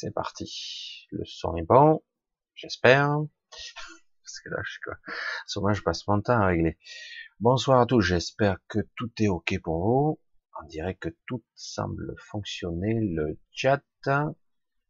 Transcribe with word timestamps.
C'est 0.00 0.12
parti. 0.12 1.08
Le 1.10 1.24
son 1.24 1.56
est 1.56 1.64
bon, 1.64 2.04
j'espère. 2.54 3.08
Parce 4.22 4.40
que 4.44 4.48
là, 4.48 4.58
je, 4.62 4.78
quoi? 4.84 4.94
souvent 5.44 5.72
je 5.72 5.82
passe 5.82 6.06
mon 6.06 6.20
temps 6.20 6.40
à 6.40 6.46
régler. 6.46 6.78
Bonsoir 7.40 7.80
à 7.80 7.86
tous, 7.86 8.00
j'espère 8.00 8.58
que 8.68 8.78
tout 8.94 9.10
est 9.18 9.26
ok 9.26 9.60
pour 9.60 9.82
vous. 9.82 10.20
On 10.62 10.66
dirait 10.68 10.94
que 10.94 11.08
tout 11.26 11.42
semble 11.56 12.14
fonctionner. 12.30 12.94
Le 13.00 13.40
chat, 13.50 13.82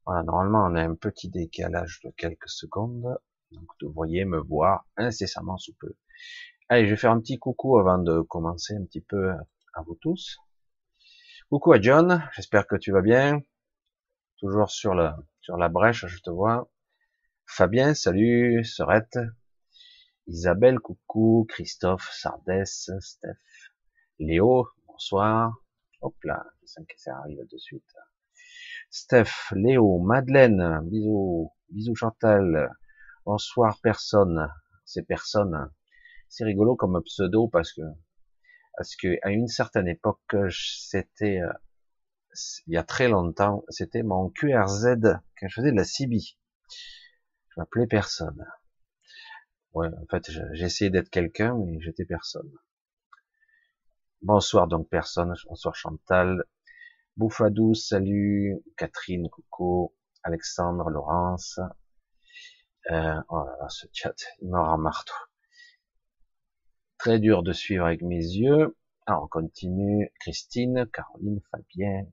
voilà, 0.04 0.24
normalement 0.24 0.66
on 0.66 0.74
a 0.74 0.82
un 0.82 0.94
petit 0.94 1.30
décalage 1.30 2.00
de 2.04 2.10
quelques 2.10 2.50
secondes. 2.50 3.18
Donc 3.50 3.62
vous 3.62 3.88
devriez 3.88 4.26
me 4.26 4.40
voir 4.40 4.84
incessamment 4.98 5.56
sous 5.56 5.72
peu. 5.80 5.96
Allez, 6.68 6.84
je 6.84 6.90
vais 6.90 7.00
faire 7.00 7.12
un 7.12 7.20
petit 7.20 7.38
coucou 7.38 7.78
avant 7.78 7.96
de 7.96 8.20
commencer 8.20 8.74
un 8.74 8.84
petit 8.84 9.00
peu 9.00 9.30
à 9.30 9.82
vous 9.86 9.96
tous. 10.02 10.36
Coucou 11.48 11.72
à 11.72 11.80
John, 11.80 12.28
j'espère 12.34 12.66
que 12.66 12.76
tu 12.76 12.92
vas 12.92 13.00
bien. 13.00 13.40
Toujours 14.38 14.70
sur 14.70 14.94
la, 14.94 15.18
sur 15.40 15.56
la 15.56 15.68
brèche, 15.68 16.06
je 16.06 16.20
te 16.20 16.30
vois. 16.30 16.70
Fabien, 17.44 17.94
salut, 17.94 18.64
Serette. 18.64 19.18
Isabelle, 20.28 20.78
coucou. 20.78 21.44
Christophe, 21.48 22.08
Sardès, 22.12 22.64
Steph. 23.00 23.32
Léo, 24.20 24.68
bonsoir. 24.86 25.56
Hop 26.02 26.14
là, 26.22 26.46
ça 26.64 27.16
arrive 27.16 27.44
de 27.50 27.58
suite. 27.58 27.96
Steph, 28.90 29.52
Léo, 29.56 29.98
Madeleine, 29.98 30.82
bisous, 30.84 31.52
bisous 31.70 31.96
Chantal. 31.96 32.70
Bonsoir 33.26 33.80
personne, 33.82 34.48
c'est 34.84 35.02
personne. 35.02 35.68
C'est 36.28 36.44
rigolo 36.44 36.76
comme 36.76 37.02
pseudo 37.02 37.48
parce 37.48 37.72
que 37.72 37.82
parce 38.76 38.94
que 38.94 39.18
à 39.22 39.30
une 39.30 39.48
certaine 39.48 39.88
époque, 39.88 40.36
c'était 40.50 41.40
euh, 41.40 41.52
il 42.66 42.74
y 42.74 42.76
a 42.76 42.82
très 42.82 43.08
longtemps, 43.08 43.64
c'était 43.68 44.02
mon 44.02 44.30
QRZ 44.30 44.96
quand 45.38 45.48
je 45.48 45.54
faisais 45.54 45.70
de 45.70 45.76
la 45.76 45.84
CB. 45.84 46.18
Je 46.20 47.60
m'appelais 47.60 47.86
personne. 47.86 48.44
En 49.74 50.06
fait, 50.10 50.30
j'essayais 50.52 50.90
d'être 50.90 51.10
quelqu'un, 51.10 51.56
mais 51.56 51.80
j'étais 51.80 52.04
personne. 52.04 52.50
Bonsoir 54.22 54.66
donc 54.66 54.88
personne. 54.88 55.34
Bonsoir 55.46 55.74
Chantal. 55.76 56.44
Bouffadou, 57.16 57.74
salut. 57.74 58.56
Catherine, 58.76 59.28
coucou. 59.30 59.94
Alexandre, 60.24 60.90
Laurence. 60.90 61.60
Euh, 62.90 63.20
oh 63.28 63.44
là 63.44 63.56
là, 63.60 63.68
ce 63.68 63.86
chat, 63.92 64.16
il 64.40 64.48
me 64.48 64.58
rend 64.58 64.78
marteau. 64.78 65.14
Très 66.98 67.20
dur 67.20 67.42
de 67.42 67.52
suivre 67.52 67.86
avec 67.86 68.02
mes 68.02 68.16
yeux. 68.16 68.76
Alors, 69.06 69.24
on 69.24 69.28
continue. 69.28 70.12
Christine, 70.20 70.88
Caroline, 70.92 71.40
Fabien, 71.52 72.06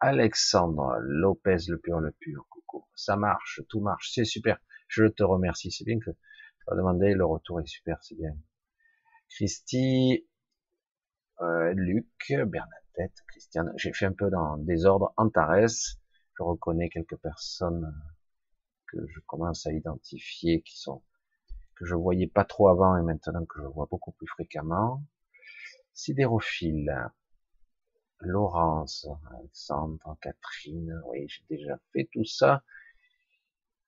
Alexandre 0.00 0.98
Lopez, 1.00 1.68
le 1.68 1.78
pur, 1.78 2.00
le 2.00 2.12
pur. 2.12 2.46
Coucou. 2.50 2.86
Ça 2.94 3.16
marche, 3.16 3.60
tout 3.68 3.80
marche. 3.80 4.10
C'est 4.12 4.24
super. 4.24 4.58
Je 4.86 5.04
te 5.04 5.22
remercie. 5.22 5.70
C'est 5.70 5.84
bien 5.84 5.98
que 5.98 6.10
tu 6.10 6.72
as 6.72 6.76
demandé. 6.76 7.14
Le 7.14 7.24
retour 7.24 7.60
est 7.60 7.66
super. 7.66 7.98
C'est 8.02 8.16
bien. 8.16 8.36
Christy, 9.30 10.26
euh, 11.40 11.72
Luc, 11.74 12.06
Bernadette, 12.28 13.24
Christiane. 13.28 13.72
J'ai 13.76 13.92
fait 13.92 14.06
un 14.06 14.12
peu 14.12 14.30
dans 14.30 14.56
désordre. 14.56 15.12
Antares. 15.16 15.68
Je 15.68 16.42
reconnais 16.42 16.88
quelques 16.88 17.16
personnes 17.16 17.92
que 18.86 18.98
je 19.08 19.20
commence 19.26 19.66
à 19.66 19.72
identifier 19.72 20.62
qui 20.62 20.78
sont 20.78 21.02
que 21.78 21.84
je 21.84 21.94
voyais 21.94 22.26
pas 22.26 22.44
trop 22.44 22.68
avant 22.68 22.96
et 22.96 23.02
maintenant 23.02 23.44
que 23.44 23.60
je 23.60 23.66
vois 23.66 23.86
beaucoup 23.90 24.12
plus 24.12 24.26
fréquemment. 24.26 25.04
Sidérophile, 25.94 27.10
Laurence, 28.20 29.06
Alexandre, 29.30 30.16
Catherine, 30.20 31.00
oui, 31.06 31.26
j'ai 31.28 31.56
déjà 31.56 31.78
fait 31.92 32.08
tout 32.12 32.24
ça. 32.24 32.62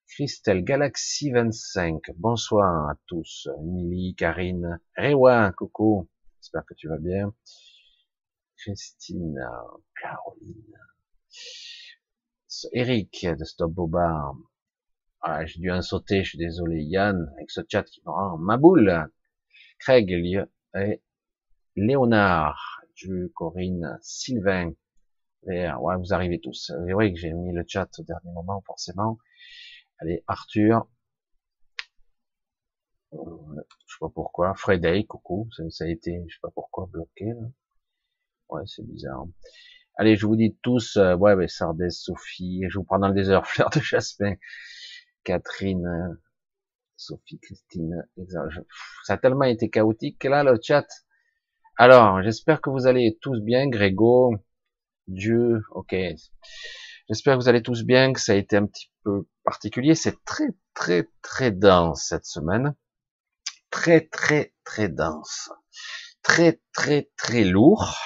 Christelle, 0.08 0.64
Galaxy 0.64 1.30
25, 1.30 2.02
bonsoir 2.16 2.90
à 2.90 2.94
tous. 3.06 3.48
Emily, 3.58 4.14
Karine, 4.14 4.80
Rewa, 4.96 5.52
coucou, 5.52 6.08
j'espère 6.36 6.64
que 6.64 6.74
tu 6.74 6.88
vas 6.88 6.98
bien. 6.98 7.34
Christine, 8.56 9.40
Caroline, 10.00 10.78
Eric 12.72 13.26
de 13.26 13.44
Stop 13.44 13.72
Boba, 13.72 14.32
ah, 15.22 15.44
j'ai 15.44 15.60
dû 15.60 15.70
en 15.70 15.82
sauter, 15.82 16.24
je 16.24 16.30
suis 16.30 16.38
désolé. 16.38 16.82
Yann, 16.82 17.30
avec 17.36 17.50
ce 17.50 17.60
chat 17.68 17.82
qui 17.82 18.00
me 18.06 18.10
rend 18.10 18.38
ma 18.38 18.56
boule. 18.56 19.10
Craig, 19.78 20.10
et 20.10 21.02
Léonard, 21.76 22.79
Corinne, 23.34 23.98
Sylvain. 24.02 24.72
ouais, 25.46 25.96
vous 25.98 26.12
arrivez 26.12 26.40
tous. 26.40 26.72
Vrai 26.92 27.12
que 27.12 27.18
j'ai 27.18 27.32
mis 27.32 27.52
le 27.52 27.64
chat 27.66 27.88
au 27.98 28.02
dernier 28.02 28.32
moment, 28.32 28.62
forcément. 28.66 29.18
Allez, 29.98 30.24
Arthur. 30.26 30.86
Euh, 33.12 33.18
je 33.86 33.94
sais 33.94 33.98
pas 34.00 34.08
pourquoi. 34.08 34.54
Freddy, 34.54 35.06
coucou. 35.06 35.48
Ça, 35.70 35.84
a 35.84 35.88
été, 35.88 36.22
je 36.28 36.34
sais 36.34 36.40
pas 36.42 36.50
pourquoi, 36.54 36.86
bloqué. 36.86 37.26
Là. 37.26 37.48
Ouais, 38.48 38.62
c'est 38.66 38.86
bizarre. 38.86 39.26
Allez, 39.96 40.16
je 40.16 40.26
vous 40.26 40.36
dis 40.36 40.56
tous, 40.62 40.96
euh, 40.96 41.16
ouais, 41.16 41.36
mais 41.36 41.48
Sophie, 41.90 42.62
je 42.68 42.78
vous 42.78 42.84
prends 42.84 42.98
dans 42.98 43.08
le 43.08 43.14
désert, 43.14 43.46
Fleur 43.46 43.70
de 43.70 43.80
Jasmin. 43.80 44.34
Catherine, 45.24 46.18
Sophie, 46.96 47.38
Christine, 47.38 48.06
ça 49.04 49.14
a 49.14 49.18
tellement 49.18 49.44
été 49.44 49.68
chaotique 49.70 50.18
que 50.18 50.28
là, 50.28 50.42
le 50.42 50.58
chat. 50.62 50.86
Alors, 51.82 52.20
j'espère 52.20 52.60
que 52.60 52.68
vous 52.68 52.86
allez 52.86 53.16
tous 53.22 53.40
bien, 53.40 53.66
Grégo, 53.66 54.34
Dieu, 55.08 55.62
ok. 55.70 55.96
J'espère 57.08 57.38
que 57.38 57.42
vous 57.42 57.48
allez 57.48 57.62
tous 57.62 57.84
bien, 57.84 58.12
que 58.12 58.20
ça 58.20 58.32
a 58.32 58.34
été 58.34 58.58
un 58.58 58.66
petit 58.66 58.90
peu 59.02 59.26
particulier. 59.44 59.94
C'est 59.94 60.22
très, 60.26 60.48
très, 60.74 61.08
très 61.22 61.50
dense 61.50 62.04
cette 62.06 62.26
semaine. 62.26 62.76
Très, 63.70 64.02
très, 64.02 64.52
très 64.62 64.90
dense. 64.90 65.50
Très, 66.22 66.60
très, 66.74 67.08
très 67.16 67.44
lourd. 67.44 67.96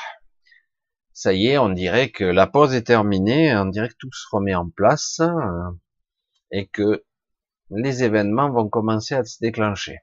Ça 1.13 1.33
y 1.33 1.49
est, 1.49 1.59
on 1.59 1.71
dirait 1.71 2.13
que 2.13 2.23
la 2.23 2.47
pause 2.47 2.75
est 2.75 2.87
terminée, 2.87 3.57
on 3.57 3.67
dirait 3.67 3.89
que 3.89 3.97
tout 3.99 4.13
se 4.13 4.29
remet 4.31 4.55
en 4.55 4.71
place 4.71 5.21
et 6.53 6.69
que 6.69 7.05
les 7.71 8.05
événements 8.05 8.53
vont 8.53 8.69
commencer 8.69 9.17
à 9.17 9.25
se 9.25 9.39
déclencher, 9.41 9.99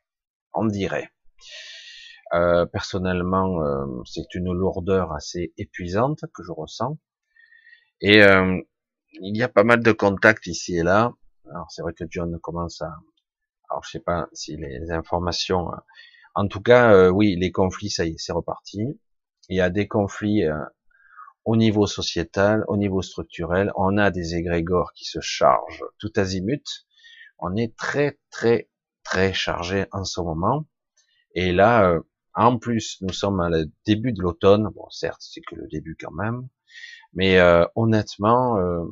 on 0.52 0.66
dirait. 0.66 1.10
Euh, 2.34 2.66
personnellement, 2.66 3.62
euh, 3.62 3.86
c'est 4.06 4.36
une 4.36 4.54
lourdeur 4.54 5.12
assez 5.12 5.54
épuisante 5.58 6.22
que 6.34 6.44
je 6.44 6.52
ressens. 6.52 6.98
Et 8.00 8.24
euh, 8.24 8.60
il 9.14 9.36
y 9.36 9.44
a 9.44 9.50
pas 9.50 9.64
mal 9.64 9.84
de 9.84 9.92
contacts 9.92 10.48
ici 10.48 10.78
et 10.78 10.84
là. 10.84 11.14
Alors 11.50 11.70
c'est 11.70 11.82
vrai 11.82 11.94
que 11.94 12.06
John 12.10 12.40
commence 12.40 12.82
à... 12.82 12.94
Alors 13.70 13.84
je 13.84 13.92
sais 13.92 14.00
pas 14.00 14.28
si 14.34 14.58
les 14.58 14.92
informations... 14.92 15.72
En 16.34 16.48
tout 16.48 16.62
cas, 16.62 17.10
oui, 17.10 17.36
les 17.36 17.52
conflits, 17.52 17.90
ça 17.90 18.06
y 18.06 18.12
est, 18.12 18.18
c'est 18.18 18.32
reparti. 18.32 18.98
Il 19.50 19.58
y 19.58 19.60
a 19.60 19.70
des 19.70 19.90
conflits 19.90 20.44
au 21.44 21.58
niveau 21.58 21.88
sociétal, 21.88 22.64
au 22.68 22.78
niveau 22.78 23.02
structurel, 23.02 23.72
on 23.76 23.98
a 23.98 24.12
des 24.12 24.36
égrégores 24.36 24.94
qui 24.94 25.06
se 25.06 25.20
chargent 25.20 25.84
tout 25.98 26.12
azimut. 26.16 26.66
On 27.40 27.56
est 27.56 27.76
très 27.76 28.20
très 28.30 28.70
très 29.04 29.34
chargé 29.34 29.88
en 29.92 30.04
ce 30.04 30.22
moment. 30.22 30.66
Et 31.34 31.52
là, 31.52 31.90
euh, 31.90 32.02
en 32.34 32.58
plus, 32.58 32.98
nous 33.02 33.14
sommes 33.14 33.40
à 33.40 33.50
le 33.50 33.70
début 33.86 34.14
de 34.14 34.22
l'automne. 34.22 34.70
Bon, 34.74 34.90
certes, 34.90 35.22
c'est 35.22 35.42
que 35.42 35.56
le 35.56 35.68
début 35.68 35.98
quand 36.00 36.12
même. 36.12 36.48
Mais 37.14 37.40
euh, 37.40 37.66
honnêtement, 37.76 38.58
euh, 38.58 38.86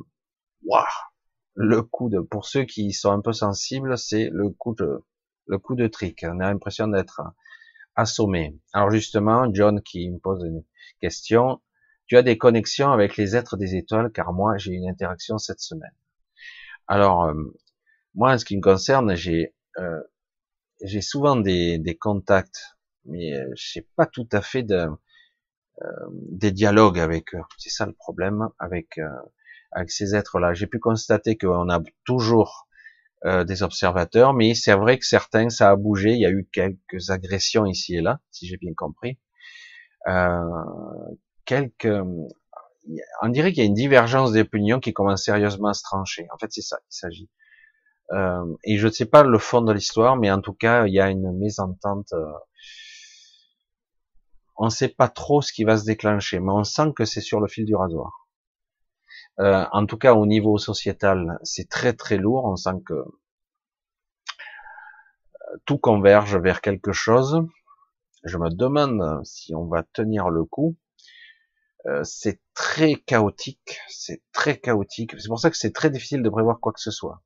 le 1.54 1.82
coup 1.82 2.08
de, 2.10 2.20
pour 2.20 2.46
ceux 2.46 2.64
qui 2.64 2.92
sont 2.92 3.10
un 3.10 3.20
peu 3.20 3.32
sensibles, 3.32 3.96
c'est 3.98 4.28
le 4.30 4.50
coup 4.50 4.74
de, 4.74 5.02
le 5.46 5.58
coup 5.58 5.74
de 5.74 5.86
trick. 5.86 6.24
On 6.28 6.40
a 6.40 6.50
l'impression 6.50 6.88
d'être 6.88 7.22
assommé. 7.96 8.58
Alors 8.72 8.90
justement, 8.90 9.52
John 9.52 9.82
qui 9.82 10.10
me 10.10 10.18
pose 10.18 10.44
une 10.44 10.64
question, 11.00 11.60
tu 12.06 12.16
as 12.16 12.22
des 12.22 12.38
connexions 12.38 12.92
avec 12.92 13.16
les 13.16 13.36
êtres 13.36 13.56
des 13.56 13.76
étoiles, 13.76 14.10
car 14.12 14.32
moi, 14.32 14.58
j'ai 14.58 14.72
une 14.72 14.88
interaction 14.88 15.38
cette 15.38 15.60
semaine. 15.60 15.94
Alors, 16.88 17.24
euh, 17.24 17.34
moi, 18.14 18.32
en 18.32 18.38
ce 18.38 18.44
qui 18.44 18.56
me 18.56 18.62
concerne, 18.62 19.14
j'ai 19.14 19.54
euh, 19.78 20.00
j'ai 20.82 21.00
souvent 21.02 21.36
des, 21.36 21.98
contacts, 22.00 22.78
mais 23.04 23.34
euh, 23.34 23.50
j'ai 23.54 23.86
pas 23.96 24.06
tout 24.06 24.28
à 24.32 24.40
fait 24.40 24.62
de, 24.62 24.86
euh, 25.82 25.86
des 26.10 26.52
dialogues 26.52 26.98
avec 26.98 27.34
eux. 27.34 27.42
C'est 27.58 27.70
ça 27.70 27.86
le 27.86 27.92
problème 27.92 28.48
avec 28.58 28.98
euh, 28.98 29.08
avec 29.72 29.90
ces 29.90 30.14
êtres-là. 30.14 30.52
J'ai 30.54 30.66
pu 30.66 30.78
constater 30.78 31.36
qu'on 31.36 31.68
a 31.68 31.80
toujours 32.04 32.66
des 33.22 33.62
observateurs, 33.62 34.32
mais 34.32 34.54
c'est 34.54 34.72
vrai 34.72 34.98
que 34.98 35.04
certains, 35.04 35.50
ça 35.50 35.68
a 35.68 35.76
bougé. 35.76 36.12
Il 36.12 36.20
y 36.20 36.24
a 36.24 36.30
eu 36.30 36.48
quelques 36.50 37.10
agressions 37.10 37.66
ici 37.66 37.96
et 37.96 38.00
là, 38.00 38.20
si 38.30 38.46
j'ai 38.46 38.56
bien 38.56 38.72
compris. 38.74 39.18
Euh, 40.08 40.42
quelques, 41.44 41.86
on 43.22 43.28
dirait 43.28 43.52
qu'il 43.52 43.62
y 43.62 43.66
a 43.66 43.68
une 43.68 43.74
divergence 43.74 44.32
d'opinion 44.32 44.80
qui 44.80 44.92
commence 44.92 45.24
sérieusement 45.24 45.68
à 45.68 45.74
se 45.74 45.82
trancher. 45.82 46.26
En 46.32 46.38
fait, 46.38 46.50
c'est 46.50 46.62
ça 46.62 46.78
qu'il 46.78 46.94
s'agit. 46.94 47.30
Euh, 48.12 48.56
et 48.64 48.78
je 48.78 48.86
ne 48.86 48.92
sais 48.92 49.04
pas 49.04 49.22
le 49.22 49.38
fond 49.38 49.60
de 49.60 49.72
l'histoire, 49.72 50.16
mais 50.16 50.30
en 50.30 50.40
tout 50.40 50.54
cas, 50.54 50.86
il 50.86 50.94
y 50.94 51.00
a 51.00 51.10
une 51.10 51.36
mésentente. 51.38 52.12
On 54.62 54.66
ne 54.66 54.70
sait 54.70 54.88
pas 54.88 55.08
trop 55.08 55.40
ce 55.40 55.54
qui 55.54 55.64
va 55.64 55.78
se 55.78 55.86
déclencher, 55.86 56.38
mais 56.38 56.52
on 56.52 56.64
sent 56.64 56.92
que 56.94 57.06
c'est 57.06 57.22
sur 57.22 57.40
le 57.40 57.48
fil 57.48 57.64
du 57.64 57.74
rasoir. 57.74 58.28
Euh, 59.38 59.64
en 59.72 59.86
tout 59.86 59.96
cas, 59.96 60.12
au 60.12 60.26
niveau 60.26 60.58
sociétal, 60.58 61.38
c'est 61.42 61.70
très 61.70 61.94
très 61.94 62.18
lourd. 62.18 62.44
On 62.44 62.56
sent 62.56 62.82
que 62.84 62.92
euh, 62.92 63.06
tout 65.64 65.78
converge 65.78 66.36
vers 66.36 66.60
quelque 66.60 66.92
chose. 66.92 67.42
Je 68.24 68.36
me 68.36 68.50
demande 68.50 69.24
si 69.24 69.54
on 69.54 69.64
va 69.64 69.82
tenir 69.82 70.28
le 70.28 70.44
coup. 70.44 70.76
Euh, 71.86 72.04
c'est 72.04 72.42
très 72.52 72.96
chaotique, 72.96 73.80
c'est 73.88 74.22
très 74.30 74.58
chaotique. 74.58 75.18
C'est 75.18 75.28
pour 75.28 75.40
ça 75.40 75.48
que 75.48 75.56
c'est 75.56 75.72
très 75.72 75.88
difficile 75.88 76.22
de 76.22 76.28
prévoir 76.28 76.60
quoi 76.60 76.74
que 76.74 76.80
ce 76.80 76.90
soit. 76.90 77.22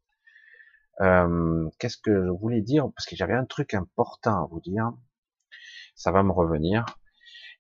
Qu'est-ce 1.80 1.98
que 1.98 2.26
je 2.26 2.30
voulais 2.30 2.62
dire? 2.62 2.87
Parce 2.94 3.06
que 3.06 3.16
j'avais 3.16 3.34
un 3.34 3.44
truc 3.44 3.75
important 3.75 4.44
à 4.44 4.46
vous 4.48 4.60
dire. 4.60 4.92
Ça 5.96 6.12
va 6.12 6.22
me 6.22 6.30
revenir. 6.30 6.84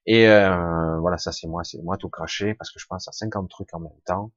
Et 0.06 0.28
euh, 0.28 0.98
voilà, 1.00 1.16
ça 1.18 1.32
c'est 1.32 1.46
moi, 1.46 1.64
c'est 1.64 1.82
moi 1.82 1.96
tout 1.96 2.08
craché 2.10 2.54
parce 2.54 2.70
que 2.70 2.78
je 2.78 2.86
pense 2.86 3.08
à 3.08 3.12
50 3.12 3.48
trucs 3.48 3.72
en 3.74 3.80
même 3.80 4.00
temps. 4.04 4.32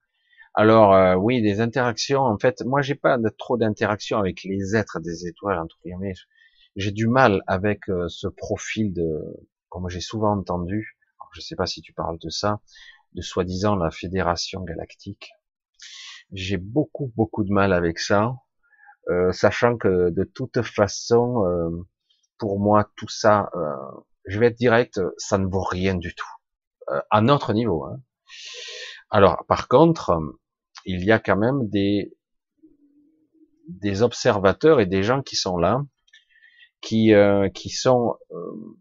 Alors 0.54 0.94
euh, 0.94 1.16
oui, 1.16 1.42
des 1.42 1.62
interactions. 1.62 2.22
En 2.22 2.38
fait, 2.38 2.62
moi 2.66 2.82
j'ai 2.82 2.96
pas 2.96 3.18
trop 3.38 3.58
d'interactions 3.58 4.18
avec 4.18 4.44
les 4.44 4.76
êtres 4.76 5.00
des 5.00 5.28
étoiles 5.28 5.60
entre 5.60 5.78
guillemets. 5.84 6.14
J'ai 6.76 6.92
du 6.92 7.08
mal 7.08 7.44
avec 7.48 7.90
euh, 7.90 8.08
ce 8.08 8.28
profil 8.28 8.94
de, 8.94 9.20
comme 9.70 9.90
j'ai 9.90 10.02
souvent 10.02 10.38
entendu. 10.38 10.98
je 11.34 11.42
sais 11.42 11.56
pas 11.56 11.66
si 11.66 11.82
tu 11.82 11.94
parles 11.94 12.18
de 12.20 12.30
ça, 12.30 12.62
de 13.14 13.22
soi-disant 13.22 13.76
la 13.76 13.92
Fédération 13.92 14.62
Galactique. 14.64 15.32
J'ai 16.32 16.58
beaucoup 16.58 17.12
beaucoup 17.16 17.44
de 17.44 17.52
mal 17.52 17.74
avec 17.74 18.00
ça, 18.00 18.36
sachant 19.32 19.78
que 19.78 20.10
de 20.10 20.24
toute 20.26 20.62
façon, 20.62 21.86
pour 22.38 22.60
moi 22.60 22.92
tout 22.98 23.08
ça 23.08 23.50
je 24.28 24.40
vais 24.40 24.48
être 24.48 24.58
direct, 24.58 25.00
ça 25.18 25.38
ne 25.38 25.48
vaut 25.48 25.64
rien 25.64 25.96
du 25.96 26.14
tout. 26.14 26.28
Euh, 26.90 27.02
à 27.10 27.22
notre 27.22 27.54
niveau. 27.54 27.86
Hein. 27.86 28.02
Alors, 29.10 29.44
par 29.48 29.68
contre, 29.68 30.20
il 30.86 31.04
y 31.04 31.12
a 31.12 31.20
quand 31.20 31.38
même 31.38 31.68
des, 31.70 32.16
des 33.68 34.02
observateurs 34.02 34.80
et 34.80 34.86
des 34.86 35.04
gens 35.04 35.22
qui 35.22 35.36
sont 35.36 35.58
là, 35.58 35.84
qui, 36.82 37.14
euh, 37.14 37.50
qui 37.50 37.70
sont, 37.70 38.16
euh, 38.32 38.78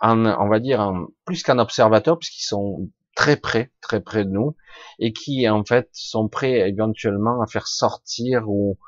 en, 0.00 0.26
on 0.26 0.48
va 0.48 0.60
dire, 0.60 0.92
plus 1.24 1.42
qu'un 1.42 1.58
observateur, 1.58 2.18
puisqu'ils 2.18 2.46
sont 2.46 2.88
très 3.14 3.36
près, 3.36 3.72
très 3.80 4.00
près 4.00 4.24
de 4.24 4.30
nous, 4.30 4.56
et 4.98 5.12
qui 5.12 5.48
en 5.48 5.64
fait 5.64 5.88
sont 5.92 6.28
prêts 6.28 6.68
éventuellement 6.68 7.40
à 7.42 7.46
faire 7.46 7.66
sortir 7.66 8.48
ou 8.48 8.78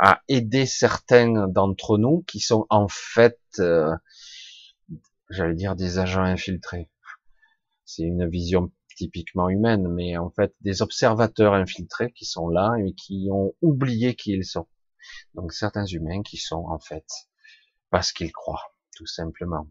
à 0.00 0.20
aider 0.28 0.66
certains 0.66 1.46
d'entre 1.48 1.98
nous 1.98 2.24
qui 2.26 2.40
sont 2.40 2.66
en 2.70 2.88
fait 2.88 3.38
euh, 3.58 3.94
j'allais 5.34 5.54
dire 5.54 5.76
des 5.76 5.98
agents 5.98 6.22
infiltrés. 6.22 6.90
C'est 7.84 8.02
une 8.02 8.28
vision 8.28 8.72
typiquement 8.96 9.48
humaine, 9.48 9.88
mais 9.88 10.16
en 10.16 10.30
fait 10.30 10.54
des 10.60 10.82
observateurs 10.82 11.54
infiltrés 11.54 12.12
qui 12.12 12.24
sont 12.24 12.48
là 12.48 12.74
et 12.78 12.94
qui 12.94 13.28
ont 13.30 13.54
oublié 13.60 14.14
qui 14.14 14.32
ils 14.32 14.44
sont. 14.44 14.68
Donc 15.34 15.52
certains 15.52 15.86
humains 15.86 16.22
qui 16.22 16.36
sont 16.36 16.64
en 16.68 16.78
fait 16.78 17.06
parce 17.90 18.12
qu'ils 18.12 18.32
croient, 18.32 18.74
tout 18.96 19.06
simplement. 19.06 19.68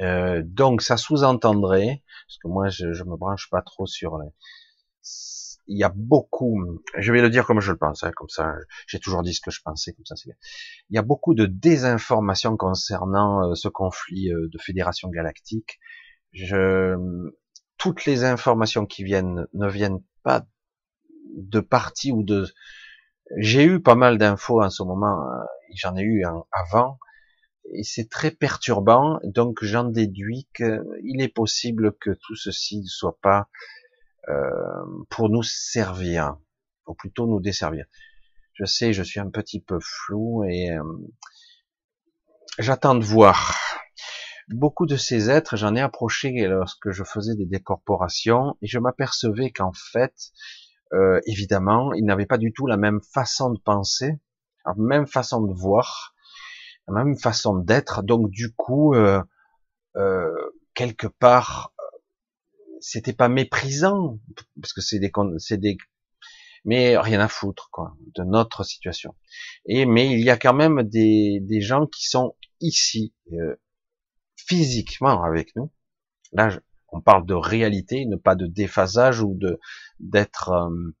Euh, 0.00 0.42
donc 0.44 0.82
ça 0.82 0.96
sous-entendrait, 0.96 2.02
parce 2.26 2.38
que 2.38 2.48
moi 2.48 2.68
je, 2.68 2.92
je 2.92 3.04
me 3.04 3.16
branche 3.16 3.48
pas 3.50 3.62
trop 3.62 3.86
sur 3.86 4.18
les, 4.18 4.28
il 5.68 5.78
y 5.78 5.84
a 5.84 5.92
beaucoup, 5.94 6.80
je 6.96 7.12
vais 7.12 7.20
le 7.20 7.28
dire 7.28 7.46
comme 7.46 7.60
je 7.60 7.72
le 7.72 7.78
pense, 7.78 8.02
hein, 8.02 8.10
comme 8.16 8.28
ça, 8.28 8.54
j'ai 8.86 8.98
toujours 8.98 9.22
dit 9.22 9.34
ce 9.34 9.40
que 9.40 9.50
je 9.50 9.60
pensais, 9.62 9.92
comme 9.92 10.06
ça 10.06 10.16
c'est 10.16 10.30
Il 10.90 10.96
y 10.96 10.98
a 10.98 11.02
beaucoup 11.02 11.34
de 11.34 11.46
désinformation 11.46 12.56
concernant 12.56 13.50
euh, 13.50 13.54
ce 13.54 13.68
conflit 13.68 14.32
euh, 14.32 14.48
de 14.50 14.58
fédération 14.58 15.08
galactique. 15.10 15.78
Je, 16.32 16.96
toutes 17.76 18.06
les 18.06 18.24
informations 18.24 18.86
qui 18.86 19.04
viennent 19.04 19.46
ne 19.52 19.68
viennent 19.68 20.02
pas 20.22 20.46
de 21.36 21.60
parti 21.60 22.12
ou 22.12 22.22
de. 22.22 22.46
J'ai 23.36 23.64
eu 23.64 23.80
pas 23.80 23.94
mal 23.94 24.16
d'infos 24.16 24.62
en 24.62 24.70
ce 24.70 24.82
moment, 24.82 25.22
euh, 25.22 25.44
j'en 25.74 25.96
ai 25.96 26.02
eu 26.02 26.24
avant, 26.50 26.98
et 27.74 27.82
c'est 27.82 28.08
très 28.08 28.30
perturbant. 28.30 29.20
Donc 29.22 29.62
j'en 29.62 29.84
déduis 29.84 30.48
qu'il 30.54 31.20
est 31.20 31.32
possible 31.34 31.92
que 32.00 32.10
tout 32.10 32.36
ceci 32.36 32.80
ne 32.80 32.86
soit 32.86 33.18
pas 33.20 33.48
pour 35.10 35.28
nous 35.28 35.42
servir, 35.42 36.36
ou 36.86 36.94
plutôt 36.94 37.26
nous 37.26 37.40
desservir. 37.40 37.86
Je 38.58 38.64
sais, 38.64 38.92
je 38.92 39.04
suis 39.04 39.20
un 39.20 39.30
petit 39.30 39.60
peu 39.60 39.78
flou 39.80 40.42
et 40.42 40.72
euh, 40.72 40.82
j'attends 42.58 42.96
de 42.96 43.04
voir. 43.04 43.56
Beaucoup 44.48 44.86
de 44.86 44.96
ces 44.96 45.30
êtres, 45.30 45.56
j'en 45.56 45.76
ai 45.76 45.80
approché 45.80 46.32
lorsque 46.48 46.90
je 46.90 47.04
faisais 47.04 47.36
des 47.36 47.46
décorporations 47.46 48.56
et 48.60 48.66
je 48.66 48.80
m'apercevais 48.80 49.52
qu'en 49.52 49.72
fait, 49.92 50.14
euh, 50.92 51.20
évidemment, 51.26 51.92
ils 51.92 52.04
n'avaient 52.04 52.26
pas 52.26 52.38
du 52.38 52.52
tout 52.52 52.66
la 52.66 52.76
même 52.78 53.00
façon 53.00 53.50
de 53.50 53.60
penser, 53.60 54.18
la 54.66 54.74
même 54.76 55.06
façon 55.06 55.42
de 55.42 55.52
voir, 55.52 56.14
la 56.88 56.94
même 56.94 57.16
façon 57.16 57.54
d'être. 57.58 58.02
Donc 58.02 58.28
du 58.30 58.52
coup, 58.54 58.94
euh, 58.94 59.22
quelque 60.74 61.06
part, 61.06 61.72
c'était 62.80 63.12
pas 63.12 63.28
méprisant 63.28 64.18
parce 64.60 64.72
que 64.72 64.80
c'est 64.80 64.98
des 64.98 65.12
c'est 65.38 65.58
des 65.58 65.76
mais 66.64 66.98
rien 66.98 67.20
à 67.20 67.28
foutre 67.28 67.68
quoi 67.70 67.96
de 68.14 68.24
notre 68.24 68.64
situation. 68.64 69.14
Et 69.66 69.86
mais 69.86 70.10
il 70.10 70.24
y 70.24 70.30
a 70.30 70.36
quand 70.36 70.54
même 70.54 70.82
des 70.82 71.40
des 71.40 71.60
gens 71.60 71.86
qui 71.86 72.06
sont 72.08 72.36
ici 72.60 73.14
euh, 73.32 73.56
physiquement 74.36 75.22
avec 75.22 75.54
nous. 75.56 75.70
Là, 76.32 76.50
on 76.90 77.00
parle 77.00 77.26
de 77.26 77.34
réalité, 77.34 78.06
ne 78.06 78.16
pas 78.16 78.34
de 78.34 78.46
déphasage 78.46 79.22
ou 79.22 79.34
de 79.34 79.60
d'être 80.00 80.50
euh, 80.50 80.94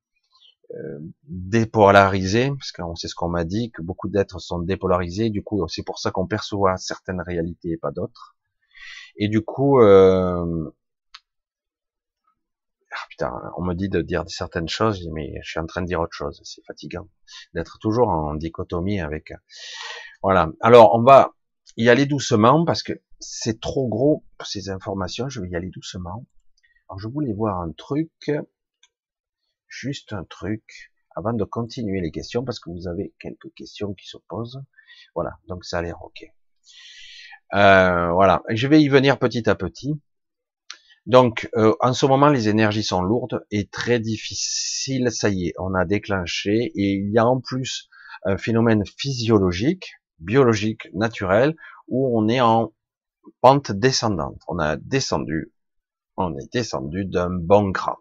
euh, 0.74 0.98
dépolarisé, 1.24 2.50
parce 2.50 2.72
qu'on 2.72 2.94
sait 2.94 3.08
ce 3.08 3.14
qu'on 3.14 3.28
m'a 3.28 3.44
dit, 3.44 3.70
que 3.70 3.82
beaucoup 3.82 4.08
d'êtres 4.08 4.38
sont 4.38 4.58
dépolarisés, 4.60 5.30
du 5.30 5.42
coup 5.42 5.66
c'est 5.68 5.82
pour 5.82 5.98
ça 5.98 6.10
qu'on 6.10 6.26
perçoit 6.26 6.76
certaines 6.76 7.22
réalités 7.22 7.70
et 7.70 7.76
pas 7.78 7.90
d'autres. 7.90 8.36
Et 9.18 9.28
du 9.28 9.42
coup, 9.42 9.80
euh, 9.80 10.70
on 13.56 13.62
me 13.62 13.74
dit 13.74 13.88
de 13.88 14.02
dire 14.02 14.24
certaines 14.28 14.68
choses, 14.68 15.08
mais 15.12 15.34
je 15.42 15.50
suis 15.50 15.60
en 15.60 15.66
train 15.66 15.82
de 15.82 15.86
dire 15.86 16.00
autre 16.00 16.14
chose. 16.14 16.40
C'est 16.44 16.64
fatigant 16.64 17.08
d'être 17.54 17.78
toujours 17.80 18.08
en 18.08 18.34
dichotomie 18.34 19.00
avec. 19.00 19.32
Voilà. 20.22 20.50
Alors, 20.60 20.94
on 20.94 21.02
va 21.02 21.34
y 21.76 21.88
aller 21.88 22.06
doucement 22.06 22.64
parce 22.64 22.82
que 22.82 22.92
c'est 23.20 23.60
trop 23.60 23.88
gros 23.88 24.24
pour 24.36 24.46
ces 24.46 24.70
informations. 24.70 25.28
Je 25.28 25.40
vais 25.40 25.48
y 25.48 25.56
aller 25.56 25.70
doucement. 25.70 26.26
Alors, 26.88 26.98
je 26.98 27.08
voulais 27.08 27.32
voir 27.32 27.60
un 27.60 27.72
truc, 27.72 28.30
juste 29.68 30.12
un 30.12 30.24
truc, 30.24 30.92
avant 31.16 31.32
de 31.32 31.44
continuer 31.44 32.00
les 32.00 32.10
questions 32.10 32.44
parce 32.44 32.60
que 32.60 32.70
vous 32.70 32.88
avez 32.88 33.14
quelques 33.18 33.52
questions 33.54 33.94
qui 33.94 34.06
se 34.06 34.16
posent. 34.28 34.62
Voilà. 35.14 35.38
Donc, 35.48 35.64
ça 35.64 35.78
a 35.78 35.82
l'air 35.82 36.02
ok. 36.02 36.24
Euh, 37.54 38.12
voilà. 38.12 38.42
Je 38.48 38.66
vais 38.68 38.82
y 38.82 38.88
venir 38.88 39.18
petit 39.18 39.48
à 39.48 39.54
petit. 39.54 40.00
Donc, 41.08 41.48
euh, 41.56 41.74
en 41.80 41.94
ce 41.94 42.04
moment, 42.04 42.28
les 42.28 42.50
énergies 42.50 42.82
sont 42.82 43.00
lourdes 43.00 43.42
et 43.50 43.66
très 43.66 43.98
difficiles. 43.98 45.10
Ça 45.10 45.30
y 45.30 45.48
est, 45.48 45.54
on 45.58 45.74
a 45.74 45.86
déclenché 45.86 46.70
et 46.74 46.92
il 46.92 47.10
y 47.10 47.18
a 47.18 47.26
en 47.26 47.40
plus 47.40 47.88
un 48.24 48.36
phénomène 48.36 48.84
physiologique, 48.84 49.94
biologique, 50.18 50.88
naturel, 50.92 51.56
où 51.88 52.18
on 52.18 52.28
est 52.28 52.42
en 52.42 52.74
pente 53.40 53.72
descendante. 53.72 54.40
On 54.48 54.58
a 54.58 54.76
descendu, 54.76 55.50
on 56.18 56.36
est 56.36 56.52
descendu 56.52 57.06
d'un 57.06 57.30
bon 57.30 57.72
cran. 57.72 57.96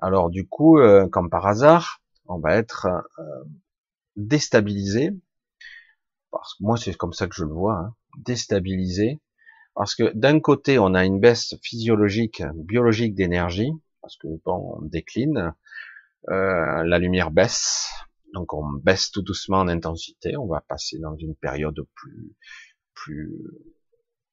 Alors 0.00 0.30
du 0.30 0.46
coup, 0.46 0.78
euh, 0.78 1.08
comme 1.08 1.30
par 1.30 1.44
hasard, 1.44 2.02
on 2.26 2.38
va 2.38 2.54
être 2.54 2.86
euh, 3.18 3.44
déstabilisé, 4.14 5.10
parce 6.30 6.54
que 6.54 6.62
moi 6.62 6.76
c'est 6.76 6.94
comme 6.94 7.12
ça 7.12 7.26
que 7.26 7.34
je 7.34 7.44
le 7.44 7.52
vois, 7.52 7.74
hein, 7.74 7.94
déstabilisé, 8.18 9.20
parce 9.78 9.94
que 9.94 10.12
d'un 10.12 10.40
côté, 10.40 10.80
on 10.80 10.92
a 10.94 11.04
une 11.04 11.20
baisse 11.20 11.54
physiologique, 11.62 12.42
biologique 12.56 13.14
d'énergie, 13.14 13.70
parce 14.02 14.16
que 14.16 14.26
bon, 14.44 14.76
on 14.76 14.82
décline, 14.82 15.54
euh, 16.30 16.82
la 16.82 16.98
lumière 16.98 17.30
baisse, 17.30 17.88
donc 18.34 18.52
on 18.54 18.68
baisse 18.82 19.12
tout 19.12 19.22
doucement 19.22 19.58
en 19.58 19.68
intensité, 19.68 20.36
on 20.36 20.48
va 20.48 20.60
passer 20.62 20.98
dans 20.98 21.14
une 21.14 21.36
période 21.36 21.80
plus, 21.94 22.34
plus 22.92 23.32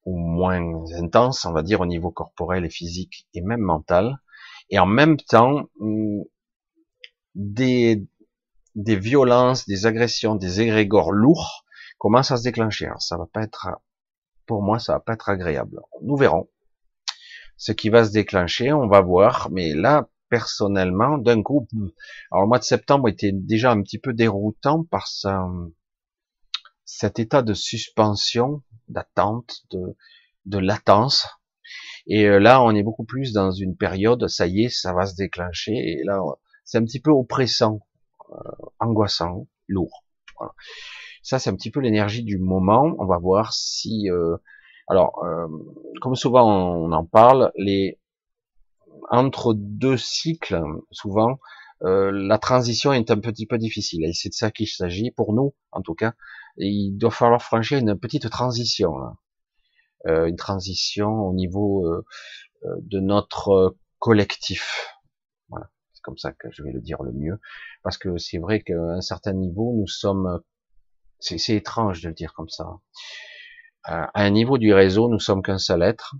ou 0.05 0.17
moins 0.17 0.91
intense, 0.95 1.45
on 1.45 1.53
va 1.53 1.61
dire 1.61 1.79
au 1.79 1.85
niveau 1.85 2.09
corporel 2.09 2.65
et 2.65 2.71
physique 2.71 3.27
et 3.35 3.41
même 3.41 3.61
mental, 3.61 4.17
et 4.71 4.79
en 4.79 4.87
même 4.87 5.17
temps 5.17 5.69
des 7.35 8.03
des 8.73 8.95
violences, 8.95 9.67
des 9.67 9.85
agressions, 9.85 10.33
des 10.33 10.61
égrégores 10.61 11.11
lourds 11.11 11.65
commencent 11.99 12.31
à 12.31 12.37
se 12.37 12.43
déclencher. 12.43 12.87
Alors 12.87 13.03
ça 13.03 13.15
va 13.15 13.27
pas 13.31 13.43
être 13.43 13.67
pour 14.45 14.61
moi, 14.61 14.79
ça 14.79 14.93
va 14.93 14.99
pas 14.99 15.13
être 15.13 15.29
agréable. 15.29 15.81
Nous 16.01 16.15
verrons 16.15 16.49
ce 17.57 17.71
qui 17.71 17.89
va 17.89 18.05
se 18.05 18.11
déclencher, 18.11 18.73
on 18.73 18.87
va 18.87 19.01
voir. 19.01 19.49
Mais 19.51 19.73
là, 19.73 20.09
personnellement, 20.29 21.17
d'un 21.17 21.41
coup, 21.41 21.67
alors 22.31 22.43
le 22.43 22.47
mois 22.47 22.59
de 22.59 22.63
septembre 22.63 23.09
était 23.09 23.31
déjà 23.31 23.71
un 23.71 23.81
petit 23.81 23.99
peu 23.99 24.13
déroutant 24.13 24.83
par 24.83 25.07
cet 26.85 27.19
état 27.19 27.41
de 27.41 27.53
suspension, 27.53 28.63
d'attente, 28.87 29.63
de, 29.71 29.95
de 30.45 30.57
latence. 30.57 31.27
Et 32.07 32.25
euh, 32.25 32.39
là, 32.39 32.61
on 32.61 32.71
est 32.75 32.83
beaucoup 32.83 33.05
plus 33.05 33.33
dans 33.33 33.51
une 33.51 33.75
période, 33.75 34.27
ça 34.27 34.45
y 34.45 34.65
est, 34.65 34.69
ça 34.69 34.93
va 34.93 35.05
se 35.05 35.15
déclencher. 35.15 35.73
Et 35.73 36.03
là, 36.03 36.21
c'est 36.63 36.77
un 36.77 36.83
petit 36.83 36.99
peu 36.99 37.11
oppressant, 37.11 37.79
euh, 38.31 38.65
angoissant, 38.79 39.47
lourd. 39.67 40.03
Voilà. 40.37 40.53
Ça, 41.25 41.39
c'est 41.39 41.49
un 41.49 41.55
petit 41.55 41.71
peu 41.71 41.79
l'énergie 41.79 42.23
du 42.23 42.37
moment. 42.37 42.93
On 42.99 43.05
va 43.07 43.17
voir 43.17 43.51
si, 43.51 44.11
euh, 44.11 44.37
alors, 44.87 45.23
euh, 45.25 45.47
comme 45.99 46.15
souvent 46.15 46.47
on 46.47 46.91
en 46.91 47.03
parle, 47.03 47.51
les 47.57 47.99
entre 49.09 49.55
deux 49.55 49.97
cycles, 49.97 50.61
souvent, 50.91 51.39
euh, 51.83 52.11
la 52.13 52.37
transition 52.37 52.93
est 52.93 53.09
un 53.09 53.19
petit 53.19 53.47
peu 53.47 53.57
difficile. 53.57 54.05
Et 54.05 54.13
c'est 54.13 54.29
de 54.29 54.35
ça 54.35 54.51
qu'il 54.51 54.67
s'agit 54.67 55.09
pour 55.09 55.33
nous, 55.33 55.55
en 55.71 55.81
tout 55.81 55.95
cas. 55.95 56.13
il 56.57 56.91
doit 56.95 57.09
falloir 57.09 57.41
franchir 57.41 57.79
une 57.79 57.97
petite 57.97 58.29
transition, 58.29 58.99
hein. 58.99 59.17
euh, 60.05 60.27
une 60.27 60.35
transition 60.35 61.09
au 61.27 61.33
niveau 61.33 61.87
euh, 61.87 62.05
de 62.81 62.99
notre 62.99 63.75
collectif. 63.97 64.93
Voilà, 65.49 65.69
c'est 65.93 66.03
comme 66.03 66.17
ça 66.19 66.33
que 66.33 66.49
je 66.51 66.61
vais 66.61 66.71
le 66.71 66.81
dire 66.81 67.01
le 67.01 67.13
mieux, 67.13 67.39
parce 67.81 67.97
que 67.97 68.17
c'est 68.19 68.37
vrai 68.37 68.61
qu'à 68.61 68.79
un 68.79 69.01
certain 69.01 69.33
niveau, 69.33 69.73
nous 69.75 69.87
sommes. 69.87 70.39
C'est 71.19 71.55
étrange 71.55 72.01
de 72.01 72.09
le 72.09 72.13
dire 72.13 72.33
comme 72.33 72.49
ça. 72.49 72.79
À 73.83 74.09
un 74.15 74.29
niveau 74.29 74.57
du 74.57 74.73
réseau, 74.73 75.09
nous 75.09 75.19
sommes 75.19 75.43
qu'un 75.43 75.57
seul 75.57 75.83
être, 75.83 76.15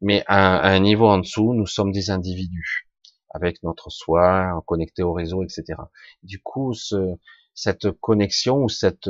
mais 0.00 0.24
à 0.26 0.68
un 0.68 0.80
niveau 0.80 1.06
en 1.06 1.18
dessous, 1.18 1.54
nous 1.54 1.66
sommes 1.66 1.92
des 1.92 2.10
individus 2.10 2.88
avec 3.30 3.62
notre 3.62 3.90
soi, 3.90 4.62
connecté 4.66 5.02
au 5.02 5.12
réseau, 5.12 5.42
etc. 5.44 5.78
Du 6.22 6.40
coup, 6.42 6.74
ce, 6.74 7.16
cette 7.54 7.90
connexion 7.92 8.64
ou 8.64 8.68
cette, 8.68 9.08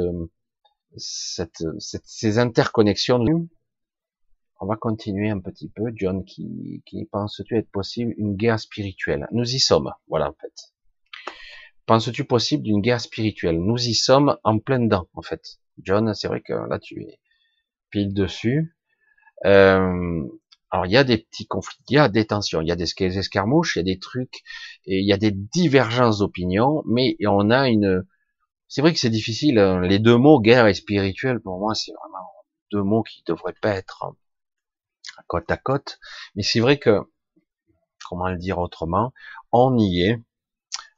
cette, 0.96 1.64
ces 1.78 2.38
interconnexions, 2.38 3.24
on 4.60 4.66
va 4.66 4.76
continuer 4.76 5.30
un 5.30 5.40
petit 5.40 5.68
peu. 5.68 5.90
John, 5.94 6.24
qui, 6.24 6.82
qui 6.84 7.06
penses-tu 7.06 7.56
être 7.56 7.70
possible 7.70 8.14
une 8.18 8.36
guerre 8.36 8.60
spirituelle 8.60 9.26
Nous 9.32 9.54
y 9.54 9.58
sommes, 9.58 9.90
voilà 10.08 10.28
en 10.28 10.34
fait. 10.34 10.72
Penses-tu 11.90 12.22
possible 12.22 12.62
d'une 12.62 12.80
guerre 12.80 13.00
spirituelle? 13.00 13.58
Nous 13.58 13.88
y 13.88 13.94
sommes 13.94 14.38
en 14.44 14.60
plein 14.60 14.78
dedans, 14.78 15.08
en 15.12 15.22
fait. 15.22 15.58
John, 15.82 16.14
c'est 16.14 16.28
vrai 16.28 16.40
que 16.40 16.52
là 16.52 16.78
tu 16.78 17.02
es 17.02 17.18
pile 17.90 18.14
dessus. 18.14 18.76
Euh, 19.44 20.22
alors 20.70 20.86
il 20.86 20.92
y 20.92 20.96
a 20.96 21.02
des 21.02 21.18
petits 21.18 21.48
conflits, 21.48 21.82
il 21.88 21.94
y 21.94 21.98
a 21.98 22.08
des 22.08 22.28
tensions, 22.28 22.60
il 22.60 22.68
y 22.68 22.70
a 22.70 22.76
des 22.76 22.84
escarmouches, 23.18 23.74
il 23.74 23.80
y 23.80 23.82
a 23.82 23.92
des 23.92 23.98
trucs, 23.98 24.44
et 24.84 25.00
il 25.00 25.04
y 25.04 25.12
a 25.12 25.16
des 25.16 25.32
divergences 25.32 26.20
d'opinion, 26.20 26.84
mais 26.86 27.16
on 27.26 27.50
a 27.50 27.68
une. 27.68 28.06
C'est 28.68 28.82
vrai 28.82 28.92
que 28.92 29.00
c'est 29.00 29.10
difficile. 29.10 29.58
Hein. 29.58 29.80
Les 29.80 29.98
deux 29.98 30.16
mots 30.16 30.38
guerre 30.38 30.68
et 30.68 30.74
spirituel 30.74 31.40
pour 31.40 31.58
moi 31.58 31.74
c'est 31.74 31.90
vraiment 31.90 32.30
deux 32.70 32.84
mots 32.84 33.02
qui 33.02 33.24
devraient 33.26 33.52
pas 33.60 33.74
être 33.74 34.14
côte 35.26 35.50
à 35.50 35.56
côte. 35.56 35.98
Mais 36.36 36.44
c'est 36.44 36.60
vrai 36.60 36.78
que 36.78 37.00
comment 38.08 38.28
le 38.28 38.38
dire 38.38 38.58
autrement, 38.58 39.12
on 39.50 39.76
y 39.76 40.02
est, 40.02 40.22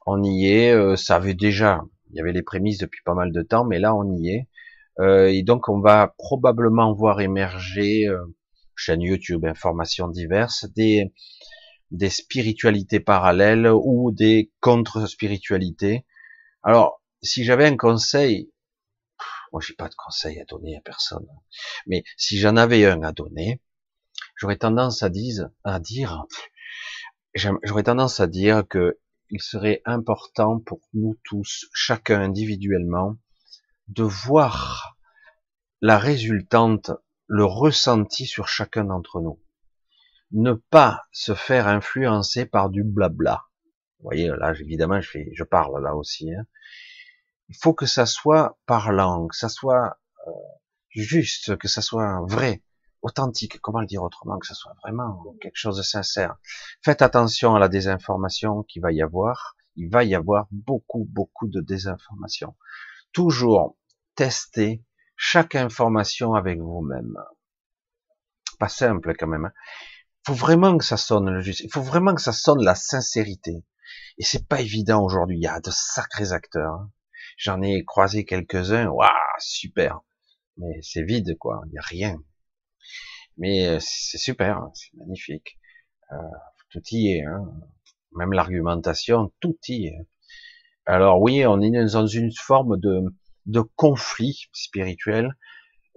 on 0.05 0.23
y 0.23 0.47
est. 0.47 0.71
Euh, 0.71 0.95
ça 0.95 1.15
avait 1.15 1.33
déjà, 1.33 1.81
il 2.09 2.17
y 2.17 2.21
avait 2.21 2.33
les 2.33 2.43
prémices 2.43 2.77
depuis 2.77 3.01
pas 3.03 3.13
mal 3.13 3.31
de 3.31 3.41
temps, 3.41 3.65
mais 3.65 3.79
là 3.79 3.95
on 3.95 4.17
y 4.17 4.29
est. 4.29 4.47
Euh, 4.99 5.27
et 5.27 5.43
donc 5.43 5.69
on 5.69 5.79
va 5.79 6.13
probablement 6.17 6.93
voir 6.93 7.21
émerger 7.21 8.07
euh, 8.07 8.23
chaîne 8.75 9.01
YouTube, 9.01 9.45
informations 9.45 10.07
diverses, 10.07 10.65
des, 10.75 11.11
spiritualités 12.09 12.99
parallèles 12.99 13.67
ou 13.67 14.11
des 14.11 14.51
contre-spiritualités. 14.61 16.05
Alors, 16.63 17.01
si 17.21 17.43
j'avais 17.43 17.67
un 17.67 17.77
conseil, 17.77 18.51
moi 19.51 19.61
j'ai 19.65 19.75
pas 19.75 19.89
de 19.89 19.95
conseil 19.95 20.39
à 20.39 20.45
donner 20.45 20.75
à 20.75 20.81
personne, 20.81 21.27
mais 21.85 22.03
si 22.17 22.39
j'en 22.39 22.57
avais 22.57 22.85
un 22.85 23.03
à 23.03 23.11
donner, 23.11 23.61
j'aurais 24.37 24.57
tendance 24.57 25.03
à 25.03 25.09
dire, 25.09 26.25
j'aurais 27.35 27.83
tendance 27.83 28.19
à 28.19 28.27
dire 28.27 28.63
que 28.67 28.99
il 29.33 29.41
serait 29.41 29.81
important 29.85 30.59
pour 30.59 30.79
nous 30.93 31.19
tous, 31.23 31.65
chacun 31.73 32.21
individuellement, 32.21 33.17
de 33.87 34.03
voir 34.03 34.95
la 35.81 35.97
résultante 35.97 36.91
le 37.25 37.43
ressenti 37.43 38.27
sur 38.27 38.47
chacun 38.47 38.85
d'entre 38.85 39.21
nous. 39.21 39.41
Ne 40.29 40.53
pas 40.53 41.01
se 41.11 41.33
faire 41.33 41.67
influencer 41.67 42.45
par 42.45 42.69
du 42.69 42.83
blabla. 42.83 43.41
Vous 43.97 44.03
voyez, 44.03 44.27
là, 44.27 44.53
évidemment, 44.59 45.01
je, 45.01 45.43
parle 45.43 45.81
là 45.81 45.95
aussi. 45.95 46.31
Hein. 46.31 46.45
Il 47.49 47.55
faut 47.59 47.73
que 47.73 47.87
ça 47.87 48.05
soit 48.05 48.59
parlant, 48.67 49.27
que 49.27 49.35
ça 49.35 49.49
soit 49.49 49.97
euh, 50.27 50.31
juste, 50.89 51.57
que 51.57 51.67
ça 51.67 51.81
soit 51.81 52.21
vrai, 52.27 52.61
authentique. 53.03 53.59
Comment 53.61 53.81
le 53.81 53.85
dire 53.85 54.01
autrement 54.01 54.39
Que 54.39 54.47
ça 54.47 54.55
soit 54.55 54.73
vraiment 54.83 55.23
quelque 55.41 55.57
chose 55.57 55.77
de 55.77 55.83
sincère. 55.83 56.37
Faites 56.81 57.01
attention 57.01 57.55
à 57.55 57.59
la 57.59 57.69
désinformation 57.69 58.63
qu'il 58.63 58.81
va 58.81 58.91
y 58.91 59.01
avoir. 59.01 59.55
Il 59.75 59.89
va 59.89 60.03
y 60.03 60.15
avoir 60.15 60.47
beaucoup, 60.51 61.05
beaucoup 61.09 61.47
de 61.47 61.61
désinformation. 61.61 62.55
Toujours 63.11 63.77
tester 64.15 64.83
chaque 65.15 65.55
information 65.55 66.33
avec 66.33 66.59
vous-même. 66.59 67.15
Pas 68.59 68.69
simple 68.69 69.15
quand 69.17 69.27
même. 69.27 69.51
Il 70.25 70.31
faut 70.31 70.33
vraiment 70.33 70.77
que 70.77 70.85
ça 70.85 70.97
sonne 70.97 71.29
le 71.29 71.41
juste. 71.41 71.61
Il 71.61 71.71
faut 71.71 71.81
vraiment 71.81 72.15
que 72.15 72.21
ça 72.21 72.33
sonne 72.33 72.63
la 72.63 72.75
sincérité. 72.75 73.63
Et 74.17 74.23
c'est 74.23 74.47
pas 74.47 74.61
évident 74.61 75.03
aujourd'hui. 75.03 75.37
Il 75.37 75.43
y 75.43 75.47
a 75.47 75.59
de 75.59 75.71
sacrés 75.71 76.31
acteurs. 76.31 76.73
Hein. 76.73 76.91
J'en 77.37 77.61
ai 77.61 77.83
croisé 77.83 78.25
quelques-uns. 78.25 78.87
Waouh, 78.87 79.09
super. 79.39 80.01
Mais 80.57 80.79
c'est 80.81 81.03
vide, 81.03 81.35
quoi. 81.39 81.61
Il 81.65 81.71
n'y 81.71 81.77
a 81.77 81.81
rien. 81.81 82.23
Mais 83.37 83.67
euh, 83.67 83.77
c'est 83.79 84.17
super. 84.17 84.57
Hein. 84.57 84.71
C'est 84.73 84.93
magnifique. 84.97 85.57
Euh, 86.11 86.15
tout 86.69 86.81
y 86.91 87.13
est. 87.13 87.23
Hein. 87.23 87.45
Même 88.13 88.33
l'argumentation, 88.33 89.31
tout 89.39 89.57
y 89.67 89.87
est. 89.87 90.07
Alors 90.85 91.21
oui, 91.21 91.45
on 91.45 91.61
est 91.61 91.71
dans 91.71 92.07
une 92.07 92.31
forme 92.33 92.77
de, 92.79 93.01
de 93.45 93.61
conflit 93.61 94.49
spirituel, 94.51 95.35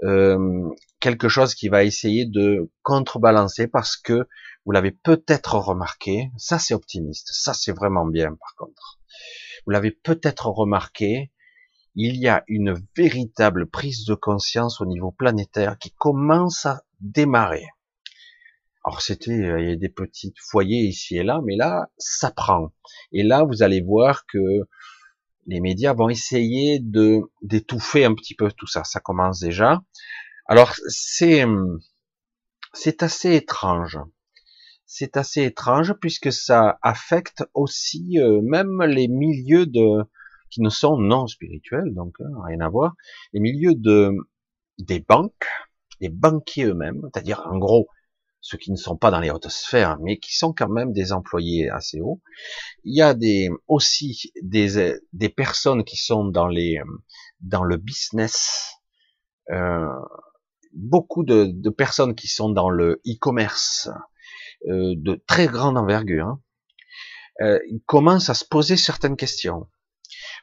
euh, 0.04 0.68
quelque 1.00 1.28
chose 1.28 1.54
qui 1.54 1.68
va 1.68 1.84
essayer 1.84 2.26
de 2.26 2.70
contrebalancer 2.82 3.66
parce 3.66 3.96
que 3.96 4.28
vous 4.64 4.72
l'avez 4.72 4.92
peut-être 4.92 5.54
remarqué, 5.56 6.30
ça 6.36 6.58
c'est 6.58 6.74
optimiste, 6.74 7.28
ça 7.32 7.54
c'est 7.54 7.72
vraiment 7.72 8.06
bien 8.06 8.34
par 8.34 8.54
contre. 8.56 9.00
Vous 9.64 9.72
l'avez 9.72 9.90
peut-être 9.90 10.46
remarqué, 10.48 11.32
il 11.96 12.16
y 12.16 12.28
a 12.28 12.44
une 12.46 12.74
véritable 12.94 13.66
prise 13.68 14.04
de 14.04 14.14
conscience 14.14 14.80
au 14.82 14.86
niveau 14.86 15.10
planétaire 15.10 15.78
qui 15.78 15.92
commence 15.92 16.66
à 16.66 16.82
démarrer. 17.00 17.66
Alors 18.84 19.00
c'était 19.00 19.32
euh, 19.32 19.60
il 19.60 19.68
y 19.68 19.72
a 19.72 19.76
des 19.76 19.88
petits 19.88 20.32
foyers 20.38 20.82
ici 20.82 21.16
et 21.16 21.24
là, 21.24 21.40
mais 21.44 21.56
là 21.56 21.90
ça 21.96 22.30
prend. 22.30 22.70
Et 23.12 23.22
là 23.22 23.44
vous 23.44 23.62
allez 23.62 23.80
voir 23.80 24.26
que 24.26 24.38
les 25.46 25.60
médias 25.60 25.94
vont 25.94 26.08
essayer 26.08 26.78
de 26.80 27.22
d'étouffer 27.42 28.04
un 28.04 28.14
petit 28.14 28.34
peu 28.34 28.52
tout 28.52 28.66
ça. 28.66 28.84
Ça 28.84 29.00
commence 29.00 29.40
déjà. 29.40 29.82
Alors 30.46 30.74
c'est 30.86 31.44
c'est 32.74 33.02
assez 33.02 33.34
étrange. 33.34 33.98
C'est 34.84 35.16
assez 35.16 35.42
étrange 35.44 35.94
puisque 35.94 36.30
ça 36.30 36.78
affecte 36.82 37.42
aussi 37.54 38.20
euh, 38.20 38.40
même 38.42 38.82
les 38.82 39.08
milieux 39.08 39.66
de 39.66 40.04
qui 40.56 40.62
ne 40.62 40.70
sont 40.70 40.96
non 40.96 41.26
spirituels, 41.26 41.92
donc 41.92 42.14
hein, 42.20 42.30
rien 42.46 42.60
à 42.60 42.70
voir. 42.70 42.94
Les 43.34 43.40
milieux 43.40 43.74
de 43.74 44.10
des 44.78 45.00
banques, 45.00 45.46
les 46.00 46.08
banquiers 46.08 46.64
eux-mêmes, 46.64 47.02
c'est-à-dire 47.12 47.46
en 47.46 47.58
gros 47.58 47.88
ceux 48.40 48.56
qui 48.56 48.70
ne 48.70 48.76
sont 48.76 48.96
pas 48.96 49.10
dans 49.10 49.20
les 49.20 49.30
hautes 49.30 49.50
sphères, 49.50 49.98
mais 50.00 50.18
qui 50.18 50.34
sont 50.34 50.54
quand 50.54 50.70
même 50.70 50.94
des 50.94 51.12
employés 51.12 51.68
assez 51.68 52.00
hauts. 52.00 52.22
Il 52.84 52.96
y 52.96 53.02
a 53.02 53.12
des, 53.12 53.50
aussi 53.66 54.32
des, 54.40 54.94
des 55.12 55.28
personnes 55.28 55.84
qui 55.84 55.96
sont 55.98 56.24
dans 56.24 56.46
les, 56.46 56.78
dans 57.40 57.64
le 57.64 57.76
business, 57.76 58.76
euh, 59.50 59.86
beaucoup 60.72 61.22
de, 61.22 61.68
personnes 61.68 62.14
qui 62.14 62.28
sont 62.28 62.48
dans 62.48 62.70
le 62.70 63.02
e-commerce 63.06 63.90
euh, 64.68 64.94
de 64.96 65.22
très 65.26 65.48
grande 65.48 65.76
envergure, 65.76 66.26
hein, 66.26 66.40
euh, 67.42 67.58
commencent 67.84 68.30
à 68.30 68.34
se 68.34 68.46
poser 68.46 68.78
certaines 68.78 69.16
questions. 69.16 69.66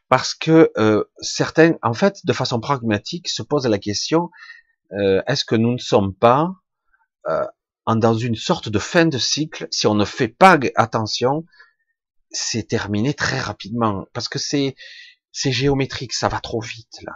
Parce 0.10 0.34
que 0.34 0.72
euh, 0.78 1.04
certains, 1.22 1.74
en 1.82 1.94
fait, 1.94 2.26
de 2.26 2.34
façon 2.34 2.60
pragmatique, 2.60 3.30
se 3.30 3.42
posent 3.42 3.68
la 3.68 3.80
question 3.80 4.30
euh, 4.94 5.22
est-ce 5.28 5.46
que 5.46 5.56
nous 5.56 5.74
ne 5.74 5.80
sommes 5.80 6.14
pas 6.14 6.52
euh, 7.28 7.46
dans 7.88 8.14
une 8.14 8.36
sorte 8.36 8.70
de 8.70 8.80
fin 8.80 9.06
de 9.06 9.18
cycle, 9.18 9.68
si 9.72 9.88
on 9.88 9.96
ne 9.96 10.06
fait 10.06 10.28
pas 10.28 10.58
attention, 10.76 11.46
c'est 12.30 12.68
terminé 12.68 13.14
très 13.14 13.40
rapidement 13.40 14.06
parce 14.14 14.30
que 14.30 14.40
c'est 14.40 14.76
c'est 15.32 15.52
géométrique, 15.52 16.14
ça 16.14 16.28
va 16.28 16.40
trop 16.40 16.62
vite 16.62 17.00
là. 17.02 17.14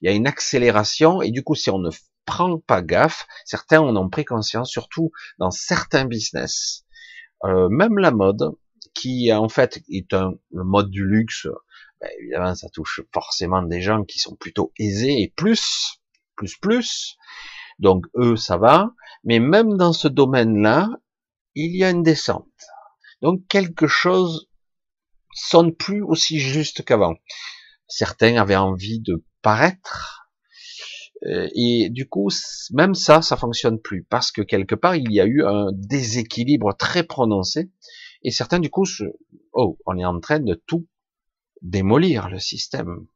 Il 0.00 0.08
y 0.08 0.12
a 0.12 0.14
une 0.14 0.26
accélération 0.26 1.22
et 1.22 1.30
du 1.30 1.42
coup 1.42 1.54
si 1.54 1.70
on 1.70 1.78
ne 1.78 1.90
prend 2.24 2.58
pas 2.58 2.82
gaffe, 2.82 3.26
certains 3.44 3.80
en 3.80 3.96
ont 3.96 4.08
pris 4.08 4.24
conscience, 4.24 4.70
surtout 4.70 5.12
dans 5.38 5.50
certains 5.50 6.06
business, 6.06 6.84
euh, 7.44 7.68
même 7.68 7.98
la 7.98 8.10
mode 8.10 8.52
qui 8.94 9.32
en 9.32 9.48
fait 9.48 9.80
est 9.88 10.12
un 10.12 10.34
le 10.50 10.64
mode 10.64 10.90
du 10.90 11.04
luxe. 11.06 11.46
Ben, 12.00 12.10
évidemment, 12.20 12.54
ça 12.54 12.68
touche 12.68 13.00
forcément 13.12 13.62
des 13.62 13.80
gens 13.80 14.04
qui 14.04 14.18
sont 14.18 14.36
plutôt 14.36 14.72
aisés 14.78 15.22
et 15.22 15.32
plus, 15.34 16.00
plus, 16.36 16.56
plus. 16.56 17.16
Donc 17.78 18.06
eux, 18.16 18.36
ça 18.36 18.56
va. 18.56 18.92
Mais 19.24 19.38
même 19.38 19.76
dans 19.76 19.92
ce 19.92 20.08
domaine-là, 20.08 20.88
il 21.54 21.76
y 21.76 21.84
a 21.84 21.90
une 21.90 22.02
descente. 22.02 22.46
Donc 23.22 23.46
quelque 23.48 23.86
chose 23.86 24.48
sonne 25.34 25.74
plus 25.74 26.02
aussi 26.02 26.38
juste 26.38 26.84
qu'avant. 26.84 27.16
Certains 27.88 28.36
avaient 28.36 28.56
envie 28.56 29.00
de 29.00 29.24
paraître, 29.42 30.26
euh, 31.24 31.48
et 31.54 31.88
du 31.90 32.08
coup, 32.08 32.28
même 32.72 32.94
ça, 32.94 33.22
ça 33.22 33.36
fonctionne 33.36 33.80
plus 33.80 34.04
parce 34.04 34.30
que 34.32 34.42
quelque 34.42 34.74
part, 34.74 34.96
il 34.96 35.12
y 35.12 35.20
a 35.20 35.24
eu 35.24 35.44
un 35.44 35.70
déséquilibre 35.72 36.74
très 36.76 37.04
prononcé, 37.04 37.70
et 38.22 38.30
certains 38.30 38.58
du 38.58 38.70
coup, 38.70 38.84
oh, 39.52 39.78
on 39.86 39.98
est 39.98 40.04
en 40.04 40.20
train 40.20 40.40
de 40.40 40.60
tout 40.66 40.86
démolir 41.62 42.28
le 42.28 42.38
système. 42.38 43.06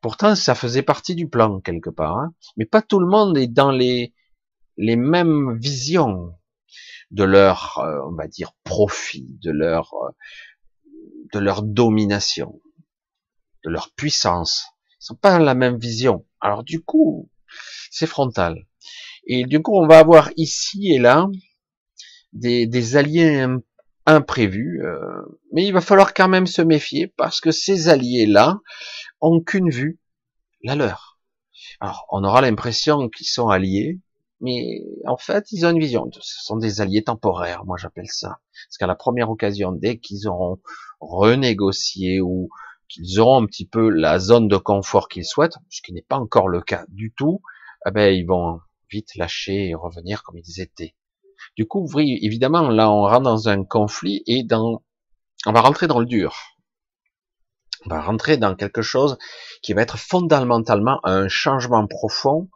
Pourtant, 0.00 0.34
ça 0.34 0.54
faisait 0.54 0.82
partie 0.82 1.14
du 1.14 1.28
plan 1.28 1.60
quelque 1.60 1.90
part, 1.90 2.18
hein. 2.18 2.34
mais 2.56 2.66
pas 2.66 2.82
tout 2.82 3.00
le 3.00 3.06
monde 3.06 3.36
est 3.38 3.48
dans 3.48 3.70
les 3.70 4.14
les 4.76 4.96
mêmes 4.96 5.58
visions 5.58 6.34
de 7.10 7.24
leur, 7.24 7.78
euh, 7.78 8.00
on 8.08 8.14
va 8.14 8.26
dire, 8.26 8.52
profit, 8.64 9.38
de 9.42 9.50
leur, 9.50 9.94
euh, 9.94 10.10
de 11.32 11.38
leur 11.38 11.62
domination, 11.62 12.60
de 13.64 13.70
leur 13.70 13.90
puissance. 13.92 14.66
Ils 15.00 15.06
sont 15.06 15.14
pas 15.14 15.38
dans 15.38 15.44
la 15.44 15.54
même 15.54 15.78
vision. 15.78 16.26
Alors 16.40 16.64
du 16.64 16.82
coup, 16.82 17.30
c'est 17.90 18.06
frontal. 18.06 18.66
Et 19.26 19.44
du 19.44 19.62
coup, 19.62 19.76
on 19.76 19.86
va 19.86 19.98
avoir 19.98 20.30
ici 20.36 20.92
et 20.92 20.98
là 20.98 21.28
des, 22.32 22.66
des 22.66 22.96
alliés 22.96 23.46
imprévus, 24.06 24.82
euh, 24.84 25.22
mais 25.52 25.66
il 25.66 25.72
va 25.72 25.80
falloir 25.80 26.14
quand 26.14 26.28
même 26.28 26.46
se 26.46 26.62
méfier 26.62 27.08
parce 27.08 27.40
que 27.40 27.50
ces 27.50 27.88
alliés-là 27.88 28.60
ont 29.20 29.40
qu'une 29.40 29.70
vue, 29.70 30.00
la 30.62 30.76
leur. 30.76 31.18
Alors, 31.80 32.06
on 32.10 32.24
aura 32.24 32.40
l'impression 32.40 33.08
qu'ils 33.08 33.26
sont 33.26 33.48
alliés, 33.48 34.00
mais 34.40 34.82
en 35.06 35.16
fait, 35.16 35.50
ils 35.52 35.66
ont 35.66 35.70
une 35.70 35.80
vision. 35.80 36.08
Ce 36.12 36.44
sont 36.44 36.56
des 36.56 36.80
alliés 36.80 37.02
temporaires, 37.02 37.64
moi 37.64 37.76
j'appelle 37.78 38.08
ça. 38.08 38.38
Parce 38.68 38.78
qu'à 38.78 38.86
la 38.86 38.94
première 38.94 39.30
occasion, 39.30 39.72
dès 39.72 39.98
qu'ils 39.98 40.28
auront 40.28 40.60
renégocié 41.00 42.20
ou 42.20 42.48
qu'ils 42.88 43.18
auront 43.20 43.42
un 43.42 43.46
petit 43.46 43.66
peu 43.66 43.88
la 43.88 44.18
zone 44.18 44.48
de 44.48 44.56
confort 44.56 45.08
qu'ils 45.08 45.24
souhaitent, 45.24 45.56
ce 45.70 45.82
qui 45.82 45.92
n'est 45.92 46.02
pas 46.02 46.18
encore 46.18 46.48
le 46.48 46.60
cas 46.60 46.84
du 46.88 47.12
tout, 47.16 47.42
eh 47.86 47.90
ben, 47.90 48.14
ils 48.14 48.26
vont 48.26 48.60
vite 48.90 49.16
lâcher 49.16 49.68
et 49.68 49.74
revenir 49.74 50.22
comme 50.22 50.38
ils 50.38 50.60
étaient. 50.60 50.94
Du 51.56 51.66
coup, 51.66 51.88
évidemment, 51.98 52.68
là, 52.68 52.90
on 52.90 53.02
rentre 53.02 53.22
dans 53.22 53.48
un 53.48 53.64
conflit 53.64 54.22
et 54.26 54.42
dans, 54.44 54.82
on 55.46 55.52
va 55.52 55.62
rentrer 55.62 55.86
dans 55.86 56.00
le 56.00 56.06
dur. 56.06 56.36
On 57.86 57.88
va 57.88 58.02
rentrer 58.02 58.36
dans 58.36 58.54
quelque 58.54 58.82
chose 58.82 59.16
qui 59.62 59.72
va 59.72 59.82
être 59.82 59.98
fondamentalement 59.98 61.00
un 61.04 61.28
changement 61.28 61.86
profond 61.86 62.50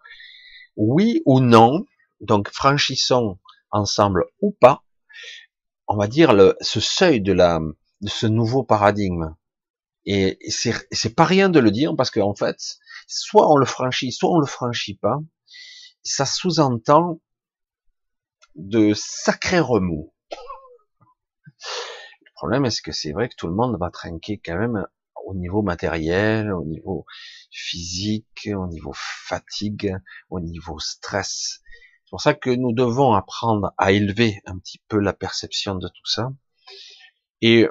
oui 0.77 1.23
ou 1.25 1.41
non, 1.41 1.85
donc 2.21 2.51
franchissons 2.51 3.39
ensemble 3.71 4.25
ou 4.41 4.53
pas, 4.53 4.83
on 5.87 5.97
va 5.97 6.07
dire 6.07 6.33
le, 6.33 6.57
ce 6.61 6.81
seuil 6.81 7.21
de 7.21 7.33
la, 7.33 7.61
de 8.01 8.09
ce 8.09 8.27
nouveau 8.27 8.65
paradigme. 8.65 9.35
Et 10.07 10.39
c'est 10.49 11.15
pas 11.15 11.25
rien 11.25 11.51
de 11.51 11.61
le 11.61 11.71
dire 11.71 11.95
parce 11.97 12.11
qu'en 12.11 12.35
fait, 12.35 12.59
soit 13.07 13.51
on 13.51 13.57
le 13.57 13.67
franchit, 13.67 14.13
soit 14.13 14.31
on 14.31 14.39
le 14.39 14.47
franchit 14.47 14.95
pas. 14.95 15.19
Ça 16.03 16.25
sous-entend 16.25 17.21
de 18.69 18.93
sacrés 18.95 19.61
remous. 19.61 20.13
Le 22.21 22.31
problème, 22.35 22.65
est-ce 22.65 22.83
que 22.83 22.93
c'est 22.93 23.13
vrai 23.13 23.29
que 23.29 23.35
tout 23.37 23.49
le 23.49 23.55
monde 23.55 23.77
va 23.79 23.91
trinquer 23.91 24.41
quand 24.45 24.57
même 24.57 24.87
au 25.27 25.35
niveau 25.35 25.63
matériel, 25.63 26.53
au 26.53 26.65
niveau 26.65 27.05
physique, 27.51 28.49
au 28.55 28.67
niveau 28.67 28.93
fatigue, 28.95 29.97
au 30.31 30.41
niveau 30.41 30.79
stress? 30.79 31.61
C'est 32.05 32.11
pour 32.11 32.21
ça 32.21 32.35
que 32.35 32.51
nous 32.51 32.73
devons 32.73 33.13
apprendre 33.13 33.73
à 33.79 33.93
élever 33.93 34.41
un 34.47 34.59
petit 34.59 34.81
peu 34.89 34.99
la 34.99 35.13
perception 35.13 35.75
de 35.75 35.89
tout 35.89 36.07
ça. 36.07 36.33
Et 37.41 37.69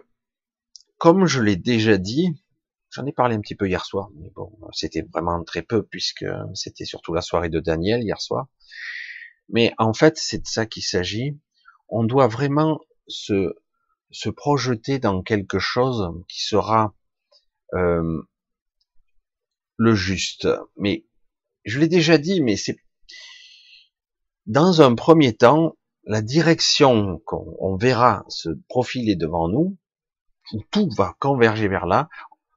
comme 0.97 1.25
je 1.25 1.41
l'ai 1.41 1.56
déjà 1.56 1.97
dit, 1.97 2.41
j'en 2.91 3.06
ai 3.06 3.12
parlé 3.12 3.36
un 3.36 3.41
petit 3.41 3.56
peu 3.56 3.67
hier 3.67 3.86
soir, 3.86 4.10
mais 4.15 4.30
bon, 4.36 4.52
c'était 4.71 5.06
vraiment 5.13 5.43
très 5.43 5.62
peu 5.62 5.84
puisque 5.84 6.25
c'était 6.54 6.86
surtout 6.86 7.13
la 7.13 7.21
soirée 7.21 7.49
de 7.49 7.60
Daniel 7.60 8.02
hier 8.02 8.21
soir. 8.21 8.47
Mais 9.49 9.73
en 9.77 9.93
fait, 9.93 10.17
c'est 10.17 10.39
de 10.39 10.47
ça 10.47 10.65
qu'il 10.65 10.83
s'agit. 10.83 11.39
On 11.88 12.03
doit 12.03 12.27
vraiment 12.27 12.79
se, 13.07 13.55
se 14.12 14.29
projeter 14.29 14.99
dans 14.99 15.21
quelque 15.21 15.59
chose 15.59 16.12
qui 16.27 16.43
sera 16.43 16.93
euh, 17.73 18.21
le 19.77 19.95
juste. 19.95 20.47
Mais 20.77 21.05
je 21.65 21.79
l'ai 21.79 21.88
déjà 21.88 22.17
dit, 22.17 22.41
mais 22.41 22.55
c'est 22.55 22.77
dans 24.45 24.81
un 24.81 24.95
premier 24.95 25.35
temps 25.35 25.75
la 26.05 26.21
direction 26.21 27.21
qu'on 27.25 27.77
verra 27.77 28.25
se 28.29 28.49
profiler 28.67 29.15
devant 29.15 29.47
nous, 29.47 29.77
où 30.53 30.63
tout 30.71 30.89
va 30.97 31.15
converger 31.19 31.67
vers 31.67 31.85
là. 31.85 32.09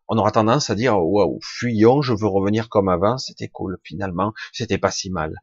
On 0.09 0.17
aura 0.17 0.31
tendance 0.31 0.71
à 0.71 0.75
dire 0.75 0.99
waouh, 0.99 1.39
fuyons, 1.43 2.01
je 2.01 2.15
veux 2.15 2.27
revenir 2.27 2.69
comme 2.71 2.89
avant, 2.89 3.19
c'était 3.19 3.49
cool. 3.49 3.79
Finalement, 3.85 4.33
c'était 4.53 4.79
pas 4.79 4.91
si 4.91 5.11
mal. 5.11 5.35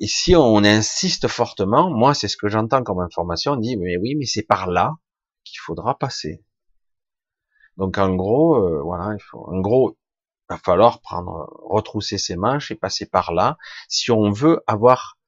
Et 0.00 0.06
si 0.06 0.36
on 0.36 0.62
insiste 0.64 1.28
fortement, 1.28 1.90
moi 1.90 2.14
c'est 2.14 2.28
ce 2.28 2.36
que 2.36 2.48
j'entends 2.48 2.82
comme 2.82 3.00
information, 3.00 3.52
on 3.52 3.56
dit 3.56 3.76
mais 3.76 3.96
oui, 3.96 4.14
mais 4.16 4.26
c'est 4.26 4.42
par 4.42 4.68
là 4.68 4.96
qu'il 5.44 5.58
faudra 5.60 5.98
passer. 5.98 6.44
Donc 7.76 7.98
en 7.98 8.14
gros, 8.14 8.56
euh, 8.56 8.82
voilà, 8.82 9.14
il 9.14 9.22
faut, 9.22 9.44
en 9.46 9.60
gros, 9.60 9.96
il 10.50 10.54
va 10.54 10.58
falloir 10.58 11.00
prendre, 11.00 11.48
retrousser 11.62 12.18
ses 12.18 12.36
manches 12.36 12.70
et 12.70 12.74
passer 12.74 13.06
par 13.06 13.32
là 13.32 13.56
si 13.88 14.10
on 14.10 14.30
veut 14.30 14.62
avoir 14.66 15.18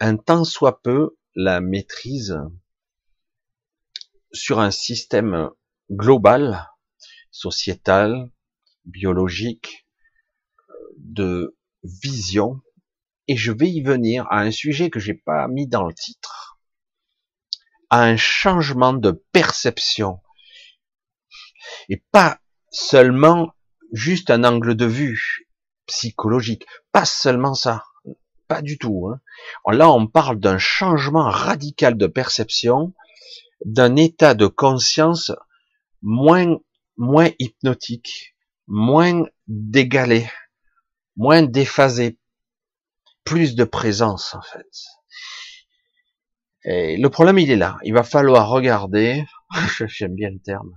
un 0.00 0.16
tant 0.16 0.44
soit 0.44 0.80
peu 0.82 1.16
la 1.34 1.60
maîtrise 1.60 2.38
sur 4.32 4.60
un 4.60 4.70
système 4.70 5.50
global, 5.90 6.68
sociétal, 7.30 8.30
biologique, 8.84 9.86
de 10.96 11.56
vision. 11.82 12.60
Et 13.32 13.36
je 13.36 13.50
vais 13.50 13.70
y 13.70 13.80
venir 13.80 14.26
à 14.28 14.40
un 14.40 14.50
sujet 14.50 14.90
que 14.90 15.00
j'ai 15.00 15.14
pas 15.14 15.48
mis 15.48 15.66
dans 15.66 15.86
le 15.86 15.94
titre, 15.94 16.60
à 17.88 18.02
un 18.02 18.18
changement 18.18 18.92
de 18.92 19.24
perception 19.32 20.20
et 21.88 22.04
pas 22.12 22.40
seulement 22.68 23.54
juste 23.90 24.28
un 24.28 24.44
angle 24.44 24.74
de 24.74 24.84
vue 24.84 25.48
psychologique, 25.86 26.66
pas 26.92 27.06
seulement 27.06 27.54
ça, 27.54 27.84
pas 28.48 28.60
du 28.60 28.76
tout. 28.76 29.08
Hein. 29.08 29.18
Là, 29.72 29.90
on 29.90 30.06
parle 30.06 30.38
d'un 30.38 30.58
changement 30.58 31.30
radical 31.30 31.96
de 31.96 32.06
perception, 32.08 32.92
d'un 33.64 33.96
état 33.96 34.34
de 34.34 34.46
conscience 34.46 35.32
moins 36.02 36.58
moins 36.98 37.30
hypnotique, 37.38 38.36
moins 38.66 39.24
dégalé, 39.46 40.28
moins 41.16 41.40
déphasé, 41.40 42.18
plus 43.24 43.54
de 43.54 43.64
présence 43.64 44.34
en 44.34 44.42
fait. 44.42 44.68
Et 46.64 46.96
le 46.96 47.10
problème, 47.10 47.38
il 47.38 47.50
est 47.50 47.56
là. 47.56 47.78
Il 47.82 47.92
va 47.92 48.04
falloir 48.04 48.48
regarder, 48.48 49.24
j'aime 49.88 50.14
bien 50.14 50.30
le 50.30 50.38
terme, 50.38 50.72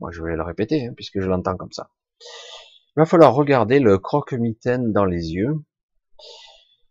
moi, 0.00 0.10
je 0.12 0.22
vais 0.22 0.34
le 0.34 0.42
répéter, 0.42 0.86
hein, 0.86 0.92
puisque 0.96 1.20
je 1.20 1.26
l'entends 1.26 1.56
comme 1.56 1.72
ça. 1.72 1.90
Il 2.20 3.00
va 3.00 3.06
falloir 3.06 3.34
regarder 3.34 3.80
le 3.80 3.98
croque-mitaine 3.98 4.92
dans 4.92 5.04
les 5.04 5.32
yeux 5.32 5.54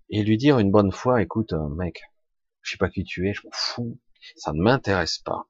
et 0.09 0.23
lui 0.23 0.37
dire 0.37 0.59
une 0.59 0.71
bonne 0.71 0.91
fois, 0.91 1.21
écoute, 1.21 1.53
euh, 1.53 1.69
mec, 1.69 2.01
je 2.61 2.71
sais 2.71 2.77
pas 2.77 2.89
qui 2.89 3.03
tu 3.03 3.27
es, 3.27 3.33
je 3.33 3.41
m'en 3.43 3.51
fous, 3.51 3.99
ça 4.35 4.53
ne 4.53 4.61
m'intéresse 4.61 5.17
pas. 5.19 5.47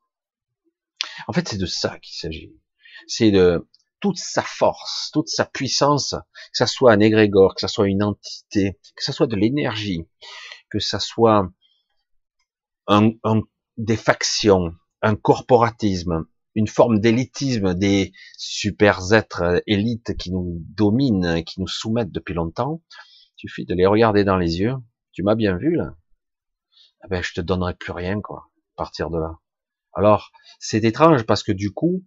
En 1.27 1.33
fait, 1.33 1.47
c'est 1.47 1.57
de 1.57 1.65
ça 1.65 1.99
qu'il 1.99 2.15
s'agit. 2.15 2.57
C'est 3.07 3.31
de 3.31 3.67
toute 3.99 4.17
sa 4.17 4.41
force, 4.41 5.09
toute 5.13 5.27
sa 5.27 5.45
puissance, 5.45 6.15
que 6.51 6.57
ça 6.57 6.67
soit 6.67 6.93
un 6.93 6.99
égrégore, 6.99 7.55
que 7.55 7.62
ça 7.62 7.67
soit 7.67 7.88
une 7.88 8.03
entité, 8.03 8.79
que 8.95 9.03
ça 9.03 9.12
soit 9.12 9.27
de 9.27 9.35
l'énergie, 9.35 10.07
que 10.69 10.79
ça 10.79 10.99
soit 10.99 11.49
un, 12.88 13.12
des 13.77 13.97
factions, 13.97 14.73
un 15.01 15.15
corporatisme, 15.15 16.25
une 16.55 16.67
forme 16.67 16.99
d'élitisme 16.99 17.73
des 17.73 18.12
super 18.38 19.13
êtres 19.13 19.62
élites 19.67 20.17
qui 20.17 20.31
nous 20.31 20.57
dominent, 20.75 21.43
qui 21.43 21.62
nous 21.62 21.67
soumettent 21.67 22.12
depuis 22.12 22.33
longtemps. 22.33 22.81
Il 23.38 23.49
suffit 23.49 23.65
de 23.65 23.75
les 23.75 23.85
regarder 23.85 24.23
dans 24.23 24.38
les 24.38 24.59
yeux. 24.59 24.75
Tu 25.12 25.23
m'as 25.23 25.35
bien 25.35 25.57
vu 25.57 25.75
là 25.75 25.95
eh 27.03 27.07
ben, 27.07 27.23
je 27.23 27.33
te 27.33 27.41
donnerai 27.41 27.75
plus 27.75 27.91
rien 27.91 28.21
quoi. 28.21 28.49
À 28.75 28.77
partir 28.77 29.09
de 29.09 29.17
là. 29.17 29.39
Alors 29.93 30.31
c'est 30.59 30.83
étrange 30.83 31.23
parce 31.23 31.43
que 31.43 31.51
du 31.51 31.71
coup 31.71 32.03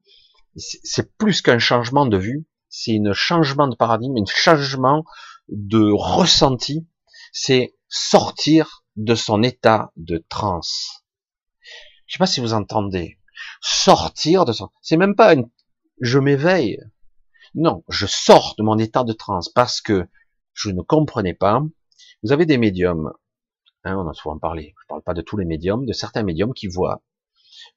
c'est 0.56 1.16
plus 1.16 1.42
qu'un 1.42 1.58
changement 1.58 2.06
de 2.06 2.18
vue, 2.18 2.46
c'est 2.68 2.98
un 3.04 3.12
changement 3.12 3.68
de 3.68 3.76
paradigme, 3.76 4.16
un 4.16 4.24
changement 4.26 5.04
de 5.48 5.90
ressenti. 5.92 6.88
C'est 7.32 7.74
sortir 7.88 8.84
de 8.96 9.14
son 9.14 9.42
état 9.42 9.92
de 9.96 10.24
transe. 10.28 11.04
Je 12.06 12.14
sais 12.14 12.18
pas 12.18 12.26
si 12.26 12.40
vous 12.40 12.52
entendez 12.52 13.18
sortir 13.60 14.44
de 14.44 14.52
ça. 14.52 14.66
C'est 14.82 14.96
même 14.96 15.16
pas 15.16 15.34
une, 15.34 15.50
je 16.00 16.18
m'éveille. 16.18 16.78
Non, 17.54 17.84
je 17.88 18.06
sors 18.06 18.54
de 18.56 18.62
mon 18.62 18.78
état 18.78 19.04
de 19.04 19.12
transe 19.12 19.48
parce 19.48 19.80
que 19.80 20.08
je 20.54 20.70
ne 20.70 20.82
comprenais 20.82 21.34
pas 21.34 21.62
Vous 22.22 22.32
avez 22.32 22.46
des 22.46 22.58
médiums, 22.58 23.12
hein, 23.84 23.96
on 23.96 24.08
a 24.08 24.14
souvent 24.14 24.38
parlé, 24.38 24.74
je 24.82 24.86
parle 24.88 25.02
pas 25.02 25.14
de 25.14 25.22
tous 25.22 25.36
les 25.36 25.44
médiums, 25.44 25.86
de 25.86 25.92
certains 25.92 26.22
médiums 26.22 26.54
qui 26.54 26.66
voient 26.66 27.02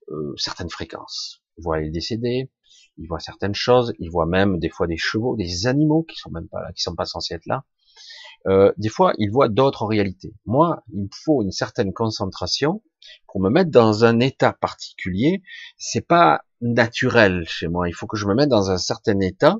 euh, 0.09 0.33
certaines 0.37 0.69
fréquences. 0.69 1.43
Voient 1.57 1.79
les 1.79 1.89
décédés, 1.89 2.51
ils 2.97 3.07
voient 3.07 3.19
certaines 3.19 3.55
choses, 3.55 3.93
ils 3.99 4.09
voient 4.09 4.25
même 4.25 4.59
des 4.59 4.69
fois 4.69 4.87
des 4.87 4.97
chevaux, 4.97 5.35
des 5.35 5.67
animaux 5.67 6.03
qui 6.03 6.17
sont 6.17 6.31
même 6.31 6.47
pas 6.47 6.61
là, 6.61 6.71
qui 6.73 6.81
sont 6.81 6.95
pas 6.95 7.05
censés 7.05 7.35
être 7.35 7.45
là. 7.45 7.63
Euh, 8.47 8.71
des 8.77 8.89
fois, 8.89 9.13
ils 9.17 9.31
voient 9.31 9.49
d'autres 9.49 9.85
réalités. 9.85 10.33
Moi, 10.45 10.83
il 10.93 11.03
me 11.03 11.09
faut 11.11 11.41
une 11.41 11.51
certaine 11.51 11.93
concentration 11.93 12.83
pour 13.27 13.41
me 13.41 13.49
mettre 13.49 13.71
dans 13.71 14.05
un 14.05 14.19
état 14.19 14.53
particulier. 14.53 15.41
C'est 15.77 16.05
pas 16.05 16.41
naturel 16.61 17.45
chez 17.47 17.67
moi. 17.67 17.89
Il 17.89 17.93
faut 17.93 18.07
que 18.07 18.17
je 18.17 18.27
me 18.27 18.35
mette 18.35 18.49
dans 18.49 18.69
un 18.69 18.77
certain 18.77 19.19
état 19.19 19.57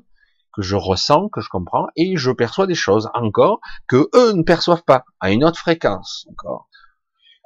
que 0.54 0.62
je 0.62 0.76
ressens, 0.76 1.28
que 1.28 1.40
je 1.40 1.48
comprends, 1.48 1.86
et 1.96 2.16
je 2.16 2.30
perçois 2.30 2.66
des 2.66 2.74
choses 2.74 3.10
encore 3.12 3.60
que 3.88 4.08
eux 4.14 4.32
ne 4.32 4.42
perçoivent 4.42 4.84
pas, 4.84 5.04
à 5.20 5.30
une 5.30 5.44
autre 5.44 5.58
fréquence 5.58 6.26
encore. 6.30 6.68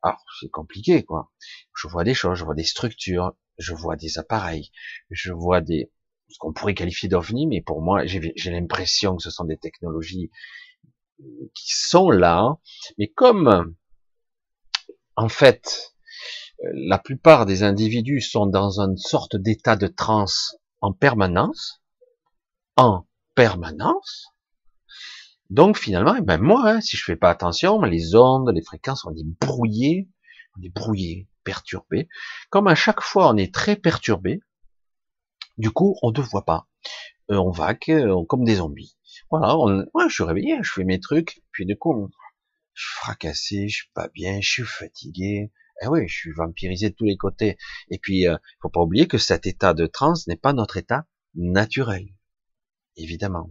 Alors, 0.03 0.25
c'est 0.41 0.51
compliqué, 0.51 1.03
quoi. 1.05 1.31
Je 1.77 1.89
vois 1.89 2.05
des 2.05 2.15
choses, 2.15 2.39
je 2.39 2.45
vois 2.45 2.55
des 2.55 2.65
structures, 2.65 3.35
je 3.59 3.75
vois 3.75 3.97
des 3.97 4.19
appareils, 4.19 4.71
je 5.11 5.33
vois 5.33 5.61
des, 5.61 5.93
ce 6.29 6.39
qu'on 6.39 6.53
pourrait 6.53 6.75
qualifier 6.75 7.09
d'ovnis, 7.09 7.47
mais 7.47 7.61
pour 7.61 7.83
moi, 7.83 8.07
j'ai 8.07 8.51
l'impression 8.51 9.17
que 9.17 9.23
ce 9.23 9.31
sont 9.31 9.45
des 9.45 9.59
technologies 9.59 10.31
qui 11.55 11.75
sont 11.75 12.11
là, 12.11 12.57
mais 12.99 13.09
comme, 13.09 13.75
en 15.17 15.29
fait, 15.29 15.95
la 16.63 16.99
plupart 16.99 17.47
des 17.47 17.63
individus 17.63 18.21
sont 18.21 18.47
dans 18.47 18.81
une 18.81 18.97
sorte 18.97 19.37
d'état 19.37 19.77
de 19.77 19.87
transe 19.87 20.57
en 20.81 20.93
permanence, 20.93 21.83
en 22.77 23.07
permanence. 23.35 24.29
Donc 25.51 25.77
finalement, 25.79 26.15
eh 26.17 26.23
ben 26.23 26.39
moi, 26.41 26.63
hein, 26.65 26.81
si 26.81 26.97
je 26.97 27.03
fais 27.05 27.17
pas 27.17 27.31
attention, 27.31 27.83
les 27.83 28.15
ondes, 28.15 28.51
les 28.55 28.63
fréquences, 28.63 29.05
on 29.05 29.11
est 29.11 29.27
brouillées, 29.41 30.09
on 30.57 30.63
est 30.63 30.73
brouillé, 30.73 31.29
perturbé. 31.43 32.09
Comme 32.51 32.69
à 32.69 32.77
chaque 32.77 33.01
fois, 33.01 33.29
on 33.29 33.37
est 33.37 33.53
très 33.53 33.75
perturbé. 33.75 34.41
Du 35.59 35.73
coup, 35.73 35.97
on 36.03 36.13
ne 36.13 36.21
voit 36.21 36.45
pas. 36.45 36.69
Euh, 37.31 37.37
on 37.37 37.51
vague 37.51 37.79
euh, 37.89 38.25
comme 38.29 38.45
des 38.45 38.57
zombies. 38.57 38.97
Voilà, 39.31 39.57
on, 39.59 39.85
je 40.09 40.15
suis 40.15 40.25
réveillé, 40.25 40.57
je 40.63 40.71
fais 40.73 40.85
mes 40.85 41.01
trucs, 41.01 41.43
puis 41.51 41.67
du 41.67 41.77
coup, 41.77 42.11
je 42.75 42.85
suis 42.85 42.97
fracassé, 42.97 43.69
je 43.69 43.75
suis 43.75 43.91
pas 43.93 44.09
bien, 44.09 44.41
je 44.41 44.49
suis 44.49 44.65
fatigué. 44.65 45.53
Eh 45.83 45.89
oui, 45.89 46.07
je 46.07 46.15
suis 46.15 46.33
vampirisé 46.33 46.91
de 46.91 46.95
tous 46.95 47.07
les 47.07 47.17
côtés. 47.17 47.57
Et 47.91 47.99
puis, 47.99 48.29
euh, 48.29 48.37
faut 48.63 48.69
pas 48.69 48.81
oublier 48.81 49.09
que 49.09 49.19
cet 49.19 49.47
état 49.47 49.75
de 49.75 49.87
transe 49.87 50.27
n'est 50.29 50.37
pas 50.37 50.53
notre 50.53 50.77
état 50.77 51.07
naturel, 51.35 52.07
évidemment. 52.97 53.49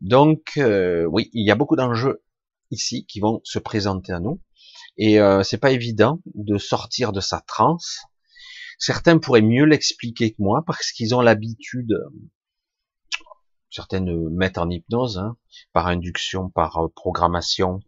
Donc, 0.00 0.52
euh, 0.56 1.04
oui, 1.04 1.30
il 1.32 1.46
y 1.46 1.50
a 1.50 1.54
beaucoup 1.54 1.76
d'enjeux 1.76 2.22
ici 2.70 3.06
qui 3.06 3.20
vont 3.20 3.40
se 3.44 3.58
présenter 3.58 4.12
à 4.12 4.20
nous, 4.20 4.40
et 4.96 5.20
euh, 5.20 5.42
c'est 5.42 5.58
pas 5.58 5.70
évident 5.70 6.20
de 6.34 6.58
sortir 6.58 7.12
de 7.12 7.20
sa 7.20 7.40
transe. 7.40 8.00
Certains 8.78 9.18
pourraient 9.18 9.42
mieux 9.42 9.64
l'expliquer 9.64 10.30
que 10.32 10.40
moi 10.42 10.62
parce 10.66 10.92
qu'ils 10.92 11.14
ont 11.14 11.20
l'habitude, 11.20 11.98
certains 13.70 14.04
mettent 14.30 14.58
en 14.58 14.70
hypnose, 14.70 15.18
hein, 15.18 15.36
par 15.72 15.86
induction, 15.86 16.50
par 16.50 16.78
euh, 16.78 16.88
programmation, 16.94 17.80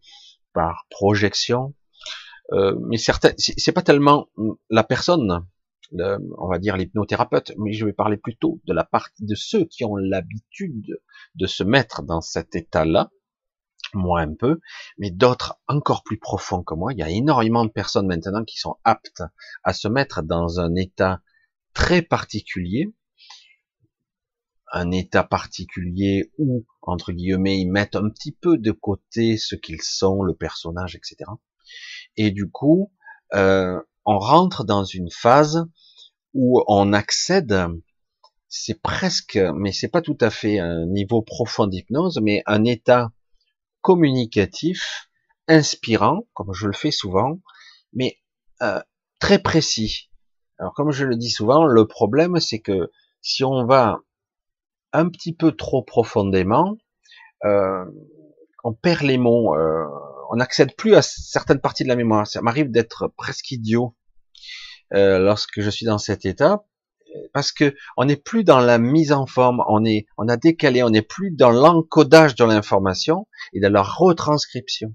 par 0.52 0.86
projection, 0.90 1.74
euh, 2.52 2.76
mais 2.80 2.96
certains, 2.96 3.32
c'est 3.36 3.72
pas 3.72 3.82
tellement 3.82 4.28
la 4.70 4.82
personne, 4.82 5.46
on 5.92 6.48
va 6.48 6.58
dire 6.58 6.76
l'hypnothérapeute, 6.76 7.52
mais 7.58 7.72
je 7.72 7.84
vais 7.84 7.92
parler 7.92 8.16
plutôt 8.16 8.60
de 8.64 8.72
la 8.72 8.84
partie 8.84 9.24
de 9.24 9.34
ceux 9.34 9.64
qui 9.64 9.84
ont 9.84 9.96
l'habitude 9.96 11.00
de 11.34 11.46
se 11.46 11.64
mettre 11.64 12.02
dans 12.02 12.20
cet 12.20 12.54
état-là, 12.54 13.10
moi 13.94 14.20
un 14.20 14.34
peu, 14.34 14.60
mais 14.98 15.10
d'autres 15.10 15.58
encore 15.66 16.02
plus 16.04 16.18
profonds 16.18 16.62
que 16.62 16.74
moi. 16.74 16.92
Il 16.92 16.98
y 16.98 17.02
a 17.02 17.10
énormément 17.10 17.64
de 17.64 17.70
personnes 17.70 18.06
maintenant 18.06 18.44
qui 18.44 18.58
sont 18.58 18.76
aptes 18.84 19.22
à 19.64 19.72
se 19.72 19.88
mettre 19.88 20.22
dans 20.22 20.60
un 20.60 20.74
état 20.74 21.20
très 21.74 22.02
particulier, 22.02 22.92
un 24.72 24.92
état 24.92 25.24
particulier 25.24 26.30
où, 26.38 26.64
entre 26.82 27.12
guillemets, 27.12 27.58
ils 27.58 27.70
mettent 27.70 27.96
un 27.96 28.08
petit 28.08 28.32
peu 28.32 28.56
de 28.58 28.70
côté 28.70 29.36
ce 29.36 29.56
qu'ils 29.56 29.82
sont, 29.82 30.22
le 30.22 30.34
personnage, 30.34 30.94
etc. 30.94 31.30
Et 32.16 32.30
du 32.30 32.48
coup, 32.50 32.92
euh, 33.34 33.80
on 34.04 34.18
rentre 34.18 34.64
dans 34.64 34.84
une 34.84 35.10
phase 35.10 35.66
où 36.34 36.62
on 36.66 36.92
accède, 36.92 37.66
c'est 38.48 38.80
presque, 38.80 39.38
mais 39.54 39.72
c'est 39.72 39.88
pas 39.88 40.02
tout 40.02 40.18
à 40.20 40.30
fait 40.30 40.58
un 40.58 40.86
niveau 40.86 41.22
profond 41.22 41.66
d'hypnose, 41.66 42.18
mais 42.22 42.42
un 42.46 42.64
état 42.64 43.10
communicatif, 43.80 45.08
inspirant, 45.48 46.26
comme 46.34 46.52
je 46.52 46.66
le 46.66 46.72
fais 46.72 46.90
souvent, 46.90 47.40
mais 47.92 48.18
euh, 48.62 48.80
très 49.18 49.38
précis. 49.38 50.10
Alors 50.58 50.74
comme 50.74 50.92
je 50.92 51.04
le 51.04 51.16
dis 51.16 51.30
souvent, 51.30 51.64
le 51.64 51.86
problème 51.86 52.38
c'est 52.40 52.60
que 52.60 52.90
si 53.22 53.44
on 53.44 53.66
va 53.66 53.98
un 54.92 55.08
petit 55.08 55.34
peu 55.34 55.52
trop 55.52 55.82
profondément, 55.82 56.76
euh, 57.44 57.84
on 58.64 58.72
perd 58.72 59.02
les 59.02 59.18
mots, 59.18 59.54
euh, 59.56 59.86
on 60.30 60.36
n'accède 60.36 60.74
plus 60.76 60.94
à 60.94 61.02
certaines 61.02 61.60
parties 61.60 61.82
de 61.82 61.88
la 61.88 61.96
mémoire. 61.96 62.26
Ça 62.26 62.40
m'arrive 62.40 62.70
d'être 62.70 63.08
presque 63.16 63.50
idiot 63.50 63.96
euh, 64.94 65.18
lorsque 65.18 65.60
je 65.60 65.70
suis 65.70 65.86
dans 65.86 65.98
cet 65.98 66.24
état, 66.24 66.64
parce 67.32 67.50
que 67.50 67.74
on 67.96 68.04
n'est 68.04 68.16
plus 68.16 68.44
dans 68.44 68.60
la 68.60 68.78
mise 68.78 69.12
en 69.12 69.26
forme, 69.26 69.62
on 69.68 69.84
est, 69.84 70.06
on 70.16 70.28
a 70.28 70.36
décalé, 70.36 70.82
on 70.84 70.90
n'est 70.90 71.02
plus 71.02 71.32
dans 71.32 71.50
l'encodage 71.50 72.36
de 72.36 72.44
l'information 72.44 73.26
et 73.52 73.60
dans 73.60 73.72
la 73.72 73.82
retranscription. 73.82 74.94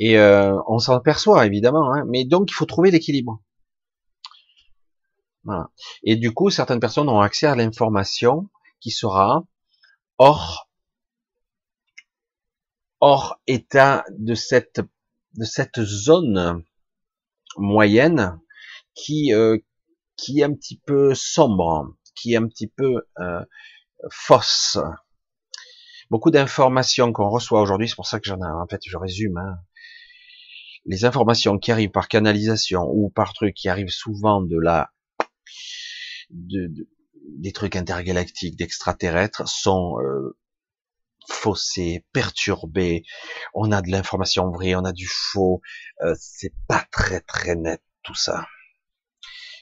Et 0.00 0.18
euh, 0.18 0.58
on 0.66 0.78
s'en 0.78 0.96
aperçoit 0.96 1.46
évidemment, 1.46 1.92
hein, 1.92 2.04
mais 2.08 2.24
donc 2.24 2.50
il 2.50 2.54
faut 2.54 2.66
trouver 2.66 2.90
l'équilibre. 2.90 3.40
Voilà. 5.44 5.70
Et 6.02 6.16
du 6.16 6.32
coup, 6.32 6.50
certaines 6.50 6.80
personnes 6.80 7.08
ont 7.08 7.20
accès 7.20 7.46
à 7.46 7.54
l'information 7.54 8.48
qui 8.80 8.90
sera 8.90 9.44
hors 10.18 10.68
hors 13.02 13.40
état 13.48 14.04
de 14.16 14.34
cette 14.34 14.80
de 15.34 15.44
cette 15.44 15.82
zone 15.82 16.62
moyenne 17.56 18.38
qui 18.94 19.34
euh, 19.34 19.58
qui 20.16 20.38
est 20.38 20.44
un 20.44 20.54
petit 20.54 20.80
peu 20.86 21.12
sombre, 21.14 21.96
qui 22.14 22.34
est 22.34 22.36
un 22.36 22.46
petit 22.46 22.68
peu 22.68 23.02
euh, 23.18 23.44
fausse. 24.10 24.78
Beaucoup 26.10 26.30
d'informations 26.30 27.12
qu'on 27.12 27.28
reçoit 27.28 27.60
aujourd'hui, 27.60 27.88
c'est 27.88 27.96
pour 27.96 28.06
ça 28.06 28.20
que 28.20 28.28
j'en 28.28 28.38
ai, 28.38 28.46
en 28.46 28.66
fait, 28.68 28.80
je 28.86 28.96
résume. 28.96 29.36
Hein. 29.36 29.56
Les 30.84 31.04
informations 31.04 31.58
qui 31.58 31.72
arrivent 31.72 31.90
par 31.90 32.06
canalisation 32.06 32.82
ou 32.88 33.10
par 33.10 33.32
trucs 33.32 33.54
qui 33.54 33.68
arrivent 33.68 33.88
souvent 33.88 34.42
de 34.42 34.58
la, 34.60 34.92
de, 36.30 36.70
des 37.38 37.52
trucs 37.52 37.74
intergalactiques, 37.74 38.56
d'extraterrestres, 38.56 39.48
sont 39.48 39.98
euh, 40.00 40.36
faussés, 41.28 42.04
perturbés. 42.12 43.04
On 43.54 43.72
a 43.72 43.82
de 43.82 43.90
l'information 43.90 44.50
vraie, 44.50 44.74
on 44.74 44.84
a 44.84 44.92
du 44.92 45.08
faux. 45.08 45.60
Euh, 46.02 46.14
c'est 46.18 46.54
pas 46.68 46.84
très 46.90 47.20
très 47.20 47.54
net 47.54 47.82
tout 48.02 48.14
ça 48.14 48.46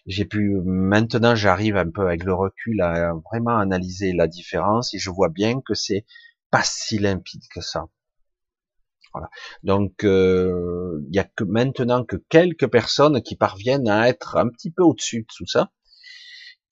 j'ai 0.07 0.25
pu 0.25 0.61
maintenant 0.64 1.35
j'arrive 1.35 1.77
un 1.77 1.90
peu 1.90 2.07
avec 2.07 2.25
le 2.25 2.35
recul 2.35 2.81
à 2.81 3.12
vraiment 3.31 3.59
analyser 3.59 4.12
la 4.12 4.27
différence 4.27 4.94
et 4.94 4.99
je 4.99 5.11
vois 5.11 5.29
bien 5.29 5.61
que 5.61 5.75
c'est 5.75 6.05
pas 6.51 6.62
si 6.64 6.99
limpide 6.99 7.42
que 7.55 7.61
ça. 7.61 7.87
Voilà. 9.12 9.29
Donc 9.62 10.05
euh, 10.05 11.01
il 11.09 11.14
y 11.14 11.18
a 11.18 11.25
que 11.25 11.44
maintenant 11.44 12.05
que 12.05 12.16
quelques 12.29 12.68
personnes 12.68 13.23
qui 13.23 13.37
parviennent 13.37 13.88
à 13.88 14.09
être 14.09 14.37
un 14.37 14.49
petit 14.49 14.70
peu 14.70 14.83
au-dessus 14.83 15.23
de 15.23 15.27
tout 15.37 15.46
ça 15.46 15.70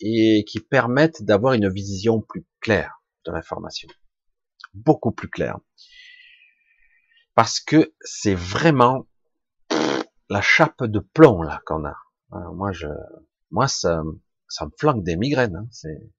et 0.01 0.45
qui 0.47 0.61
permettent 0.61 1.23
d'avoir 1.23 1.55
une 1.55 1.69
vision 1.69 2.21
plus 2.21 2.47
claire 2.61 3.03
de 3.27 3.33
l'information, 3.33 3.89
beaucoup 4.85 5.13
plus 5.13 5.29
claire, 5.29 5.59
parce 7.35 7.61
que 7.61 7.95
c'est 8.01 8.35
vraiment 8.35 9.07
la 10.29 10.41
chape 10.43 10.85
de 10.85 10.99
plomb 10.99 11.43
là 11.43 11.63
qu'on 11.65 11.85
a 11.85 11.97
moi, 12.31 12.73
je, 12.73 12.87
moi, 13.51 13.69
ça, 13.69 14.03
ça 14.49 14.67
me 14.67 14.71
flanque 14.79 15.05
des 15.05 15.17
migraines. 15.17 15.57
Hein. 15.57 15.69
C'est, 15.71 16.11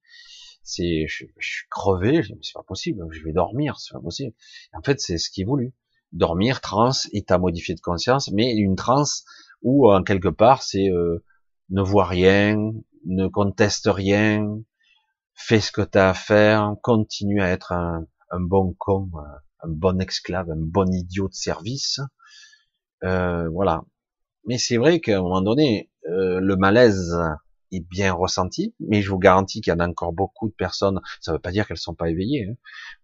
c'est, 0.63 1.05
je, 1.07 1.25
suis 1.39 1.67
crevé. 1.69 2.23
Je 2.23 2.33
c'est 2.41 2.53
pas 2.53 2.63
possible. 2.63 3.05
Je 3.11 3.23
vais 3.23 3.33
dormir, 3.33 3.79
c'est 3.79 3.93
pas 3.93 4.01
possible. 4.01 4.33
En 4.73 4.81
fait, 4.81 4.99
c'est 4.99 5.17
ce 5.17 5.29
qui 5.29 5.41
est 5.41 5.45
voulu. 5.45 5.73
Dormir, 6.11 6.61
trans, 6.61 6.91
état 7.13 7.37
modifié 7.37 7.75
de 7.75 7.81
conscience, 7.81 8.31
mais 8.31 8.55
une 8.55 8.75
transe 8.75 9.23
où, 9.61 9.91
en 9.91 10.03
quelque 10.03 10.29
part, 10.29 10.63
c'est 10.63 10.89
euh, 10.89 11.23
ne 11.69 11.81
vois 11.81 12.05
rien, 12.05 12.73
ne 13.05 13.27
conteste 13.27 13.87
rien, 13.91 14.59
fais 15.35 15.59
ce 15.59 15.71
que 15.71 15.81
tu 15.81 15.97
as 15.99 16.09
à 16.09 16.13
faire, 16.15 16.73
continue 16.81 17.41
à 17.41 17.49
être 17.49 17.71
un, 17.73 18.07
un 18.31 18.39
bon 18.39 18.75
con, 18.77 19.09
un 19.61 19.69
bon 19.69 19.99
esclave, 20.01 20.49
un 20.49 20.57
bon 20.57 20.91
idiot 20.91 21.27
de 21.27 21.33
service. 21.33 21.99
Euh, 23.03 23.49
voilà. 23.49 23.83
Mais 24.45 24.57
c'est 24.57 24.77
vrai 24.77 24.99
qu'à 24.99 25.17
un 25.17 25.21
moment 25.21 25.41
donné, 25.41 25.89
euh, 26.07 26.39
le 26.39 26.55
malaise 26.55 27.15
est 27.71 27.81
bien 27.87 28.13
ressenti, 28.13 28.73
mais 28.79 29.01
je 29.01 29.09
vous 29.09 29.19
garantis 29.19 29.61
qu'il 29.61 29.71
y 29.71 29.75
en 29.75 29.79
a 29.79 29.87
encore 29.87 30.13
beaucoup 30.13 30.49
de 30.49 30.53
personnes. 30.53 30.99
Ça 31.21 31.31
ne 31.31 31.37
veut 31.37 31.41
pas 31.41 31.51
dire 31.51 31.67
qu'elles 31.67 31.77
sont 31.77 31.95
pas 31.95 32.09
éveillées, 32.09 32.47
hein, 32.49 32.55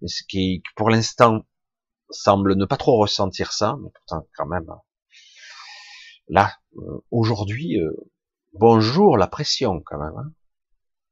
mais 0.01 0.07
ce 0.07 0.23
qui, 0.27 0.63
pour 0.75 0.89
l'instant, 0.89 1.45
semblent 2.09 2.55
ne 2.55 2.65
pas 2.65 2.77
trop 2.77 2.97
ressentir 2.97 3.51
ça, 3.51 3.77
mais 3.81 3.89
pourtant 3.93 4.27
quand 4.35 4.47
même, 4.47 4.65
là, 6.29 6.53
euh, 6.77 7.03
aujourd'hui, 7.11 7.79
euh, 7.79 7.91
bonjour 8.53 9.17
la 9.17 9.27
pression 9.27 9.81
quand 9.85 9.99
même. 9.99 10.17
Hein. 10.17 10.31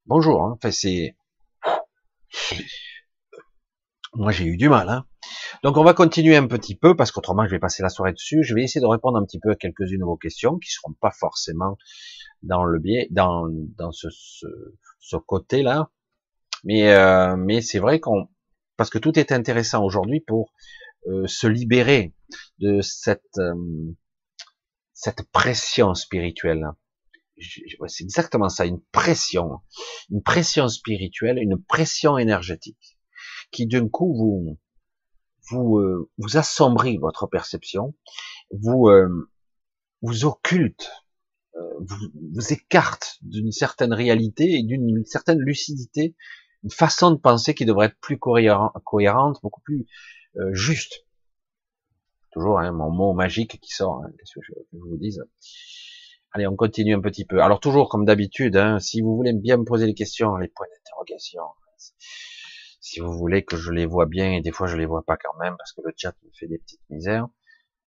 Bonjour, 0.06 0.44
hein. 0.46 0.54
enfin 0.56 0.72
c'est, 0.72 1.16
moi 4.16 4.32
j'ai 4.32 4.46
eu 4.46 4.58
du 4.58 4.70
mal. 4.70 4.90
Hein. 4.90 5.06
Donc 5.64 5.78
on 5.78 5.84
va 5.84 5.94
continuer 5.94 6.36
un 6.36 6.48
petit 6.48 6.76
peu 6.76 6.96
parce 6.96 7.12
qu'autrement 7.12 7.46
je 7.46 7.52
vais 7.52 7.60
passer 7.60 7.84
la 7.84 7.90
soirée 7.90 8.14
dessus. 8.14 8.44
Je 8.44 8.54
vais 8.54 8.64
essayer 8.64 8.82
de 8.82 8.88
répondre 8.88 9.18
un 9.18 9.26
petit 9.26 9.40
peu 9.40 9.52
à 9.52 9.56
quelques-unes 9.56 10.00
de 10.00 10.06
vos 10.06 10.18
questions 10.18 10.58
qui 10.58 10.72
seront 10.72 10.94
pas 10.94 11.12
forcément 11.12 11.78
dans 12.42 12.64
le 12.64 12.80
biais, 12.80 13.08
dans 13.12 13.48
dans 13.50 13.92
ce, 13.92 14.08
ce, 14.10 14.48
ce 15.00 15.16
côté-là, 15.16 15.92
mais 16.64 16.92
euh, 16.92 17.36
mais 17.38 17.62
c'est 17.62 17.80
vrai 17.80 18.00
qu'on 18.00 18.28
parce 18.78 18.90
que 18.90 18.98
tout 18.98 19.18
est 19.20 19.32
intéressant 19.32 19.84
aujourd'hui 19.84 20.20
pour 20.20 20.52
euh, 21.08 21.28
se 21.28 21.48
libérer 21.48 22.14
de 22.60 22.82
cette 22.82 23.38
euh, 23.38 23.96
cette 24.94 25.24
pression 25.32 25.94
spirituelle. 25.94 26.66
C'est 27.88 28.04
exactement 28.04 28.48
ça, 28.48 28.66
une 28.66 28.80
pression, 28.92 29.60
une 30.10 30.22
pression 30.22 30.70
spirituelle, 30.70 31.40
une 31.40 31.62
pression 31.62 32.18
énergétique, 32.18 32.93
qui 33.54 33.68
d'un 33.68 33.88
coup 33.88 34.14
vous 34.14 34.58
vous 35.50 35.78
euh, 35.78 36.10
vous 36.18 36.38
assombrit 36.38 36.98
votre 36.98 37.28
perception, 37.28 37.94
vous 38.52 38.88
euh, 38.88 39.30
vous 40.02 40.26
occulte, 40.26 40.92
euh, 41.56 41.74
vous, 41.80 41.98
vous 42.34 42.54
écarte 42.54 43.18
d'une 43.22 43.52
certaine 43.52 43.94
réalité 43.94 44.56
et 44.56 44.64
d'une 44.64 45.06
certaine 45.06 45.40
lucidité, 45.40 46.16
une 46.64 46.72
façon 46.72 47.12
de 47.12 47.18
penser 47.18 47.54
qui 47.54 47.66
devrait 47.66 47.88
être 47.88 48.00
plus 48.00 48.18
cohérente, 48.18 49.40
beaucoup 49.42 49.62
plus 49.62 49.86
juste. 50.52 51.06
Toujours 52.32 52.60
hein, 52.60 52.72
mon 52.72 52.90
mot 52.90 53.14
magique 53.14 53.60
qui 53.62 53.72
sort, 53.72 54.02
hein, 54.04 54.10
qu'est-ce 54.18 54.34
que 54.34 54.42
je, 54.42 54.54
vous 54.72 54.98
dise. 54.98 55.24
Allez, 56.32 56.48
on 56.48 56.56
continue 56.56 56.96
un 56.96 57.02
petit 57.02 57.26
peu. 57.26 57.44
Alors 57.44 57.60
toujours 57.60 57.90
comme 57.90 58.06
d'habitude, 58.06 58.56
hein, 58.56 58.80
si 58.80 59.02
vous 59.02 59.16
voulez 59.16 59.34
bien 59.34 59.58
me 59.58 59.66
poser 59.66 59.86
les 59.86 59.94
questions, 59.94 60.36
les 60.38 60.48
points 60.48 60.66
d'interrogation, 60.74 61.44
si 62.84 63.00
vous 63.00 63.14
voulez 63.14 63.46
que 63.46 63.56
je 63.56 63.72
les 63.72 63.86
vois 63.86 64.06
bien, 64.06 64.34
et 64.34 64.42
des 64.42 64.52
fois 64.52 64.68
je 64.68 64.76
les 64.76 64.86
vois 64.86 65.04
pas 65.04 65.16
quand 65.18 65.38
même, 65.40 65.56
parce 65.58 65.72
que 65.72 65.82
le 65.86 65.94
chat 65.96 66.14
me 66.24 66.30
fait 66.38 66.48
des 66.48 66.58
petites 66.58 66.82
misères. 66.90 67.28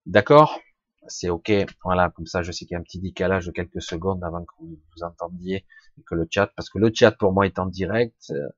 D'accord? 0.07 0.59
C'est 1.07 1.29
ok. 1.29 1.53
Voilà, 1.85 2.11
comme 2.11 2.27
ça 2.27 2.43
je 2.43 2.51
sais 2.51 2.65
qu'il 2.65 2.75
y 2.75 2.77
a 2.77 2.81
un 2.81 2.83
petit 2.83 3.01
décalage 3.01 3.47
de 3.47 3.53
quelques 3.53 3.83
secondes 3.83 4.25
avant 4.25 4.43
que 4.45 4.55
vous, 4.59 4.79
entendiez 5.03 5.67
que 6.07 6.15
le 6.15 6.27
chat, 6.31 6.47
parce 6.57 6.71
que 6.71 6.79
le 6.79 6.91
chat 6.95 7.13
pour 7.13 7.33
moi 7.33 7.47
est 7.47 7.59
en 7.59 7.67
direct, 7.67 8.31
euh, 8.31 8.49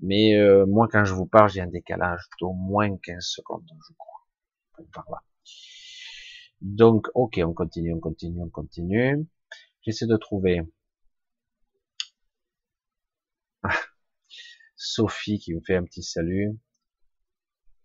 mais 0.00 0.34
euh, 0.38 0.64
moi 0.66 0.88
quand 0.90 1.04
je 1.04 1.14
vous 1.14 1.26
parle, 1.26 1.50
j'ai 1.50 1.60
un 1.60 1.66
décalage 1.66 2.22
d'au 2.40 2.52
moins 2.54 2.96
15 2.96 3.22
secondes, 3.22 3.68
je 3.88 3.94
crois. 3.98 4.20
Par 4.94 5.04
là. 5.10 5.18
Donc, 6.62 7.08
ok, 7.14 7.40
on 7.44 7.52
continue, 7.52 7.92
on 7.92 8.00
continue, 8.00 8.40
on 8.40 8.48
continue. 8.48 9.26
J'essaie 9.82 10.06
de 10.06 10.16
trouver. 10.16 10.62
Sophie 14.84 15.38
qui 15.38 15.54
me 15.54 15.60
fait 15.60 15.76
un 15.76 15.84
petit 15.84 16.02
salut. 16.02 16.58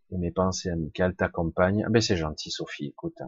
Et 0.09 0.17
mes 0.17 0.31
pensées 0.31 0.69
amicales 0.69 1.15
t'accompagnent. 1.15 1.83
Ah 1.85 1.89
ben 1.89 2.01
c'est 2.01 2.17
gentil 2.17 2.49
Sophie, 2.49 2.87
écoute. 2.87 3.19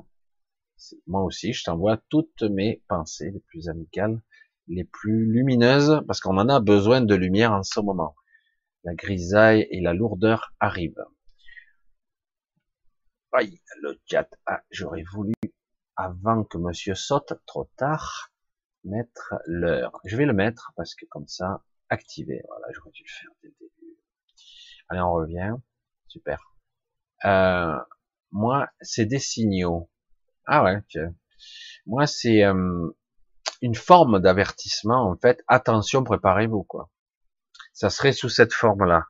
Moi 1.05 1.21
aussi, 1.21 1.53
je 1.53 1.63
t'envoie 1.63 1.97
toutes 2.09 2.41
mes 2.41 2.83
pensées 2.87 3.29
les 3.29 3.41
plus 3.41 3.69
amicales, 3.69 4.23
les 4.67 4.85
plus 4.85 5.31
lumineuses, 5.31 6.01
parce 6.07 6.19
qu'on 6.19 6.37
en 6.39 6.49
a 6.49 6.59
besoin 6.59 7.01
de 7.01 7.13
lumière 7.13 7.51
en 7.51 7.61
ce 7.61 7.79
moment. 7.79 8.15
La 8.85 8.95
grisaille 8.95 9.67
et 9.69 9.81
la 9.81 9.93
lourdeur 9.93 10.51
arrivent. 10.59 11.05
Aïe, 13.33 13.61
le 13.81 13.99
chat. 14.09 14.29
Ah, 14.47 14.63
j'aurais 14.71 15.03
voulu, 15.13 15.33
avant 15.95 16.43
que 16.43 16.57
monsieur 16.57 16.95
saute, 16.95 17.33
trop 17.45 17.69
tard, 17.77 18.31
mettre 18.83 19.35
l'heure. 19.45 19.99
Je 20.05 20.17
vais 20.17 20.25
le 20.25 20.33
mettre 20.33 20.71
parce 20.75 20.95
que 20.95 21.05
comme 21.05 21.27
ça, 21.27 21.63
activé. 21.89 22.41
Voilà, 22.47 22.67
j'aurais 22.73 22.91
dû 22.91 23.03
le 23.03 23.11
faire 23.11 23.29
dès 23.41 23.49
le 23.49 23.55
début. 23.59 23.97
Allez, 24.89 25.01
on 25.01 25.13
revient. 25.13 25.55
Super. 26.07 26.55
Euh, 27.25 27.77
moi, 28.31 28.69
c'est 28.81 29.05
des 29.05 29.19
signaux. 29.19 29.89
Ah 30.45 30.63
ouais, 30.63 30.81
Moi, 31.85 32.07
c'est 32.07 32.43
euh, 32.43 32.89
une 33.61 33.75
forme 33.75 34.19
d'avertissement, 34.19 35.09
en 35.09 35.17
fait. 35.17 35.43
Attention, 35.47 36.03
préparez-vous, 36.03 36.63
quoi. 36.63 36.89
Ça 37.73 37.89
serait 37.89 38.13
sous 38.13 38.29
cette 38.29 38.53
forme-là. 38.53 39.05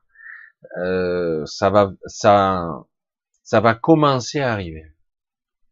Euh, 0.78 1.46
ça 1.46 1.70
va, 1.70 1.92
ça, 2.06 2.84
ça 3.42 3.60
va 3.60 3.74
commencer 3.74 4.40
à 4.40 4.52
arriver. 4.52 4.84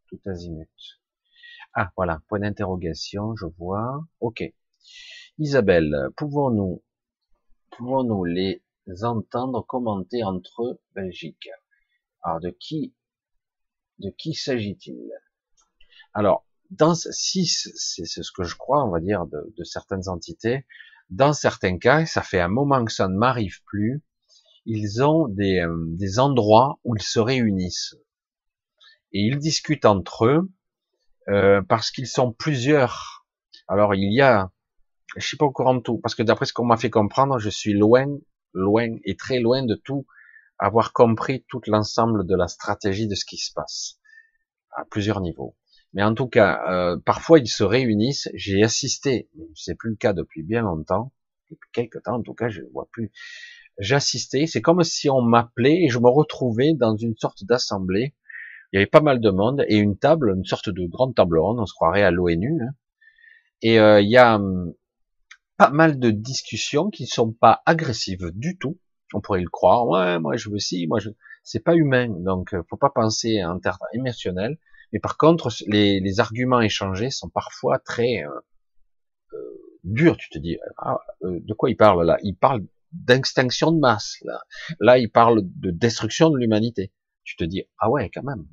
Tout 0.08 0.20
azimut. 0.26 0.70
Ah, 1.74 1.90
voilà, 1.96 2.20
point 2.28 2.40
d'interrogation, 2.40 3.36
je 3.36 3.46
vois. 3.58 4.04
Ok. 4.20 4.42
Isabelle, 5.38 6.08
pouvons-nous, 6.16 6.82
pouvons-nous 7.78 8.24
les 8.24 8.62
entendre 9.02 9.64
commenter 9.64 10.24
entre 10.24 10.80
Belgique? 10.94 11.48
Alors, 12.22 12.40
de 12.40 12.50
qui, 12.50 12.94
de 13.98 14.10
qui 14.10 14.34
s'agit-il? 14.34 15.10
Alors, 16.12 16.44
dans, 16.70 16.94
si 16.94 17.46
c'est 17.46 18.04
ce 18.04 18.32
que 18.32 18.42
je 18.42 18.56
crois, 18.56 18.84
on 18.84 18.90
va 18.90 19.00
dire, 19.00 19.26
de, 19.26 19.54
de 19.56 19.64
certaines 19.64 20.08
entités, 20.08 20.66
dans 21.08 21.32
certains 21.32 21.78
cas, 21.78 22.04
ça 22.04 22.22
fait 22.22 22.40
un 22.40 22.48
moment 22.48 22.84
que 22.84 22.92
ça 22.92 23.08
ne 23.08 23.16
m'arrive 23.16 23.62
plus, 23.64 24.02
ils 24.66 25.02
ont 25.02 25.28
des, 25.28 25.60
euh, 25.60 25.84
des 25.96 26.18
endroits 26.18 26.78
où 26.84 26.96
ils 26.96 27.02
se 27.02 27.18
réunissent. 27.18 27.96
Et 29.12 29.22
ils 29.22 29.38
discutent 29.38 29.86
entre 29.86 30.26
eux 30.26 30.50
euh, 31.28 31.62
parce 31.62 31.90
qu'ils 31.90 32.08
sont 32.08 32.32
plusieurs. 32.32 33.26
Alors 33.68 33.94
il 33.94 34.12
y 34.12 34.20
a, 34.20 34.50
je 35.16 35.26
suis 35.26 35.36
pas 35.36 35.46
au 35.46 35.50
courant 35.50 35.74
de 35.74 35.80
tout, 35.80 35.98
parce 35.98 36.14
que 36.14 36.22
d'après 36.22 36.46
ce 36.46 36.52
qu'on 36.52 36.66
m'a 36.66 36.76
fait 36.76 36.90
comprendre, 36.90 37.38
je 37.38 37.50
suis 37.50 37.72
loin, 37.72 38.06
loin 38.52 38.96
et 39.04 39.16
très 39.16 39.40
loin 39.40 39.64
de 39.64 39.74
tout 39.74 40.06
avoir 40.58 40.92
compris 40.92 41.44
tout 41.48 41.60
l'ensemble 41.66 42.26
de 42.26 42.36
la 42.36 42.48
stratégie 42.48 43.08
de 43.08 43.14
ce 43.14 43.24
qui 43.24 43.36
se 43.36 43.52
passe 43.52 43.98
à 44.76 44.84
plusieurs 44.84 45.20
niveaux. 45.20 45.56
Mais 45.94 46.02
en 46.02 46.14
tout 46.14 46.28
cas, 46.28 46.62
euh, 46.70 46.98
parfois 47.04 47.38
ils 47.38 47.48
se 47.48 47.64
réunissent. 47.64 48.28
J'ai 48.34 48.62
assisté, 48.62 49.30
c'est 49.54 49.76
plus 49.76 49.90
le 49.90 49.96
cas 49.96 50.12
depuis 50.12 50.42
bien 50.42 50.62
longtemps, 50.62 51.12
depuis 51.50 51.70
quelques 51.72 52.02
temps 52.02 52.16
en 52.16 52.22
tout 52.22 52.34
cas, 52.34 52.48
je 52.48 52.60
ne 52.60 52.68
vois 52.68 52.88
plus 52.92 53.10
j'assistais, 53.78 54.46
c'est 54.46 54.60
comme 54.60 54.82
si 54.82 55.08
on 55.08 55.22
m'appelait 55.22 55.84
et 55.84 55.88
je 55.88 55.98
me 55.98 56.08
retrouvais 56.08 56.74
dans 56.74 56.96
une 56.96 57.16
sorte 57.16 57.44
d'assemblée. 57.44 58.14
Il 58.72 58.76
y 58.76 58.78
avait 58.78 58.86
pas 58.86 59.00
mal 59.00 59.20
de 59.20 59.30
monde 59.30 59.64
et 59.68 59.76
une 59.76 59.96
table, 59.96 60.34
une 60.36 60.44
sorte 60.44 60.68
de 60.68 60.86
grande 60.86 61.14
table 61.14 61.38
ronde, 61.38 61.58
on 61.60 61.66
se 61.66 61.72
croirait 61.72 62.02
à 62.02 62.10
l'ONU. 62.10 62.60
Hein. 62.60 62.72
Et 63.62 63.80
euh, 63.80 64.00
il 64.00 64.10
y 64.10 64.16
a 64.16 64.36
hum, 64.36 64.74
pas 65.58 65.70
mal 65.70 65.98
de 65.98 66.10
discussions 66.10 66.88
qui 66.88 67.02
ne 67.02 67.08
sont 67.08 67.32
pas 67.32 67.62
agressives 67.66 68.30
du 68.32 68.56
tout. 68.56 68.78
On 69.12 69.20
pourrait 69.20 69.42
le 69.42 69.50
croire. 69.50 69.86
Ouais, 69.86 70.18
moi 70.18 70.36
je 70.36 70.48
veux 70.48 70.58
si, 70.58 70.86
moi 70.86 71.00
je. 71.00 71.10
C'est 71.42 71.60
pas 71.60 71.74
humain, 71.74 72.08
donc 72.08 72.54
euh, 72.54 72.62
faut 72.68 72.76
pas 72.76 72.90
penser 72.90 73.42
en 73.44 73.58
termes 73.58 73.78
émotionnels. 73.94 74.58
Mais 74.92 75.00
par 75.00 75.16
contre, 75.16 75.50
les, 75.66 76.00
les, 76.00 76.20
arguments 76.20 76.60
échangés 76.60 77.10
sont 77.10 77.28
parfois 77.28 77.78
très 77.78 78.22
euh, 78.24 78.30
euh 79.34 79.38
durs. 79.84 80.16
Tu 80.16 80.28
te 80.28 80.38
dis, 80.38 80.58
ah, 80.78 80.98
de 81.22 81.54
quoi 81.54 81.70
il 81.70 81.76
parle 81.76 82.04
là? 82.04 82.18
Il 82.22 82.36
parle 82.36 82.64
d'extinction 82.92 83.72
de 83.72 83.78
masse. 83.78 84.18
Là. 84.24 84.40
là, 84.80 84.98
il 84.98 85.10
parle 85.10 85.42
de 85.44 85.70
destruction 85.70 86.30
de 86.30 86.38
l'humanité. 86.38 86.92
Tu 87.24 87.36
te 87.36 87.44
dis, 87.44 87.64
ah 87.78 87.90
ouais, 87.90 88.10
quand 88.12 88.22
même, 88.22 88.46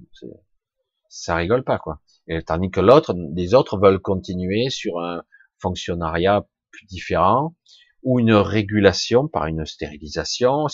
ça 1.10 1.36
rigole 1.36 1.64
pas, 1.64 1.80
quoi. 1.80 2.02
Et, 2.28 2.42
tandis 2.44 2.72
que 2.72 2.80
l'autre, 2.80 3.14
les 3.34 3.54
autres 3.54 3.78
veulent 3.78 4.00
continuer 4.00 4.70
sur 4.70 5.00
un 5.00 5.24
fonctionnariat 5.60 6.46
plus 6.76 6.86
différent, 6.88 7.56
ou 8.04 8.20
une 8.20 8.34
régulation 8.34 9.28
par 9.28 9.48
une 9.48 9.66
stérilisation. 9.66 10.68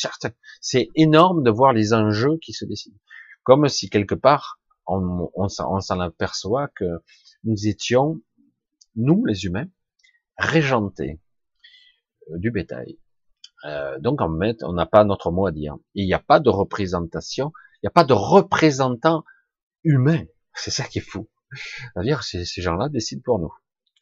C'est 0.59 0.89
énorme 0.95 1.43
de 1.43 1.51
voir 1.51 1.73
les 1.73 1.93
enjeux 1.93 2.37
qui 2.41 2.53
se 2.53 2.65
décident. 2.65 2.97
Comme 3.43 3.67
si 3.69 3.89
quelque 3.89 4.15
part, 4.15 4.59
on, 4.85 5.29
on 5.35 5.47
s'en 5.47 5.99
aperçoit 5.99 6.67
que 6.75 7.01
nous 7.43 7.67
étions, 7.67 8.21
nous 8.95 9.25
les 9.25 9.45
humains, 9.45 9.67
régentés 10.37 11.21
euh, 12.29 12.37
du 12.37 12.51
bétail. 12.51 12.99
Euh, 13.65 13.99
donc 13.99 14.21
en 14.21 14.39
fait, 14.39 14.63
on 14.63 14.73
n'a 14.73 14.85
pas 14.85 15.03
notre 15.03 15.31
mot 15.31 15.45
à 15.45 15.51
dire. 15.51 15.77
Il 15.93 16.05
n'y 16.05 16.13
a 16.13 16.19
pas 16.19 16.39
de 16.39 16.49
représentation, 16.49 17.51
il 17.77 17.85
n'y 17.85 17.87
a 17.87 17.91
pas 17.91 18.03
de 18.03 18.13
représentant 18.13 19.23
humain. 19.83 20.23
C'est 20.53 20.71
ça 20.71 20.83
qui 20.83 20.99
est 20.99 21.01
fou. 21.09 21.29
C'est-à-dire, 21.93 22.23
ces 22.23 22.45
gens-là 22.61 22.89
décident 22.89 23.21
pour 23.23 23.39
nous. 23.39 23.53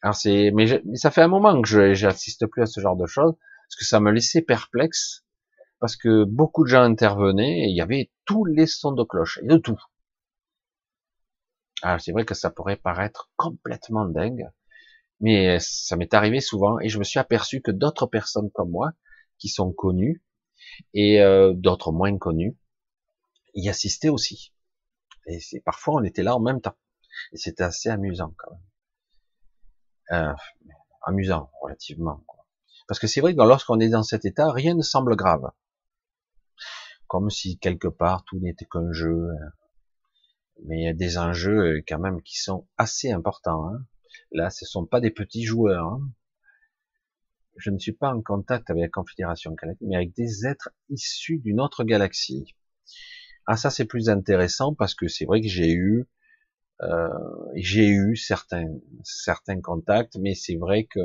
Alors 0.02 0.14
c'est, 0.14 0.50
mais, 0.52 0.66
ça 0.94 1.10
fait 1.10 1.22
un 1.22 1.28
moment 1.28 1.60
que 1.60 1.94
j'assiste 1.94 2.46
plus 2.46 2.62
à 2.62 2.66
ce 2.66 2.80
genre 2.80 2.96
de 2.96 3.06
choses, 3.06 3.34
parce 3.68 3.76
que 3.76 3.84
ça 3.84 4.00
me 4.00 4.10
laissait 4.10 4.42
perplexe, 4.42 5.24
parce 5.78 5.96
que 5.96 6.24
beaucoup 6.24 6.64
de 6.64 6.68
gens 6.68 6.82
intervenaient 6.82 7.60
et 7.64 7.68
il 7.68 7.76
y 7.76 7.80
avait 7.80 8.10
tous 8.24 8.44
les 8.44 8.66
sons 8.66 8.92
de 8.92 9.04
cloche, 9.04 9.38
et 9.42 9.46
de 9.46 9.56
tout. 9.56 9.78
Alors 11.82 12.00
c'est 12.00 12.12
vrai 12.12 12.24
que 12.24 12.34
ça 12.34 12.50
pourrait 12.50 12.76
paraître 12.76 13.30
complètement 13.36 14.06
dingue, 14.06 14.46
mais 15.20 15.58
ça 15.60 15.96
m'est 15.96 16.14
arrivé 16.14 16.40
souvent 16.40 16.78
et 16.80 16.88
je 16.88 16.98
me 16.98 17.04
suis 17.04 17.18
aperçu 17.18 17.60
que 17.60 17.70
d'autres 17.70 18.06
personnes 18.06 18.50
comme 18.50 18.70
moi, 18.70 18.92
qui 19.38 19.48
sont 19.48 19.72
connus 19.72 20.22
et 20.94 21.20
euh, 21.22 21.52
d'autres 21.54 21.92
moins 21.92 22.16
connus 22.18 22.56
y 23.54 23.68
assistaient 23.68 24.08
aussi. 24.08 24.52
Et 25.26 25.40
c'est 25.40 25.60
parfois 25.60 25.94
on 25.96 26.04
était 26.04 26.22
là 26.22 26.36
en 26.36 26.40
même 26.40 26.60
temps. 26.60 26.76
Et 27.32 27.36
c'était 27.36 27.64
assez 27.64 27.88
amusant 27.88 28.34
quand 28.38 28.50
même. 28.52 28.69
Euh, 30.12 30.32
amusant 31.02 31.50
relativement. 31.62 32.24
Parce 32.88 32.98
que 32.98 33.06
c'est 33.06 33.20
vrai 33.20 33.34
que 33.34 33.40
lorsqu'on 33.40 33.78
est 33.80 33.88
dans 33.88 34.02
cet 34.02 34.24
état, 34.24 34.50
rien 34.50 34.74
ne 34.74 34.82
semble 34.82 35.14
grave. 35.16 35.50
Comme 37.06 37.30
si 37.30 37.58
quelque 37.58 37.88
part 37.88 38.24
tout 38.24 38.40
n'était 38.40 38.66
qu'un 38.66 38.92
jeu. 38.92 39.28
Hein. 39.30 39.52
Mais 40.66 40.80
il 40.80 40.84
y 40.84 40.88
a 40.88 40.94
des 40.94 41.16
enjeux 41.16 41.76
euh, 41.76 41.84
quand 41.86 41.98
même 41.98 42.22
qui 42.22 42.38
sont 42.38 42.66
assez 42.76 43.10
importants. 43.10 43.68
Hein. 43.68 43.86
Là, 44.32 44.50
ce 44.50 44.66
sont 44.66 44.84
pas 44.84 45.00
des 45.00 45.10
petits 45.10 45.44
joueurs. 45.44 45.86
Hein. 45.86 46.10
Je 47.56 47.70
ne 47.70 47.78
suis 47.78 47.92
pas 47.92 48.12
en 48.12 48.20
contact 48.20 48.68
avec 48.70 48.82
la 48.82 48.88
Confédération 48.88 49.52
Galactique, 49.52 49.86
mais 49.88 49.96
avec 49.96 50.14
des 50.14 50.46
êtres 50.46 50.70
issus 50.88 51.38
d'une 51.38 51.60
autre 51.60 51.84
galaxie. 51.84 52.56
Ah, 53.46 53.56
ça 53.56 53.70
c'est 53.70 53.84
plus 53.84 54.08
intéressant 54.08 54.74
parce 54.74 54.94
que 54.94 55.08
c'est 55.08 55.24
vrai 55.24 55.40
que 55.40 55.48
j'ai 55.48 55.72
eu 55.72 56.06
j'ai 57.54 57.88
eu 57.88 58.16
certains 58.16 58.68
certains 59.04 59.60
contacts, 59.60 60.16
mais 60.16 60.34
c'est 60.34 60.56
vrai 60.56 60.84
que 60.84 61.00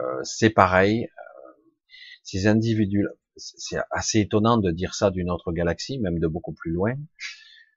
euh, 0.00 0.20
c'est 0.22 0.50
pareil. 0.50 1.04
Euh, 1.04 1.50
ces 2.22 2.46
individus, 2.46 3.06
c'est 3.36 3.78
assez 3.90 4.20
étonnant 4.20 4.58
de 4.58 4.70
dire 4.70 4.94
ça 4.94 5.10
d'une 5.10 5.30
autre 5.30 5.52
galaxie, 5.52 5.98
même 5.98 6.18
de 6.18 6.26
beaucoup 6.26 6.52
plus 6.52 6.72
loin, 6.72 6.94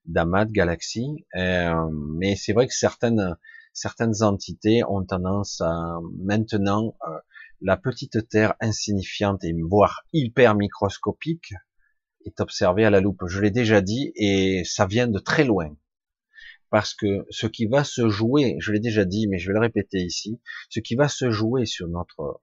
d'Amad 0.06 0.52
galaxie. 0.52 1.26
Euh, 1.36 1.74
mais 1.92 2.36
c'est 2.36 2.54
vrai 2.54 2.68
que 2.68 2.74
certaines 2.74 3.36
certaines 3.74 4.22
entités 4.22 4.84
ont 4.88 5.04
tendance 5.04 5.60
à 5.62 6.00
maintenant 6.20 6.96
euh, 7.08 7.18
la 7.62 7.78
petite 7.78 8.28
Terre 8.30 8.54
insignifiante 8.60 9.44
et 9.44 9.54
voire 9.68 10.04
hyper 10.14 10.56
microscopique 10.56 11.54
est 12.26 12.40
observée 12.40 12.86
à 12.86 12.90
la 12.90 13.02
loupe. 13.02 13.24
Je 13.28 13.42
l'ai 13.42 13.52
déjà 13.52 13.82
dit 13.82 14.12
et 14.16 14.64
ça 14.66 14.86
vient 14.86 15.08
de 15.08 15.20
très 15.20 15.44
loin 15.44 15.76
parce 16.74 16.96
que 16.96 17.28
ce 17.30 17.46
qui 17.46 17.68
va 17.68 17.84
se 17.84 18.10
jouer, 18.10 18.56
je 18.58 18.72
l'ai 18.72 18.80
déjà 18.80 19.06
dit, 19.06 19.28
mais 19.28 19.38
je 19.38 19.48
vais 19.48 19.54
le 19.54 19.60
répéter 19.60 20.00
ici, 20.00 20.42
ce 20.72 20.80
qui 20.80 20.96
va 20.96 21.08
se 21.08 21.30
jouer 21.30 21.68
sur 21.68 21.88
notre 21.88 22.42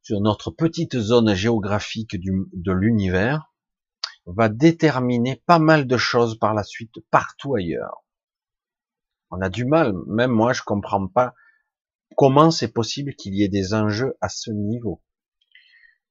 sur 0.00 0.22
notre 0.22 0.50
petite 0.50 0.98
zone 0.98 1.34
géographique 1.34 2.16
de 2.18 2.72
l'univers 2.72 3.52
va 4.24 4.48
déterminer 4.48 5.42
pas 5.44 5.58
mal 5.58 5.86
de 5.86 5.98
choses 5.98 6.38
par 6.38 6.54
la 6.54 6.62
suite 6.62 6.94
partout 7.10 7.54
ailleurs. 7.54 8.06
On 9.30 9.42
a 9.42 9.50
du 9.50 9.66
mal, 9.66 9.92
même 10.06 10.30
moi 10.30 10.54
je 10.54 10.62
comprends 10.62 11.08
pas 11.08 11.34
comment 12.16 12.50
c'est 12.50 12.72
possible 12.72 13.14
qu'il 13.16 13.34
y 13.34 13.42
ait 13.42 13.50
des 13.50 13.74
enjeux 13.74 14.16
à 14.22 14.30
ce 14.30 14.50
niveau. 14.50 15.02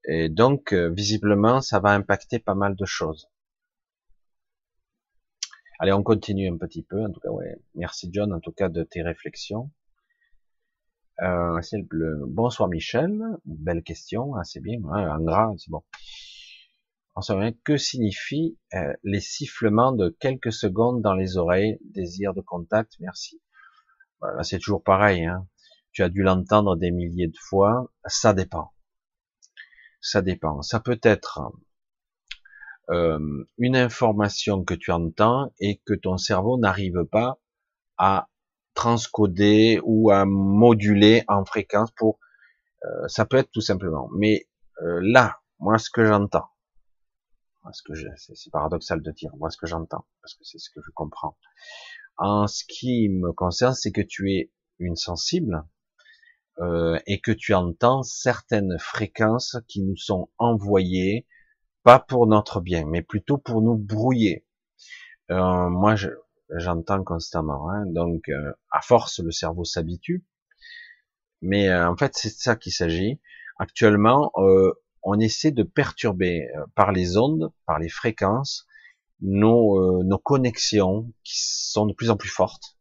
Et 0.08 0.30
donc 0.30 0.74
euh, 0.74 0.91
visiblement 0.91 1.60
ça 1.60 1.80
va 1.80 1.89
impacter 1.93 2.38
pas 2.38 2.54
mal 2.54 2.76
de 2.76 2.86
choses. 2.86 3.32
Allez, 5.81 5.93
on 5.93 6.03
continue 6.03 6.47
un 6.47 6.57
petit 6.57 6.83
peu. 6.83 7.03
En 7.03 7.11
tout 7.11 7.19
cas, 7.19 7.31
ouais. 7.31 7.55
Merci 7.73 8.07
John, 8.13 8.31
en 8.33 8.39
tout 8.39 8.51
cas, 8.51 8.69
de 8.69 8.83
tes 8.83 9.01
réflexions. 9.01 9.71
Euh. 11.23 11.59
Bonsoir 12.27 12.69
Michel. 12.69 13.19
Belle 13.45 13.81
question. 13.81 14.35
Ah, 14.35 14.43
c'est 14.43 14.59
bien. 14.59 14.79
un 14.91 15.19
gras, 15.19 15.51
c'est 15.57 15.71
bon. 15.71 15.81
On 17.15 17.21
se 17.21 17.33
souvient 17.33 17.51
que 17.63 17.77
signifient 17.77 18.59
euh, 18.75 18.93
les 19.03 19.21
sifflements 19.21 19.91
de 19.91 20.15
quelques 20.19 20.53
secondes 20.53 21.01
dans 21.01 21.15
les 21.15 21.37
oreilles, 21.37 21.79
désir 21.83 22.35
de 22.35 22.41
contact. 22.41 22.93
Merci. 22.99 23.41
C'est 24.43 24.59
toujours 24.59 24.83
pareil. 24.83 25.25
Hein. 25.25 25.47
Tu 25.93 26.03
as 26.03 26.09
dû 26.09 26.21
l'entendre 26.21 26.75
des 26.75 26.91
milliers 26.91 27.29
de 27.29 27.37
fois. 27.39 27.91
Ça 28.05 28.35
dépend. 28.35 28.71
Ça 29.99 30.21
dépend. 30.21 30.61
Ça 30.61 30.79
peut 30.79 30.99
être 31.01 31.41
euh, 32.91 33.45
une 33.58 33.75
information 33.75 34.63
que 34.63 34.73
tu 34.73 34.91
entends 34.91 35.54
et 35.60 35.82
que 35.86 35.93
ton 35.93 36.17
cerveau 36.17 36.58
n'arrive 36.58 37.06
pas 37.12 37.39
à 37.97 38.27
transcoder 38.73 39.80
ou 39.84 40.12
à 40.12 40.25
moduler 40.25 41.23
en 41.27 41.45
fréquence 41.45 41.91
pour 41.91 42.19
euh, 42.84 43.08
ça 43.08 43.25
peut 43.25 43.38
être 43.38 43.51
tout 43.51 43.62
simplement. 43.62 44.10
Mais 44.17 44.47
euh, 44.82 44.99
là 45.04 45.39
moi 45.60 45.77
ce 45.77 45.89
que 45.89 46.06
j'entends 46.06 46.47
ce 47.73 47.84
que 47.84 47.93
c'est 48.15 48.49
paradoxal 48.51 49.01
de 49.04 49.12
dire 49.12 49.32
moi 49.38 49.51
ce 49.51 49.58
que 49.58 49.67
j'entends 49.67 50.08
parce 50.21 50.34
que 50.34 50.43
c'est 50.43 50.58
ce 50.58 50.69
que 50.71 50.82
je 50.84 50.89
comprends 50.95 51.38
en 52.17 52.47
ce 52.47 52.63
qui 52.67 53.08
me 53.10 53.32
concerne 53.34 53.75
c'est 53.75 53.91
que 53.91 54.01
tu 54.01 54.32
es 54.32 54.51
une 54.80 54.95
sensible 54.95 55.63
euh, 56.60 56.99
et 57.06 57.21
que 57.21 57.32
tu 57.32 57.54
entends 57.54 58.04
certaines 58.04 58.77
fréquences 58.80 59.58
qui 59.67 59.84
nous 59.84 59.95
sont 59.95 60.30
envoyées 60.38 61.27
pas 61.83 61.99
pour 61.99 62.27
notre 62.27 62.61
bien, 62.61 62.85
mais 62.85 63.01
plutôt 63.01 63.37
pour 63.37 63.61
nous 63.61 63.75
brouiller. 63.75 64.45
Euh, 65.31 65.69
moi, 65.69 65.95
j'entends 66.57 67.03
constamment, 67.03 67.69
hein, 67.69 67.85
donc 67.87 68.29
euh, 68.29 68.53
à 68.71 68.81
force, 68.81 69.19
le 69.19 69.31
cerveau 69.31 69.63
s'habitue. 69.63 70.25
Mais 71.41 71.69
euh, 71.69 71.89
en 71.89 71.95
fait, 71.95 72.13
c'est 72.15 72.29
de 72.29 72.35
ça 72.35 72.55
qu'il 72.55 72.71
s'agit. 72.71 73.19
Actuellement, 73.57 74.31
euh, 74.37 74.71
on 75.03 75.19
essaie 75.19 75.51
de 75.51 75.63
perturber 75.63 76.47
par 76.75 76.91
les 76.91 77.17
ondes, 77.17 77.51
par 77.65 77.79
les 77.79 77.89
fréquences, 77.89 78.67
nos, 79.21 80.03
nos 80.03 80.19
connexions 80.19 81.11
qui 81.23 81.35
sont 81.37 81.87
de 81.87 81.93
plus 81.93 82.11
en 82.11 82.17
plus 82.17 82.29
fortes 82.29 82.77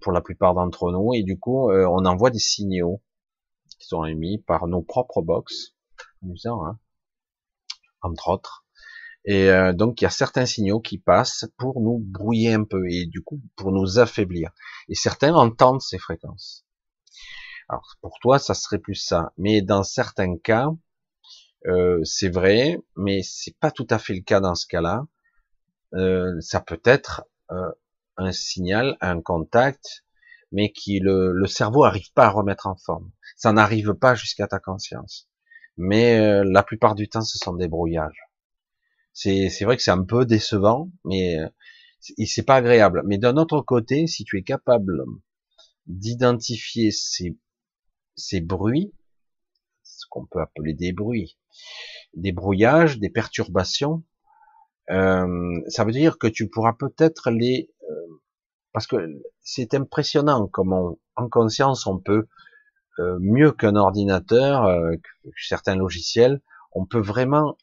pour 0.00 0.12
la 0.12 0.20
plupart 0.22 0.54
d'entre 0.54 0.90
nous, 0.90 1.12
et 1.14 1.22
du 1.22 1.38
coup, 1.38 1.70
on 1.70 2.04
envoie 2.04 2.30
des 2.30 2.38
signaux 2.38 3.02
qui 3.78 3.86
sont 3.86 4.04
émis 4.04 4.38
par 4.38 4.66
nos 4.66 4.82
propres 4.82 5.22
box. 5.22 5.76
Amusant, 6.22 6.64
hein 6.64 6.78
entre 8.02 8.28
autres. 8.28 8.64
Et 9.24 9.50
euh, 9.50 9.72
donc 9.72 10.00
il 10.00 10.04
y 10.04 10.06
a 10.06 10.10
certains 10.10 10.46
signaux 10.46 10.80
qui 10.80 10.98
passent 10.98 11.46
pour 11.58 11.80
nous 11.80 11.98
brouiller 11.98 12.54
un 12.54 12.64
peu 12.64 12.88
et 12.88 13.06
du 13.06 13.22
coup 13.22 13.40
pour 13.56 13.72
nous 13.72 13.98
affaiblir. 13.98 14.50
Et 14.88 14.94
certains 14.94 15.34
entendent 15.34 15.82
ces 15.82 15.98
fréquences. 15.98 16.64
Alors 17.68 17.96
pour 18.00 18.18
toi 18.20 18.38
ça 18.38 18.54
serait 18.54 18.78
plus 18.78 18.94
ça, 18.94 19.32
mais 19.36 19.62
dans 19.62 19.82
certains 19.82 20.36
cas 20.38 20.68
euh, 21.66 22.00
c'est 22.04 22.28
vrai, 22.28 22.78
mais 22.94 23.22
c'est 23.24 23.56
pas 23.58 23.72
tout 23.72 23.86
à 23.90 23.98
fait 23.98 24.14
le 24.14 24.22
cas 24.22 24.38
dans 24.38 24.54
ce 24.54 24.66
cas-là. 24.68 25.06
Euh, 25.94 26.40
ça 26.40 26.60
peut 26.60 26.80
être 26.84 27.24
un 28.18 28.32
signal, 28.32 28.96
un 29.00 29.20
contact, 29.20 30.04
mais 30.52 30.72
qui 30.72 31.00
le, 31.00 31.32
le 31.32 31.46
cerveau 31.46 31.84
arrive 31.84 32.12
pas 32.12 32.26
à 32.26 32.30
remettre 32.30 32.66
en 32.66 32.76
forme. 32.76 33.10
Ça 33.36 33.52
n'arrive 33.52 33.94
pas 33.94 34.14
jusqu'à 34.14 34.46
ta 34.46 34.58
conscience 34.60 35.28
mais 35.76 36.18
euh, 36.18 36.44
la 36.44 36.62
plupart 36.62 36.94
du 36.94 37.08
temps, 37.08 37.22
ce 37.22 37.38
sont 37.38 37.54
des 37.54 37.68
brouillages. 37.68 38.20
C'est, 39.12 39.48
vrai 39.64 39.76
que 39.76 39.82
c'est 39.82 39.90
un 39.90 40.04
peu 40.04 40.26
décevant, 40.26 40.90
mais 41.04 41.38
euh, 41.38 41.48
c'est 42.00 42.44
pas 42.44 42.56
agréable. 42.56 43.02
Mais 43.06 43.18
d'un 43.18 43.36
autre 43.36 43.60
côté, 43.62 44.06
si 44.06 44.24
tu 44.24 44.38
es 44.38 44.42
capable 44.42 45.02
d'identifier 45.86 46.90
ces, 46.90 47.38
ces 48.14 48.40
bruits, 48.40 48.92
ce 49.82 50.04
qu'on 50.10 50.26
peut 50.26 50.40
appeler 50.40 50.74
des 50.74 50.92
bruits, 50.92 51.38
des 52.14 52.32
brouillages, 52.32 52.98
des 52.98 53.08
perturbations, 53.08 54.04
euh, 54.90 55.60
ça 55.68 55.84
veut 55.84 55.92
dire 55.92 56.18
que 56.18 56.26
tu 56.26 56.48
pourras 56.48 56.74
peut-être 56.74 57.30
les, 57.30 57.70
euh, 57.90 58.20
parce 58.72 58.86
que 58.86 58.96
c'est 59.40 59.74
impressionnant 59.74 60.46
comment 60.46 60.98
en 61.16 61.28
conscience 61.28 61.86
on 61.86 61.98
peut 61.98 62.26
euh, 62.98 63.18
mieux 63.20 63.52
qu'un 63.52 63.76
ordinateur, 63.76 64.64
euh, 64.64 64.94
certains 65.36 65.76
logiciels, 65.76 66.40
on 66.72 66.86
peut 66.86 67.00
vraiment 67.00 67.56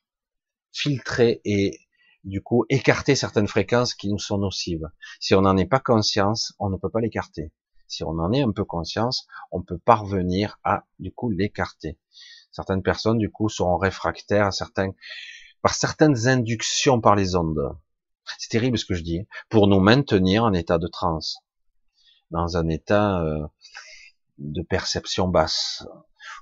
filtrer 0.72 1.42
et 1.46 1.80
du 2.24 2.42
coup 2.42 2.66
écarter 2.70 3.16
certaines 3.16 3.48
fréquences 3.48 3.94
qui 3.94 4.10
nous 4.10 4.20
sont 4.20 4.38
nocives. 4.38 4.90
Si 5.20 5.36
on 5.36 5.42
n'en 5.42 5.58
est 5.58 5.66
pas 5.66 5.80
conscience, 5.80 6.54
on 6.60 6.70
ne 6.70 6.78
peut 6.78 6.90
pas 6.90 7.02
l'écarter. 7.02 7.52
Si 7.88 8.04
on 8.04 8.18
en 8.20 8.32
est 8.32 8.42
un 8.42 8.52
peu 8.52 8.64
conscience, 8.64 9.28
on 9.52 9.62
peut 9.62 9.78
parvenir 9.78 10.58
à 10.64 10.86
du 11.00 11.12
coup 11.12 11.30
l'écarter. 11.30 12.00
Certaines 12.52 12.84
personnes 12.84 13.18
du 13.18 13.30
coup 13.30 13.50
seront 13.50 13.78
réfractaires 13.78 14.48
à 14.48 14.52
certains 14.52 14.92
par 15.62 15.74
certaines 15.74 16.28
inductions 16.28 17.02
par 17.02 17.16
les 17.16 17.36
ondes. 17.36 17.78
C'est 18.38 18.50
terrible 18.50 18.78
ce 18.78 18.86
que 18.86 18.96
je 18.96 19.04
dis, 19.04 19.20
hein, 19.20 19.26
pour 19.50 19.68
nous 19.68 19.80
maintenir 19.80 20.44
en 20.44 20.54
état 20.54 20.78
de 20.78 20.88
transe, 20.88 21.38
dans 22.32 22.58
un 22.58 22.68
état 22.70 23.22
euh, 23.22 23.46
de 24.38 24.62
perception 24.62 25.28
basse, 25.28 25.86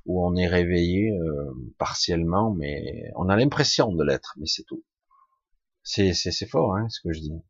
où 0.05 0.25
on 0.25 0.35
est 0.35 0.47
réveillé 0.47 1.11
euh, 1.11 1.73
partiellement, 1.77 2.53
mais 2.53 3.11
on 3.15 3.29
a 3.29 3.35
l'impression 3.35 3.91
de 3.93 4.03
l'être, 4.03 4.35
mais 4.37 4.47
c'est 4.47 4.63
tout. 4.63 4.83
C'est 5.83 6.13
fort, 6.47 6.75
hein, 6.75 6.87
ce 6.89 6.99
que 7.01 7.11
je 7.11 7.19
dis. 7.19 7.41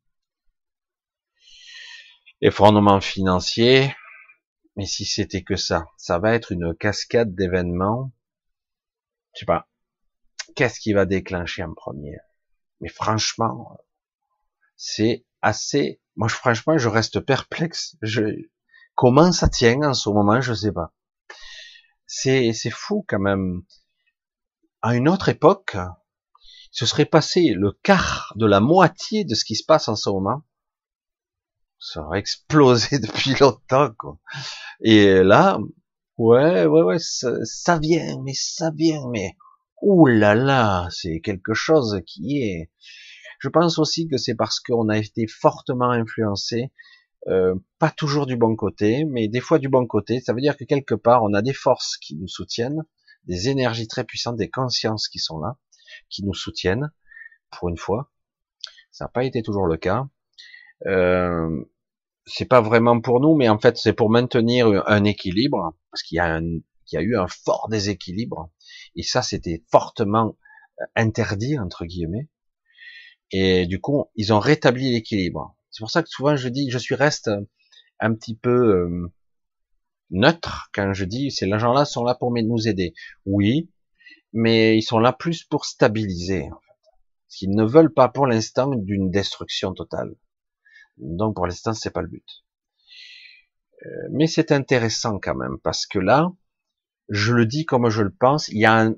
Effondrement 2.42 3.02
financier, 3.02 3.94
mais 4.76 4.86
si 4.86 5.06
c'était 5.06 5.44
que 5.44 5.56
ça, 5.56 5.86
ça 5.98 6.18
va 6.18 6.34
être 6.34 6.52
une 6.52 6.74
cascade 6.76 7.36
d'événements. 7.36 8.12
Je 9.34 9.42
sais 9.42 9.46
pas. 9.46 9.70
Qu'est-ce 10.56 10.80
qui 10.80 10.94
va 10.94 11.06
déclencher 11.06 11.64
en 11.64 11.74
premier? 11.74 12.18
Mais 12.80 12.90
franchement, 12.90 13.78
c'est 14.76 15.26
assez. 15.42 16.02
Moi, 16.16 16.30
franchement, 16.30 16.78
je 16.78 16.90
reste 16.90 17.20
perplexe. 17.20 17.96
Je, 18.02 18.50
Comment 19.02 19.32
ça 19.32 19.50
tient 19.50 19.82
en 19.82 19.96
ce 19.96 20.10
moment, 20.12 20.42
je 20.42 20.54
sais 20.54 20.72
pas. 20.72 20.94
C'est, 22.06 22.54
c'est 22.54 22.70
fou 22.70 23.04
quand 23.08 23.18
même. 23.18 23.64
À 24.84 24.94
une 24.94 25.10
autre 25.10 25.30
époque, 25.30 25.76
ce 26.70 26.86
serait 26.86 27.08
passé 27.08 27.56
le 27.56 27.72
quart 27.82 28.32
de 28.36 28.46
la 28.46 28.60
moitié 28.60 29.26
de 29.26 29.34
ce 29.34 29.44
qui 29.44 29.56
se 29.56 29.66
passe 29.66 29.88
en 29.88 29.96
ce 29.96 30.12
moment, 30.12 30.44
ça 31.80 32.04
aurait 32.04 32.20
explosé 32.20 33.00
depuis 33.00 33.34
longtemps, 33.40 33.90
quoi. 33.98 34.20
Et 34.82 35.24
là, 35.24 35.58
ouais, 36.20 36.68
ouais, 36.68 36.84
ouais, 36.84 37.00
ça, 37.00 37.80
vient, 37.80 38.22
mais 38.22 38.36
ça 38.36 38.70
vient, 38.70 39.10
mais 39.10 39.36
ouh 39.82 40.06
là 40.06 40.36
là, 40.36 40.88
c'est 40.92 41.22
quelque 41.22 41.56
chose 41.56 42.04
qui 42.06 42.44
est. 42.44 42.72
Je 43.40 43.50
pense 43.50 43.80
aussi 43.80 44.08
que 44.08 44.18
c'est 44.18 44.36
parce 44.36 44.60
qu'on 44.60 44.90
a 44.90 45.00
été 45.00 45.26
fortement 45.26 45.90
influencé, 45.90 46.72
euh, 47.28 47.56
pas 47.80 47.92
toujours 47.92 48.26
du 48.26 48.36
bon 48.36 48.56
côté, 48.56 49.06
mais 49.06 49.28
des 49.28 49.42
fois 49.42 49.60
du 49.60 49.70
bon 49.70 49.86
côté. 49.86 50.20
Ça 50.22 50.34
veut 50.34 50.42
dire 50.42 50.58
que 50.58 50.64
quelque 50.64 50.96
part, 50.96 51.24
on 51.24 51.34
a 51.34 51.42
des 51.42 51.54
forces 51.54 51.98
qui 51.98 52.16
nous 52.16 52.28
soutiennent, 52.28 52.84
des 53.26 53.50
énergies 53.50 53.88
très 53.88 54.04
puissantes, 54.04 54.38
des 54.38 54.50
consciences 54.50 55.08
qui 55.08 55.20
sont 55.20 55.40
là, 55.40 55.58
qui 56.10 56.24
nous 56.24 56.34
soutiennent, 56.34 56.92
pour 57.52 57.70
une 57.70 57.78
fois. 57.78 58.12
Ça 58.92 59.06
n'a 59.06 59.10
pas 59.10 59.24
été 59.24 59.42
toujours 59.44 59.68
le 59.68 59.78
cas. 59.78 60.08
Euh, 60.88 61.64
c'est 62.26 62.46
pas 62.46 62.62
vraiment 62.62 63.00
pour 63.00 63.20
nous, 63.20 63.36
mais 63.36 63.50
en 63.50 63.60
fait, 63.60 63.78
c'est 63.78 63.94
pour 63.94 64.10
maintenir 64.10 64.84
un 64.88 65.04
équilibre, 65.04 65.76
parce 65.92 66.04
qu'il 66.04 66.16
y 66.18 66.94
y 66.94 66.98
a 66.98 67.02
eu 67.02 67.16
un 67.18 67.28
fort 67.28 67.70
déséquilibre, 67.70 68.52
et 68.96 69.04
ça, 69.04 69.22
c'était 69.22 69.64
fortement 69.72 70.38
euh, 70.82 70.86
interdit 70.96 71.58
entre 71.60 71.86
guillemets. 71.86 72.30
Et 73.32 73.66
du 73.66 73.80
coup, 73.80 74.06
ils 74.16 74.34
ont 74.34 74.40
rétabli 74.40 74.92
l'équilibre. 74.92 75.56
C'est 75.72 75.82
pour 75.82 75.92
ça 75.92 76.04
que 76.04 76.10
souvent 76.10 76.36
je 76.36 76.50
dis, 76.50 76.70
je 76.70 76.78
suis 76.78 76.96
reste 76.96 77.30
un 78.00 78.14
petit 78.14 78.36
peu 78.36 78.50
euh, 78.50 79.12
neutre 80.10 80.70
quand 80.74 80.94
je 80.94 81.06
dis 81.06 81.32
ces 81.32 81.48
gens-là 81.50 81.86
sont 81.86 82.04
là 82.04 82.16
pour 82.16 82.32
nous 82.32 82.68
aider. 82.68 82.94
Oui, 83.26 83.72
mais 84.34 84.78
ils 84.78 84.84
sont 84.84 85.00
là 85.00 85.14
plus 85.14 85.44
pour 85.44 85.66
stabiliser. 85.66 86.50
En 86.52 86.60
fait. 86.60 87.42
Ils 87.42 87.56
ne 87.56 87.64
veulent 87.64 87.94
pas 87.94 88.10
pour 88.10 88.28
l'instant 88.28 88.70
d'une 88.76 89.10
destruction 89.10 89.74
totale. 89.74 90.16
Donc 90.98 91.36
pour 91.36 91.48
l'instant, 91.48 91.74
c'est 91.74 91.92
pas 91.92 92.02
le 92.02 92.10
but. 92.10 92.28
Euh, 93.86 93.90
mais 94.12 94.28
c'est 94.28 94.52
intéressant 94.52 95.20
quand 95.20 95.36
même 95.36 95.58
parce 95.64 95.88
que 95.88 96.00
là, 96.00 96.32
je 97.10 97.34
le 97.34 97.46
dis 97.46 97.66
comme 97.66 97.90
je 97.90 98.04
le 98.04 98.14
pense, 98.14 98.48
il 98.50 98.60
y 98.60 98.66
a, 98.66 98.78
un, 98.78 98.96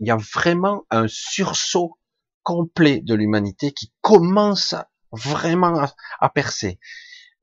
il 0.00 0.08
y 0.08 0.10
a 0.10 0.16
vraiment 0.16 0.84
un 0.90 1.06
sursaut 1.06 1.98
complet 2.42 3.00
de 3.00 3.14
l'humanité 3.14 3.72
qui 3.72 3.92
commence 4.00 4.74
vraiment 5.12 5.86
à, 6.20 6.28
percer. 6.28 6.78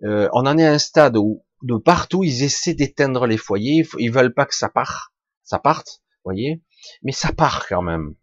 Euh, 0.03 0.30
on 0.34 0.45
en 0.45 0.57
est 0.57 0.66
à 0.66 0.74
un 0.74 0.80
stade 0.80 1.18
où 1.18 1.43
de 1.63 1.78
partout 1.78 2.24
ils 2.24 2.43
essaient 2.43 2.74
d'éteindre 2.74 3.26
les 3.28 3.38
foyers, 3.38 3.88
ils 3.97 4.11
veulent 4.11 4.34
pas 4.34 4.45
que 4.45 4.55
ça 4.55 4.70
parte, 4.70 5.11
ça 5.43 5.59
parte, 5.59 6.01
voyez, 6.24 6.61
mais 7.01 7.11
ça 7.11 7.32
part 7.32 7.68
quand 7.68 7.82
même. 7.82 8.16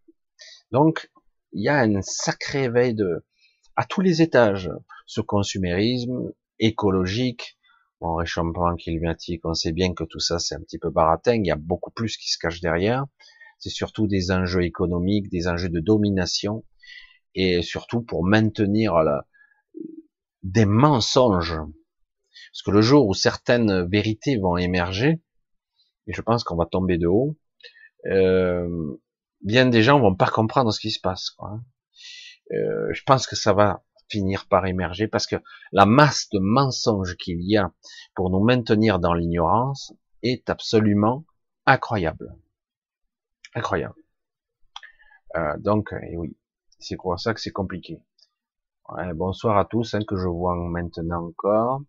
Donc 0.70 1.10
il 1.52 1.64
y 1.64 1.68
a 1.68 1.78
un 1.78 2.02
sacré 2.02 2.64
éveil 2.64 2.94
de 2.94 3.24
à 3.76 3.84
tous 3.84 4.00
les 4.00 4.20
étages, 4.22 4.70
ce 5.06 5.20
consumérisme 5.20 6.32
écologique, 6.58 7.58
bon, 8.00 8.14
réchauffement 8.14 8.76
climatique, 8.76 9.40
on 9.44 9.54
sait 9.54 9.72
bien 9.72 9.94
que 9.94 10.04
tout 10.04 10.20
ça 10.20 10.38
c'est 10.38 10.54
un 10.54 10.60
petit 10.60 10.78
peu 10.78 10.90
baratin, 10.90 11.34
il 11.34 11.46
y 11.46 11.50
a 11.50 11.56
beaucoup 11.56 11.90
plus 11.90 12.16
qui 12.16 12.30
se 12.30 12.38
cache 12.38 12.60
derrière. 12.60 13.06
C'est 13.58 13.70
surtout 13.70 14.08
des 14.08 14.32
enjeux 14.32 14.64
économiques, 14.64 15.30
des 15.30 15.46
enjeux 15.46 15.68
de 15.68 15.78
domination, 15.78 16.64
et 17.36 17.62
surtout 17.62 18.02
pour 18.02 18.24
maintenir 18.24 18.94
la, 19.04 19.24
des 20.42 20.64
mensonges. 20.64 21.56
Parce 21.56 22.62
que 22.64 22.70
le 22.70 22.82
jour 22.82 23.06
où 23.06 23.14
certaines 23.14 23.88
vérités 23.88 24.36
vont 24.36 24.56
émerger, 24.56 25.20
et 26.06 26.12
je 26.12 26.22
pense 26.22 26.44
qu'on 26.44 26.56
va 26.56 26.66
tomber 26.66 26.98
de 26.98 27.06
haut, 27.06 27.36
euh, 28.06 28.98
bien 29.40 29.66
des 29.66 29.82
gens 29.82 30.00
vont 30.00 30.14
pas 30.14 30.28
comprendre 30.28 30.72
ce 30.72 30.80
qui 30.80 30.90
se 30.90 31.00
passe. 31.00 31.30
Quoi. 31.30 31.60
Euh, 32.52 32.92
je 32.92 33.02
pense 33.04 33.26
que 33.26 33.36
ça 33.36 33.52
va 33.52 33.84
finir 34.08 34.46
par 34.46 34.66
émerger 34.66 35.08
parce 35.08 35.26
que 35.26 35.36
la 35.72 35.86
masse 35.86 36.28
de 36.30 36.38
mensonges 36.38 37.16
qu'il 37.16 37.40
y 37.40 37.56
a 37.56 37.72
pour 38.14 38.30
nous 38.30 38.44
maintenir 38.44 38.98
dans 38.98 39.14
l'ignorance 39.14 39.94
est 40.22 40.50
absolument 40.50 41.24
incroyable. 41.64 42.36
Incroyable. 43.54 43.94
Euh, 45.36 45.56
donc, 45.58 45.94
eh 46.02 46.16
oui, 46.16 46.36
c'est 46.78 46.96
pour 46.96 47.18
ça 47.18 47.32
que 47.32 47.40
c'est 47.40 47.52
compliqué. 47.52 48.02
Bonsoir 49.14 49.58
à 49.58 49.64
tous, 49.64 49.94
hein, 49.94 50.00
que 50.06 50.16
je 50.16 50.28
vois 50.28 50.54
maintenant 50.56 51.26
encore. 51.28 51.82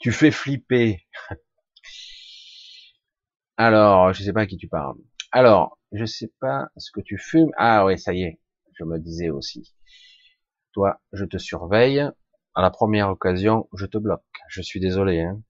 Tu 0.00 0.12
fais 0.12 0.30
flipper. 0.30 1.00
Alors, 3.56 4.12
je 4.12 4.22
sais 4.22 4.32
pas 4.32 4.42
à 4.42 4.46
qui 4.46 4.56
tu 4.56 4.68
parles. 4.68 4.96
Alors, 5.32 5.78
je 5.92 6.04
sais 6.04 6.32
pas 6.40 6.68
ce 6.76 6.90
que 6.92 7.00
tu 7.00 7.18
fumes. 7.18 7.50
Ah 7.56 7.84
ouais, 7.84 7.96
ça 7.96 8.12
y 8.12 8.22
est 8.22 8.40
je 8.74 8.84
me 8.84 8.98
disais 8.98 9.30
aussi. 9.30 9.74
Toi, 10.72 11.00
je 11.12 11.24
te 11.24 11.38
surveille. 11.38 12.00
À 12.54 12.62
la 12.62 12.70
première 12.70 13.08
occasion, 13.10 13.68
je 13.74 13.86
te 13.86 13.98
bloque. 13.98 14.22
Je 14.48 14.62
suis 14.62 14.80
désolé. 14.80 15.20
Hein. 15.22 15.42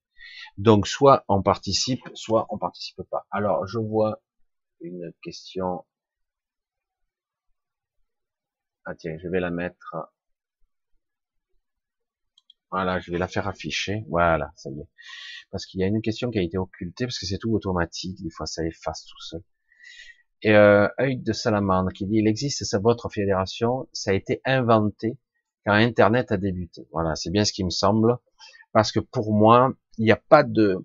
Donc, 0.59 0.87
soit 0.87 1.25
on 1.29 1.43
participe, 1.43 2.09
soit 2.15 2.47
on 2.51 2.59
participe 2.59 3.03
pas. 3.11 3.27
Alors, 3.31 3.67
je 3.67 3.79
vois 3.79 4.21
une 4.81 5.13
question. 5.23 5.85
Ah 8.87 8.95
tiens, 8.95 9.17
je 9.23 9.29
vais 9.29 9.41
la 9.41 9.51
mettre. 9.51 9.95
Voilà, 12.75 12.99
je 12.99 13.13
vais 13.13 13.19
la 13.19 13.29
faire 13.29 13.47
afficher. 13.47 14.05
Voilà, 14.09 14.51
ça 14.57 14.69
y 14.69 14.81
est. 14.81 14.89
Parce 15.53 15.65
qu'il 15.65 15.79
y 15.79 15.85
a 15.85 15.87
une 15.87 16.03
question 16.03 16.33
qui 16.33 16.41
a 16.41 16.43
été 16.43 16.59
occultée, 16.59 17.05
parce 17.07 17.21
que 17.21 17.25
c'est 17.25 17.39
tout 17.39 17.55
automatique. 17.55 18.21
Des 18.21 18.31
fois, 18.31 18.47
ça 18.47 18.67
efface 18.67 19.05
tout 19.05 19.21
seul. 19.21 19.43
Et 20.43 20.57
euh, 20.57 20.89
œil 20.99 21.19
de 21.19 21.33
salamandre 21.33 21.93
qui 21.93 22.05
dit 22.05 22.17
il 22.17 22.27
existe 22.27 22.65
sa 22.65 22.81
votre 22.81 23.09
fédération, 23.09 23.89
ça 23.93 24.11
a 24.11 24.15
été 24.15 24.41
inventé 24.45 25.17
quand 25.65 25.75
Internet 25.75 26.33
a 26.33 26.37
débuté. 26.37 26.89
Voilà, 26.91 27.15
c'est 27.15 27.31
bien 27.31 27.45
ce 27.45 27.53
qui 27.53 27.63
me 27.63 27.71
semble, 27.71 28.17
parce 28.73 28.91
que 28.91 28.99
pour 28.99 29.33
moi, 29.33 29.73
il 29.97 30.07
n'y 30.07 30.11
a 30.11 30.21
pas 30.29 30.43
de 30.43 30.85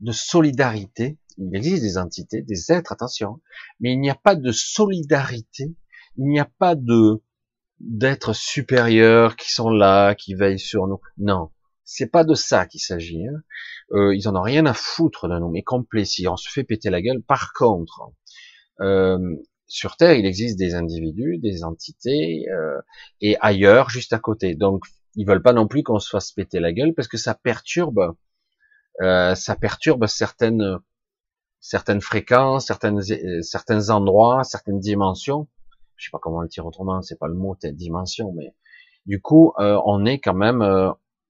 de 0.00 0.12
solidarité. 0.12 1.18
Il 1.38 1.56
existe 1.56 1.82
des 1.82 1.98
entités, 1.98 2.42
des 2.42 2.70
êtres, 2.70 2.92
attention, 2.92 3.40
mais 3.80 3.94
il 3.94 3.98
n'y 3.98 4.10
a 4.10 4.14
pas 4.14 4.36
de 4.36 4.52
solidarité. 4.52 5.74
Il 6.18 6.26
n'y 6.26 6.38
a 6.38 6.48
pas 6.60 6.76
de 6.76 7.20
d'êtres 7.80 8.34
supérieurs 8.34 9.36
qui 9.36 9.52
sont 9.52 9.70
là, 9.70 10.14
qui 10.14 10.34
veillent 10.34 10.58
sur 10.58 10.86
nous. 10.86 11.00
Non, 11.18 11.50
c'est 11.84 12.10
pas 12.10 12.24
de 12.24 12.34
ça 12.34 12.66
qu'il 12.66 12.80
s'agit. 12.80 13.26
Hein. 13.26 13.42
Euh, 13.92 14.14
ils 14.14 14.28
en 14.28 14.36
ont 14.36 14.42
rien 14.42 14.66
à 14.66 14.74
foutre 14.74 15.28
de 15.28 15.38
nous, 15.38 15.50
mais 15.50 15.62
complet. 15.62 16.04
On 16.28 16.36
se 16.36 16.50
fait 16.50 16.64
péter 16.64 16.90
la 16.90 17.00
gueule, 17.00 17.22
par 17.22 17.52
contre, 17.52 18.12
euh, 18.80 19.18
sur 19.66 19.96
Terre, 19.96 20.14
il 20.14 20.24
existe 20.24 20.58
des 20.58 20.74
individus, 20.74 21.38
des 21.38 21.62
entités, 21.64 22.46
euh, 22.50 22.80
et 23.20 23.36
ailleurs, 23.40 23.90
juste 23.90 24.12
à 24.12 24.18
côté. 24.18 24.54
Donc, 24.54 24.84
ils 25.14 25.26
veulent 25.26 25.42
pas 25.42 25.52
non 25.52 25.66
plus 25.68 25.82
qu'on 25.82 25.98
se 25.98 26.08
fasse 26.08 26.32
péter 26.32 26.60
la 26.60 26.72
gueule 26.72 26.94
parce 26.94 27.08
que 27.08 27.16
ça 27.18 27.34
perturbe, 27.34 28.14
euh, 29.02 29.34
ça 29.34 29.56
perturbe 29.56 30.06
certaines 30.06 30.78
certaines 31.60 32.00
fréquences, 32.00 32.66
certaines 32.66 33.02
certains 33.42 33.90
endroits, 33.90 34.44
certaines 34.44 34.80
dimensions. 34.80 35.48
Je 35.98 36.06
sais 36.06 36.10
pas 36.10 36.18
comment 36.20 36.40
le 36.40 36.48
dire 36.48 36.64
autrement, 36.64 37.02
c'est 37.02 37.18
pas 37.18 37.28
le 37.28 37.34
mot 37.34 37.56
dimension, 37.62 38.32
mais 38.32 38.54
du 39.04 39.20
coup, 39.20 39.52
on 39.58 40.06
est 40.06 40.18
quand 40.20 40.34
même 40.34 40.64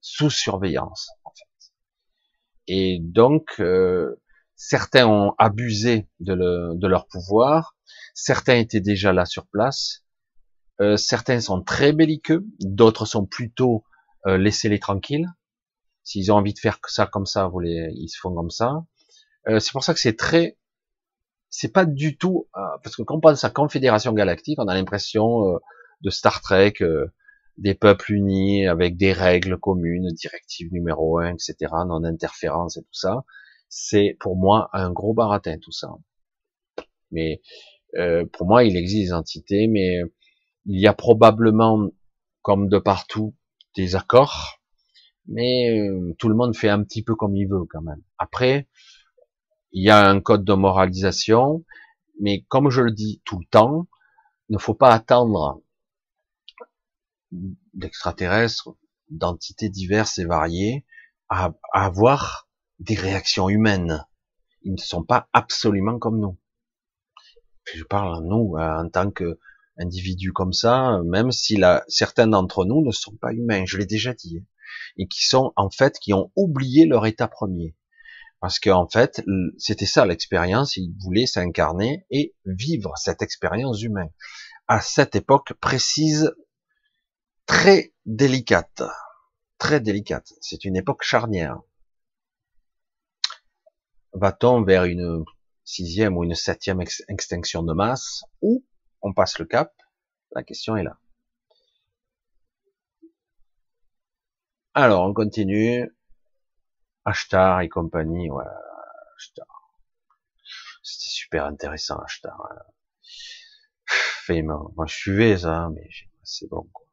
sous 0.00 0.30
surveillance 0.30 1.08
en 1.24 1.30
fait. 1.30 1.72
Et 2.68 2.98
donc, 3.00 3.60
Certains 4.60 5.06
ont 5.06 5.34
abusé 5.38 6.08
de, 6.18 6.34
leur 6.88 7.06
pouvoir, 7.06 7.76
certains 8.12 8.56
étaient 8.56 8.80
déjà 8.80 9.12
là 9.12 9.24
sur 9.24 9.46
place, 9.46 10.04
euh, 10.80 10.96
certains 10.96 11.40
sont 11.40 11.62
très 11.62 11.92
belliqueux, 11.92 12.44
d'autres 12.58 13.06
sont 13.06 13.24
plutôt 13.24 13.84
euh, 14.26 14.36
laissez-les 14.36 14.80
tranquilles. 14.80 15.28
S'ils 16.02 16.32
ont 16.32 16.34
envie 16.34 16.54
de 16.54 16.58
faire 16.58 16.80
ça 16.88 17.06
comme 17.06 17.24
ça, 17.24 17.48
ils 17.62 18.08
se 18.08 18.18
font 18.18 18.34
comme 18.34 18.50
ça. 18.50 18.84
Euh, 19.48 19.60
c'est 19.60 19.70
pour 19.70 19.84
ça 19.84 19.94
que 19.94 20.00
c'est 20.00 20.16
très, 20.16 20.58
c'est 21.50 21.72
pas 21.72 21.84
du 21.84 22.16
tout, 22.16 22.48
euh, 22.56 22.60
parce 22.82 22.96
que 22.96 23.02
quand 23.02 23.16
on 23.16 23.20
pense 23.20 23.44
à 23.44 23.50
Confédération 23.50 24.12
Galactique, 24.12 24.58
on 24.60 24.68
a 24.68 24.74
l'impression 24.74 25.48
euh, 25.48 25.58
de 26.02 26.10
Star 26.10 26.40
Trek, 26.40 26.74
des 27.56 27.74
peuples 27.74 28.12
unis 28.12 28.66
avec 28.66 28.96
des 28.96 29.12
règles 29.12 29.58
communes, 29.58 30.08
directive 30.14 30.72
numéro 30.72 31.18
un, 31.18 31.34
etc., 31.34 31.56
non 31.86 32.04
interférence 32.04 32.76
et 32.76 32.82
tout 32.82 32.92
ça 32.92 33.24
c'est 33.68 34.16
pour 34.20 34.36
moi 34.36 34.70
un 34.72 34.90
gros 34.90 35.14
baratin 35.14 35.58
tout 35.58 35.72
ça. 35.72 35.88
Mais 37.10 37.40
euh, 37.96 38.24
pour 38.32 38.46
moi, 38.46 38.64
il 38.64 38.76
existe 38.76 39.08
des 39.08 39.12
entités, 39.12 39.66
mais 39.66 40.00
il 40.66 40.80
y 40.80 40.86
a 40.86 40.92
probablement, 40.92 41.90
comme 42.42 42.68
de 42.68 42.78
partout, 42.78 43.34
des 43.76 43.96
accords, 43.96 44.60
mais 45.26 45.78
euh, 45.78 46.14
tout 46.18 46.28
le 46.28 46.34
monde 46.34 46.56
fait 46.56 46.68
un 46.68 46.82
petit 46.82 47.02
peu 47.02 47.14
comme 47.14 47.36
il 47.36 47.46
veut 47.46 47.64
quand 47.70 47.82
même. 47.82 48.02
Après, 48.18 48.68
il 49.72 49.84
y 49.84 49.90
a 49.90 50.08
un 50.08 50.20
code 50.20 50.44
de 50.44 50.54
moralisation, 50.54 51.64
mais 52.20 52.44
comme 52.48 52.70
je 52.70 52.82
le 52.82 52.92
dis 52.92 53.22
tout 53.24 53.38
le 53.38 53.46
temps, 53.46 53.86
il 54.48 54.54
ne 54.54 54.58
faut 54.58 54.74
pas 54.74 54.92
attendre 54.92 55.62
d'extraterrestres, 57.74 58.70
d'entités 59.10 59.68
diverses 59.68 60.18
et 60.18 60.24
variées, 60.24 60.86
à, 61.28 61.52
à 61.72 61.84
avoir 61.84 62.48
des 62.78 62.94
réactions 62.94 63.48
humaines. 63.48 64.04
Ils 64.62 64.72
ne 64.72 64.78
sont 64.78 65.04
pas 65.04 65.28
absolument 65.32 65.98
comme 65.98 66.18
nous. 66.20 66.38
Je 67.74 67.84
parle 67.84 68.14
en 68.14 68.20
nous, 68.22 68.56
en 68.58 68.88
tant 68.88 69.10
que 69.10 69.38
individus 69.78 70.32
comme 70.32 70.52
ça, 70.52 71.00
même 71.04 71.30
si 71.30 71.60
certains 71.86 72.26
d'entre 72.26 72.64
nous 72.64 72.84
ne 72.84 72.90
sont 72.90 73.16
pas 73.16 73.32
humains, 73.32 73.64
je 73.66 73.76
l'ai 73.76 73.86
déjà 73.86 74.12
dit, 74.14 74.44
et 74.96 75.06
qui 75.06 75.26
sont 75.26 75.52
en 75.56 75.70
fait 75.70 75.98
qui 75.98 76.12
ont 76.12 76.32
oublié 76.34 76.86
leur 76.86 77.06
état 77.06 77.28
premier, 77.28 77.76
parce 78.40 78.60
qu'en 78.60 78.88
fait 78.88 79.22
c'était 79.58 79.86
ça 79.86 80.06
l'expérience, 80.06 80.76
ils 80.76 80.94
voulaient 81.00 81.26
s'incarner 81.26 82.06
et 82.10 82.34
vivre 82.44 82.92
cette 82.96 83.22
expérience 83.22 83.82
humaine 83.82 84.10
à 84.68 84.82
cette 84.82 85.16
époque 85.16 85.54
précise, 85.54 86.34
très 87.46 87.94
délicate, 88.04 88.82
très 89.56 89.80
délicate. 89.80 90.34
C'est 90.42 90.64
une 90.66 90.76
époque 90.76 91.02
charnière. 91.02 91.58
Va-t-on 94.12 94.62
vers 94.62 94.84
une 94.84 95.24
sixième 95.64 96.16
ou 96.18 96.24
une 96.24 96.34
septième 96.34 96.82
extinction 97.08 97.62
de 97.62 97.72
masse 97.72 98.24
ou 98.42 98.64
on 99.00 99.14
passe 99.14 99.38
le 99.38 99.46
cap? 99.46 99.72
La 100.32 100.42
question 100.42 100.76
est 100.76 100.82
là. 100.82 100.98
Alors, 104.74 105.08
on 105.08 105.14
continue. 105.14 105.90
Ashtar 107.08 107.62
et 107.62 107.70
compagnie, 107.70 108.30
ouais, 108.30 108.44
Ashtar. 109.16 109.46
C'était 110.82 111.08
super 111.08 111.46
intéressant, 111.46 111.98
Ashtar. 112.00 112.38
Hein. 112.50 112.62
Fait, 113.86 114.42
moi, 114.42 114.84
je 114.86 114.94
suivais 114.94 115.38
ça, 115.38 115.70
mais 115.74 115.88
c'est 116.22 116.50
bon, 116.50 116.68
quoi. 116.70 116.86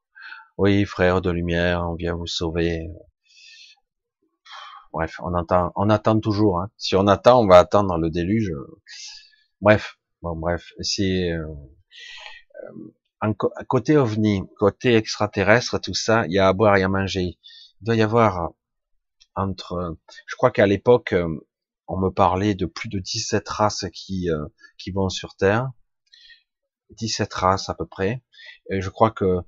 Oui, 0.57 0.85
frère 0.85 1.19
de 1.19 1.29
lumière, 1.31 1.81
on 1.89 1.95
vient 1.95 2.15
vous 2.15 2.27
sauver. 2.27 2.87
Bref, 4.93 5.19
on 5.21 5.33
attend, 5.33 5.73
on 5.75 5.89
attend 5.89 6.17
toujours. 6.21 6.61
Hein. 6.61 6.71
Si 6.77 6.95
on 6.95 7.07
attend, 7.07 7.41
on 7.41 7.47
va 7.47 7.59
attendre 7.59 7.97
le 7.97 8.09
déluge. 8.09 8.53
Bref, 9.59 9.99
bon, 10.21 10.37
bref, 10.37 10.71
c'est 10.79 11.31
euh, 11.31 11.45
euh 13.23 13.33
côté 13.67 13.97
ovni, 13.97 14.43
côté 14.57 14.95
extraterrestre, 14.95 15.77
tout 15.79 15.93
ça, 15.93 16.25
il 16.27 16.31
y 16.31 16.39
a 16.39 16.47
à 16.47 16.53
boire 16.53 16.77
et 16.77 16.83
à 16.83 16.87
manger. 16.87 17.37
Il 17.81 17.85
doit 17.85 17.95
y 17.97 18.01
avoir 18.01 18.53
entre, 19.35 19.97
je 20.27 20.35
crois 20.35 20.51
qu'à 20.51 20.65
l'époque, 20.67 21.13
euh, 21.13 21.27
on 21.87 21.97
me 21.97 22.09
parlait 22.09 22.55
de 22.55 22.65
plus 22.65 22.89
de 22.89 22.99
17 22.99 23.47
races 23.47 23.85
qui 23.93 24.29
euh, 24.29 24.45
qui 24.77 24.91
vont 24.91 25.09
sur 25.09 25.35
Terre, 25.35 25.71
17 26.91 27.33
races 27.33 27.69
à 27.69 27.75
peu 27.75 27.85
près. 27.85 28.23
Et 28.69 28.81
je 28.81 28.89
crois 28.89 29.11
que 29.11 29.39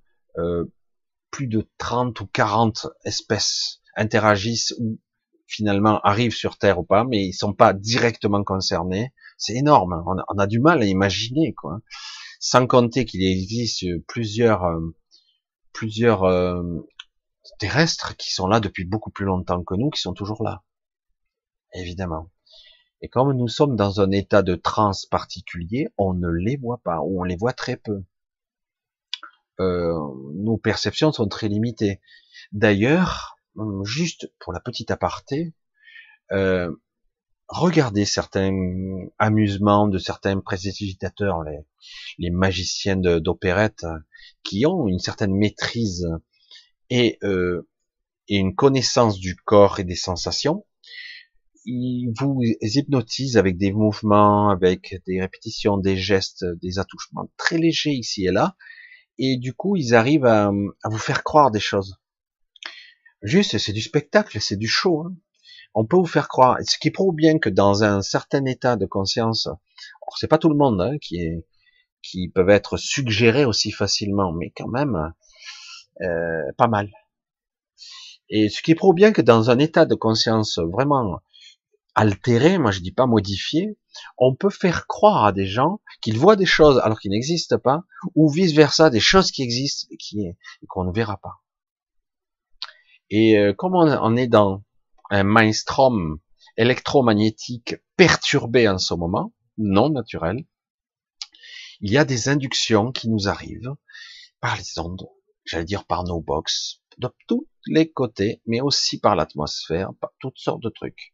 plus 1.32 1.48
de 1.48 1.68
30 1.80 2.20
ou 2.22 2.28
40 2.28 2.88
espèces 3.04 3.82
interagissent 3.96 4.76
ou 4.80 5.00
finalement 5.48 6.00
arrivent 6.02 6.36
sur 6.36 6.58
Terre 6.58 6.80
ou 6.80 6.84
pas, 6.84 7.04
mais 7.06 7.26
ils 7.26 7.34
sont 7.34 7.54
pas 7.54 7.74
directement 7.74 8.44
concernés. 8.44 9.14
C'est 9.38 9.56
énorme. 9.56 9.94
Hein. 9.94 10.24
On 10.30 10.38
a, 10.38 10.48
du 10.48 10.60
mal 10.60 10.82
à 10.82 10.86
imaginer, 10.86 11.54
quoi. 11.54 11.80
Sans 12.40 12.68
compter 12.68 13.06
qu'il 13.06 13.24
existe 13.24 13.86
plusieurs, 14.08 14.66
euh, 14.66 14.96
plusieurs 15.74 16.24
euh, 16.24 16.62
terrestres 17.60 18.16
qui 18.18 18.32
sont 18.34 18.48
là 18.48 18.60
depuis 18.60 18.86
beaucoup 18.86 19.12
plus 19.12 19.26
longtemps 19.26 19.64
que 19.64 19.76
nous, 19.76 19.90
qui 19.90 20.02
sont 20.02 20.14
toujours 20.14 20.44
là. 20.44 20.64
Évidemment. 21.74 22.30
Et 23.02 23.10
comme 23.10 23.34
nous 23.34 23.48
sommes 23.48 23.76
dans 23.76 24.02
un 24.02 24.12
état 24.12 24.42
de 24.42 24.56
transe 24.56 25.06
particulier, 25.06 25.90
on 25.98 26.14
ne 26.14 26.30
les 26.30 26.58
voit 26.58 26.82
pas, 26.84 27.00
ou 27.02 27.22
on 27.22 27.24
les 27.24 27.36
voit 27.36 27.54
très 27.54 27.78
peu. 27.78 28.04
Euh, 29.60 29.98
nos 30.34 30.58
perceptions 30.58 31.12
sont 31.12 31.28
très 31.28 31.48
limitées. 31.48 32.02
D'ailleurs, 32.52 33.38
hum, 33.56 33.84
juste 33.86 34.32
pour 34.40 34.54
la 34.54 34.60
petite 34.60 34.92
aparté, 34.92 35.54
euh, 36.32 36.72
regardez 37.48 38.06
certains 38.06 38.52
amusements 39.20 39.88
de 39.88 39.98
certains 39.98 40.40
précipitateurs, 40.40 41.44
les, 41.44 41.60
les 42.18 42.30
magiciens 42.30 42.98
d'opérette, 42.98 43.86
qui 44.44 44.66
ont 44.66 44.88
une 44.88 45.00
certaine 45.00 45.36
maîtrise 45.36 46.08
et, 46.90 47.18
euh, 47.24 47.68
et 48.28 48.38
une 48.38 48.56
connaissance 48.56 49.20
du 49.20 49.36
corps 49.36 49.80
et 49.80 49.84
des 49.84 49.96
sensations. 49.96 50.66
Ils 51.66 52.14
vous 52.18 52.42
hypnotisent 52.62 53.38
avec 53.38 53.58
des 53.58 53.74
mouvements, 53.74 54.50
avec 54.50 55.02
des 55.06 55.20
répétitions, 55.20 55.78
des 55.78 55.98
gestes, 55.98 56.46
des 56.62 56.80
attouchements 56.80 57.30
très 57.36 57.58
légers 57.58 57.92
ici 57.92 58.26
et 58.26 58.32
là, 58.32 58.56
et 59.18 59.38
du 59.38 59.54
coup 59.54 59.76
ils 59.76 59.94
arrivent 59.94 60.26
à, 60.26 60.50
vous 60.50 60.98
faire 60.98 61.24
croire 61.24 61.52
des 61.52 61.60
choses. 61.60 61.98
Juste, 63.22 63.58
c'est 63.58 63.74
du 63.74 63.82
spectacle, 63.82 64.40
c'est 64.40 64.56
du 64.56 64.68
show. 64.68 65.02
Hein. 65.02 65.16
On 65.74 65.86
peut 65.86 65.98
vous 65.98 66.06
faire 66.06 66.30
croire, 66.30 66.58
ce 66.66 66.78
qui 66.80 66.92
prouve 66.92 67.16
bien 67.16 67.38
que 67.38 67.50
dans 67.50 67.84
un 67.84 68.02
certain 68.02 68.46
état 68.46 68.78
de 68.78 68.86
conscience, 68.86 69.50
c'est 70.16 70.28
pas 70.28 70.38
tout 70.38 70.50
le 70.50 70.56
monde 70.56 70.80
hein, 70.82 70.98
qui 71.02 71.18
est, 71.18 71.46
qui 72.02 72.30
peuvent 72.30 72.50
être 72.50 72.78
suggérés 72.78 73.46
aussi 73.46 73.72
facilement, 73.72 74.32
mais 74.32 74.54
quand 74.56 74.70
même 74.70 75.14
euh, 76.02 76.52
pas 76.58 76.68
mal. 76.68 76.92
Et 78.30 78.50
ce 78.50 78.62
qui 78.62 78.76
prouve 78.76 78.96
bien 78.96 79.12
que 79.14 79.22
dans 79.22 79.50
un 79.50 79.60
état 79.60 79.86
de 79.86 79.96
conscience 79.96 80.60
vraiment 80.60 81.20
altéré, 81.96 82.58
moi 82.58 82.72
je 82.72 82.82
dis 82.82 82.92
pas 82.92 83.08
modifié, 83.08 83.78
on 84.18 84.36
peut 84.36 84.50
faire 84.50 84.86
croire 84.88 85.26
à 85.26 85.32
des 85.32 85.48
gens 85.48 85.82
qu'ils 86.02 86.20
voient 86.20 86.36
des 86.36 86.46
choses 86.46 86.80
alors 86.84 87.00
qu'ils 87.00 87.12
n'existent 87.12 87.58
pas, 87.58 87.84
ou 88.16 88.30
vice 88.30 88.54
versa, 88.54 88.90
des 88.90 89.00
choses 89.00 89.32
qui 89.32 89.42
existent 89.42 89.88
et 89.92 90.36
qu'on 90.68 90.84
ne 90.84 90.92
verra 90.92 91.18
pas. 91.18 91.42
Et 93.10 93.38
euh, 93.38 93.54
comme 93.54 93.76
on, 93.76 94.16
est 94.16 94.28
dans 94.28 94.64
un 95.10 95.24
mainstream 95.24 96.18
électromagnétique 96.58 97.76
perturbé 97.96 98.68
en 98.68 98.78
ce 98.78 98.94
moment, 98.94 99.34
non 99.58 99.90
naturel, 99.90 100.46
il 101.80 101.92
y 101.92 101.98
a 101.98 102.06
des 102.06 102.28
inductions 102.28 102.92
qui 102.92 103.10
nous 103.10 103.28
arrivent 103.28 103.76
par 104.42 104.58
les 104.58 104.80
ondes, 104.80 105.08
j'allais 105.48 105.66
dire 105.66 105.86
par 105.86 106.04
nos 106.04 106.22
box, 106.22 106.82
de 106.98 107.10
tous 107.28 107.48
les 107.68 107.92
côtés, 107.92 108.42
mais 108.46 108.62
aussi 108.62 109.00
par 109.00 109.16
l'atmosphère, 109.16 109.92
par 110.00 110.12
toutes 110.20 110.38
sortes 110.38 110.64
de 110.64 110.70
trucs. 110.70 111.14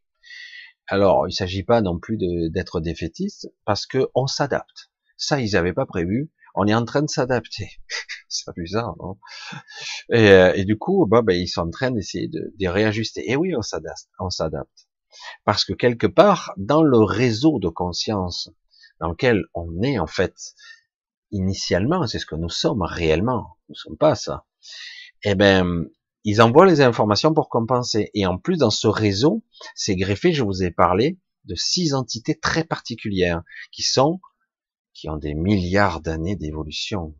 Alors, 0.86 1.26
il 1.26 1.30
ne 1.30 1.34
s'agit 1.34 1.62
pas 1.62 1.80
non 1.80 1.98
plus 1.98 2.18
d'être 2.50 2.80
défaitiste, 2.80 3.48
parce 3.64 3.86
que 3.86 4.08
on 4.14 4.26
s'adapte. 4.26 4.90
Ça, 5.16 5.40
ils 5.40 5.52
n'avaient 5.52 5.72
pas 5.72 5.86
prévu. 5.86 6.30
On 6.54 6.66
est 6.66 6.74
en 6.74 6.84
train 6.84 7.02
de 7.02 7.08
s'adapter. 7.08 7.70
C'est 8.28 8.54
bizarre, 8.56 8.94
non? 8.98 9.18
Et, 10.12 10.28
euh, 10.28 10.52
et, 10.54 10.64
du 10.64 10.76
coup, 10.76 11.06
bah, 11.06 11.22
ils 11.28 11.48
sont 11.48 11.62
en 11.62 11.70
train 11.70 11.90
d'essayer 11.90 12.28
de, 12.28 12.68
réajuster. 12.68 13.30
Et 13.30 13.36
oui. 13.36 13.54
On 13.56 14.30
s'adapte. 14.30 14.88
Parce 15.44 15.64
que 15.64 15.72
quelque 15.72 16.06
part, 16.06 16.52
dans 16.56 16.82
le 16.82 16.98
réseau 16.98 17.58
de 17.58 17.68
conscience 17.68 18.50
dans 19.00 19.08
lequel 19.08 19.44
on 19.54 19.82
est 19.82 19.98
en 19.98 20.06
fait 20.06 20.34
initialement, 21.30 22.06
c'est 22.06 22.18
ce 22.18 22.26
que 22.26 22.36
nous 22.36 22.48
sommes 22.48 22.82
réellement. 22.82 23.53
Nous 23.68 23.74
sommes 23.74 23.96
pas 23.96 24.14
ça. 24.14 24.44
Eh 25.22 25.34
ben, 25.34 25.86
ils 26.24 26.40
envoient 26.40 26.66
les 26.66 26.80
informations 26.80 27.34
pour 27.34 27.48
compenser. 27.48 28.10
Et 28.14 28.26
en 28.26 28.38
plus, 28.38 28.56
dans 28.56 28.70
ce 28.70 28.88
réseau, 28.88 29.44
c'est 29.74 29.96
greffé, 29.96 30.32
je 30.32 30.42
vous 30.42 30.62
ai 30.62 30.70
parlé, 30.70 31.18
de 31.44 31.54
six 31.54 31.94
entités 31.94 32.38
très 32.38 32.64
particulières, 32.64 33.42
qui 33.72 33.82
sont, 33.82 34.20
qui 34.94 35.08
ont 35.08 35.16
des 35.16 35.34
milliards 35.34 36.00
d'années 36.00 36.36
d'évolution, 36.36 37.14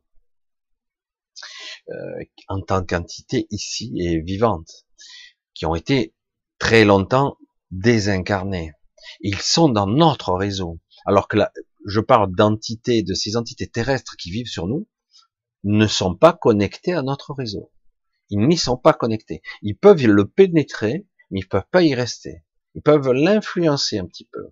euh, 1.90 2.24
en 2.48 2.60
tant 2.60 2.82
qu'entité 2.84 3.46
ici 3.50 3.92
et 3.98 4.20
vivante, 4.20 4.86
qui 5.52 5.66
ont 5.66 5.74
été 5.74 6.14
très 6.58 6.84
longtemps 6.84 7.36
désincarnées. 7.70 8.72
Ils 9.20 9.40
sont 9.40 9.68
dans 9.68 9.86
notre 9.86 10.32
réseau. 10.32 10.80
Alors 11.04 11.28
que 11.28 11.36
là, 11.36 11.52
je 11.86 12.00
parle 12.00 12.34
d'entités, 12.34 13.02
de 13.02 13.12
ces 13.12 13.36
entités 13.36 13.68
terrestres 13.68 14.16
qui 14.16 14.30
vivent 14.30 14.46
sur 14.46 14.66
nous, 14.66 14.88
ne 15.64 15.86
sont 15.86 16.14
pas 16.14 16.32
connectées 16.32 16.92
à 16.92 17.02
notre 17.02 17.34
réseau. 17.34 17.72
Ils 18.30 18.46
n'y 18.46 18.56
sont 18.56 18.76
pas 18.76 18.92
connectés. 18.92 19.42
Ils 19.62 19.76
peuvent 19.76 20.06
le 20.06 20.28
pénétrer, 20.28 21.06
mais 21.30 21.40
ils 21.40 21.48
peuvent 21.48 21.68
pas 21.70 21.82
y 21.82 21.94
rester. 21.94 22.44
Ils 22.74 22.82
peuvent 22.82 23.12
l'influencer 23.12 23.98
un 23.98 24.06
petit 24.06 24.28
peu, 24.30 24.50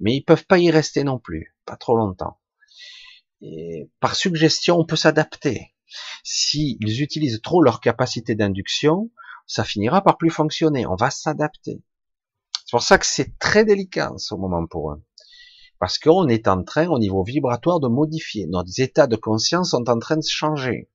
mais 0.00 0.14
ils 0.14 0.22
peuvent 0.22 0.46
pas 0.46 0.58
y 0.58 0.70
rester 0.70 1.04
non 1.04 1.18
plus, 1.18 1.56
pas 1.64 1.76
trop 1.76 1.96
longtemps. 1.96 2.38
Et 3.40 3.90
par 4.00 4.14
suggestion, 4.14 4.78
on 4.78 4.86
peut 4.86 4.96
s'adapter. 4.96 5.74
S'ils 6.22 7.02
utilisent 7.02 7.40
trop 7.42 7.62
leur 7.62 7.80
capacité 7.80 8.34
d'induction, 8.34 9.10
ça 9.46 9.64
finira 9.64 10.02
par 10.02 10.16
plus 10.16 10.30
fonctionner. 10.30 10.86
On 10.86 10.94
va 10.94 11.10
s'adapter. 11.10 11.82
C'est 12.54 12.70
pour 12.70 12.82
ça 12.82 12.98
que 12.98 13.06
c'est 13.06 13.38
très 13.38 13.64
délicat 13.64 14.12
en 14.12 14.18
ce 14.18 14.34
moment 14.34 14.66
pour 14.66 14.92
eux. 14.92 15.02
Parce 15.82 15.98
qu'on 15.98 16.28
est 16.28 16.46
en 16.46 16.62
train, 16.62 16.86
au 16.86 17.00
niveau 17.00 17.24
vibratoire, 17.24 17.80
de 17.80 17.88
modifier. 17.88 18.46
Nos 18.46 18.62
états 18.78 19.08
de 19.08 19.16
conscience 19.16 19.70
sont 19.70 19.90
en 19.90 19.98
train 19.98 20.16
de 20.16 20.22
changer 20.24 20.88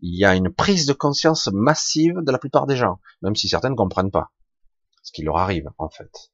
il 0.00 0.18
y 0.18 0.24
a 0.24 0.34
une 0.34 0.52
prise 0.52 0.86
de 0.86 0.92
conscience 0.92 1.48
massive 1.52 2.14
de 2.22 2.32
la 2.32 2.38
plupart 2.38 2.66
des 2.66 2.76
gens, 2.76 3.00
même 3.22 3.34
si 3.34 3.48
certains 3.48 3.70
ne 3.70 3.74
comprennent 3.74 4.10
pas 4.10 4.32
ce 5.02 5.12
qui 5.12 5.22
leur 5.22 5.38
arrive 5.38 5.70
en 5.78 5.88
fait. 5.88 6.32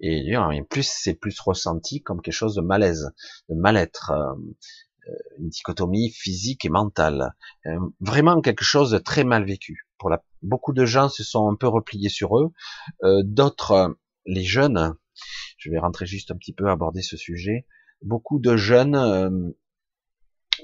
Et 0.00 0.32
plus 0.70 0.88
c'est 0.88 1.14
plus 1.14 1.38
ressenti 1.40 2.02
comme 2.02 2.22
quelque 2.22 2.34
chose 2.34 2.54
de 2.54 2.60
malaise, 2.60 3.10
de 3.48 3.56
mal-être, 3.56 4.12
euh, 4.12 4.34
euh, 5.08 5.12
une 5.38 5.48
dichotomie 5.48 6.12
physique 6.12 6.64
et 6.64 6.68
mentale, 6.68 7.34
euh, 7.66 7.80
vraiment 7.98 8.40
quelque 8.40 8.64
chose 8.64 8.92
de 8.92 8.98
très 8.98 9.24
mal 9.24 9.44
vécu. 9.44 9.88
Pour 9.98 10.10
la, 10.10 10.22
beaucoup 10.42 10.72
de 10.72 10.84
gens 10.84 11.08
se 11.08 11.24
sont 11.24 11.50
un 11.50 11.56
peu 11.56 11.66
repliés 11.66 12.10
sur 12.10 12.38
eux, 12.38 12.52
d'autres, 13.24 13.96
les 14.26 14.44
jeunes, 14.44 14.94
je 15.58 15.70
vais 15.70 15.78
rentrer 15.78 16.06
juste 16.06 16.30
un 16.30 16.36
petit 16.36 16.52
peu 16.52 16.68
aborder 16.68 17.02
ce 17.02 17.16
sujet. 17.16 17.66
Beaucoup 18.02 18.38
de 18.38 18.56
jeunes 18.56 19.54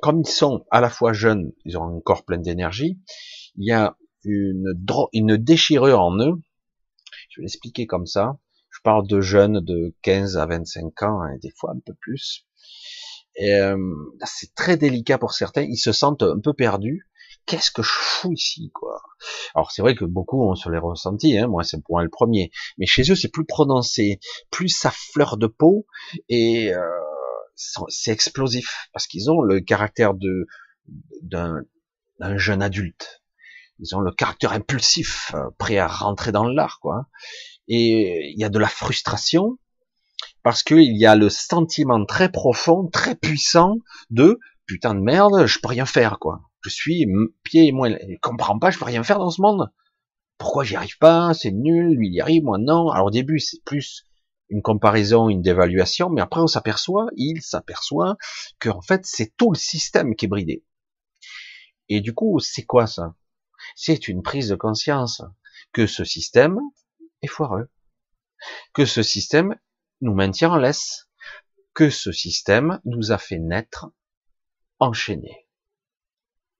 comme 0.00 0.20
ils 0.20 0.30
sont 0.30 0.64
à 0.70 0.80
la 0.80 0.90
fois 0.90 1.12
jeunes, 1.12 1.52
ils 1.64 1.78
ont 1.78 1.84
un 1.84 2.00
corps 2.00 2.24
plein 2.24 2.38
d'énergie, 2.38 2.98
il 3.56 3.66
y 3.66 3.72
a 3.72 3.96
une, 4.24 4.74
une 5.12 5.36
déchirure 5.36 6.00
en 6.00 6.16
eux. 6.18 6.42
Je 7.30 7.40
vais 7.40 7.44
l'expliquer 7.44 7.86
comme 7.86 8.06
ça. 8.06 8.38
Je 8.70 8.80
parle 8.82 9.06
de 9.06 9.20
jeunes 9.20 9.60
de 9.60 9.94
15 10.02 10.36
à 10.36 10.46
25 10.46 11.02
ans, 11.02 11.24
et 11.24 11.34
hein, 11.34 11.38
des 11.40 11.52
fois 11.56 11.72
un 11.72 11.80
peu 11.80 11.94
plus. 11.94 12.46
Euh, 13.42 13.76
c'est 14.24 14.54
très 14.54 14.76
délicat 14.76 15.18
pour 15.18 15.32
certains. 15.32 15.62
Ils 15.62 15.78
se 15.78 15.92
sentent 15.92 16.22
un 16.22 16.40
peu 16.40 16.52
perdus. 16.52 17.08
Qu'est-ce 17.46 17.70
que 17.70 17.82
je 17.82 17.90
fous 17.90 18.32
ici, 18.32 18.70
quoi? 18.72 19.02
Alors 19.54 19.70
c'est 19.70 19.82
vrai 19.82 19.94
que 19.94 20.04
beaucoup 20.04 20.42
ont 20.42 20.54
se 20.54 20.70
les 20.70 20.78
ressentis. 20.78 21.36
Hein. 21.36 21.48
Moi, 21.48 21.62
c'est 21.62 21.82
pour 21.82 21.96
moi 21.96 22.02
le 22.02 22.10
premier. 22.10 22.50
Mais 22.78 22.86
chez 22.86 23.02
eux, 23.10 23.14
c'est 23.14 23.28
plus 23.28 23.44
prononcé, 23.44 24.18
plus 24.50 24.68
ça 24.68 24.90
fleur 24.90 25.36
de 25.36 25.46
peau 25.46 25.86
et 26.28 26.72
euh, 26.72 26.80
c'est 27.54 28.12
explosif 28.12 28.88
parce 28.92 29.06
qu'ils 29.06 29.30
ont 29.30 29.42
le 29.42 29.60
caractère 29.60 30.14
de 30.14 30.46
d'un 31.22 32.38
jeune 32.38 32.62
adulte. 32.62 33.22
Ils 33.80 33.94
ont 33.96 34.00
le 34.00 34.12
caractère 34.12 34.52
impulsif, 34.52 35.32
euh, 35.34 35.50
prêt 35.58 35.78
à 35.78 35.88
rentrer 35.88 36.32
dans 36.32 36.44
l'art, 36.44 36.78
quoi. 36.80 37.08
Et 37.68 38.30
il 38.32 38.38
y 38.38 38.44
a 38.44 38.48
de 38.48 38.58
la 38.58 38.68
frustration 38.68 39.58
parce 40.42 40.62
qu'il 40.62 40.96
y 40.96 41.06
a 41.06 41.16
le 41.16 41.28
sentiment 41.28 42.04
très 42.04 42.30
profond, 42.30 42.88
très 42.88 43.14
puissant 43.14 43.78
de 44.10 44.38
putain 44.66 44.94
de 44.94 45.00
merde, 45.00 45.46
je 45.46 45.58
peux 45.58 45.68
rien 45.68 45.86
faire, 45.86 46.18
quoi. 46.18 46.42
Je 46.64 46.70
suis 46.70 47.06
pied 47.42 47.68
et 47.68 47.72
moi, 47.72 47.90
je 47.90 48.16
comprends 48.22 48.58
pas, 48.58 48.70
je 48.70 48.78
peux 48.78 48.86
rien 48.86 49.02
faire 49.02 49.18
dans 49.18 49.30
ce 49.30 49.42
monde. 49.42 49.70
Pourquoi 50.38 50.64
j'y 50.64 50.76
arrive 50.76 50.96
pas? 50.98 51.34
C'est 51.34 51.50
nul, 51.50 51.94
lui 51.94 52.08
il 52.08 52.14
y 52.14 52.20
arrive, 52.20 52.42
moi 52.42 52.56
non. 52.58 52.88
Alors 52.88 53.08
au 53.08 53.10
début 53.10 53.38
c'est 53.38 53.62
plus 53.64 54.04
une 54.48 54.62
comparaison, 54.62 55.28
une 55.28 55.42
dévaluation, 55.42 56.08
mais 56.08 56.22
après 56.22 56.40
on 56.40 56.46
s'aperçoit, 56.46 57.06
il 57.16 57.42
s'aperçoit 57.42 58.16
que 58.58 58.70
en 58.70 58.80
fait 58.80 59.02
c'est 59.04 59.36
tout 59.36 59.52
le 59.52 59.58
système 59.58 60.14
qui 60.16 60.24
est 60.24 60.28
bridé. 60.28 60.64
Et 61.90 62.00
du 62.00 62.14
coup, 62.14 62.40
c'est 62.40 62.64
quoi 62.64 62.86
ça? 62.86 63.14
C'est 63.76 64.08
une 64.08 64.22
prise 64.22 64.48
de 64.48 64.54
conscience 64.54 65.22
que 65.72 65.86
ce 65.86 66.04
système 66.04 66.58
est 67.20 67.26
foireux, 67.26 67.68
que 68.72 68.86
ce 68.86 69.02
système 69.02 69.54
nous 70.00 70.14
maintient 70.14 70.52
en 70.52 70.56
laisse, 70.56 71.08
que 71.74 71.90
ce 71.90 72.10
système 72.10 72.80
nous 72.86 73.12
a 73.12 73.18
fait 73.18 73.38
naître 73.38 73.86
enchaînés. 74.78 75.43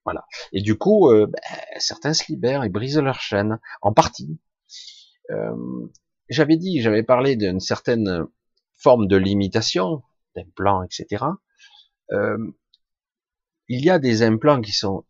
Voilà. 0.05 0.27
Et 0.53 0.61
du 0.61 0.77
coup, 0.77 1.11
euh, 1.11 1.27
ben, 1.27 1.41
certains 1.79 2.13
se 2.13 2.25
libèrent 2.29 2.65
et 2.65 2.69
brisent 2.69 2.99
leur 2.99 3.21
chaîne, 3.21 3.59
en 3.81 3.93
partie. 3.93 4.39
Euh, 5.31 5.87
j'avais 6.29 6.57
dit, 6.57 6.81
j'avais 6.81 7.03
parlé 7.03 7.37
d'une 7.37 7.61
certaine 7.61 8.27
forme 8.75 9.07
de 9.07 9.17
limitation, 9.17 10.03
d'implants, 10.37 10.83
etc. 10.83 11.25
Euh, 12.13 12.37
il 13.69 13.85
y 13.85 13.91
a 13.91 13.99
des 13.99 14.23
implants 14.23 14.61
qui 14.61 14.73
sont 14.73 15.05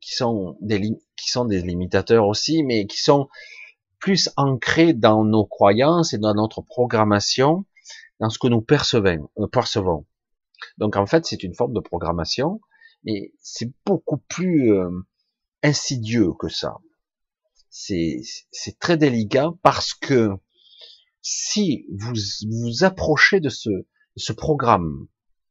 qui 0.00 0.14
sont 0.14 0.58
des 0.60 0.80
qui 1.16 1.30
sont 1.30 1.44
des 1.44 1.62
limitateurs 1.62 2.26
aussi, 2.26 2.62
mais 2.64 2.86
qui 2.86 3.00
sont 3.00 3.28
plus 3.98 4.30
ancrés 4.36 4.92
dans 4.92 5.24
nos 5.24 5.46
croyances 5.46 6.12
et 6.12 6.18
dans 6.18 6.34
notre 6.34 6.60
programmation, 6.60 7.64
dans 8.20 8.28
ce 8.28 8.38
que 8.38 8.48
nous 8.48 8.60
percevons. 8.60 9.30
Percevons. 9.52 10.06
Donc 10.76 10.96
en 10.96 11.06
fait, 11.06 11.24
c'est 11.24 11.42
une 11.42 11.54
forme 11.54 11.72
de 11.72 11.80
programmation, 11.80 12.60
mais 13.04 13.32
c'est 13.40 13.72
beaucoup 13.84 14.18
plus 14.28 14.72
euh, 14.72 14.90
insidieux 15.62 16.32
que 16.38 16.48
ça 16.48 16.76
c'est 17.72 18.78
très 18.78 18.98
délicat 18.98 19.50
parce 19.62 19.94
que 19.94 20.30
si 21.22 21.86
vous 21.90 22.12
vous 22.50 22.84
approchez 22.84 23.40
de 23.40 23.48
ce, 23.48 23.70
de 23.70 23.86
ce 24.16 24.32
programme, 24.32 25.06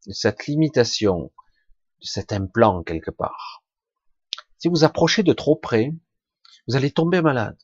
de 0.08 0.14
cette 0.14 0.46
limitation, 0.46 1.32
de 2.02 2.06
cet 2.06 2.32
implant 2.32 2.84
quelque 2.84 3.12
part, 3.12 3.64
si 4.60 4.68
vous 4.68 4.84
approchez 4.84 5.24
de 5.24 5.34
trop 5.34 5.56
près, 5.56 5.94
vous 6.68 6.76
allez 6.76 6.92
tomber 6.92 7.22
malade. 7.22 7.58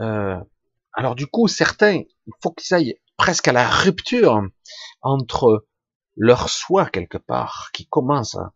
Euh, 0.00 0.40
alors 0.94 1.14
du 1.14 1.26
coup, 1.26 1.46
certains, 1.46 2.02
il 2.26 2.32
faut 2.42 2.52
qu'ils 2.52 2.74
aillent 2.74 2.98
presque 3.18 3.48
à 3.48 3.52
la 3.52 3.68
rupture 3.68 4.42
entre 5.02 5.66
leur 6.16 6.48
soi 6.48 6.86
quelque 6.88 7.18
part, 7.18 7.70
qui 7.74 7.86
commence 7.86 8.34
à, 8.36 8.52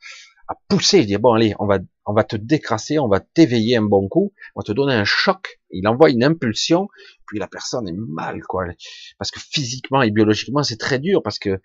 à 0.53 0.59
pousser, 0.69 1.05
dire 1.05 1.21
bon 1.21 1.33
allez, 1.33 1.55
on 1.59 1.67
va 1.67 1.79
on 2.05 2.13
va 2.13 2.25
te 2.25 2.37
décrasser, 2.37 2.99
on 2.99 3.09
va 3.09 3.21
t'éveiller 3.21 3.77
un 3.77 3.83
bon 3.83 4.09
coup, 4.09 4.33
on 4.55 4.61
va 4.61 4.65
te 4.65 4.73
donner 4.73 4.95
un 4.95 5.05
choc. 5.05 5.61
Il 5.71 5.87
envoie 5.87 6.11
une 6.11 6.25
impulsion, 6.25 6.89
puis 7.27 7.39
la 7.39 7.47
personne 7.47 7.89
est 7.89 7.97
mal, 7.97 8.43
quoi. 8.43 8.67
Parce 9.19 9.31
que 9.31 9.41
physiquement 9.41 10.03
et 10.03 10.11
biologiquement, 10.11 10.63
c'est 10.63 10.79
très 10.79 10.99
dur, 10.99 11.23
parce 11.23 11.39
que 11.39 11.61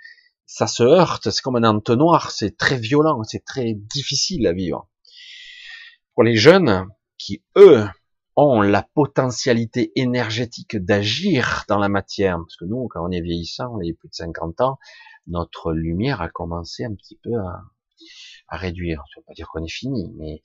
ça 0.45 0.67
se 0.67 0.83
heurte, 0.83 1.29
c'est 1.29 1.41
comme 1.41 1.57
un 1.57 1.63
entonnoir, 1.63 2.31
c'est 2.31 2.55
très 2.55 2.77
violent, 2.77 3.23
c'est 3.23 3.43
très 3.43 3.73
difficile 3.73 4.45
à 4.47 4.53
vivre. 4.53 4.87
Pour 6.13 6.23
les 6.23 6.35
jeunes 6.35 6.85
qui, 7.17 7.43
eux, 7.57 7.85
ont 8.35 8.61
la 8.61 8.83
potentialité 8.83 9.91
énergétique 9.95 10.77
d'agir 10.77 11.65
dans 11.67 11.79
la 11.79 11.89
matière, 11.89 12.37
parce 12.37 12.55
que 12.55 12.65
nous, 12.65 12.87
quand 12.89 13.03
on 13.03 13.11
est 13.11 13.21
vieillissant, 13.21 13.75
on 13.75 13.81
est 13.81 13.93
plus 13.93 14.09
de 14.09 14.13
50 14.13 14.61
ans, 14.61 14.77
notre 15.25 15.73
lumière 15.73 16.21
a 16.21 16.29
commencé 16.29 16.85
un 16.85 16.93
petit 16.93 17.19
peu 17.21 17.33
à, 17.35 17.63
à 18.47 18.57
réduire. 18.57 19.03
Je 19.11 19.19
ne 19.19 19.21
veux 19.21 19.25
pas 19.25 19.33
dire 19.33 19.47
qu'on 19.49 19.63
est 19.63 19.69
fini, 19.69 20.11
mais, 20.17 20.41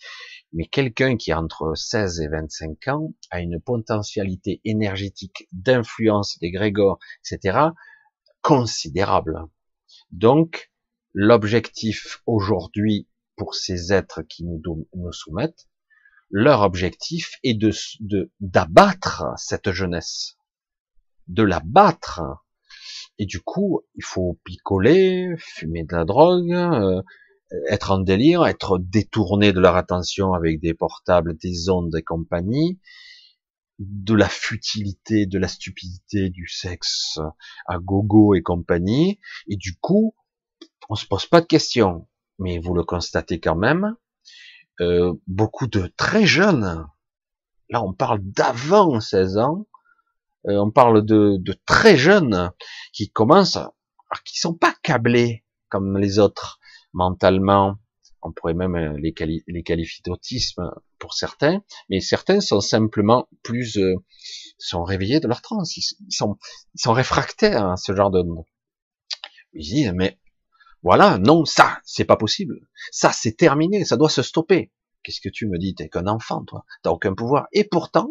mais 0.53 0.67
quelqu'un 0.67 1.17
qui 1.17 1.33
a 1.33 1.41
entre 1.41 1.75
16 1.75 2.21
et 2.21 2.29
25 2.29 2.89
ans 2.89 3.15
a 3.31 3.41
une 3.41 3.61
potentialité 3.61 4.61
énergétique 4.65 5.49
d'influence 5.53 6.39
des 6.41 6.51
grégores, 6.51 6.99
etc., 7.25 7.69
considérable. 8.43 9.47
Donc, 10.11 10.73
l'objectif 11.15 12.23
aujourd'hui 12.27 13.09
pour 13.37 13.55
ces 13.55 13.93
êtres 13.93 14.23
qui 14.23 14.45
nous, 14.45 14.61
nous 14.95 15.13
soumettent, 15.13 15.69
leur 16.31 16.63
objectif 16.63 17.39
est 17.45 17.55
de 17.55 17.73
d'abattre 18.41 19.25
cette 19.37 19.73
jeunesse, 19.73 20.39
de 21.29 21.43
la 21.43 21.61
battre. 21.65 22.23
Et 23.19 23.27
du 23.27 23.41
coup, 23.41 23.83
il 23.95 24.05
faut 24.05 24.41
picoler, 24.45 25.35
fumer 25.39 25.85
de 25.85 25.95
la 25.95 26.05
drogue, 26.05 26.53
euh, 26.53 27.03
être 27.69 27.91
en 27.91 27.99
délire, 27.99 28.47
être 28.47 28.79
détourné 28.79 29.53
de 29.53 29.61
leur 29.61 29.77
attention 29.77 30.33
avec 30.35 30.61
des 30.61 30.75
portables, 30.75 31.37
des 31.37 31.69
ondes 31.69 31.95
et 31.97 32.03
compagnie, 32.03 32.79
de 33.79 34.15
la 34.15 34.29
futilité, 34.29 35.27
de 35.27 35.39
la 35.39 35.49
stupidité, 35.49 36.31
du 36.31 36.49
sexe 36.49 37.19
à 37.67 37.79
gogo 37.79 38.35
et 38.35 38.43
compagnie, 38.43 39.19
et 39.49 39.57
du 39.57 39.77
coup, 39.77 40.15
on 40.89 40.95
se 40.95 41.07
pose 41.07 41.27
pas 41.27 41.41
de 41.41 41.47
questions, 41.47 42.09
mais 42.39 42.59
vous 42.59 42.75
le 42.75 42.85
constatez 42.85 43.41
quand 43.41 43.57
même, 43.57 43.97
euh, 44.81 45.15
beaucoup 45.27 45.67
de 45.67 45.93
très 45.97 46.27
jeunes, 46.27 46.87
là 47.71 47.83
on 47.83 47.93
parle 47.93 48.21
d'avant 48.23 49.01
16 49.01 49.39
ans, 49.39 49.67
euh, 50.49 50.57
on 50.59 50.71
parle 50.71 51.05
de, 51.05 51.37
de, 51.39 51.55
très 51.67 51.97
jeunes 51.97 52.51
qui 52.93 53.11
commencent, 53.11 53.59
qui 54.25 54.39
sont 54.39 54.55
pas 54.55 54.75
câblés 54.83 55.45
comme 55.69 55.99
les 55.99 56.19
autres, 56.19 56.59
mentalement, 56.93 57.77
on 58.23 58.33
pourrait 58.33 58.55
même 58.55 58.77
euh, 58.77 58.99
les, 58.99 59.63
qualifier 59.63 60.03
d'autisme 60.05 60.71
pour 60.99 61.15
certains, 61.15 61.63
mais 61.91 62.01
certains 62.01 62.41
sont 62.41 62.61
simplement 62.61 63.29
plus 63.43 63.77
euh, 63.79 63.97
sont 64.59 64.85
réveillés 64.85 65.21
de 65.21 65.29
leur 65.29 65.43
transe, 65.43 65.77
ils, 65.77 65.83
sont 66.11 66.39
ils 66.75 66.81
sont 66.81 66.93
réfractaires 66.93 67.67
à 67.71 67.77
ce 67.77 67.95
genre 67.95 68.11
de 68.11 68.23
ils 69.55 69.65
disent 69.65 69.93
mais 69.95 70.19
voilà 70.83 71.19
non 71.19 71.45
ça 71.45 71.81
c'est 71.85 72.05
pas 72.05 72.17
possible, 72.17 72.55
ça 72.91 73.13
c'est 73.13 73.37
terminé, 73.37 73.85
ça 73.85 73.97
doit 73.97 74.11
se 74.11 74.23
stopper. 74.23 74.73
Qu'est-ce 75.03 75.21
que 75.21 75.29
tu 75.29 75.49
me 75.49 75.59
dis 75.59 75.75
T'es 75.75 75.89
qu'un 75.89 76.07
enfant 76.07 76.45
toi, 76.45 76.65
t'as 76.83 76.91
aucun 76.91 77.15
pouvoir 77.15 77.49
et 77.53 77.65
pourtant 77.65 78.09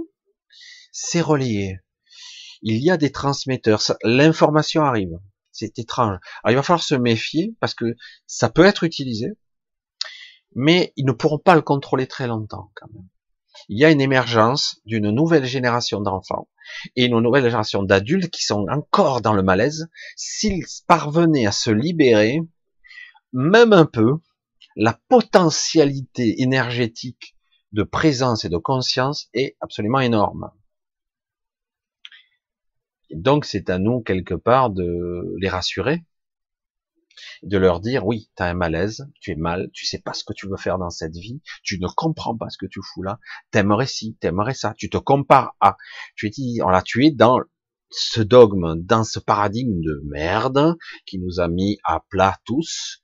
c'est 0.92 1.22
relié. 1.22 1.80
Il 2.62 2.84
y 2.84 2.92
a 2.92 2.98
des 2.98 3.12
transmetteurs, 3.12 3.82
l'information 4.04 4.84
arrive. 4.84 5.18
C'est 5.52 5.80
étrange. 5.80 6.18
Alors 6.44 6.52
il 6.52 6.56
va 6.56 6.64
falloir 6.64 6.84
se 6.84 6.96
méfier 6.96 7.56
parce 7.60 7.74
que 7.74 7.96
ça 8.26 8.50
peut 8.50 8.66
être 8.66 8.84
utilisé, 8.84 9.34
mais 10.56 10.94
ils 10.96 11.06
ne 11.06 11.12
pourront 11.12 11.40
pas 11.40 11.56
le 11.56 11.62
contrôler 11.62 12.08
très 12.08 12.28
longtemps 12.28 12.72
quand 12.76 12.88
même. 12.94 13.08
Il 13.70 13.78
y 13.78 13.86
a 13.86 13.92
une 13.92 14.02
émergence 14.02 14.80
d'une 14.86 15.12
nouvelle 15.12 15.46
génération 15.46 16.02
d'enfants 16.02 16.48
et 16.96 17.06
une 17.06 17.20
nouvelle 17.20 17.44
génération 17.44 17.84
d'adultes 17.84 18.32
qui 18.32 18.44
sont 18.44 18.66
encore 18.70 19.22
dans 19.22 19.34
le 19.34 19.44
malaise. 19.44 19.90
S'ils 20.16 20.66
parvenaient 20.88 21.46
à 21.46 21.52
se 21.52 21.70
libérer, 21.70 22.40
même 23.34 23.74
un 23.74 23.86
peu, 23.86 24.18
la 24.76 25.00
potentialité 25.10 26.42
énergétique 26.42 27.36
de 27.74 27.84
présence 27.84 28.46
et 28.46 28.50
de 28.50 28.58
conscience 28.58 29.28
est 29.34 29.58
absolument 29.62 30.00
énorme 30.00 30.52
donc 33.14 33.46
c'est 33.46 33.70
à 33.70 33.80
nous 33.80 34.02
quelque 34.02 34.34
part 34.34 34.70
de 34.70 35.36
les 35.40 35.50
rassurer, 35.50 36.04
de 37.44 37.58
leur 37.58 37.80
dire 37.80 38.06
oui, 38.06 38.30
tu 38.36 38.44
as 38.44 38.48
un 38.48 38.54
malaise, 38.54 39.08
tu 39.20 39.32
es 39.32 39.36
mal, 39.36 39.70
tu 39.74 39.86
sais 39.86 40.00
pas 40.00 40.14
ce 40.14 40.24
que 40.24 40.34
tu 40.34 40.48
veux 40.48 40.58
faire 40.58 40.78
dans 40.78 40.90
cette 40.90 41.16
vie, 41.16 41.42
tu 41.64 41.80
ne 41.80 41.88
comprends 41.88 42.38
pas 42.38 42.50
ce 42.50 42.58
que 42.58 42.66
tu 42.66 42.80
fous 42.84 43.04
là, 43.04 43.20
t'aimerais 43.52 43.88
ci, 43.88 44.16
t'aimerais 44.20 44.54
ça, 44.54 44.74
tu 44.78 44.90
te 44.90 44.98
compares 44.98 45.56
à, 45.60 45.78
tu 46.16 46.28
es 46.28 46.30
dit, 46.30 46.60
voilà, 46.62 46.82
tu 46.82 47.06
es 47.06 47.12
dans 47.12 47.40
ce 47.90 48.22
dogme, 48.22 48.76
dans 48.82 49.04
ce 49.04 49.20
paradigme 49.20 49.82
de 49.82 50.02
merde 50.06 50.76
qui 51.06 51.20
nous 51.20 51.40
a 51.40 51.48
mis 51.48 51.78
à 51.84 52.02
plat 52.10 52.38
tous, 52.46 53.02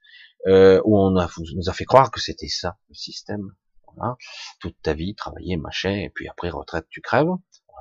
euh, 0.48 0.82
où 0.86 0.98
on 0.98 1.12
nous 1.12 1.70
a 1.70 1.74
fait 1.74 1.86
croire 1.86 2.10
que 2.10 2.22
c'était 2.22 2.48
ça 2.48 2.78
le 2.90 2.96
système. 2.96 3.52
Voilà. 3.96 4.16
Toute 4.60 4.78
ta 4.82 4.94
vie, 4.94 5.16
travailler, 5.16 5.58
machin, 5.58 5.92
et 5.92 6.10
puis 6.14 6.28
après 6.30 6.50
retraite, 6.50 6.86
tu 6.90 7.02
crèves. 7.02 7.28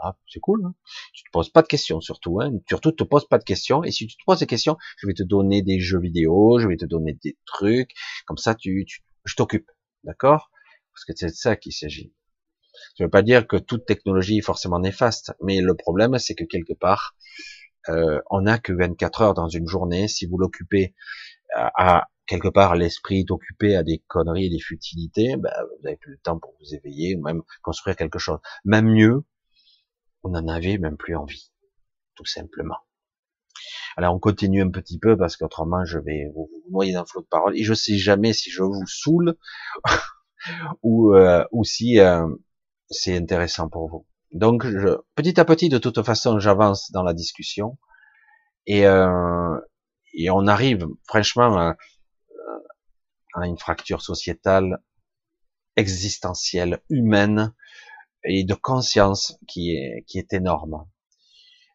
Voilà, 0.01 0.17
c'est 0.29 0.41
cool. 0.41 0.65
Hein 0.67 0.75
tu 1.13 1.25
te 1.25 1.31
poses 1.31 1.51
pas 1.51 1.63
de 1.63 1.67
questions 1.67 2.01
surtout. 2.01 2.41
Hein 2.41 2.53
surtout, 2.69 2.93
te 2.93 3.05
poses 3.05 3.27
pas 3.29 3.39
de 3.39 3.45
questions. 3.45 3.83
Et 3.85 3.91
si 3.91 4.07
tu 4.07 4.17
te 4.17 4.23
poses 4.27 4.41
des 4.41 4.47
questions, 4.47 4.77
je 4.99 5.07
vais 5.07 5.15
te 5.15 5.23
donner 5.23 5.63
des 5.63 5.81
jeux 5.81 6.01
vidéo, 6.01 6.59
je 6.59 6.69
vais 6.69 6.77
te 6.77 6.85
donner 6.85 7.19
des 7.23 7.37
trucs. 7.47 7.91
Comme 8.27 8.39
ça, 8.39 8.55
tu, 8.55 8.85
tu 8.87 9.03
je 9.25 9.35
t'occupe, 9.35 9.71
d'accord? 10.05 10.51
Parce 10.93 11.05
que 11.05 11.13
c'est 11.15 11.27
de 11.27 11.33
ça 11.33 11.57
qu'il 11.57 11.73
s'agit. 11.73 12.13
Je 12.97 13.03
ne 13.03 13.07
veux 13.07 13.11
pas 13.11 13.23
dire 13.23 13.47
que 13.47 13.57
toute 13.57 13.87
technologie 13.87 14.39
est 14.39 14.43
forcément 14.43 14.79
néfaste, 14.79 15.33
mais 15.43 15.61
le 15.61 15.75
problème, 15.75 16.19
c'est 16.19 16.35
que 16.35 16.45
quelque 16.45 16.75
part, 16.75 17.17
euh, 17.89 18.21
on 18.31 18.43
n'a 18.43 18.59
que 18.59 18.73
24 18.73 19.23
heures 19.23 19.35
dans 19.35 19.49
une 19.49 19.67
journée. 19.67 20.09
Si 20.09 20.27
vous 20.27 20.39
l'occupez 20.39 20.95
à, 21.55 22.09
quelque 22.27 22.49
part 22.49 22.75
l'esprit 22.75 23.21
est 23.21 23.31
occupé 23.31 23.77
à 23.77 23.83
des 23.83 24.03
conneries 24.09 24.47
et 24.47 24.51
des 24.51 24.61
futilités, 24.61 25.37
ben, 25.37 25.53
vous 25.71 25.83
n'avez 25.85 25.97
plus 25.97 26.13
le 26.13 26.19
temps 26.19 26.39
pour 26.39 26.55
vous 26.61 26.75
éveiller 26.75 27.17
ou 27.17 27.23
même 27.23 27.43
construire 27.63 27.97
quelque 27.97 28.19
chose. 28.19 28.39
Même 28.65 28.89
mieux, 28.89 29.25
vous 30.27 30.33
n'en 30.33 30.49
avez 30.49 30.79
même 30.79 30.97
plus 30.97 31.15
envie, 31.15 31.53
tout 32.17 32.25
simplement. 32.25 32.79
Alors 33.97 34.15
on 34.15 34.19
continue 34.19 34.63
un 34.63 34.71
petit 34.71 34.99
peu 34.99 35.17
parce 35.17 35.37
qu'autrement 35.37 35.85
je 35.85 35.99
vais 35.99 36.31
vous 36.35 36.51
noyer 36.71 36.93
dans 36.93 37.07
flot 37.07 37.23
de 37.23 37.27
paroles 37.27 37.57
et 37.57 37.63
je 37.63 37.73
sais 37.73 37.97
jamais 37.97 38.33
si 38.33 38.51
je 38.51 38.63
vous 38.63 38.87
saoule 38.87 39.37
ou, 40.83 41.15
euh, 41.15 41.45
ou 41.53 41.65
si 41.65 42.01
euh, 42.01 42.27
c'est 42.91 43.17
intéressant 43.17 43.69
pour 43.69 43.89
vous. 43.89 44.07
Donc 44.33 44.67
je, 44.67 44.99
petit 45.15 45.41
à 45.41 45.45
petit, 45.45 45.69
de 45.69 45.79
toute 45.79 46.03
façon, 46.03 46.39
j'avance 46.41 46.91
dans 46.91 47.03
la 47.03 47.15
discussion 47.15 47.79
et, 48.67 48.87
euh, 48.87 49.59
et 50.13 50.29
on 50.31 50.47
arrive 50.47 50.87
franchement 51.07 51.57
à, 51.57 51.77
à, 53.35 53.47
une 53.47 53.59
fracture 53.59 54.03
sociétale 54.03 54.83
existentielle, 55.77 56.83
humaine 56.91 57.55
et 58.27 58.45
de 58.45 58.55
conscience 58.55 59.39
qui 59.47 59.71
est, 59.71 60.05
qui 60.07 60.19
est 60.19 60.33
énorme. 60.33 60.87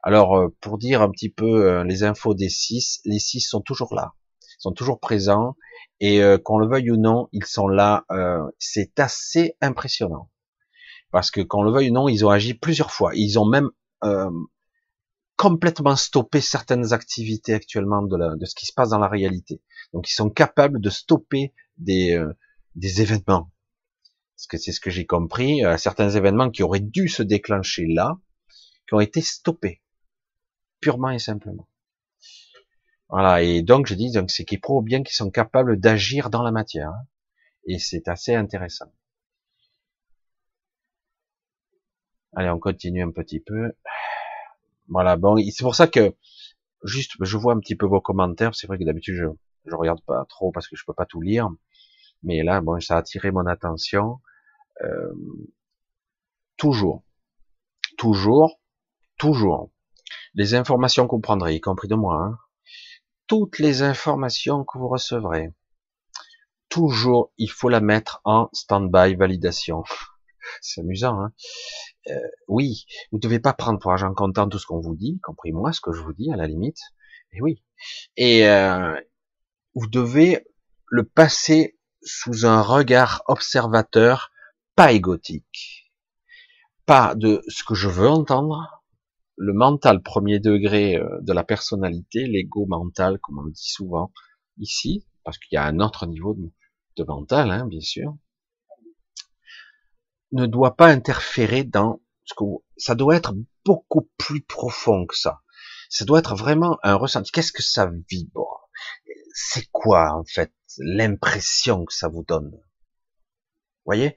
Alors, 0.03 0.35
euh, 0.35 0.47
pour 0.61 0.77
dire 0.77 1.01
un 1.01 1.11
petit 1.11 1.29
peu 1.29 1.65
euh, 1.65 1.83
les 1.83 2.03
infos 2.03 2.33
des 2.33 2.49
six, 2.49 3.01
les 3.05 3.19
six 3.19 3.41
sont 3.41 3.61
toujours 3.61 3.93
là, 3.93 4.13
sont 4.57 4.71
toujours 4.71 4.99
présents, 4.99 5.55
et 5.99 6.23
euh, 6.23 6.37
qu'on 6.37 6.57
le 6.57 6.67
veuille 6.67 6.91
ou 6.91 6.97
non, 6.97 7.29
ils 7.31 7.45
sont 7.45 7.67
là. 7.67 8.05
c'est 8.57 8.99
assez 8.99 9.55
impressionnant, 9.61 10.29
parce 11.11 11.29
que 11.29 11.41
qu'on 11.41 11.63
le 11.63 11.71
veuille 11.71 11.91
ou 11.91 11.93
non, 11.93 12.09
ils 12.09 12.25
ont 12.25 12.29
agi 12.29 12.53
plusieurs 12.53 12.91
fois. 12.91 13.11
Ils 13.15 13.37
ont 13.37 13.45
même 13.45 13.69
complètement 15.37 15.95
stoppé 15.95 16.41
certaines 16.41 16.93
activités 16.93 17.53
actuellement 17.53 18.03
de, 18.03 18.15
la, 18.15 18.35
de 18.35 18.45
ce 18.45 18.55
qui 18.55 18.65
se 18.65 18.73
passe 18.73 18.89
dans 18.89 18.99
la 18.99 19.07
réalité. 19.07 19.61
Donc, 19.93 20.09
ils 20.09 20.13
sont 20.13 20.29
capables 20.29 20.79
de 20.79 20.89
stopper 20.89 21.53
des, 21.77 22.19
des 22.75 23.01
événements. 23.01 23.51
Parce 24.41 24.47
que 24.47 24.57
c'est 24.57 24.71
ce 24.71 24.79
que 24.79 24.89
j'ai 24.89 25.05
compris, 25.05 25.61
certains 25.77 26.09
événements 26.09 26.49
qui 26.49 26.63
auraient 26.63 26.79
dû 26.79 27.07
se 27.07 27.21
déclencher 27.21 27.85
là, 27.85 28.17
qui 28.87 28.95
ont 28.95 28.99
été 28.99 29.21
stoppés 29.21 29.83
purement 30.79 31.11
et 31.11 31.19
simplement. 31.19 31.69
Voilà, 33.07 33.43
et 33.43 33.61
donc 33.61 33.85
je 33.85 33.93
dis, 33.93 34.11
donc 34.11 34.31
c'est 34.31 34.43
qu'ils 34.43 34.59
prouvent 34.59 34.83
bien 34.83 35.03
qu'ils 35.03 35.13
sont 35.13 35.29
capables 35.29 35.79
d'agir 35.79 36.31
dans 36.31 36.41
la 36.41 36.49
matière. 36.51 36.89
Hein. 36.89 37.05
et 37.67 37.77
c'est 37.77 38.07
assez 38.07 38.33
intéressant. 38.33 38.91
Allez, 42.35 42.49
on 42.49 42.57
continue 42.57 43.03
un 43.03 43.11
petit 43.11 43.39
peu. 43.41 43.73
Voilà, 44.87 45.17
bon, 45.17 45.37
c'est 45.37 45.63
pour 45.63 45.75
ça 45.75 45.85
que, 45.85 46.15
juste, 46.83 47.11
je 47.19 47.37
vois 47.37 47.53
un 47.53 47.59
petit 47.59 47.75
peu 47.75 47.85
vos 47.85 48.01
commentaires. 48.01 48.55
C'est 48.55 48.65
vrai 48.65 48.79
que 48.79 48.85
d'habitude, 48.85 49.15
je, 49.17 49.25
je 49.65 49.75
regarde 49.75 50.01
pas 50.01 50.25
trop 50.27 50.51
parce 50.51 50.67
que 50.67 50.75
je 50.75 50.83
peux 50.83 50.95
pas 50.95 51.05
tout 51.05 51.21
lire. 51.21 51.47
Mais 52.23 52.41
là, 52.41 52.61
bon, 52.61 52.79
ça 52.79 52.95
a 52.95 52.99
attiré 52.99 53.29
mon 53.29 53.45
attention. 53.45 54.19
Euh, 54.83 55.13
toujours, 56.57 57.03
toujours, 57.97 58.59
toujours, 59.17 59.71
les 60.33 60.55
informations 60.55 61.07
que 61.07 61.15
vous 61.15 61.21
prendrez, 61.21 61.55
y 61.55 61.61
compris 61.61 61.87
de 61.87 61.95
moi, 61.95 62.15
hein, 62.15 62.37
toutes 63.27 63.59
les 63.59 63.81
informations 63.81 64.63
que 64.63 64.77
vous 64.77 64.87
recevrez, 64.87 65.53
toujours, 66.69 67.31
il 67.37 67.51
faut 67.51 67.69
la 67.69 67.81
mettre 67.81 68.21
en 68.23 68.49
stand-by 68.53 69.15
validation. 69.15 69.83
C'est 70.61 70.81
amusant, 70.81 71.19
hein 71.21 71.33
euh, 72.07 72.19
Oui, 72.47 72.85
vous 73.11 73.17
ne 73.17 73.21
devez 73.21 73.39
pas 73.39 73.53
prendre 73.53 73.79
pour 73.79 73.91
argent 73.91 74.13
comptant 74.13 74.49
tout 74.49 74.57
ce 74.57 74.65
qu'on 74.65 74.79
vous 74.79 74.95
dit, 74.95 75.15
y 75.17 75.19
compris 75.19 75.51
moi, 75.51 75.71
ce 75.71 75.81
que 75.81 75.91
je 75.91 76.01
vous 76.01 76.13
dis, 76.13 76.31
à 76.31 76.35
la 76.35 76.47
limite. 76.47 76.79
Et 77.33 77.41
oui. 77.41 77.63
Et 78.17 78.47
euh, 78.47 78.99
vous 79.75 79.87
devez 79.87 80.45
le 80.87 81.03
passer 81.03 81.77
sous 82.03 82.45
un 82.45 82.61
regard 82.61 83.23
observateur, 83.27 84.31
pas 84.75 84.91
égotique, 84.91 85.91
pas 86.85 87.15
de 87.15 87.41
ce 87.47 87.63
que 87.63 87.75
je 87.75 87.89
veux 87.89 88.09
entendre, 88.09 88.81
le 89.37 89.53
mental 89.53 90.01
premier 90.03 90.39
degré 90.39 90.97
euh, 90.97 91.19
de 91.21 91.33
la 91.33 91.43
personnalité, 91.43 92.27
l'ego 92.27 92.65
mental, 92.67 93.19
comme 93.19 93.39
on 93.39 93.47
dit 93.47 93.69
souvent 93.69 94.11
ici, 94.57 95.05
parce 95.23 95.37
qu'il 95.37 95.55
y 95.55 95.57
a 95.57 95.65
un 95.65 95.79
autre 95.79 96.05
niveau 96.05 96.35
de, 96.35 97.03
mental, 97.03 97.49
hein, 97.49 97.65
bien 97.65 97.81
sûr, 97.81 98.15
ne 100.31 100.45
doit 100.45 100.75
pas 100.75 100.87
interférer 100.87 101.63
dans 101.63 101.99
ce 102.25 102.35
que 102.35 102.43
ça 102.77 102.93
doit 102.93 103.15
être 103.15 103.33
beaucoup 103.65 104.07
plus 104.17 104.41
profond 104.41 105.07
que 105.07 105.17
ça. 105.17 105.41
Ça 105.89 106.05
doit 106.05 106.19
être 106.19 106.35
vraiment 106.35 106.77
un 106.83 106.93
ressenti. 106.93 107.31
Qu'est-ce 107.31 107.51
que 107.51 107.63
ça 107.63 107.89
vibre? 108.07 108.69
C'est 109.33 109.67
quoi 109.71 110.13
en 110.13 110.23
fait 110.23 110.53
l'impression 110.77 111.85
que 111.85 111.93
ça 111.93 112.07
vous 112.07 112.23
donne? 112.23 112.51
Voyez. 113.85 114.15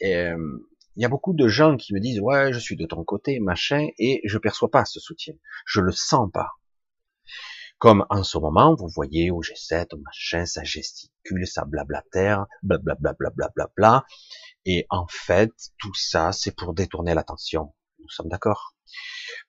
Il 0.00 1.02
y 1.02 1.04
a 1.04 1.08
beaucoup 1.08 1.32
de 1.32 1.46
gens 1.46 1.76
qui 1.76 1.94
me 1.94 2.00
disent 2.00 2.20
ouais 2.20 2.52
je 2.52 2.58
suis 2.58 2.76
de 2.76 2.84
ton 2.84 3.04
côté 3.04 3.38
machin 3.38 3.86
et 3.98 4.20
je 4.24 4.36
perçois 4.36 4.70
pas 4.70 4.84
ce 4.84 4.98
soutien. 4.98 5.34
Je 5.64 5.80
le 5.80 5.92
sens 5.92 6.28
pas. 6.32 6.50
Comme 7.78 8.04
en 8.10 8.24
ce 8.24 8.36
moment 8.36 8.74
vous 8.74 8.88
voyez 8.88 9.30
au 9.30 9.40
G7 9.40 9.94
au 9.94 9.98
machin 9.98 10.44
ça 10.44 10.64
gesticule 10.64 11.46
ça 11.46 11.64
blablatère 11.64 12.46
blablabla 12.64 13.12
bla, 13.16 13.30
bla, 13.30 13.48
bla, 13.54 13.70
bla, 13.76 14.06
et 14.64 14.86
en 14.90 15.06
fait 15.08 15.52
tout 15.78 15.94
ça 15.94 16.32
c'est 16.32 16.56
pour 16.56 16.74
détourner 16.74 17.14
l'attention. 17.14 17.74
Nous 18.00 18.08
sommes 18.08 18.28
d'accord. 18.28 18.74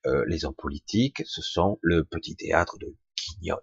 Euh, 0.06 0.24
les 0.28 0.46
hommes 0.46 0.56
politiques 0.56 1.24
ce 1.26 1.42
sont 1.42 1.80
le 1.82 2.04
petit 2.04 2.36
théâtre 2.36 2.78
de 2.78 2.96
guignol 3.18 3.62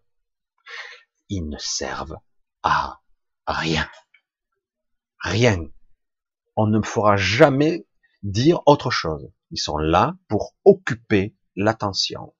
ils 1.28 1.49
ne 1.49 1.59
servent 1.59 2.18
à 2.62 3.01
rien. 3.47 3.89
Rien 5.20 5.68
on 6.57 6.67
ne 6.67 6.81
fera 6.83 7.17
jamais 7.17 7.87
dire 8.23 8.61
autre 8.67 8.91
chose. 8.91 9.31
Ils 9.51 9.61
sont 9.61 9.77
là 9.77 10.17
pour 10.29 10.55
occuper 10.65 11.37
l'attention. 11.55 12.35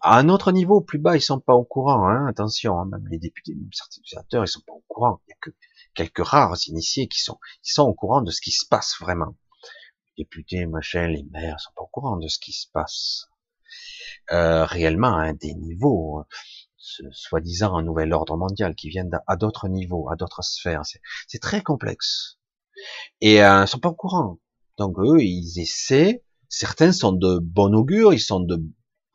À 0.00 0.18
un 0.18 0.28
autre 0.28 0.50
niveau, 0.50 0.80
plus 0.80 0.98
bas, 0.98 1.16
ils 1.16 1.20
sont 1.22 1.38
pas 1.38 1.54
au 1.54 1.64
courant. 1.64 2.08
Hein, 2.08 2.26
attention, 2.26 2.80
hein, 2.80 2.86
même 2.86 3.06
les 3.08 3.18
députés, 3.18 3.54
même 3.54 3.70
certains 3.72 4.00
sénateurs, 4.04 4.44
ils 4.44 4.48
sont 4.48 4.62
pas 4.66 4.72
au 4.72 4.84
courant. 4.88 5.20
Il 5.26 5.30
y 5.30 5.32
a 5.32 5.36
que 5.40 5.50
quelques 5.94 6.26
rares 6.26 6.56
initiés 6.66 7.06
qui 7.06 7.20
sont, 7.20 7.38
qui 7.62 7.72
sont 7.72 7.84
au 7.84 7.94
courant 7.94 8.22
de 8.22 8.30
ce 8.30 8.40
qui 8.40 8.50
se 8.50 8.66
passe 8.66 8.96
vraiment. 9.00 9.36
Les 10.16 10.24
députés, 10.24 10.66
machin, 10.66 11.06
les 11.06 11.22
maires 11.24 11.60
sont 11.60 11.70
pas 11.76 11.82
au 11.82 11.88
courant 11.88 12.16
de 12.16 12.26
ce 12.26 12.38
qui 12.40 12.52
se 12.52 12.66
passe 12.72 13.28
euh, 14.32 14.64
réellement 14.64 15.16
à 15.16 15.32
des 15.32 15.54
niveaux 15.54 16.24
soi-disant 17.12 17.76
un 17.76 17.82
nouvel 17.82 18.12
ordre 18.12 18.36
mondial 18.36 18.74
qui 18.74 18.88
viennent 18.88 19.10
à 19.26 19.36
d'autres 19.36 19.68
niveaux, 19.68 20.10
à 20.10 20.16
d'autres 20.16 20.42
sphères. 20.42 20.82
C'est 21.26 21.40
très 21.40 21.62
complexe. 21.62 22.38
Et 23.20 23.42
euh, 23.42 23.64
ils 23.64 23.68
sont 23.68 23.78
pas 23.78 23.88
au 23.88 23.94
courant. 23.94 24.38
Donc 24.76 24.98
eux, 24.98 25.20
ils 25.20 25.60
essaient. 25.60 26.22
Certains 26.48 26.92
sont 26.92 27.12
de 27.12 27.38
bon 27.38 27.74
augure, 27.74 28.12
ils 28.12 28.20
sont 28.20 28.40
de, 28.40 28.62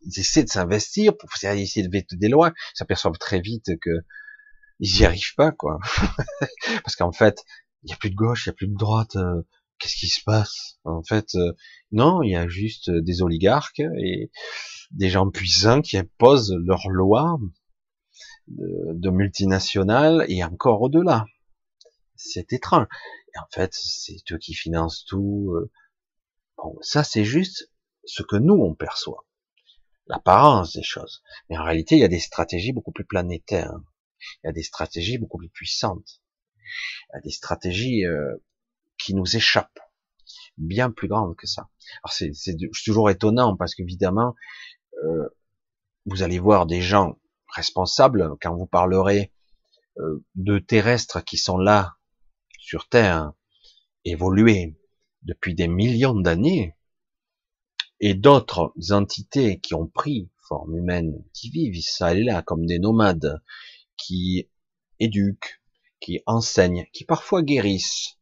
ils 0.01 0.19
essaient 0.19 0.43
de 0.43 0.49
s'investir 0.49 1.17
pour 1.17 1.29
essayer 1.41 1.87
de 1.87 1.91
vêter 1.91 2.15
des 2.15 2.29
lois. 2.29 2.49
Ils 2.49 2.77
s'aperçoivent 2.77 3.17
très 3.17 3.41
vite 3.41 3.71
que 3.81 3.91
ils 4.79 4.99
y 4.99 5.05
arrivent 5.05 5.35
pas, 5.35 5.51
quoi. 5.51 5.79
Parce 6.83 6.95
qu'en 6.95 7.11
fait, 7.11 7.43
il 7.83 7.89
y 7.89 7.93
a 7.93 7.97
plus 7.97 8.09
de 8.09 8.15
gauche, 8.15 8.45
il 8.45 8.49
y 8.49 8.51
a 8.51 8.53
plus 8.53 8.67
de 8.67 8.75
droite. 8.75 9.15
Euh, 9.15 9.41
qu'est-ce 9.79 9.95
qui 9.95 10.07
se 10.07 10.21
passe? 10.23 10.77
En 10.83 11.03
fait, 11.03 11.35
euh, 11.35 11.53
non, 11.91 12.21
il 12.21 12.31
y 12.31 12.35
a 12.35 12.47
juste 12.47 12.89
des 12.89 13.21
oligarques 13.21 13.79
et 13.79 14.31
des 14.91 15.09
gens 15.09 15.29
puissants 15.29 15.81
qui 15.81 15.97
imposent 15.97 16.55
leurs 16.65 16.89
lois 16.89 17.37
de, 18.57 19.09
multinationales 19.09 20.25
et 20.27 20.43
encore 20.43 20.81
au-delà. 20.81 21.25
C'est 22.15 22.53
étrange. 22.53 22.87
Et 23.35 23.39
en 23.39 23.47
fait, 23.51 23.73
c'est 23.73 24.17
eux 24.31 24.37
qui 24.37 24.53
financent 24.53 25.05
tout. 25.05 25.53
Euh. 25.55 25.71
Bon, 26.57 26.77
ça 26.81 27.03
c'est 27.03 27.25
juste 27.25 27.71
ce 28.05 28.23
que 28.23 28.35
nous 28.35 28.55
on 28.55 28.75
perçoit, 28.75 29.25
l'apparence 30.07 30.73
des 30.73 30.83
choses. 30.83 31.23
Mais 31.49 31.57
en 31.57 31.63
réalité, 31.63 31.95
il 31.95 32.01
y 32.01 32.05
a 32.05 32.09
des 32.09 32.19
stratégies 32.19 32.73
beaucoup 32.73 32.91
plus 32.91 33.05
planétaires. 33.05 33.73
Il 34.43 34.47
y 34.47 34.49
a 34.49 34.53
des 34.53 34.63
stratégies 34.63 35.17
beaucoup 35.17 35.37
plus 35.37 35.49
puissantes. 35.49 36.21
Il 37.09 37.15
y 37.15 37.17
a 37.17 37.21
des 37.21 37.31
stratégies 37.31 38.05
euh, 38.05 38.35
qui 38.97 39.13
nous 39.13 39.35
échappent, 39.35 39.79
bien 40.57 40.91
plus 40.91 41.07
grandes 41.07 41.35
que 41.35 41.47
ça. 41.47 41.69
Alors 42.03 42.13
c'est 42.13 42.55
toujours 42.85 43.09
étonnant 43.09 43.57
parce 43.57 43.75
qu'évidemment, 43.75 44.35
euh, 45.03 45.27
vous 46.05 46.23
allez 46.23 46.39
voir 46.39 46.65
des 46.65 46.81
gens 46.81 47.17
responsable 47.55 48.35
quand 48.41 48.55
vous 48.55 48.65
parlerez 48.65 49.31
euh, 49.99 50.23
de 50.35 50.59
terrestres 50.59 51.23
qui 51.23 51.37
sont 51.37 51.57
là 51.57 51.95
sur 52.59 52.87
Terre, 52.89 53.33
évolués 54.05 54.75
depuis 55.23 55.55
des 55.55 55.67
millions 55.67 56.15
d'années, 56.15 56.75
et 57.99 58.15
d'autres 58.15 58.73
entités 58.89 59.59
qui 59.59 59.73
ont 59.75 59.87
pris 59.87 60.29
forme 60.47 60.75
humaine, 60.75 61.23
qui 61.33 61.49
vivent 61.49 61.81
ça 61.81 62.13
et 62.13 62.23
là 62.23 62.41
comme 62.41 62.65
des 62.65 62.79
nomades, 62.79 63.41
qui 63.97 64.49
éduquent, 64.99 65.61
qui 65.99 66.21
enseignent, 66.25 66.85
qui 66.91 67.05
parfois 67.05 67.43
guérissent, 67.43 68.17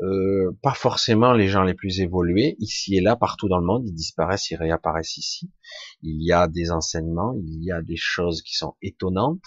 euh, 0.00 0.56
pas 0.62 0.74
forcément 0.74 1.32
les 1.32 1.48
gens 1.48 1.62
les 1.62 1.74
plus 1.74 2.00
évolués, 2.00 2.56
ici 2.58 2.96
et 2.96 3.00
là, 3.00 3.16
partout 3.16 3.48
dans 3.48 3.58
le 3.58 3.66
monde, 3.66 3.86
ils 3.86 3.94
disparaissent, 3.94 4.50
ils 4.50 4.56
réapparaissent 4.56 5.16
ici. 5.16 5.50
Il 6.02 6.22
y 6.22 6.32
a 6.32 6.48
des 6.48 6.70
enseignements, 6.70 7.34
il 7.42 7.64
y 7.64 7.72
a 7.72 7.80
des 7.82 7.96
choses 7.96 8.42
qui 8.42 8.54
sont 8.54 8.76
étonnantes, 8.82 9.44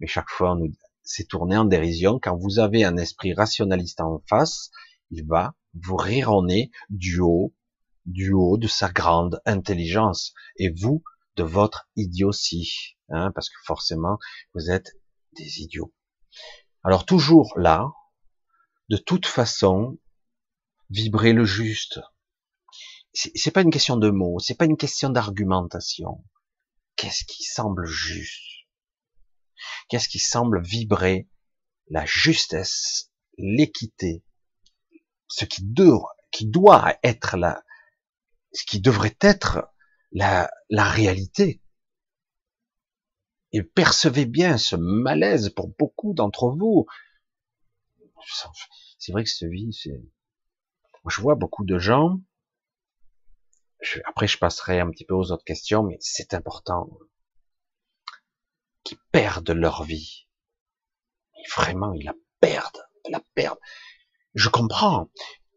mais 0.00 0.06
chaque 0.06 0.28
fois, 0.28 0.52
on 0.52 0.56
nous, 0.56 0.72
c'est 1.02 1.28
tourné 1.28 1.56
en 1.56 1.64
dérision. 1.64 2.18
Quand 2.20 2.36
vous 2.36 2.58
avez 2.58 2.84
un 2.84 2.96
esprit 2.96 3.32
rationaliste 3.32 4.00
en 4.00 4.22
face, 4.28 4.70
il 5.10 5.26
va 5.26 5.54
vous 5.74 5.96
rire 5.96 6.32
en 6.32 6.44
nez 6.44 6.70
du 6.90 7.20
haut, 7.20 7.54
du 8.04 8.32
haut 8.32 8.58
de 8.58 8.66
sa 8.66 8.90
grande 8.90 9.40
intelligence, 9.46 10.34
et 10.56 10.70
vous, 10.70 11.02
de 11.36 11.42
votre 11.42 11.88
idiotie, 11.96 12.96
hein, 13.08 13.30
parce 13.34 13.48
que 13.48 13.56
forcément, 13.64 14.18
vous 14.54 14.70
êtes 14.70 14.92
des 15.36 15.60
idiots. 15.60 15.92
Alors 16.82 17.04
toujours 17.04 17.52
là, 17.56 17.92
de 18.88 18.96
toute 18.96 19.26
façon, 19.26 19.98
vibrer 20.90 21.32
le 21.32 21.44
juste. 21.44 22.00
C'est 23.12 23.50
pas 23.50 23.62
une 23.62 23.70
question 23.70 23.96
de 23.96 24.10
mots, 24.10 24.38
c'est 24.38 24.56
pas 24.56 24.66
une 24.66 24.76
question 24.76 25.08
d'argumentation. 25.08 26.22
Qu'est-ce 26.96 27.24
qui 27.24 27.44
semble 27.44 27.86
juste? 27.86 28.66
Qu'est-ce 29.88 30.08
qui 30.08 30.18
semble 30.18 30.62
vibrer 30.62 31.28
la 31.88 32.04
justesse, 32.04 33.10
l'équité, 33.38 34.24
ce 35.28 35.44
qui 35.44 35.62
doit, 35.64 36.14
qui 36.30 36.46
doit 36.46 36.96
être 37.02 37.36
la, 37.36 37.62
ce 38.52 38.64
qui 38.64 38.80
devrait 38.80 39.16
être 39.20 39.68
la, 40.12 40.50
la 40.70 40.84
réalité. 40.84 41.62
Et 43.52 43.62
percevez 43.62 44.26
bien 44.26 44.58
ce 44.58 44.76
malaise 44.76 45.50
pour 45.50 45.68
beaucoup 45.78 46.14
d'entre 46.14 46.50
vous. 46.50 46.86
C'est 48.98 49.12
vrai 49.12 49.24
que 49.24 49.30
cette 49.30 49.50
vie, 49.50 49.72
c'est, 49.72 50.02
je 51.08 51.20
vois 51.20 51.34
beaucoup 51.34 51.64
de 51.64 51.78
gens, 51.78 52.20
après 54.04 54.26
je 54.26 54.38
passerai 54.38 54.80
un 54.80 54.90
petit 54.90 55.04
peu 55.04 55.14
aux 55.14 55.30
autres 55.30 55.44
questions, 55.44 55.82
mais 55.82 55.96
c'est 56.00 56.34
important, 56.34 56.88
qui 58.84 58.96
perdent 59.12 59.50
leur 59.50 59.84
vie. 59.84 60.28
vraiment, 61.56 61.92
ils 61.92 62.04
la 62.04 62.14
perdent, 62.40 62.86
la 63.08 63.20
perdent. 63.34 63.58
Je 64.34 64.48
comprends. 64.48 65.10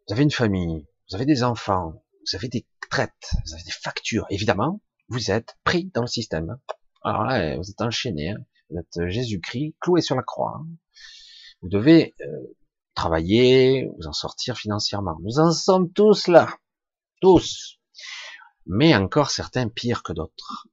Vous 0.08 0.14
avez 0.14 0.24
une 0.24 0.32
famille, 0.32 0.88
vous 1.10 1.16
avez 1.16 1.26
des 1.26 1.44
enfants, 1.44 2.04
vous 2.22 2.36
avez 2.36 2.48
des 2.48 2.68
traites, 2.90 3.32
vous 3.46 3.54
avez 3.54 3.64
des 3.64 3.72
factures. 3.72 4.26
Évidemment, 4.30 4.82
vous 5.10 5.32
êtes 5.32 5.58
pris 5.64 5.86
dans 5.94 6.02
le 6.02 6.08
système. 6.08 6.60
Alors 7.04 7.24
là, 7.24 7.58
vous 7.58 7.70
êtes 7.70 7.82
enchaîné. 7.82 8.32
Hein. 8.32 8.46
Vous 8.70 8.78
êtes 8.78 9.10
Jésus-Christ 9.10 9.76
cloué 9.80 10.02
sur 10.02 10.16
la 10.16 10.22
croix. 10.22 10.60
Hein. 10.60 10.68
Vous 11.62 11.70
devez 11.70 12.16
euh, 12.22 12.58
travailler, 13.00 13.90
vous 13.98 14.08
en 14.08 14.14
sortir 14.14 14.58
financièrement. 14.58 15.18
Nous 15.24 15.40
en 15.40 15.54
sommes 15.54 15.90
tous 15.94 16.28
là. 16.28 16.50
Tous. 17.22 17.80
Mais 18.66 18.94
encore 18.94 19.30
certains 19.30 19.70
pires 19.70 20.04
que 20.04 20.12
d'autres. 20.12 20.68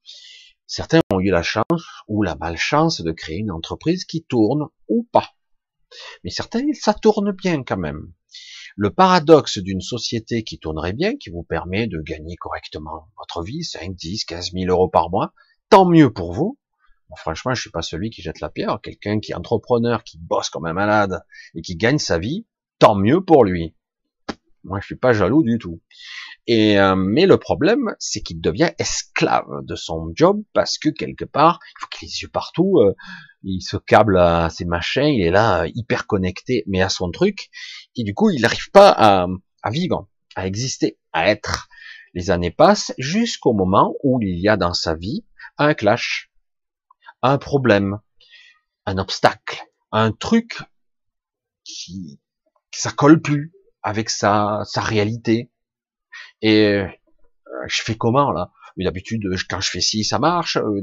Certains 0.67 1.03
ont 1.13 1.21
eu 1.21 1.31
la 1.31 1.45
chance 1.45 1.85
ou 2.09 2.25
la 2.25 2.35
malchance 2.35 3.01
de 3.01 3.13
créer 3.13 3.39
une 3.39 3.53
entreprise 3.53 4.05
qui 4.05 4.25
tourne 4.25 4.67
ou 4.89 5.07
pas. 5.13 5.37
Mais 6.25 6.31
certains, 6.31 6.65
ça 6.73 6.95
tourne 6.95 7.31
bien 7.31 7.63
quand 7.63 7.77
même. 7.77 8.13
Le 8.77 8.91
paradoxe 8.91 9.59
d'une 9.59 9.81
société 9.81 10.43
qui 10.43 10.59
tournerait 10.59 10.95
bien, 10.95 11.17
qui 11.17 11.31
vous 11.31 11.45
permet 11.45 11.87
de 11.87 12.01
gagner 12.01 12.35
correctement 12.35 13.09
votre 13.19 13.45
vie, 13.45 13.63
5, 13.63 13.95
10, 13.95 14.25
15 14.25 14.51
000 14.51 14.65
euros 14.69 14.89
par 14.89 15.11
mois, 15.11 15.33
tant 15.71 15.85
mieux 15.85 16.13
pour 16.13 16.33
vous. 16.33 16.59
Franchement, 17.17 17.55
je 17.55 17.61
suis 17.61 17.71
pas 17.71 17.83
celui 17.83 18.11
qui 18.11 18.23
jette 18.23 18.41
la 18.41 18.49
pierre. 18.49 18.81
Quelqu'un 18.83 19.21
qui 19.21 19.33
est 19.33 19.35
entrepreneur, 19.35 20.03
qui 20.03 20.19
bosse 20.19 20.51
comme 20.51 20.67
un 20.67 20.73
malade 20.73 21.21
et 21.55 21.63
qui 21.63 21.77
gagne 21.77 21.99
sa 21.99 22.19
vie, 22.19 22.47
tant 22.79 22.95
mieux 22.95 23.21
pour 23.21 23.45
lui. 23.45 23.75
Moi, 24.65 24.81
je 24.81 24.87
suis 24.87 24.97
pas 24.97 25.13
jaloux 25.13 25.45
du 25.45 25.59
tout. 25.59 25.81
Et 26.49 26.79
euh, 26.79 26.97
mais 26.97 27.27
le 27.27 27.39
problème, 27.39 27.95
c'est 28.01 28.21
qu'il 28.21 28.41
devient 28.41 28.71
esclave 28.79 29.47
de 29.63 29.77
son 29.77 30.11
job 30.15 30.43
parce 30.53 30.79
que 30.79 30.89
quelque 30.89 31.25
part, 31.25 31.61
il 31.63 31.81
faut 31.81 31.87
qu'il 31.87 32.07
ait 32.07 32.11
les 32.11 32.23
yeux 32.23 32.29
partout. 32.29 32.79
Euh, 32.79 32.95
il 33.45 33.61
se 33.61 33.77
câble 33.77 34.19
à 34.19 34.51
ses 34.51 34.65
machins, 34.65 35.07
il 35.07 35.23
est 35.23 35.31
là 35.31 35.67
hyper 35.75 36.09
connecté, 36.09 36.65
mais 36.67 36.83
à 36.83 36.89
son 36.89 37.13
truc. 37.13 37.49
Et 37.95 38.03
du 38.03 38.13
coup, 38.13 38.31
il 38.31 38.41
n'arrive 38.41 38.71
pas 38.73 38.91
à 38.91 39.71
vivre, 39.71 40.09
à 40.35 40.47
exister, 40.47 40.99
à 41.13 41.31
être. 41.31 41.69
Les 42.15 42.31
années 42.31 42.51
passent 42.51 42.93
jusqu'au 42.99 43.53
moment 43.53 43.95
où 44.03 44.21
il 44.23 44.41
y 44.41 44.49
a 44.49 44.57
dans 44.57 44.75
sa 44.75 44.95
vie 44.95 45.25
un 45.59 45.75
clash, 45.75 46.31
un 47.23 47.39
problème, 47.39 47.99
un 48.85 48.99
obstacle, 48.99 49.63
un 49.93 50.13
truc 50.13 50.61
qui, 51.65 52.21
ça 52.73 52.91
colle 52.91 53.21
plus 53.21 53.53
avec 53.83 54.11
sa, 54.11 54.63
sa 54.65 54.81
réalité. 54.81 55.51
Et 56.43 56.67
euh, 56.67 56.89
je 57.67 57.83
fais 57.83 57.97
comment 57.97 58.33
là? 58.33 58.51
D'habitude, 58.79 59.23
quand 59.49 59.61
je 59.61 59.71
fais 59.71 59.81
ci, 59.81 60.05
ça 60.05 60.19
marche. 60.19 60.59
Euh. 60.59 60.83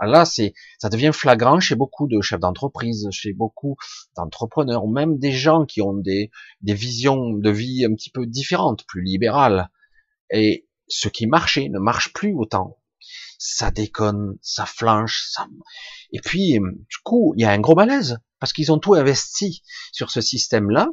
Là, 0.00 0.24
c'est, 0.24 0.54
ça 0.78 0.88
devient 0.88 1.10
flagrant 1.12 1.58
chez 1.58 1.74
beaucoup 1.74 2.06
de 2.06 2.20
chefs 2.20 2.38
d'entreprise, 2.38 3.08
chez 3.10 3.32
beaucoup 3.32 3.74
d'entrepreneurs, 4.16 4.86
même 4.86 5.18
des 5.18 5.32
gens 5.32 5.64
qui 5.64 5.82
ont 5.82 5.94
des, 5.94 6.30
des 6.60 6.74
visions 6.74 7.32
de 7.32 7.50
vie 7.50 7.84
un 7.84 7.92
petit 7.94 8.10
peu 8.10 8.26
différentes, 8.26 8.86
plus 8.86 9.02
libérales. 9.02 9.70
Et 10.30 10.68
ce 10.86 11.08
qui 11.08 11.26
marchait 11.26 11.68
ne 11.68 11.80
marche 11.80 12.12
plus 12.12 12.32
autant. 12.32 12.78
Ça 13.38 13.70
déconne, 13.70 14.36
ça 14.40 14.66
flanche, 14.66 15.28
ça. 15.30 15.46
Et 16.12 16.20
puis, 16.20 16.52
du 16.52 16.96
coup, 17.04 17.34
il 17.36 17.42
y 17.42 17.44
a 17.44 17.50
un 17.50 17.60
gros 17.60 17.74
malaise 17.74 18.18
parce 18.40 18.52
qu'ils 18.52 18.72
ont 18.72 18.78
tout 18.78 18.94
investi 18.94 19.62
sur 19.92 20.10
ce 20.10 20.20
système-là. 20.20 20.88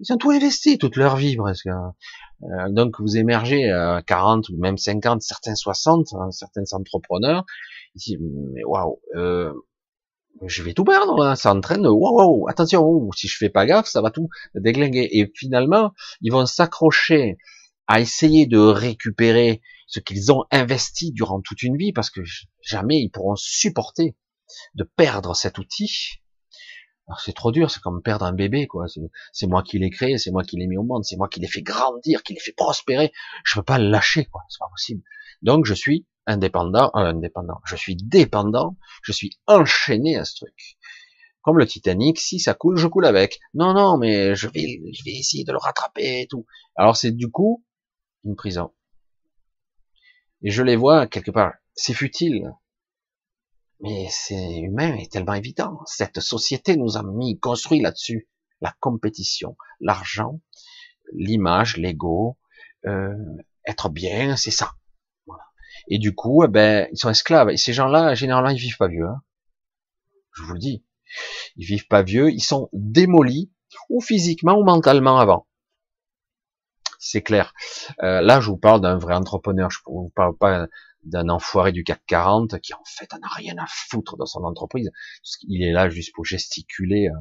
Ils 0.00 0.12
ont 0.12 0.16
tout 0.16 0.30
investi 0.30 0.78
toute 0.78 0.96
leur 0.96 1.16
vie 1.16 1.36
presque. 1.36 1.66
Euh, 1.66 2.68
donc 2.70 3.00
vous 3.00 3.16
émergez 3.16 3.70
à 3.70 4.02
40 4.04 4.48
ou 4.48 4.56
même 4.58 4.76
50, 4.76 5.22
certains 5.22 5.54
60, 5.54 6.08
hein, 6.14 6.30
certains 6.30 6.64
entrepreneurs. 6.72 7.44
Ils 7.94 8.18
mais 8.52 8.64
waouh, 8.64 9.00
euh, 9.14 9.52
je 10.46 10.62
vais 10.62 10.72
tout 10.72 10.84
perdre 10.84 11.22
là, 11.22 11.36
ça 11.36 11.54
entraîne, 11.54 11.86
waouh, 11.86 12.40
wow, 12.40 12.48
attention, 12.48 13.10
si 13.12 13.28
je 13.28 13.36
fais 13.36 13.50
pas 13.50 13.66
gaffe, 13.66 13.86
ça 13.86 14.00
va 14.00 14.10
tout 14.10 14.28
déglinguer. 14.54 15.08
Et 15.12 15.30
finalement, 15.36 15.92
ils 16.20 16.32
vont 16.32 16.46
s'accrocher 16.46 17.36
à 17.86 18.00
essayer 18.00 18.46
de 18.46 18.58
récupérer 18.58 19.60
ce 19.92 20.00
qu'ils 20.00 20.32
ont 20.32 20.44
investi 20.50 21.12
durant 21.12 21.40
toute 21.40 21.62
une 21.62 21.76
vie, 21.76 21.92
parce 21.92 22.10
que 22.10 22.22
jamais 22.62 23.00
ils 23.00 23.10
pourront 23.10 23.36
supporter 23.36 24.16
de 24.74 24.84
perdre 24.84 25.36
cet 25.36 25.58
outil 25.58 26.22
c'est 27.18 27.34
trop 27.34 27.52
dur, 27.52 27.70
c'est 27.70 27.80
comme 27.80 28.02
perdre 28.02 28.24
un 28.24 28.32
bébé, 28.32 28.66
quoi. 28.66 28.86
C'est 29.32 29.46
moi 29.46 29.62
qui 29.62 29.78
l'ai 29.78 29.90
créé, 29.90 30.18
c'est 30.18 30.30
moi 30.30 30.44
qui 30.44 30.56
l'ai 30.56 30.66
mis 30.66 30.76
au 30.76 30.82
monde, 30.82 31.04
c'est 31.04 31.16
moi 31.16 31.28
qui 31.28 31.40
l'ai 31.40 31.48
fait 31.48 31.62
grandir, 31.62 32.22
qui 32.22 32.34
l'ai 32.34 32.40
fait 32.40 32.52
prospérer. 32.52 33.12
Je 33.44 33.58
peux 33.58 33.64
pas 33.64 33.78
le 33.78 33.88
lâcher, 33.88 34.26
quoi. 34.26 34.42
C'est 34.48 34.58
pas 34.58 34.68
possible. 34.70 35.02
Donc 35.42 35.66
je 35.66 35.74
suis 35.74 36.06
indépendant, 36.26 36.90
euh, 36.94 37.10
indépendant. 37.10 37.60
Je 37.64 37.76
suis 37.76 37.96
dépendant. 37.96 38.76
Je 39.02 39.12
suis 39.12 39.30
enchaîné 39.46 40.16
à 40.16 40.24
ce 40.24 40.36
truc. 40.36 40.78
Comme 41.42 41.58
le 41.58 41.66
Titanic, 41.66 42.20
si 42.20 42.38
ça 42.38 42.54
coule, 42.54 42.76
je 42.76 42.86
coule 42.86 43.04
avec. 43.04 43.40
Non, 43.54 43.74
non, 43.74 43.98
mais 43.98 44.36
je 44.36 44.48
vais, 44.48 44.80
je 44.92 45.04
vais 45.04 45.10
essayer 45.10 45.44
de 45.44 45.52
le 45.52 45.58
rattraper 45.58 46.22
et 46.22 46.26
tout. 46.28 46.46
Alors 46.76 46.96
c'est 46.96 47.10
du 47.10 47.30
coup 47.30 47.64
une 48.24 48.36
prison. 48.36 48.72
Et 50.42 50.50
je 50.50 50.62
les 50.62 50.76
vois 50.76 51.06
quelque 51.06 51.30
part. 51.30 51.54
C'est 51.74 51.94
futile. 51.94 52.52
Mais 53.80 54.06
c'est 54.10 54.60
humain 54.60 54.94
et 54.96 55.08
tellement 55.08 55.34
évident. 55.34 55.80
Cette 55.86 56.20
société 56.20 56.76
nous 56.76 56.96
a 56.96 57.02
mis, 57.02 57.38
construit 57.38 57.80
là-dessus. 57.80 58.28
La 58.60 58.74
compétition, 58.80 59.56
l'argent, 59.80 60.40
l'image, 61.12 61.76
l'ego, 61.76 62.38
euh, 62.86 63.12
être 63.66 63.88
bien, 63.88 64.36
c'est 64.36 64.52
ça. 64.52 64.72
Et 65.88 65.98
du 65.98 66.14
coup, 66.14 66.44
eh 66.44 66.48
ben, 66.48 66.88
ils 66.92 66.98
sont 66.98 67.10
esclaves. 67.10 67.50
Et 67.50 67.56
ces 67.56 67.72
gens-là, 67.72 68.14
généralement, 68.14 68.50
ils 68.50 68.60
vivent 68.60 68.76
pas 68.76 68.88
vieux. 68.88 69.06
Hein. 69.06 69.22
Je 70.36 70.42
vous 70.42 70.52
le 70.52 70.58
dis. 70.60 70.84
Ils 71.56 71.66
vivent 71.66 71.88
pas 71.88 72.02
vieux. 72.02 72.30
Ils 72.30 72.42
sont 72.42 72.68
démolis, 72.72 73.50
ou 73.90 74.00
physiquement 74.00 74.54
ou 74.54 74.64
mentalement 74.64 75.18
avant. 75.18 75.46
C'est 77.04 77.20
clair. 77.20 77.52
Euh, 78.04 78.20
là, 78.20 78.40
je 78.40 78.48
vous 78.48 78.56
parle 78.56 78.80
d'un 78.80 78.96
vrai 78.96 79.14
entrepreneur. 79.14 79.68
Je 79.72 79.80
vous 79.86 80.12
parle 80.14 80.36
pas 80.36 80.68
d'un 81.02 81.28
enfoiré 81.30 81.72
du 81.72 81.82
CAC 81.82 82.00
40 82.06 82.60
qui 82.60 82.74
en 82.74 82.84
fait 82.86 83.12
n'a 83.20 83.26
rien 83.26 83.58
à 83.58 83.66
foutre 83.66 84.16
dans 84.16 84.24
son 84.24 84.44
entreprise. 84.44 84.88
Il 85.42 85.64
est 85.64 85.72
là 85.72 85.88
juste 85.88 86.14
pour 86.14 86.24
gesticuler 86.24 87.08
euh, 87.08 87.12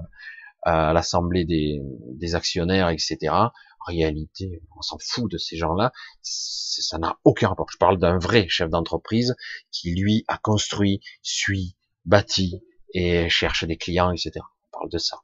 à 0.61 0.93
l'assemblée 0.93 1.45
des, 1.45 1.81
des, 2.13 2.35
actionnaires, 2.35 2.89
etc. 2.89 3.17
En 3.31 3.51
réalité, 3.87 4.61
on 4.77 4.83
s'en 4.83 4.99
fout 4.99 5.31
de 5.31 5.39
ces 5.39 5.57
gens-là. 5.57 5.91
Ça 6.21 6.99
n'a 6.99 7.17
aucun 7.23 7.47
rapport. 7.47 7.71
Je 7.71 7.77
parle 7.77 7.97
d'un 7.97 8.19
vrai 8.19 8.47
chef 8.49 8.69
d'entreprise 8.69 9.35
qui 9.71 9.95
lui 9.95 10.25
a 10.27 10.37
construit, 10.37 11.01
suit, 11.23 11.75
bâti 12.05 12.61
et 12.93 13.29
cherche 13.29 13.63
des 13.63 13.77
clients, 13.77 14.11
etc. 14.11 14.45
parle 14.71 14.89
de 14.91 14.99
ça. 14.99 15.21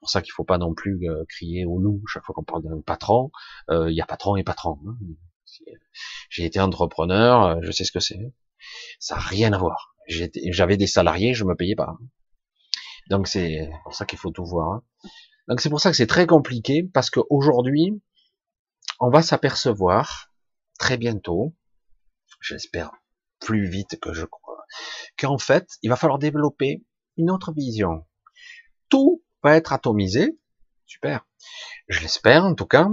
C'est 0.00 0.04
pour 0.04 0.10
ça 0.10 0.22
qu'il 0.22 0.32
faut 0.32 0.44
pas 0.44 0.56
non 0.56 0.72
plus 0.72 1.10
euh, 1.10 1.24
crier 1.28 1.66
au 1.66 1.78
loup 1.78 2.02
chaque 2.06 2.24
fois 2.24 2.34
qu'on 2.34 2.42
parle 2.42 2.62
d'un 2.62 2.80
patron. 2.80 3.30
Euh, 3.68 3.90
il 3.90 3.94
y 3.94 4.00
a 4.00 4.06
patron 4.06 4.34
et 4.36 4.42
patron. 4.42 4.78
Hein. 4.88 4.96
J'ai 6.30 6.46
été 6.46 6.58
entrepreneur, 6.58 7.44
euh, 7.44 7.56
je 7.60 7.70
sais 7.70 7.84
ce 7.84 7.92
que 7.92 8.00
c'est. 8.00 8.32
Ça 8.98 9.16
n'a 9.16 9.20
rien 9.20 9.52
à 9.52 9.58
voir. 9.58 9.94
J'avais 10.08 10.78
des 10.78 10.86
salariés, 10.86 11.34
je 11.34 11.44
me 11.44 11.54
payais 11.54 11.74
pas. 11.74 11.98
Donc 13.10 13.28
c'est 13.28 13.68
pour 13.84 13.94
ça 13.94 14.06
qu'il 14.06 14.18
faut 14.18 14.30
tout 14.30 14.46
voir. 14.46 14.72
Hein. 14.72 14.82
Donc 15.48 15.60
c'est 15.60 15.68
pour 15.68 15.80
ça 15.80 15.90
que 15.90 15.96
c'est 15.98 16.06
très 16.06 16.26
compliqué 16.26 16.82
parce 16.82 17.10
qu'aujourd'hui, 17.10 18.00
on 19.00 19.10
va 19.10 19.20
s'apercevoir 19.20 20.32
très 20.78 20.96
bientôt, 20.96 21.54
j'espère 22.40 22.92
plus 23.38 23.68
vite 23.68 24.00
que 24.00 24.14
je 24.14 24.24
crois, 24.24 24.64
qu'en 25.18 25.36
fait, 25.36 25.68
il 25.82 25.90
va 25.90 25.96
falloir 25.96 26.18
développer 26.18 26.86
une 27.18 27.30
autre 27.30 27.52
vision. 27.52 28.06
Tout 28.88 29.22
va 29.42 29.56
être 29.56 29.72
atomisé, 29.72 30.38
super, 30.86 31.26
je 31.88 32.00
l'espère 32.00 32.44
en 32.44 32.54
tout 32.54 32.66
cas, 32.66 32.88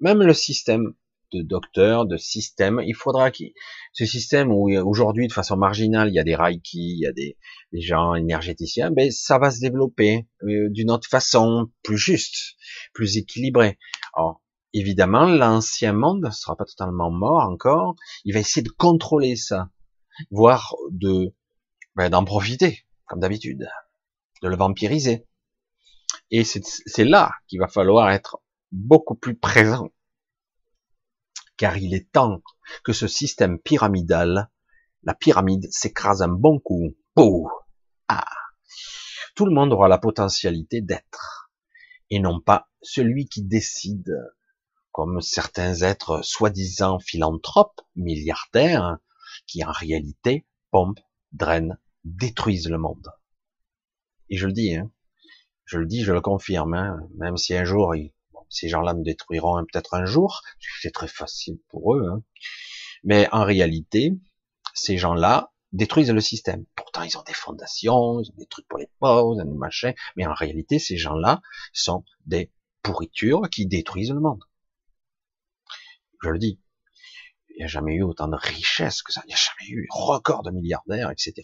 même 0.00 0.22
le 0.22 0.34
système 0.34 0.94
de 1.32 1.42
docteurs, 1.42 2.06
de 2.06 2.16
système. 2.16 2.80
Il 2.84 2.94
faudra 2.94 3.30
que 3.30 3.44
ce 3.92 4.04
système 4.04 4.52
où 4.52 4.70
aujourd'hui 4.70 5.28
de 5.28 5.32
façon 5.32 5.56
marginale 5.56 6.08
il 6.08 6.14
y 6.14 6.18
a 6.18 6.24
des 6.24 6.36
reiki, 6.36 6.78
il 6.78 7.00
y 7.00 7.06
a 7.06 7.12
des, 7.12 7.36
gens 7.72 8.14
énergéticiens, 8.14 8.90
ben 8.90 9.10
ça 9.10 9.38
va 9.38 9.50
se 9.50 9.60
développer 9.60 10.28
euh, 10.42 10.68
d'une 10.70 10.90
autre 10.90 11.08
façon, 11.08 11.70
plus 11.82 11.96
juste, 11.96 12.56
plus 12.92 13.16
équilibré. 13.16 13.78
Alors 14.14 14.42
évidemment 14.74 15.24
l'ancien 15.24 15.92
monde 15.92 16.22
ne 16.24 16.30
sera 16.30 16.56
pas 16.56 16.64
totalement 16.64 17.10
mort 17.10 17.48
encore. 17.48 17.96
Il 18.24 18.34
va 18.34 18.40
essayer 18.40 18.62
de 18.62 18.70
contrôler 18.70 19.36
ça, 19.36 19.70
voire 20.30 20.74
de 20.90 21.34
ben, 21.96 22.10
d'en 22.10 22.24
profiter 22.24 22.84
comme 23.06 23.20
d'habitude, 23.20 23.68
de 24.42 24.48
le 24.48 24.56
vampiriser. 24.56 25.26
Et 26.32 26.42
c'est 26.44 27.04
là 27.04 27.32
qu'il 27.46 27.60
va 27.60 27.68
falloir 27.68 28.10
être 28.10 28.42
beaucoup 28.72 29.14
plus 29.14 29.36
présent 29.36 29.90
car 31.62 31.76
il 31.76 31.94
est 31.94 32.10
temps 32.10 32.42
que 32.82 32.92
ce 32.92 33.06
système 33.06 33.60
pyramidal, 33.60 34.50
la 35.04 35.14
pyramide 35.14 35.70
s'écrase 35.70 36.20
un 36.20 36.26
bon 36.26 36.58
coup. 36.58 36.96
Pouh 37.14 37.48
ah. 38.08 38.26
Tout 39.36 39.46
le 39.46 39.54
monde 39.54 39.72
aura 39.72 39.86
la 39.86 39.98
potentialité 39.98 40.80
d'être, 40.80 41.52
et 42.10 42.18
non 42.18 42.40
pas 42.40 42.68
celui 42.82 43.26
qui 43.26 43.44
décide, 43.44 44.12
comme 44.90 45.20
certains 45.20 45.82
êtres 45.82 46.22
soi-disant 46.24 46.98
philanthropes, 46.98 47.80
milliardaires, 47.94 48.98
qui 49.46 49.64
en 49.64 49.70
réalité 49.70 50.44
pompent, 50.72 50.98
drainent, 51.30 51.78
détruisent 52.02 52.68
le 52.68 52.78
monde. 52.78 53.08
Et 54.30 54.36
je 54.36 54.48
le 54.48 54.52
dis, 54.52 54.74
hein, 54.74 54.90
je 55.64 55.78
le 55.78 55.86
dis, 55.86 56.02
je 56.02 56.12
le 56.12 56.20
confirme, 56.20 56.74
hein, 56.74 56.98
même 57.16 57.36
si 57.36 57.54
un 57.54 57.64
jour 57.64 57.94
ces 58.48 58.68
gens-là 58.68 58.94
me 58.94 59.02
détruiront 59.02 59.64
peut-être 59.64 59.94
un 59.94 60.04
jour, 60.04 60.42
c'est 60.82 60.92
très 60.92 61.08
facile 61.08 61.58
pour 61.68 61.94
eux. 61.94 62.06
Hein. 62.06 62.22
Mais 63.02 63.28
en 63.32 63.44
réalité, 63.44 64.12
ces 64.74 64.98
gens-là 64.98 65.52
détruisent 65.72 66.10
le 66.10 66.20
système. 66.20 66.66
Pourtant, 66.76 67.02
ils 67.02 67.16
ont 67.16 67.22
des 67.22 67.32
fondations, 67.32 68.20
ils 68.20 68.30
ont 68.30 68.36
des 68.36 68.46
trucs 68.46 68.68
pour 68.68 68.78
les 68.78 68.90
pauvres, 68.98 69.42
des 69.42 69.44
machins. 69.44 69.94
Mais 70.16 70.26
en 70.26 70.34
réalité, 70.34 70.78
ces 70.78 70.98
gens-là 70.98 71.40
sont 71.72 72.04
des 72.26 72.52
pourritures 72.82 73.48
qui 73.50 73.66
détruisent 73.66 74.12
le 74.12 74.20
monde. 74.20 74.44
Je 76.22 76.28
le 76.28 76.38
dis. 76.38 76.60
Il 77.48 77.56
n'y 77.58 77.64
a 77.64 77.68
jamais 77.68 77.94
eu 77.94 78.02
autant 78.02 78.28
de 78.28 78.36
richesse 78.36 79.02
que 79.02 79.12
ça. 79.12 79.22
Il 79.24 79.28
n'y 79.28 79.34
a 79.34 79.36
jamais 79.36 79.70
eu 79.70 79.86
record 79.90 80.42
de 80.42 80.50
milliardaires, 80.50 81.10
etc. 81.10 81.34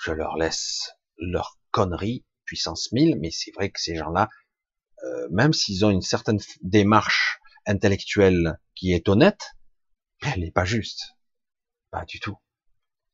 Je 0.00 0.12
leur 0.12 0.36
laisse 0.36 0.92
leur 1.16 1.58
connerie, 1.72 2.24
puissance 2.44 2.92
1000, 2.92 3.18
mais 3.20 3.30
c'est 3.32 3.50
vrai 3.52 3.70
que 3.70 3.80
ces 3.80 3.96
gens-là 3.96 4.28
euh, 5.04 5.28
même 5.30 5.52
s'ils 5.52 5.84
ont 5.84 5.90
une 5.90 6.02
certaine 6.02 6.38
démarche 6.62 7.40
intellectuelle 7.66 8.58
qui 8.74 8.92
est 8.92 9.08
honnête, 9.08 9.56
elle 10.22 10.40
n'est 10.40 10.52
pas 10.52 10.64
juste. 10.64 11.16
Pas 11.90 12.04
du 12.04 12.20
tout. 12.20 12.36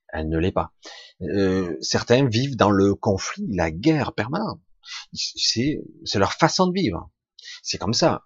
Elle 0.09 0.29
ne 0.29 0.39
l'est 0.39 0.53
pas. 0.53 0.73
Euh, 1.23 1.77
certains 1.81 2.27
vivent 2.29 2.57
dans 2.57 2.71
le 2.71 2.95
conflit, 2.95 3.47
la 3.51 3.71
guerre 3.71 4.15
permanente. 4.15 4.61
C'est 5.13 5.81
leur 6.15 6.33
façon 6.35 6.67
de 6.67 6.73
vivre. 6.73 7.11
C'est 7.63 7.79
comme 7.79 7.95
ça. 7.95 8.25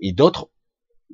Et 0.00 0.12
d'autres, 0.12 0.50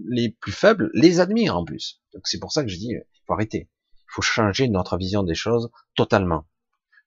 les 0.09 0.31
plus 0.31 0.53
faibles, 0.53 0.91
les 0.95 1.21
admirent 1.21 1.57
en 1.57 1.65
plus. 1.65 2.01
Donc 2.13 2.27
c'est 2.27 2.39
pour 2.39 2.53
ça 2.53 2.63
que 2.63 2.69
je 2.69 2.77
dis, 2.77 2.91
il 2.91 3.21
faut 3.27 3.33
arrêter. 3.33 3.69
Il 3.97 4.13
faut 4.15 4.23
changer 4.23 4.69
notre 4.69 4.97
vision 4.97 5.23
des 5.23 5.35
choses 5.35 5.71
totalement. 5.97 6.47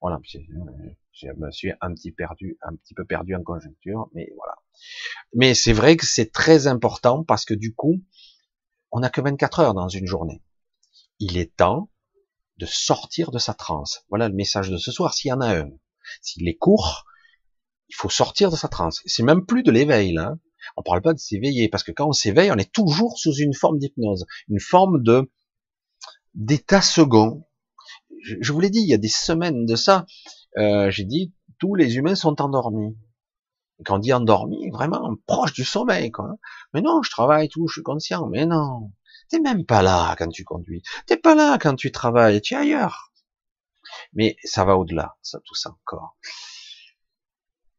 Voilà, 0.01 0.19
je 1.13 1.27
me 1.37 1.51
suis 1.51 1.71
un 1.81 1.93
petit 1.93 2.11
perdu, 2.11 2.57
un 2.61 2.75
petit 2.75 2.93
peu 2.93 3.05
perdu 3.05 3.35
en 3.35 3.43
conjoncture, 3.43 4.09
mais 4.13 4.31
voilà. 4.35 4.55
Mais 5.33 5.53
c'est 5.53 5.73
vrai 5.73 5.97
que 5.97 6.05
c'est 6.05 6.31
très 6.31 6.67
important 6.67 7.23
parce 7.23 7.45
que 7.45 7.53
du 7.53 7.75
coup, 7.75 8.01
on 8.91 9.01
n'a 9.01 9.09
que 9.09 9.21
24 9.21 9.59
heures 9.59 9.73
dans 9.73 9.87
une 9.87 10.07
journée. 10.07 10.41
Il 11.19 11.37
est 11.37 11.55
temps 11.55 11.89
de 12.57 12.65
sortir 12.65 13.31
de 13.31 13.39
sa 13.39 13.53
transe. 13.53 14.05
Voilà 14.09 14.29
le 14.29 14.35
message 14.35 14.69
de 14.69 14.77
ce 14.77 14.91
soir, 14.91 15.13
s'il 15.13 15.29
y 15.29 15.33
en 15.33 15.41
a 15.41 15.57
un. 15.57 15.69
S'il 16.21 16.47
est 16.47 16.57
court, 16.57 17.05
il 17.89 17.95
faut 17.95 18.09
sortir 18.09 18.51
de 18.51 18.55
sa 18.55 18.67
transe. 18.67 19.01
C'est 19.05 19.23
même 19.23 19.45
plus 19.45 19.63
de 19.63 19.71
l'éveil, 19.71 20.13
là. 20.13 20.35
On 20.77 20.83
parle 20.83 21.01
pas 21.01 21.13
de 21.13 21.19
s'éveiller, 21.19 21.69
parce 21.69 21.83
que 21.83 21.91
quand 21.91 22.07
on 22.07 22.11
s'éveille, 22.13 22.51
on 22.51 22.57
est 22.57 22.71
toujours 22.71 23.17
sous 23.17 23.33
une 23.33 23.53
forme 23.53 23.79
d'hypnose, 23.79 24.25
une 24.47 24.59
forme 24.59 25.01
de 25.03 25.31
d'état 26.33 26.81
second, 26.81 27.45
je, 28.23 28.53
vous 28.53 28.59
l'ai 28.59 28.69
dit, 28.69 28.79
il 28.79 28.87
y 28.87 28.93
a 28.93 28.97
des 28.97 29.09
semaines 29.09 29.65
de 29.65 29.75
ça, 29.75 30.05
euh, 30.57 30.91
j'ai 30.91 31.05
dit, 31.05 31.33
tous 31.59 31.75
les 31.75 31.97
humains 31.97 32.15
sont 32.15 32.41
endormis. 32.41 32.97
Et 33.79 33.83
quand 33.83 33.95
on 33.95 33.99
dit 33.99 34.13
endormi, 34.13 34.69
vraiment 34.69 35.15
proche 35.25 35.53
du 35.53 35.63
sommeil, 35.63 36.11
quoi. 36.11 36.35
Mais 36.73 36.81
non, 36.81 37.01
je 37.01 37.09
travaille, 37.09 37.49
tout, 37.49 37.67
je 37.67 37.73
suis 37.73 37.83
conscient. 37.83 38.27
Mais 38.27 38.45
non, 38.45 38.91
t'es 39.29 39.39
même 39.39 39.65
pas 39.65 39.81
là 39.81 40.15
quand 40.17 40.29
tu 40.29 40.43
conduis. 40.43 40.83
T'es 41.07 41.17
pas 41.17 41.35
là 41.35 41.57
quand 41.57 41.75
tu 41.75 41.91
travailles, 41.91 42.41
tu 42.41 42.53
es 42.53 42.57
ailleurs. 42.57 43.11
Mais 44.13 44.37
ça 44.43 44.65
va 44.65 44.77
au-delà, 44.77 45.17
ça, 45.21 45.39
tout 45.45 45.55
ça 45.55 45.71
encore. 45.71 46.17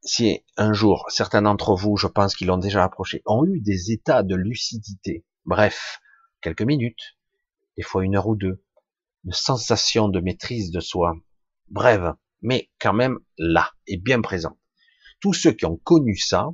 Si 0.04 0.44
un 0.56 0.72
jour, 0.72 1.06
certains 1.08 1.42
d'entre 1.42 1.74
vous, 1.76 1.96
je 1.96 2.08
pense 2.08 2.34
qu'ils 2.34 2.48
l'ont 2.48 2.58
déjà 2.58 2.82
approché, 2.82 3.22
ont 3.24 3.44
eu 3.44 3.60
des 3.60 3.92
états 3.92 4.24
de 4.24 4.34
lucidité, 4.34 5.24
bref, 5.44 6.00
quelques 6.40 6.62
minutes, 6.62 7.16
des 7.76 7.84
fois 7.84 8.04
une 8.04 8.16
heure 8.16 8.26
ou 8.26 8.34
deux, 8.34 8.64
une 9.24 9.32
sensation 9.32 10.08
de 10.08 10.20
maîtrise 10.20 10.72
de 10.72 10.80
soi, 10.80 11.14
brève, 11.68 12.14
mais 12.42 12.70
quand 12.80 12.92
même 12.92 13.18
là, 13.38 13.72
et 13.86 13.96
bien 13.96 14.20
présent. 14.20 14.58
Tous 15.20 15.32
ceux 15.32 15.52
qui 15.52 15.64
ont 15.64 15.76
connu 15.76 16.16
ça, 16.16 16.48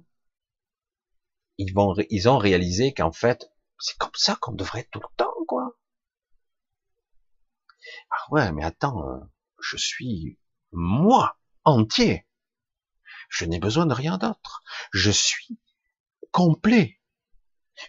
ils 1.56 1.74
ils 2.10 2.28
ont 2.28 2.38
réalisé 2.38 2.94
qu'en 2.94 3.12
fait, 3.12 3.50
c'est 3.78 3.96
comme 3.98 4.14
ça 4.14 4.36
qu'on 4.40 4.52
devrait 4.52 4.80
être 4.80 4.90
tout 4.90 5.00
le 5.00 5.16
temps, 5.16 5.34
quoi. 5.46 5.78
Ah 8.10 8.26
ouais, 8.30 8.52
mais 8.52 8.64
attends, 8.64 9.08
euh, 9.08 9.18
je 9.60 9.76
suis 9.76 10.38
moi 10.72 11.38
entier. 11.64 12.26
Je 13.28 13.44
n'ai 13.44 13.58
besoin 13.58 13.86
de 13.86 13.94
rien 13.94 14.18
d'autre. 14.18 14.62
Je 14.92 15.10
suis 15.10 15.58
complet. 16.30 16.97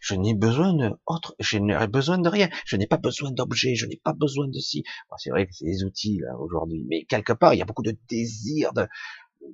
Je 0.01 0.15
n'ai 0.15 0.33
besoin 0.33 0.73
de 0.73 0.91
autre, 1.05 1.35
je 1.39 1.57
n'ai 1.57 1.87
besoin 1.87 2.17
de 2.17 2.29
rien. 2.29 2.49
Je 2.65 2.75
n'ai 2.75 2.87
pas 2.87 2.97
besoin 2.97 3.31
d'objets, 3.31 3.75
je 3.75 3.85
n'ai 3.85 3.99
pas 4.03 4.13
besoin 4.13 4.47
de 4.47 4.59
si. 4.59 4.83
c'est 5.17 5.29
vrai 5.29 5.47
que 5.47 5.53
c'est 5.53 5.65
des 5.65 5.83
outils 5.83 6.19
là 6.19 6.37
aujourd'hui, 6.37 6.85
mais 6.89 7.05
quelque 7.05 7.33
part 7.33 7.53
il 7.53 7.57
y 7.57 7.61
a 7.61 7.65
beaucoup 7.65 7.83
de 7.83 7.97
désir, 8.09 8.73
de, 8.73 8.87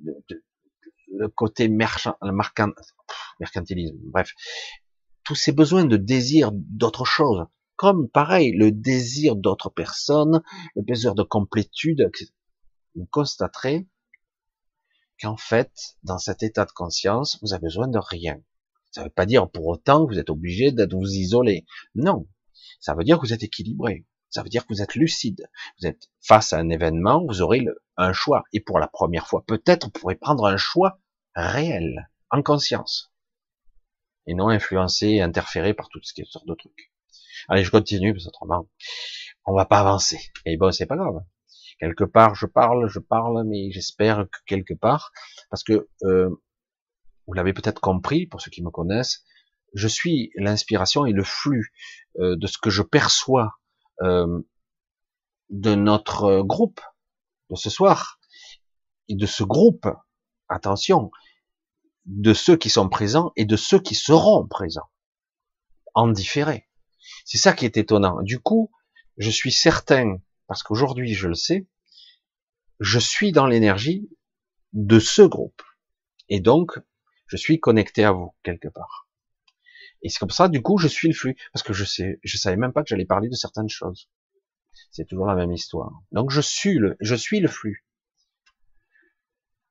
de, 0.03 0.43
le 1.17 1.27
côté 1.29 1.67
merchant, 1.69 2.15
le 2.21 2.31
mercantilisme. 3.39 3.97
Bref, 4.03 4.31
tous 5.23 5.35
ces 5.35 5.51
besoins 5.51 5.85
de 5.85 5.97
désir 5.97 6.51
d'autre 6.53 7.05
chose, 7.05 7.45
comme 7.75 8.09
pareil 8.09 8.51
le 8.51 8.71
désir 8.71 9.35
d'autres 9.35 9.69
personnes, 9.69 10.41
le 10.75 10.83
désir 10.83 11.15
de 11.15 11.23
complétude, 11.23 12.09
vous 12.95 13.07
constaterez 13.11 13.87
qu'en 15.21 15.37
fait, 15.37 15.71
dans 16.03 16.17
cet 16.17 16.43
état 16.43 16.65
de 16.65 16.71
conscience, 16.71 17.39
vous 17.41 17.53
avez 17.53 17.63
besoin 17.63 17.87
de 17.87 17.99
rien. 17.99 18.41
Ça 18.95 19.01
ne 19.01 19.07
veut 19.07 19.13
pas 19.13 19.25
dire 19.25 19.51
pour 19.51 19.67
autant 19.67 20.05
que 20.05 20.13
vous 20.13 20.19
êtes 20.19 20.29
obligé 20.29 20.71
d'être 20.71 20.93
vous 20.93 21.15
isoler. 21.15 21.65
Non. 21.95 22.29
Ça 22.79 22.95
veut 22.95 23.03
dire 23.03 23.19
que 23.19 23.27
vous 23.27 23.33
êtes 23.33 23.43
équilibré. 23.43 24.05
Ça 24.29 24.41
veut 24.41 24.47
dire 24.47 24.65
que 24.65 24.73
vous 24.73 24.81
êtes 24.81 24.95
lucide. 24.95 25.49
Vous 25.77 25.87
êtes 25.87 26.09
face 26.21 26.53
à 26.53 26.59
un 26.59 26.69
événement, 26.69 27.25
vous 27.27 27.41
aurez 27.41 27.65
un 27.97 28.13
choix. 28.13 28.45
Et 28.53 28.61
pour 28.61 28.79
la 28.79 28.87
première 28.87 29.27
fois, 29.27 29.43
peut-être, 29.45 29.87
vous 29.87 29.91
pourrez 29.91 30.15
prendre 30.15 30.45
un 30.45 30.55
choix 30.55 31.01
réel, 31.35 32.09
en 32.29 32.41
conscience. 32.41 33.11
Et 34.27 34.33
non 34.33 34.47
influencé, 34.47 35.19
interféré 35.19 35.73
par 35.73 35.89
toutes 35.89 36.05
sortes 36.05 36.47
de 36.47 36.55
trucs. 36.55 36.93
Allez, 37.49 37.65
je 37.65 37.71
continue, 37.71 38.13
parce 38.13 38.23
que 38.23 38.29
autrement, 38.29 38.69
on 39.45 39.53
va 39.53 39.65
pas 39.65 39.81
avancer. 39.81 40.21
Et 40.45 40.55
bon, 40.55 40.71
c'est 40.71 40.85
pas 40.85 40.95
grave. 40.95 41.21
Quelque 41.81 42.05
part, 42.05 42.33
je 42.33 42.45
parle, 42.45 42.87
je 42.87 42.99
parle, 42.99 43.43
mais 43.45 43.71
j'espère 43.71 44.25
que 44.31 44.39
quelque 44.45 44.73
part, 44.73 45.11
parce 45.49 45.65
que 45.65 45.89
euh, 46.03 46.29
vous 47.27 47.33
l'avez 47.33 47.53
peut-être 47.53 47.81
compris, 47.81 48.27
pour 48.27 48.41
ceux 48.41 48.51
qui 48.51 48.63
me 48.63 48.69
connaissent, 48.69 49.23
je 49.73 49.87
suis 49.87 50.31
l'inspiration 50.35 51.05
et 51.05 51.11
le 51.11 51.23
flux 51.23 51.73
euh, 52.19 52.35
de 52.37 52.47
ce 52.47 52.57
que 52.57 52.69
je 52.69 52.81
perçois 52.81 53.59
euh, 54.01 54.41
de 55.49 55.75
notre 55.75 56.41
groupe 56.41 56.81
de 57.49 57.55
ce 57.55 57.69
soir. 57.69 58.19
de 59.09 59.25
ce 59.25 59.43
groupe, 59.43 59.87
attention, 60.49 61.11
de 62.05 62.33
ceux 62.33 62.57
qui 62.57 62.69
sont 62.69 62.89
présents 62.89 63.31
et 63.35 63.45
de 63.45 63.55
ceux 63.55 63.79
qui 63.79 63.95
seront 63.95 64.47
présents, 64.47 64.89
en 65.93 66.07
différé. 66.07 66.67
C'est 67.23 67.37
ça 67.37 67.53
qui 67.53 67.65
est 67.65 67.77
étonnant. 67.77 68.21
Du 68.23 68.39
coup, 68.39 68.71
je 69.17 69.29
suis 69.29 69.51
certain, 69.51 70.17
parce 70.47 70.63
qu'aujourd'hui 70.63 71.13
je 71.13 71.27
le 71.27 71.35
sais, 71.35 71.67
je 72.79 72.99
suis 72.99 73.31
dans 73.31 73.47
l'énergie 73.47 74.09
de 74.73 74.99
ce 74.99 75.21
groupe. 75.21 75.61
Et 76.29 76.39
donc, 76.39 76.79
je 77.27 77.37
suis 77.37 77.59
connecté 77.59 78.03
à 78.03 78.11
vous, 78.11 78.33
quelque 78.43 78.67
part. 78.67 79.07
Et 80.01 80.09
c'est 80.09 80.19
comme 80.19 80.29
ça, 80.29 80.47
du 80.47 80.61
coup, 80.61 80.77
je 80.77 80.87
suis 80.87 81.07
le 81.07 81.13
flux. 81.13 81.35
Parce 81.53 81.63
que 81.63 81.73
je 81.73 81.83
sais, 81.83 82.19
je 82.23 82.37
savais 82.37 82.57
même 82.57 82.73
pas 82.73 82.83
que 82.83 82.89
j'allais 82.89 83.05
parler 83.05 83.29
de 83.29 83.35
certaines 83.35 83.69
choses. 83.69 84.09
C'est 84.91 85.05
toujours 85.05 85.25
la 85.25 85.35
même 85.35 85.51
histoire. 85.51 85.91
Donc, 86.11 86.31
je 86.31 86.41
suis 86.41 86.75
le, 86.75 86.95
je 86.99 87.15
suis 87.15 87.39
le 87.39 87.47
flux. 87.47 87.85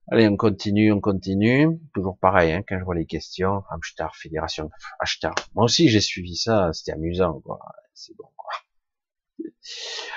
Allez, 0.08 0.28
on 0.28 0.36
continue, 0.36 0.92
on 0.92 1.00
continue. 1.00 1.80
Toujours 1.94 2.18
pareil, 2.18 2.52
hein, 2.52 2.62
quand 2.66 2.78
je 2.78 2.84
vois 2.84 2.94
les 2.94 3.06
questions. 3.06 3.62
Amstar, 3.70 4.16
Fédération, 4.16 4.70
Ashtar. 4.98 5.34
Moi 5.54 5.64
aussi, 5.64 5.88
j'ai 5.88 6.00
suivi 6.00 6.36
ça. 6.36 6.72
C'était 6.72 6.92
amusant, 6.92 7.40
quoi. 7.40 7.60
C'est 7.94 8.14
bon. 8.16 8.26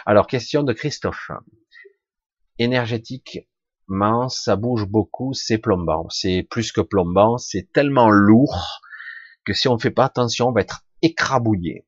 Alors, 0.06 0.28
question 0.28 0.64
de 0.64 0.74
Christophe. 0.74 1.32
Énergétiquement, 3.90 4.30
ça 4.30 4.56
bouge 4.56 4.86
beaucoup, 4.86 5.34
c'est 5.34 5.58
plombant. 5.58 6.08
C'est 6.10 6.44
plus 6.50 6.72
que 6.72 6.82
plombant, 6.82 7.38
c'est 7.38 7.72
tellement 7.72 8.10
lourd 8.10 8.82
que 9.46 9.54
si 9.54 9.68
on 9.68 9.76
ne 9.76 9.80
fait 9.80 9.92
pas 9.92 10.06
attention, 10.06 10.50
on 10.50 10.52
va 10.52 10.62
être 10.62 10.86
écrabouillé. 11.02 11.86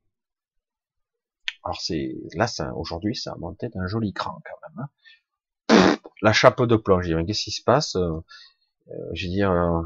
Alors 1.64 1.80
c'est 1.82 2.16
là, 2.36 2.48
aujourd'hui, 2.76 3.16
ça 3.16 3.34
a 3.34 3.36
monté 3.36 3.70
d'un 3.70 3.86
joli 3.88 4.14
cran 4.14 4.42
quand 4.46 4.70
même. 4.70 4.88
Hein. 5.70 5.98
La 6.22 6.34
chape 6.34 6.62
de 6.62 6.76
plomb. 6.76 7.02
J'ai 7.02 7.16
dit, 7.16 7.26
qu'est-ce 7.26 7.44
qui 7.44 7.52
se 7.52 7.64
passe 7.64 7.96
euh, 7.96 8.20
euh, 8.90 9.10
J'ai 9.14 9.28
dit, 9.28 9.44
euh, 9.44 9.82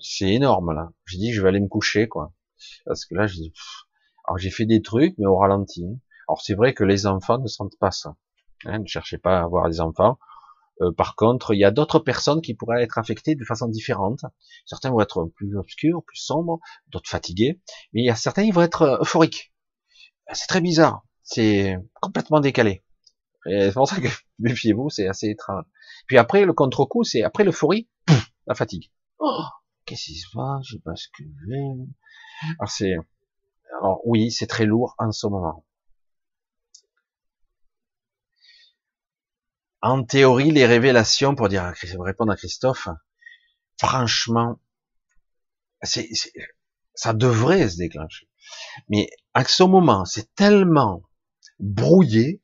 c'est 0.00 0.30
énorme 0.30 0.72
là. 0.72 0.90
J'ai 1.06 1.18
dit, 1.18 1.32
je 1.32 1.42
vais 1.42 1.48
aller 1.48 1.60
me 1.60 1.68
coucher 1.68 2.08
quoi. 2.08 2.32
Parce 2.86 3.04
que 3.04 3.14
là, 3.14 3.26
j'ai 3.26 3.52
alors 4.24 4.38
j'ai 4.38 4.50
fait 4.50 4.66
des 4.66 4.82
trucs, 4.82 5.16
mais 5.18 5.26
au 5.26 5.36
ralenti. 5.36 5.84
Alors 6.28 6.40
c'est 6.40 6.54
vrai 6.54 6.74
que 6.74 6.84
les 6.84 7.06
enfants 7.06 7.38
ne 7.38 7.48
sentent 7.48 7.78
pas 7.78 7.90
ça. 7.90 8.16
Hein, 8.64 8.78
ne 8.78 8.86
cherchez 8.86 9.18
pas 9.18 9.40
à 9.40 9.42
avoir 9.42 9.68
des 9.68 9.80
enfants. 9.80 10.18
Euh, 10.80 10.92
par 10.92 11.16
contre, 11.16 11.54
il 11.54 11.58
y 11.58 11.64
a 11.64 11.70
d'autres 11.70 11.98
personnes 11.98 12.40
qui 12.40 12.54
pourraient 12.54 12.82
être 12.82 12.98
affectées 12.98 13.34
de 13.34 13.44
façon 13.44 13.68
différente. 13.68 14.20
Certains 14.66 14.90
vont 14.90 15.00
être 15.00 15.26
plus 15.36 15.56
obscurs, 15.56 16.02
plus 16.04 16.18
sombres, 16.18 16.60
d'autres 16.88 17.10
fatigués, 17.10 17.60
mais 17.92 18.02
il 18.02 18.06
y 18.06 18.10
a 18.10 18.16
certains 18.16 18.44
qui 18.44 18.50
vont 18.50 18.62
être 18.62 18.82
euh, 18.82 18.98
euphoriques. 19.00 19.52
C'est 20.32 20.46
très 20.46 20.60
bizarre, 20.60 21.02
c'est 21.22 21.76
complètement 22.00 22.40
décalé. 22.40 22.84
C'est 23.44 23.74
pour 23.74 23.88
ça 23.88 24.00
que 24.00 24.08
méfiez-vous, 24.38 24.88
c'est 24.88 25.08
assez 25.08 25.28
étrange. 25.28 25.64
Puis 26.06 26.16
après, 26.16 26.44
le 26.44 26.52
contre-coup, 26.52 27.04
c'est 27.04 27.22
après 27.22 27.44
l'euphorie, 27.44 27.88
la 28.46 28.54
fatigue. 28.54 28.90
Oh, 29.18 29.42
qu'est-ce 29.84 30.04
qui 30.04 30.14
se 30.14 30.28
passe? 30.32 30.64
Je 30.64 30.76
j'ai. 31.48 31.58
Alors 32.58 32.70
c'est, 32.70 32.94
alors 33.78 34.00
oui, 34.04 34.30
c'est 34.30 34.46
très 34.46 34.64
lourd 34.64 34.94
en 34.98 35.12
ce 35.12 35.26
moment. 35.26 35.64
En 39.82 40.04
théorie, 40.04 40.52
les 40.52 40.66
révélations, 40.66 41.34
pour 41.34 41.48
dire, 41.48 41.72
répondre 42.00 42.32
à 42.32 42.36
Christophe, 42.36 42.88
franchement, 43.78 44.60
c'est, 45.82 46.08
ça 46.94 47.12
devrait 47.12 47.68
se 47.68 47.78
déclencher. 47.78 48.28
Mais 48.88 49.08
à 49.34 49.44
ce 49.44 49.64
moment, 49.64 50.04
c'est 50.04 50.32
tellement 50.34 51.02
brouillé. 51.58 52.40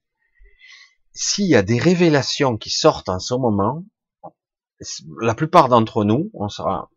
S'il 1.13 1.47
y 1.47 1.55
a 1.55 1.63
des 1.63 1.79
révélations 1.79 2.57
qui 2.57 2.71
sortent 2.71 3.09
en 3.09 3.21
ce 3.21 3.35
moment, 3.35 3.85
la 5.21 5.35
plupart 5.35 5.69
d'entre 5.69 6.05
nous, 6.05 6.31
on 6.35 6.49
sera, 6.49 6.91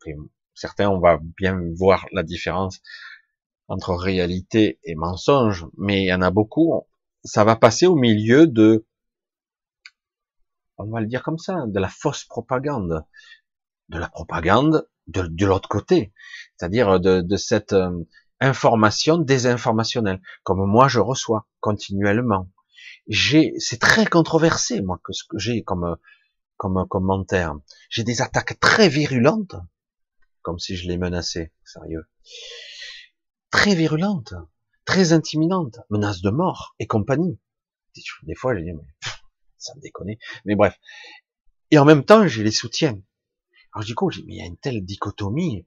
certains, 0.54 0.89
on 0.89 1.00
va 1.00 1.20
bien 1.38 1.60
voir 1.76 2.06
la 2.12 2.24
différence 2.24 2.82
entre 3.68 3.94
réalité 3.94 4.80
et 4.84 4.96
mensonge, 4.96 5.66
mais 5.78 6.04
il 6.04 6.08
y 6.08 6.14
en 6.14 6.22
a 6.22 6.30
beaucoup, 6.30 6.86
ça 7.24 7.44
va 7.44 7.56
passer 7.56 7.86
au 7.86 7.96
milieu 7.96 8.46
de 8.46 8.86
on 10.82 10.92
va 10.92 11.02
le 11.02 11.08
dire 11.08 11.24
comme 11.24 11.38
ça, 11.38 11.66
de 11.68 11.80
la 11.80 11.90
fausse 11.90 12.24
propagande, 12.26 13.06
de 13.90 13.98
la 13.98 14.10
propagande 14.10 14.88
de, 15.08 15.46
l'autre 15.46 15.70
côté, 15.70 16.14
c'est-à-dire 16.56 17.00
de, 17.00 17.38
cette 17.38 17.74
euh, 17.74 18.04
information 18.40 19.18
désinformationnelle, 19.18 20.22
comme 20.44 20.66
moi 20.66 20.88
je 20.88 21.00
reçois 21.00 21.48
continuellement. 21.60 22.50
J'ai, 23.08 23.54
c'est 23.58 23.80
très 23.80 24.06
controversé 24.06 24.82
moi 24.82 25.00
que 25.04 25.12
ce 25.12 25.24
que 25.28 25.38
j'ai 25.38 25.64
comme 25.64 25.98
comme 26.58 26.88
commentaire. 26.88 27.56
J'ai 27.90 28.04
des 28.04 28.22
attaques 28.22 28.60
très 28.60 28.88
virulentes, 28.88 29.56
comme 30.44 30.60
si 30.60 30.76
je 30.76 30.88
les 30.88 31.00
menaçais, 31.00 31.52
sérieux, 31.66 32.06
très 33.50 33.74
virulentes, 33.74 34.36
très 34.86 35.12
intimidantes, 35.12 35.80
menaces 35.90 36.22
de 36.22 36.30
mort 36.30 36.76
et 36.78 36.86
compagnie. 36.86 37.40
Des 38.24 38.36
fois, 38.36 38.56
je 38.56 38.62
dis 38.62 38.74
mais 38.74 38.88
ça 39.62 39.76
me 39.76 39.82
déconne. 39.82 40.16
Mais 40.45 40.55
bref. 40.55 40.80
Et 41.72 41.78
en 41.78 41.86
même 41.86 42.03
temps, 42.03 42.28
je 42.28 42.43
les 42.43 42.51
soutiens. 42.51 43.01
Alors 43.74 43.86
du 43.86 43.95
coup, 43.95 44.09
j'ai 44.12 44.24
mais 44.24 44.34
il 44.34 44.38
y 44.39 44.41
a 44.41 44.45
une 44.45 44.57
telle 44.57 44.84
dichotomie. 44.84 45.66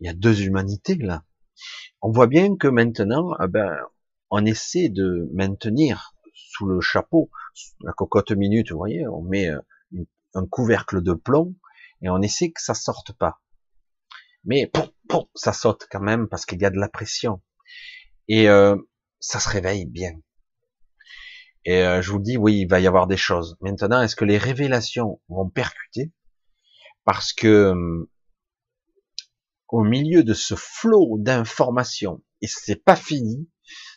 Il 0.00 0.06
y 0.06 0.10
a 0.10 0.14
deux 0.14 0.42
humanités 0.42 0.94
là. 0.94 1.24
On 2.00 2.12
voit 2.12 2.28
bien 2.28 2.56
que 2.56 2.68
maintenant, 2.68 3.32
ah 3.38 3.48
ben, 3.48 3.76
on 4.30 4.44
essaie 4.44 4.88
de 4.88 5.28
maintenir 5.32 6.14
sous 6.34 6.66
le 6.66 6.80
chapeau, 6.80 7.30
la 7.80 7.92
cocotte 7.92 8.30
minute, 8.30 8.70
vous 8.70 8.78
voyez, 8.78 9.06
on 9.08 9.22
met 9.22 9.48
euh, 9.48 9.60
un 10.34 10.46
couvercle 10.46 11.02
de 11.02 11.14
plomb 11.14 11.56
et 12.02 12.08
on 12.08 12.22
essaie 12.22 12.52
que 12.52 12.62
ça 12.62 12.74
sorte 12.74 13.12
pas. 13.12 13.40
Mais 14.44 14.70
ça 15.34 15.52
saute 15.52 15.86
quand 15.90 16.00
même 16.00 16.28
parce 16.28 16.46
qu'il 16.46 16.60
y 16.60 16.64
a 16.64 16.70
de 16.70 16.78
la 16.78 16.88
pression. 16.88 17.42
Et 18.28 18.48
euh, 18.48 18.76
ça 19.20 19.40
se 19.40 19.48
réveille 19.48 19.86
bien. 19.86 20.12
Et 21.64 21.82
euh, 21.82 22.02
je 22.02 22.12
vous 22.12 22.18
dis, 22.18 22.36
oui, 22.36 22.60
il 22.60 22.66
va 22.66 22.80
y 22.80 22.86
avoir 22.86 23.06
des 23.06 23.16
choses. 23.16 23.56
Maintenant, 23.60 24.02
est-ce 24.02 24.16
que 24.16 24.24
les 24.24 24.38
révélations 24.38 25.20
vont 25.28 25.48
percuter? 25.48 26.12
Parce 27.04 27.32
que 27.32 27.70
hum, 27.70 28.06
au 29.68 29.82
milieu 29.82 30.22
de 30.22 30.34
ce 30.34 30.54
flot 30.56 31.16
d'informations, 31.18 32.22
et 32.40 32.46
c'est 32.46 32.82
pas 32.82 32.96
fini, 32.96 33.48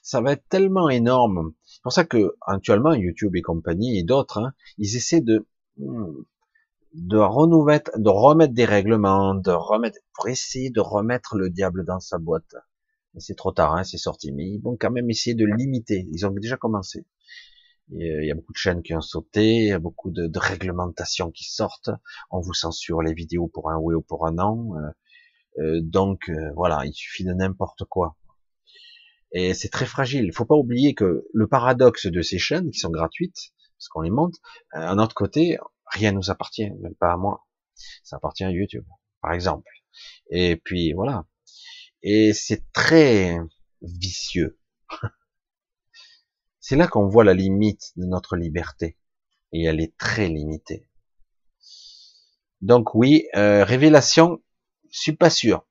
ça 0.03 0.21
va 0.21 0.33
être 0.33 0.47
tellement 0.49 0.89
énorme. 0.89 1.53
C'est 1.65 1.81
pour 1.83 1.93
ça 1.93 2.03
que 2.03 2.35
actuellement 2.41 2.93
YouTube 2.93 3.35
et 3.35 3.41
compagnie 3.41 3.97
et 3.99 4.03
d'autres, 4.03 4.39
hein, 4.39 4.53
ils 4.77 4.95
essaient 4.95 5.21
de 5.21 5.47
hum, 5.79 6.25
de 6.93 7.17
renouveler, 7.17 7.79
de 7.95 8.09
remettre 8.09 8.53
des 8.53 8.65
règlements, 8.65 9.33
de 9.35 9.51
remettre, 9.51 9.99
pour 10.13 10.27
essayer 10.27 10.69
de 10.69 10.81
remettre 10.81 11.37
le 11.37 11.49
diable 11.49 11.85
dans 11.85 11.99
sa 11.99 12.17
boîte. 12.17 12.55
Mais 13.13 13.21
c'est 13.21 13.35
trop 13.35 13.51
tard, 13.51 13.75
hein, 13.75 13.83
c'est 13.83 13.97
sorti. 13.97 14.31
Mais 14.31 14.45
ils 14.49 14.59
vont 14.59 14.77
quand 14.79 14.91
même 14.91 15.09
essayer 15.09 15.35
de 15.35 15.45
limiter. 15.45 16.07
Ils 16.11 16.25
ont 16.25 16.31
déjà 16.31 16.57
commencé. 16.57 17.05
Il 17.93 18.25
y 18.25 18.31
a 18.31 18.35
beaucoup 18.35 18.53
de 18.53 18.57
chaînes 18.57 18.83
qui 18.83 18.93
ont 18.95 19.01
sauté, 19.01 19.55
il 19.55 19.67
y 19.67 19.71
a 19.73 19.79
beaucoup 19.79 20.11
de, 20.11 20.29
réglementations 20.39 21.29
qui 21.29 21.43
sortent. 21.43 21.89
On 22.29 22.39
vous 22.39 22.53
censure 22.53 23.01
les 23.01 23.13
vidéos 23.13 23.47
pour 23.47 23.69
un 23.69 23.77
oui 23.77 23.95
ou 23.95 24.01
pour 24.01 24.25
un 24.25 24.31
non. 24.33 24.75
Euh, 24.77 24.89
euh 25.59 25.81
donc 25.81 26.29
euh, 26.29 26.51
voilà, 26.55 26.85
il 26.85 26.93
suffit 26.93 27.25
de 27.25 27.33
n'importe 27.33 27.83
quoi. 27.85 28.15
Et 29.33 29.53
c'est 29.53 29.69
très 29.69 29.85
fragile. 29.85 30.25
Il 30.25 30.33
faut 30.33 30.45
pas 30.45 30.55
oublier 30.55 30.93
que 30.93 31.25
le 31.33 31.47
paradoxe 31.47 32.07
de 32.07 32.21
ces 32.21 32.37
chaînes 32.37 32.69
qui 32.71 32.79
sont 32.79 32.89
gratuites, 32.91 33.51
parce 33.77 33.89
qu'on 33.89 34.01
les 34.01 34.09
monte, 34.09 34.35
euh, 34.75 34.79
à 34.79 34.95
notre 34.95 35.15
côté, 35.15 35.57
rien 35.85 36.13
nous 36.13 36.29
appartient, 36.29 36.69
même 36.81 36.95
pas 36.95 37.11
à 37.13 37.17
moi. 37.17 37.45
Ça 38.03 38.17
appartient 38.17 38.43
à 38.43 38.51
YouTube, 38.51 38.85
par 39.21 39.33
exemple. 39.33 39.69
Et 40.29 40.55
puis 40.55 40.93
voilà. 40.93 41.25
Et 42.03 42.33
c'est 42.33 42.71
très 42.73 43.37
vicieux. 43.81 44.59
C'est 46.71 46.77
là 46.77 46.87
qu'on 46.87 47.09
voit 47.09 47.25
la 47.25 47.33
limite 47.33 47.91
de 47.97 48.05
notre 48.05 48.37
liberté. 48.37 48.97
Et 49.51 49.65
elle 49.65 49.81
est 49.81 49.97
très 49.97 50.29
limitée. 50.29 50.87
Donc 52.61 52.95
oui, 52.95 53.27
euh, 53.35 53.65
révélation, 53.65 54.41
je 54.89 54.97
suis 54.97 55.15
pas 55.17 55.29
sûr. 55.29 55.67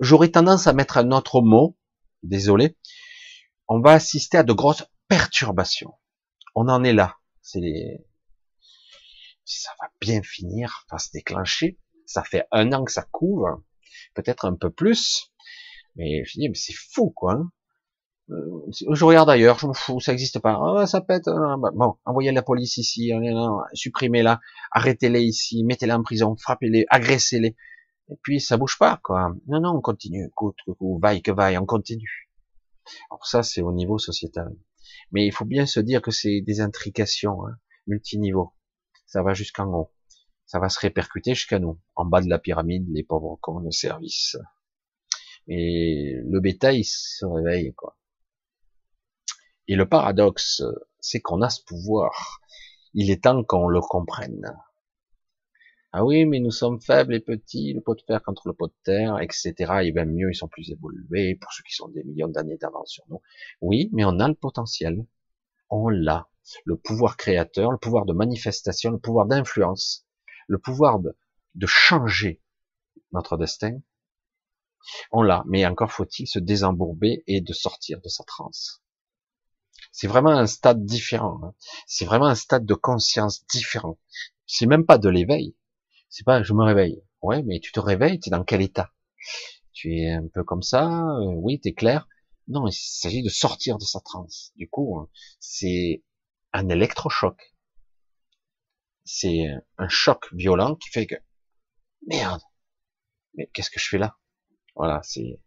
J'aurais 0.00 0.32
tendance 0.32 0.66
à 0.66 0.72
mettre 0.72 0.96
un 0.96 1.12
autre 1.12 1.42
mot, 1.42 1.78
désolé. 2.24 2.76
On 3.68 3.78
va 3.78 3.92
assister 3.92 4.36
à 4.36 4.42
de 4.42 4.52
grosses 4.52 4.84
perturbations. 5.06 5.94
On 6.56 6.68
en 6.68 6.82
est 6.82 6.92
là. 6.92 7.18
C'est 7.40 8.04
ça 9.44 9.70
va 9.80 9.92
bien 10.00 10.24
finir, 10.24 10.86
va 10.90 10.98
se 10.98 11.12
déclencher. 11.12 11.78
Ça 12.04 12.24
fait 12.24 12.48
un 12.50 12.72
an 12.72 12.84
que 12.84 12.90
ça 12.90 13.06
couvre, 13.12 13.62
peut-être 14.14 14.44
un 14.44 14.56
peu 14.56 14.70
plus. 14.70 15.32
Mais 15.94 16.24
je 16.24 16.40
dis, 16.40 16.48
mais 16.48 16.56
c'est 16.56 16.74
fou, 16.74 17.10
quoi. 17.10 17.34
Hein. 17.34 17.52
Euh, 18.30 18.60
je 18.70 19.04
regarde 19.04 19.28
ailleurs, 19.28 19.58
je 19.58 19.66
m'en 19.66 19.74
fous, 19.74 20.00
ça 20.00 20.12
n'existe 20.12 20.38
pas. 20.38 20.58
Ah, 20.78 20.86
ça 20.86 21.00
pète. 21.00 21.28
Ah, 21.28 21.56
bah, 21.58 21.70
bon, 21.74 21.96
envoyez 22.04 22.32
la 22.32 22.42
police 22.42 22.78
ici, 22.78 23.12
supprimez-la, 23.74 24.40
arrêtez-les 24.72 25.22
ici, 25.22 25.62
mettez-les 25.64 25.92
en 25.92 26.02
prison, 26.02 26.36
frappez-les, 26.36 26.86
agressez-les. 26.88 27.56
Et 28.10 28.16
puis 28.22 28.40
ça 28.40 28.56
bouge 28.56 28.78
pas, 28.78 29.00
quoi. 29.02 29.34
Non, 29.46 29.60
non, 29.60 29.76
on 29.76 29.80
continue. 29.80 30.26
Écoute, 30.26 30.56
vaille 31.00 31.22
que 31.22 31.32
vaille, 31.32 31.58
on 31.58 31.66
continue. 31.66 32.30
Alors 33.10 33.26
ça, 33.26 33.42
c'est 33.42 33.62
au 33.62 33.72
niveau 33.72 33.98
sociétal. 33.98 34.54
Mais 35.12 35.26
il 35.26 35.32
faut 35.32 35.44
bien 35.44 35.66
se 35.66 35.80
dire 35.80 36.02
que 36.02 36.10
c'est 36.10 36.40
des 36.42 36.60
intrications 36.60 37.46
hein, 37.46 37.56
multiniveaux. 37.86 38.52
Ça 39.06 39.22
va 39.22 39.34
jusqu'en 39.34 39.66
haut. 39.72 39.92
ça 40.46 40.58
va 40.58 40.68
se 40.68 40.80
répercuter 40.80 41.34
jusqu'à 41.34 41.58
nous. 41.58 41.80
En 41.94 42.04
bas 42.04 42.20
de 42.20 42.28
la 42.28 42.38
pyramide, 42.38 42.86
les 42.90 43.02
pauvres 43.02 43.38
cons 43.40 43.60
de 43.60 43.70
service. 43.70 44.36
Et 45.48 46.14
le 46.26 46.40
bétail 46.40 46.84
se 46.84 47.24
réveille, 47.26 47.74
quoi. 47.74 47.96
Et 49.66 49.76
le 49.76 49.88
paradoxe, 49.88 50.62
c'est 51.00 51.20
qu'on 51.20 51.40
a 51.42 51.50
ce 51.50 51.62
pouvoir. 51.62 52.40
Il 52.92 53.10
est 53.10 53.24
temps 53.24 53.42
qu'on 53.44 53.68
le 53.68 53.80
comprenne. 53.80 54.54
Ah 55.92 56.04
oui, 56.04 56.26
mais 56.26 56.40
nous 56.40 56.50
sommes 56.50 56.80
faibles 56.80 57.14
et 57.14 57.20
petits, 57.20 57.72
le 57.72 57.80
pot 57.80 57.94
de 57.94 58.02
fer 58.02 58.22
contre 58.22 58.48
le 58.48 58.54
pot 58.54 58.66
de 58.66 58.74
terre, 58.82 59.20
etc. 59.20 59.54
Et 59.84 59.92
bien 59.92 60.04
mieux, 60.04 60.30
ils 60.30 60.34
sont 60.34 60.48
plus 60.48 60.70
évolués 60.70 61.36
pour 61.36 61.52
ceux 61.52 61.62
qui 61.62 61.72
sont 61.72 61.88
des 61.88 62.04
millions 62.04 62.28
d'années 62.28 62.58
d'avance 62.58 62.90
sur 62.90 63.04
nous. 63.08 63.22
Oui, 63.60 63.90
mais 63.92 64.04
on 64.04 64.18
a 64.20 64.28
le 64.28 64.34
potentiel. 64.34 65.06
On 65.70 65.88
l'a. 65.88 66.28
Le 66.64 66.76
pouvoir 66.76 67.16
créateur, 67.16 67.70
le 67.70 67.78
pouvoir 67.78 68.04
de 68.04 68.12
manifestation, 68.12 68.90
le 68.90 68.98
pouvoir 68.98 69.26
d'influence, 69.26 70.06
le 70.46 70.58
pouvoir 70.58 70.98
de, 70.98 71.16
de 71.54 71.66
changer 71.66 72.42
notre 73.12 73.36
destin. 73.38 73.80
On 75.10 75.22
l'a. 75.22 75.42
Mais 75.46 75.64
encore 75.64 75.92
faut-il 75.92 76.26
se 76.26 76.38
désembourber 76.38 77.22
et 77.26 77.40
de 77.40 77.52
sortir 77.52 78.00
de 78.02 78.08
sa 78.08 78.24
transe. 78.24 78.83
C'est 79.94 80.08
vraiment 80.08 80.30
un 80.32 80.46
stade 80.46 80.84
différent. 80.84 81.40
Hein. 81.44 81.54
C'est 81.86 82.04
vraiment 82.04 82.26
un 82.26 82.34
stade 82.34 82.66
de 82.66 82.74
conscience 82.74 83.46
différent. 83.46 83.98
C'est 84.46 84.66
même 84.66 84.84
pas 84.86 84.98
de 84.98 85.08
l'éveil 85.08 85.54
c'est 86.14 86.24
pas 86.24 86.42
je 86.44 86.52
me 86.52 86.62
réveille. 86.62 87.02
Ouais, 87.22 87.42
mais 87.42 87.58
tu 87.58 87.72
te 87.72 87.80
réveilles, 87.80 88.20
tu 88.20 88.28
es 88.28 88.30
dans 88.30 88.44
quel 88.44 88.62
état? 88.62 88.92
Tu 89.72 89.98
es 89.98 90.12
un 90.12 90.28
peu 90.28 90.44
comme 90.44 90.62
ça, 90.62 90.86
euh, 90.86 91.32
oui, 91.36 91.60
tu 91.60 91.70
es 91.70 91.74
clair. 91.74 92.08
Non, 92.46 92.68
il 92.68 92.72
s'agit 92.72 93.22
de 93.22 93.28
sortir 93.28 93.78
de 93.78 93.84
sa 93.84 94.00
transe. 94.00 94.52
Du 94.56 94.68
coup, 94.70 94.98
hein, 94.98 95.08
c'est 95.40 96.04
un 96.52 96.68
électrochoc. 96.68 97.54
C'est 99.04 99.46
un 99.78 99.88
choc 99.88 100.26
violent 100.34 100.76
qui 100.76 100.90
fait 100.90 101.06
que 101.06 101.14
merde. 102.06 102.42
Mais 103.34 103.48
qu'est-ce 103.54 103.70
que 103.70 103.80
je 103.80 103.88
fais 103.88 103.98
là? 103.98 104.16
Voilà, 104.76 105.00
c'est 105.04 105.40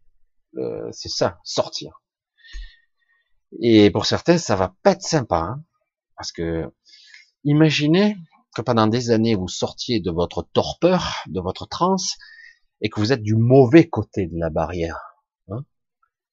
c'est 0.92 1.10
ça, 1.10 1.40
sortir. 1.44 2.02
Et 3.62 3.92
pour 3.92 4.06
certains, 4.06 4.38
ça 4.38 4.56
va 4.56 4.76
pas 4.84 4.92
être 4.92 5.02
sympa, 5.02 5.38
hein, 5.38 5.64
parce 6.16 6.32
que 6.32 6.72
imaginez 7.44 8.18
que 8.56 8.62
pendant 8.62 8.88
des 8.88 9.12
années 9.12 9.36
vous 9.36 9.48
sortiez 9.48 10.00
de 10.00 10.12
votre 10.12 10.44
torpeur, 10.54 11.24
de 11.28 11.40
votre 11.40 11.68
transe, 11.68 12.18
et 12.82 12.90
que 12.90 13.00
vous 13.00 13.12
êtes 13.14 13.24
du 13.24 13.36
mauvais 13.36 13.88
côté 13.88 14.28
de 14.28 14.38
la 14.38 14.50
barrière. 14.50 15.00
Hein. 15.50 15.64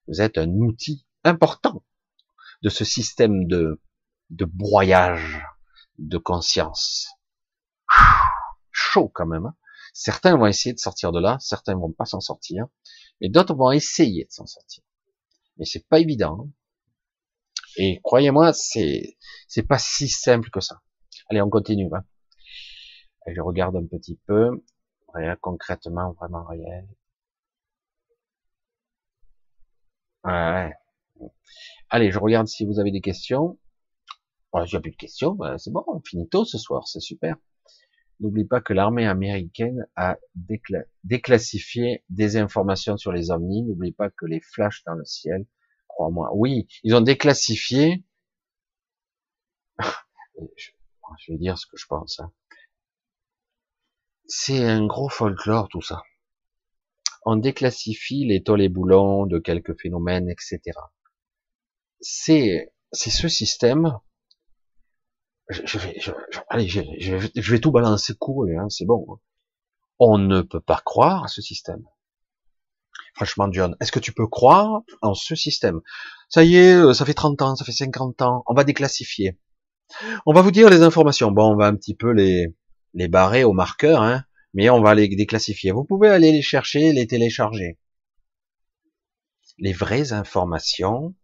vous 0.08 0.20
êtes 0.20 0.38
un 0.38 0.50
outil 0.50 1.06
important 1.22 1.84
de 2.62 2.68
ce 2.68 2.84
système 2.84 3.46
de, 3.46 3.80
de 4.30 4.44
broyage 4.44 5.42
de 5.98 6.18
conscience. 6.18 7.08
Chaud 8.72 9.10
quand 9.14 9.26
même. 9.26 9.46
Hein. 9.46 9.56
certains 9.92 10.36
vont 10.36 10.46
essayer 10.46 10.74
de 10.74 10.80
sortir 10.80 11.12
de 11.12 11.20
là, 11.20 11.38
certains 11.40 11.74
vont 11.74 11.92
pas 11.92 12.06
s'en 12.06 12.20
sortir, 12.20 12.66
mais 13.20 13.28
d'autres 13.28 13.54
vont 13.54 13.70
essayer 13.70 14.24
de 14.24 14.32
s'en 14.32 14.46
sortir. 14.46 14.82
Mais 15.56 15.64
c'est 15.64 15.86
pas 15.86 16.00
évident. 16.00 16.48
Et 17.76 18.00
croyez-moi, 18.02 18.52
c'est 18.52 19.16
c'est 19.48 19.66
pas 19.66 19.78
si 19.78 20.08
simple 20.08 20.50
que 20.50 20.60
ça. 20.60 20.80
Allez, 21.30 21.42
on 21.42 21.50
continue. 21.50 21.88
Hein 21.92 22.04
je 23.26 23.40
regarde 23.40 23.76
un 23.76 23.86
petit 23.86 24.18
peu, 24.26 24.62
rien 25.14 25.36
concrètement, 25.40 26.12
vraiment 26.12 26.44
rien. 26.44 26.84
Ouais. 30.24 30.72
Allez, 31.90 32.10
je 32.10 32.18
regarde 32.18 32.48
si 32.48 32.64
vous 32.66 32.80
avez 32.80 32.90
des 32.90 33.00
questions. 33.00 33.58
Voilà, 34.52 34.66
j'ai 34.66 34.80
plus 34.80 34.92
de 34.92 34.96
questions, 34.96 35.32
ben, 35.34 35.58
c'est 35.58 35.72
bon, 35.72 35.84
finito 36.04 36.44
ce 36.44 36.58
soir, 36.58 36.86
c'est 36.86 37.00
super. 37.00 37.36
N'oublie 38.20 38.44
pas 38.44 38.60
que 38.60 38.72
l'armée 38.72 39.06
américaine 39.06 39.86
a 39.96 40.16
déclassifié 41.02 42.04
des 42.08 42.36
informations 42.36 42.96
sur 42.96 43.10
les 43.10 43.32
ovnis. 43.32 43.64
N'oublie 43.64 43.90
pas 43.92 44.10
que 44.10 44.26
les 44.26 44.40
flashs 44.40 44.84
dans 44.84 44.94
le 44.94 45.04
ciel, 45.04 45.46
crois-moi. 45.94 46.30
Oui, 46.34 46.66
ils 46.82 46.94
ont 46.94 47.00
déclassifié. 47.00 48.04
je 51.18 51.32
vais 51.32 51.38
dire 51.38 51.58
ce 51.58 51.66
que 51.66 51.76
je 51.76 51.86
pense. 51.86 52.20
Hein. 52.20 52.32
C'est 54.26 54.64
un 54.64 54.86
gros 54.86 55.08
folklore 55.08 55.68
tout 55.68 55.82
ça. 55.82 56.02
On 57.26 57.36
déclassifie 57.36 58.26
les 58.26 58.68
boulons 58.68 59.26
de 59.26 59.38
quelques 59.38 59.80
phénomènes, 59.80 60.28
etc. 60.28 60.60
C'est 62.00 62.72
c'est 62.92 63.10
ce 63.10 63.28
système. 63.28 63.98
Je, 65.48 65.78
vais 65.78 66.00
je, 66.00 66.10
allez 66.48 66.68
je, 66.68 67.50
vais 67.52 67.60
tout 67.60 67.70
balancer 67.70 68.14
court, 68.14 68.46
hein, 68.48 68.68
c'est 68.70 68.86
bon. 68.86 69.18
On 69.98 70.16
ne 70.16 70.40
peut 70.40 70.60
pas 70.60 70.80
croire 70.84 71.24
à 71.24 71.28
ce 71.28 71.42
système. 71.42 71.84
Franchement, 73.14 73.48
John, 73.52 73.76
est-ce 73.80 73.92
que 73.92 74.00
tu 74.00 74.12
peux 74.12 74.26
croire 74.26 74.82
en 75.00 75.14
ce 75.14 75.34
système? 75.36 75.80
Ça 76.28 76.42
y 76.42 76.56
est, 76.56 76.74
euh, 76.74 76.92
ça 76.94 77.04
fait 77.04 77.14
30 77.14 77.42
ans, 77.42 77.56
ça 77.56 77.64
fait 77.64 77.72
50 77.72 78.22
ans, 78.22 78.42
on 78.46 78.54
va 78.54 78.64
déclassifier. 78.64 79.38
On 80.26 80.32
va 80.32 80.42
vous 80.42 80.50
dire 80.50 80.68
les 80.68 80.82
informations. 80.82 81.30
Bon, 81.30 81.52
on 81.52 81.56
va 81.56 81.66
un 81.66 81.76
petit 81.76 81.94
peu 81.94 82.10
les, 82.10 82.54
les 82.94 83.08
barrer 83.08 83.44
au 83.44 83.52
marqueur, 83.52 84.02
hein, 84.02 84.24
mais 84.52 84.68
on 84.70 84.82
va 84.82 84.94
les 84.94 85.08
déclassifier. 85.08 85.70
Vous 85.70 85.84
pouvez 85.84 86.08
aller 86.08 86.32
les 86.32 86.42
chercher, 86.42 86.92
les 86.92 87.06
télécharger. 87.06 87.78
Les 89.58 89.72
vraies 89.72 90.12
informations, 90.12 91.14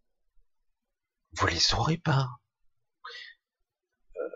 vous 1.33 1.47
les 1.49 1.75
aurez 1.75 1.97
pas. 1.97 2.29
Euh, 4.17 4.29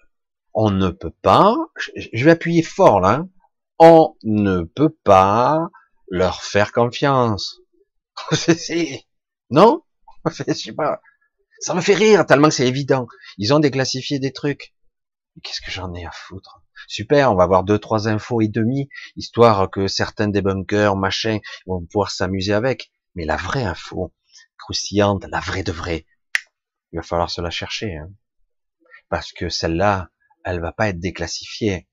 on 0.54 0.70
ne 0.70 0.90
peut 0.90 1.14
pas, 1.22 1.54
je 1.94 2.24
vais 2.24 2.32
appuyer 2.32 2.62
fort 2.62 3.00
là, 3.00 3.20
hein. 3.20 3.28
on 3.78 4.16
ne 4.24 4.62
peut 4.62 4.94
pas 5.04 5.70
leur 6.14 6.44
faire 6.44 6.70
confiance. 6.70 7.60
non? 9.50 9.82
Je 10.46 10.52
sais 10.52 10.72
pas. 10.72 11.00
Ça 11.58 11.74
me 11.74 11.80
fait 11.80 11.94
rire 11.94 12.24
tellement 12.24 12.48
que 12.48 12.54
c'est 12.54 12.68
évident. 12.68 13.08
Ils 13.36 13.52
ont 13.52 13.58
déclassifié 13.58 14.20
des 14.20 14.32
trucs. 14.32 14.76
Qu'est-ce 15.42 15.60
que 15.60 15.72
j'en 15.72 15.92
ai 15.94 16.04
à 16.04 16.12
foutre? 16.12 16.62
Super, 16.86 17.32
on 17.32 17.34
va 17.34 17.42
avoir 17.42 17.64
deux, 17.64 17.80
trois 17.80 18.06
infos 18.06 18.40
et 18.40 18.46
demi, 18.46 18.88
histoire 19.16 19.68
que 19.68 19.88
certains 19.88 20.28
débunkers, 20.28 20.94
machin, 20.94 21.40
vont 21.66 21.84
pouvoir 21.84 22.12
s'amuser 22.12 22.52
avec. 22.52 22.92
Mais 23.16 23.24
la 23.24 23.36
vraie 23.36 23.64
info, 23.64 24.14
croustillante, 24.56 25.24
la 25.28 25.40
vraie 25.40 25.64
de 25.64 25.72
vraie, 25.72 26.06
il 26.92 26.96
va 26.96 27.02
falloir 27.02 27.30
se 27.30 27.40
la 27.40 27.50
chercher. 27.50 27.96
Hein. 27.96 28.10
Parce 29.08 29.32
que 29.32 29.48
celle-là, 29.48 30.10
elle 30.44 30.60
va 30.60 30.70
pas 30.70 30.90
être 30.90 31.00
déclassifiée. 31.00 31.88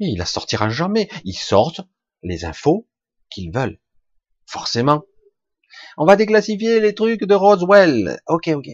Mais 0.00 0.12
il 0.12 0.18
la 0.18 0.24
sortira 0.24 0.70
jamais. 0.70 1.10
Ils 1.24 1.34
sortent 1.34 1.82
les 2.22 2.44
infos 2.44 2.88
qu'ils 3.30 3.52
veulent. 3.52 3.80
Forcément. 4.46 5.02
On 5.96 6.04
va 6.04 6.16
déclassifier 6.16 6.80
les 6.80 6.94
trucs 6.94 7.24
de 7.24 7.34
Roswell. 7.34 8.20
Ok, 8.26 8.48
ok. 8.48 8.68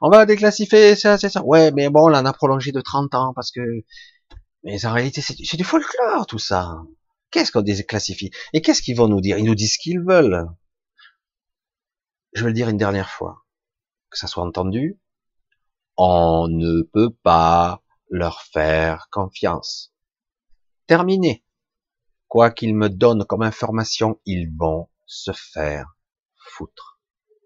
On 0.00 0.10
va 0.10 0.26
déclassifier 0.26 0.96
ça, 0.96 1.18
c'est 1.18 1.28
ça. 1.28 1.42
Ouais, 1.44 1.70
mais 1.72 1.88
bon, 1.88 2.10
on 2.10 2.14
en 2.14 2.26
a 2.26 2.32
prolongé 2.32 2.72
de 2.72 2.80
30 2.80 3.14
ans 3.14 3.32
parce 3.34 3.50
que, 3.50 3.60
mais 4.64 4.84
en 4.84 4.92
réalité, 4.92 5.20
c'est 5.20 5.56
du 5.56 5.64
folklore, 5.64 6.26
tout 6.26 6.38
ça. 6.38 6.82
Qu'est-ce 7.30 7.50
qu'on 7.50 7.62
déclassifie? 7.62 8.30
Et 8.52 8.60
qu'est-ce 8.60 8.82
qu'ils 8.82 8.96
vont 8.96 9.08
nous 9.08 9.20
dire? 9.20 9.38
Ils 9.38 9.44
nous 9.44 9.54
disent 9.54 9.74
ce 9.74 9.78
qu'ils 9.78 10.00
veulent. 10.00 10.46
Je 12.32 12.42
vais 12.42 12.50
le 12.50 12.54
dire 12.54 12.68
une 12.68 12.76
dernière 12.76 13.10
fois. 13.10 13.44
Que 14.10 14.18
ça 14.18 14.26
soit 14.26 14.44
entendu. 14.44 15.00
On 15.96 16.46
ne 16.48 16.82
peut 16.82 17.10
pas 17.22 17.82
leur 18.10 18.42
faire 18.42 19.08
confiance. 19.10 19.94
Terminé. 20.86 21.44
Quoi 22.32 22.50
qu'ils 22.50 22.74
me 22.74 22.88
donnent 22.88 23.26
comme 23.26 23.42
information, 23.42 24.18
ils 24.24 24.50
vont 24.56 24.88
se 25.04 25.32
faire 25.32 25.98
foutre. 26.34 26.98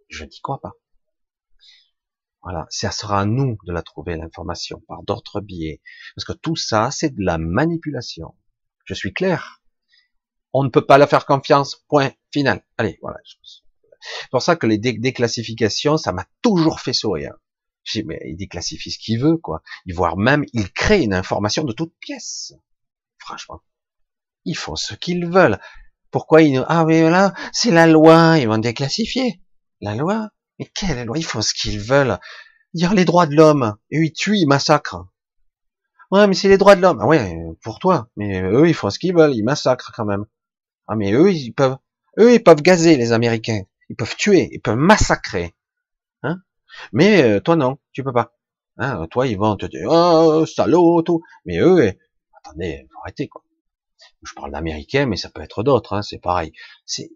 Je 0.09 0.25
n'y 0.25 0.39
crois 0.41 0.61
pas. 0.61 0.75
Voilà, 2.41 2.69
ça 2.71 2.93
sera 2.93 3.23
à 3.23 3.25
nous 3.25 3.59
de 3.65 3.73
la 3.73 3.83
trouver 3.83 4.17
l'information 4.17 4.81
par 4.87 5.03
d'autres 5.03 5.41
biais, 5.41 5.83
parce 6.15 6.25
que 6.25 6.35
tout 6.35 6.55
ça, 6.55 6.93
c'est 6.93 7.13
de 7.13 7.25
la 7.25 7.37
manipulation. 7.37 8.37
Je 8.85 8.95
suis 8.95 9.13
clair. 9.13 9.61
On 10.53 10.63
ne 10.63 10.69
peut 10.69 10.87
pas 10.87 10.99
la 10.99 11.09
faire 11.09 11.27
confiance. 11.27 11.85
Point 11.89 12.13
final. 12.31 12.65
Allez, 12.79 13.01
voilà. 13.03 13.19
C'est 13.25 14.31
pour 14.31 14.43
ça 14.43 14.55
que 14.55 14.69
les 14.69 14.79
déclassifications, 14.79 15.97
ça 15.97 16.13
m'a 16.13 16.29
toujours 16.43 16.79
fait 16.79 16.93
sourire. 16.93 17.35
Je 17.83 17.99
dis, 17.99 18.07
mais 18.07 18.21
il 18.25 18.37
déclassifie 18.37 18.93
ce 18.93 19.01
qu'il 19.01 19.21
veut, 19.21 19.37
quoi. 19.37 19.63
Voire 19.93 20.17
même, 20.17 20.45
il 20.53 20.73
crée 20.73 21.03
une 21.03 21.13
information 21.13 21.65
de 21.65 21.73
toute 21.73 21.99
pièce. 21.99 22.55
Franchement. 23.19 23.63
Ils 24.47 24.57
font 24.57 24.77
ce 24.77 24.95
qu'ils 24.95 25.27
veulent. 25.27 25.59
Pourquoi 26.11 26.41
ils, 26.41 26.65
ah 26.69 26.85
mais 26.87 27.11
là, 27.11 27.35
c'est 27.53 27.71
la 27.71 27.87
loi, 27.87 28.39
ils 28.39 28.49
vont 28.49 28.59
déclassifier. 28.59 29.43
La 29.83 29.95
loi? 29.95 30.31
Mais 30.59 30.71
quelle 30.75 31.05
loi? 31.05 31.19
Ils 31.19 31.25
font 31.25 31.43
ce 31.43 31.53
qu'ils 31.53 31.81
veulent. 31.81 32.19
Dire 32.73 32.95
les 32.95 33.05
droits 33.05 33.27
de 33.27 33.35
l'homme. 33.35 33.77
Et 33.91 33.99
ils 33.99 34.13
tuent, 34.13 34.39
ils 34.39 34.47
massacrent. 34.47 35.07
Ouais, 36.11 36.27
mais 36.27 36.35
c'est 36.35 36.49
les 36.49 36.59
droits 36.59 36.77
de 36.77 36.81
l'homme. 36.81 37.01
Ah 37.03 37.07
ouais, 37.07 37.37
pour 37.63 37.81
toi. 37.81 38.09
Mais 38.17 38.41
eux, 38.41 38.69
ils 38.69 38.75
font 38.75 38.89
ce 38.89 38.99
qu'ils 38.99 39.15
veulent. 39.15 39.35
Ils 39.35 39.43
massacrent 39.43 39.93
quand 39.95 40.05
même. 40.05 40.25
Ah, 40.87 40.95
mais 40.95 41.13
eux, 41.13 41.33
ils 41.33 41.53
peuvent, 41.53 41.77
eux, 42.19 42.33
ils 42.35 42.43
peuvent 42.43 42.63
gazer 42.63 42.97
les 42.97 43.13
Américains. 43.13 43.63
Ils 43.91 43.97
peuvent 43.97 44.17
tuer. 44.17 44.49
Ils 44.53 44.61
peuvent 44.61 44.77
massacrer. 44.77 45.55
Hein? 46.23 46.39
Mais 46.93 47.23
euh, 47.23 47.41
toi, 47.41 47.57
non. 47.57 47.79
Tu 47.93 48.05
peux 48.05 48.13
pas. 48.13 48.33
Hein 48.79 49.07
toi, 49.11 49.27
ils 49.27 49.39
vont 49.39 49.57
te 49.57 49.67
dire, 49.67 49.89
oh, 49.91 50.47
salaud, 50.47 51.03
tout. 51.03 51.23
Mais 51.45 51.59
eux, 51.59 51.93
attendez, 52.39 52.87
faut 52.93 53.27
quoi. 53.29 53.43
Je 54.23 54.33
parle 54.35 54.53
d'américain, 54.53 55.07
mais 55.07 55.17
ça 55.17 55.31
peut 55.31 55.43
être 55.43 55.63
d'autres, 55.63 55.95
hein, 55.95 56.03
c'est 56.03 56.19
pareil. 56.19 56.53
C'est 56.85 57.11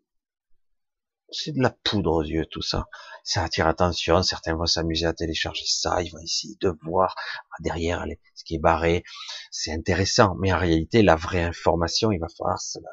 c'est 1.33 1.53
de 1.53 1.63
la 1.63 1.71
poudre 1.71 2.13
aux 2.13 2.23
yeux 2.23 2.47
tout 2.47 2.63
ça. 2.63 2.87
Ça 3.25 3.45
attire 3.45 3.67
attention, 3.67 4.23
certains 4.23 4.57
vont 4.57 4.67
s'amuser 4.67 5.07
à 5.07 5.13
télécharger 5.13 5.65
ça, 5.67 6.03
ils 6.03 6.11
vont 6.11 6.19
essayer 6.19 6.57
de 6.61 6.73
voir 6.83 7.15
derrière 7.61 8.05
ce 8.35 8.45
qui 8.45 8.57
est 8.57 8.61
barré. 8.61 9.05
C'est 9.51 9.73
intéressant, 9.73 10.35
mais 10.41 10.53
en 10.53 10.59
réalité, 10.59 11.03
la 11.03 11.17
vraie 11.17 11.43
information, 11.43 12.11
il 12.13 12.19
va 12.19 12.27
falloir 12.37 12.59
la, 12.83 12.91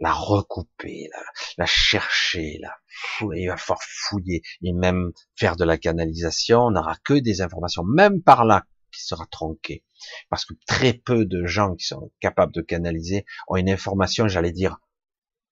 la 0.00 0.12
recouper, 0.12 1.08
la, 1.12 1.22
la 1.58 1.66
chercher, 1.66 2.58
la 2.60 2.74
fouiller, 2.88 3.44
il 3.44 3.48
va 3.48 3.56
falloir 3.56 3.80
fouiller 3.82 4.42
et 4.62 4.72
même 4.72 5.12
faire 5.36 5.56
de 5.56 5.64
la 5.64 5.78
canalisation. 5.78 6.60
On 6.66 6.70
n'aura 6.72 6.96
que 7.04 7.14
des 7.14 7.40
informations, 7.40 7.84
même 7.84 8.22
par 8.22 8.44
là, 8.44 8.64
qui 8.90 9.02
sera 9.02 9.26
tronqué. 9.26 9.84
Parce 10.28 10.44
que 10.44 10.54
très 10.66 10.92
peu 10.92 11.24
de 11.24 11.46
gens 11.46 11.74
qui 11.76 11.86
sont 11.86 12.10
capables 12.20 12.52
de 12.52 12.62
canaliser 12.62 13.24
ont 13.48 13.56
une 13.56 13.70
information, 13.70 14.28
j'allais 14.28 14.52
dire, 14.52 14.78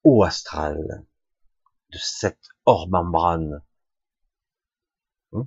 au 0.05 0.23
astral 0.25 1.07
de 1.91 1.99
cette 1.99 2.49
hors 2.67 2.89
membrane. 2.89 3.63
Hmm 5.33 5.45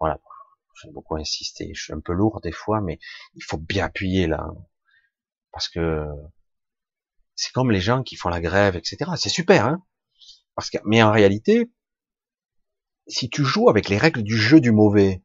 voilà. 0.00 0.18
J'ai 0.82 0.90
beaucoup 0.90 1.16
insisté. 1.16 1.72
Je 1.74 1.82
suis 1.82 1.92
un 1.92 2.00
peu 2.00 2.12
lourd 2.12 2.40
des 2.40 2.52
fois, 2.52 2.80
mais 2.80 2.98
il 3.34 3.42
faut 3.44 3.58
bien 3.58 3.86
appuyer 3.86 4.26
là. 4.26 4.48
Parce 5.52 5.68
que 5.68 6.06
c'est 7.34 7.52
comme 7.52 7.70
les 7.70 7.80
gens 7.80 8.02
qui 8.02 8.16
font 8.16 8.28
la 8.28 8.40
grève, 8.40 8.76
etc. 8.76 9.12
C'est 9.16 9.28
super, 9.28 9.66
hein? 9.66 9.84
Parce 10.54 10.70
que, 10.70 10.78
mais 10.84 11.02
en 11.02 11.12
réalité, 11.12 11.70
si 13.06 13.30
tu 13.30 13.44
joues 13.44 13.68
avec 13.68 13.88
les 13.88 13.98
règles 13.98 14.22
du 14.22 14.36
jeu 14.36 14.60
du 14.60 14.72
mauvais, 14.72 15.22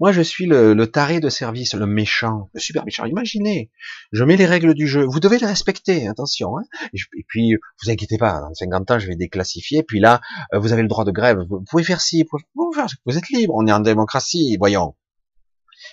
moi, 0.00 0.12
je 0.12 0.22
suis 0.22 0.46
le, 0.46 0.74
taré 0.86 1.20
de 1.20 1.28
service, 1.28 1.74
le 1.74 1.86
méchant, 1.86 2.48
le 2.54 2.60
super 2.60 2.86
méchant. 2.86 3.04
Imaginez, 3.04 3.70
je 4.12 4.24
mets 4.24 4.38
les 4.38 4.46
règles 4.46 4.72
du 4.72 4.88
jeu. 4.88 5.04
Vous 5.04 5.20
devez 5.20 5.38
les 5.38 5.46
respecter, 5.46 6.08
attention. 6.08 6.56
Hein 6.56 6.64
et, 6.94 7.24
puis, 7.28 7.54
vous 7.82 7.90
inquiétez 7.90 8.16
pas, 8.16 8.40
dans 8.40 8.54
50 8.54 8.90
ans, 8.90 8.98
je 8.98 9.06
vais 9.06 9.16
déclassifier. 9.16 9.82
Puis 9.82 10.00
là, 10.00 10.22
euh, 10.54 10.58
vous 10.58 10.72
avez 10.72 10.80
le 10.80 10.88
droit 10.88 11.04
de 11.04 11.10
grève. 11.10 11.38
Vous 11.48 11.62
pouvez 11.68 11.84
faire 11.84 12.00
ci, 12.00 12.24
vous, 12.32 12.38
pouvez 12.54 12.74
faire, 12.74 12.86
vous 13.04 13.18
êtes 13.18 13.28
libre. 13.28 13.52
On 13.54 13.66
est 13.66 13.72
en 13.72 13.80
démocratie, 13.80 14.56
voyons. 14.58 14.96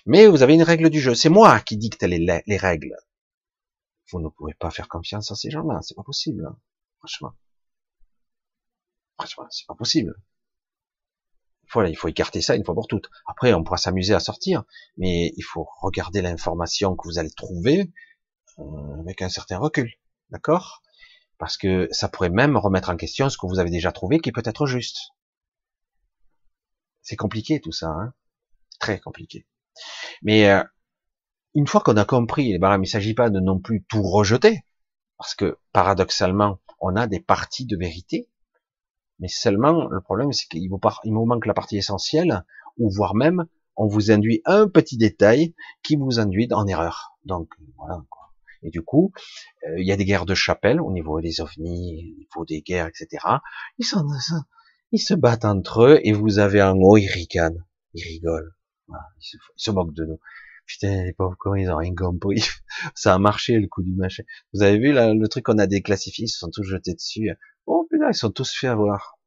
Mais 0.06 0.26
vous 0.26 0.42
avez 0.42 0.54
une 0.54 0.64
règle 0.64 0.90
du 0.90 1.02
jeu. 1.02 1.14
C'est 1.14 1.30
moi 1.30 1.60
qui 1.60 1.76
dicte 1.76 2.04
les, 2.04 2.20
les 2.46 2.58
règles. 2.58 2.96
Vous 4.10 4.22
ne 4.22 4.30
pouvez 4.30 4.54
pas 4.54 4.72
faire 4.72 4.88
confiance 4.88 5.32
à 5.32 5.36
ces 5.36 5.50
gens-là. 5.50 5.80
C'est 5.82 5.96
pas 5.96 6.04
possible. 6.04 6.46
Hein. 6.46 6.58
Franchement. 7.00 7.34
Franchement, 9.18 9.48
c'est 9.50 9.68
pas 9.68 9.76
possible. 9.76 10.16
Voilà, 11.74 11.90
il 11.90 11.96
faut 11.96 12.08
écarter 12.08 12.42
ça 12.42 12.56
une 12.56 12.64
fois 12.64 12.76
pour 12.76 12.88
toutes. 12.88 13.10
Après, 13.28 13.54
on 13.54 13.64
pourra 13.64 13.78
s'amuser 13.78 14.14
à 14.14 14.20
sortir, 14.20 14.64
mais 14.98 15.34
il 15.36 15.44
faut 15.44 15.68
regarder 15.82 16.22
l'information 16.22 16.96
que 16.96 17.08
vous 17.08 17.20
allez 17.20 17.32
trouver 17.32 17.92
euh, 18.60 19.00
avec 19.02 19.22
un 19.22 19.30
certain 19.30 19.58
recul, 19.58 19.92
d'accord? 20.30 20.82
Parce 21.38 21.58
que 21.58 21.88
ça 21.92 22.08
pourrait 22.08 22.30
même 22.30 22.58
remettre 22.58 22.90
en 22.90 22.96
question 22.96 23.30
ce 23.30 23.38
que 23.38 23.46
vous 23.46 23.60
avez 23.60 23.70
déjà 23.70 23.92
trouvé, 23.92 24.20
qui 24.20 24.32
peut 24.32 24.42
être 24.46 24.66
juste. 24.66 25.12
C'est 27.02 27.18
compliqué 27.18 27.60
tout 27.60 27.72
ça, 27.72 27.88
hein? 27.88 28.14
Très 28.80 29.00
compliqué. 29.00 29.46
Mais 30.22 30.50
euh, 30.50 30.64
une 31.54 31.68
fois 31.68 31.82
qu'on 31.82 31.98
a 31.98 32.06
compris, 32.06 32.54
eh 32.54 32.60
ben, 32.60 32.76
il 32.76 32.82
ne 32.82 32.86
s'agit 32.86 33.14
pas 33.14 33.30
de 33.30 33.40
non 33.40 33.60
plus 33.60 33.84
tout 33.84 34.04
rejeter, 34.04 34.64
parce 35.18 35.36
que 35.36 35.58
paradoxalement, 35.74 36.60
on 36.80 36.96
a 36.96 37.08
des 37.08 37.20
parties 37.20 37.66
de 37.66 37.78
vérité 37.78 38.30
mais 39.20 39.28
seulement, 39.28 39.88
le 39.88 40.02
problème, 40.02 40.32
c'est 40.32 40.48
qu'il 40.48 40.70
vous, 40.70 40.80
manque 41.26 41.46
la 41.46 41.54
partie 41.54 41.78
essentielle, 41.78 42.44
ou 42.78 42.90
voire 42.90 43.16
même, 43.16 43.46
on 43.76 43.88
vous 43.88 44.12
induit 44.12 44.42
un 44.46 44.68
petit 44.68 44.98
détail 44.98 45.54
qui 45.84 45.96
vous 45.96 46.20
induit 46.20 46.48
en 46.52 46.68
erreur. 46.68 47.18
Donc, 47.26 47.50
voilà. 47.78 48.04
Quoi. 48.10 48.32
Et 48.64 48.70
du 48.70 48.82
coup, 48.82 49.12
euh, 49.68 49.80
il 49.80 49.86
y 49.86 49.92
a 49.92 49.96
des 49.96 50.06
guerres 50.06 50.26
de 50.26 50.34
chapelle 50.34 50.82
au 50.82 50.92
niveau 50.92 51.22
des 51.22 51.42
ovnis, 51.42 52.14
au 52.14 52.18
niveau 52.18 52.46
des 52.46 52.62
guerres, 52.62 52.88
etc. 52.88 53.24
Ils, 53.78 53.86
se 55.00 55.14
battent 55.14 55.46
entre 55.46 55.84
eux, 55.84 56.00
et 56.04 56.14
vous 56.14 56.40
avez 56.40 56.62
un 56.62 56.76
haut, 56.76 56.98
ils 56.98 57.08
ricanent, 57.08 57.64
ils 57.94 58.04
rigolent. 58.04 58.54
Ils, 58.90 59.40
se, 59.56 59.72
moquent 59.72 59.94
de 59.94 60.06
nous. 60.06 60.20
Putain, 60.68 61.06
les 61.06 61.14
pauvres 61.14 61.38
cons, 61.40 61.56
ils 61.56 61.72
ont 61.72 61.78
rien 61.78 61.96
compris. 61.96 62.44
Ça 62.96 63.14
a 63.14 63.18
marché, 63.20 63.58
le 63.58 63.68
coup 63.68 63.82
du 63.82 63.96
machin. 63.96 64.24
Vous 64.54 64.62
avez 64.62 64.78
vu 64.78 64.92
là, 64.92 65.14
le 65.14 65.28
truc 65.30 65.46
qu'on 65.46 65.58
a 65.58 65.66
déclassifié, 65.66 66.26
ils 66.26 66.30
se 66.30 66.40
sont 66.40 66.50
tous 66.52 66.64
jetés 66.64 66.94
dessus. 66.94 67.32
Oh 67.66 67.88
putain, 67.90 68.10
ils 68.10 68.16
sont 68.16 68.32
tous 68.32 68.54
fait 68.54 68.68
avoir. 68.68 69.18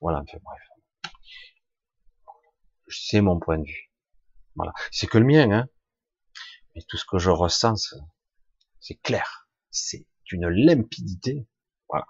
Voilà, 0.00 0.20
enfin, 0.20 0.38
bref. 0.42 0.60
C'est 2.88 3.22
mon 3.22 3.40
point 3.40 3.58
de 3.58 3.64
vue. 3.64 3.90
Voilà. 4.56 4.72
C'est 4.90 5.06
que 5.06 5.18
le 5.18 5.24
mien, 5.24 5.50
hein. 5.50 5.68
Mais 6.74 6.82
tout 6.86 6.98
ce 6.98 7.04
que 7.06 7.18
je 7.18 7.30
ressens, 7.30 7.94
c'est 8.78 9.00
clair. 9.00 9.48
C'est 9.70 10.06
une 10.30 10.48
limpidité. 10.48 11.46
Voilà. 11.88 12.06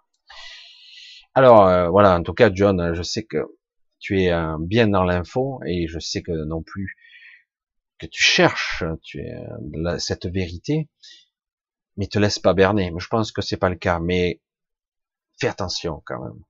Alors, 1.34 1.66
euh, 1.66 1.88
voilà, 1.88 2.16
en 2.16 2.22
tout 2.22 2.34
cas, 2.34 2.50
John, 2.52 2.92
je 2.94 3.02
sais 3.02 3.24
que 3.24 3.38
tu 4.00 4.20
es 4.22 4.32
euh, 4.32 4.56
bien 4.58 4.88
dans 4.88 5.04
l'info 5.04 5.60
et 5.64 5.86
je 5.86 5.98
sais 5.98 6.22
que 6.22 6.32
non 6.32 6.62
plus 6.62 6.96
que 7.98 8.06
tu 8.06 8.22
cherches 8.22 8.84
tu 9.02 9.20
es, 9.20 9.34
euh, 9.34 9.98
cette 9.98 10.26
vérité, 10.26 10.88
mais 11.96 12.06
te 12.06 12.18
laisse 12.18 12.38
pas 12.38 12.54
berner. 12.54 12.92
Je 12.98 13.06
pense 13.08 13.32
que 13.32 13.42
c'est 13.42 13.56
pas 13.56 13.68
le 13.68 13.76
cas. 13.76 14.00
Mais 14.00 14.40
fais 15.38 15.48
attention 15.48 16.02
quand 16.06 16.22
même. 16.22 16.42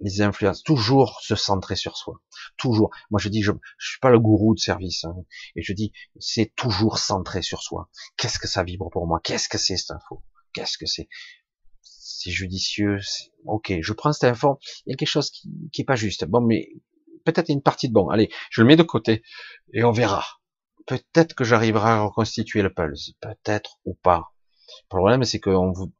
Les 0.00 0.20
influences, 0.20 0.62
toujours 0.62 1.20
se 1.22 1.36
centrer 1.36 1.76
sur 1.76 1.96
soi. 1.96 2.20
Toujours. 2.56 2.90
Moi, 3.10 3.20
je 3.20 3.28
dis, 3.28 3.42
je, 3.42 3.52
je 3.78 3.90
suis 3.90 4.00
pas 4.00 4.10
le 4.10 4.18
gourou 4.18 4.54
de 4.54 4.58
service. 4.58 5.04
Hein, 5.04 5.14
et 5.56 5.62
je 5.62 5.72
dis, 5.72 5.92
c'est 6.18 6.52
toujours 6.56 6.98
centré 6.98 7.42
sur 7.42 7.62
soi. 7.62 7.88
Qu'est-ce 8.16 8.38
que 8.38 8.48
ça 8.48 8.64
vibre 8.64 8.90
pour 8.90 9.06
moi? 9.06 9.20
Qu'est-ce 9.22 9.48
que 9.48 9.56
c'est 9.56 9.76
cette 9.76 9.92
info? 9.92 10.22
Qu'est-ce 10.52 10.76
que 10.76 10.86
c'est? 10.86 11.08
C'est 11.80 12.32
judicieux. 12.32 12.98
Ok, 13.46 13.72
je 13.80 13.92
prends 13.92 14.12
cette 14.12 14.24
info. 14.24 14.58
Il 14.84 14.90
y 14.90 14.92
a 14.94 14.96
quelque 14.96 15.08
chose 15.08 15.30
qui, 15.30 15.48
qui 15.72 15.82
est 15.82 15.86
pas 15.86 15.96
juste. 15.96 16.24
Bon, 16.24 16.40
mais 16.40 16.68
peut-être 17.24 17.48
une 17.48 17.62
partie 17.62 17.88
de 17.88 17.94
bon. 17.94 18.08
Allez, 18.08 18.30
je 18.50 18.62
le 18.62 18.66
mets 18.66 18.76
de 18.76 18.82
côté 18.82 19.22
et 19.72 19.84
on 19.84 19.92
verra. 19.92 20.24
Peut-être 20.86 21.34
que 21.34 21.44
j'arriverai 21.44 21.90
à 21.90 22.02
reconstituer 22.02 22.62
le 22.62 22.72
pulse. 22.72 23.12
Peut-être 23.20 23.78
ou 23.84 23.94
pas. 23.94 24.32
Le 24.84 24.88
problème, 24.88 25.24
c'est 25.24 25.40
qu'on 25.40 25.72
vous 25.72 25.92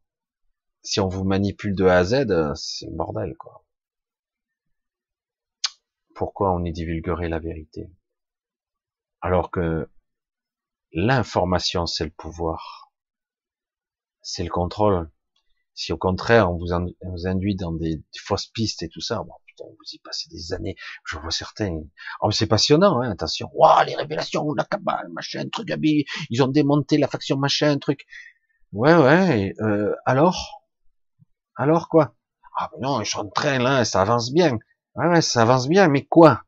si 0.84 1.00
on 1.00 1.08
vous 1.08 1.24
manipule 1.24 1.74
de 1.74 1.86
A 1.86 1.98
à 1.98 2.04
Z, 2.04 2.14
euh, 2.30 2.54
c'est 2.54 2.86
le 2.86 2.92
bordel, 2.92 3.34
quoi. 3.38 3.64
Pourquoi 6.14 6.54
on 6.54 6.62
y 6.64 6.72
divulguerait 6.72 7.28
la 7.28 7.40
vérité? 7.40 7.90
Alors 9.20 9.50
que 9.50 9.88
l'information, 10.92 11.86
c'est 11.86 12.04
le 12.04 12.10
pouvoir, 12.10 12.92
c'est 14.22 14.44
le 14.44 14.50
contrôle. 14.50 15.10
Si 15.74 15.92
au 15.92 15.96
contraire, 15.96 16.52
on 16.52 16.58
vous, 16.58 16.72
induit 17.26 17.56
dans 17.56 17.72
des, 17.72 18.02
fausses 18.20 18.46
pistes 18.46 18.82
et 18.82 18.88
tout 18.88 19.00
ça, 19.00 19.22
bon, 19.24 19.34
vous 19.60 19.84
y 19.92 19.98
passez 19.98 20.28
des 20.30 20.52
années. 20.52 20.76
Je 21.04 21.18
vois 21.18 21.30
certains. 21.30 21.80
Oh, 22.20 22.30
c'est 22.30 22.46
passionnant, 22.46 23.00
hein, 23.00 23.10
attention. 23.10 23.50
Waouh, 23.54 23.84
les 23.86 23.96
révélations, 23.96 24.52
la 24.54 24.64
cabale, 24.64 25.08
machin, 25.10 25.48
truc, 25.50 25.68
ils 26.30 26.42
ont 26.42 26.48
démonté 26.48 26.98
la 26.98 27.08
faction, 27.08 27.36
machin, 27.36 27.78
truc. 27.78 28.06
Ouais, 28.72 28.94
ouais. 28.94 29.54
Euh, 29.60 29.94
alors, 30.04 30.62
alors 31.56 31.88
quoi? 31.88 32.14
Ah 32.56 32.70
ben 32.72 32.80
non, 32.82 33.02
je 33.02 33.10
suis 33.10 33.18
en 33.18 33.28
train 33.28 33.58
là, 33.58 33.84
ça 33.84 34.02
avance 34.02 34.32
bien. 34.32 34.58
Ouais, 34.94 35.06
ouais, 35.08 35.22
ça 35.22 35.42
avance 35.42 35.68
bien, 35.68 35.88
mais 35.88 36.04
quoi? 36.04 36.42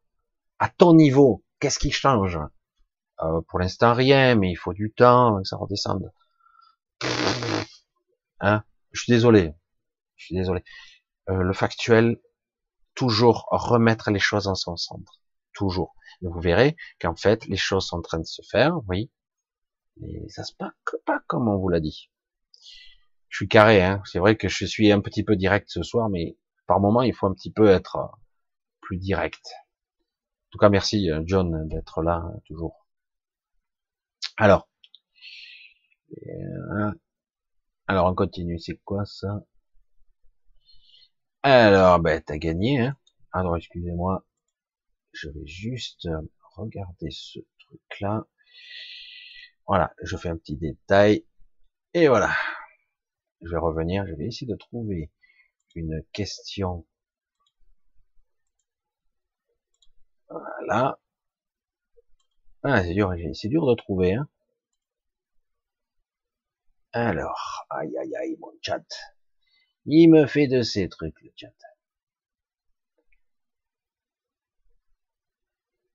À 0.59 0.69
ton 0.69 0.95
niveau, 0.95 1.45
qu'est-ce 1.61 1.79
qui 1.79 1.91
change? 1.91 2.39
Euh, 3.23 3.41
Pour 3.49 3.59
l'instant, 3.59 3.95
rien, 3.95 4.35
mais 4.35 4.51
il 4.51 4.57
faut 4.57 4.73
du 4.73 4.93
temps 4.93 5.39
que 5.39 5.45
ça 5.49 5.57
redescende. 5.57 6.13
Hein? 8.41 8.63
Je 8.93 9.03
suis 9.03 9.13
désolé. 9.13 9.55
Je 10.17 10.27
suis 10.27 10.37
désolé. 10.37 10.63
Euh, 11.29 11.43
le 11.43 11.53
factuel, 11.53 12.19
toujours 12.97 13.47
remettre 13.51 14.11
les 14.11 14.19
choses 14.19 14.49
en 14.49 14.57
son 14.57 14.77
centre. 14.77 15.21
Toujours. 15.53 15.95
Et 16.23 16.27
vous 16.27 16.41
verrez 16.41 16.77
qu'en 17.01 17.15
fait, 17.15 17.47
les 17.47 17.57
choses 17.57 17.87
sont 17.87 17.99
en 17.99 18.03
train 18.03 18.19
de 18.19 18.27
se 18.27 18.43
faire, 18.51 18.81
oui, 18.89 19.11
mais 19.99 20.29
ça 20.29 20.43
se 20.43 20.53
passe 20.55 20.73
pas 21.07 21.21
comme 21.29 21.49
on 21.49 21.59
vous 21.59 21.69
l'a 21.69 21.81
dit 21.81 22.11
je 23.37 23.41
suis 23.45 23.49
carré, 23.49 23.83
hein. 23.83 24.03
C'est 24.07 24.19
vrai 24.19 24.37
que 24.37 24.49
je 24.49 24.65
suis 24.65 24.91
un 24.93 25.01
petit 25.01 25.23
peu 25.23 25.37
direct 25.37 25.69
ce 25.69 25.83
soir, 25.83 26.09
mais 26.09 26.39
par 26.67 26.81
moment, 26.81 27.03
il 27.03 27.15
faut 27.15 27.27
un 27.27 27.35
petit 27.35 27.53
peu 27.53 27.69
être 27.69 27.97
euh, 27.97 28.07
plus 28.81 28.97
direct. 28.97 29.47
En 30.49 30.51
tout 30.53 30.59
cas, 30.59 30.71
merci 30.71 31.11
euh, 31.11 31.23
John 31.27 31.69
d'être 31.69 32.03
là 32.03 32.23
hein, 32.25 32.41
toujours. 32.47 32.87
Alors, 34.39 34.71
euh, 36.27 36.93
alors 37.89 38.07
on 38.07 38.15
continue. 38.15 38.59
C'est 38.59 38.81
quoi 38.85 39.05
ça? 39.05 39.43
Alors, 41.49 42.01
ben 42.01 42.21
t'as 42.21 42.39
gagné. 42.39 42.81
Hein 42.81 42.97
alors, 43.31 43.57
excusez-moi, 43.57 44.27
je 45.13 45.29
vais 45.29 45.47
juste 45.47 46.09
regarder 46.57 47.11
ce 47.11 47.39
truc-là. 47.61 48.27
Voilà, 49.69 49.95
je 50.03 50.17
fais 50.17 50.29
un 50.29 50.37
petit 50.37 50.57
détail 50.57 51.25
et 51.95 52.09
voilà 52.09 52.31
je 53.43 53.51
vais 53.51 53.59
revenir, 53.59 54.07
je 54.09 54.15
vais 54.15 54.27
essayer 54.27 54.51
de 54.51 54.57
trouver 54.57 55.13
une 55.77 56.03
question. 56.13 56.85
Voilà. 60.29 60.99
Ah, 62.65 62.83
c'est 62.83 62.93
dur, 62.95 63.15
c'est 63.35 63.49
dur 63.49 63.67
de 63.67 63.75
trouver. 63.75 64.15
Hein. 64.15 64.29
Alors, 66.93 67.67
aïe 67.71 67.97
aïe 67.99 68.17
aïe, 68.17 68.37
mon 68.41 68.53
chat. 68.63 68.85
Il 69.87 70.11
me 70.11 70.27
fait 70.27 70.49
de 70.49 70.63
ces 70.63 70.89
trucs, 70.89 71.21
le 71.23 71.31
chat. 71.37 71.53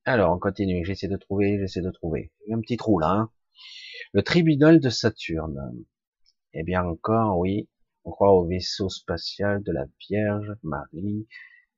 Alors, 0.04 0.34
on 0.34 0.38
continue. 0.38 0.84
J'essaie 0.84 1.08
de 1.08 1.16
trouver, 1.16 1.58
j'essaie 1.60 1.82
de 1.82 1.90
trouver. 1.90 2.32
Un 2.50 2.60
petit 2.60 2.76
trou 2.76 2.98
là. 2.98 3.10
Hein. 3.10 3.30
Le 4.12 4.22
tribunal 4.22 4.80
de 4.80 4.88
Saturne. 4.88 5.84
Eh 6.54 6.64
bien, 6.64 6.84
encore, 6.84 7.38
oui. 7.38 7.68
On 8.04 8.10
croit 8.10 8.32
au 8.32 8.46
vaisseau 8.46 8.88
spatial 8.88 9.62
de 9.62 9.72
la 9.72 9.84
Vierge 10.08 10.52
Marie 10.62 11.28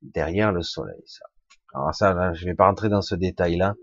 derrière 0.01 0.53
le 0.53 0.63
Soleil. 0.63 1.03
Ça. 1.05 1.27
Alors 1.75 1.95
ça, 1.95 2.15
là, 2.15 2.33
je 2.33 2.47
vais 2.47 2.55
pas 2.55 2.67
rentrer 2.67 2.89
dans 2.89 3.03
ce 3.03 3.15
détail-là. 3.15 3.75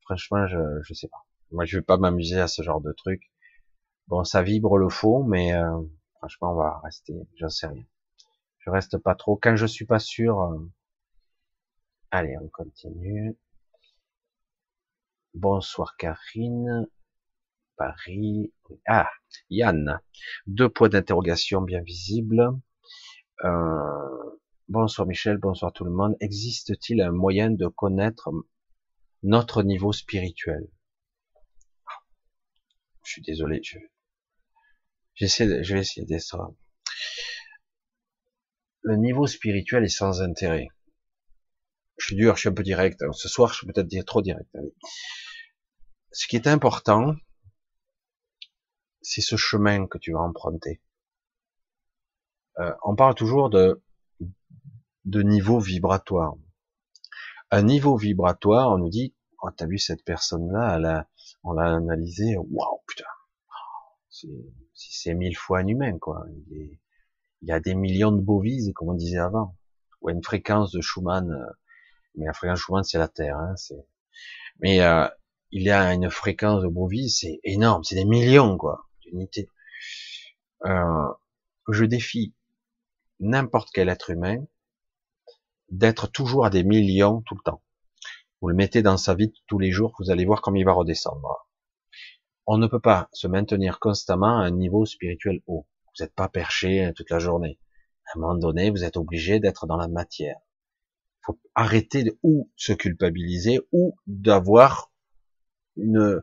Franchement, 0.00 0.46
je, 0.46 0.58
je 0.82 0.92
sais 0.92 1.08
pas. 1.08 1.24
Moi, 1.52 1.64
je 1.64 1.78
vais 1.78 1.84
pas 1.84 1.96
m'amuser 1.96 2.40
à 2.40 2.48
ce 2.48 2.62
genre 2.62 2.80
de 2.80 2.92
truc. 2.92 3.22
Bon, 4.08 4.24
ça 4.24 4.42
vibre 4.42 4.76
le 4.76 4.88
faux, 4.88 5.22
mais 5.22 5.54
euh, 5.54 5.80
franchement, 6.26 6.52
on 6.52 6.56
va 6.56 6.80
rester. 6.82 7.14
J'en 7.36 7.48
sais 7.48 7.68
rien. 7.68 7.84
Je 8.58 8.70
reste 8.70 8.98
pas 8.98 9.14
trop. 9.14 9.36
Quand 9.36 9.54
je 9.54 9.66
suis 9.66 9.86
pas 9.86 10.00
sûr. 10.00 10.40
Euh, 10.40 10.58
allez, 12.10 12.36
on 12.42 12.48
continue. 12.48 13.38
Bonsoir 15.34 15.96
Karine. 15.96 16.88
Paris. 17.76 18.52
Ah, 18.88 19.08
Yann. 19.50 20.00
Deux 20.48 20.68
points 20.68 20.88
d'interrogation 20.88 21.62
bien 21.62 21.80
visibles. 21.82 22.42
Euh, 23.44 24.38
bonsoir 24.68 25.06
Michel, 25.06 25.36
bonsoir 25.36 25.72
tout 25.72 25.84
le 25.84 25.90
monde. 25.92 26.16
Existe-t-il 26.20 27.02
un 27.02 27.12
moyen 27.12 27.50
de 27.50 27.68
connaître 27.68 28.30
notre 29.22 29.62
niveau 29.62 29.92
spirituel? 29.92 30.66
Je 33.04 33.12
suis 33.12 33.22
désolé, 33.22 33.60
j'essaie, 35.16 35.64
je 35.64 35.74
vais 35.74 35.80
essayer 35.80 36.06
d'être. 36.06 36.36
Le 38.82 38.96
niveau 38.96 39.26
spirituel 39.26 39.84
est 39.84 39.88
sans 39.88 40.22
intérêt. 40.22 40.68
Je 41.98 42.06
suis 42.06 42.16
dur, 42.16 42.36
je 42.36 42.40
suis 42.40 42.48
un 42.48 42.54
peu 42.54 42.62
direct. 42.62 43.02
Ce 43.12 43.28
soir, 43.28 43.52
je 43.52 43.58
suis 43.58 43.66
peut-être 43.66 43.88
dire 43.88 44.04
trop 44.04 44.22
direct. 44.22 44.48
Ce 46.12 46.28
qui 46.28 46.36
est 46.36 46.46
important, 46.46 47.16
c'est 49.02 49.22
ce 49.22 49.36
chemin 49.36 49.86
que 49.86 49.98
tu 49.98 50.12
vas 50.12 50.20
emprunter. 50.20 50.80
Euh, 52.58 52.72
on 52.84 52.94
parle 52.94 53.14
toujours 53.14 53.50
de, 53.50 53.82
de 55.04 55.22
niveau 55.22 55.58
vibratoire. 55.58 56.34
Un 57.50 57.62
niveau 57.62 57.96
vibratoire, 57.96 58.72
on 58.72 58.78
nous 58.78 58.88
dit, 58.88 59.14
oh, 59.42 59.50
t'as 59.50 59.66
vu 59.66 59.78
cette 59.78 60.04
personne-là, 60.04 61.06
on 61.44 61.52
l'a 61.52 61.76
analysé, 61.76 62.36
waouh, 62.36 62.82
putain, 62.86 63.04
c'est 64.08 64.28
mille 65.06 65.36
fois 65.36 65.60
un 65.60 65.66
humain, 65.66 65.98
quoi. 65.98 66.26
Il, 66.50 66.78
y 67.42 67.52
a 67.52 67.60
des 67.60 67.74
millions 67.74 68.12
de 68.12 68.20
bovises, 68.20 68.72
comme 68.74 68.90
on 68.90 68.94
disait 68.94 69.18
avant, 69.18 69.56
ou 70.00 70.10
une 70.10 70.22
fréquence 70.22 70.72
de 70.72 70.80
Schumann, 70.80 71.30
euh, 71.30 71.52
mais 72.14 72.26
la 72.26 72.32
fréquence 72.32 72.60
Schumann, 72.60 72.82
c'est 72.82 72.98
la 72.98 73.08
Terre, 73.08 73.38
hein, 73.38 73.54
mais 74.60 74.80
euh, 74.80 75.06
il 75.50 75.62
y 75.62 75.70
a 75.70 75.92
une 75.92 76.10
fréquence 76.10 76.62
de 76.62 76.68
bovises, 76.68 77.18
c'est 77.20 77.40
énorme, 77.44 77.84
c'est 77.84 77.94
des 77.94 78.04
millions, 78.04 78.56
quoi 78.56 78.86
d'unité. 79.06 79.48
Euh, 80.64 81.08
je 81.68 81.84
défie 81.84 82.34
n'importe 83.20 83.70
quel 83.72 83.88
être 83.88 84.10
humain 84.10 84.44
d'être 85.70 86.06
toujours 86.06 86.46
à 86.46 86.50
des 86.50 86.64
millions 86.64 87.22
tout 87.22 87.34
le 87.34 87.42
temps. 87.42 87.62
Vous 88.40 88.48
le 88.48 88.54
mettez 88.54 88.82
dans 88.82 88.96
sa 88.96 89.14
vie 89.14 89.32
tous 89.46 89.58
les 89.58 89.70
jours, 89.70 89.94
vous 89.98 90.10
allez 90.10 90.24
voir 90.24 90.42
comme 90.42 90.56
il 90.56 90.64
va 90.64 90.72
redescendre. 90.72 91.48
On 92.46 92.58
ne 92.58 92.66
peut 92.66 92.80
pas 92.80 93.08
se 93.12 93.26
maintenir 93.26 93.80
constamment 93.80 94.38
à 94.40 94.44
un 94.44 94.50
niveau 94.50 94.86
spirituel 94.86 95.42
haut. 95.46 95.66
Vous 95.86 96.04
n'êtes 96.04 96.14
pas 96.14 96.28
perché 96.28 96.92
toute 96.96 97.10
la 97.10 97.18
journée. 97.18 97.58
À 98.06 98.16
un 98.16 98.20
moment 98.20 98.36
donné, 98.36 98.70
vous 98.70 98.84
êtes 98.84 98.96
obligé 98.96 99.40
d'être 99.40 99.66
dans 99.66 99.76
la 99.76 99.88
matière. 99.88 100.36
Il 100.38 101.26
faut 101.26 101.40
arrêter 101.54 102.04
de 102.04 102.18
ou 102.22 102.52
se 102.56 102.72
culpabiliser 102.72 103.60
ou 103.72 103.96
d'avoir 104.06 104.92
une, 105.76 106.22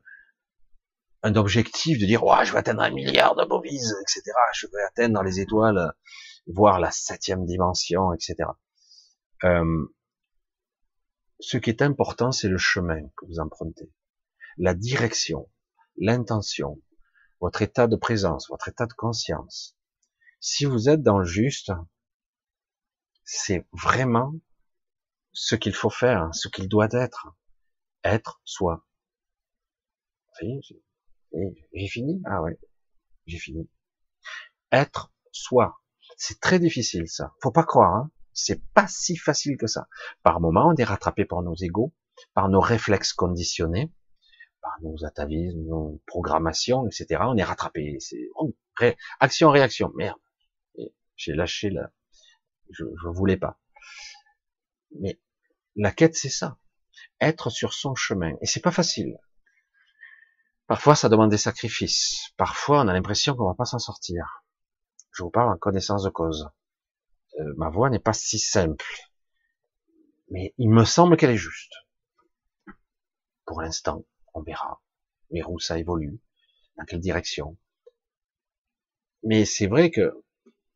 un 1.23 1.35
objectif 1.35 1.99
de 1.99 2.05
dire, 2.05 2.23
oh, 2.23 2.35
je 2.43 2.53
vais 2.53 2.59
atteindre 2.59 2.81
un 2.81 2.91
milliard 2.91 3.35
de 3.35 3.45
bovies, 3.45 3.91
etc. 4.01 4.21
Je 4.53 4.67
vais 4.67 4.83
atteindre 4.87 5.15
dans 5.15 5.23
les 5.23 5.41
étoiles, 5.41 5.93
voir 6.47 6.79
la 6.79 6.91
septième 6.91 7.45
dimension, 7.45 8.13
etc. 8.13 8.49
Euh, 9.43 9.85
ce 11.39 11.57
qui 11.57 11.69
est 11.69 11.81
important, 11.81 12.31
c'est 12.31 12.47
le 12.47 12.57
chemin 12.57 13.01
que 13.17 13.25
vous 13.25 13.39
empruntez, 13.39 13.91
la 14.57 14.73
direction, 14.73 15.49
l'intention, 15.97 16.81
votre 17.39 17.61
état 17.61 17.87
de 17.87 17.95
présence, 17.95 18.49
votre 18.49 18.69
état 18.69 18.85
de 18.85 18.93
conscience. 18.93 19.77
Si 20.39 20.65
vous 20.65 20.89
êtes 20.89 21.01
dans 21.01 21.19
le 21.19 21.25
juste, 21.25 21.71
c'est 23.23 23.65
vraiment 23.71 24.33
ce 25.31 25.55
qu'il 25.55 25.73
faut 25.73 25.89
faire, 25.89 26.33
ce 26.33 26.47
qu'il 26.47 26.67
doit 26.67 26.89
être. 26.91 27.27
Être 28.03 28.41
soi. 28.43 28.85
J'ai 30.41 31.87
fini? 31.87 32.21
Ah 32.25 32.41
ouais, 32.41 32.59
j'ai 33.25 33.39
fini. 33.39 33.69
Être 34.71 35.13
soi. 35.31 35.81
C'est 36.17 36.39
très 36.39 36.59
difficile 36.59 37.07
ça. 37.07 37.33
Faut 37.41 37.51
pas 37.51 37.63
croire. 37.63 37.93
Hein. 37.95 38.11
C'est 38.33 38.63
pas 38.73 38.87
si 38.87 39.15
facile 39.15 39.57
que 39.57 39.67
ça. 39.67 39.87
Par 40.23 40.41
moments, 40.41 40.67
on 40.67 40.75
est 40.75 40.83
rattrapé 40.83 41.23
par 41.23 41.43
nos 41.43 41.55
égaux, 41.55 41.93
par 42.33 42.49
nos 42.49 42.59
réflexes 42.59 43.13
conditionnés, 43.13 43.93
par 44.63 44.81
nos 44.81 45.05
atavismes, 45.05 45.61
nos 45.65 46.01
programmations, 46.07 46.87
etc. 46.87 47.21
On 47.25 47.37
est 47.37 47.43
rattrapé. 47.43 47.97
C'est 47.99 48.29
action-réaction. 49.19 49.91
Merde. 49.95 50.17
J'ai 51.15 51.33
lâché 51.33 51.69
là. 51.69 51.91
Je, 52.71 52.85
je 53.03 53.07
voulais 53.09 53.37
pas. 53.37 53.59
Mais 54.99 55.19
la 55.75 55.91
quête, 55.91 56.15
c'est 56.15 56.29
ça. 56.29 56.57
Être 57.21 57.49
sur 57.49 57.73
son 57.73 57.93
chemin. 57.93 58.33
Et 58.41 58.47
c'est 58.47 58.61
pas 58.61 58.71
facile. 58.71 59.17
Parfois, 60.65 60.95
ça 60.95 61.09
demande 61.09 61.29
des 61.29 61.37
sacrifices. 61.37 62.31
Parfois, 62.37 62.81
on 62.81 62.87
a 62.87 62.93
l'impression 62.93 63.35
qu'on 63.35 63.47
va 63.47 63.53
pas 63.53 63.65
s'en 63.65 63.79
sortir. 63.79 64.43
Je 65.11 65.23
vous 65.23 65.29
parle 65.29 65.51
en 65.51 65.57
connaissance 65.57 66.03
de 66.03 66.09
cause. 66.09 66.49
Euh, 67.39 67.53
ma 67.57 67.69
voix 67.69 67.89
n'est 67.89 67.99
pas 67.99 68.13
si 68.13 68.39
simple. 68.39 68.85
Mais 70.29 70.53
il 70.57 70.69
me 70.69 70.85
semble 70.85 71.17
qu'elle 71.17 71.31
est 71.31 71.37
juste. 71.37 71.73
Pour 73.45 73.61
l'instant, 73.61 74.05
on 74.33 74.41
verra. 74.41 74.81
Mais 75.31 75.43
où 75.43 75.59
ça 75.59 75.79
évolue. 75.79 76.21
Dans 76.77 76.85
quelle 76.85 76.99
direction? 76.99 77.57
Mais 79.23 79.45
c'est 79.45 79.67
vrai 79.67 79.89
que, 79.89 80.23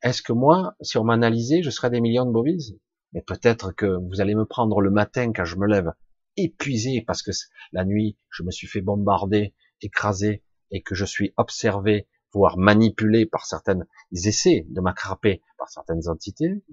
est-ce 0.02 0.22
que 0.22 0.34
moi, 0.34 0.76
si 0.82 0.98
on 0.98 1.04
m'analysait, 1.04 1.64
je 1.64 1.70
serais 1.70 1.90
des 1.90 2.02
millions 2.02 2.26
de 2.26 2.32
bovies 2.32 2.80
Mais 3.14 3.22
peut-être 3.22 3.72
que 3.72 3.86
vous 3.86 4.22
allez 4.22 4.36
me 4.36 4.46
prendre 4.46 4.82
le 4.82 4.90
matin 4.90 5.34
quand 5.34 5.46
je 5.46 5.58
me 5.58 5.68
lève 5.68 5.92
épuisé 6.38 7.04
parce 7.06 7.24
que 7.24 7.32
la 7.72 7.84
nuit, 7.84 8.18
je 8.30 8.44
me 8.44 8.52
suis 8.52 8.68
fait 8.68 8.82
bombarder 8.82 9.54
écrasé 9.82 10.44
et 10.72 10.82
que 10.82 10.96
je 10.96 11.06
suis 11.06 11.34
observé, 11.38 12.08
voire 12.34 12.58
manipulé 12.58 13.26
par 13.26 13.46
certaines, 13.46 13.86
ils 14.12 14.28
essaient 14.28 14.66
de 14.70 14.82
m'attraper 14.82 15.42
par 15.58 15.70
certaines 15.70 16.08
entités, 16.08 16.64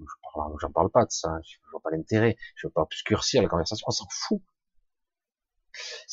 j'en 0.61 0.71
parle 0.71 0.91
pas 0.91 1.05
de 1.05 1.11
ça, 1.11 1.39
je 1.43 1.57
vois 1.71 1.81
pas 1.81 1.91
l'intérêt, 1.91 2.37
je 2.55 2.67
veux 2.67 2.71
pas 2.71 2.81
obscurcir 2.81 3.41
la 3.41 3.47
conversation, 3.47 3.85
on 3.87 3.91
s'en 3.91 4.07
fout. 4.09 4.41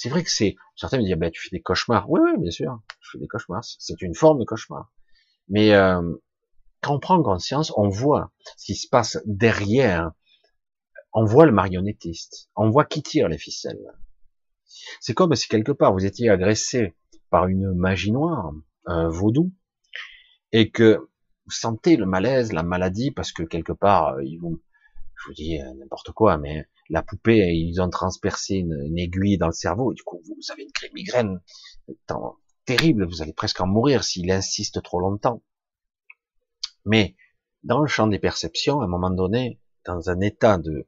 C'est 0.02 0.08
vrai 0.08 0.24
que 0.24 0.30
c'est, 0.32 0.56
certains 0.74 0.98
me 0.98 1.04
disent, 1.04 1.14
ben, 1.14 1.30
tu 1.30 1.40
fais 1.40 1.56
des 1.56 1.62
cauchemars. 1.62 2.10
Oui, 2.10 2.18
oui, 2.24 2.32
bien 2.36 2.50
sûr, 2.50 2.80
je 3.02 3.10
fais 3.12 3.18
des 3.18 3.28
cauchemars. 3.28 3.62
C'est 3.62 4.02
une 4.02 4.16
forme 4.16 4.40
de 4.40 4.44
cauchemar. 4.44 4.90
Mais, 5.48 5.74
euh, 5.74 6.02
quand 6.80 6.96
on 6.96 6.98
prend 6.98 7.22
conscience, 7.22 7.72
on 7.76 7.88
voit 7.88 8.32
ce 8.56 8.64
qui 8.64 8.74
se 8.74 8.88
passe 8.88 9.18
derrière. 9.26 10.10
On 11.12 11.24
voit 11.24 11.46
le 11.46 11.52
marionnettiste. 11.52 12.50
On 12.56 12.68
voit 12.68 12.84
qui 12.84 13.04
tire 13.04 13.28
les 13.28 13.38
ficelles. 13.38 13.78
C'est 15.00 15.14
comme 15.14 15.36
si 15.36 15.46
quelque 15.46 15.70
part 15.70 15.92
vous 15.92 16.04
étiez 16.04 16.30
agressé 16.30 16.96
par 17.30 17.46
une 17.46 17.72
magie 17.72 18.10
noire, 18.10 18.52
un 18.86 19.08
vaudou, 19.08 19.52
et 20.50 20.72
que 20.72 20.96
vous 21.44 21.52
sentez 21.52 21.96
le 21.96 22.06
malaise, 22.06 22.52
la 22.52 22.64
maladie, 22.64 23.12
parce 23.12 23.30
que 23.30 23.44
quelque 23.44 23.72
part, 23.72 24.14
euh, 24.14 24.24
ils 24.24 24.38
vous, 24.38 24.60
je 25.14 25.28
vous 25.28 25.34
dis 25.34 25.60
euh, 25.60 25.74
n'importe 25.74 26.10
quoi, 26.10 26.38
mais 26.38 26.66
la 26.88 27.02
poupée, 27.02 27.54
ils 27.54 27.80
ont 27.80 27.90
transpercé 27.90 28.56
une, 28.56 28.98
aiguille 28.98 29.38
dans 29.38 29.46
le 29.46 29.52
cerveau, 29.52 29.92
et 29.92 29.94
du 29.94 30.02
coup, 30.02 30.20
vous 30.24 30.52
avez 30.52 30.64
une 30.64 30.94
migraine 30.94 31.40
terrible, 32.64 33.06
vous 33.06 33.22
allez 33.22 33.32
presque 33.32 33.60
en 33.60 33.66
mourir 33.66 34.04
s'il 34.04 34.30
insiste 34.30 34.82
trop 34.82 35.00
longtemps. 35.00 35.42
Mais 36.84 37.16
dans 37.62 37.80
le 37.80 37.86
champ 37.86 38.06
des 38.06 38.18
perceptions, 38.18 38.80
à 38.80 38.84
un 38.84 38.88
moment 38.88 39.10
donné, 39.10 39.60
dans 39.84 40.10
un 40.10 40.20
état 40.20 40.59
de 40.59 40.86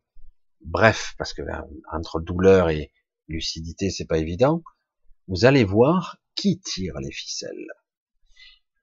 bref, 0.61 1.15
parce 1.19 1.33
que 1.33 1.43
euh, 1.43 1.61
entre 1.93 2.21
douleur 2.21 2.71
et 2.71 2.93
lucidité, 3.29 3.91
c'est 3.91 4.07
pas 4.07 4.19
évident, 4.19 4.63
vous 5.29 5.45
allez 5.45 5.65
voir 5.65 6.19
qui 6.35 6.59
tire 6.61 6.99
les 6.99 7.13
ficelles. 7.13 7.67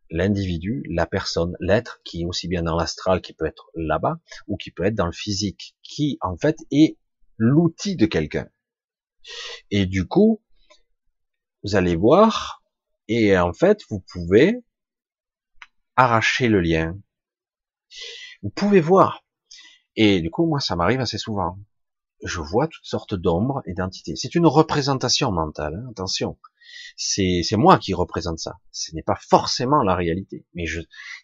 L'individu, 0.10 0.84
la 0.90 1.06
personne, 1.06 1.56
l'être, 1.60 2.02
qui 2.04 2.22
est 2.22 2.26
aussi 2.26 2.48
bien 2.48 2.64
dans 2.64 2.76
l'astral, 2.76 3.22
qui 3.22 3.34
peut 3.34 3.46
être 3.46 3.70
là-bas, 3.76 4.20
ou 4.48 4.58
qui 4.58 4.72
peut 4.72 4.84
être 4.84 4.96
dans 4.96 5.06
le 5.06 5.12
physique, 5.14 5.78
qui 5.84 6.18
en 6.22 6.36
fait 6.36 6.58
est 6.72 6.98
l'outil 7.42 7.96
de 7.96 8.06
quelqu'un. 8.06 8.48
Et 9.72 9.88
du 9.88 10.08
coup, 10.08 10.44
vous 11.64 11.76
allez 11.76 11.96
voir, 11.96 12.64
et 13.08 13.36
en 13.36 13.52
fait, 13.52 13.82
vous 13.90 14.00
pouvez 14.00 14.64
arracher 15.96 16.48
le 16.50 16.62
lien. 16.62 16.96
Vous 18.44 18.52
pouvez 18.52 18.80
voir. 18.80 19.26
Et 19.96 20.22
du 20.22 20.30
coup, 20.30 20.46
moi, 20.46 20.60
ça 20.60 20.76
m'arrive 20.76 21.00
assez 21.00 21.18
souvent. 21.18 21.58
Je 22.24 22.40
vois 22.40 22.68
toutes 22.68 22.86
sortes 22.86 23.16
d'ombres 23.16 23.64
et 23.66 23.74
d'entités. 23.74 24.16
C'est 24.16 24.36
une 24.36 24.46
représentation 24.46 25.32
mentale, 25.32 25.74
hein, 25.76 25.90
attention. 25.90 26.38
C'est 26.96 27.58
moi 27.58 27.80
qui 27.80 27.96
représente 27.96 28.38
ça. 28.38 28.60
Ce 28.72 28.94
n'est 28.94 29.02
pas 29.02 29.18
forcément 29.30 29.82
la 29.82 29.96
réalité, 29.96 30.46
mais 30.54 30.66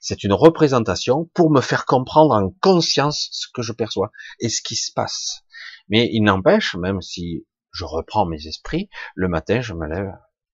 c'est 0.02 0.24
une 0.24 0.34
représentation 0.34 1.26
pour 1.36 1.52
me 1.52 1.62
faire 1.62 1.86
comprendre 1.86 2.34
en 2.34 2.50
conscience 2.60 3.30
ce 3.32 3.48
que 3.54 3.62
je 3.62 3.72
perçois 3.72 4.12
et 4.40 4.50
ce 4.50 4.64
qui 4.64 4.76
se 4.76 4.92
passe. 4.92 5.44
Mais 5.90 6.10
il 6.12 6.22
n'empêche, 6.24 6.76
même 6.76 7.02
si 7.02 7.46
je 7.72 7.86
reprends 7.86 8.26
mes 8.26 8.48
esprits, 8.48 8.90
le 9.16 9.28
matin, 9.28 9.62
je 9.62 9.74
me 9.74 9.88
lève 9.88 10.12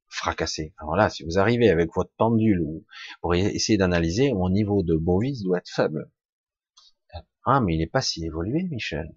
fracassé. 0.08 0.74
Alors 0.78 0.96
là, 0.96 1.10
si 1.10 1.24
vous 1.24 1.40
arrivez 1.40 1.70
avec 1.70 1.90
votre 1.96 2.12
pendule 2.18 2.62
ou 2.62 2.86
pour 3.22 3.34
essayer 3.34 3.78
d'analyser, 3.78 4.34
mon 4.34 4.50
niveau 4.50 4.84
de 4.84 4.96
bovis 4.96 5.42
doit 5.42 5.58
être 5.58 5.70
faible. 5.70 6.12
Ah, 7.46 7.60
mais 7.60 7.76
il 7.76 7.80
n'est 7.80 7.88
pas 7.88 8.02
si 8.02 8.24
évolué, 8.24 8.64
Michel. 8.70 9.14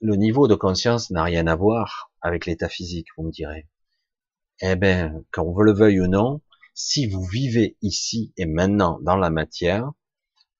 Le 0.00 0.16
niveau 0.16 0.48
de 0.48 0.54
conscience 0.54 1.10
n'a 1.10 1.24
rien 1.24 1.46
à 1.46 1.56
voir 1.56 2.12
avec 2.20 2.46
l'état 2.46 2.68
physique, 2.68 3.08
vous 3.16 3.24
me 3.24 3.30
direz. 3.30 3.68
Eh 4.60 4.76
ben, 4.76 5.24
qu'on 5.32 5.58
le 5.60 5.72
veuille 5.72 6.00
ou 6.00 6.08
non, 6.08 6.40
si 6.74 7.06
vous 7.08 7.24
vivez 7.24 7.76
ici 7.82 8.32
et 8.36 8.46
maintenant 8.46 9.00
dans 9.02 9.16
la 9.16 9.30
matière, 9.30 9.92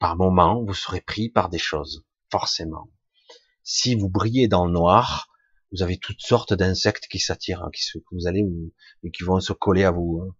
par 0.03 0.17
moment, 0.17 0.65
vous 0.65 0.75
serez 0.75 1.01
pris 1.01 1.29
par 1.29 1.49
des 1.49 1.59
choses, 1.59 2.05
forcément. 2.29 2.91
Si 3.63 3.95
vous 3.95 4.09
brillez 4.09 4.49
dans 4.49 4.67
le 4.67 4.73
noir, 4.73 5.29
vous 5.71 5.85
avez 5.85 5.97
toutes 5.97 6.21
sortes 6.21 6.53
d'insectes 6.53 7.07
qui 7.07 7.21
s'attirent, 7.21 7.63
hein, 7.63 7.71
qui 7.73 7.85
se, 7.85 7.99
vous 8.11 8.27
allez 8.27 8.45
et 9.05 9.13
qui 9.13 9.23
vont 9.23 9.39
se 9.39 9.53
coller 9.53 9.85
à 9.85 9.93
vous. 9.93 10.21
Hein. 10.21 10.35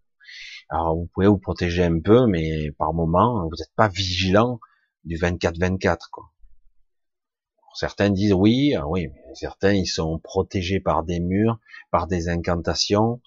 Alors 0.67 0.97
vous 0.97 1.09
pouvez 1.13 1.27
vous 1.27 1.37
protéger 1.37 1.81
un 1.81 2.01
peu, 2.01 2.27
mais 2.27 2.71
par 2.77 2.93
moment, 2.93 3.47
vous 3.47 3.55
n'êtes 3.57 3.73
pas 3.77 3.87
vigilant 3.87 4.59
du 5.05 5.17
24-24. 5.17 6.09
Quoi. 6.11 6.25
Certains 7.73 8.09
disent 8.09 8.33
oui, 8.33 8.75
ah 8.75 8.85
oui, 8.85 9.07
certains 9.33 9.71
ils 9.71 9.87
sont 9.87 10.19
protégés 10.19 10.81
par 10.81 11.05
des 11.05 11.21
murs, 11.21 11.57
par 11.89 12.07
des 12.07 12.27
incantations, 12.27 13.21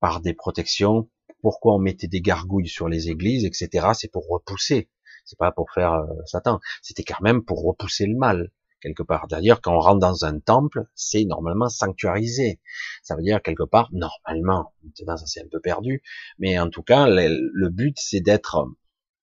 par 0.00 0.22
des 0.22 0.32
protections. 0.32 1.10
Pourquoi 1.42 1.74
on 1.74 1.78
mettait 1.80 2.08
des 2.08 2.22
gargouilles 2.22 2.68
sur 2.68 2.88
les 2.88 3.10
églises, 3.10 3.44
etc. 3.44 3.88
C'est 3.92 4.10
pour 4.10 4.26
repousser. 4.26 4.88
C'est 5.24 5.38
pas 5.38 5.52
pour 5.52 5.70
faire 5.72 5.92
euh, 5.92 6.06
Satan. 6.26 6.60
C'était 6.82 7.04
quand 7.04 7.20
même 7.20 7.44
pour 7.44 7.62
repousser 7.62 8.06
le 8.06 8.16
mal 8.16 8.50
quelque 8.82 9.02
part. 9.02 9.28
D'ailleurs, 9.28 9.60
quand 9.60 9.74
on 9.74 9.80
rentre 9.80 10.00
dans 10.00 10.24
un 10.24 10.40
temple, 10.40 10.86
c'est 10.94 11.24
normalement 11.24 11.68
sanctuarisé. 11.68 12.60
Ça 13.02 13.14
veut 13.16 13.22
dire 13.22 13.40
quelque 13.40 13.62
part, 13.62 13.88
normalement, 13.92 14.74
maintenant 14.82 15.16
ça 15.16 15.26
c'est 15.26 15.40
un 15.40 15.48
peu 15.48 15.60
perdu, 15.60 16.02
mais 16.38 16.58
en 16.58 16.68
tout 16.68 16.82
cas, 16.82 17.06
le, 17.08 17.68
but 17.68 17.96
c'est 17.98 18.20
d'être 18.20 18.66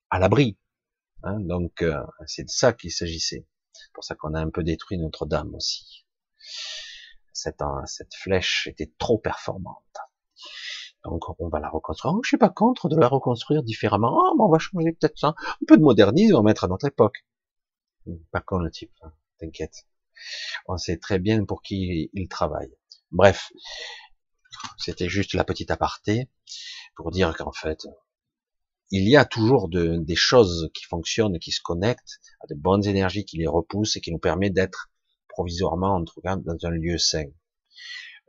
à 0.09 0.19
l'abri. 0.19 0.57
Hein, 1.23 1.39
donc 1.41 1.81
euh, 1.81 2.01
c'est 2.25 2.45
de 2.45 2.49
ça 2.49 2.73
qu'il 2.73 2.91
s'agissait. 2.91 3.45
C'est 3.73 3.91
pour 3.93 4.03
ça 4.03 4.15
qu'on 4.15 4.33
a 4.33 4.39
un 4.39 4.49
peu 4.49 4.63
détruit 4.63 4.97
Notre-Dame 4.97 5.53
aussi. 5.53 6.05
Cette, 7.33 7.61
euh, 7.61 7.85
cette 7.85 8.15
flèche 8.15 8.67
était 8.67 8.91
trop 8.97 9.17
performante. 9.17 9.83
Donc 11.03 11.23
on 11.39 11.49
va 11.49 11.59
la 11.59 11.69
reconstruire. 11.69 12.13
Oh, 12.15 12.21
je 12.23 12.27
suis 12.27 12.37
pas 12.37 12.49
contre 12.49 12.89
de 12.89 12.97
la 12.97 13.07
reconstruire 13.07 13.63
différemment. 13.63 14.13
Oh, 14.13 14.35
on 14.39 14.49
va 14.49 14.59
changer 14.59 14.91
peut-être 14.91 15.17
ça. 15.17 15.29
Un 15.29 15.65
peu 15.67 15.77
de 15.77 15.81
modernisme, 15.81 16.35
on 16.35 16.39
va 16.39 16.43
mettre 16.43 16.65
à 16.65 16.67
notre 16.67 16.87
époque. 16.87 17.25
Pas 18.31 18.41
con 18.41 18.59
le 18.59 18.71
type. 18.71 18.91
Hein 19.01 19.13
t'inquiète. 19.39 19.87
On 20.67 20.77
sait 20.77 20.97
très 20.97 21.19
bien 21.19 21.45
pour 21.45 21.61
qui 21.61 22.09
il 22.13 22.27
travaille. 22.27 22.71
Bref, 23.11 23.51
c'était 24.77 25.09
juste 25.09 25.33
la 25.33 25.43
petite 25.43 25.71
aparté 25.71 26.29
pour 26.95 27.11
dire 27.11 27.35
qu'en 27.35 27.53
fait, 27.53 27.87
il 28.91 29.07
y 29.07 29.15
a 29.15 29.25
toujours 29.25 29.69
des 29.69 30.15
choses 30.15 30.69
qui 30.73 30.83
fonctionnent, 30.85 31.39
qui 31.39 31.51
se 31.51 31.61
connectent 31.61 32.19
à 32.41 32.47
de 32.47 32.55
bonnes 32.55 32.85
énergies 32.85 33.25
qui 33.25 33.37
les 33.37 33.47
repoussent 33.47 33.95
et 33.95 34.01
qui 34.01 34.11
nous 34.11 34.19
permettent 34.19 34.53
d'être 34.53 34.89
provisoirement, 35.27 35.95
en 35.95 36.03
tout 36.03 36.19
cas, 36.21 36.35
dans 36.35 36.57
un 36.63 36.71
lieu 36.71 36.97
sain. 36.97 37.25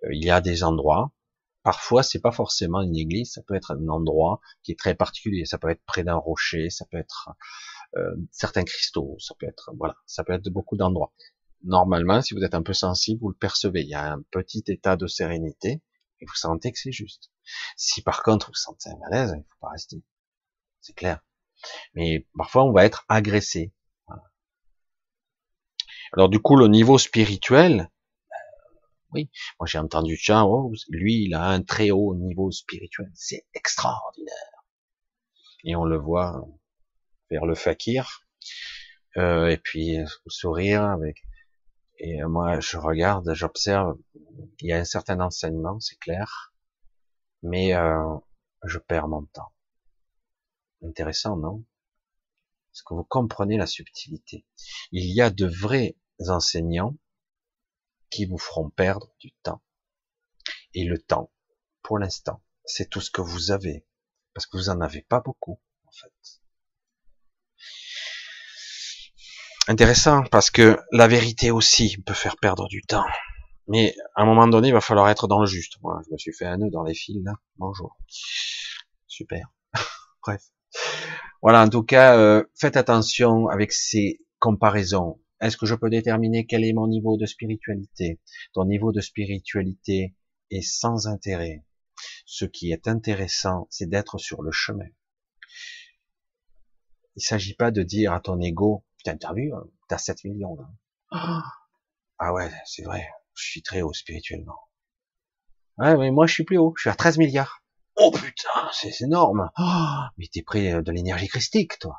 Euh, 0.04 0.10
il 0.12 0.24
y 0.24 0.30
a 0.30 0.40
des 0.40 0.62
endroits, 0.62 1.12
parfois 1.62 2.02
c'est 2.02 2.20
pas 2.20 2.32
forcément 2.32 2.80
une 2.82 2.96
église, 2.96 3.32
ça 3.32 3.42
peut 3.42 3.54
être 3.54 3.72
un 3.72 3.88
endroit 3.88 4.40
qui 4.62 4.72
est 4.72 4.78
très 4.78 4.94
particulier, 4.94 5.44
ça 5.44 5.58
peut 5.58 5.68
être 5.70 5.82
près 5.84 6.04
d'un 6.04 6.16
rocher, 6.16 6.70
ça 6.70 6.86
peut 6.90 6.98
être 6.98 7.30
euh, 7.96 8.16
certains 8.30 8.64
cristaux, 8.64 9.16
ça 9.18 9.34
peut 9.38 9.46
être, 9.46 9.70
voilà, 9.76 9.96
ça 10.06 10.24
peut 10.24 10.32
être 10.32 10.44
de 10.44 10.50
beaucoup 10.50 10.76
d'endroits. 10.76 11.12
Normalement, 11.62 12.22
si 12.22 12.34
vous 12.34 12.42
êtes 12.42 12.54
un 12.54 12.62
peu 12.62 12.72
sensible, 12.72 13.20
vous 13.20 13.28
le 13.28 13.36
percevez. 13.36 13.82
Il 13.82 13.88
y 13.88 13.94
a 13.94 14.12
un 14.12 14.22
petit 14.30 14.64
état 14.68 14.96
de 14.96 15.06
sérénité 15.06 15.82
et 16.20 16.26
vous 16.26 16.34
sentez 16.34 16.72
que 16.72 16.78
c'est 16.78 16.92
juste. 16.92 17.30
Si 17.76 18.02
par 18.02 18.22
contre 18.22 18.48
vous 18.48 18.54
sentez 18.54 18.90
un 18.90 18.96
malaise, 18.98 19.34
il 19.36 19.42
faut 19.42 19.58
pas 19.60 19.70
rester. 19.70 20.02
C'est 20.80 20.94
clair. 20.94 21.20
Mais 21.94 22.26
parfois 22.36 22.64
on 22.64 22.72
va 22.72 22.84
être 22.86 23.04
agressé. 23.08 23.74
Alors 26.12 26.28
du 26.28 26.40
coup, 26.40 26.56
le 26.56 26.66
niveau 26.66 26.98
spirituel, 26.98 27.90
oui, 29.12 29.30
moi 29.58 29.66
j'ai 29.66 29.78
entendu 29.78 30.18
oh, 30.30 30.72
lui 30.88 31.24
il 31.24 31.34
a 31.34 31.44
un 31.44 31.62
très 31.62 31.90
haut 31.90 32.14
niveau 32.14 32.50
spirituel, 32.50 33.10
c'est 33.14 33.46
extraordinaire. 33.54 34.34
Et 35.64 35.76
on 35.76 35.84
le 35.84 35.98
voit 35.98 36.46
vers 37.30 37.46
le 37.46 37.54
fakir, 37.54 38.26
euh, 39.16 39.48
et 39.48 39.58
puis 39.58 39.98
sourire 40.26 40.84
avec. 40.84 41.22
Et 41.98 42.22
moi, 42.22 42.60
je 42.60 42.78
regarde, 42.78 43.34
j'observe. 43.34 43.98
Il 44.60 44.68
y 44.68 44.72
a 44.72 44.78
un 44.78 44.84
certain 44.84 45.20
enseignement, 45.20 45.78
c'est 45.80 45.98
clair, 45.98 46.54
mais 47.42 47.74
euh, 47.74 48.16
je 48.64 48.78
perds 48.78 49.08
mon 49.08 49.24
temps. 49.26 49.52
Intéressant, 50.82 51.36
non? 51.36 51.64
Est-ce 52.72 52.82
que 52.84 52.94
vous 52.94 53.04
comprenez 53.04 53.58
la 53.58 53.66
subtilité? 53.66 54.46
Il 54.92 55.12
y 55.12 55.20
a 55.20 55.28
de 55.28 55.46
vrais 55.46 55.96
enseignants 56.28 56.96
qui 58.10 58.26
vous 58.26 58.38
feront 58.38 58.70
perdre 58.70 59.14
du 59.20 59.32
temps. 59.42 59.62
Et 60.74 60.84
le 60.84 60.98
temps, 60.98 61.32
pour 61.82 61.98
l'instant, 61.98 62.42
c'est 62.64 62.88
tout 62.90 63.00
ce 63.00 63.10
que 63.10 63.20
vous 63.20 63.50
avez, 63.50 63.86
parce 64.34 64.46
que 64.46 64.56
vous 64.56 64.68
en 64.68 64.80
avez 64.80 65.02
pas 65.02 65.20
beaucoup, 65.20 65.60
en 65.86 65.92
fait. 65.92 66.40
intéressant 69.70 70.24
parce 70.24 70.50
que 70.50 70.80
la 70.90 71.06
vérité 71.06 71.52
aussi 71.52 71.96
peut 72.04 72.14
faire 72.14 72.36
perdre 72.36 72.66
du 72.66 72.82
temps. 72.82 73.06
Mais 73.68 73.94
à 74.16 74.22
un 74.22 74.24
moment 74.24 74.48
donné, 74.48 74.68
il 74.68 74.74
va 74.74 74.80
falloir 74.80 75.08
être 75.08 75.28
dans 75.28 75.38
le 75.38 75.46
juste. 75.46 75.76
Moi, 75.82 76.00
je 76.06 76.12
me 76.12 76.18
suis 76.18 76.32
fait 76.32 76.46
un 76.46 76.56
nœud 76.56 76.70
dans 76.70 76.82
les 76.82 76.94
fils 76.94 77.22
là. 77.24 77.34
Bonjour. 77.56 77.96
Super. 79.06 79.46
Bref. 80.26 80.42
Voilà, 81.40 81.62
en 81.62 81.68
tout 81.68 81.84
cas, 81.84 82.16
euh, 82.16 82.42
faites 82.58 82.76
attention 82.76 83.46
avec 83.46 83.72
ces 83.72 84.20
comparaisons. 84.40 85.20
Est-ce 85.40 85.56
que 85.56 85.66
je 85.66 85.74
peux 85.74 85.90
déterminer 85.90 86.46
quel 86.46 86.64
est 86.64 86.72
mon 86.72 86.86
niveau 86.86 87.16
de 87.16 87.26
spiritualité? 87.26 88.20
Ton 88.52 88.66
niveau 88.66 88.92
de 88.92 89.00
spiritualité 89.00 90.14
est 90.50 90.62
sans 90.62 91.06
intérêt. 91.06 91.64
Ce 92.26 92.44
qui 92.44 92.72
est 92.72 92.88
intéressant, 92.88 93.66
c'est 93.70 93.88
d'être 93.88 94.18
sur 94.18 94.42
le 94.42 94.52
chemin. 94.52 94.88
Il 97.16 97.22
s'agit 97.22 97.54
pas 97.54 97.70
de 97.70 97.82
dire 97.82 98.12
à 98.12 98.20
ton 98.20 98.40
ego, 98.40 98.84
Putain, 98.98 99.16
t'as 99.16 99.32
vu, 99.32 99.50
hein, 99.54 99.64
t'as 99.88 99.96
7 99.96 100.24
millions. 100.24 100.56
Là. 100.56 101.42
Ah 102.18 102.34
ouais, 102.34 102.50
c'est 102.66 102.82
vrai, 102.82 103.08
je 103.32 103.44
suis 103.48 103.62
très 103.62 103.80
haut 103.80 103.94
spirituellement. 103.94 104.58
Ouais, 105.78 105.96
mais 105.96 106.10
moi 106.10 106.26
je 106.26 106.34
suis 106.34 106.44
plus 106.44 106.58
haut, 106.58 106.74
je 106.76 106.82
suis 106.82 106.90
à 106.90 106.94
13 106.94 107.16
milliards. 107.16 107.64
Oh 107.96 108.10
putain, 108.10 108.68
c'est 108.72 109.00
énorme. 109.00 109.50
Oh, 109.58 110.02
mais 110.18 110.26
t'es 110.30 110.42
près 110.42 110.82
de 110.82 110.92
l'énergie 110.92 111.28
christique, 111.28 111.78
toi. 111.78 111.96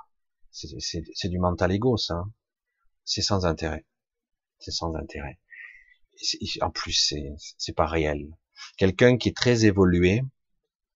C'est 0.51 1.29
du 1.29 1.39
mental 1.39 1.71
égo, 1.71 1.97
ça. 1.97 2.23
C'est 3.03 3.21
sans 3.21 3.45
intérêt. 3.45 3.85
C'est 4.59 4.71
sans 4.71 4.95
intérêt. 4.95 5.39
En 6.61 6.69
plus, 6.69 7.13
c'est 7.57 7.75
pas 7.75 7.87
réel. 7.87 8.27
Quelqu'un 8.77 9.17
qui 9.17 9.29
est 9.29 9.35
très 9.35 9.65
évolué, 9.65 10.21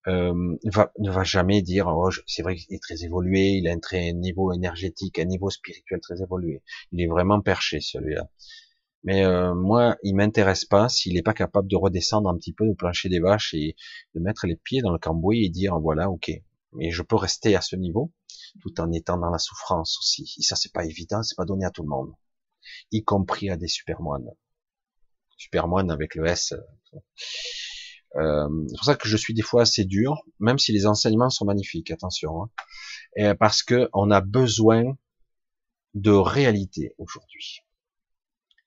euh, 0.08 0.56
va, 0.66 0.92
ne 1.00 1.10
va 1.10 1.24
jamais 1.24 1.64
dire 1.64 1.88
oh, 1.88 2.12
c'est 2.28 2.44
vrai 2.44 2.56
qu'il 2.56 2.76
est 2.76 2.82
très 2.82 3.04
évolué, 3.04 3.54
il 3.54 3.68
a 3.68 3.72
un 3.72 3.80
très 3.80 4.14
niveau 4.14 4.54
énergétique, 4.54 5.18
un 5.18 5.26
niveau 5.26 5.50
spirituel 5.50 6.00
très 6.00 6.22
évolué. 6.22 6.62
Il 6.92 7.02
est 7.02 7.08
vraiment 7.08 7.42
perché 7.42 7.80
celui-là. 7.80 8.30
Mais 9.04 9.24
euh, 9.24 9.54
moi, 9.56 9.98
il 10.04 10.16
m'intéresse 10.16 10.66
pas 10.66 10.90
s'il 10.90 11.14
n'est 11.14 11.24
pas 11.24 11.34
capable 11.34 11.68
de 11.68 11.76
redescendre 11.76 12.30
un 12.30 12.38
petit 12.38 12.54
peu 12.54 12.66
au 12.66 12.76
plancher 12.76 13.10
des 13.10 13.20
vaches 13.20 13.54
et 13.54 13.76
de 14.16 14.20
mettre 14.20 14.48
les 14.48 14.56
pieds 14.56 14.82
dans 14.82 14.92
le 14.92 15.00
cambouis 15.00 15.46
et 15.46 15.50
dire 15.50 15.80
voilà, 15.80 16.10
ok, 16.10 16.32
mais 16.76 16.92
je 16.92 17.02
peux 17.02 17.16
rester 17.16 17.56
à 17.56 17.62
ce 17.62 17.76
niveau 17.76 18.12
tout 18.62 18.80
en 18.80 18.92
étant 18.92 19.18
dans 19.18 19.30
la 19.30 19.38
souffrance 19.38 19.98
aussi. 20.00 20.34
Et 20.38 20.44
ça, 20.44 20.56
c'est 20.56 20.72
pas 20.72 20.86
évident, 20.86 21.24
c'est 21.24 21.36
pas 21.36 21.46
donné 21.46 21.66
à 21.66 21.72
tout 21.72 21.84
le 21.84 21.90
monde, 21.90 22.14
y 22.92 23.04
compris 23.04 23.50
à 23.50 23.58
des 23.58 23.68
supermoines. 23.68 24.30
Supermoines 25.38 25.92
avec 25.92 26.16
le 26.16 26.26
S. 26.28 26.54
Euh, 28.16 28.48
c'est 28.70 28.78
pour 28.78 28.86
ça 28.86 28.96
que 28.96 29.10
je 29.10 29.18
suis 29.18 29.34
des 29.34 29.42
fois 29.42 29.64
assez 29.64 29.84
dur, 29.84 30.24
même 30.40 30.58
si 30.58 30.72
les 30.72 30.86
enseignements 30.86 31.30
sont 31.30 31.46
magnifiques, 31.46 31.92
attention, 31.92 32.44
hein. 32.44 33.36
Parce 33.40 33.64
que 33.64 33.90
on 33.94 34.12
a 34.12 34.22
besoin 34.22 34.84
de 35.94 36.12
réalité 36.12 36.94
aujourd'hui. 36.98 37.62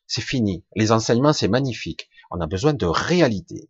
C'est 0.07 0.23
fini. 0.23 0.65
Les 0.75 0.91
enseignements, 0.91 1.35
c'est 1.35 1.49
magnifique. 1.49 2.09
On 2.31 2.41
a 2.41 2.47
besoin 2.47 2.73
de 2.73 2.87
réalité. 2.87 3.69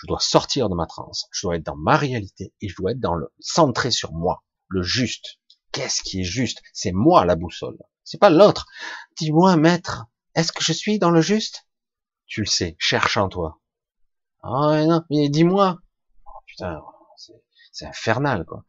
Je 0.00 0.06
dois 0.06 0.20
sortir 0.20 0.68
de 0.68 0.74
ma 0.74 0.86
transe. 0.86 1.26
Je 1.32 1.46
dois 1.46 1.56
être 1.56 1.64
dans 1.64 1.76
ma 1.76 1.96
réalité 1.96 2.52
et 2.60 2.68
je 2.68 2.76
dois 2.76 2.92
être 2.92 3.00
dans 3.00 3.14
le 3.14 3.32
centré 3.40 3.90
sur 3.90 4.12
moi, 4.12 4.44
le 4.68 4.82
juste. 4.82 5.38
Qu'est-ce 5.72 6.02
qui 6.02 6.20
est 6.20 6.24
juste? 6.24 6.62
C'est 6.72 6.92
moi 6.92 7.24
la 7.24 7.36
boussole. 7.36 7.78
C'est 8.04 8.18
pas 8.18 8.30
l'autre. 8.30 8.66
Dis-moi, 9.18 9.56
maître, 9.56 10.06
est-ce 10.34 10.52
que 10.52 10.62
je 10.62 10.72
suis 10.72 10.98
dans 10.98 11.10
le 11.10 11.20
juste? 11.20 11.66
Tu 12.26 12.40
le 12.40 12.46
sais. 12.46 12.76
Cherche 12.78 13.16
en 13.16 13.28
toi. 13.28 13.60
Ah 14.42 14.84
non, 14.86 15.02
mais 15.10 15.28
dis-moi. 15.28 15.78
Oh, 16.26 16.30
putain, 16.46 16.80
c'est 17.72 17.86
infernal 17.86 18.44
quoi. 18.44 18.64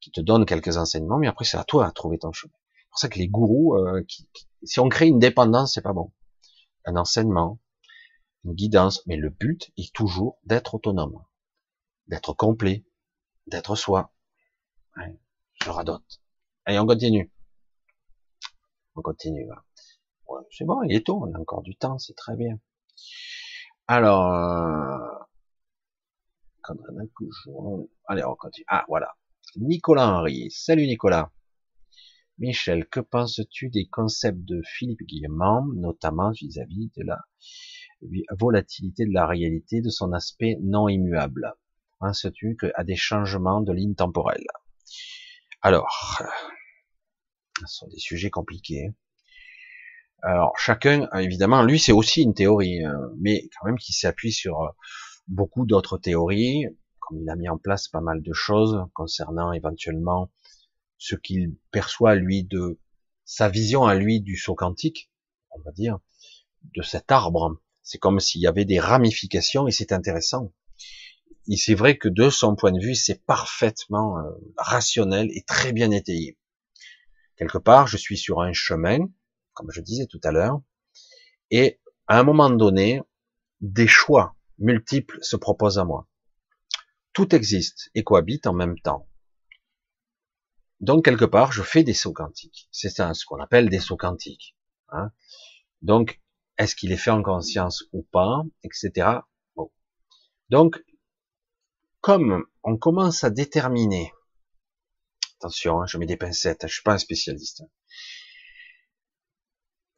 Qui 0.00 0.10
te 0.10 0.20
donne 0.20 0.46
quelques 0.46 0.76
enseignements, 0.76 1.18
mais 1.18 1.28
après 1.28 1.44
c'est 1.44 1.56
à 1.56 1.64
toi 1.64 1.86
à 1.86 1.90
trouver 1.90 2.18
ton 2.18 2.32
chemin. 2.32 2.52
C'est 2.74 2.88
pour 2.90 2.98
ça 2.98 3.08
que 3.08 3.18
les 3.18 3.28
gourous, 3.28 3.76
euh, 3.76 4.04
qui, 4.06 4.28
si 4.62 4.80
on 4.80 4.88
crée 4.88 5.06
une 5.06 5.18
dépendance, 5.18 5.74
c'est 5.74 5.82
pas 5.82 5.92
bon. 5.92 6.12
Un 6.84 6.96
enseignement, 6.96 7.58
une 8.44 8.54
guidance, 8.54 9.06
mais 9.06 9.16
le 9.16 9.30
but 9.30 9.70
est 9.76 9.94
toujours 9.94 10.38
d'être 10.44 10.74
autonome, 10.74 11.24
d'être 12.08 12.32
complet, 12.32 12.84
d'être 13.46 13.76
soi. 13.76 14.12
Ouais, 14.96 15.18
je 15.62 15.70
radote. 15.70 16.20
Allez, 16.64 16.78
on 16.78 16.86
continue. 16.86 17.32
On 18.94 19.02
continue. 19.02 19.48
Ouais, 20.28 20.42
c'est 20.50 20.64
bon, 20.64 20.82
il 20.82 20.94
est 20.94 21.06
tôt, 21.06 21.20
on 21.22 21.34
a 21.34 21.38
encore 21.38 21.62
du 21.62 21.76
temps, 21.76 21.98
c'est 21.98 22.16
très 22.16 22.36
bien. 22.36 22.58
Alors, 23.86 24.32
euh... 24.32 24.98
allez, 28.08 28.24
on 28.24 28.34
continue. 28.36 28.64
Ah, 28.68 28.84
voilà. 28.88 29.14
Nicolas 29.56 30.08
Henry. 30.08 30.50
Salut 30.50 30.86
Nicolas. 30.86 31.30
Michel, 32.38 32.86
que 32.88 33.00
penses-tu 33.00 33.68
des 33.68 33.86
concepts 33.86 34.44
de 34.44 34.62
Philippe 34.64 35.02
Guillemont, 35.02 35.66
notamment 35.74 36.30
vis-à-vis 36.30 36.90
de 36.96 37.04
la 37.04 37.20
volatilité 38.30 39.06
de 39.06 39.12
la 39.12 39.26
réalité, 39.26 39.80
de 39.80 39.90
son 39.90 40.12
aspect 40.12 40.58
non 40.62 40.88
immuable 40.88 41.54
Penses-tu 41.98 42.56
à 42.74 42.82
des 42.82 42.96
changements 42.96 43.60
de 43.60 43.72
ligne 43.72 43.94
temporelle 43.94 44.46
Alors, 45.60 46.20
ce 47.60 47.66
sont 47.66 47.88
des 47.88 47.98
sujets 47.98 48.30
compliqués. 48.30 48.92
Alors, 50.22 50.56
chacun, 50.58 51.08
évidemment, 51.14 51.62
lui, 51.62 51.78
c'est 51.78 51.92
aussi 51.92 52.22
une 52.22 52.34
théorie, 52.34 52.84
hein, 52.84 52.98
mais 53.18 53.48
quand 53.48 53.66
même 53.66 53.78
qui 53.78 53.92
s'appuie 53.92 54.32
sur 54.32 54.62
euh, 54.62 54.68
beaucoup 55.28 55.66
d'autres 55.66 55.98
théories, 55.98 56.66
comme 57.00 57.20
il 57.20 57.30
a 57.30 57.36
mis 57.36 57.48
en 57.48 57.58
place 57.58 57.88
pas 57.88 58.00
mal 58.00 58.22
de 58.22 58.32
choses 58.32 58.84
concernant 58.94 59.52
éventuellement 59.52 60.30
ce 60.98 61.16
qu'il 61.16 61.56
perçoit 61.70 62.14
lui 62.14 62.44
de 62.44 62.78
sa 63.24 63.48
vision 63.48 63.84
à 63.84 63.94
lui 63.94 64.20
du 64.20 64.36
saut 64.36 64.54
quantique, 64.54 65.10
on 65.50 65.60
va 65.62 65.72
dire, 65.72 65.98
de 66.76 66.82
cet 66.82 67.10
arbre. 67.10 67.60
C'est 67.82 67.98
comme 67.98 68.20
s'il 68.20 68.40
y 68.40 68.46
avait 68.46 68.64
des 68.64 68.78
ramifications 68.78 69.66
et 69.66 69.72
c'est 69.72 69.92
intéressant. 69.92 70.52
Et 71.48 71.56
c'est 71.56 71.74
vrai 71.74 71.98
que 71.98 72.08
de 72.08 72.30
son 72.30 72.54
point 72.54 72.72
de 72.72 72.80
vue, 72.80 72.94
c'est 72.94 73.24
parfaitement 73.24 74.18
euh, 74.18 74.30
rationnel 74.56 75.28
et 75.32 75.42
très 75.42 75.72
bien 75.72 75.90
étayé. 75.90 76.38
Quelque 77.36 77.58
part, 77.58 77.88
je 77.88 77.96
suis 77.96 78.16
sur 78.16 78.40
un 78.40 78.52
chemin, 78.52 78.98
comme 79.52 79.70
je 79.72 79.80
disais 79.80 80.06
tout 80.06 80.20
à 80.22 80.30
l'heure, 80.30 80.60
et 81.50 81.80
à 82.06 82.18
un 82.18 82.22
moment 82.22 82.50
donné, 82.50 83.00
des 83.60 83.88
choix 83.88 84.36
multiples 84.58 85.18
se 85.22 85.36
proposent 85.36 85.78
à 85.78 85.84
moi. 85.84 86.08
Tout 87.12 87.34
existe 87.34 87.90
et 87.94 88.04
cohabite 88.04 88.46
en 88.46 88.54
même 88.54 88.78
temps. 88.78 89.08
Donc 90.80 91.04
quelque 91.04 91.24
part, 91.24 91.52
je 91.52 91.62
fais 91.62 91.82
des 91.82 91.94
sauts 91.94 92.12
quantiques. 92.12 92.68
C'est 92.70 92.88
ce 92.88 93.24
qu'on 93.24 93.40
appelle 93.40 93.68
des 93.68 93.80
sauts 93.80 93.96
quantiques. 93.96 94.56
Hein. 94.88 95.10
Donc, 95.80 96.21
est-ce 96.62 96.76
qu'il 96.76 96.92
est 96.92 96.96
fait 96.96 97.10
en 97.10 97.22
conscience 97.22 97.84
ou 97.92 98.02
pas, 98.02 98.42
etc. 98.62 99.08
Donc, 100.48 100.82
comme 102.00 102.44
on 102.62 102.76
commence 102.76 103.24
à 103.24 103.30
déterminer, 103.30 104.12
attention, 105.38 105.80
hein, 105.80 105.86
je 105.86 105.98
mets 105.98 106.06
des 106.06 106.16
pincettes, 106.16 106.66
je 106.66 106.74
suis 106.74 106.82
pas 106.82 106.94
un 106.94 106.98
spécialiste. 106.98 107.62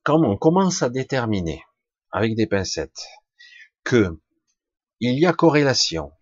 Comme 0.02 0.24
on 0.24 0.36
commence 0.36 0.82
à 0.82 0.90
déterminer 0.90 1.64
avec 2.12 2.36
des 2.36 2.46
pincettes 2.46 3.06
que 3.82 4.20
il 5.00 5.18
y 5.18 5.26
a 5.26 5.32
corrélation 5.32 6.12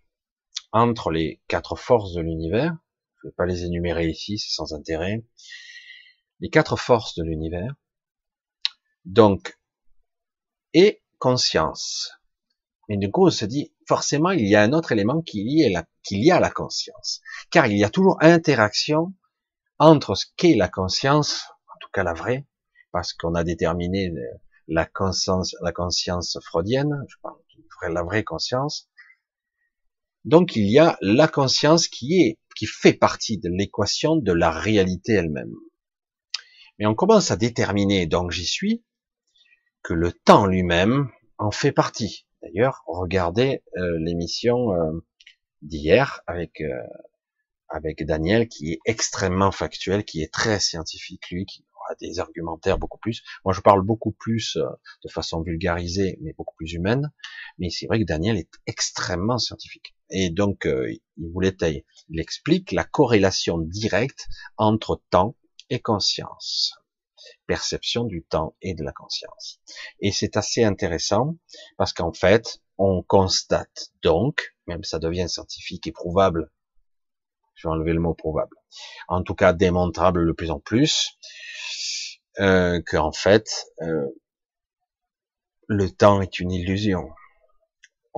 entre 0.72 1.10
les 1.10 1.42
quatre 1.46 1.76
forces 1.76 2.14
de 2.14 2.20
l'univers, 2.20 2.76
je 3.18 3.26
ne 3.26 3.30
vais 3.30 3.34
pas 3.36 3.46
les 3.46 3.64
énumérer 3.64 4.08
ici, 4.08 4.38
c'est 4.38 4.54
sans 4.54 4.72
intérêt. 4.72 5.24
Les 6.40 6.48
quatre 6.48 6.76
forces 6.76 7.14
de 7.14 7.22
l'univers. 7.22 7.74
Donc, 9.04 9.58
et 10.74 11.02
conscience. 11.18 12.12
Mais 12.88 12.96
du 12.96 13.10
coup, 13.10 13.26
on 13.26 13.30
se 13.30 13.44
dit, 13.44 13.72
forcément, 13.86 14.30
il 14.30 14.46
y 14.46 14.56
a 14.56 14.62
un 14.62 14.72
autre 14.72 14.92
élément 14.92 15.22
qui 15.22 15.40
y, 15.40 15.72
la, 15.72 15.84
qui 16.02 16.30
à 16.30 16.40
la 16.40 16.50
conscience. 16.50 17.20
Car 17.50 17.66
il 17.66 17.78
y 17.78 17.84
a 17.84 17.90
toujours 17.90 18.18
interaction 18.20 19.14
entre 19.78 20.14
ce 20.14 20.26
qu'est 20.36 20.56
la 20.56 20.68
conscience, 20.68 21.44
en 21.68 21.78
tout 21.80 21.88
cas 21.92 22.02
la 22.02 22.12
vraie, 22.12 22.46
parce 22.90 23.12
qu'on 23.12 23.34
a 23.34 23.44
déterminé 23.44 24.12
la 24.68 24.84
conscience, 24.84 25.54
la 25.62 25.72
conscience 25.72 26.38
freudienne, 26.44 27.04
je 27.08 27.16
parle 27.22 27.36
de 27.88 27.94
la 27.94 28.02
vraie 28.02 28.24
conscience. 28.24 28.88
Donc 30.24 30.54
il 30.54 30.70
y 30.70 30.78
a 30.78 30.96
la 31.00 31.26
conscience 31.26 31.88
qui 31.88 32.22
est 32.22 32.38
qui 32.54 32.66
fait 32.66 32.92
partie 32.92 33.38
de 33.38 33.48
l'équation 33.48 34.16
de 34.16 34.32
la 34.32 34.50
réalité 34.50 35.14
elle-même. 35.14 35.54
Mais 36.78 36.86
on 36.86 36.94
commence 36.94 37.30
à 37.30 37.36
déterminer, 37.36 38.06
donc 38.06 38.30
j'y 38.30 38.46
suis, 38.46 38.84
que 39.82 39.94
le 39.94 40.12
temps 40.12 40.46
lui-même 40.46 41.10
en 41.38 41.50
fait 41.50 41.72
partie. 41.72 42.26
D'ailleurs, 42.42 42.82
regardez 42.86 43.62
euh, 43.76 43.98
l'émission 44.00 44.72
euh, 44.72 45.04
d'hier 45.62 46.22
avec 46.26 46.60
euh, 46.60 46.82
avec 47.68 48.04
Daniel, 48.04 48.48
qui 48.48 48.72
est 48.72 48.80
extrêmement 48.84 49.50
factuel, 49.50 50.04
qui 50.04 50.22
est 50.22 50.32
très 50.32 50.60
scientifique, 50.60 51.30
lui, 51.30 51.46
qui 51.46 51.64
aura 51.74 51.94
des 52.00 52.18
argumentaires 52.18 52.78
beaucoup 52.78 52.98
plus. 52.98 53.22
Moi, 53.46 53.54
je 53.54 53.62
parle 53.62 53.80
beaucoup 53.80 54.12
plus 54.12 54.58
de 55.02 55.08
façon 55.08 55.40
vulgarisée, 55.40 56.18
mais 56.20 56.34
beaucoup 56.36 56.54
plus 56.54 56.74
humaine. 56.74 57.10
Mais 57.58 57.70
c'est 57.70 57.86
vrai 57.86 57.98
que 57.98 58.04
Daniel 58.04 58.36
est 58.36 58.50
extrêmement 58.66 59.38
scientifique. 59.38 59.94
Et 60.10 60.28
donc, 60.28 60.66
il 60.66 61.30
voulait, 61.32 61.56
il 62.10 62.20
explique 62.20 62.72
la 62.72 62.84
corrélation 62.84 63.56
directe 63.56 64.28
entre 64.58 65.00
temps 65.08 65.34
et 65.70 65.80
conscience, 65.80 66.74
perception 67.46 68.04
du 68.04 68.22
temps 68.24 68.54
et 68.62 68.74
de 68.74 68.82
la 68.82 68.92
conscience. 68.92 69.60
Et 70.00 70.12
c'est 70.12 70.36
assez 70.36 70.64
intéressant 70.64 71.36
parce 71.76 71.92
qu'en 71.92 72.12
fait, 72.12 72.60
on 72.78 73.02
constate 73.02 73.92
donc, 74.02 74.54
même 74.66 74.84
ça 74.84 74.98
devient 74.98 75.28
scientifique 75.28 75.86
et 75.86 75.92
prouvable, 75.92 76.50
je 77.54 77.68
vais 77.68 77.72
enlever 77.72 77.92
le 77.92 78.00
mot 78.00 78.14
probable, 78.14 78.56
en 79.08 79.22
tout 79.22 79.34
cas 79.34 79.52
démontrable 79.52 80.26
de 80.26 80.32
plus 80.32 80.50
en 80.50 80.58
plus, 80.58 81.10
euh, 82.40 82.80
qu'en 82.86 83.12
fait, 83.12 83.66
euh, 83.82 84.08
le 85.68 85.90
temps 85.90 86.20
est 86.22 86.40
une 86.40 86.50
illusion 86.50 87.08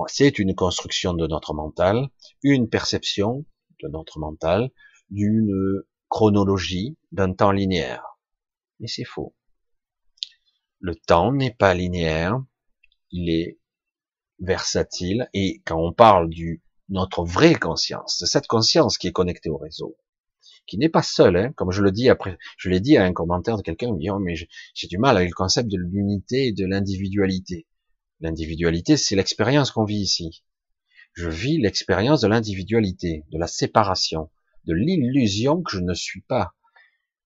c'est 0.07 0.39
une 0.39 0.55
construction 0.55 1.13
de 1.13 1.27
notre 1.27 1.53
mental, 1.53 2.09
une 2.43 2.69
perception 2.69 3.45
de 3.81 3.87
notre 3.87 4.19
mental, 4.19 4.69
d'une 5.09 5.83
chronologie, 6.09 6.97
d'un 7.11 7.33
temps 7.33 7.51
linéaire. 7.51 8.14
Mais 8.79 8.87
c'est 8.87 9.05
faux. 9.05 9.35
Le 10.79 10.95
temps 10.95 11.31
n'est 11.31 11.53
pas 11.53 11.73
linéaire, 11.73 12.43
il 13.11 13.29
est 13.29 13.59
versatile, 14.39 15.29
et 15.33 15.61
quand 15.65 15.79
on 15.79 15.93
parle 15.93 16.29
du 16.29 16.61
notre 16.89 17.23
vraie 17.23 17.55
conscience, 17.55 18.19
de 18.19 18.25
cette 18.25 18.47
conscience 18.47 18.97
qui 18.97 19.07
est 19.07 19.11
connectée 19.11 19.49
au 19.49 19.57
réseau, 19.57 19.97
qui 20.67 20.77
n'est 20.77 20.89
pas 20.89 21.01
seule, 21.01 21.37
hein, 21.37 21.53
comme 21.55 21.71
je 21.71 21.81
le 21.81 21.91
dis 21.91 22.09
après, 22.09 22.37
je 22.57 22.69
l'ai 22.69 22.79
dit 22.79 22.97
à 22.97 23.03
un 23.03 23.13
commentaire 23.13 23.57
de 23.57 23.61
quelqu'un, 23.61 23.91
me 23.91 23.99
dit, 23.99 24.09
oh, 24.09 24.19
mais 24.19 24.35
j'ai 24.35 24.87
du 24.87 24.97
mal 24.97 25.17
avec 25.17 25.29
le 25.29 25.35
concept 25.35 25.69
de 25.69 25.77
l'unité 25.77 26.47
et 26.47 26.53
de 26.53 26.65
l'individualité. 26.65 27.67
L'individualité, 28.19 28.97
c'est 28.97 29.15
l'expérience 29.15 29.71
qu'on 29.71 29.85
vit 29.85 29.99
ici. 29.99 30.43
Je 31.13 31.29
vis 31.29 31.59
l'expérience 31.59 32.21
de 32.21 32.27
l'individualité, 32.27 33.23
de 33.31 33.37
la 33.37 33.47
séparation, 33.47 34.29
de 34.65 34.73
l'illusion 34.73 35.61
que 35.61 35.71
je 35.71 35.79
ne 35.79 35.93
suis 35.93 36.21
pas, 36.21 36.53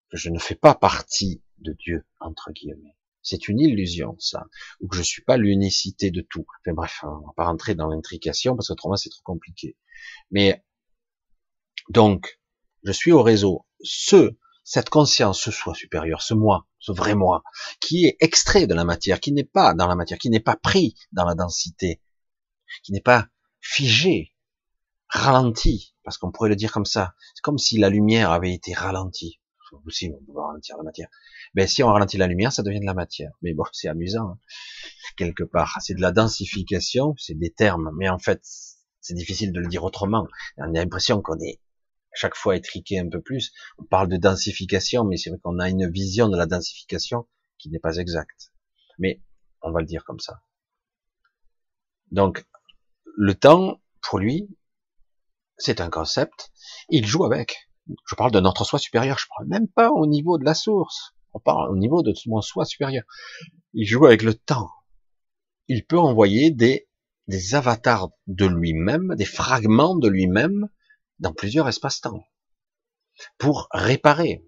que 0.10 0.18
je 0.18 0.30
ne 0.30 0.40
fais 0.40 0.56
pas 0.56 0.76
partie 0.76 1.44
de 1.60 1.74
Dieu, 1.74 2.06
entre 2.20 2.52
guillemets. 2.52 2.96
C'est 3.22 3.48
une 3.48 3.60
illusion, 3.60 4.16
ça, 4.20 4.46
ou 4.80 4.88
que 4.88 4.96
je 4.96 5.02
suis 5.02 5.22
pas 5.22 5.38
l'unicité 5.38 6.10
de 6.10 6.22
tout. 6.22 6.46
Enfin 6.62 6.74
bref, 6.74 7.00
on 7.04 7.28
va 7.28 7.34
pas 7.36 7.46
rentrer 7.46 7.76
dans 7.76 7.88
l'intrication 7.88 8.56
parce 8.56 8.70
qu'autrement 8.70 8.96
c'est 8.96 9.10
trop 9.10 9.24
compliqué. 9.24 9.78
Mais 10.32 10.64
donc, 11.90 12.40
je 12.84 12.92
suis 12.92 13.12
au 13.12 13.22
réseau. 13.22 13.66
Ce 13.84 14.38
cette 14.70 14.92
conscience, 14.92 15.42
ce 15.42 15.50
soi 15.50 15.74
supérieur, 15.74 16.22
ce 16.22 16.36
moi, 16.36 16.68
ce 16.78 16.92
vrai 16.92 17.16
moi, 17.16 17.42
qui 17.80 18.06
est 18.06 18.18
extrait 18.20 18.68
de 18.68 18.76
la 18.76 18.84
matière, 18.84 19.20
qui 19.20 19.32
n'est 19.32 19.44
pas 19.44 19.74
dans 19.74 19.88
la 19.88 19.96
matière, 19.96 20.20
qui 20.20 20.30
n'est 20.30 20.40
pas 20.40 20.56
pris 20.56 20.94
dans 21.12 21.26
la 21.26 21.34
densité, 21.34 22.04
qui 22.84 22.92
n'est 22.92 23.02
pas 23.02 23.30
figé, 23.60 24.36
ralenti, 25.08 25.96
parce 26.04 26.20
qu'on 26.20 26.32
pourrait 26.32 26.50
le 26.50 26.56
dire 26.56 26.72
comme 26.72 26.86
ça. 26.86 27.16
C'est 27.34 27.42
comme 27.42 27.58
si 27.58 27.80
la 27.80 27.90
lumière 27.90 28.32
avait 28.32 28.54
été 28.54 28.74
ralentie. 28.74 29.39
Aussi, 29.86 30.12
on 30.14 30.24
peut 30.26 30.40
la 30.78 30.84
matière. 30.84 31.08
Ben, 31.54 31.68
si 31.68 31.84
on 31.84 31.88
ralentit 31.88 32.18
la 32.18 32.28
lumière, 32.28 32.52
ça 32.52 32.64
devient 32.64 32.80
de 32.80 32.86
la 32.86 32.94
matière. 32.94 33.32
Mais 33.42 33.54
bon, 33.54 33.64
c'est 33.72 33.88
amusant, 33.88 34.30
hein, 34.30 34.40
quelque 35.18 35.44
part. 35.44 35.78
C'est 35.82 35.96
de 35.96 36.02
la 36.02 36.12
densification, 36.12 37.16
c'est 37.18 37.38
des 37.38 37.52
termes, 37.52 37.92
mais 37.98 38.10
en 38.10 38.20
fait, 38.20 38.42
c'est 39.02 39.14
difficile 39.14 39.52
de 39.52 39.60
le 39.60 39.68
dire 39.68 39.84
autrement. 39.84 40.28
On 40.58 40.64
a 40.64 40.68
l'impression 40.68 41.22
qu'on 41.22 41.40
est 41.40 41.60
chaque 42.14 42.36
fois 42.36 42.56
étriqué 42.56 43.00
un 43.00 43.10
peu 43.10 43.22
plus. 43.22 43.52
On 43.78 43.86
parle 43.86 44.10
de 44.10 44.18
densification, 44.18 45.06
mais 45.06 45.18
c'est 45.18 45.30
vrai 45.30 45.40
qu'on 45.42 45.60
a 45.60 45.70
une 45.70 45.90
vision 45.90 46.28
de 46.30 46.38
la 46.38 46.46
densification 46.46 47.28
qui 47.58 47.70
n'est 47.70 47.80
pas 47.80 47.98
exacte. 47.98 48.52
Mais 48.98 49.22
on 49.62 49.72
va 49.72 49.80
le 49.80 49.86
dire 49.86 50.04
comme 50.04 50.20
ça. 50.20 50.42
Donc, 52.12 52.46
le 53.16 53.36
temps, 53.36 53.82
pour 54.02 54.20
lui, 54.20 54.50
c'est 55.58 55.82
un 55.82 55.90
concept. 55.90 56.52
Il 56.90 57.06
joue 57.06 57.26
avec. 57.26 57.69
Je 58.06 58.16
parle 58.16 58.32
de 58.32 58.40
notre 58.40 58.66
soi 58.66 58.80
supérieur. 58.80 59.18
Je 59.18 59.26
parle 59.36 59.48
même 59.48 59.68
pas 59.68 59.92
au 59.92 60.06
niveau 60.06 60.38
de 60.38 60.46
la 60.46 60.54
source. 60.54 61.14
On 61.34 61.40
parle 61.40 61.72
au 61.72 61.78
niveau 61.78 62.02
de 62.02 62.14
mon 62.28 62.42
soi 62.42 62.66
supérieur. 62.66 63.04
Il 63.74 63.86
joue 63.86 64.06
avec 64.06 64.24
le 64.24 64.34
temps. 64.34 64.70
Il 65.68 65.86
peut 65.86 66.00
envoyer 66.00 66.52
des, 66.52 66.88
des 67.28 67.56
avatars 67.56 68.10
de 68.28 68.46
lui-même, 68.46 69.16
des 69.16 69.26
fragments 69.26 69.96
de 69.96 70.08
lui-même 70.08 70.70
dans 71.20 71.34
plusieurs 71.34 71.68
espaces-temps 71.68 72.24
pour 73.38 73.68
réparer, 73.72 74.46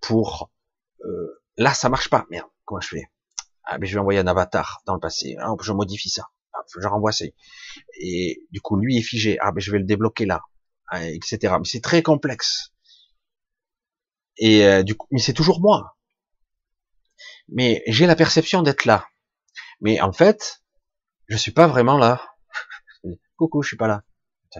pour 0.00 0.50
euh, 1.04 1.42
là 1.56 1.74
ça 1.74 1.88
marche 1.88 2.08
pas. 2.08 2.26
Merde, 2.30 2.48
comment 2.64 2.80
je 2.80 2.88
fais? 2.88 3.04
Ah 3.64 3.78
mais 3.78 3.86
je 3.86 3.94
vais 3.94 4.00
envoyer 4.00 4.20
un 4.20 4.26
avatar 4.26 4.82
dans 4.86 4.94
le 4.94 5.00
passé. 5.00 5.36
Ah, 5.40 5.54
je 5.60 5.72
modifie 5.72 6.10
ça. 6.10 6.28
Ah, 6.52 6.64
je 6.80 6.86
renvoie 6.86 7.12
ça. 7.12 7.24
Et 8.00 8.46
du 8.50 8.60
coup 8.60 8.76
lui 8.76 8.98
est 8.98 9.02
figé. 9.02 9.38
Ah 9.40 9.52
mais 9.54 9.60
je 9.60 9.70
vais 9.70 9.78
le 9.78 9.84
débloquer 9.84 10.26
là, 10.26 10.42
ah, 10.88 11.08
etc. 11.08 11.38
Mais 11.58 11.64
c'est 11.64 11.80
très 11.80 12.02
complexe. 12.02 12.71
Et 14.38 14.64
euh, 14.64 14.82
du 14.82 14.94
coup, 14.94 15.06
mais 15.10 15.20
c'est 15.20 15.32
toujours 15.32 15.60
moi. 15.60 15.96
Mais 17.48 17.82
j'ai 17.86 18.06
la 18.06 18.16
perception 18.16 18.62
d'être 18.62 18.84
là. 18.84 19.06
Mais 19.80 20.00
en 20.00 20.12
fait, 20.12 20.62
je 21.28 21.36
suis 21.36 21.52
pas 21.52 21.66
vraiment 21.66 21.98
là. 21.98 22.22
Coucou, 23.36 23.62
je 23.62 23.68
suis 23.68 23.76
pas 23.76 23.88
là. 23.88 24.04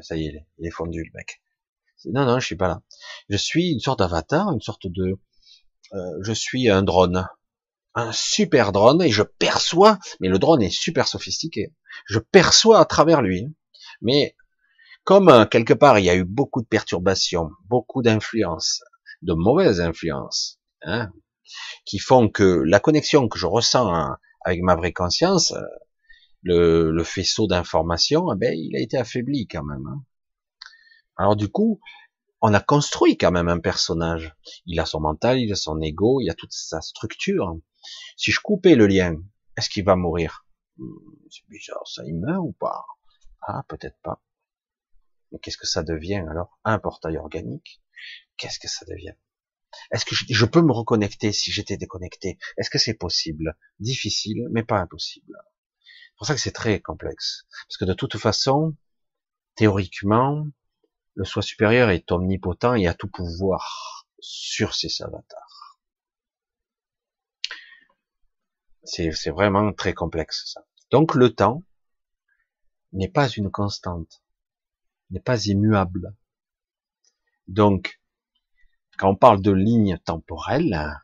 Ça 0.03 0.16
y 0.16 0.27
est, 0.27 0.47
il 0.59 0.66
est 0.66 0.70
fondu 0.70 1.05
le 1.05 1.11
mec. 1.15 1.43
Non, 2.07 2.24
non, 2.24 2.39
je 2.40 2.47
suis 2.47 2.57
pas 2.57 2.69
là. 2.69 2.82
Je 3.28 3.36
suis 3.36 3.70
une 3.70 3.81
sorte 3.81 4.01
d'avatar, 4.01 4.53
une 4.53 4.61
sorte 4.61 4.86
de... 4.86 5.19
Euh, 5.93 6.19
je 6.23 6.32
suis 6.32 6.69
un 6.69 6.82
drone. 6.82 7.28
Un 7.94 8.11
super 8.12 8.73
drone, 8.73 9.03
et 9.03 9.11
je 9.11 9.23
perçois, 9.23 9.99
mais 10.20 10.28
le 10.28 10.39
drone 10.39 10.62
est 10.62 10.70
super 10.70 11.07
sophistiqué, 11.07 11.74
je 12.07 12.19
perçois 12.19 12.81
à 12.81 12.86
travers 12.86 13.20
lui. 13.20 13.55
Mais 14.01 14.35
comme 15.05 15.28
euh, 15.28 15.44
quelque 15.44 15.74
part 15.74 15.99
il 15.99 16.07
y 16.07 16.11
a 16.11 16.15
eu 16.15 16.24
beaucoup 16.24 16.62
de 16.62 16.66
perturbations, 16.66 17.51
beaucoup 17.66 18.01
d'influences, 18.01 18.82
de 19.23 19.35
mauvaises 19.35 19.81
influences, 19.81 20.61
hein, 20.82 21.12
qui 21.85 21.99
font 21.99 22.28
que 22.28 22.62
la 22.66 22.81
connexion 22.81 23.28
que 23.28 23.39
je 23.39 23.47
ressens 23.47 23.93
hein, 23.94 24.19
avec 24.44 24.62
ma 24.62 24.77
vraie 24.77 24.93
conscience, 24.93 25.53
euh, 25.53 25.62
le, 26.43 26.90
le 26.90 27.05
faisceau 27.05 27.47
d'informations, 27.47 28.32
eh 28.32 28.36
ben, 28.36 28.55
il 28.57 28.77
a 28.77 28.81
été 28.81 28.97
affaibli 28.99 29.47
quand 29.47 29.65
même. 29.65 29.86
Hein. 29.86 30.05
Alors 31.16 31.36
du 31.36 31.49
coup, 31.49 31.81
on 32.40 32.53
a 32.55 32.61
construit 32.61 33.16
quand 33.16 33.31
même 33.31 33.49
un 33.49 33.61
personnage. 33.61 34.35
Il 34.66 34.81
a 34.81 34.86
son 34.86 35.01
mental, 35.01 35.39
il 35.39 35.53
a 35.53 35.57
son 35.57 35.81
ego, 35.81 36.20
il 36.20 36.28
a 36.31 36.35
toute 36.35 36.53
sa 36.53 36.81
structure. 36.81 37.57
Si 38.16 38.32
je 38.32 38.40
coupais 38.40 38.74
le 38.74 38.86
lien, 38.86 39.16
est-ce 39.57 39.70
qu'il 39.70 39.85
va 39.85 39.94
mourir? 39.94 40.44
Hmm, 40.78 40.86
C'est 41.31 41.47
bizarre, 41.49 41.86
ça 41.86 42.03
il 42.05 42.19
meurt 42.19 42.43
ou 42.43 42.53
pas? 42.53 42.85
Ah, 43.47 43.65
peut-être 43.69 43.99
pas. 44.03 44.20
Mais 45.31 45.39
qu'est-ce 45.39 45.59
que 45.59 45.66
ça 45.66 45.82
devient 45.82 46.24
alors? 46.28 46.59
Un 46.65 46.78
portail 46.78 47.16
organique 47.19 47.82
Qu'est-ce 48.37 48.59
que 48.59 48.69
ça 48.69 48.85
devient? 48.87 49.15
Est-ce 49.91 50.05
que 50.05 50.15
je, 50.15 50.45
peux 50.45 50.63
me 50.63 50.73
reconnecter 50.73 51.33
si 51.33 51.51
j'étais 51.51 51.77
déconnecté? 51.77 52.39
Est-ce 52.57 52.71
que 52.71 52.79
c'est 52.79 52.95
possible? 52.95 53.57
Difficile, 53.81 54.49
mais 54.51 54.63
pas 54.63 54.79
impossible. 54.79 55.35
C'est 55.81 56.19
pour 56.19 56.27
ça 56.27 56.35
que 56.35 56.41
c'est 56.41 56.53
très 56.53 56.81
complexe. 56.81 57.47
Parce 57.67 57.79
que 57.79 57.85
de 57.85 57.95
toute 57.95 58.17
façon, 58.19 58.77
théoriquement, 59.55 60.47
le 61.15 61.25
soi 61.25 61.43
supérieur 61.43 61.91
est 61.91 62.11
omnipotent 62.13 62.75
et 62.75 62.87
a 62.87 62.95
tout 62.95 63.09
pouvoir 63.09 64.07
sur 64.19 64.75
ses 64.75 65.03
avatars. 65.03 65.79
C'est 68.85 69.31
vraiment 69.31 69.73
très 69.73 69.95
complexe 69.95 70.53
ça. 70.53 70.67
Donc 70.91 71.15
le 71.15 71.35
temps 71.35 71.63
n'est 72.93 73.09
pas 73.09 73.29
une 73.29 73.51
constante, 73.51 74.23
n'est 75.11 75.21
pas 75.21 75.47
immuable. 75.47 76.15
Donc, 77.49 78.02
quand 78.98 79.10
on 79.10 79.16
parle 79.16 79.40
de 79.40 79.52
ligne 79.52 79.98
temporelle, 80.05 81.01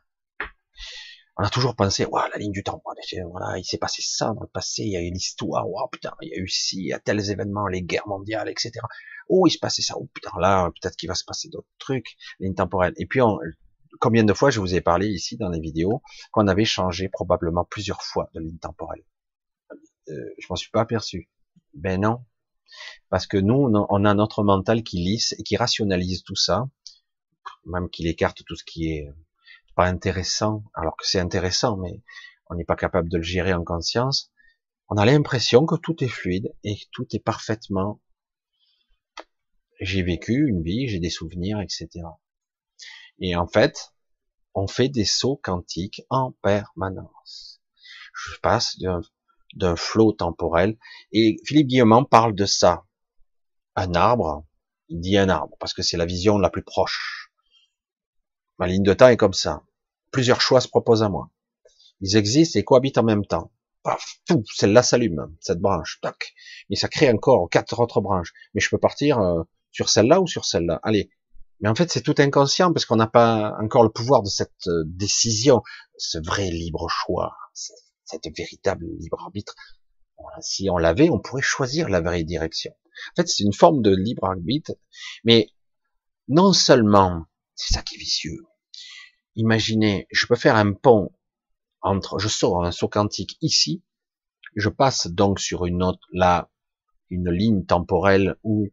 on 1.37 1.43
a 1.43 1.49
toujours 1.49 1.75
pensé, 1.75 2.05
la 2.11 2.37
ligne 2.37 2.51
du 2.51 2.63
temps, 2.63 2.81
voilà, 2.83 3.57
il 3.57 3.63
s'est 3.63 3.77
passé 3.77 4.01
ça 4.01 4.33
dans 4.33 4.41
le 4.41 4.47
passé, 4.47 4.83
il 4.83 4.91
y 4.91 4.97
a 4.97 5.01
une 5.01 5.15
histoire, 5.15 5.65
putain, 5.91 6.13
il 6.21 6.29
y 6.29 6.33
a 6.33 6.37
eu 6.37 6.49
ci, 6.49 6.77
il 6.77 6.87
y 6.87 6.93
a 6.93 6.99
tels 6.99 7.31
événements, 7.31 7.67
les 7.67 7.81
guerres 7.81 8.07
mondiales, 8.07 8.49
etc 8.49 8.81
oh, 9.29 9.47
il 9.47 9.51
se 9.51 9.59
passait 9.59 9.81
ça, 9.81 9.95
oh 9.97 10.09
putain, 10.13 10.31
là, 10.39 10.69
peut-être 10.81 10.97
qu'il 10.97 11.07
va 11.07 11.15
se 11.15 11.23
passer 11.23 11.47
d'autres 11.49 11.69
trucs, 11.77 12.17
ligne 12.39 12.55
temporelle. 12.55 12.93
Et 12.97 13.05
puis, 13.05 13.21
combien 13.99 14.23
de 14.23 14.33
fois 14.33 14.49
je 14.49 14.59
vous 14.59 14.75
ai 14.75 14.81
parlé 14.81 15.07
ici 15.07 15.37
dans 15.37 15.49
les 15.49 15.61
vidéos 15.61 16.01
qu'on 16.31 16.47
avait 16.47 16.65
changé 16.65 17.07
probablement 17.07 17.63
plusieurs 17.63 18.01
fois 18.01 18.29
de 18.33 18.41
ligne 18.41 18.57
temporelle. 18.57 19.05
Euh, 20.09 20.13
je 20.39 20.47
m'en 20.49 20.55
suis 20.55 20.71
pas 20.71 20.81
aperçu. 20.81 21.29
Ben 21.75 22.01
non, 22.01 22.25
parce 23.09 23.27
que 23.27 23.37
nous, 23.37 23.71
on 23.89 24.05
a 24.05 24.13
notre 24.15 24.43
mental 24.43 24.83
qui 24.83 24.97
lisse 24.97 25.33
et 25.37 25.43
qui 25.43 25.55
rationalise 25.55 26.23
tout 26.23 26.35
ça, 26.35 26.67
même 27.65 27.89
qu'il 27.89 28.07
écarte 28.07 28.43
tout 28.45 28.55
ce 28.55 28.63
qui 28.63 28.91
est 28.91 29.07
pas 29.75 29.85
intéressant, 29.85 30.63
alors 30.73 30.97
que 30.97 31.05
c'est 31.05 31.19
intéressant, 31.19 31.77
mais 31.77 32.01
on 32.49 32.55
n'est 32.55 32.65
pas 32.65 32.75
capable 32.75 33.09
de 33.09 33.17
le 33.17 33.23
gérer 33.23 33.53
en 33.53 33.63
conscience. 33.63 34.31
On 34.89 34.97
a 34.97 35.05
l'impression 35.05 35.65
que 35.65 35.75
tout 35.75 36.03
est 36.03 36.09
fluide 36.09 36.53
et 36.63 36.75
que 36.75 36.85
tout 36.91 37.07
est 37.13 37.23
parfaitement 37.23 38.01
j'ai 39.79 40.03
vécu 40.03 40.47
une 40.47 40.61
vie, 40.61 40.87
j'ai 40.87 40.99
des 40.99 41.09
souvenirs, 41.09 41.61
etc. 41.61 41.87
Et 43.19 43.35
en 43.35 43.47
fait, 43.47 43.93
on 44.53 44.67
fait 44.67 44.89
des 44.89 45.05
sauts 45.05 45.39
quantiques 45.41 46.01
en 46.09 46.31
permanence. 46.41 47.61
Je 48.13 48.37
passe 48.41 48.77
d'un 49.53 49.75
flot 49.75 50.13
temporel, 50.13 50.77
et 51.11 51.37
Philippe 51.45 51.67
Guillemont 51.67 52.03
parle 52.03 52.35
de 52.35 52.45
ça. 52.45 52.85
Un 53.75 53.93
arbre, 53.93 54.45
il 54.89 54.99
dit 54.99 55.17
un 55.17 55.29
arbre, 55.29 55.55
parce 55.59 55.73
que 55.73 55.81
c'est 55.81 55.97
la 55.97 56.05
vision 56.05 56.37
la 56.37 56.49
plus 56.49 56.63
proche. 56.63 57.28
Ma 58.59 58.67
ligne 58.67 58.83
de 58.83 58.93
temps 58.93 59.07
est 59.07 59.17
comme 59.17 59.33
ça. 59.33 59.63
Plusieurs 60.11 60.41
choix 60.41 60.61
se 60.61 60.67
proposent 60.67 61.03
à 61.03 61.09
moi. 61.09 61.29
Ils 62.01 62.17
existent 62.17 62.59
et 62.59 62.63
cohabitent 62.63 62.97
en 62.97 63.03
même 63.03 63.25
temps. 63.25 63.51
Paf, 63.83 64.19
celle-là 64.53 64.83
s'allume, 64.83 65.35
cette 65.39 65.59
branche, 65.59 65.99
tac. 66.01 66.33
Mais 66.69 66.75
ça 66.75 66.89
crée 66.89 67.09
encore 67.09 67.49
quatre 67.49 67.79
autres 67.79 68.01
branches. 68.01 68.33
Mais 68.53 68.61
je 68.61 68.69
peux 68.69 68.77
partir 68.77 69.19
euh, 69.19 69.43
sur 69.71 69.89
celle-là 69.89 70.21
ou 70.21 70.27
sur 70.27 70.45
celle-là 70.45 70.79
Allez. 70.83 71.09
Mais 71.61 71.69
en 71.69 71.75
fait, 71.75 71.91
c'est 71.91 72.01
tout 72.01 72.15
inconscient 72.17 72.71
parce 72.73 72.85
qu'on 72.85 72.95
n'a 72.95 73.07
pas 73.07 73.55
encore 73.61 73.83
le 73.83 73.89
pouvoir 73.89 74.23
de 74.23 74.29
cette 74.29 74.67
euh, 74.67 74.83
décision, 74.85 75.61
ce 75.97 76.17
vrai 76.17 76.49
libre 76.49 76.87
choix, 76.89 77.35
cette 77.53 78.27
véritable 78.35 78.85
libre 78.99 79.21
arbitre. 79.21 79.55
Si 80.41 80.69
on 80.69 80.77
l'avait, 80.77 81.09
on 81.09 81.19
pourrait 81.19 81.41
choisir 81.41 81.89
la 81.89 82.01
vraie 82.01 82.23
direction. 82.23 82.71
En 83.13 83.21
fait, 83.21 83.27
c'est 83.27 83.43
une 83.43 83.53
forme 83.53 83.81
de 83.81 83.95
libre 83.95 84.25
arbitre, 84.25 84.73
mais 85.23 85.47
non 86.27 86.53
seulement, 86.53 87.25
c'est 87.59 87.73
ça 87.73 87.83
qui 87.83 87.95
est 87.95 87.99
vicieux. 87.99 88.47
Imaginez, 89.35 90.07
je 90.11 90.25
peux 90.25 90.35
faire 90.35 90.55
un 90.55 90.71
pont 90.71 91.11
entre, 91.81 92.17
je 92.17 92.29
sors 92.29 92.63
un 92.63 92.71
saut 92.71 92.87
quantique 92.87 93.37
ici, 93.41 93.83
je 94.55 94.69
passe 94.69 95.07
donc 95.07 95.41
sur 95.41 95.65
une 95.65 95.83
autre, 95.83 96.07
là, 96.13 96.49
une 97.09 97.29
ligne 97.29 97.65
temporelle 97.65 98.37
où 98.43 98.69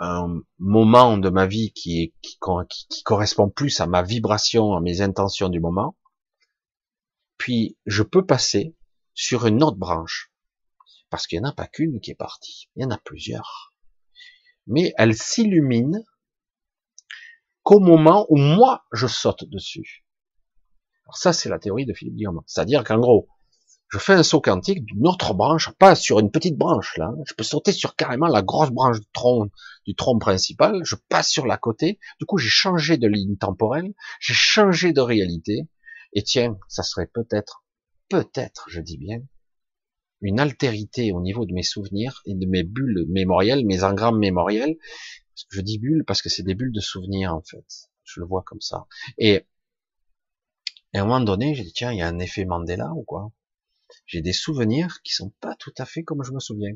un 0.00 0.40
moment 0.58 1.16
de 1.16 1.30
ma 1.30 1.46
vie 1.46 1.72
qui, 1.72 2.02
est, 2.02 2.14
qui, 2.22 3.02
correspond 3.04 3.48
plus 3.48 3.80
à 3.80 3.86
ma 3.86 4.02
vibration, 4.02 4.74
à 4.74 4.80
mes 4.80 5.00
intentions 5.00 5.48
du 5.48 5.60
moment, 5.60 5.96
puis 7.38 7.78
je 7.86 8.02
peux 8.02 8.26
passer 8.26 8.74
sur 9.14 9.46
une 9.46 9.62
autre 9.62 9.76
branche, 9.76 10.32
parce 11.08 11.28
qu'il 11.28 11.38
n'y 11.38 11.46
en 11.46 11.50
a 11.50 11.54
pas 11.54 11.68
qu'une 11.68 12.00
qui 12.00 12.10
est 12.10 12.16
partie, 12.16 12.68
il 12.74 12.82
y 12.82 12.84
en 12.84 12.90
a 12.90 12.98
plusieurs. 12.98 13.72
Mais 14.66 14.92
elle 14.98 15.14
s'illumine 15.14 16.04
qu'au 17.64 17.80
moment 17.80 18.26
où 18.28 18.36
moi 18.36 18.84
je 18.92 19.08
saute 19.08 19.44
dessus. 19.50 20.04
Alors 21.06 21.16
ça, 21.16 21.32
c'est 21.32 21.48
la 21.48 21.58
théorie 21.58 21.86
de 21.86 21.92
Philippe 21.92 22.14
Guillaume. 22.14 22.42
C'est-à-dire 22.46 22.84
qu'en 22.84 22.98
gros, 22.98 23.28
je 23.88 23.98
fais 23.98 24.14
un 24.14 24.22
saut 24.22 24.40
quantique 24.40 24.84
d'une 24.84 25.06
autre 25.06 25.34
branche, 25.34 25.70
pas 25.78 25.94
sur 25.94 26.18
une 26.18 26.30
petite 26.30 26.56
branche 26.56 26.96
là. 26.96 27.12
Je 27.26 27.34
peux 27.34 27.44
sauter 27.44 27.72
sur 27.72 27.96
carrément 27.96 28.26
la 28.26 28.42
grosse 28.42 28.70
branche 28.70 29.00
du 29.00 29.06
tronc, 29.12 29.50
du 29.86 29.94
tronc 29.94 30.18
principal. 30.18 30.80
Je 30.84 30.96
passe 31.08 31.30
sur 31.30 31.46
la 31.46 31.56
côté. 31.56 31.98
Du 32.20 32.26
coup, 32.26 32.38
j'ai 32.38 32.48
changé 32.48 32.96
de 32.96 33.06
ligne 33.06 33.36
temporelle, 33.36 33.92
j'ai 34.20 34.34
changé 34.34 34.92
de 34.92 35.00
réalité. 35.00 35.68
Et 36.12 36.22
tiens, 36.22 36.56
ça 36.68 36.82
serait 36.82 37.10
peut-être, 37.12 37.64
peut-être, 38.08 38.66
je 38.68 38.80
dis 38.80 38.98
bien, 38.98 39.20
une 40.20 40.40
altérité 40.40 41.12
au 41.12 41.20
niveau 41.20 41.44
de 41.44 41.52
mes 41.52 41.62
souvenirs 41.62 42.22
et 42.24 42.34
de 42.34 42.46
mes 42.46 42.62
bulles 42.62 43.04
mémorielles, 43.08 43.66
mes 43.66 43.84
engrammes 43.84 44.18
mémoriels. 44.18 44.76
Je 45.50 45.60
dis 45.60 45.78
bulles 45.78 46.04
parce 46.06 46.22
que 46.22 46.28
c'est 46.28 46.42
des 46.42 46.54
bulles 46.54 46.72
de 46.72 46.80
souvenirs 46.80 47.34
en 47.34 47.42
fait. 47.42 47.90
Je 48.04 48.20
le 48.20 48.26
vois 48.26 48.42
comme 48.42 48.60
ça. 48.60 48.86
Et, 49.18 49.46
à 50.92 51.00
un 51.00 51.04
moment 51.04 51.20
donné, 51.20 51.54
j'ai 51.54 51.64
dit, 51.64 51.72
tiens, 51.72 51.92
il 51.92 51.98
y 51.98 52.02
a 52.02 52.08
un 52.08 52.18
effet 52.18 52.44
Mandela 52.44 52.92
ou 52.92 53.02
quoi? 53.02 53.32
J'ai 54.06 54.20
des 54.20 54.32
souvenirs 54.32 55.02
qui 55.02 55.12
sont 55.12 55.30
pas 55.40 55.54
tout 55.56 55.74
à 55.78 55.86
fait 55.86 56.04
comme 56.04 56.22
je 56.22 56.32
me 56.32 56.40
souviens. 56.40 56.74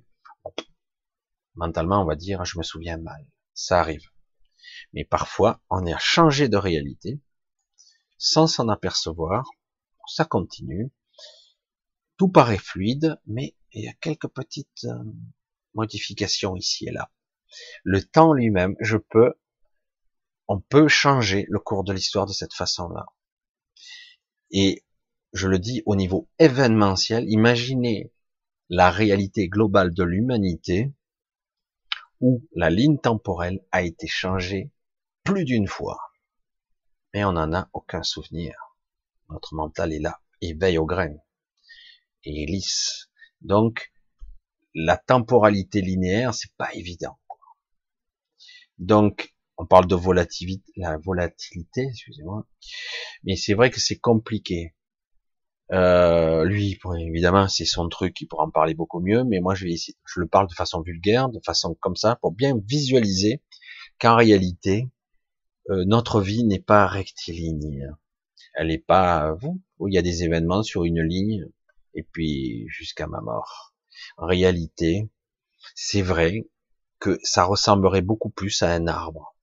Mentalement, 1.54 2.02
on 2.02 2.06
va 2.06 2.16
dire, 2.16 2.44
je 2.44 2.58
me 2.58 2.62
souviens 2.62 2.98
mal. 2.98 3.26
Ça 3.54 3.80
arrive. 3.80 4.08
Mais 4.92 5.04
parfois, 5.04 5.60
on 5.70 5.86
est 5.86 5.92
à 5.92 5.98
changer 5.98 6.48
de 6.48 6.56
réalité 6.56 7.20
sans 8.18 8.46
s'en 8.46 8.68
apercevoir. 8.68 9.48
Ça 10.06 10.24
continue. 10.24 10.90
Tout 12.16 12.28
paraît 12.28 12.58
fluide, 12.58 13.20
mais 13.26 13.54
il 13.72 13.84
y 13.84 13.88
a 13.88 13.92
quelques 13.92 14.28
petites 14.28 14.84
euh, 14.84 15.04
modifications 15.74 16.56
ici 16.56 16.86
et 16.88 16.90
là. 16.90 17.10
Le 17.84 18.02
temps 18.02 18.32
lui-même, 18.32 18.76
je 18.80 18.96
peux, 18.96 19.34
on 20.48 20.60
peut 20.60 20.88
changer 20.88 21.46
le 21.48 21.58
cours 21.58 21.84
de 21.84 21.92
l'histoire 21.92 22.26
de 22.26 22.32
cette 22.32 22.54
façon-là. 22.54 23.06
Et 24.50 24.84
je 25.32 25.46
le 25.46 25.58
dis 25.58 25.82
au 25.86 25.94
niveau 25.94 26.28
événementiel, 26.38 27.24
imaginez 27.28 28.12
la 28.68 28.90
réalité 28.90 29.48
globale 29.48 29.92
de 29.92 30.04
l'humanité 30.04 30.92
où 32.20 32.42
la 32.54 32.70
ligne 32.70 32.98
temporelle 32.98 33.60
a 33.72 33.82
été 33.82 34.06
changée 34.06 34.70
plus 35.22 35.44
d'une 35.44 35.68
fois. 35.68 35.98
Mais 37.14 37.24
on 37.24 37.32
n'en 37.32 37.52
a 37.52 37.68
aucun 37.72 38.02
souvenir. 38.02 38.54
Notre 39.28 39.54
mental 39.54 39.92
est 39.92 40.00
là, 40.00 40.20
il 40.40 40.58
veille 40.58 40.78
au 40.78 40.86
grain. 40.86 41.14
Et 42.24 42.42
il 42.42 42.50
lisse. 42.50 43.10
Donc, 43.40 43.92
la 44.74 44.96
temporalité 44.96 45.80
linéaire, 45.80 46.34
c'est 46.34 46.52
pas 46.56 46.72
évident. 46.74 47.18
Donc, 48.78 49.34
on 49.56 49.66
parle 49.66 49.86
de 49.86 49.94
volatilité, 49.94 50.72
la 50.76 50.98
volatilité, 50.98 51.88
excusez-moi, 51.90 52.46
mais 53.24 53.36
c'est 53.36 53.54
vrai 53.54 53.70
que 53.70 53.80
c'est 53.80 53.98
compliqué. 53.98 54.74
Euh, 55.72 56.44
lui, 56.44 56.78
évidemment, 57.00 57.48
c'est 57.48 57.64
son 57.64 57.88
truc, 57.88 58.20
il 58.20 58.26
pourra 58.26 58.44
en 58.44 58.50
parler 58.50 58.74
beaucoup 58.74 59.00
mieux, 59.00 59.24
mais 59.24 59.40
moi, 59.40 59.54
je 59.54 59.64
vais 59.64 59.72
essayer, 59.72 59.96
je 60.06 60.20
le 60.20 60.28
parle 60.28 60.48
de 60.48 60.54
façon 60.54 60.80
vulgaire, 60.80 61.28
de 61.28 61.40
façon 61.44 61.76
comme 61.80 61.96
ça, 61.96 62.16
pour 62.16 62.32
bien 62.32 62.54
visualiser 62.66 63.42
qu'en 64.00 64.16
réalité, 64.16 64.88
euh, 65.70 65.84
notre 65.84 66.20
vie 66.20 66.44
n'est 66.44 66.60
pas 66.60 66.86
rectiligne. 66.86 67.92
Elle 68.54 68.68
n'est 68.68 68.78
pas, 68.78 69.34
vous, 69.34 69.60
où 69.78 69.88
il 69.88 69.94
y 69.94 69.98
a 69.98 70.02
des 70.02 70.24
événements 70.24 70.62
sur 70.62 70.84
une 70.84 71.02
ligne, 71.02 71.46
et 71.94 72.02
puis 72.02 72.66
jusqu'à 72.68 73.06
ma 73.06 73.20
mort. 73.20 73.74
En 74.16 74.26
réalité, 74.26 75.10
c'est 75.74 76.02
vrai 76.02 76.48
que 77.00 77.18
ça 77.22 77.44
ressemblerait 77.44 78.02
beaucoup 78.02 78.30
plus 78.30 78.62
à 78.62 78.70
un 78.70 78.86
arbre. 78.86 79.36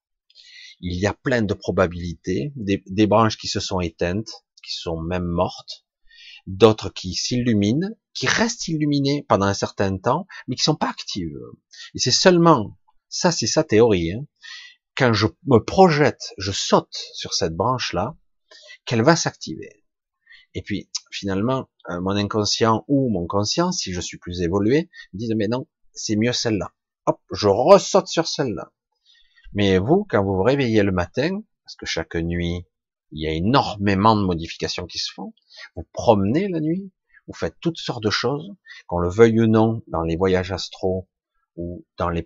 Il 0.81 0.99
y 0.99 1.07
a 1.07 1.13
plein 1.13 1.41
de 1.41 1.53
probabilités, 1.53 2.51
des, 2.55 3.07
branches 3.07 3.37
qui 3.37 3.47
se 3.47 3.59
sont 3.59 3.79
éteintes, 3.79 4.43
qui 4.63 4.73
sont 4.73 4.99
même 4.99 5.25
mortes, 5.25 5.85
d'autres 6.47 6.89
qui 6.89 7.13
s'illuminent, 7.13 7.89
qui 8.13 8.27
restent 8.27 8.67
illuminées 8.67 9.25
pendant 9.27 9.45
un 9.45 9.53
certain 9.53 9.97
temps, 9.97 10.27
mais 10.47 10.55
qui 10.55 10.63
sont 10.63 10.75
pas 10.75 10.89
actives. 10.89 11.39
Et 11.93 11.99
c'est 11.99 12.11
seulement, 12.11 12.77
ça 13.09 13.31
c'est 13.31 13.47
sa 13.47 13.63
théorie, 13.63 14.11
hein, 14.11 14.25
quand 14.95 15.13
je 15.13 15.27
me 15.45 15.59
projette, 15.59 16.33
je 16.37 16.51
saute 16.51 16.95
sur 17.13 17.33
cette 17.33 17.55
branche-là, 17.55 18.15
qu'elle 18.85 19.01
va 19.01 19.15
s'activer. 19.15 19.83
Et 20.53 20.61
puis, 20.61 20.89
finalement, 21.11 21.69
euh, 21.89 21.99
mon 21.99 22.11
inconscient 22.11 22.85
ou 22.87 23.09
mon 23.09 23.27
conscient, 23.27 23.71
si 23.71 23.91
je 23.91 23.99
suis 23.99 24.17
plus 24.17 24.41
évolué, 24.41 24.89
me 25.13 25.19
disent, 25.19 25.33
mais 25.35 25.47
non, 25.47 25.67
c'est 25.93 26.15
mieux 26.15 26.31
celle-là. 26.31 26.73
Hop, 27.07 27.19
je 27.31 27.47
ressaute 27.47 28.07
sur 28.07 28.27
celle-là. 28.27 28.71
Mais 29.53 29.77
vous, 29.77 30.05
quand 30.09 30.23
vous 30.23 30.35
vous 30.35 30.43
réveillez 30.43 30.83
le 30.83 30.91
matin, 30.91 31.41
parce 31.63 31.75
que 31.75 31.85
chaque 31.85 32.15
nuit, 32.15 32.65
il 33.11 33.21
y 33.21 33.27
a 33.27 33.31
énormément 33.31 34.15
de 34.15 34.23
modifications 34.23 34.85
qui 34.85 34.99
se 34.99 35.13
font. 35.13 35.33
Vous 35.75 35.85
promenez 35.93 36.47
la 36.47 36.59
nuit, 36.59 36.91
vous 37.27 37.33
faites 37.33 37.55
toutes 37.61 37.77
sortes 37.77 38.03
de 38.03 38.09
choses, 38.09 38.51
qu'on 38.87 38.99
le 38.99 39.09
veuille 39.09 39.41
ou 39.41 39.47
non, 39.47 39.81
dans 39.87 40.01
les 40.01 40.15
voyages 40.17 40.51
astraux 40.51 41.07
ou 41.55 41.85
dans 41.97 42.09
les 42.09 42.25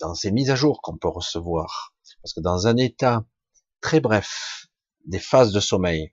dans 0.00 0.14
ces 0.14 0.32
mises 0.32 0.50
à 0.50 0.56
jour 0.56 0.80
qu'on 0.82 0.96
peut 0.96 1.08
recevoir. 1.08 1.94
Parce 2.22 2.32
que 2.32 2.40
dans 2.40 2.66
un 2.66 2.76
état 2.76 3.24
très 3.80 4.00
bref 4.00 4.66
des 5.04 5.18
phases 5.18 5.52
de 5.52 5.60
sommeil, 5.60 6.12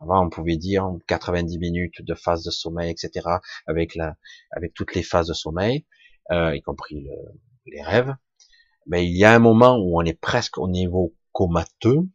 avant 0.00 0.24
on 0.24 0.30
pouvait 0.30 0.56
dire 0.56 0.88
90 1.06 1.58
minutes 1.58 2.02
de 2.02 2.14
phase 2.14 2.42
de 2.44 2.50
sommeil, 2.50 2.90
etc. 2.90 3.28
avec 3.66 3.94
la 3.94 4.16
avec 4.50 4.74
toutes 4.74 4.94
les 4.94 5.02
phases 5.02 5.28
de 5.28 5.34
sommeil, 5.34 5.86
euh, 6.30 6.56
y 6.56 6.62
compris 6.62 7.00
le, 7.00 7.14
les 7.66 7.82
rêves. 7.82 8.14
Mais 8.86 9.06
il 9.06 9.16
y 9.16 9.24
a 9.24 9.34
un 9.34 9.38
moment 9.38 9.76
où 9.76 10.00
on 10.00 10.04
est 10.04 10.18
presque 10.18 10.58
au 10.58 10.68
niveau 10.68 11.14
comateux, 11.32 12.08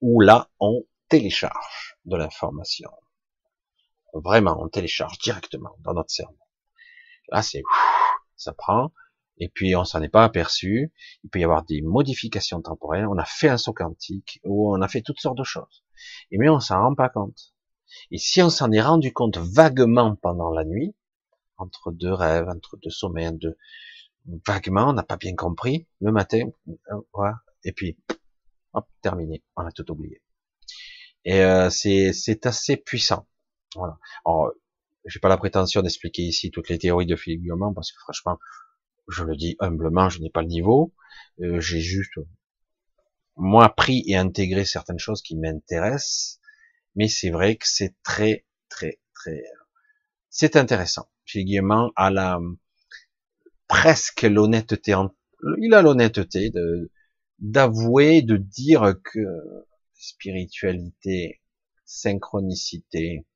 où 0.00 0.20
là, 0.20 0.50
on 0.58 0.84
télécharge 1.08 1.96
de 2.04 2.16
l'information. 2.16 2.90
Vraiment, 4.14 4.56
on 4.60 4.68
télécharge 4.68 5.18
directement 5.18 5.76
dans 5.80 5.94
notre 5.94 6.10
cerveau. 6.10 6.38
Là, 7.28 7.42
c'est, 7.42 7.62
ça 8.36 8.52
prend, 8.52 8.92
et 9.38 9.48
puis 9.48 9.74
on 9.76 9.84
s'en 9.84 10.02
est 10.02 10.08
pas 10.08 10.24
aperçu. 10.24 10.92
Il 11.24 11.30
peut 11.30 11.38
y 11.38 11.44
avoir 11.44 11.64
des 11.64 11.82
modifications 11.82 12.60
temporelles. 12.60 13.06
On 13.06 13.18
a 13.18 13.24
fait 13.24 13.48
un 13.48 13.58
saut 13.58 13.72
quantique, 13.72 14.40
ou 14.44 14.74
on 14.74 14.80
a 14.82 14.88
fait 14.88 15.02
toutes 15.02 15.20
sortes 15.20 15.38
de 15.38 15.44
choses. 15.44 15.84
Et 16.30 16.38
mais 16.38 16.48
on 16.48 16.60
s'en 16.60 16.80
rend 16.80 16.94
pas 16.94 17.08
compte. 17.08 17.54
Et 18.10 18.18
si 18.18 18.42
on 18.42 18.50
s'en 18.50 18.72
est 18.72 18.80
rendu 18.80 19.12
compte 19.12 19.38
vaguement 19.38 20.16
pendant 20.16 20.50
la 20.50 20.64
nuit, 20.64 20.94
entre 21.58 21.92
deux 21.92 22.12
rêves, 22.12 22.48
entre 22.48 22.76
deux 22.76 22.90
sommeils, 22.90 23.36
de 23.38 23.56
vaguement, 24.46 24.90
on 24.90 24.92
n'a 24.92 25.02
pas 25.02 25.16
bien 25.16 25.34
compris, 25.34 25.86
le 26.00 26.12
matin, 26.12 26.48
euh, 26.68 27.00
voilà, 27.12 27.36
et 27.64 27.72
puis 27.72 27.96
Hop, 28.74 28.88
terminé. 29.02 29.42
On 29.56 29.66
a 29.66 29.72
tout 29.72 29.90
oublié. 29.90 30.22
Et 31.24 31.42
euh, 31.44 31.70
c'est 31.70 32.46
assez 32.46 32.76
puissant. 32.76 33.28
Voilà. 33.74 33.98
Alors, 34.24 34.52
j'ai 35.04 35.20
pas 35.20 35.28
la 35.28 35.36
prétention 35.36 35.82
d'expliquer 35.82 36.22
ici 36.22 36.50
toutes 36.50 36.68
les 36.68 36.78
théories 36.78 37.06
de 37.06 37.16
Philippe 37.16 37.42
Guillemot 37.42 37.72
parce 37.72 37.92
que 37.92 37.98
franchement, 38.00 38.38
je 39.08 39.24
le 39.24 39.36
dis 39.36 39.56
humblement, 39.60 40.08
je 40.08 40.20
n'ai 40.20 40.30
pas 40.30 40.42
le 40.42 40.48
niveau. 40.48 40.94
Euh, 41.40 41.60
j'ai 41.60 41.80
juste 41.80 42.18
moi 43.36 43.68
pris 43.74 44.04
et 44.06 44.16
intégré 44.16 44.64
certaines 44.64 44.98
choses 44.98 45.22
qui 45.22 45.36
m'intéressent, 45.36 46.40
mais 46.94 47.08
c'est 47.08 47.30
vrai 47.30 47.56
que 47.56 47.66
c'est 47.66 47.94
très 48.02 48.46
très 48.68 49.00
très 49.14 49.42
c'est 50.28 50.56
intéressant. 50.56 51.08
Philippe 51.24 51.46
Guillemot 51.46 51.92
a 51.96 52.10
la 52.10 52.38
presque 53.68 54.22
l'honnêteté, 54.22 54.94
il 55.58 55.74
a 55.74 55.82
l'honnêteté 55.82 56.50
de 56.50 56.90
d'avouer, 57.38 58.22
de 58.22 58.36
dire 58.36 58.94
que 59.02 59.20
spiritualité, 59.94 61.40
synchronicité 61.84 63.26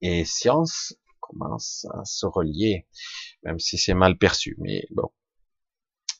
et 0.00 0.24
science 0.24 0.94
commencent 1.20 1.86
à 1.94 2.04
se 2.04 2.26
relier, 2.26 2.86
même 3.42 3.58
si 3.58 3.78
c'est 3.78 3.94
mal 3.94 4.18
perçu. 4.18 4.56
Mais 4.58 4.86
bon, 4.90 5.10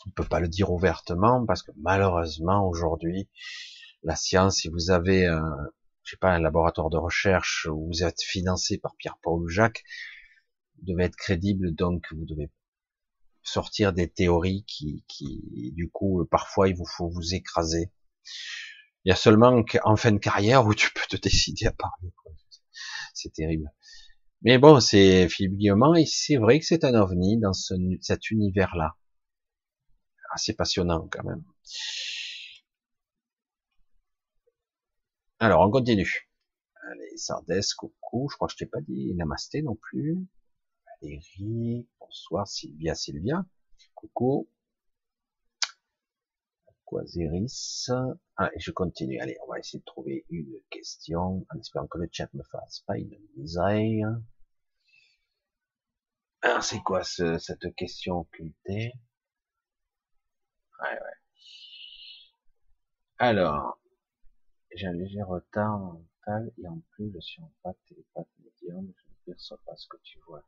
on 0.06 0.10
peut 0.10 0.24
pas 0.24 0.40
le 0.40 0.48
dire 0.48 0.70
ouvertement 0.70 1.44
parce 1.46 1.62
que 1.62 1.72
malheureusement 1.76 2.66
aujourd'hui, 2.66 3.28
la 4.02 4.16
science, 4.16 4.58
si 4.58 4.68
vous 4.68 4.90
avez, 4.90 5.26
un, 5.26 5.56
je 6.04 6.12
sais 6.12 6.16
pas, 6.16 6.30
un 6.30 6.40
laboratoire 6.40 6.90
de 6.90 6.96
recherche 6.96 7.68
où 7.70 7.86
vous 7.86 8.02
êtes 8.02 8.22
financé 8.22 8.78
par 8.78 8.96
Pierre-Paul 8.96 9.48
Jacques, 9.48 9.84
devez 10.82 11.04
être 11.04 11.16
crédible, 11.16 11.74
donc 11.74 12.06
vous 12.12 12.24
devez 12.24 12.50
sortir 13.42 13.92
des 13.92 14.08
théories 14.08 14.64
qui, 14.66 15.04
qui, 15.08 15.72
du 15.74 15.90
coup, 15.90 16.24
parfois, 16.30 16.68
il 16.68 16.76
vous 16.76 16.86
faut 16.86 17.08
vous 17.08 17.34
écraser. 17.34 17.92
Il 19.04 19.08
y 19.08 19.12
a 19.12 19.16
seulement 19.16 19.64
en 19.84 19.96
fin 19.96 20.12
de 20.12 20.18
carrière 20.18 20.66
où 20.66 20.74
tu 20.74 20.90
peux 20.92 21.06
te 21.08 21.16
décider 21.22 21.66
à 21.66 21.72
parler. 21.72 22.12
C'est 23.14 23.32
terrible. 23.32 23.70
Mais 24.42 24.58
bon, 24.58 24.80
c'est 24.80 25.28
Philippe 25.28 25.56
Guillemont, 25.56 25.94
et 25.94 26.06
c'est 26.06 26.36
vrai 26.36 26.58
que 26.58 26.66
c'est 26.66 26.84
un 26.84 26.94
ovni 26.94 27.38
dans 27.38 27.52
ce, 27.52 27.74
cet 28.00 28.30
univers-là. 28.30 28.96
Assez 30.34 30.54
passionnant 30.54 31.08
quand 31.10 31.24
même. 31.24 31.44
Alors, 35.38 35.66
on 35.66 35.70
continue. 35.70 36.28
Allez, 36.90 37.16
Sardes, 37.16 37.52
coucou, 37.76 38.28
je 38.30 38.36
crois 38.36 38.48
que 38.48 38.54
je 38.54 38.58
t'ai 38.58 38.66
pas 38.66 38.80
dit 38.80 39.14
Namasté 39.14 39.62
non 39.62 39.76
plus. 39.76 40.26
Valérie, 41.02 41.88
bonsoir 41.98 42.46
Sylvia, 42.46 42.94
Sylvia, 42.94 43.44
coucou. 43.94 44.48
Quasiris. 46.86 47.90
Ah, 48.36 48.50
je 48.56 48.70
continue. 48.70 49.18
Allez, 49.20 49.36
on 49.44 49.50
va 49.50 49.58
essayer 49.58 49.80
de 49.80 49.84
trouver 49.84 50.24
une 50.30 50.60
question 50.70 51.44
en 51.50 51.58
espérant 51.58 51.88
que 51.88 51.98
le 51.98 52.08
chat 52.12 52.32
me 52.34 52.42
fasse 52.44 52.84
pas 52.86 52.98
une 52.98 53.18
misère. 53.36 54.20
Ah, 56.42 56.60
c'est 56.62 56.80
quoi 56.82 57.02
ce, 57.02 57.36
cette 57.38 57.74
question 57.74 58.18
occultée 58.20 58.92
Ouais, 60.80 60.92
ouais. 60.92 61.16
Alors, 63.18 63.80
j'ai 64.74 64.86
un 64.86 64.92
léger 64.92 65.22
retard 65.22 65.78
mental 65.78 66.52
et 66.58 66.68
en 66.68 66.80
plus 66.90 67.10
je 67.12 67.20
suis 67.20 67.42
en 67.42 67.52
pas 67.62 67.74
télépathe 67.88 68.28
médium, 68.38 68.86
ne 68.86 68.92
perçois 69.26 69.58
pas 69.64 69.76
ce 69.76 69.86
que 69.88 69.96
tu 70.02 70.18
vois, 70.26 70.42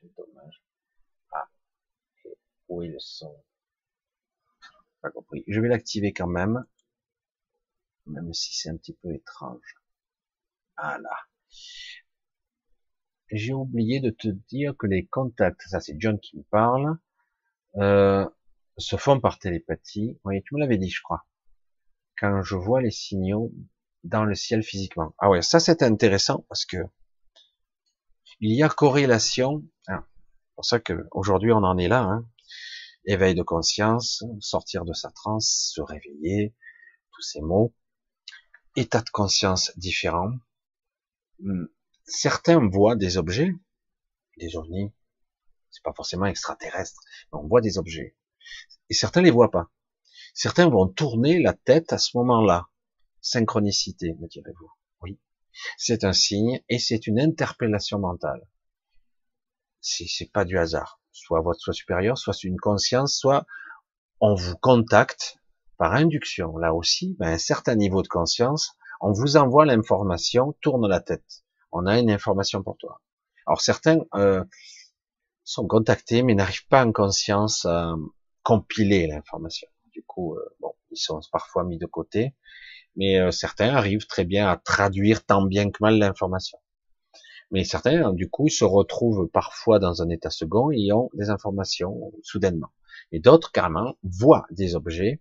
c'est 0.00 0.14
dommage. 0.16 0.62
Ah, 1.32 1.48
où 2.68 2.82
est 2.82 2.88
le 2.88 2.98
son? 2.98 3.34
Pas 5.00 5.10
compris. 5.10 5.44
Je 5.46 5.60
vais 5.60 5.68
l'activer 5.68 6.12
quand 6.12 6.26
même. 6.26 6.64
même 8.06 8.32
si 8.32 8.54
c'est 8.54 8.70
un 8.70 8.76
petit 8.76 8.94
peu 8.94 9.12
étrange. 9.12 9.74
Voilà. 10.76 11.16
J'ai 13.30 13.52
oublié 13.52 14.00
de 14.00 14.10
te 14.10 14.28
dire 14.28 14.76
que 14.76 14.86
les 14.86 15.06
contacts, 15.06 15.62
ça 15.62 15.80
c'est 15.80 15.96
John 15.98 16.18
qui 16.20 16.38
me 16.38 16.42
parle, 16.44 16.98
euh, 17.76 18.28
se 18.78 18.96
font 18.96 19.20
par 19.20 19.38
télépathie. 19.38 20.18
Oui, 20.24 20.42
tu 20.44 20.54
me 20.54 20.60
l'avais 20.60 20.78
dit, 20.78 20.90
je 20.90 21.02
crois. 21.02 21.26
Quand 22.18 22.42
je 22.42 22.56
vois 22.56 22.80
les 22.82 22.90
signaux 22.90 23.52
dans 24.04 24.24
le 24.24 24.34
ciel 24.34 24.62
physiquement. 24.62 25.14
Ah 25.18 25.28
ouais, 25.30 25.42
ça 25.42 25.60
c'est 25.60 25.82
intéressant 25.82 26.44
parce 26.48 26.64
que 26.64 26.78
il 28.40 28.54
y 28.54 28.62
a 28.62 28.68
corrélation. 28.68 29.64
Ah, 29.88 30.04
c'est 30.06 30.54
pour 30.54 30.64
ça 30.64 30.80
que 30.80 31.06
aujourd'hui 31.12 31.52
on 31.52 31.62
en 31.64 31.78
est 31.78 31.88
là. 31.88 32.02
Hein. 32.02 32.28
Éveil 33.04 33.34
de 33.34 33.42
conscience, 33.42 34.24
sortir 34.40 34.84
de 34.84 34.92
sa 34.92 35.10
transe, 35.10 35.72
se 35.74 35.80
réveiller, 35.80 36.54
tous 37.12 37.22
ces 37.22 37.40
mots. 37.40 37.74
État 38.74 39.00
de 39.00 39.10
conscience 39.10 39.72
différent. 39.76 40.32
Hmm. 41.38 41.66
Certains 42.04 42.68
voient 42.68 42.96
des 42.96 43.16
objets, 43.16 43.52
des 44.38 44.56
ovnis. 44.56 44.92
C'est 45.70 45.82
pas 45.82 45.94
forcément 45.94 46.26
extraterrestre, 46.26 47.00
mais 47.32 47.38
on 47.38 47.48
voit 47.48 47.60
des 47.60 47.78
objets. 47.78 48.16
Et 48.88 48.94
certains 48.94 49.22
les 49.22 49.30
voient 49.30 49.50
pas. 49.50 49.70
Certains 50.34 50.68
vont 50.68 50.86
tourner 50.86 51.40
la 51.40 51.54
tête 51.54 51.92
à 51.92 51.98
ce 51.98 52.16
moment-là. 52.18 52.68
Synchronicité, 53.20 54.14
me 54.14 54.28
direz-vous. 54.28 54.70
C'est 55.78 56.04
un 56.04 56.12
signe 56.12 56.60
et 56.68 56.78
c'est 56.78 57.06
une 57.06 57.20
interpellation 57.20 57.98
mentale. 57.98 58.46
C'est 59.80 60.32
pas 60.32 60.44
du 60.44 60.58
hasard. 60.58 61.00
Soit 61.12 61.40
votre 61.40 61.60
soi 61.60 61.72
supérieur, 61.72 62.18
soit 62.18 62.42
une 62.42 62.58
conscience, 62.58 63.16
soit 63.16 63.46
on 64.20 64.34
vous 64.34 64.56
contacte 64.56 65.38
par 65.78 65.92
induction. 65.92 66.56
Là 66.58 66.74
aussi, 66.74 67.16
ben, 67.18 67.34
un 67.34 67.38
certain 67.38 67.74
niveau 67.74 68.02
de 68.02 68.08
conscience, 68.08 68.72
on 69.00 69.12
vous 69.12 69.36
envoie 69.36 69.64
l'information, 69.64 70.54
tourne 70.60 70.88
la 70.88 71.00
tête. 71.00 71.44
On 71.72 71.86
a 71.86 71.98
une 71.98 72.10
information 72.10 72.62
pour 72.62 72.76
toi. 72.78 73.00
Alors 73.46 73.60
certains 73.60 73.98
euh, 74.14 74.44
sont 75.44 75.66
contactés 75.66 76.22
mais 76.22 76.34
n'arrivent 76.34 76.66
pas 76.68 76.84
en 76.84 76.92
conscience 76.92 77.64
à 77.64 77.94
compiler 78.42 79.06
l'information. 79.06 79.68
Du 79.92 80.02
coup, 80.02 80.34
euh, 80.34 80.56
bon, 80.60 80.72
ils 80.90 80.98
sont 80.98 81.20
parfois 81.32 81.64
mis 81.64 81.78
de 81.78 81.86
côté, 81.86 82.34
mais 82.96 83.20
euh, 83.20 83.30
certains 83.30 83.74
arrivent 83.74 84.06
très 84.06 84.24
bien 84.24 84.48
à 84.48 84.56
traduire 84.56 85.24
tant 85.24 85.44
bien 85.44 85.70
que 85.70 85.78
mal 85.80 85.98
l'information. 85.98 86.58
Mais 87.50 87.64
certains, 87.64 88.12
du 88.12 88.28
coup, 88.28 88.48
se 88.48 88.64
retrouvent 88.64 89.28
parfois 89.28 89.78
dans 89.78 90.02
un 90.02 90.08
état 90.08 90.30
second 90.30 90.70
et 90.72 90.92
ont 90.92 91.10
des 91.14 91.30
informations 91.30 92.12
soudainement. 92.22 92.72
Et 93.12 93.20
d'autres, 93.20 93.52
carrément, 93.52 93.96
voient 94.02 94.46
des 94.50 94.74
objets. 94.74 95.20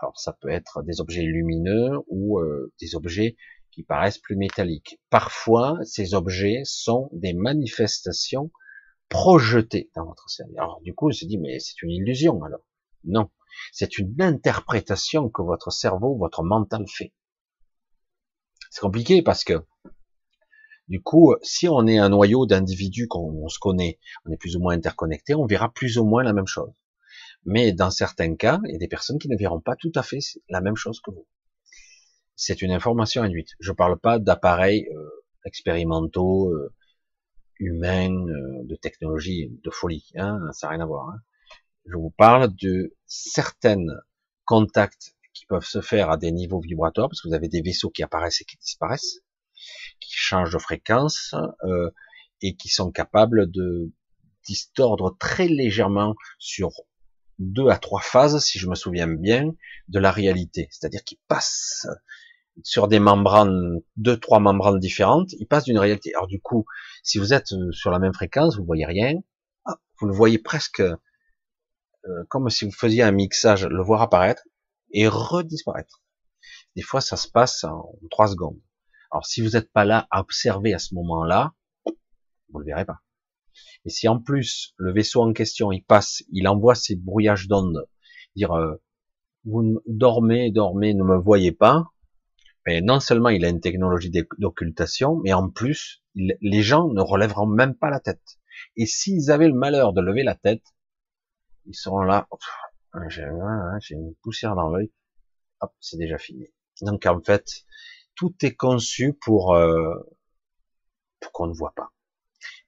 Alors, 0.00 0.18
ça 0.18 0.32
peut 0.40 0.48
être 0.48 0.82
des 0.82 1.00
objets 1.00 1.22
lumineux 1.22 1.98
ou 2.08 2.40
euh, 2.40 2.72
des 2.80 2.94
objets 2.94 3.36
qui 3.70 3.82
paraissent 3.82 4.18
plus 4.18 4.36
métalliques. 4.36 5.00
Parfois, 5.10 5.78
ces 5.84 6.14
objets 6.14 6.62
sont 6.64 7.10
des 7.12 7.34
manifestations 7.34 8.50
projetées 9.08 9.90
dans 9.94 10.06
votre 10.06 10.30
cerveau. 10.30 10.54
Alors, 10.56 10.80
du 10.82 10.94
coup, 10.94 11.08
on 11.08 11.12
se 11.12 11.26
dit, 11.26 11.38
mais 11.38 11.58
c'est 11.58 11.82
une 11.82 11.90
illusion, 11.90 12.42
alors. 12.42 12.64
Non. 13.04 13.28
C'est 13.72 13.98
une 13.98 14.20
interprétation 14.20 15.28
que 15.28 15.42
votre 15.42 15.70
cerveau, 15.70 16.16
votre 16.16 16.42
mental 16.42 16.84
fait. 16.88 17.12
C'est 18.70 18.80
compliqué 18.80 19.22
parce 19.22 19.44
que 19.44 19.64
du 20.88 21.02
coup, 21.02 21.34
si 21.42 21.66
on 21.68 21.86
est 21.86 21.98
un 21.98 22.10
noyau 22.10 22.44
d'individus 22.44 23.08
qu'on 23.08 23.48
se 23.48 23.58
connaît, 23.58 23.98
on 24.26 24.32
est 24.32 24.36
plus 24.36 24.56
ou 24.56 24.60
moins 24.60 24.74
interconnecté, 24.74 25.34
on 25.34 25.46
verra 25.46 25.72
plus 25.72 25.96
ou 25.98 26.04
moins 26.04 26.22
la 26.22 26.34
même 26.34 26.46
chose. 26.46 26.70
Mais 27.46 27.72
dans 27.72 27.90
certains 27.90 28.36
cas, 28.36 28.60
il 28.66 28.72
y 28.72 28.74
a 28.74 28.78
des 28.78 28.88
personnes 28.88 29.18
qui 29.18 29.28
ne 29.28 29.36
verront 29.36 29.60
pas 29.60 29.76
tout 29.76 29.92
à 29.94 30.02
fait 30.02 30.18
la 30.48 30.60
même 30.60 30.76
chose 30.76 31.00
que 31.00 31.10
vous. 31.10 31.26
C'est 32.36 32.62
une 32.62 32.72
information 32.72 33.22
induite. 33.22 33.50
Je 33.60 33.70
ne 33.70 33.76
parle 33.76 33.98
pas 33.98 34.18
d'appareils 34.18 34.88
euh, 34.94 35.08
expérimentaux, 35.44 36.50
euh, 36.50 36.74
humains, 37.58 38.26
euh, 38.26 38.64
de 38.64 38.74
technologie, 38.76 39.50
de 39.62 39.70
folie. 39.70 40.10
Hein, 40.16 40.40
ça 40.52 40.66
n'a 40.66 40.72
rien 40.72 40.80
à 40.80 40.86
voir. 40.86 41.08
Hein. 41.10 41.20
Je 41.86 41.96
vous 41.96 42.10
parle 42.10 42.54
de 42.54 42.94
certains 43.06 43.84
contacts 44.44 45.14
qui 45.32 45.46
peuvent 45.46 45.66
se 45.66 45.80
faire 45.80 46.10
à 46.10 46.16
des 46.16 46.32
niveaux 46.32 46.60
vibratoires, 46.60 47.08
parce 47.08 47.20
que 47.20 47.28
vous 47.28 47.34
avez 47.34 47.48
des 47.48 47.60
vaisseaux 47.60 47.90
qui 47.90 48.02
apparaissent 48.02 48.40
et 48.40 48.44
qui 48.44 48.56
disparaissent 48.58 49.20
qui 50.00 50.12
changent 50.12 50.52
de 50.52 50.58
fréquence 50.58 51.34
euh, 51.64 51.90
et 52.42 52.56
qui 52.56 52.68
sont 52.68 52.90
capables 52.90 53.50
de 53.50 53.92
distordre 54.46 55.16
très 55.18 55.48
légèrement 55.48 56.14
sur 56.38 56.70
deux 57.38 57.68
à 57.68 57.78
trois 57.78 58.00
phases, 58.00 58.38
si 58.44 58.58
je 58.58 58.68
me 58.68 58.74
souviens 58.74 59.08
bien, 59.08 59.54
de 59.88 59.98
la 59.98 60.10
réalité. 60.10 60.68
C'est-à-dire 60.70 61.02
qu'ils 61.02 61.18
passent 61.26 61.86
sur 62.62 62.86
des 62.86 63.00
membranes, 63.00 63.80
deux, 63.96 64.18
trois 64.18 64.38
membranes 64.38 64.78
différentes, 64.78 65.32
ils 65.32 65.46
passent 65.46 65.64
d'une 65.64 65.78
réalité. 65.78 66.14
Alors 66.14 66.28
du 66.28 66.40
coup, 66.40 66.66
si 67.02 67.18
vous 67.18 67.32
êtes 67.32 67.52
sur 67.72 67.90
la 67.90 67.98
même 67.98 68.14
fréquence, 68.14 68.56
vous 68.56 68.64
voyez 68.64 68.86
rien, 68.86 69.14
ah, 69.64 69.78
vous 69.98 70.06
le 70.06 70.14
voyez 70.14 70.38
presque 70.38 70.82
euh, 72.06 72.24
comme 72.28 72.50
si 72.50 72.64
vous 72.64 72.72
faisiez 72.72 73.02
un 73.02 73.12
mixage, 73.12 73.66
le 73.66 73.82
voir 73.82 74.02
apparaître 74.02 74.42
et 74.92 75.08
redisparaître. 75.08 76.02
Des 76.76 76.82
fois, 76.82 77.00
ça 77.00 77.16
se 77.16 77.28
passe 77.28 77.64
en 77.64 77.92
trois 78.10 78.28
secondes. 78.28 78.60
Alors 79.10 79.26
si 79.26 79.40
vous 79.40 79.50
n'êtes 79.50 79.70
pas 79.70 79.84
là 79.84 80.08
à 80.10 80.20
observer 80.20 80.74
à 80.74 80.78
ce 80.80 80.94
moment-là, 80.96 81.54
vous 81.86 82.58
le 82.58 82.64
verrez 82.64 82.84
pas. 82.84 83.00
Et 83.84 83.90
si 83.90 84.08
en 84.08 84.18
plus 84.18 84.74
le 84.76 84.92
vaisseau 84.92 85.22
en 85.22 85.32
question 85.32 85.70
il 85.70 85.84
passe, 85.84 86.24
il 86.32 86.48
envoie 86.48 86.74
ses 86.74 86.96
brouillages 86.96 87.46
d'ondes, 87.46 87.86
dire 88.34 88.52
euh, 88.52 88.74
vous 89.44 89.80
dormez, 89.86 90.50
dormez, 90.50 90.94
ne 90.94 91.04
me 91.04 91.16
voyez 91.16 91.52
pas, 91.52 91.92
mais 92.66 92.80
non 92.80 92.98
seulement 92.98 93.28
il 93.28 93.44
a 93.44 93.48
une 93.48 93.60
technologie 93.60 94.10
d'occultation, 94.38 95.20
mais 95.22 95.32
en 95.32 95.48
plus 95.48 96.02
les 96.14 96.62
gens 96.62 96.88
ne 96.88 97.00
relèveront 97.00 97.46
même 97.46 97.76
pas 97.76 97.90
la 97.90 98.00
tête. 98.00 98.38
Et 98.76 98.86
s'ils 98.86 99.30
avaient 99.30 99.48
le 99.48 99.54
malheur 99.54 99.92
de 99.92 100.00
lever 100.00 100.22
la 100.22 100.34
tête, 100.34 100.64
ils 101.66 101.74
seront 101.74 102.02
là, 102.02 102.28
j'ai 103.08 103.94
une 103.94 104.14
poussière 104.22 104.54
dans 104.54 104.70
l'œil, 104.70 104.92
hop, 105.60 105.72
c'est 105.80 105.98
déjà 105.98 106.18
fini. 106.18 106.48
Donc 106.82 107.06
en 107.06 107.20
fait, 107.20 107.64
tout 108.14 108.34
est 108.42 108.54
conçu 108.54 109.14
pour, 109.14 109.54
euh, 109.54 109.94
pour 111.20 111.32
qu'on 111.32 111.46
ne 111.46 111.54
voit 111.54 111.72
pas. 111.74 111.90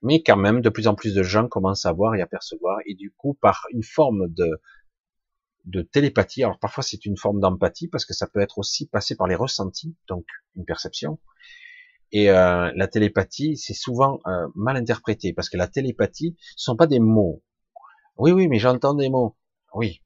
Mais 0.02 0.23
quand 0.23 0.36
même, 0.36 0.60
de 0.60 0.68
plus 0.68 0.89
en 0.89 0.94
plus 0.94 1.14
de 1.14 1.23
gens 1.23 1.48
commencent 1.48 1.86
à 1.86 1.93
voir 1.93 2.14
et 2.14 2.23
à 2.23 2.27
percevoir, 2.27 2.78
et 2.86 2.94
du 2.94 3.12
coup, 3.12 3.35
par 3.35 3.66
une 3.73 3.82
forme 3.82 4.28
de, 4.28 4.60
de 5.64 5.82
télépathie, 5.82 6.44
alors 6.44 6.59
parfois 6.59 6.82
c'est 6.82 7.05
une 7.06 7.16
forme 7.16 7.40
d'empathie, 7.40 7.89
parce 7.89 8.05
que 8.05 8.14
ça 8.14 8.27
peut 8.27 8.40
être 8.40 8.59
aussi 8.59 8.89
passé 8.89 9.16
par 9.16 9.27
les 9.27 9.35
ressentis, 9.35 9.97
donc 10.09 10.24
une 10.55 10.64
perception. 10.64 11.18
Et 12.12 12.31
euh, 12.31 12.70
la 12.74 12.89
télépathie, 12.89 13.56
c'est 13.56 13.74
souvent 13.74 14.20
euh, 14.27 14.47
mal 14.55 14.77
interprété, 14.77 15.32
parce 15.32 15.51
que 15.51 15.56
la 15.56 15.66
télépathie, 15.66 16.36
ce 16.56 16.64
sont 16.64 16.77
pas 16.77 16.86
des 16.86 17.01
mots. 17.01 17.43
Oui, 18.18 18.32
oui, 18.32 18.48
mais 18.48 18.59
j'entends 18.59 18.94
des 18.94 19.10
mots. 19.10 19.36
Oui. 19.74 20.02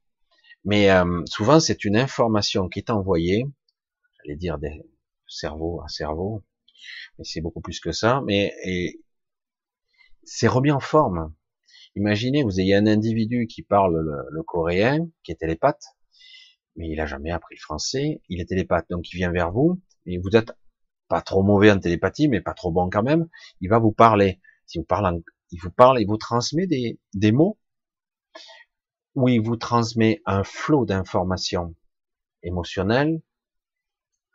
Mais 0.64 0.90
euh, 0.90 1.22
souvent, 1.26 1.60
c'est 1.60 1.84
une 1.84 1.96
information 1.96 2.68
qui 2.68 2.80
est 2.80 2.90
envoyée, 2.90 3.44
j'allais 4.18 4.36
dire 4.36 4.58
des, 4.58 4.82
cerveau 5.30 5.80
à 5.82 5.88
cerveau, 5.88 6.42
mais 7.18 7.24
c'est 7.24 7.40
beaucoup 7.40 7.60
plus 7.60 7.80
que 7.80 7.92
ça, 7.92 8.20
mais 8.26 8.52
c'est 10.24 10.48
remis 10.48 10.70
en 10.70 10.80
forme. 10.80 11.34
Imaginez, 11.96 12.42
vous 12.42 12.60
ayez 12.60 12.74
un 12.74 12.86
individu 12.86 13.46
qui 13.46 13.62
parle 13.62 14.00
le, 14.30 14.42
coréen, 14.42 15.08
qui 15.22 15.32
est 15.32 15.36
télépathe, 15.36 15.82
mais 16.76 16.88
il 16.88 17.00
a 17.00 17.06
jamais 17.06 17.30
appris 17.30 17.56
le 17.56 17.60
français, 17.60 18.22
il 18.28 18.40
est 18.40 18.46
télépathe, 18.46 18.86
donc 18.90 19.12
il 19.12 19.16
vient 19.16 19.32
vers 19.32 19.52
vous, 19.52 19.80
et 20.06 20.18
vous 20.18 20.36
êtes 20.36 20.52
pas 21.08 21.22
trop 21.22 21.42
mauvais 21.42 21.70
en 21.70 21.78
télépathie, 21.78 22.28
mais 22.28 22.40
pas 22.40 22.54
trop 22.54 22.70
bon 22.70 22.90
quand 22.90 23.02
même, 23.02 23.28
il 23.60 23.68
va 23.68 23.78
vous 23.78 23.92
parler. 23.92 24.40
Il 24.74 24.80
vous 24.80 25.70
parle, 25.70 26.00
il 26.00 26.06
vous 26.06 26.16
transmet 26.16 26.66
des, 26.68 27.00
des 27.14 27.32
mots, 27.32 27.58
ou 29.14 29.28
il 29.28 29.40
vous 29.40 29.56
transmet 29.56 30.22
un 30.26 30.44
flot 30.44 30.84
d'informations 30.84 31.74
émotionnelles, 32.42 33.20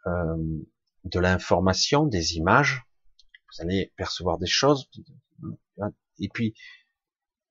euh, 0.07 0.37
de 1.03 1.19
l'information, 1.19 2.05
des 2.05 2.35
images, 2.35 2.83
vous 3.51 3.63
allez 3.63 3.93
percevoir 3.95 4.37
des 4.37 4.47
choses, 4.47 4.89
et 6.19 6.29
puis 6.29 6.55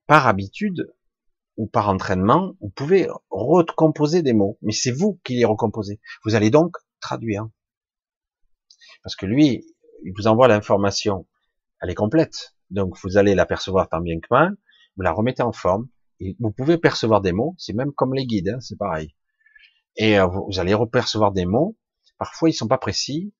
par 0.07 0.27
habitude 0.27 0.93
ou 1.57 1.67
par 1.67 1.89
entraînement, 1.89 2.55
vous 2.61 2.71
pouvez 2.71 3.09
recomposer 3.31 4.23
des 4.23 4.33
mots, 4.33 4.59
mais 4.61 4.73
c'est 4.73 4.91
vous 4.91 5.21
qui 5.25 5.37
les 5.37 5.45
recomposez. 5.45 6.01
Vous 6.25 6.35
allez 6.35 6.51
donc 6.51 6.77
traduire. 7.01 7.49
Parce 9.03 9.15
que 9.15 9.27
lui, 9.27 9.65
il 10.05 10.13
vous 10.17 10.27
envoie 10.27 10.49
l'information, 10.49 11.27
elle 11.81 11.91
est 11.91 11.95
complète, 11.95 12.57
donc 12.71 12.97
vous 13.03 13.17
allez 13.17 13.35
la 13.35 13.47
percevoir 13.47 13.89
tant 13.89 14.01
bien 14.01 14.19
que 14.19 14.27
mal, 14.31 14.57
vous 14.97 15.03
la 15.03 15.13
remettez 15.13 15.43
en 15.43 15.53
forme, 15.53 15.89
vous 16.21 16.51
pouvez 16.51 16.79
percevoir 16.79 17.21
des 17.21 17.33
mots, 17.33 17.55
c'est 17.59 17.73
même 17.73 17.93
comme 17.93 18.15
les 18.15 18.27
guides, 18.27 18.49
hein, 18.49 18.61
c'est 18.61 18.79
pareil. 18.79 19.15
Et 19.97 20.19
euh, 20.19 20.27
vous 20.27 20.59
allez 20.59 20.75
repercevoir 20.75 21.33
des 21.33 21.47
mots, 21.47 21.77
parfois 22.19 22.49
ils 22.49 22.55
sont 22.55 22.69
pas 22.69 22.79
précis, 22.79 23.33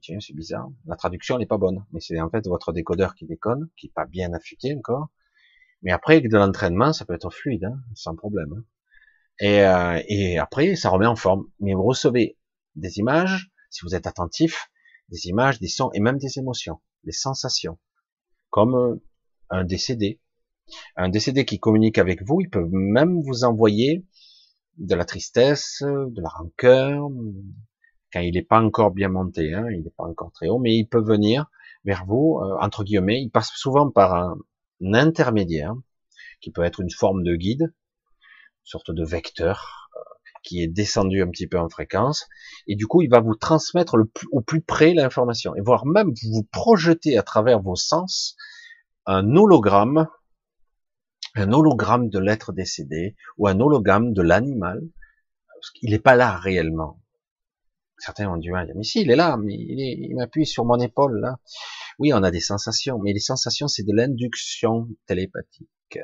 tiens, 0.00 0.18
c'est 0.20 0.34
bizarre, 0.34 0.68
la 0.86 0.96
traduction 0.96 1.38
n'est 1.38 1.46
pas 1.46 1.58
bonne, 1.58 1.84
mais 1.92 2.00
c'est 2.00 2.20
en 2.20 2.30
fait 2.30 2.46
votre 2.46 2.72
décodeur 2.72 3.14
qui 3.14 3.26
déconne, 3.26 3.70
qui 3.76 3.86
est 3.86 3.94
pas 3.94 4.06
bien 4.06 4.32
affûté 4.32 4.74
encore. 4.76 5.08
Mais 5.82 5.92
après, 5.92 6.16
avec 6.16 6.30
de 6.30 6.38
l'entraînement, 6.38 6.92
ça 6.92 7.04
peut 7.04 7.14
être 7.14 7.30
fluide, 7.30 7.64
hein, 7.64 7.78
sans 7.94 8.16
problème. 8.16 8.54
Hein. 8.56 8.64
Et, 9.38 9.60
euh, 9.62 10.02
et 10.08 10.38
après, 10.38 10.76
ça 10.76 10.88
remet 10.88 11.06
en 11.06 11.14
forme. 11.14 11.46
Mais 11.60 11.74
vous 11.74 11.84
recevez 11.84 12.38
des 12.74 12.98
images, 12.98 13.50
si 13.70 13.84
vous 13.84 13.94
êtes 13.94 14.06
attentif, 14.06 14.70
des 15.10 15.26
images, 15.26 15.60
des 15.60 15.68
sons 15.68 15.90
et 15.92 16.00
même 16.00 16.18
des 16.18 16.38
émotions, 16.38 16.80
des 17.04 17.12
sensations, 17.12 17.78
comme 18.48 18.74
euh, 18.74 18.96
un 19.50 19.64
décédé. 19.64 20.20
Un 20.96 21.08
décédé 21.08 21.44
qui 21.44 21.58
communique 21.58 21.98
avec 21.98 22.22
vous, 22.22 22.40
il 22.40 22.50
peut 22.50 22.66
même 22.70 23.20
vous 23.22 23.44
envoyer 23.44 24.04
de 24.78 24.94
la 24.94 25.04
tristesse, 25.04 25.82
de 25.82 26.20
la 26.20 26.28
rancœur, 26.28 27.08
quand 28.14 28.20
il 28.20 28.34
n'est 28.34 28.42
pas 28.42 28.60
encore 28.60 28.92
bien 28.92 29.08
monté, 29.08 29.52
hein, 29.52 29.66
il 29.70 29.82
n'est 29.82 29.90
pas 29.90 30.04
encore 30.04 30.30
très 30.32 30.48
haut, 30.48 30.60
mais 30.60 30.76
il 30.76 30.86
peut 30.86 31.02
venir 31.02 31.46
vers 31.84 32.04
vous, 32.06 32.38
euh, 32.40 32.56
entre 32.60 32.84
guillemets, 32.84 33.20
il 33.20 33.28
passe 33.28 33.50
souvent 33.56 33.90
par 33.90 34.14
un, 34.14 34.38
intermédiaire, 34.92 35.74
qui 36.40 36.50
peut 36.50 36.62
être 36.62 36.80
une 36.80 36.90
forme 36.90 37.24
de 37.24 37.34
guide, 37.34 37.62
une 37.62 38.66
sorte 38.66 38.92
de 38.92 39.04
vecteur, 39.04 39.90
euh, 39.96 40.00
qui 40.44 40.62
est 40.62 40.68
descendu 40.68 41.22
un 41.22 41.28
petit 41.28 41.48
peu 41.48 41.58
en 41.58 41.68
fréquence, 41.68 42.28
et 42.68 42.76
du 42.76 42.86
coup, 42.86 43.02
il 43.02 43.10
va 43.10 43.20
vous 43.20 43.34
transmettre 43.34 43.96
au 44.30 44.40
plus 44.40 44.60
près 44.60 44.94
l'information, 44.94 45.54
et 45.56 45.60
voire 45.60 45.84
même 45.84 46.12
vous 46.22 46.44
projeter 46.52 47.18
à 47.18 47.22
travers 47.22 47.60
vos 47.60 47.76
sens 47.76 48.36
un 49.06 49.34
hologramme, 49.34 50.06
un 51.34 51.52
hologramme 51.52 52.08
de 52.08 52.18
l'être 52.18 52.52
décédé, 52.52 53.16
ou 53.38 53.48
un 53.48 53.58
hologramme 53.60 54.12
de 54.12 54.22
l'animal, 54.22 54.80
parce 55.48 55.70
qu'il 55.72 55.90
n'est 55.90 55.98
pas 55.98 56.16
là 56.16 56.36
réellement. 56.36 57.00
Certains 57.98 58.28
ont 58.28 58.36
du 58.36 58.50
mal, 58.50 58.72
mais 58.76 58.82
si, 58.82 59.02
il 59.02 59.10
est 59.10 59.16
là, 59.16 59.36
mais 59.36 59.54
il, 59.54 60.14
m'appuie 60.14 60.46
sur 60.46 60.64
mon 60.64 60.78
épaule, 60.78 61.20
là. 61.20 61.38
Oui, 61.98 62.12
on 62.12 62.22
a 62.22 62.30
des 62.30 62.40
sensations, 62.40 62.98
mais 62.98 63.12
les 63.12 63.20
sensations, 63.20 63.68
c'est 63.68 63.84
de 63.84 63.92
l'induction 63.92 64.88
télépathique. 65.06 65.98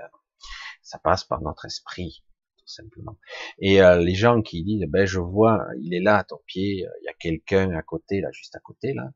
Ça 0.83 0.99
passe 0.99 1.25
par 1.25 1.43
notre 1.43 1.67
esprit, 1.67 2.25
tout 2.57 2.69
simplement. 2.69 3.19
Et 3.59 3.83
euh, 3.83 3.99
les 3.99 4.15
gens 4.15 4.41
qui 4.41 4.63
disent, 4.63 4.87
ben 4.89 5.05
je 5.05 5.19
vois, 5.19 5.67
il 5.81 5.93
est 5.95 6.01
là 6.01 6.19
à 6.19 6.25
ton 6.25 6.39
pied, 6.47 6.87
il 7.01 7.05
y 7.05 7.09
a 7.09 7.15
quelqu'un 7.15 7.71
à 7.73 7.83
côté, 7.83 8.21
là, 8.21 8.31
juste 8.33 8.55
à 8.57 8.61
côté, 8.61 8.95
là. 8.95 9.11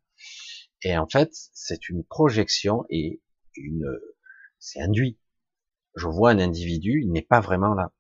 Et 0.82 0.98
en 0.98 1.08
fait, 1.08 1.30
c'est 1.32 1.88
une 1.88 2.04
projection 2.04 2.84
et 2.90 3.22
une, 3.56 3.86
c'est 4.58 4.80
induit. 4.80 5.18
Je 5.96 6.06
vois 6.06 6.30
un 6.30 6.38
individu, 6.38 7.00
il 7.02 7.12
n'est 7.12 7.22
pas 7.22 7.40
vraiment 7.40 7.74
là. 7.74 7.92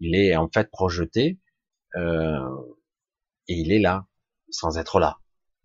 Il 0.00 0.14
est 0.14 0.36
en 0.36 0.48
fait 0.48 0.70
projeté 0.70 1.38
euh, 1.96 2.40
et 3.48 3.54
il 3.54 3.72
est 3.72 3.78
là 3.78 4.06
sans 4.50 4.78
être 4.78 5.00
là. 5.00 5.18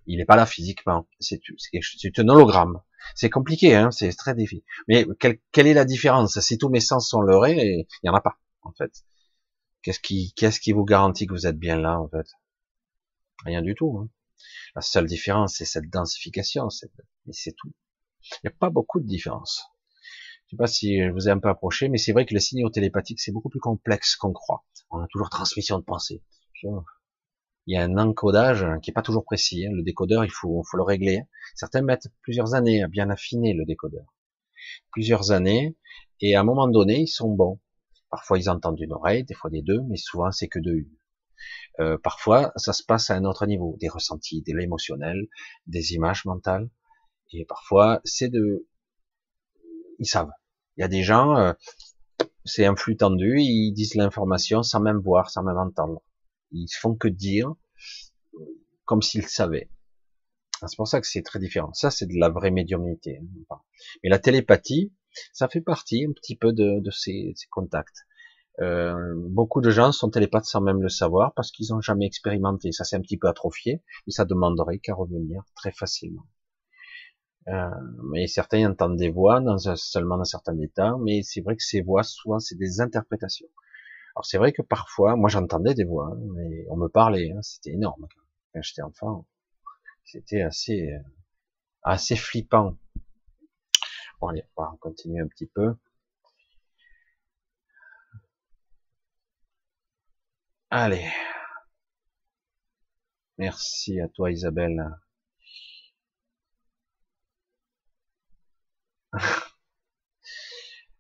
Il 0.05 0.18
n'est 0.18 0.26
pas 0.26 0.35
là 0.35 0.45
physiquement. 0.45 1.07
C'est 1.19 1.39
un 2.19 2.30
hologramme. 2.30 2.81
C'est 3.15 3.30
compliqué, 3.30 3.76
hein, 3.76 3.91
c'est 3.91 4.11
très 4.14 4.34
difficile. 4.35 4.64
Mais 4.88 5.05
quelle, 5.19 5.68
est 5.68 5.73
la 5.73 5.85
différence? 5.85 6.39
Si 6.39 6.57
tous 6.57 6.69
mes 6.69 6.80
sens 6.80 7.09
sont 7.09 7.22
leurrés, 7.22 7.57
il 7.57 7.85
n'y 8.03 8.09
en 8.09 8.15
a 8.15 8.22
pas, 8.22 8.38
en 8.61 8.72
fait. 8.72 9.05
Qu'est-ce 9.81 9.99
qui, 9.99 10.34
qu'est-ce 10.35 10.59
qui 10.59 10.72
vous 10.72 10.85
garantit 10.85 11.27
que 11.27 11.34
vous 11.34 11.47
êtes 11.47 11.57
bien 11.57 11.77
là, 11.77 11.99
en 11.99 12.09
fait? 12.09 12.27
Rien 13.45 13.61
du 13.61 13.76
tout. 13.76 13.99
Hein. 13.99 14.09
La 14.76 14.81
seule 14.81 15.05
différence, 15.05 15.55
c'est 15.55 15.65
cette 15.65 15.89
densification, 15.89 16.69
et 16.69 17.34
c'est 17.34 17.53
tout. 17.55 17.73
Il 18.31 18.39
n'y 18.45 18.49
a 18.49 18.57
pas 18.57 18.69
beaucoup 18.69 18.99
de 18.99 19.07
différence. 19.07 19.64
Je 20.48 20.52
sais 20.52 20.57
pas 20.57 20.68
si 20.68 21.02
je 21.03 21.11
vous 21.11 21.28
ai 21.28 21.32
un 21.32 21.40
peu 21.40 21.49
approché, 21.49 21.90
mais 21.90 21.98
c'est 21.98 22.14
vrai 22.14 22.26
que 22.26 22.34
le 22.34 22.40
signaux 22.40 22.69
télépathique, 22.69 23.19
c'est 23.19 23.32
beaucoup 23.32 23.49
plus 23.49 23.60
complexe 23.60 24.15
qu'on 24.15 24.32
croit. 24.32 24.64
On 24.90 24.99
a 24.99 25.07
toujours 25.07 25.30
transmission 25.30 25.78
de 25.78 25.84
pensée 25.84 26.24
il 27.68 27.74
y 27.74 27.78
a 27.78 27.84
un 27.84 27.98
encodage 27.98 28.65
qui 28.82 28.91
est 28.91 28.94
pas 28.94 29.02
toujours 29.02 29.26
précis. 29.26 29.65
Hein. 29.65 29.72
Le 29.74 29.84
décodeur, 29.84 30.24
il 30.24 30.32
faut, 30.32 30.64
faut 30.64 30.78
le 30.78 30.84
régler. 30.84 31.24
Certains 31.56 31.82
mettent 31.82 32.07
plusieurs 32.22 32.53
années 32.53 32.82
à 32.82 32.88
bien 32.88 33.10
affiner 33.10 33.53
le 33.53 33.65
décodeur. 33.65 34.06
Plusieurs 34.91 35.32
années, 35.32 35.76
et 36.22 36.36
à 36.36 36.41
un 36.41 36.44
moment 36.44 36.68
donné, 36.68 37.02
ils 37.02 37.07
sont 37.07 37.30
bons. 37.30 37.60
Parfois, 38.10 38.40
ils 38.40 38.49
entendent 38.49 38.78
d'une 38.78 38.94
oreille, 38.94 39.26
des 39.26 39.34
fois 39.34 39.49
des 39.49 39.61
deux, 39.61 39.82
mais 39.90 39.98
souvent, 39.98 40.32
c'est 40.32 40.48
que 40.48 40.60
de 40.60 40.72
une. 40.72 40.98
Euh, 41.80 41.98
parfois, 42.02 42.53
ça 42.56 42.74
se 42.74 42.84
passe 42.84 43.11
à 43.11 43.15
un 43.15 43.26
autre 43.26 43.45
niveau, 43.45 43.76
des 43.80 43.90
ressentis, 43.90 44.41
de 44.48 44.56
l'émotionnel, 44.56 45.28
des 45.68 45.94
images 45.94 46.26
mentales, 46.26 46.69
et 47.34 47.45
parfois, 47.45 47.99
c'est 48.06 48.30
de, 48.30 48.65
ils 49.99 50.06
savent. 50.06 50.32
Il 50.78 50.82
y 50.82 50.84
a 50.84 50.88
des 50.88 51.03
gens, 51.03 51.36
euh, 51.36 51.53
c'est 52.45 52.65
un 52.65 52.76
flux 52.76 52.98
tendu, 52.98 53.40
ils 53.40 53.74
disent 53.74 53.95
l'information 53.95 54.64
sans 54.64 54.80
même 54.80 54.99
voir, 54.99 55.30
sans 55.30 55.44
même 55.44 55.57
entendre. 55.57 56.02
Ils 56.52 56.69
font 56.69 56.95
que 56.95 57.07
dire, 57.07 57.53
comme 58.86 59.02
s'ils 59.02 59.28
savaient. 59.28 59.69
C'est 60.65 60.78
pour 60.78 60.88
ça 60.88 60.99
que 61.02 61.07
c'est 61.07 61.22
très 61.22 61.40
différent. 61.40 61.72
Ça, 61.74 61.91
c'est 61.91 62.07
de 62.07 62.18
la 62.18 62.30
vraie 62.30 62.52
médiumnité. 62.52 63.19
Hein, 63.52 63.57
Mais 64.03 64.10
la 64.10 64.18
télépathie, 64.18 64.91
ça 65.34 65.48
fait 65.48 65.61
partie 65.61 66.06
un 66.06 66.14
petit 66.14 66.36
peu 66.36 66.52
de, 66.53 66.82
ces, 66.90 67.36
contacts. 67.52 68.06
Euh, 68.60 69.14
beaucoup 69.15 69.61
de 69.61 69.69
gens 69.69 69.91
sont 69.91 70.10
télépathes 70.10 70.45
sans 70.45 70.61
même 70.61 70.82
le 70.82 70.90
savoir 70.90 71.34
parce 71.36 71.52
qu'ils 71.52 71.68
n'ont 71.69 71.82
jamais 71.82 72.07
expérimenté. 72.07 72.72
Ça, 72.72 72.86
c'est 72.86 72.95
un 72.95 73.02
petit 73.02 73.18
peu 73.18 73.28
atrophié, 73.28 73.84
mais 74.07 74.14
ça 74.14 74.26
demanderait 74.26 74.80
qu'à 74.80 74.95
revenir 74.95 75.44
très 75.56 75.72
facilement. 75.72 76.26
Euh, 77.48 77.69
mais 78.03 78.28
certains 78.28 78.69
entendent 78.69 78.98
des 78.98 79.10
voix 79.10 79.40
dans 79.40 79.57
seulement 79.57 80.18
dans 80.18 80.26
certains 80.26 80.57
états, 80.60 80.95
mais 80.99 81.22
c'est 81.24 81.41
vrai 81.41 81.56
que 81.56 81.64
ces 81.64 81.82
voix, 81.82 82.03
souvent, 82.03 82.40
c'est 82.40 82.56
des 82.57 82.82
interprétations. 82.82 83.48
Alors 84.15 84.26
c'est 84.26 84.38
vrai 84.38 84.52
que 84.53 84.61
parfois, 84.61 85.15
moi 85.15 85.30
j'entendais 85.30 85.74
des 85.76 85.86
voix, 85.86 86.07
hein, 86.14 86.19
mais 86.36 86.65
on 86.69 86.78
me 86.78 86.88
parlait, 86.90 87.32
hein, 87.32 87.41
c'était 87.41 87.72
énorme. 87.72 88.07
Quand 88.53 88.61
j'étais 88.61 88.82
enfant, 88.82 89.28
c'était 90.06 90.41
assez, 90.41 90.91
euh, 90.94 90.99
assez 91.84 92.15
flippant. 92.18 92.78
Bon 94.22 94.28
allez, 94.28 94.44
on 94.57 94.64
va 94.64 94.76
continuer 94.80 95.22
un 95.22 95.28
petit 95.28 95.48
peu. 95.48 95.76
Allez. 100.69 101.11
Merci 103.40 103.99
à 103.99 104.07
toi 104.10 104.30
Isabelle. 104.30 104.91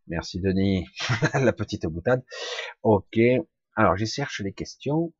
Merci 0.07 0.39
Denis, 0.39 0.87
la 1.33 1.53
petite 1.53 1.85
boutade. 1.85 2.23
Ok, 2.83 3.19
alors 3.75 3.97
je 3.97 4.05
cherche 4.05 4.41
les 4.41 4.53
questions. 4.53 5.13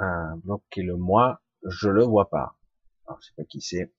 Euh, 0.00 0.34
bloquer 0.44 0.82
le 0.82 0.96
moi, 0.96 1.42
je 1.64 1.88
le 1.88 2.04
vois 2.04 2.30
pas. 2.30 2.56
Alors, 3.06 3.20
je 3.20 3.26
sais 3.26 3.34
pas 3.36 3.44
qui 3.44 3.60
c'est. 3.60 3.92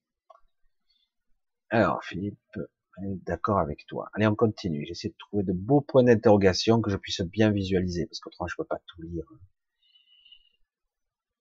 Alors 1.69 2.03
Philippe, 2.03 2.39
d'accord 3.25 3.59
avec 3.59 3.85
toi. 3.87 4.09
Allez, 4.13 4.27
on 4.27 4.35
continue. 4.35 4.85
J'essaie 4.85 5.09
de 5.09 5.15
trouver 5.17 5.43
de 5.43 5.53
beaux 5.53 5.81
points 5.81 6.03
d'interrogation 6.03 6.81
que 6.81 6.89
je 6.89 6.97
puisse 6.97 7.21
bien 7.21 7.51
visualiser, 7.51 8.05
parce 8.07 8.19
qu'autrement 8.19 8.47
je 8.47 8.55
peux 8.57 8.65
pas 8.65 8.79
tout 8.87 9.01
lire. 9.01 9.25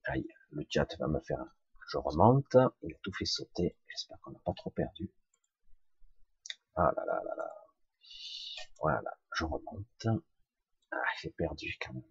Aïe, 0.04 0.26
le 0.52 0.64
chat 0.68 0.86
va 0.98 1.08
me 1.08 1.20
faire. 1.20 1.44
Je 1.90 1.98
remonte. 1.98 2.56
Il 2.82 2.94
a 2.94 2.98
tout 3.02 3.12
fait 3.12 3.24
sauter. 3.24 3.76
J'espère 3.88 4.20
qu'on 4.20 4.30
n'a 4.30 4.38
pas 4.44 4.52
trop 4.54 4.70
perdu. 4.70 5.10
Ah 6.76 6.92
là 6.96 7.04
là 7.04 7.20
là 7.24 7.34
là. 7.36 7.54
Voilà, 8.80 9.18
je 9.34 9.44
remonte. 9.44 10.06
Ah, 10.92 10.96
j'ai 11.20 11.30
perdu 11.30 11.76
quand 11.80 11.92
même. 11.92 12.02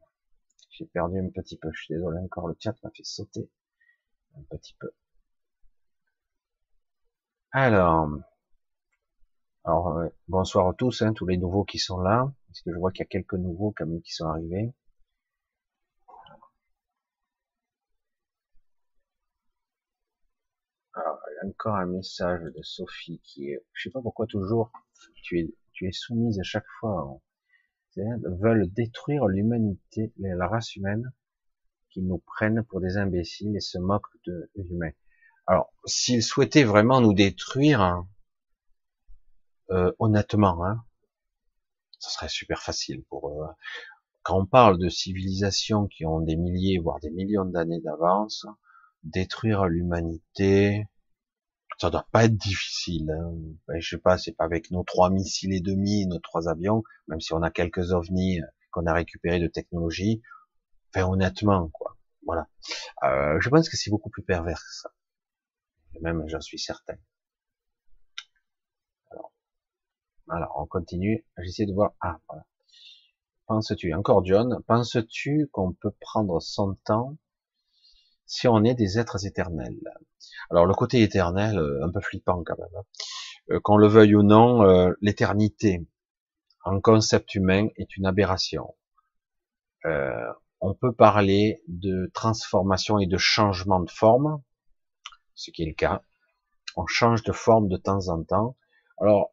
J'ai 0.70 0.86
perdu 0.86 1.20
un 1.20 1.30
petit 1.30 1.58
peu. 1.58 1.72
Je 1.74 1.84
suis 1.84 1.94
désolé 1.94 2.20
encore, 2.20 2.48
le 2.48 2.56
chat 2.60 2.76
m'a 2.84 2.92
fait 2.92 3.06
sauter 3.06 3.50
un 4.36 4.44
petit 4.50 4.76
peu. 4.80 4.92
Alors, 7.52 8.10
alors 9.64 10.04
bonsoir 10.28 10.68
à 10.68 10.74
tous, 10.74 11.02
hein, 11.02 11.14
tous 11.14 11.26
les 11.26 11.38
nouveaux 11.38 11.64
qui 11.64 11.80
sont 11.80 12.00
là. 12.00 12.32
Parce 12.48 12.62
que 12.62 12.74
je 12.74 12.78
vois 12.78 12.92
qu'il 12.92 13.04
y 13.04 13.08
a 13.08 13.10
quelques 13.10 13.34
nouveaux 13.34 13.74
quand 13.76 13.86
même 13.86 14.02
qui 14.02 14.12
sont 14.14 14.28
arrivés? 14.28 14.74
Encore 21.46 21.76
un 21.76 21.86
message 21.86 22.42
de 22.42 22.62
Sophie 22.64 23.22
qui 23.24 23.50
est, 23.50 23.64
je 23.74 23.84
sais 23.84 23.92
pas 23.92 24.02
pourquoi 24.02 24.28
toujours, 24.28 24.72
tu 25.24 25.40
es, 25.40 25.54
tu 25.74 25.88
es 25.88 25.92
soumise 25.92 26.40
à 26.40 26.44
chaque 26.44 26.68
fois, 26.80 27.20
veulent 27.96 28.72
détruire 28.72 29.28
l'humanité, 29.28 30.14
la 30.18 30.48
race 30.48 30.76
humaine, 30.76 31.12
qui 31.90 32.02
nous 32.02 32.20
prennent 32.20 32.64
pour 32.64 32.82
des 32.82 32.98
imbéciles 32.98 33.56
et 33.56 33.62
se 33.62 33.78
moquent 33.78 34.16
de 34.26 34.50
l'humain. 34.56 34.92
Alors, 35.48 35.74
s'ils 35.86 36.24
souhaitaient 36.24 36.64
vraiment 36.64 37.02
nous 37.02 37.14
détruire, 37.14 37.82
hein, 37.82 38.08
euh, 39.72 39.92
honnêtement, 40.00 40.64
hein, 40.66 40.84
ça 42.00 42.10
serait 42.12 42.30
super 42.30 42.62
facile 42.62 43.04
pour 43.10 43.30
eux. 43.30 43.48
Quand 44.22 44.40
on 44.40 44.46
parle 44.46 44.78
de 44.78 44.90
civilisations 44.90 45.88
qui 45.88 46.06
ont 46.06 46.20
des 46.20 46.36
milliers, 46.36 46.78
voire 46.78 47.00
des 47.00 47.10
millions 47.10 47.46
d'années 47.46 47.82
d'avance, 47.82 48.46
détruire 49.04 49.66
l'humanité, 49.66 50.86
ça 51.80 51.90
doit 51.90 52.08
pas 52.12 52.26
être 52.26 52.36
difficile. 52.36 53.10
Hein. 53.12 53.32
Ben, 53.68 53.80
je 53.80 53.90
sais 53.90 54.02
pas, 54.02 54.18
c'est 54.18 54.34
pas 54.34 54.44
avec 54.44 54.70
nos 54.72 54.84
trois 54.84 55.10
missiles 55.10 55.54
et 55.54 55.62
demi, 55.62 56.06
nos 56.08 56.20
trois 56.20 56.50
avions, 56.50 56.84
même 57.08 57.22
si 57.22 57.34
on 57.34 57.42
a 57.42 57.52
quelques 57.52 57.94
ovnis 57.94 58.42
euh, 58.42 58.46
qu'on 58.72 58.86
a 58.86 58.94
récupérés 58.94 59.40
de 59.40 59.48
technologie. 59.48 60.22
Enfin, 60.94 61.08
honnêtement, 61.08 61.70
quoi. 61.70 61.98
Voilà. 62.26 62.48
Euh, 63.04 63.40
je 63.40 63.50
pense 63.50 63.70
que 63.70 63.78
c'est 63.78 63.90
beaucoup 63.90 64.10
plus 64.10 64.24
pervers 64.24 64.60
que 64.60 64.74
ça. 64.74 64.90
même, 66.02 66.24
j'en 66.28 66.42
suis 66.42 66.60
certain. 66.60 66.98
Alors, 69.12 69.32
alors, 70.30 70.54
on 70.58 70.66
continue. 70.66 71.26
J'essaie 71.38 71.66
de 71.66 71.74
voir. 71.74 71.94
Ah, 72.02 72.20
voilà. 72.28 72.46
penses-tu 73.48 73.94
Encore 73.94 74.26
John, 74.26 74.62
penses-tu 74.68 75.48
qu'on 75.54 75.74
peut 75.74 75.94
prendre 76.02 76.42
son 76.42 76.76
temps 76.84 77.18
si 78.30 78.48
on 78.48 78.64
est 78.64 78.76
des 78.76 79.00
êtres 79.00 79.26
éternels 79.26 79.80
Alors 80.52 80.68
le 80.68 80.74
côté 80.76 81.02
éternel, 81.02 81.58
euh, 81.58 81.84
un 81.84 81.92
peu 81.92 82.00
flippant 82.00 82.44
quand 82.46 82.58
même. 82.58 82.70
Hein. 82.78 82.84
Euh, 83.52 83.60
qu'on 83.60 83.76
le 83.76 83.88
veuille 83.88 84.16
ou 84.16 84.24
non, 84.24 84.64
euh, 84.64 84.94
l'éternité 85.02 85.86
en 86.64 86.80
concept 86.80 87.34
humain 87.34 87.68
est 87.76 87.98
une 87.98 88.06
aberration. 88.06 88.76
on 90.62 90.74
peut 90.76 90.94
parler 90.94 91.64
de 91.68 92.12
transformation 92.14 93.00
et 93.00 93.08
de 93.08 93.18
changement 93.18 93.80
de 93.80 93.90
forme, 93.90 94.44
ce 95.34 95.52
qui 95.52 95.64
est 95.64 95.68
le 95.68 95.74
cas. 95.74 96.04
On 96.76 96.86
change 96.86 97.24
de 97.24 97.32
forme 97.32 97.70
de 97.70 97.78
temps 97.78 98.10
en 98.10 98.24
temps. 98.24 98.58
Alors, 99.00 99.32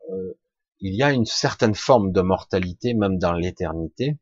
il 0.78 0.94
y 0.94 1.02
a 1.02 1.12
une 1.12 1.26
certaine 1.26 1.74
forme 1.74 2.12
de 2.12 2.22
mortalité, 2.22 2.94
même 2.94 3.18
dans 3.18 3.32
l'éternité. 3.32 4.18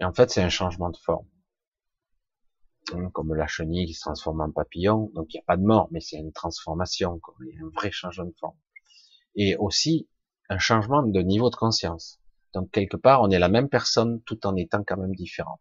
Et 0.00 0.04
en 0.04 0.12
fait, 0.12 0.30
c'est 0.30 0.42
un 0.42 0.48
changement 0.48 0.88
de 0.88 0.96
forme. 0.96 1.26
Hein, 2.92 3.10
comme 3.12 3.34
la 3.34 3.46
chenille 3.46 3.86
qui 3.86 3.94
se 3.94 4.00
transforme 4.00 4.40
en 4.40 4.50
papillon. 4.50 5.10
Donc, 5.14 5.32
il 5.32 5.36
n'y 5.36 5.40
a 5.40 5.44
pas 5.46 5.56
de 5.56 5.62
mort, 5.62 5.88
mais 5.90 6.00
c'est 6.00 6.16
une 6.16 6.32
transformation. 6.32 7.20
Il 7.40 7.54
y 7.54 7.58
a 7.58 7.64
un 7.64 7.70
vrai 7.70 7.90
changement 7.90 8.24
de 8.24 8.34
forme. 8.38 8.56
Et 9.36 9.56
aussi, 9.56 10.08
un 10.48 10.58
changement 10.58 11.02
de 11.02 11.20
niveau 11.20 11.50
de 11.50 11.56
conscience. 11.56 12.20
Donc, 12.52 12.70
quelque 12.72 12.96
part, 12.96 13.22
on 13.22 13.30
est 13.30 13.38
la 13.38 13.48
même 13.48 13.68
personne 13.68 14.20
tout 14.22 14.44
en 14.46 14.56
étant 14.56 14.82
quand 14.84 14.96
même 14.96 15.14
différent. 15.14 15.60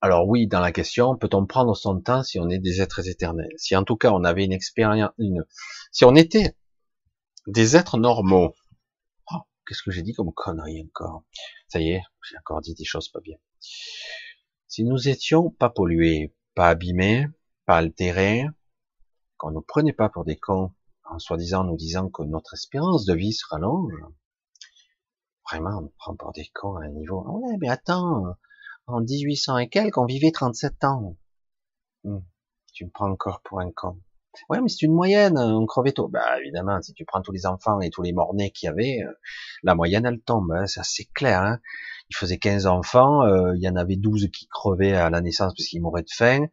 Alors 0.00 0.28
oui, 0.28 0.46
dans 0.46 0.60
la 0.60 0.70
question, 0.70 1.16
peut-on 1.16 1.44
prendre 1.44 1.74
son 1.76 2.00
temps 2.00 2.22
si 2.22 2.38
on 2.38 2.48
est 2.50 2.60
des 2.60 2.80
êtres 2.80 3.08
éternels? 3.08 3.52
Si 3.56 3.74
en 3.74 3.82
tout 3.82 3.96
cas 3.96 4.12
on 4.12 4.22
avait 4.22 4.44
une 4.44 4.52
expérience, 4.52 5.10
une... 5.18 5.44
si 5.90 6.04
on 6.04 6.14
était 6.14 6.54
des 7.48 7.74
êtres 7.74 7.98
normaux. 7.98 8.54
Oh, 9.32 9.40
qu'est-ce 9.66 9.82
que 9.82 9.90
j'ai 9.90 10.02
dit 10.02 10.12
comme 10.12 10.32
connerie 10.32 10.84
encore? 10.84 11.24
Ça 11.66 11.80
y 11.80 11.90
est, 11.90 12.02
j'ai 12.30 12.38
encore 12.38 12.60
dit 12.60 12.74
des 12.74 12.84
choses 12.84 13.08
pas 13.08 13.18
bien. 13.18 13.38
Si 14.68 14.84
nous 14.84 15.08
étions 15.08 15.50
pas 15.50 15.70
pollués, 15.70 16.36
pas 16.54 16.68
abîmés, 16.68 17.26
pas 17.64 17.78
altérés, 17.78 18.44
qu'on 19.38 19.50
ne 19.50 19.60
prenait 19.60 19.94
pas 19.94 20.10
pour 20.10 20.26
des 20.26 20.36
cons, 20.36 20.72
en 21.04 21.18
soi-disant 21.18 21.64
nous 21.64 21.76
disant 21.76 22.10
que 22.10 22.22
notre 22.22 22.52
espérance 22.52 23.06
de 23.06 23.14
vie 23.14 23.32
se 23.32 23.46
rallonge, 23.48 23.94
vraiment, 25.50 25.78
on 25.78 25.80
nous 25.82 25.94
prend 25.96 26.14
pour 26.16 26.32
des 26.32 26.50
cons 26.52 26.76
à 26.76 26.84
un 26.84 26.90
niveau. 26.90 27.24
Ah 27.26 27.32
ouais, 27.32 27.56
mais 27.58 27.70
attends, 27.70 28.36
en 28.86 29.00
1800 29.00 29.56
et 29.56 29.68
quelques, 29.70 29.96
on 29.96 30.04
vivait 30.04 30.32
37 30.32 30.84
ans. 30.84 31.16
Hmm, 32.04 32.20
tu 32.74 32.84
me 32.84 32.90
prends 32.90 33.10
encore 33.10 33.40
pour 33.40 33.60
un 33.60 33.72
con. 33.72 33.98
Ouais, 34.48 34.60
mais 34.60 34.68
c'est 34.68 34.82
une 34.82 34.94
moyenne, 34.94 35.38
on 35.38 35.66
crevait 35.66 35.92
tôt. 35.92 36.08
Bah 36.08 36.40
évidemment, 36.40 36.80
si 36.82 36.94
tu 36.94 37.04
prends 37.04 37.22
tous 37.22 37.32
les 37.32 37.46
enfants 37.46 37.80
et 37.80 37.90
tous 37.90 38.02
les 38.02 38.12
mornés 38.12 38.50
qu'il 38.50 38.66
y 38.66 38.70
avait, 38.70 39.02
euh, 39.02 39.12
la 39.62 39.74
moyenne 39.74 40.06
elle 40.06 40.20
tombe, 40.20 40.52
hein, 40.52 40.66
ça 40.66 40.82
c'est 40.84 41.06
clair. 41.14 41.42
Hein. 41.42 41.60
Il 42.10 42.16
faisait 42.16 42.38
15 42.38 42.66
enfants, 42.66 43.24
euh, 43.24 43.52
il 43.56 43.62
y 43.62 43.68
en 43.68 43.76
avait 43.76 43.96
12 43.96 44.28
qui 44.32 44.48
crevaient 44.48 44.94
à 44.94 45.10
la 45.10 45.20
naissance 45.20 45.52
parce 45.56 45.68
qu'ils 45.68 45.82
mouraient 45.82 46.02
de 46.02 46.10
faim. 46.10 46.46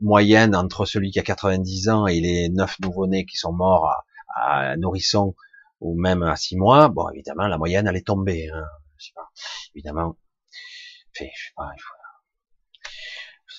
Moyenne 0.00 0.54
entre 0.56 0.86
celui 0.86 1.10
qui 1.10 1.18
a 1.18 1.22
90 1.22 1.88
ans 1.90 2.06
et 2.06 2.20
les 2.20 2.48
9 2.48 2.80
nouveau-nés 2.80 3.26
qui 3.26 3.36
sont 3.36 3.52
morts 3.52 3.86
à, 4.34 4.70
à, 4.70 4.76
nourrisson 4.76 5.34
ou 5.80 5.98
même 6.00 6.22
à 6.22 6.36
6 6.36 6.56
mois, 6.56 6.88
bon 6.88 7.08
évidemment 7.10 7.46
la 7.48 7.58
moyenne 7.58 7.86
elle 7.86 7.96
est 7.96 8.06
tombée. 8.06 8.48
Hein. 8.54 8.64
Je 8.98 9.06
sais 9.06 9.12
pas. 9.14 9.28
Évidemment, 9.74 10.16
je 11.12 11.24
sais 11.24 11.30
pas, 11.56 11.70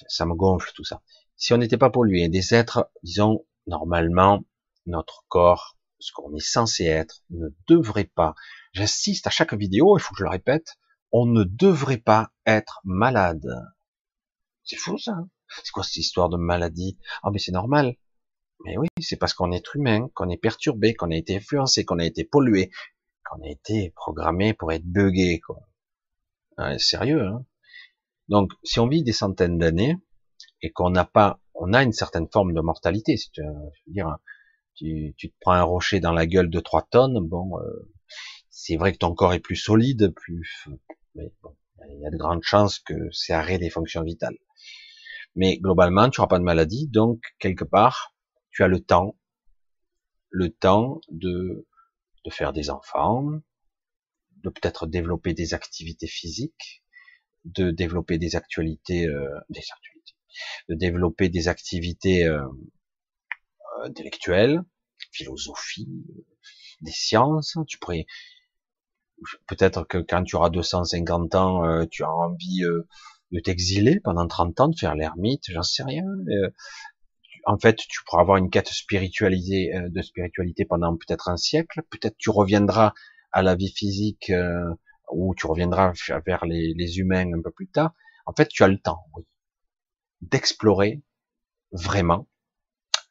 ça 0.07 0.25
me 0.25 0.35
gonfle 0.35 0.71
tout 0.75 0.83
ça. 0.83 1.01
Si 1.35 1.53
on 1.53 1.57
n'était 1.57 1.77
pas 1.77 1.89
pollué, 1.89 2.29
des 2.29 2.53
êtres, 2.53 2.89
disons, 3.03 3.45
normalement, 3.67 4.43
notre 4.85 5.25
corps, 5.27 5.77
ce 5.99 6.11
qu'on 6.13 6.35
est 6.35 6.45
censé 6.45 6.85
être, 6.85 7.23
ne 7.29 7.49
devrait 7.67 8.11
pas, 8.15 8.35
j'insiste 8.73 9.27
à 9.27 9.29
chaque 9.29 9.53
vidéo, 9.53 9.97
il 9.97 10.01
faut 10.01 10.13
que 10.13 10.19
je 10.19 10.23
le 10.23 10.29
répète, 10.29 10.77
on 11.11 11.25
ne 11.25 11.43
devrait 11.43 11.97
pas 11.97 12.31
être 12.45 12.81
malade. 12.83 13.47
C'est 14.63 14.77
fou 14.77 14.97
ça. 14.97 15.11
Hein. 15.11 15.29
c'est 15.63 15.71
quoi 15.71 15.83
cette 15.83 15.97
histoire 15.97 16.29
de 16.29 16.37
maladie? 16.37 16.97
Ah 17.23 17.29
mais 17.31 17.39
c'est 17.39 17.51
normal. 17.51 17.95
Mais 18.63 18.77
oui, 18.77 18.87
c'est 18.99 19.17
parce 19.17 19.33
qu'on 19.33 19.51
est 19.51 19.73
humain, 19.73 20.09
qu'on 20.13 20.29
est 20.29 20.37
perturbé, 20.37 20.93
qu'on 20.93 21.11
a 21.11 21.15
été 21.15 21.35
influencé, 21.35 21.83
qu'on 21.83 21.99
a 21.99 22.05
été 22.05 22.23
pollué, 22.23 22.71
qu'on 23.25 23.41
a 23.43 23.49
été 23.49 23.91
programmé 23.95 24.53
pour 24.53 24.71
être 24.71 24.85
buggé. 24.85 25.39
Quoi. 25.39 25.57
sérieux. 26.77 27.25
Hein 27.25 27.45
Donc, 28.29 28.51
si 28.63 28.79
on 28.79 28.87
vit 28.87 29.03
des 29.03 29.13
centaines 29.13 29.57
d'années 29.57 29.97
et 30.61 30.71
qu'on 30.71 30.91
n'a 30.91 31.05
pas 31.05 31.40
on 31.53 31.73
a 31.73 31.83
une 31.83 31.93
certaine 31.93 32.27
forme 32.31 32.53
de 32.53 32.61
mortalité. 32.61 33.17
Si 33.17 33.31
tu, 33.31 33.41
veux 33.41 33.93
dire, 33.93 34.17
tu, 34.75 35.13
tu, 35.17 35.29
te 35.29 35.35
prends 35.41 35.53
un 35.53 35.63
rocher 35.63 35.99
dans 35.99 36.13
la 36.13 36.25
gueule 36.25 36.49
de 36.49 36.59
3 36.59 36.87
tonnes, 36.89 37.19
bon, 37.27 37.59
euh, 37.59 37.91
c'est 38.49 38.77
vrai 38.77 38.93
que 38.93 38.97
ton 38.97 39.13
corps 39.13 39.33
est 39.33 39.39
plus 39.39 39.55
solide, 39.55 40.13
plus, 40.15 40.67
mais 41.15 41.31
il 41.89 41.99
y 41.99 42.05
a 42.05 42.11
de 42.11 42.17
grandes 42.17 42.43
chances 42.43 42.79
que 42.79 42.93
c'est 43.11 43.33
arrêt 43.33 43.57
des 43.57 43.69
fonctions 43.69 44.03
vitales. 44.03 44.37
Mais 45.35 45.57
globalement, 45.57 46.09
tu 46.09 46.19
n'auras 46.19 46.27
pas 46.27 46.39
de 46.39 46.43
maladie, 46.43 46.87
donc 46.87 47.21
quelque 47.39 47.63
part, 47.63 48.13
tu 48.49 48.63
as 48.63 48.67
le 48.67 48.79
temps, 48.81 49.17
le 50.29 50.49
temps 50.49 50.99
de, 51.09 51.67
de 52.25 52.29
faire 52.29 52.53
des 52.53 52.69
enfants, 52.69 53.25
de 54.43 54.49
peut-être 54.49 54.87
développer 54.87 55.33
des 55.33 55.53
activités 55.53 56.07
physiques, 56.07 56.83
de 57.45 57.71
développer 57.71 58.17
des 58.17 58.35
actualités, 58.35 59.07
euh, 59.07 59.29
des 59.49 59.59
actualités, 59.59 59.90
de 60.69 60.75
développer 60.75 61.29
des 61.29 61.47
activités 61.47 62.25
euh, 62.25 62.41
euh, 62.41 63.85
intellectuelles, 63.85 64.63
philosophie, 65.11 65.89
des 66.81 66.91
sciences. 66.91 67.57
Tu 67.67 67.77
pourrais 67.79 68.05
peut-être 69.47 69.83
que 69.83 69.99
quand 69.99 70.23
tu 70.23 70.35
auras 70.35 70.49
250 70.49 71.35
ans, 71.35 71.65
euh, 71.65 71.85
tu 71.89 72.03
auras 72.03 72.27
envie 72.27 72.61
de 73.31 73.39
t'exiler 73.39 73.99
pendant 73.99 74.27
30 74.27 74.59
ans, 74.59 74.67
de 74.67 74.77
faire 74.77 74.95
l'ermite, 74.95 75.43
j'en 75.49 75.63
sais 75.63 75.83
rien. 75.83 76.05
en 77.45 77.57
fait, 77.57 77.75
tu 77.75 78.03
pourras 78.05 78.21
avoir 78.21 78.37
une 78.37 78.49
quête 78.49 78.69
spiritualisée, 78.69 79.71
de 79.73 80.01
spiritualité 80.01 80.65
pendant 80.65 80.95
peut-être 80.97 81.29
un 81.29 81.37
siècle. 81.37 81.81
Peut-être 81.89 82.17
tu 82.17 82.29
reviendras 82.29 82.93
à 83.31 83.41
la 83.41 83.55
vie 83.55 83.71
physique 83.71 84.31
ou 85.11 85.33
tu 85.35 85.47
reviendras 85.47 85.93
vers 86.25 86.45
les, 86.45 86.73
les, 86.75 86.97
humains 86.99 87.31
un 87.33 87.41
peu 87.41 87.51
plus 87.51 87.67
tard. 87.67 87.93
En 88.25 88.33
fait, 88.33 88.49
tu 88.49 88.63
as 88.63 88.67
le 88.67 88.79
temps, 88.79 89.05
oui 89.15 89.23
d'explorer 90.21 91.01
vraiment 91.71 92.27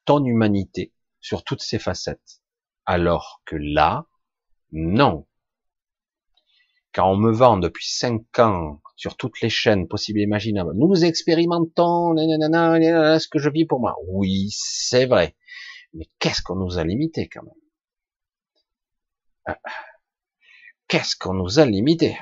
ton 0.05 0.24
humanité 0.24 0.93
sur 1.20 1.45
toutes 1.45 1.62
ses 1.62 1.78
facettes. 1.78 2.41
Alors 2.87 3.43
que 3.45 3.57
là, 3.57 4.07
non. 4.73 5.27
Quand 6.93 7.11
on 7.11 7.16
me 7.16 7.31
vend 7.31 7.57
depuis 7.57 7.87
cinq 7.87 8.39
ans 8.39 8.81
sur 8.97 9.16
toutes 9.16 9.41
les 9.41 9.51
chaînes 9.51 9.87
possibles 9.87 10.19
et 10.19 10.24
imaginables, 10.24 10.73
nous 10.74 11.05
expérimentons 11.05 12.16
ce 12.16 13.28
que 13.28 13.39
je 13.39 13.49
vis 13.49 13.65
pour 13.65 13.81
moi. 13.81 13.97
Oui, 14.09 14.49
c'est 14.51 15.07
vrai. 15.07 15.37
Mais 15.95 16.09
qu'est-ce 16.19 16.43
qu'on 16.43 16.57
nous 16.57 16.78
a 16.78 16.85
limité 16.85 17.28
quand 17.28 17.43
même? 17.43 17.55
Ah, 19.47 19.59
Qu'est-ce 20.89 21.15
qu'on 21.15 21.35
nous 21.35 21.61
a 21.61 21.65
limité? 21.66 22.19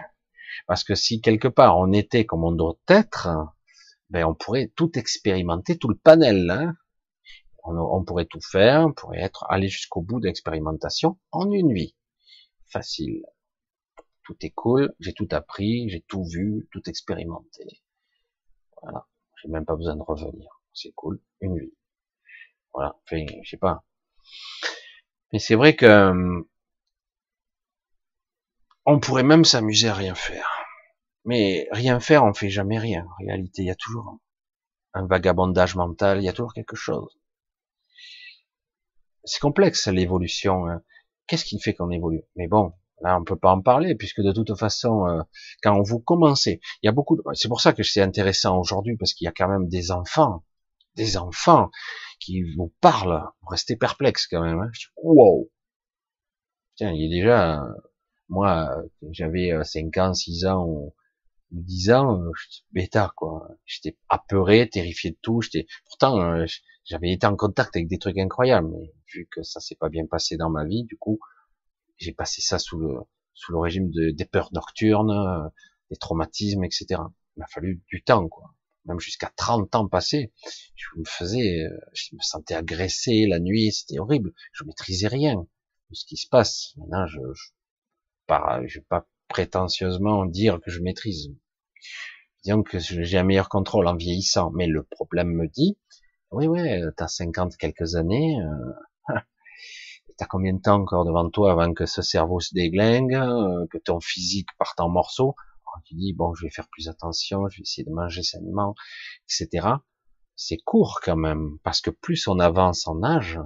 Parce 0.66 0.84
que 0.84 0.94
si 0.94 1.22
quelque 1.22 1.48
part 1.48 1.78
on 1.78 1.92
était 1.92 2.26
comme 2.26 2.44
on 2.44 2.52
doit 2.52 2.76
être, 2.88 3.28
ben 4.10 4.24
on 4.24 4.34
pourrait 4.34 4.72
tout 4.74 4.98
expérimenter, 4.98 5.78
tout 5.78 5.88
le 5.88 5.96
panel. 5.96 6.50
Hein. 6.50 6.74
On, 7.64 8.02
pourrait 8.02 8.24
tout 8.24 8.40
faire, 8.40 8.86
on 8.86 8.92
pourrait 8.92 9.20
être 9.20 9.44
aller 9.50 9.68
jusqu'au 9.68 10.00
bout 10.00 10.20
de 10.20 10.26
l'expérimentation 10.26 11.18
en 11.32 11.50
une 11.50 11.68
nuit. 11.68 11.94
Facile. 12.66 13.22
Tout 14.22 14.36
est 14.40 14.50
cool, 14.50 14.94
j'ai 15.00 15.12
tout 15.12 15.28
appris, 15.32 15.88
j'ai 15.90 16.00
tout 16.00 16.24
vu, 16.24 16.68
tout 16.72 16.82
expérimenté. 16.88 17.82
Voilà, 18.82 19.06
j'ai 19.42 19.50
même 19.50 19.66
pas 19.66 19.76
besoin 19.76 19.96
de 19.96 20.02
revenir. 20.02 20.48
C'est 20.72 20.92
cool, 20.92 21.20
une 21.40 21.54
nuit. 21.54 21.74
Voilà, 22.72 22.96
enfin, 23.04 23.24
je 23.42 23.50
sais 23.50 23.58
pas. 23.58 23.84
Mais 25.32 25.38
c'est 25.38 25.54
vrai 25.54 25.76
que 25.76 25.86
hum, 25.86 26.46
on 28.86 29.00
pourrait 29.00 29.24
même 29.24 29.44
s'amuser 29.44 29.88
à 29.88 29.94
rien 29.94 30.14
faire. 30.14 30.57
Mais 31.28 31.68
rien 31.72 32.00
faire, 32.00 32.24
on 32.24 32.32
fait 32.32 32.48
jamais 32.48 32.78
rien. 32.78 33.04
En 33.04 33.26
réalité, 33.26 33.60
il 33.60 33.66
y 33.66 33.70
a 33.70 33.74
toujours 33.74 34.18
un 34.94 35.06
vagabondage 35.06 35.76
mental, 35.76 36.22
il 36.22 36.24
y 36.24 36.28
a 36.30 36.32
toujours 36.32 36.54
quelque 36.54 36.74
chose. 36.74 37.18
C'est 39.24 39.38
complexe 39.38 39.88
l'évolution. 39.88 40.66
Hein. 40.66 40.80
Qu'est-ce 41.26 41.44
qui 41.44 41.60
fait 41.60 41.74
qu'on 41.74 41.90
évolue? 41.90 42.22
Mais 42.36 42.48
bon, 42.48 42.72
là 43.02 43.18
on 43.20 43.24
peut 43.24 43.36
pas 43.36 43.50
en 43.50 43.60
parler 43.60 43.94
puisque 43.94 44.22
de 44.22 44.32
toute 44.32 44.58
façon, 44.58 45.06
euh, 45.06 45.22
quand 45.62 45.82
vous 45.82 46.00
commencez, 46.00 46.62
il 46.82 46.86
y 46.86 46.88
a 46.88 46.92
beaucoup. 46.92 47.16
De... 47.16 47.22
C'est 47.34 47.48
pour 47.48 47.60
ça 47.60 47.74
que 47.74 47.82
c'est 47.82 48.00
intéressant 48.00 48.58
aujourd'hui 48.58 48.96
parce 48.96 49.12
qu'il 49.12 49.26
y 49.26 49.28
a 49.28 49.32
quand 49.32 49.48
même 49.48 49.68
des 49.68 49.90
enfants, 49.90 50.46
des 50.94 51.18
enfants 51.18 51.70
qui 52.20 52.42
vous 52.56 52.72
parlent. 52.80 53.22
Vous 53.42 53.48
restez 53.48 53.76
perplexe 53.76 54.26
quand 54.28 54.40
même. 54.40 54.60
Hein. 54.60 54.70
Wow. 55.02 55.50
Tiens, 56.76 56.92
il 56.92 57.04
est 57.04 57.16
déjà. 57.18 57.62
Moi, 58.30 58.70
j'avais 59.10 59.52
5 59.62 59.94
ans, 59.98 60.14
6 60.14 60.46
ans, 60.46 60.94
10 61.50 61.90
ans, 61.92 62.20
euh, 62.22 62.30
j'étais 62.34 62.64
bêta, 62.72 63.12
quoi. 63.16 63.48
J'étais 63.64 63.96
apeuré, 64.08 64.68
terrifié 64.68 65.12
de 65.12 65.18
tout. 65.22 65.40
J'étais, 65.40 65.66
pourtant, 65.86 66.20
euh, 66.20 66.44
j'avais 66.84 67.12
été 67.12 67.26
en 67.26 67.36
contact 67.36 67.76
avec 67.76 67.88
des 67.88 67.98
trucs 67.98 68.18
incroyables, 68.18 68.68
mais 68.70 68.92
vu 69.12 69.28
que 69.30 69.42
ça 69.42 69.60
s'est 69.60 69.76
pas 69.76 69.88
bien 69.88 70.06
passé 70.06 70.36
dans 70.36 70.50
ma 70.50 70.64
vie, 70.64 70.84
du 70.84 70.96
coup, 70.96 71.18
j'ai 71.96 72.12
passé 72.12 72.42
ça 72.42 72.58
sous 72.58 72.78
le, 72.78 72.98
sous 73.34 73.52
le 73.52 73.58
régime 73.58 73.90
de, 73.90 74.10
des 74.10 74.24
peurs 74.24 74.50
nocturnes, 74.52 75.50
des 75.90 75.96
traumatismes, 75.96 76.64
etc. 76.64 76.86
Il 77.36 77.40
m'a 77.40 77.46
fallu 77.46 77.82
du 77.88 78.02
temps, 78.02 78.28
quoi. 78.28 78.54
Même 78.84 79.00
jusqu'à 79.00 79.30
30 79.36 79.74
ans 79.74 79.88
passés, 79.88 80.32
je 80.74 80.86
me 80.96 81.04
faisais, 81.04 81.68
je 81.92 82.14
me 82.16 82.20
sentais 82.22 82.54
agressé 82.54 83.26
la 83.26 83.38
nuit, 83.38 83.70
c'était 83.72 83.98
horrible. 83.98 84.32
Je 84.52 84.64
maîtrisais 84.64 85.08
rien 85.08 85.34
de 85.90 85.94
ce 85.94 86.06
qui 86.06 86.16
se 86.16 86.26
passe. 86.28 86.72
Maintenant, 86.76 87.06
je, 87.06 87.20
je, 87.34 87.48
pas, 88.26 88.60
je 88.66 88.78
vais 88.78 88.84
pas 88.88 89.06
prétentieusement 89.28 90.26
dire 90.26 90.60
que 90.60 90.70
je 90.70 90.80
maîtrise. 90.80 91.32
Disons 92.44 92.62
que 92.62 92.78
j'ai 92.78 93.18
un 93.18 93.24
meilleur 93.24 93.48
contrôle 93.48 93.86
en 93.86 93.96
vieillissant, 93.96 94.50
mais 94.52 94.66
le 94.66 94.82
problème 94.82 95.28
me 95.28 95.48
dit, 95.48 95.78
oui, 96.30 96.46
oui, 96.46 96.60
t'as 96.96 97.08
50 97.08 97.56
quelques 97.56 97.94
années, 97.94 98.40
euh, 98.40 99.14
t'as 100.18 100.26
combien 100.26 100.54
de 100.54 100.60
temps 100.60 100.80
encore 100.80 101.04
devant 101.04 101.28
toi 101.30 101.52
avant 101.52 101.72
que 101.72 101.86
ce 101.86 102.02
cerveau 102.02 102.40
se 102.40 102.54
déglingue, 102.54 103.14
euh, 103.14 103.66
que 103.70 103.78
ton 103.78 104.00
physique 104.00 104.48
parte 104.58 104.80
en 104.80 104.88
morceaux? 104.88 105.34
Tu 105.84 105.94
dis, 105.94 106.12
bon, 106.12 106.34
je 106.34 106.44
vais 106.44 106.50
faire 106.50 106.68
plus 106.68 106.88
attention, 106.88 107.48
je 107.48 107.58
vais 107.58 107.62
essayer 107.62 107.84
de 107.84 107.92
manger 107.92 108.22
sainement, 108.22 108.74
etc. 109.28 109.68
C'est 110.34 110.56
court 110.56 111.00
quand 111.02 111.16
même, 111.16 111.58
parce 111.62 111.80
que 111.80 111.90
plus 111.90 112.26
on 112.26 112.38
avance 112.38 112.86
en 112.86 113.02
âge, 113.02 113.38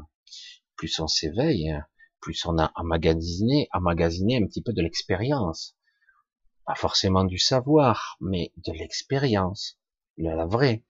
plus 0.77 0.99
on 1.01 1.07
s'éveille, 1.07 1.77
plus 2.23 2.47
on 2.47 2.57
a 2.59 2.73
emmagasiné, 2.77 3.69
emmagasiné 3.75 4.39
un 4.39 4.47
petit 4.47 4.63
peu 4.63 4.73
de 4.73 4.81
l'expérience. 4.81 5.77
Pas 6.65 6.77
forcément 6.77 7.25
du 7.25 7.39
savoir, 7.39 8.17
mais 8.21 8.53
de 8.57 8.73
l'expérience, 8.73 9.79
la 10.17 10.47
vraie. 10.47 10.85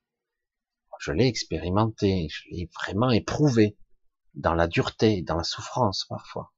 Je 1.01 1.11
l'ai 1.11 1.27
expérimenté, 1.27 2.29
je 2.31 2.43
l'ai 2.51 2.71
vraiment 2.79 3.11
éprouvé 3.11 3.77
dans 4.35 4.55
la 4.55 4.69
dureté, 4.69 5.23
dans 5.23 5.37
la 5.37 5.43
souffrance 5.43 6.05
parfois. 6.09 6.53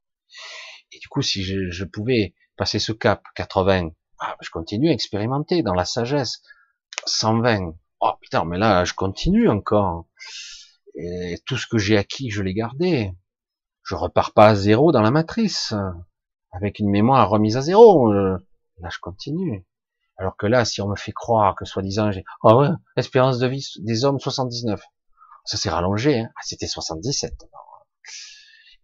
Et 0.93 0.99
du 0.99 1.09
coup, 1.09 1.23
si 1.23 1.43
je, 1.43 1.85
pouvais 1.85 2.35
passer 2.57 2.79
ce 2.79 2.93
cap 2.93 3.23
80, 3.37 3.91
ah, 4.19 4.37
je 4.41 4.51
continue 4.51 4.91
à 4.91 4.93
expérimenter 4.93 5.63
dans 5.63 5.75
la 5.75 5.85
sagesse 5.85 6.43
120. 7.07 7.75
Oh 8.01 8.13
putain, 8.21 8.45
mais 8.45 8.59
là, 8.59 8.85
je 8.85 8.93
continue 8.95 9.49
encore. 9.49 10.07
Et 10.95 11.37
tout 11.47 11.57
ce 11.57 11.67
que 11.67 11.79
j'ai 11.79 11.97
acquis, 11.97 12.31
je 12.31 12.43
l'ai 12.43 12.55
gardé. 12.55 13.13
Je 13.85 13.95
repars 13.95 14.33
pas 14.33 14.49
à 14.49 14.55
zéro 14.55 14.93
dans 14.93 15.03
la 15.03 15.11
matrice, 15.11 15.75
avec 16.53 16.79
une 16.79 16.91
mémoire 16.91 17.29
remise 17.29 17.57
à 17.57 17.61
zéro. 17.61 18.13
Là, 18.13 18.89
je 18.91 18.99
continue. 18.99 19.65
Alors 20.17 20.37
que 20.37 20.47
là, 20.47 20.65
si 20.65 20.81
on 20.81 20.89
me 20.89 20.97
fait 20.97 21.13
croire 21.13 21.57
que 21.57 21.65
soi-disant 21.65 22.13
j'ai, 22.13 22.25
oh 22.43 22.61
ouais, 22.61 22.69
espérance 22.97 23.39
de 23.39 23.47
vie 23.47 23.67
des 23.79 24.05
hommes 24.05 24.21
79. 24.21 24.83
Ça 25.45 25.57
s'est 25.57 25.71
rallongé, 25.71 26.21
hein. 26.21 26.31
Ah, 26.37 26.41
c'était 26.45 26.67
77. 26.67 27.47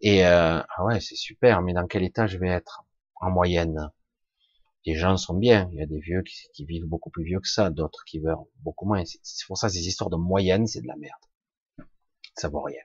Et 0.02 0.27
euh, 0.27 0.60
ah 0.77 0.85
ouais, 0.85 1.01
c'est 1.01 1.14
super, 1.16 1.62
mais 1.62 1.72
dans 1.72 1.86
quel 1.86 2.02
état 2.02 2.27
je 2.27 2.39
vais 2.39 2.48
être 2.48 2.85
en 3.16 3.31
moyenne? 3.31 3.90
Les 4.86 4.94
gens 4.94 5.16
sont 5.16 5.35
bien, 5.35 5.68
il 5.72 5.78
y 5.78 5.82
a 5.82 5.86
des 5.86 6.01
vieux 6.01 6.22
qui, 6.22 6.64
vivent 6.64 6.86
beaucoup 6.86 7.10
plus 7.10 7.24
vieux 7.24 7.40
que 7.40 7.48
ça, 7.48 7.70
d'autres 7.70 8.05
qui 8.06 8.18
meurent 8.20 8.47
beaucoup 8.62 8.86
moins. 8.86 9.02
C'est 9.05 9.47
pour 9.47 9.59
ça 9.59 9.68
ces 9.68 9.86
histoires 9.86 10.10
de 10.10 10.16
moyenne, 10.16 10.66
c'est 10.66 10.81
de 10.81 10.86
la 10.86 10.97
merde. 10.97 11.20
Ça 12.35 12.48
vaut 12.48 12.62
rien. 12.62 12.81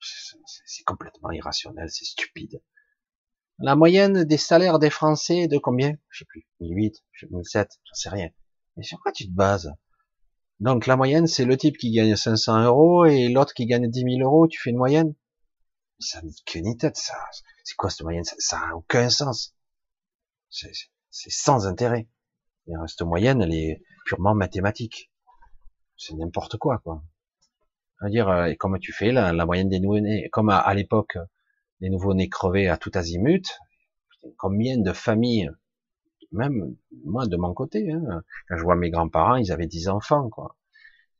C'est 0.00 0.84
complètement 0.84 1.30
irrationnel, 1.30 1.88
c'est 1.90 2.04
stupide. 2.04 2.62
La 3.58 3.74
moyenne 3.74 4.24
des 4.24 4.36
salaires 4.36 4.78
des 4.78 4.90
Français 4.90 5.48
de 5.48 5.56
combien? 5.58 5.94
Je 6.10 6.18
sais 6.18 6.24
plus. 6.26 6.46
1008, 6.60 7.02
1007, 7.30 7.80
j'en 7.84 7.94
sais 7.94 8.08
rien. 8.10 8.28
Mais 8.76 8.82
sur 8.82 9.00
quoi 9.00 9.12
tu 9.12 9.26
te 9.26 9.32
bases? 9.32 9.72
Donc 10.60 10.86
la 10.86 10.96
moyenne, 10.96 11.26
c'est 11.26 11.44
le 11.44 11.56
type 11.56 11.78
qui 11.78 11.90
gagne 11.90 12.16
500 12.16 12.64
euros 12.64 13.04
et 13.06 13.28
l'autre 13.28 13.54
qui 13.54 13.66
gagne 13.66 13.90
10 13.90 14.00
000 14.00 14.10
euros. 14.20 14.46
Tu 14.46 14.60
fais 14.60 14.70
une 14.70 14.76
moyenne? 14.76 15.14
Ça 15.98 16.20
n'a 16.20 16.30
que 16.44 16.78
tête, 16.78 16.96
ça. 16.96 17.14
C'est 17.64 17.76
quoi 17.76 17.88
cette 17.88 18.02
moyenne? 18.02 18.24
Ça 18.24 18.58
n'a 18.58 18.76
aucun 18.76 19.08
sens. 19.08 19.54
C'est 20.50 21.30
sans 21.30 21.66
intérêt. 21.66 22.08
Et 22.68 22.72
cette 22.86 23.02
moyenne, 23.02 23.40
elle 23.40 23.54
est 23.54 23.82
purement 24.04 24.34
mathématique. 24.34 25.10
C'est 25.96 26.14
n'importe 26.14 26.58
quoi, 26.58 26.78
quoi. 26.78 27.02
À 28.00 28.08
dire, 28.08 28.28
euh, 28.28 28.46
et 28.46 28.56
comment 28.56 28.78
tu 28.78 28.92
fais 28.92 29.12
la, 29.12 29.32
la 29.32 29.46
moyenne 29.46 29.68
des 29.68 29.80
nouveau-nés 29.80 30.28
Comme 30.30 30.50
à 30.50 30.72
l'époque, 30.74 31.16
les 31.80 31.90
nouveaux-nés 31.90 32.28
crevés 32.28 32.68
à 32.68 32.76
tout 32.76 32.90
azimut. 32.94 33.58
Combien 34.38 34.78
de 34.78 34.92
familles, 34.92 35.50
même 36.32 36.76
moi 37.04 37.26
de 37.26 37.36
mon 37.36 37.54
côté, 37.54 37.92
hein, 37.92 38.22
quand 38.48 38.56
je 38.56 38.62
vois 38.62 38.76
mes 38.76 38.90
grands-parents, 38.90 39.36
ils 39.36 39.52
avaient 39.52 39.66
dix 39.66 39.88
enfants, 39.88 40.28
quoi. 40.30 40.56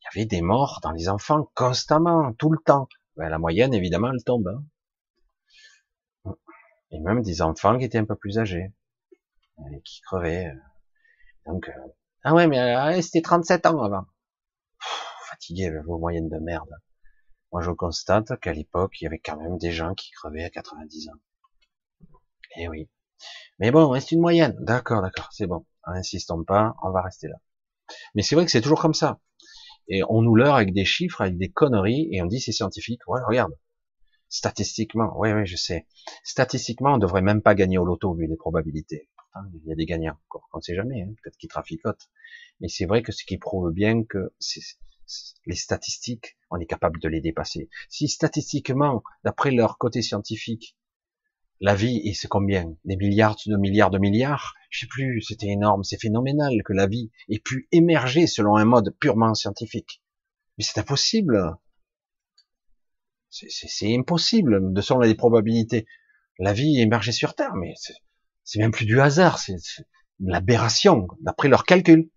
Il 0.00 0.04
y 0.04 0.20
avait 0.20 0.26
des 0.26 0.42
morts 0.42 0.80
dans 0.82 0.92
les 0.92 1.08
enfants 1.08 1.50
constamment, 1.54 2.32
tout 2.34 2.50
le 2.50 2.58
temps. 2.64 2.88
Ben, 3.16 3.28
la 3.28 3.38
moyenne, 3.38 3.74
évidemment, 3.74 4.10
elle 4.12 4.22
tombe. 4.24 4.48
Hein. 4.48 6.34
Et 6.90 7.00
même 7.00 7.22
des 7.22 7.42
enfants 7.42 7.78
qui 7.78 7.84
étaient 7.84 7.98
un 7.98 8.04
peu 8.04 8.16
plus 8.16 8.38
âgés, 8.38 8.72
et 9.72 9.80
qui 9.82 10.00
crevaient. 10.02 10.52
Donc, 11.46 11.68
euh, 11.68 11.72
ah 12.22 12.34
ouais, 12.34 12.46
mais 12.46 12.60
euh, 12.60 13.00
c'était 13.02 13.22
37 13.22 13.66
ans 13.66 13.82
avant. 13.82 14.06
Fatigué, 15.36 15.70
vos 15.84 15.98
moyennes 15.98 16.30
de 16.30 16.38
merde. 16.38 16.70
Moi, 17.52 17.62
je 17.62 17.70
constate 17.70 18.40
qu'à 18.40 18.52
l'époque, 18.52 19.00
il 19.00 19.04
y 19.04 19.06
avait 19.06 19.18
quand 19.18 19.36
même 19.36 19.58
des 19.58 19.70
gens 19.70 19.94
qui 19.94 20.10
crevaient 20.10 20.44
à 20.44 20.50
90 20.50 21.10
ans. 21.10 21.20
Eh 22.56 22.68
oui. 22.68 22.88
Mais 23.58 23.70
bon, 23.70 23.88
reste 23.88 24.12
une 24.12 24.20
moyenne. 24.20 24.56
D'accord, 24.60 25.02
d'accord, 25.02 25.28
c'est 25.32 25.46
bon. 25.46 25.66
Insistons 25.84 26.42
pas, 26.42 26.74
on 26.82 26.90
va 26.90 27.02
rester 27.02 27.28
là. 27.28 27.36
Mais 28.14 28.22
c'est 28.22 28.34
vrai 28.34 28.44
que 28.46 28.50
c'est 28.50 28.62
toujours 28.62 28.80
comme 28.80 28.94
ça. 28.94 29.20
Et 29.88 30.02
on 30.08 30.22
nous 30.22 30.34
leurre 30.34 30.56
avec 30.56 30.72
des 30.72 30.84
chiffres, 30.84 31.20
avec 31.20 31.36
des 31.36 31.50
conneries, 31.50 32.08
et 32.10 32.22
on 32.22 32.26
dit 32.26 32.40
c'est 32.40 32.52
scientifique. 32.52 33.06
Ouais, 33.06 33.20
regarde. 33.26 33.52
Statistiquement, 34.28 35.16
ouais, 35.18 35.32
ouais, 35.32 35.46
je 35.46 35.56
sais. 35.56 35.86
Statistiquement, 36.24 36.94
on 36.94 36.98
devrait 36.98 37.22
même 37.22 37.42
pas 37.42 37.54
gagner 37.54 37.78
au 37.78 37.84
loto 37.84 38.14
vu 38.14 38.26
les 38.26 38.36
probabilités. 38.36 39.08
Pourtant, 39.16 39.48
il 39.54 39.68
y 39.68 39.72
a 39.72 39.76
des 39.76 39.86
gagnants. 39.86 40.18
On 40.52 40.58
ne 40.58 40.62
sait 40.62 40.74
jamais, 40.74 41.02
hein. 41.02 41.12
peut-être 41.22 41.36
qu'ils 41.36 41.50
traficotent. 41.50 42.10
Mais 42.60 42.68
c'est 42.68 42.86
vrai 42.86 43.02
que 43.02 43.12
ce 43.12 43.24
qui 43.24 43.38
prouve 43.38 43.70
bien 43.70 44.02
que 44.02 44.32
les 45.46 45.56
statistiques, 45.56 46.36
on 46.50 46.58
est 46.58 46.66
capable 46.66 47.00
de 47.00 47.08
les 47.08 47.20
dépasser. 47.20 47.68
Si 47.88 48.08
statistiquement, 48.08 49.02
d'après 49.24 49.50
leur 49.50 49.78
côté 49.78 50.02
scientifique, 50.02 50.76
la 51.60 51.74
vie, 51.74 52.00
et 52.04 52.12
c'est 52.12 52.28
combien? 52.28 52.76
Des 52.84 52.96
milliards 52.96 53.36
de 53.46 53.56
milliards 53.56 53.90
de 53.90 53.98
milliards? 53.98 54.54
Je 54.68 54.80
sais 54.80 54.86
plus, 54.86 55.22
c'était 55.22 55.46
énorme, 55.46 55.84
c'est 55.84 56.00
phénoménal 56.00 56.62
que 56.64 56.72
la 56.72 56.86
vie 56.86 57.10
ait 57.30 57.38
pu 57.38 57.66
émerger 57.72 58.26
selon 58.26 58.56
un 58.56 58.64
mode 58.64 58.94
purement 59.00 59.34
scientifique. 59.34 60.02
Mais 60.58 60.64
c'est 60.64 60.80
impossible. 60.80 61.56
C'est 63.30 63.94
impossible, 63.94 64.72
de 64.72 64.80
selon 64.80 65.00
les 65.00 65.14
probabilités. 65.14 65.86
La 66.38 66.52
vie 66.52 66.80
émergée 66.80 67.12
sur 67.12 67.34
Terre, 67.34 67.54
mais 67.54 67.74
c'est 68.44 68.58
même 68.58 68.70
plus 68.70 68.86
du 68.86 69.00
hasard, 69.00 69.38
c'est 69.38 69.56
l'aberration, 70.20 71.08
d'après 71.20 71.48
leurs 71.48 71.64
calculs 71.64 72.10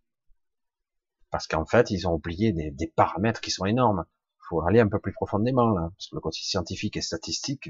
parce 1.31 1.47
qu'en 1.47 1.65
fait, 1.65 1.91
ils 1.91 2.07
ont 2.07 2.13
oublié 2.13 2.51
des, 2.51 2.87
paramètres 2.87 3.41
qui 3.41 3.51
sont 3.51 3.65
énormes. 3.65 4.05
Il 4.37 4.45
faut 4.49 4.61
aller 4.61 4.79
un 4.79 4.87
peu 4.87 4.99
plus 4.99 5.13
profondément 5.13 5.69
là, 5.69 5.91
parce 5.95 6.07
que 6.07 6.15
le 6.15 6.21
côté 6.21 6.39
scientifique 6.41 6.97
et 6.97 7.01
statistique, 7.01 7.69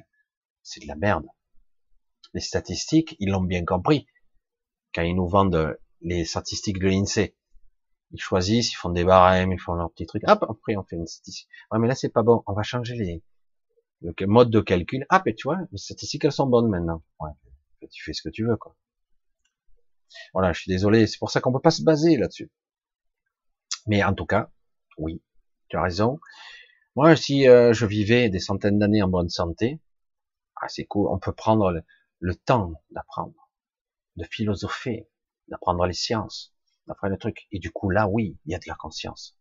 c'est 0.63 0.81
de 0.81 0.87
la 0.87 0.95
merde. 0.95 1.25
Les 2.33 2.41
statistiques, 2.41 3.15
ils 3.19 3.29
l'ont 3.29 3.41
bien 3.41 3.65
compris. 3.65 4.07
Quand 4.93 5.01
ils 5.01 5.15
nous 5.15 5.27
vendent 5.27 5.77
les 6.01 6.25
statistiques 6.25 6.79
de 6.79 6.87
l'INSEE, 6.87 7.35
ils 8.11 8.21
choisissent, 8.21 8.71
ils 8.71 8.75
font 8.75 8.89
des 8.89 9.03
barèmes, 9.03 9.51
ils 9.51 9.59
font 9.59 9.73
leurs 9.73 9.91
petits 9.91 10.05
trucs. 10.05 10.27
Hop, 10.27 10.45
après 10.49 10.75
on 10.75 10.83
fait 10.83 10.95
une 10.95 11.05
statistique. 11.05 11.47
Ouais, 11.71 11.79
mais 11.79 11.87
là 11.87 11.95
c'est 11.95 12.09
pas 12.09 12.23
bon. 12.23 12.43
On 12.47 12.53
va 12.53 12.63
changer 12.63 12.95
les 12.95 13.23
le 14.01 14.13
mode 14.27 14.49
de 14.49 14.61
calcul. 14.61 15.05
Ah, 15.09 15.21
mais 15.25 15.35
tu 15.35 15.47
vois, 15.47 15.57
les 15.71 15.77
statistiques 15.77 16.23
elles 16.25 16.31
sont 16.31 16.47
bonnes 16.47 16.69
maintenant. 16.69 17.03
Ouais, 17.19 17.31
tu 17.91 18.03
fais 18.03 18.13
ce 18.13 18.21
que 18.21 18.29
tu 18.29 18.45
veux 18.45 18.55
quoi. 18.55 18.75
Voilà, 20.33 20.53
je 20.53 20.61
suis 20.61 20.71
désolé. 20.71 21.05
C'est 21.05 21.19
pour 21.19 21.29
ça 21.29 21.41
qu'on 21.41 21.51
peut 21.51 21.59
pas 21.59 21.71
se 21.71 21.83
baser 21.83 22.17
là-dessus. 22.17 22.49
Mais 23.87 24.03
en 24.03 24.13
tout 24.13 24.25
cas, 24.25 24.51
oui, 24.97 25.21
tu 25.69 25.77
as 25.77 25.81
raison. 25.81 26.19
Moi, 26.95 27.15
si 27.15 27.47
euh, 27.47 27.73
je 27.73 27.85
vivais 27.85 28.29
des 28.29 28.39
centaines 28.39 28.79
d'années 28.79 29.01
en 29.01 29.07
bonne 29.07 29.29
santé, 29.29 29.79
ah, 30.55 30.67
c'est 30.67 30.85
cool. 30.85 31.07
On 31.09 31.19
peut 31.19 31.33
prendre 31.33 31.81
le, 32.19 32.35
temps 32.35 32.73
d'apprendre, 32.91 33.49
de 34.17 34.25
philosopher, 34.25 35.09
d'apprendre 35.47 35.85
les 35.85 35.93
sciences, 35.93 36.53
d'apprendre 36.87 37.13
le 37.13 37.19
truc. 37.19 37.47
Et 37.51 37.59
du 37.59 37.71
coup, 37.71 37.89
là, 37.89 38.07
oui, 38.07 38.37
il 38.45 38.51
y 38.51 38.55
a 38.55 38.59
de 38.59 38.67
la 38.67 38.75
conscience. 38.75 39.37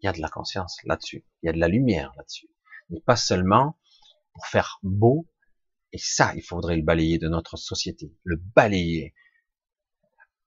Il 0.00 0.06
y 0.06 0.08
a 0.08 0.12
de 0.12 0.20
la 0.20 0.28
conscience 0.28 0.78
là-dessus. 0.84 1.26
Il 1.42 1.46
y 1.46 1.48
a 1.50 1.52
de 1.52 1.58
la 1.58 1.68
lumière 1.68 2.14
là-dessus. 2.16 2.48
Mais 2.88 3.00
pas 3.00 3.16
seulement 3.16 3.78
pour 4.32 4.46
faire 4.46 4.78
beau. 4.82 5.28
Et 5.92 5.98
ça, 5.98 6.34
il 6.34 6.42
faudrait 6.42 6.76
le 6.76 6.82
balayer 6.82 7.18
de 7.18 7.28
notre 7.28 7.56
société. 7.56 8.14
Le 8.22 8.36
balayer. 8.36 9.14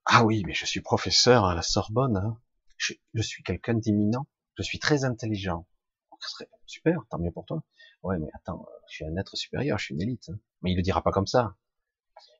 Ah 0.05 0.23
oui, 0.23 0.43
mais 0.45 0.53
je 0.53 0.65
suis 0.65 0.81
professeur 0.81 1.45
à 1.45 1.53
la 1.53 1.61
Sorbonne. 1.61 2.17
Hein 2.17 2.41
je, 2.81 3.21
suis 3.21 3.43
quelqu'un 3.43 3.75
d'imminent, 3.75 4.27
je 4.57 4.63
suis 4.63 4.79
très 4.79 5.05
intelligent. 5.05 5.67
Super, 6.65 7.01
tant 7.09 7.19
mieux 7.19 7.31
pour 7.31 7.45
toi. 7.45 7.63
Ouais, 8.03 8.17
mais 8.19 8.27
attends, 8.33 8.65
je 8.89 8.95
suis 8.95 9.05
un 9.05 9.15
être 9.17 9.35
supérieur, 9.35 9.77
je 9.77 9.85
suis 9.85 9.95
une 9.95 10.01
élite. 10.01 10.29
Hein. 10.29 10.39
Mais 10.61 10.71
il 10.71 10.75
le 10.75 10.81
dira 10.81 11.01
pas 11.01 11.11
comme 11.11 11.27
ça. 11.27 11.55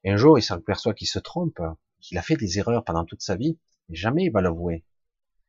Et 0.04 0.12
un 0.12 0.18
jour, 0.18 0.38
il 0.38 0.42
s'aperçoit 0.42 0.94
qu'il 0.94 1.08
se 1.08 1.20
trompe, 1.20 1.60
qu'il 2.00 2.18
a 2.18 2.22
fait 2.22 2.36
des 2.36 2.60
erreurs 2.60 2.84
pendant 2.84 3.06
toute 3.06 3.22
sa 3.22 3.36
vie, 3.36 3.60
et 3.90 3.96
jamais 3.96 4.26
il 4.26 4.32
va 4.32 4.42
l'avouer. 4.42 4.86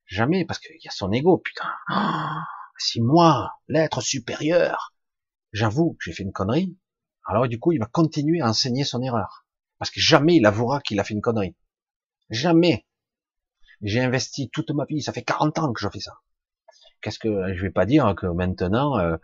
Jamais, 0.06 0.44
parce 0.44 0.59
qu'il 0.59 0.77
y 0.82 0.89
a 0.89 0.90
son 0.90 1.12
ego, 1.12 1.39
putain. 1.39 1.70
si 2.78 3.01
moi, 3.01 3.52
l'être 3.69 4.01
supérieur, 4.01 4.94
j'avoue 5.52 5.93
que 5.94 6.05
j'ai 6.05 6.12
fait 6.12 6.23
une 6.23 6.32
connerie, 6.32 6.77
alors 7.27 7.48
du 7.48 7.59
coup, 7.59 7.73
il 7.73 7.78
va 7.78 7.86
continuer 7.86 8.40
à 8.40 8.48
enseigner 8.48 8.85
son 8.85 9.02
erreur. 9.02 9.47
Parce 9.78 9.90
que 9.90 10.01
jamais 10.01 10.36
il 10.36 10.47
avouera 10.47 10.81
qu'il 10.81 11.01
a 11.01 11.05
fait 11.05 11.14
une 11.14 11.20
connerie. 11.20 11.56
Jamais. 12.31 12.86
J'ai 13.82 14.00
investi 14.00 14.48
toute 14.50 14.70
ma 14.70 14.84
vie, 14.84 15.02
ça 15.02 15.12
fait 15.12 15.22
40 15.22 15.59
ans 15.59 15.72
que 15.72 15.80
je 15.80 15.88
fais 15.88 16.00
ça. 16.00 16.20
Qu'est-ce 17.00 17.18
que 17.18 17.52
je 17.54 17.62
vais 17.62 17.70
pas 17.70 17.84
dire 17.84 18.14
que 18.16 18.26
maintenant 18.26 18.98
euh, 18.98 19.16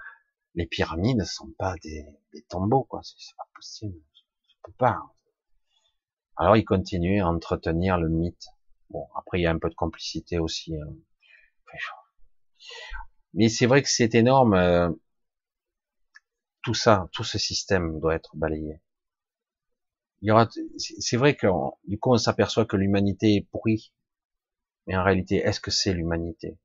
les 0.55 0.67
pyramides 0.67 1.19
ne 1.19 1.25
sont 1.25 1.51
pas 1.59 1.75
des, 1.83 2.05
des 2.33 2.43
tombeaux, 2.43 2.85
quoi. 2.85 3.01
C'est 3.05 3.37
pas 3.37 3.49
possible. 3.55 3.99
Je 4.49 4.55
peux 4.65 4.73
pas. 4.73 5.01
Alors 6.37 6.57
il 6.57 6.65
continue 6.65 7.21
à 7.21 7.29
entretenir 7.29 7.99
le 7.99 8.09
mythe. 8.09 8.49
Bon, 8.91 9.07
après 9.15 9.39
il 9.41 9.43
y 9.43 9.47
a 9.47 9.51
un 9.51 9.59
peu 9.59 9.69
de 9.69 9.75
complicité 9.75 10.39
aussi. 10.39 10.77
Hein. 10.77 10.89
Mais 13.35 13.49
c'est 13.49 13.67
vrai 13.67 13.83
que 13.83 13.89
c'est 13.89 14.15
énorme. 14.15 14.55
Euh, 14.55 14.91
tout 16.63 16.75
ça, 16.75 17.09
tout 17.13 17.25
ce 17.25 17.39
système 17.39 17.99
doit 18.01 18.15
être 18.15 18.37
balayé. 18.37 18.81
Il 20.21 20.29
y 20.29 20.31
aura, 20.33 20.49
c'est 20.77 21.17
vrai 21.17 21.37
que 21.37 21.47
du 21.87 21.99
coup 21.99 22.13
on 22.13 22.19
s'aperçoit 22.19 22.67
que 22.67 22.77
l'humanité 22.77 23.37
est 23.37 23.49
pourrie. 23.51 23.93
Mais 24.89 24.97
en 24.97 25.05
réalité, 25.05 25.37
est-ce 25.37 25.61
que 25.61 25.71
c'est 25.71 25.93
l'humanité? 25.93 26.59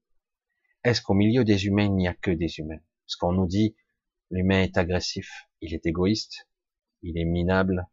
Est-ce 0.85 1.01
qu'au 1.01 1.13
milieu 1.13 1.43
des 1.43 1.65
humains, 1.65 1.87
il 1.87 1.95
n'y 1.95 2.07
a 2.07 2.13
que 2.13 2.31
des 2.31 2.57
humains? 2.57 2.79
Parce 3.05 3.17
qu'on 3.17 3.33
nous 3.33 3.47
dit, 3.47 3.75
l'humain 4.31 4.61
est 4.61 4.77
agressif, 4.77 5.29
il 5.59 5.73
est 5.73 5.85
égoïste, 5.85 6.49
il 7.01 7.17
est 7.17 7.25
minable, 7.25 7.85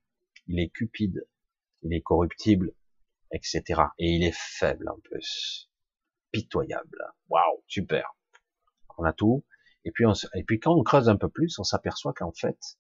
il 0.47 0.61
est 0.61 0.69
cupide, 0.69 1.27
il 1.83 1.93
est 1.93 2.01
corruptible, 2.01 2.75
etc. 3.33 3.83
Et 3.99 4.13
il 4.13 4.23
est 4.23 4.37
faible 4.37 4.89
en 4.89 5.01
plus. 5.01 5.69
Pitoyable. 6.31 7.13
Waouh, 7.29 7.65
super. 7.67 8.15
On 8.99 9.05
a 9.05 9.13
tout. 9.13 9.45
Et 9.85 9.91
puis, 9.91 10.07
on, 10.07 10.13
et 10.35 10.45
puis 10.45 10.61
quand 10.61 10.79
on 10.79 10.85
creuse 10.85 11.09
un 11.09 11.17
peu 11.17 11.29
plus, 11.29 11.59
on 11.59 11.65
s'aperçoit 11.65 12.13
qu'en 12.13 12.33
fait, 12.33 12.79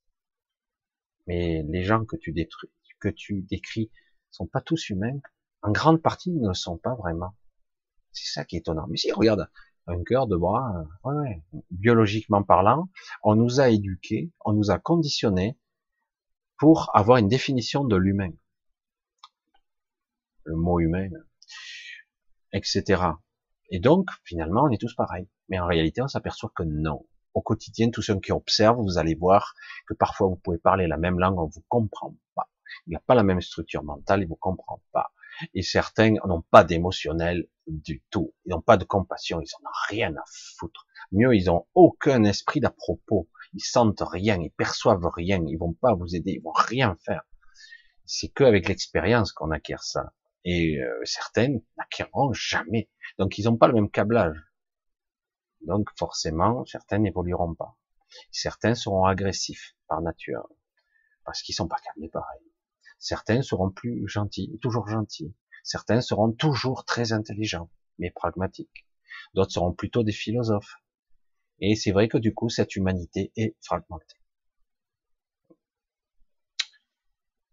mais 1.26 1.64
les 1.64 1.82
gens 1.82 2.04
que 2.04 2.16
tu 2.16 2.30
détruis, 2.30 2.70
que 3.00 3.08
tu 3.08 3.42
décris, 3.42 3.90
sont 4.30 4.46
pas 4.46 4.60
tous 4.60 4.88
humains. 4.90 5.18
En 5.62 5.72
grande 5.72 6.00
partie, 6.00 6.30
ils 6.30 6.40
ne 6.40 6.48
le 6.48 6.54
sont 6.54 6.78
pas 6.78 6.94
vraiment. 6.94 7.34
C'est 8.12 8.32
ça 8.32 8.44
qui 8.44 8.56
est 8.56 8.60
étonnant. 8.60 8.86
Mais 8.88 8.96
si, 8.96 9.12
regarde, 9.12 9.48
un 9.86 10.02
cœur, 10.04 10.26
de 10.26 10.36
bras, 10.36 10.84
euh, 11.06 11.10
biologiquement 11.70 12.42
parlant, 12.42 12.88
on 13.22 13.34
nous 13.34 13.60
a 13.60 13.70
éduqués, 13.70 14.30
on 14.44 14.52
nous 14.52 14.70
a 14.70 14.78
conditionnés 14.78 15.58
pour 16.58 16.90
avoir 16.94 17.18
une 17.18 17.28
définition 17.28 17.84
de 17.84 17.96
l'humain. 17.96 18.32
Le 20.44 20.56
mot 20.56 20.80
humain, 20.80 21.08
etc. 22.52 23.02
Et 23.70 23.80
donc, 23.80 24.10
finalement, 24.24 24.64
on 24.64 24.70
est 24.70 24.80
tous 24.80 24.94
pareils. 24.94 25.28
Mais 25.48 25.58
en 25.58 25.66
réalité, 25.66 26.02
on 26.02 26.08
s'aperçoit 26.08 26.52
que 26.54 26.62
non. 26.62 27.06
Au 27.34 27.42
quotidien, 27.42 27.90
tous 27.90 28.02
ceux 28.02 28.18
qui 28.18 28.32
observent, 28.32 28.80
vous 28.80 28.98
allez 28.98 29.14
voir 29.14 29.54
que 29.86 29.94
parfois 29.94 30.26
vous 30.26 30.36
pouvez 30.36 30.58
parler 30.58 30.86
la 30.86 30.96
même 30.96 31.18
langue, 31.18 31.38
on 31.38 31.46
vous 31.46 31.64
comprend 31.68 32.16
pas. 32.34 32.48
Il 32.86 32.90
n'y 32.90 32.96
a 32.96 33.00
pas 33.00 33.14
la 33.14 33.22
même 33.22 33.40
structure 33.40 33.84
mentale, 33.84 34.22
il 34.22 34.26
vous 34.26 34.36
comprend 34.36 34.82
pas. 34.92 35.12
Et 35.54 35.62
certains 35.62 36.14
n'ont 36.24 36.42
pas 36.42 36.64
d'émotionnel 36.64 37.48
du 37.66 38.02
tout. 38.10 38.34
Ils 38.44 38.50
n'ont 38.50 38.60
pas 38.60 38.76
de 38.76 38.84
compassion, 38.84 39.40
ils 39.40 39.54
en 39.56 39.68
ont 39.68 39.72
rien 39.88 40.14
à 40.16 40.24
foutre. 40.56 40.86
Mieux, 41.12 41.34
ils 41.34 41.50
ont 41.50 41.66
aucun 41.74 42.24
esprit 42.24 42.60
d'à 42.60 42.70
propos. 42.70 43.28
Ils 43.52 43.64
sentent 43.64 44.02
rien, 44.02 44.40
ils 44.40 44.50
perçoivent 44.50 45.06
rien, 45.14 45.42
ils 45.46 45.56
vont 45.56 45.72
pas 45.72 45.94
vous 45.94 46.14
aider, 46.14 46.32
ils 46.32 46.42
vont 46.42 46.52
rien 46.52 46.96
faire. 47.04 47.22
C'est 48.04 48.28
qu'avec 48.28 48.68
l'expérience 48.68 49.32
qu'on 49.32 49.50
acquiert 49.50 49.82
ça. 49.82 50.12
Et 50.44 50.80
euh, 50.80 51.54
n'acquerront 51.76 52.32
jamais. 52.32 52.90
Donc 53.18 53.38
ils 53.38 53.44
n'ont 53.44 53.56
pas 53.56 53.68
le 53.68 53.74
même 53.74 53.90
câblage. 53.90 54.36
Donc 55.66 55.88
forcément, 55.98 56.64
certains 56.64 56.98
n'évolueront 56.98 57.54
pas. 57.54 57.76
Certains 58.30 58.74
seront 58.74 59.04
agressifs 59.04 59.76
par 59.86 60.00
nature, 60.00 60.48
parce 61.24 61.42
qu'ils 61.42 61.54
sont 61.54 61.68
pas 61.68 61.78
câblés 61.78 62.08
pareil. 62.08 62.40
Certains 63.00 63.40
seront 63.40 63.70
plus 63.70 64.06
gentils, 64.06 64.58
toujours 64.60 64.86
gentils. 64.86 65.34
Certains 65.64 66.02
seront 66.02 66.32
toujours 66.32 66.84
très 66.84 67.12
intelligents, 67.12 67.70
mais 67.98 68.10
pragmatiques. 68.10 68.86
D'autres 69.34 69.52
seront 69.52 69.72
plutôt 69.72 70.02
des 70.02 70.12
philosophes. 70.12 70.76
Et 71.60 71.74
c'est 71.76 71.92
vrai 71.92 72.08
que 72.08 72.18
du 72.18 72.34
coup, 72.34 72.50
cette 72.50 72.76
humanité 72.76 73.32
est 73.36 73.56
fragmentée. 73.62 74.16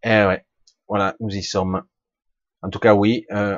Eh 0.03 0.25
ouais, 0.25 0.45
voilà, 0.87 1.15
nous 1.19 1.29
y 1.29 1.43
sommes. 1.43 1.83
En 2.61 2.69
tout 2.69 2.79
cas, 2.79 2.93
oui, 2.93 3.25
euh, 3.31 3.57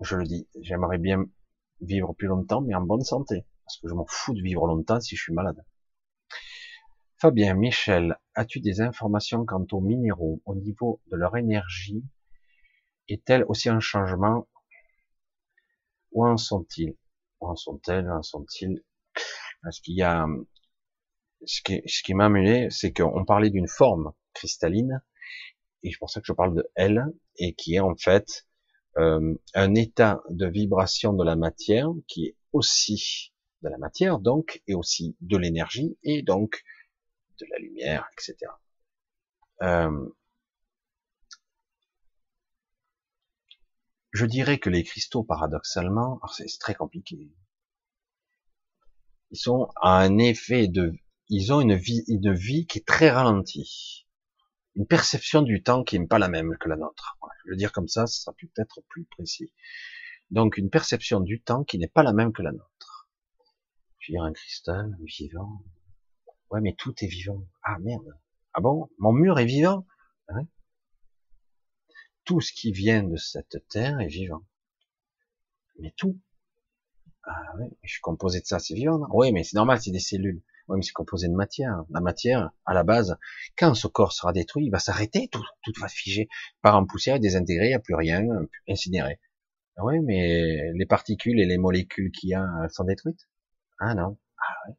je 0.00 0.16
le 0.16 0.24
dis, 0.24 0.48
j'aimerais 0.60 0.98
bien 0.98 1.24
vivre 1.80 2.14
plus 2.14 2.26
longtemps, 2.26 2.60
mais 2.60 2.74
en 2.74 2.82
bonne 2.82 3.04
santé. 3.04 3.46
Parce 3.64 3.78
que 3.78 3.88
je 3.88 3.94
m'en 3.94 4.06
fous 4.08 4.34
de 4.34 4.42
vivre 4.42 4.66
longtemps 4.66 5.00
si 5.00 5.16
je 5.16 5.22
suis 5.22 5.32
malade. 5.32 5.64
Fabien, 7.22 7.54
Michel, 7.54 8.18
as-tu 8.34 8.58
des 8.58 8.80
informations 8.80 9.44
quant 9.44 9.64
aux 9.70 9.80
minéraux 9.80 10.42
au 10.44 10.56
niveau 10.56 11.00
de 11.06 11.16
leur 11.16 11.36
énergie? 11.36 12.02
Est-elle 13.06 13.44
aussi 13.44 13.68
un 13.68 13.78
changement? 13.78 14.48
Où 16.10 16.26
en 16.26 16.36
sont-ils? 16.36 16.96
Où 17.38 17.46
en 17.46 17.54
sont-elles? 17.54 18.08
Où 18.08 18.10
en 18.10 18.22
sont-ils? 18.24 18.82
Parce 19.62 19.78
qu'il 19.78 19.94
y 19.94 20.04
ce 21.46 22.02
qui, 22.02 22.14
m'a 22.14 22.24
amusé, 22.24 22.70
c'est 22.70 22.92
qu'on 22.92 23.24
parlait 23.24 23.50
d'une 23.50 23.68
forme 23.68 24.12
cristalline, 24.34 25.00
et 25.84 25.92
c'est 25.92 25.98
pour 26.00 26.10
ça 26.10 26.20
que 26.20 26.26
je 26.26 26.32
parle 26.32 26.56
de 26.56 26.68
elle, 26.74 27.04
et 27.36 27.54
qui 27.54 27.76
est 27.76 27.80
en 27.80 27.94
fait 27.94 28.48
euh, 28.96 29.36
un 29.54 29.74
état 29.76 30.24
de 30.28 30.48
vibration 30.48 31.12
de 31.12 31.22
la 31.22 31.36
matière 31.36 31.86
qui 32.08 32.24
est 32.26 32.36
aussi 32.52 33.32
de 33.62 33.68
la 33.68 33.78
matière, 33.78 34.18
donc, 34.18 34.60
et 34.66 34.74
aussi 34.74 35.16
de 35.20 35.36
l'énergie, 35.36 35.96
et 36.02 36.22
donc 36.22 36.64
de 37.42 37.50
la 37.50 37.58
lumière, 37.58 38.08
etc. 38.12 38.36
Euh, 39.62 40.08
je 44.12 44.26
dirais 44.26 44.58
que 44.58 44.70
les 44.70 44.84
cristaux, 44.84 45.24
paradoxalement, 45.24 46.20
c'est 46.36 46.46
très 46.58 46.74
compliqué. 46.74 47.30
Ils 49.30 49.38
sont 49.38 49.68
à 49.80 49.98
un 49.98 50.18
effet 50.18 50.68
de, 50.68 50.92
ils 51.28 51.52
ont 51.52 51.60
une 51.60 51.74
vie, 51.74 52.04
une 52.08 52.34
vie 52.34 52.66
qui 52.66 52.78
est 52.78 52.86
très 52.86 53.10
ralentie, 53.10 54.06
une 54.76 54.86
perception 54.86 55.42
du 55.42 55.62
temps 55.62 55.84
qui 55.84 55.98
n'est 55.98 56.06
pas 56.06 56.18
la 56.18 56.28
même 56.28 56.56
que 56.58 56.68
la 56.68 56.76
nôtre. 56.76 57.18
Je 57.44 57.50
veux 57.50 57.56
dire 57.56 57.72
comme 57.72 57.88
ça, 57.88 58.06
ce 58.06 58.20
sera 58.20 58.34
peut-être 58.34 58.82
plus 58.88 59.04
précis. 59.04 59.50
Donc 60.30 60.56
une 60.56 60.70
perception 60.70 61.20
du 61.20 61.42
temps 61.42 61.64
qui 61.64 61.78
n'est 61.78 61.88
pas 61.88 62.02
la 62.02 62.12
même 62.12 62.32
que 62.32 62.42
la 62.42 62.52
nôtre. 62.52 63.08
Je 63.98 64.12
veux 64.12 64.16
dire 64.16 64.24
un 64.24 64.32
cristal 64.32 64.96
vivant, 65.04 65.62
Ouais, 66.52 66.60
mais 66.60 66.74
tout 66.74 66.94
est 67.02 67.06
vivant. 67.08 67.42
Ah 67.62 67.78
merde. 67.80 68.14
Ah 68.52 68.60
bon? 68.60 68.90
Mon 68.98 69.12
mur 69.12 69.38
est 69.38 69.46
vivant? 69.46 69.86
Hein 70.28 70.46
Tout 72.24 72.42
ce 72.42 72.52
qui 72.52 72.72
vient 72.72 73.02
de 73.02 73.16
cette 73.16 73.66
terre 73.70 73.98
est 74.00 74.08
vivant. 74.08 74.44
Mais 75.78 75.94
tout. 75.96 76.20
Ah 77.24 77.56
ouais, 77.58 77.70
je 77.82 77.92
suis 77.92 78.02
composé 78.02 78.40
de 78.40 78.44
ça, 78.44 78.58
c'est 78.58 78.74
vivant. 78.74 79.00
Oui, 79.14 79.32
mais 79.32 79.44
c'est 79.44 79.56
normal, 79.56 79.80
c'est 79.80 79.92
des 79.92 79.98
cellules. 79.98 80.42
Oui, 80.68 80.76
mais 80.76 80.82
c'est 80.82 80.92
composé 80.92 81.26
de 81.26 81.32
matière. 81.32 81.84
La 81.88 82.00
matière, 82.00 82.50
à 82.66 82.74
la 82.74 82.84
base, 82.84 83.16
quand 83.56 83.74
ce 83.74 83.86
corps 83.86 84.12
sera 84.12 84.34
détruit, 84.34 84.66
il 84.66 84.70
va 84.70 84.78
s'arrêter, 84.78 85.28
tout, 85.28 85.44
tout 85.62 85.72
va 85.80 85.88
figer, 85.88 86.28
par 86.60 86.76
en 86.76 86.84
poussière, 86.84 87.18
désintégré, 87.18 87.66
il 87.66 87.68
n'y 87.70 87.74
a 87.74 87.80
plus 87.80 87.94
rien, 87.94 88.22
incinéré. 88.68 89.20
Ah 89.76 89.84
oui, 89.84 90.00
mais 90.00 90.70
les 90.74 90.86
particules 90.86 91.40
et 91.40 91.46
les 91.46 91.58
molécules 91.58 92.10
qu'il 92.12 92.30
y 92.30 92.34
a, 92.34 92.46
sont 92.70 92.84
détruites? 92.84 93.26
Ah 93.78 93.94
non. 93.94 94.18
Ah 94.38 94.68
ouais. 94.68 94.74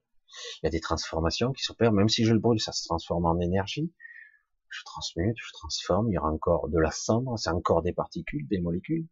Il 0.62 0.66
y 0.66 0.68
a 0.68 0.70
des 0.70 0.80
transformations 0.80 1.52
qui 1.52 1.64
s'opèrent, 1.64 1.92
même 1.92 2.10
si 2.10 2.26
je 2.26 2.34
le 2.34 2.40
brûle, 2.40 2.60
ça 2.60 2.72
se 2.72 2.84
transforme 2.86 3.26
en 3.26 3.40
énergie. 3.40 3.92
Je 4.70 4.84
transmute, 4.86 5.36
je 5.38 5.52
transforme, 5.54 6.10
il 6.10 6.14
y 6.14 6.18
aura 6.18 6.32
encore 6.32 6.68
de 6.70 6.80
la 6.80 6.92
cendre, 6.92 7.38
c'est 7.38 7.52
encore 7.52 7.84
des 7.84 7.94
particules, 7.94 8.48
des 8.48 8.60
molécules. 8.60 9.08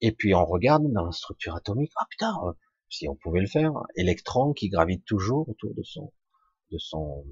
Et 0.00 0.12
puis 0.12 0.34
on 0.34 0.44
regarde 0.44 0.90
dans 0.92 1.04
la 1.04 1.12
structure 1.12 1.54
atomique, 1.54 1.92
ah 1.96 2.06
putain, 2.10 2.34
euh, 2.44 2.52
si 2.88 3.08
on 3.08 3.14
pouvait 3.14 3.40
le 3.40 3.46
faire, 3.46 3.72
électron 3.96 4.52
qui 4.52 4.68
gravite 4.68 5.04
toujours 5.04 5.48
autour 5.48 5.74
de 5.74 5.82
son, 5.82 6.12
de 6.70 6.78
son, 6.78 7.24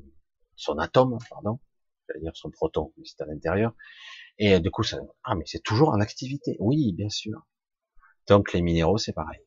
son 0.56 0.78
atome, 0.78 1.18
pardon, 1.30 1.58
j'allais 2.06 2.20
dire 2.20 2.36
son 2.36 2.50
proton, 2.50 2.92
mais 2.96 3.04
c'est 3.04 3.20
à 3.22 3.26
l'intérieur. 3.26 3.74
Et 4.38 4.54
euh, 4.54 4.60
du 4.60 4.70
coup, 4.70 4.82
ça, 4.82 4.98
ah 5.24 5.34
mais 5.34 5.44
c'est 5.46 5.62
toujours 5.62 5.90
en 5.90 6.00
activité. 6.00 6.56
Oui, 6.58 6.92
bien 6.92 7.08
sûr. 7.08 7.46
Donc 8.28 8.52
les 8.52 8.62
minéraux, 8.62 8.98
c'est 8.98 9.12
pareil. 9.12 9.40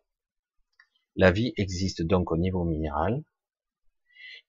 La 1.15 1.31
vie 1.31 1.53
existe 1.55 2.01
donc 2.01 2.31
au 2.31 2.37
niveau 2.37 2.65
minéral, 2.65 3.23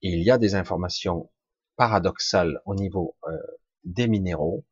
il 0.01 0.21
y 0.23 0.31
a 0.31 0.37
des 0.37 0.55
informations 0.55 1.31
paradoxales 1.75 2.61
au 2.65 2.75
niveau 2.75 3.15
euh, 3.27 3.37
des 3.83 4.07
minéraux. 4.07 4.65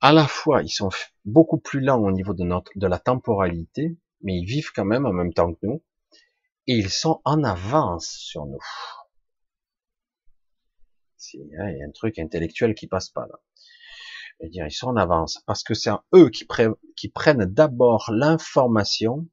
À 0.00 0.12
la 0.12 0.26
fois, 0.26 0.62
ils 0.62 0.70
sont 0.70 0.90
beaucoup 1.24 1.58
plus 1.58 1.80
lents 1.80 2.02
au 2.02 2.12
niveau 2.12 2.34
de 2.34 2.44
notre 2.44 2.70
de 2.76 2.86
la 2.86 2.98
temporalité, 2.98 3.98
mais 4.22 4.36
ils 4.38 4.46
vivent 4.46 4.72
quand 4.74 4.84
même 4.84 5.06
en 5.06 5.12
même 5.12 5.32
temps 5.32 5.52
que 5.52 5.66
nous, 5.66 5.82
et 6.66 6.74
ils 6.74 6.90
sont 6.90 7.20
en 7.24 7.44
avance 7.44 8.08
sur 8.08 8.46
nous. 8.46 8.62
Il 11.34 11.48
y 11.48 11.56
a 11.56 11.86
un 11.86 11.90
truc 11.92 12.18
intellectuel 12.18 12.74
qui 12.74 12.86
passe 12.86 13.10
pas 13.10 13.26
là. 13.26 13.38
Je 14.42 14.48
dire, 14.48 14.66
ils 14.66 14.72
sont 14.72 14.88
en 14.88 14.96
avance 14.96 15.42
parce 15.46 15.62
que 15.62 15.74
c'est 15.74 15.90
eux 16.14 16.30
qui 16.30 17.08
prennent 17.08 17.44
d'abord 17.44 18.10
l'information 18.10 19.28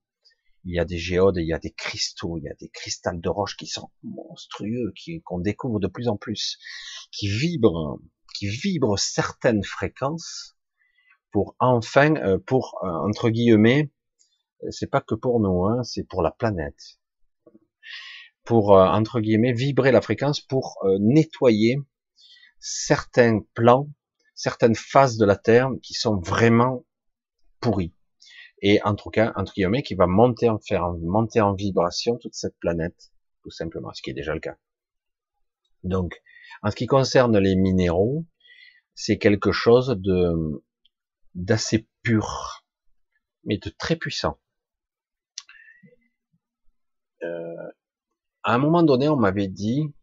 il 0.63 0.75
y 0.75 0.79
a 0.79 0.85
des 0.85 0.97
géodes, 0.97 1.37
il 1.37 1.47
y 1.47 1.53
a 1.53 1.59
des 1.59 1.71
cristaux, 1.71 2.37
il 2.37 2.43
y 2.43 2.49
a 2.49 2.53
des 2.55 2.69
cristals 2.69 3.21
de 3.21 3.29
roche 3.29 3.55
qui 3.57 3.67
sont 3.67 3.89
monstrueux, 4.03 4.93
qu'on 5.23 5.39
découvre 5.39 5.79
de 5.79 5.87
plus 5.87 6.07
en 6.07 6.17
plus, 6.17 6.57
qui 7.11 7.27
vibrent, 7.27 7.99
qui 8.35 8.47
vibrent 8.47 8.99
certaines 8.99 9.63
fréquences 9.63 10.55
pour 11.31 11.55
enfin, 11.59 12.15
euh, 12.15 12.37
pour 12.39 12.79
euh, 12.83 12.87
entre 12.87 13.29
guillemets, 13.29 13.91
c'est 14.71 14.89
pas 14.89 15.01
que 15.01 15.15
pour 15.15 15.39
nous, 15.39 15.65
hein, 15.65 15.83
c'est 15.83 16.03
pour 16.03 16.21
la 16.21 16.31
planète, 16.31 16.99
pour 18.43 18.71
entre 18.71 19.19
guillemets 19.19 19.53
vibrer 19.53 19.91
la 19.91 20.01
fréquence 20.01 20.41
pour 20.41 20.79
nettoyer 20.99 21.77
certains 22.59 23.41
plans, 23.53 23.89
certaines 24.33 24.75
phases 24.75 25.17
de 25.17 25.25
la 25.25 25.35
Terre 25.35 25.69
qui 25.83 25.93
sont 25.93 26.19
vraiment 26.19 26.85
pourries 27.59 27.93
et 28.61 28.81
en 28.83 28.95
tout 28.95 29.09
cas, 29.09 29.33
entre 29.35 29.53
guillemets, 29.53 29.83
qui 29.83 29.95
va 29.95 30.07
monter 30.07 30.49
en 30.49 30.59
faire 30.59 30.91
monter 30.93 31.41
en 31.41 31.53
vibration 31.53 32.17
toute 32.17 32.33
cette 32.33 32.57
planète, 32.59 33.11
tout 33.43 33.51
simplement, 33.51 33.93
ce 33.93 34.01
qui 34.01 34.09
est 34.09 34.13
déjà 34.13 34.33
le 34.33 34.39
cas. 34.39 34.57
Donc, 35.83 36.21
en 36.63 36.71
ce 36.71 36.75
qui 36.75 36.87
concerne 36.87 37.37
les 37.37 37.55
minéraux, 37.55 38.25
c'est 38.95 39.17
quelque 39.17 39.51
chose 39.51 39.95
de 39.97 40.63
d'assez 41.35 41.87
pur, 42.01 42.65
mais 43.43 43.57
de 43.59 43.69
très 43.69 43.95
puissant. 43.95 44.39
Euh, 47.23 47.71
à 48.43 48.55
un 48.55 48.57
moment 48.57 48.81
donné, 48.81 49.07
on 49.07 49.17
m'avait 49.17 49.47
dit 49.47 49.93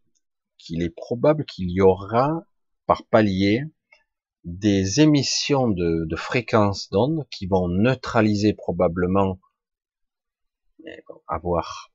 qu'il 0.58 0.82
est 0.82 0.94
probable 0.94 1.44
qu'il 1.44 1.70
y 1.70 1.80
aura 1.80 2.44
par 2.86 3.04
palier 3.06 3.64
des 4.44 5.00
émissions 5.00 5.68
de, 5.68 6.06
fréquences 6.16 6.90
d'ondes 6.90 7.26
qui 7.30 7.46
vont 7.46 7.68
neutraliser 7.68 8.52
probablement, 8.52 9.40
avoir 11.26 11.90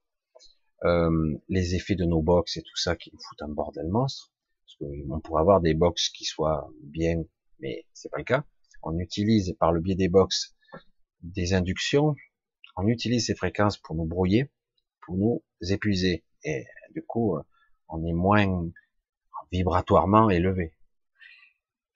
euh, 0.84 1.38
les 1.48 1.76
effets 1.76 1.96
de 1.96 2.06
nos 2.06 2.22
box 2.22 2.58
et 2.58 2.64
tout 2.64 2.76
ça 2.76 2.96
qui 2.96 3.12
nous 3.14 3.20
foutent 3.20 3.44
un 3.44 3.54
bordel 3.54 3.88
monstre. 3.88 4.32
Parce 4.66 4.78
qu'on 4.78 5.20
pourrait 5.20 5.42
avoir 5.42 5.62
des 5.62 5.74
box 5.74 6.10
qui 6.10 6.26
soient 6.26 6.70
bien, 6.82 7.24
mais 7.60 7.86
c'est 7.94 8.10
pas 8.10 8.18
le 8.18 8.24
cas. 8.24 8.44
On 8.82 8.98
utilise 8.98 9.56
par 9.60 9.72
le 9.72 9.82
biais 9.82 9.96
des 9.96 10.10
box 10.10 10.56
des 11.22 11.54
inductions. 11.54 12.16
On 12.78 12.88
utilise 12.88 13.28
ces 13.28 13.36
fréquences 13.36 13.78
pour 13.78 13.96
nous 13.96 14.06
brouiller, 14.06 14.52
pour 15.06 15.18
nous 15.18 15.44
épuiser. 15.62 16.24
Et 16.44 16.66
du 16.96 17.04
coup, 17.06 17.38
on 17.90 18.06
est 18.06 18.14
moins 18.14 18.70
vibratoirement 19.52 20.30
élevé. 20.30 20.74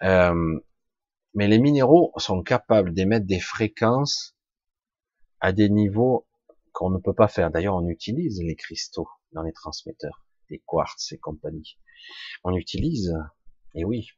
Euh, 0.02 0.60
mais 1.34 1.48
les 1.48 1.60
minéraux 1.60 2.12
sont 2.18 2.44
capables 2.44 2.94
d'émettre 2.94 3.26
des 3.26 3.40
fréquences 3.40 4.36
à 5.40 5.52
des 5.52 5.70
niveaux 5.70 6.28
qu'on 6.72 6.90
ne 6.90 7.00
peut 7.00 7.14
pas 7.14 7.28
faire. 7.28 7.52
D'ailleurs, 7.52 7.76
on 7.76 7.88
utilise 7.88 8.42
les 8.42 8.56
cristaux 8.56 9.08
dans 9.32 9.44
les 9.44 9.54
transmetteurs, 9.54 10.26
les 10.50 10.62
quartz 10.66 11.12
et 11.12 11.18
compagnie. 11.18 11.78
On 12.44 12.56
utilise, 12.56 13.14
et 13.76 13.86
oui. 13.86 14.10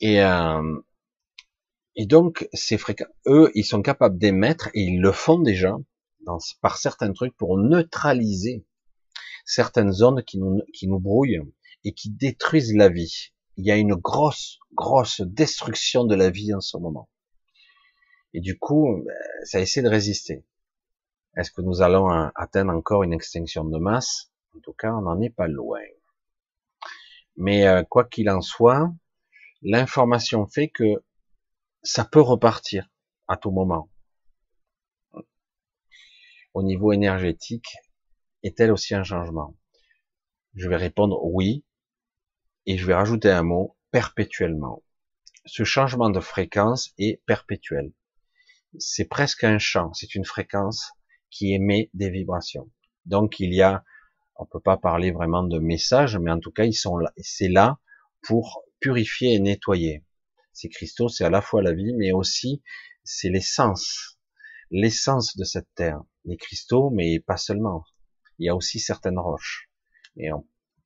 Et, 0.00 0.22
euh, 0.22 0.80
et 1.96 2.06
donc, 2.06 2.48
ces 2.52 2.78
fréquences, 2.78 3.08
eux, 3.26 3.50
ils 3.54 3.64
sont 3.64 3.82
capables 3.82 4.18
d'émettre, 4.18 4.68
et 4.74 4.82
ils 4.82 5.00
le 5.00 5.12
font 5.12 5.38
déjà, 5.38 5.76
par 6.60 6.76
certains 6.78 7.12
trucs, 7.12 7.36
pour 7.36 7.58
neutraliser 7.58 8.66
certaines 9.44 9.92
zones 9.92 10.22
qui 10.22 10.38
nous 10.38 11.00
brouillent 11.00 11.42
et 11.84 11.92
qui 11.92 12.10
détruisent 12.10 12.74
la 12.74 12.88
vie 12.88 13.32
il 13.60 13.66
y 13.66 13.70
a 13.70 13.76
une 13.76 13.94
grosse, 13.94 14.58
grosse 14.72 15.20
destruction 15.20 16.04
de 16.04 16.14
la 16.14 16.30
vie 16.30 16.54
en 16.54 16.60
ce 16.60 16.78
moment. 16.78 17.10
Et 18.32 18.40
du 18.40 18.58
coup, 18.58 19.02
ben, 19.04 19.14
ça 19.44 19.60
essaie 19.60 19.82
de 19.82 19.88
résister. 19.88 20.46
Est-ce 21.36 21.50
que 21.50 21.60
nous 21.60 21.82
allons 21.82 22.08
atteindre 22.34 22.72
encore 22.72 23.02
une 23.02 23.12
extinction 23.12 23.64
de 23.64 23.78
masse? 23.78 24.32
En 24.56 24.60
tout 24.60 24.72
cas, 24.72 24.94
on 24.94 25.02
n'en 25.02 25.20
est 25.20 25.28
pas 25.28 25.46
loin. 25.46 25.82
Mais 27.36 27.66
euh, 27.66 27.82
quoi 27.84 28.04
qu'il 28.04 28.30
en 28.30 28.40
soit, 28.40 28.90
l'information 29.60 30.46
fait 30.46 30.68
que 30.68 31.04
ça 31.82 32.06
peut 32.06 32.22
repartir 32.22 32.88
à 33.28 33.36
tout 33.36 33.50
moment. 33.50 33.90
Au 36.54 36.62
niveau 36.62 36.92
énergétique, 36.92 37.76
est-elle 38.42 38.72
aussi 38.72 38.94
un 38.94 39.04
changement? 39.04 39.54
Je 40.54 40.66
vais 40.66 40.76
répondre 40.76 41.22
oui, 41.22 41.62
et 42.70 42.78
je 42.78 42.86
vais 42.86 42.94
rajouter 42.94 43.32
un 43.32 43.42
mot, 43.42 43.76
perpétuellement. 43.90 44.84
Ce 45.44 45.64
changement 45.64 46.08
de 46.08 46.20
fréquence 46.20 46.92
est 46.98 47.20
perpétuel. 47.26 47.92
C'est 48.78 49.06
presque 49.06 49.42
un 49.42 49.58
champ, 49.58 49.92
c'est 49.92 50.14
une 50.14 50.24
fréquence 50.24 50.92
qui 51.30 51.52
émet 51.52 51.90
des 51.94 52.10
vibrations. 52.10 52.70
Donc 53.06 53.40
il 53.40 53.52
y 53.52 53.60
a, 53.60 53.82
on 54.36 54.46
peut 54.46 54.60
pas 54.60 54.76
parler 54.76 55.10
vraiment 55.10 55.42
de 55.42 55.58
messages, 55.58 56.16
mais 56.16 56.30
en 56.30 56.38
tout 56.38 56.52
cas 56.52 56.62
ils 56.64 56.72
sont 56.74 56.96
là, 56.96 57.12
c'est 57.16 57.48
là 57.48 57.80
pour 58.22 58.62
purifier 58.78 59.34
et 59.34 59.40
nettoyer. 59.40 60.04
Ces 60.52 60.68
cristaux, 60.68 61.08
c'est 61.08 61.24
à 61.24 61.30
la 61.30 61.42
fois 61.42 61.62
la 61.62 61.72
vie, 61.72 61.92
mais 61.94 62.12
aussi 62.12 62.62
c'est 63.02 63.30
l'essence, 63.30 64.20
l'essence 64.70 65.36
de 65.36 65.42
cette 65.42 65.74
terre. 65.74 66.00
Les 66.24 66.36
cristaux, 66.36 66.90
mais 66.90 67.18
pas 67.18 67.36
seulement. 67.36 67.82
Il 68.38 68.46
y 68.46 68.48
a 68.48 68.54
aussi 68.54 68.78
certaines 68.78 69.18
roches. 69.18 69.68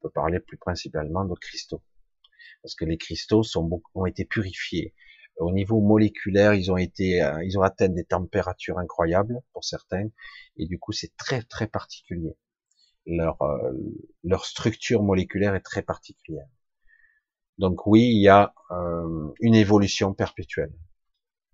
Peut 0.05 0.11
parler 0.11 0.39
plus 0.39 0.59
principalement 0.59 1.25
de 1.25 1.35
cristaux. 1.35 1.83
Parce 2.63 2.75
que 2.75 2.85
les 2.85 2.99
cristaux 2.99 3.43
sont, 3.43 3.83
ont 3.95 4.07
été 4.07 4.25
purifiés. 4.27 4.95
Au 5.39 5.51
niveau 5.51 5.81
moléculaire, 5.81 6.55
ils 6.55 6.71
ont 6.71 6.77
été, 6.77 7.23
euh, 7.23 7.43
ils 7.43 7.59
ont 7.59 7.63
atteint 7.63 7.89
des 7.89 8.05
températures 8.05 8.79
incroyables 8.79 9.41
pour 9.53 9.65
certains, 9.65 10.09
et 10.57 10.67
du 10.67 10.79
coup, 10.79 10.93
c'est 10.93 11.17
très 11.17 11.43
très 11.43 11.67
particulier. 11.67 12.37
Leur 13.07 13.41
euh, 13.43 13.73
leur 14.23 14.45
structure 14.45 15.03
moléculaire 15.03 15.55
est 15.55 15.61
très 15.61 15.83
particulière. 15.83 16.47
Donc 17.59 17.87
oui, 17.87 18.03
il 18.03 18.23
y 18.23 18.29
a 18.29 18.55
euh, 18.71 19.33
une 19.41 19.55
évolution 19.55 20.15
perpétuelle 20.15 20.73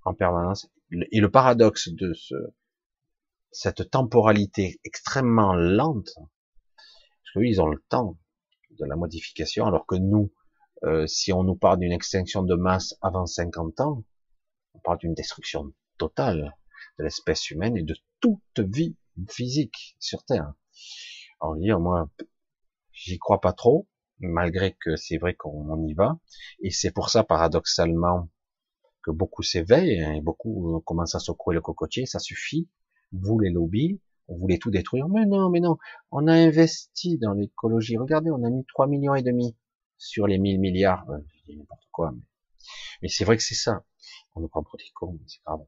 en 0.04 0.14
permanence. 0.14 0.70
Et 1.12 1.20
le 1.20 1.30
paradoxe 1.30 1.88
de 1.88 2.12
ce, 2.14 2.34
cette 3.52 3.90
temporalité 3.90 4.80
extrêmement 4.84 5.54
lente, 5.54 6.10
parce 6.16 7.34
que 7.34 7.40
ils 7.40 7.60
ont 7.60 7.68
le 7.68 7.82
temps, 7.88 8.18
de 8.78 8.84
la 8.84 8.96
modification, 8.96 9.66
alors 9.66 9.86
que 9.86 9.96
nous, 9.96 10.32
euh, 10.84 11.06
si 11.06 11.32
on 11.32 11.42
nous 11.42 11.56
parle 11.56 11.80
d'une 11.80 11.92
extinction 11.92 12.42
de 12.42 12.54
masse 12.54 12.94
avant 13.02 13.26
50 13.26 13.80
ans, 13.80 14.04
on 14.74 14.78
parle 14.80 14.98
d'une 14.98 15.14
destruction 15.14 15.72
totale 15.98 16.56
de 16.98 17.04
l'espèce 17.04 17.50
humaine 17.50 17.76
et 17.76 17.82
de 17.82 17.96
toute 18.20 18.60
vie 18.60 18.96
physique 19.28 19.96
sur 19.98 20.24
Terre. 20.24 20.54
Alors 21.40 21.56
dire, 21.56 21.80
moi, 21.80 22.10
j'y 22.92 23.18
crois 23.18 23.40
pas 23.40 23.52
trop, 23.52 23.88
malgré 24.18 24.76
que 24.80 24.96
c'est 24.96 25.18
vrai 25.18 25.34
qu'on 25.34 25.86
y 25.86 25.94
va, 25.94 26.18
et 26.60 26.70
c'est 26.70 26.90
pour 26.90 27.10
ça, 27.10 27.24
paradoxalement, 27.24 28.30
que 29.02 29.10
beaucoup 29.10 29.42
s'éveillent 29.42 30.16
et 30.16 30.20
beaucoup 30.20 30.82
commencent 30.84 31.14
à 31.14 31.20
secouer 31.20 31.54
le 31.54 31.62
cocotier, 31.62 32.06
ça 32.06 32.18
suffit. 32.18 32.68
Vous 33.12 33.38
les 33.38 33.50
lobbies, 33.50 34.00
on 34.30 34.36
voulait 34.36 34.58
tout 34.58 34.70
détruire. 34.70 35.08
Mais 35.08 35.26
non, 35.26 35.50
mais 35.50 35.60
non, 35.60 35.76
on 36.10 36.26
a 36.26 36.32
investi 36.32 37.18
dans 37.18 37.34
l'écologie. 37.34 37.98
Regardez, 37.98 38.30
on 38.30 38.42
a 38.44 38.50
mis 38.50 38.64
3 38.66 38.86
millions 38.86 39.14
et 39.14 39.22
demi 39.22 39.56
sur 39.98 40.26
les 40.26 40.38
1000 40.38 40.58
milliards. 40.60 41.04
je 41.08 41.52
dis 41.52 41.58
n'importe 41.58 41.86
quoi, 41.92 42.12
mais, 43.02 43.08
c'est 43.08 43.24
vrai 43.24 43.36
que 43.36 43.42
c'est 43.42 43.54
ça. 43.54 43.84
On 44.34 44.40
nous 44.40 44.48
prend 44.48 44.62
pour 44.62 44.76
des 44.76 44.84
cons, 44.94 45.18
c'est 45.26 45.42
grave. 45.44 45.64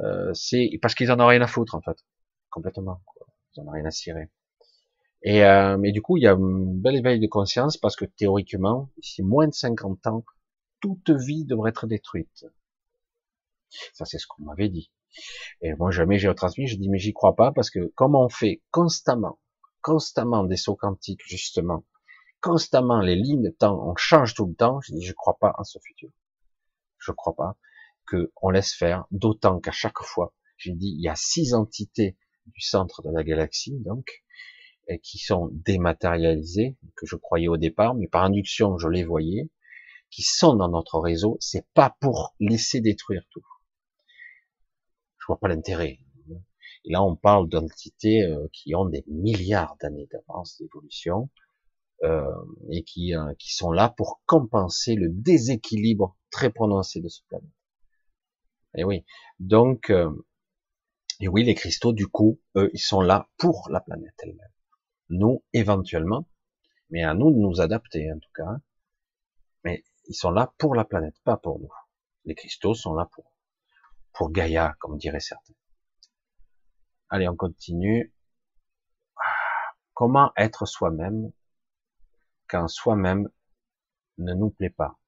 Euh, 0.00 0.32
c'est 0.34 0.70
parce 0.80 0.94
qu'ils 0.94 1.10
en 1.10 1.20
ont 1.20 1.26
rien 1.26 1.40
à 1.42 1.46
foutre, 1.46 1.74
en 1.74 1.80
fait. 1.80 1.98
Complètement. 2.50 3.00
Quoi. 3.06 3.26
Ils 3.54 3.60
en 3.60 3.66
ont 3.66 3.70
rien 3.70 3.84
à 3.84 3.90
cirer. 3.90 4.30
Et 5.22 5.44
euh, 5.44 5.76
mais 5.76 5.92
du 5.92 6.00
coup, 6.00 6.16
il 6.16 6.22
y 6.22 6.26
a 6.26 6.32
un 6.32 6.38
bel 6.38 6.96
éveil 6.96 7.20
de 7.20 7.26
conscience 7.26 7.76
parce 7.76 7.96
que 7.96 8.04
théoriquement, 8.06 8.90
si 9.02 9.22
moins 9.22 9.48
de 9.48 9.54
50 9.54 10.06
ans, 10.06 10.24
toute 10.80 11.10
vie 11.10 11.44
devrait 11.44 11.70
être 11.70 11.86
détruite. 11.86 12.46
Ça, 13.92 14.04
c'est 14.04 14.18
ce 14.18 14.26
qu'on 14.26 14.44
m'avait 14.44 14.68
dit. 14.68 14.90
Et 15.62 15.74
moi, 15.74 15.90
jamais 15.90 16.18
j'ai 16.18 16.28
retransmis, 16.28 16.66
je 16.66 16.76
dis, 16.76 16.88
mais 16.88 16.98
j'y 16.98 17.12
crois 17.12 17.36
pas, 17.36 17.52
parce 17.52 17.70
que 17.70 17.92
comme 17.94 18.14
on 18.14 18.28
fait 18.28 18.62
constamment, 18.70 19.40
constamment 19.82 20.44
des 20.44 20.56
sauts 20.56 20.76
quantiques, 20.76 21.22
justement, 21.26 21.84
constamment 22.40 23.00
les 23.00 23.16
lignes 23.16 23.42
de 23.42 23.50
temps, 23.50 23.80
on 23.86 23.94
change 23.96 24.34
tout 24.34 24.46
le 24.46 24.54
temps, 24.54 24.80
je 24.82 24.92
dis, 24.92 25.02
je 25.02 25.12
crois 25.12 25.36
pas 25.38 25.54
en 25.58 25.64
ce 25.64 25.78
futur. 25.84 26.10
Je 26.98 27.12
crois 27.12 27.34
pas 27.34 27.56
que 28.06 28.32
on 28.42 28.50
laisse 28.50 28.74
faire, 28.74 29.04
d'autant 29.10 29.60
qu'à 29.60 29.72
chaque 29.72 30.00
fois, 30.00 30.34
j'ai 30.56 30.72
dit, 30.72 30.94
il 30.96 31.02
y 31.02 31.08
a 31.08 31.16
six 31.16 31.54
entités 31.54 32.16
du 32.46 32.60
centre 32.60 33.02
de 33.02 33.10
la 33.10 33.22
galaxie, 33.22 33.78
donc, 33.80 34.22
qui 35.02 35.18
sont 35.18 35.50
dématérialisées, 35.52 36.76
que 36.96 37.06
je 37.06 37.16
croyais 37.16 37.48
au 37.48 37.56
départ, 37.56 37.94
mais 37.94 38.08
par 38.08 38.24
induction, 38.24 38.76
je 38.78 38.88
les 38.88 39.04
voyais, 39.04 39.48
qui 40.10 40.22
sont 40.22 40.56
dans 40.56 40.68
notre 40.68 40.98
réseau, 40.98 41.36
c'est 41.40 41.66
pas 41.74 41.96
pour 42.00 42.34
laisser 42.40 42.80
détruire 42.80 43.22
tout 43.30 43.42
vois 45.30 45.38
pas 45.38 45.48
l'intérêt. 45.48 46.00
Et 46.84 46.92
là, 46.92 47.02
on 47.02 47.14
parle 47.14 47.48
d'entités 47.48 48.22
euh, 48.22 48.48
qui 48.52 48.74
ont 48.74 48.86
des 48.86 49.04
milliards 49.06 49.76
d'années 49.80 50.08
d'avance 50.10 50.58
d'évolution 50.58 51.28
euh, 52.02 52.24
et 52.70 52.82
qui, 52.82 53.14
euh, 53.14 53.34
qui 53.38 53.52
sont 53.54 53.70
là 53.70 53.90
pour 53.90 54.22
compenser 54.26 54.94
le 54.94 55.08
déséquilibre 55.10 56.16
très 56.30 56.50
prononcé 56.50 57.00
de 57.00 57.08
ce 57.08 57.20
planète. 57.28 57.48
Et 58.74 58.84
oui, 58.84 59.04
donc, 59.40 59.92
et 61.20 61.26
oui, 61.28 61.42
les 61.42 61.56
cristaux, 61.56 61.92
du 61.92 62.06
coup, 62.06 62.40
eux, 62.56 62.70
ils 62.72 62.80
sont 62.80 63.00
là 63.00 63.28
pour 63.36 63.68
la 63.68 63.80
planète 63.80 64.14
elle-même. 64.18 64.52
Nous, 65.08 65.42
éventuellement, 65.52 66.24
mais 66.88 67.02
à 67.02 67.14
nous 67.14 67.32
de 67.32 67.36
nous 67.36 67.60
adapter, 67.60 68.12
en 68.12 68.18
tout 68.20 68.30
cas. 68.32 68.60
Mais 69.64 69.82
ils 70.06 70.14
sont 70.14 70.30
là 70.30 70.54
pour 70.56 70.76
la 70.76 70.84
planète, 70.84 71.16
pas 71.24 71.36
pour 71.36 71.58
nous. 71.58 71.72
Les 72.24 72.36
cristaux 72.36 72.74
sont 72.74 72.94
là 72.94 73.08
pour, 73.12 73.32
pour 74.12 74.30
Gaïa, 74.30 74.74
comme 74.78 74.98
diraient 74.98 75.20
certains. 75.20 75.54
Allez, 77.08 77.28
on 77.28 77.36
continue. 77.36 78.14
Comment 79.94 80.32
être 80.36 80.66
soi-même 80.66 81.32
quand 82.48 82.68
soi-même 82.68 83.28
ne 84.18 84.34
nous 84.34 84.50
plaît 84.50 84.70
pas? 84.70 84.98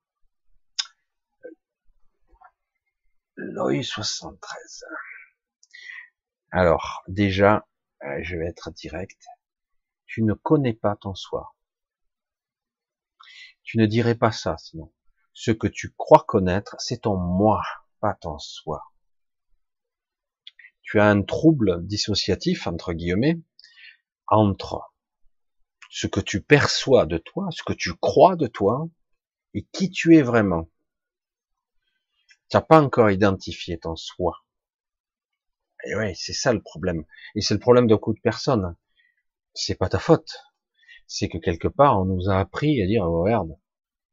L'OI 3.36 3.82
73. 3.82 4.84
Alors, 6.50 7.02
déjà, 7.08 7.66
euh, 8.04 8.18
je 8.22 8.36
vais 8.36 8.46
être 8.46 8.70
direct. 8.70 9.24
Tu 10.06 10.22
ne 10.22 10.34
connais 10.34 10.74
pas 10.74 10.96
ton 10.96 11.14
soi. 11.14 11.54
Tu 13.62 13.78
ne 13.78 13.86
dirais 13.86 14.14
pas 14.14 14.32
ça, 14.32 14.58
sinon. 14.58 14.92
Ce 15.32 15.50
que 15.50 15.66
tu 15.66 15.94
crois 15.96 16.24
connaître, 16.26 16.76
c'est 16.78 17.02
ton 17.02 17.16
moi, 17.16 17.62
pas 18.00 18.14
ton 18.14 18.38
soi. 18.38 18.91
Tu 20.92 21.00
as 21.00 21.08
un 21.08 21.22
trouble 21.22 21.86
dissociatif, 21.86 22.66
entre 22.66 22.92
guillemets, 22.92 23.40
entre 24.26 24.92
ce 25.88 26.06
que 26.06 26.20
tu 26.20 26.42
perçois 26.42 27.06
de 27.06 27.16
toi, 27.16 27.48
ce 27.50 27.62
que 27.62 27.72
tu 27.72 27.94
crois 27.94 28.36
de 28.36 28.46
toi, 28.46 28.90
et 29.54 29.66
qui 29.72 29.88
tu 29.88 30.18
es 30.18 30.20
vraiment. 30.20 30.68
Tu 32.50 32.58
n'as 32.58 32.60
pas 32.60 32.82
encore 32.82 33.10
identifié 33.10 33.78
ton 33.78 33.96
soi. 33.96 34.44
Et 35.86 35.96
ouais, 35.96 36.12
c'est 36.14 36.34
ça 36.34 36.52
le 36.52 36.60
problème. 36.60 37.06
Et 37.36 37.40
c'est 37.40 37.54
le 37.54 37.60
problème 37.60 37.86
de 37.86 37.94
beaucoup 37.94 38.12
de 38.12 38.20
personnes. 38.20 38.76
C'est 39.54 39.76
pas 39.76 39.88
ta 39.88 39.98
faute. 39.98 40.42
C'est 41.06 41.30
que 41.30 41.38
quelque 41.38 41.68
part, 41.68 42.02
on 42.02 42.04
nous 42.04 42.28
a 42.28 42.38
appris 42.38 42.82
à 42.82 42.86
dire, 42.86 43.02
oh, 43.02 43.22
regarde, 43.22 43.56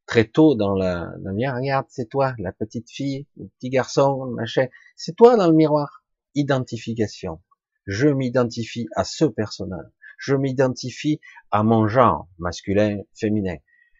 très 0.05 0.29
tôt 0.29 0.55
dans 0.55 0.75
la, 0.75 1.11
dans 1.17 1.33
regarde, 1.57 1.87
c'est 1.89 2.07
toi, 2.07 2.35
la 2.37 2.53
petite 2.53 2.89
fille, 2.89 3.27
le 3.35 3.49
petit 3.49 3.69
garçon, 3.69 4.27
machin, 4.27 4.67
c'est 4.95 5.17
toi 5.17 5.35
dans 5.35 5.47
le 5.47 5.53
miroir. 5.53 5.98
Identification. 6.35 7.41
Je 7.87 8.07
m'identifie 8.07 8.87
à 8.95 9.03
ce 9.03 9.25
personnage. 9.25 9.87
Je 10.17 10.35
m'identifie 10.35 11.19
à 11.51 11.63
mon 11.63 11.87
genre, 11.87 12.27
masculin, 12.37 13.01
féminin. 13.13 13.55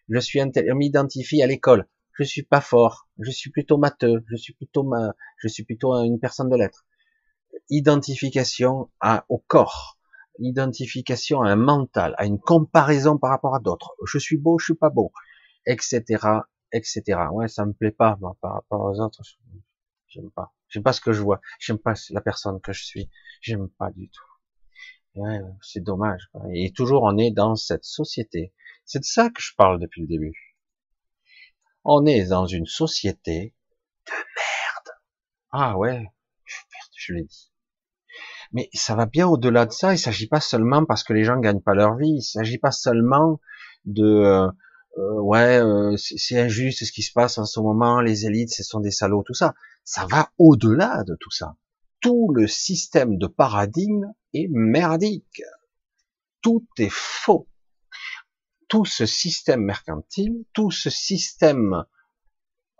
Je 0.08 0.18
suis, 0.18 0.40
m'identifie 0.74 1.42
à 1.42 1.46
l'école 1.46 1.86
je 2.20 2.24
suis 2.24 2.42
pas 2.42 2.60
fort, 2.60 3.08
je 3.18 3.30
suis 3.30 3.50
plutôt 3.50 3.78
matheux, 3.78 4.22
je 4.28 4.36
suis 4.36 4.52
plutôt 4.52 4.82
ma, 4.82 5.14
je 5.38 5.48
suis 5.48 5.64
plutôt 5.64 5.94
une 5.94 6.20
personne 6.20 6.50
de 6.50 6.56
lettres. 6.56 6.84
Identification 7.70 8.90
à, 9.00 9.24
au 9.30 9.38
corps, 9.38 9.98
identification 10.38 11.40
à 11.40 11.50
un 11.50 11.56
mental, 11.56 12.14
à 12.18 12.26
une 12.26 12.38
comparaison 12.38 13.16
par 13.16 13.30
rapport 13.30 13.54
à 13.54 13.58
d'autres. 13.58 13.94
Je 14.06 14.18
suis 14.18 14.36
beau, 14.36 14.58
je 14.58 14.66
suis 14.66 14.74
pas 14.74 14.90
beau, 14.90 15.12
etc., 15.64 16.02
etc. 16.72 17.02
Ouais, 17.32 17.48
ça 17.48 17.64
me 17.64 17.72
plaît 17.72 17.90
pas 17.90 18.18
par 18.42 18.52
rapport 18.52 18.82
aux 18.82 19.00
autres. 19.00 19.22
J'aime 20.10 20.30
pas. 20.30 20.52
J'aime 20.68 20.82
pas 20.82 20.92
ce 20.92 21.00
que 21.00 21.12
je 21.12 21.22
vois. 21.22 21.40
J'aime 21.58 21.78
pas 21.78 21.94
la 22.10 22.20
personne 22.20 22.60
que 22.60 22.72
je 22.72 22.84
suis. 22.84 23.10
J'aime 23.40 23.68
pas 23.68 23.90
du 23.90 24.10
tout. 24.10 24.24
Ouais, 25.14 25.40
c'est 25.62 25.82
dommage. 25.82 26.30
Et 26.52 26.72
toujours, 26.72 27.02
on 27.02 27.16
est 27.16 27.30
dans 27.30 27.56
cette 27.56 27.84
société. 27.84 28.52
C'est 28.84 29.00
de 29.00 29.04
ça 29.04 29.30
que 29.30 29.40
je 29.40 29.54
parle 29.56 29.80
depuis 29.80 30.02
le 30.02 30.06
début 30.06 30.50
on 31.84 32.06
est 32.06 32.26
dans 32.26 32.46
une 32.46 32.66
société 32.66 33.54
de 34.06 34.12
merde. 34.12 34.98
Ah 35.52 35.78
ouais, 35.78 36.06
je 36.96 37.14
l'ai 37.14 37.24
dit. 37.24 37.52
Mais 38.52 38.68
ça 38.72 38.94
va 38.94 39.06
bien 39.06 39.28
au-delà 39.28 39.66
de 39.66 39.72
ça. 39.72 39.94
Il 39.94 39.98
s'agit 39.98 40.26
pas 40.26 40.40
seulement 40.40 40.84
parce 40.84 41.04
que 41.04 41.12
les 41.12 41.24
gens 41.24 41.38
gagnent 41.38 41.60
pas 41.62 41.74
leur 41.74 41.96
vie. 41.96 42.16
Il 42.18 42.22
s'agit 42.22 42.58
pas 42.58 42.72
seulement 42.72 43.40
de 43.84 44.04
euh, 44.04 44.48
euh, 44.98 45.20
ouais, 45.20 45.60
euh, 45.60 45.96
c'est 45.96 46.38
injuste 46.38 46.84
ce 46.84 46.92
qui 46.92 47.02
se 47.02 47.12
passe 47.12 47.38
en 47.38 47.44
ce 47.44 47.60
moment. 47.60 48.00
Les 48.00 48.26
élites, 48.26 48.52
ce 48.52 48.64
sont 48.64 48.80
des 48.80 48.90
salauds, 48.90 49.22
tout 49.22 49.34
ça. 49.34 49.54
Ça 49.84 50.06
va 50.06 50.30
au-delà 50.38 51.04
de 51.04 51.16
tout 51.18 51.30
ça. 51.30 51.56
Tout 52.00 52.32
le 52.34 52.46
système 52.46 53.18
de 53.18 53.26
paradigme 53.26 54.12
est 54.32 54.48
merdique. 54.48 55.42
Tout 56.42 56.66
est 56.78 56.92
faux 56.92 57.48
tout 58.70 58.84
ce 58.84 59.04
système 59.04 59.62
mercantile, 59.62 60.44
tout 60.52 60.70
ce 60.70 60.90
système 60.90 61.74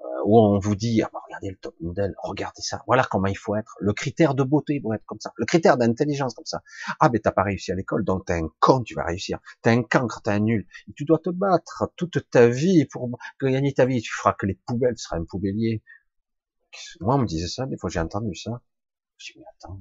euh, 0.01 0.05
où 0.25 0.39
on 0.39 0.61
vous 0.61 0.77
dit, 0.77 1.03
ah 1.03 1.11
bah, 1.13 1.19
regardez 1.27 1.51
le 1.51 1.57
top 1.57 1.75
modèle, 1.81 2.15
regardez 2.23 2.63
ça, 2.63 2.81
voilà 2.87 3.03
comment 3.11 3.27
il 3.27 3.37
faut 3.37 3.57
être, 3.57 3.77
le 3.81 3.93
critère 3.93 4.37
de 4.37 4.45
beauté 4.45 4.79
doit 4.79 4.95
être 4.95 5.05
comme 5.05 5.19
ça, 5.19 5.33
le 5.35 5.45
critère 5.47 5.77
d'intelligence 5.77 6.35
comme 6.35 6.47
ça. 6.47 6.63
Ah 7.01 7.09
ben 7.09 7.21
t'as 7.21 7.33
pas 7.33 7.43
réussi 7.43 7.73
à 7.73 7.75
l'école, 7.75 8.05
donc 8.05 8.25
t'es 8.27 8.35
un 8.35 8.49
con, 8.61 8.85
tu 8.85 8.95
vas 8.95 9.05
réussir. 9.05 9.41
T'es 9.63 9.71
un 9.71 9.83
cancre, 9.83 10.23
t'es 10.23 10.31
un 10.31 10.39
nul. 10.39 10.65
Tu 10.95 11.05
dois 11.05 11.19
te 11.19 11.31
battre 11.31 11.93
toute 11.97 12.31
ta 12.31 12.47
vie 12.47 12.85
pour 12.85 13.11
gagner 13.43 13.75
ta 13.75 13.85
vie. 13.85 14.01
Tu 14.01 14.13
feras 14.13 14.35
que 14.35 14.47
les 14.47 14.61
poubelles, 14.67 14.95
tu 14.95 15.03
seras 15.03 15.17
un 15.17 15.25
poubellier. 15.25 15.83
Moi, 17.01 17.15
on 17.17 17.19
me 17.19 17.27
disait 17.27 17.49
ça, 17.49 17.67
des 17.67 17.77
fois 17.77 17.91
j'ai 17.91 18.01
entendu 18.01 18.35
ça. 18.35 18.63
Je 19.19 19.33
dis, 19.33 19.39
mais 19.39 19.45
attends, 19.57 19.81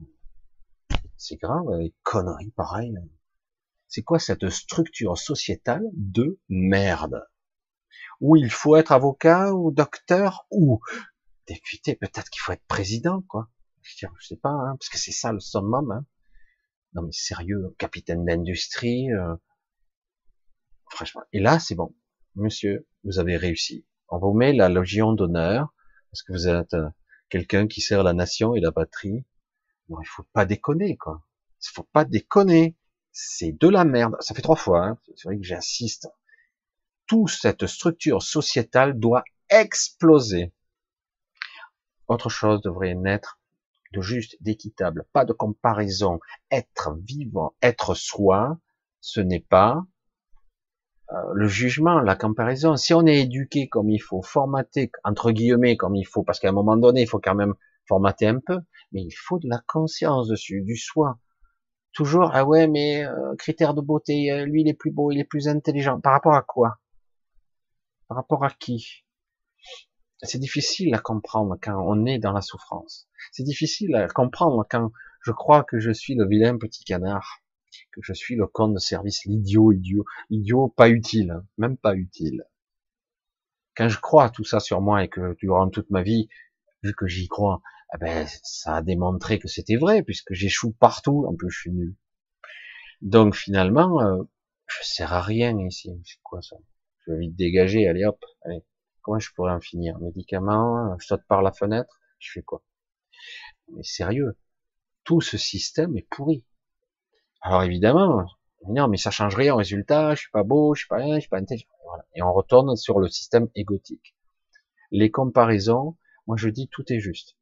c'est 1.17 1.37
grave, 1.37 1.65
les 1.79 1.93
conneries 2.03 2.51
pareilles. 2.51 2.97
C'est 3.87 4.03
quoi 4.03 4.19
cette 4.19 4.49
structure 4.49 5.17
sociétale 5.17 5.83
de 5.93 6.39
merde? 6.47 7.25
Où 8.21 8.35
il 8.35 8.51
faut 8.51 8.75
être 8.75 8.91
avocat 8.91 9.53
ou 9.53 9.71
docteur 9.71 10.45
ou 10.51 10.81
député, 11.47 11.95
peut-être 11.95 12.29
qu'il 12.29 12.41
faut 12.41 12.51
être 12.51 12.65
président, 12.67 13.21
quoi. 13.23 13.49
Je, 13.81 14.05
sais 14.21 14.35
pas, 14.35 14.49
hein, 14.49 14.75
parce 14.77 14.89
que 14.89 14.97
c'est 14.97 15.11
ça 15.11 15.31
le 15.31 15.39
summum. 15.39 15.91
Hein. 15.91 16.05
Non 16.93 17.03
mais 17.03 17.11
sérieux, 17.11 17.75
capitaine 17.77 18.25
d'industrie. 18.25 19.11
Euh... 19.11 19.35
Franchement. 20.89 21.21
Et 21.33 21.39
là, 21.39 21.59
c'est 21.59 21.75
bon. 21.75 21.95
Monsieur, 22.35 22.87
vous 23.03 23.19
avez 23.19 23.37
réussi. 23.37 23.85
On 24.09 24.19
vous 24.19 24.33
met 24.33 24.53
la 24.53 24.69
Légion 24.69 25.13
d'honneur 25.13 25.73
parce 26.11 26.23
que 26.23 26.33
vous 26.33 26.47
êtes 26.47 26.73
euh, 26.73 26.89
quelqu'un 27.29 27.67
qui 27.67 27.81
sert 27.81 28.03
la 28.03 28.13
nation 28.13 28.55
et 28.55 28.59
la 28.59 28.71
patrie. 28.71 29.25
Non, 29.89 30.01
il 30.01 30.07
faut 30.07 30.25
pas 30.33 30.45
déconner, 30.45 30.97
quoi. 30.97 31.23
Il 31.61 31.69
faut 31.73 31.87
pas 31.91 32.05
déconner 32.05 32.77
c'est 33.11 33.51
de 33.51 33.67
la 33.67 33.85
merde. 33.85 34.15
Ça 34.19 34.33
fait 34.33 34.41
trois 34.41 34.55
fois, 34.55 34.85
hein. 34.85 34.97
c'est 35.15 35.27
vrai 35.27 35.37
que 35.37 35.43
j'insiste. 35.43 36.09
Toute 37.07 37.29
cette 37.29 37.65
structure 37.67 38.21
sociétale 38.21 38.99
doit 38.99 39.23
exploser. 39.49 40.53
Autre 42.07 42.29
chose 42.29 42.61
devrait 42.61 42.95
naître 42.95 43.39
de 43.93 44.01
juste, 44.01 44.37
d'équitable, 44.41 45.05
pas 45.13 45.25
de 45.25 45.33
comparaison. 45.33 46.19
Être 46.51 46.95
vivant, 47.03 47.55
être 47.61 47.95
soi, 47.95 48.59
ce 49.01 49.19
n'est 49.19 49.39
pas 49.39 49.83
le 51.33 51.47
jugement, 51.47 51.99
la 51.99 52.15
comparaison. 52.15 52.75
Si 52.75 52.93
on 52.93 53.05
est 53.05 53.21
éduqué 53.21 53.67
comme 53.67 53.89
il 53.89 53.99
faut, 53.99 54.21
formaté 54.21 54.91
entre 55.03 55.31
guillemets 55.31 55.75
comme 55.77 55.95
il 55.95 56.05
faut, 56.05 56.23
parce 56.23 56.39
qu'à 56.39 56.49
un 56.49 56.53
moment 56.53 56.77
donné, 56.77 57.01
il 57.01 57.07
faut 57.07 57.19
quand 57.19 57.35
même 57.35 57.55
formater 57.87 58.27
un 58.27 58.39
peu, 58.39 58.59
mais 58.91 59.01
il 59.01 59.11
faut 59.11 59.39
de 59.39 59.49
la 59.49 59.61
conscience 59.67 60.27
dessus, 60.27 60.61
du 60.61 60.77
soi. 60.77 61.19
Toujours, 61.93 62.29
ah 62.33 62.45
ouais, 62.45 62.67
mais 62.67 63.03
euh, 63.03 63.35
critère 63.37 63.73
de 63.73 63.81
beauté, 63.81 64.31
euh, 64.31 64.45
lui 64.45 64.61
il 64.61 64.69
est 64.69 64.75
plus 64.75 64.91
beau, 64.91 65.11
il 65.11 65.19
est 65.19 65.25
plus 65.25 65.47
intelligent. 65.47 65.99
Par 65.99 66.13
rapport 66.13 66.35
à 66.35 66.43
quoi? 66.43 66.79
Par 68.07 68.17
rapport 68.17 68.43
à 68.43 68.51
qui? 68.51 69.03
C'est 70.21 70.37
difficile 70.37 70.93
à 70.93 70.99
comprendre 70.99 71.57
quand 71.61 71.81
on 71.83 72.05
est 72.05 72.19
dans 72.19 72.33
la 72.33 72.41
souffrance. 72.41 73.07
C'est 73.31 73.43
difficile 73.43 73.95
à 73.95 74.07
comprendre 74.07 74.65
quand 74.69 74.91
je 75.21 75.31
crois 75.31 75.63
que 75.63 75.79
je 75.79 75.91
suis 75.91 76.13
le 76.15 76.27
vilain 76.27 76.57
petit 76.57 76.83
canard, 76.83 77.41
que 77.91 78.01
je 78.01 78.13
suis 78.13 78.35
le 78.35 78.47
con 78.47 78.69
de 78.69 78.79
service, 78.79 79.25
l'idiot, 79.25 79.71
idiot, 79.71 80.05
idiot 80.29 80.69
pas 80.69 80.89
utile, 80.89 81.31
hein, 81.31 81.45
même 81.57 81.77
pas 81.77 81.95
utile. 81.95 82.43
Quand 83.75 83.89
je 83.89 83.99
crois 83.99 84.29
tout 84.29 84.43
ça 84.43 84.59
sur 84.59 84.81
moi 84.81 85.03
et 85.03 85.09
que 85.09 85.35
durant 85.39 85.69
toute 85.69 85.89
ma 85.89 86.01
vie, 86.01 86.29
vu 86.83 86.93
que 86.93 87.07
j'y 87.07 87.27
crois, 87.27 87.61
eh 87.93 87.97
ben, 87.97 88.27
ça 88.43 88.75
a 88.75 88.81
démontré 88.81 89.39
que 89.39 89.47
c'était 89.47 89.77
vrai, 89.77 90.03
puisque 90.03 90.33
j'échoue 90.33 90.71
partout, 90.73 91.25
en 91.27 91.35
plus 91.35 91.49
je 91.49 91.59
suis 91.59 91.71
nul. 91.71 91.95
Donc 93.01 93.35
finalement, 93.35 94.01
euh, 94.01 94.23
je 94.67 94.83
sers 94.83 95.13
à 95.13 95.21
rien 95.21 95.57
ici. 95.59 95.89
C'est 96.05 96.21
quoi 96.21 96.41
ça? 96.41 96.57
Je 97.05 97.11
vais 97.11 97.19
vite 97.19 97.35
dégager, 97.35 97.87
allez 97.87 98.05
hop, 98.05 98.23
allez. 98.43 98.63
Comment 99.01 99.19
je 99.19 99.33
pourrais 99.33 99.53
en 99.53 99.61
finir? 99.61 99.97
Médicaments, 99.99 100.97
je 100.99 101.07
saute 101.07 101.23
par 101.27 101.41
la 101.41 101.51
fenêtre, 101.51 101.99
je 102.19 102.31
fais 102.33 102.43
quoi? 102.43 102.63
Mais 103.73 103.83
sérieux, 103.83 104.37
tout 105.03 105.21
ce 105.21 105.37
système 105.37 105.97
est 105.97 106.07
pourri. 106.09 106.45
Alors 107.41 107.63
évidemment, 107.63 108.25
non, 108.67 108.87
mais 108.87 108.97
ça 108.97 109.11
change 109.11 109.35
rien 109.35 109.53
au 109.53 109.57
résultat, 109.57 110.15
je 110.15 110.21
suis 110.21 110.31
pas 110.31 110.43
beau, 110.43 110.75
je 110.75 110.81
suis 110.81 110.87
pas 110.87 110.97
rien, 110.97 111.15
je 111.15 111.21
suis 111.21 111.29
pas 111.29 111.39
intelligent. 111.39 111.67
Voilà. 111.85 112.05
Et 112.15 112.21
on 112.21 112.33
retourne 112.33 112.75
sur 112.75 112.99
le 112.99 113.07
système 113.09 113.47
égotique. 113.55 114.15
Les 114.91 115.11
comparaisons, 115.11 115.97
moi 116.27 116.37
je 116.37 116.49
dis 116.49 116.67
tout 116.67 116.91
est 116.91 116.99
juste 116.99 117.37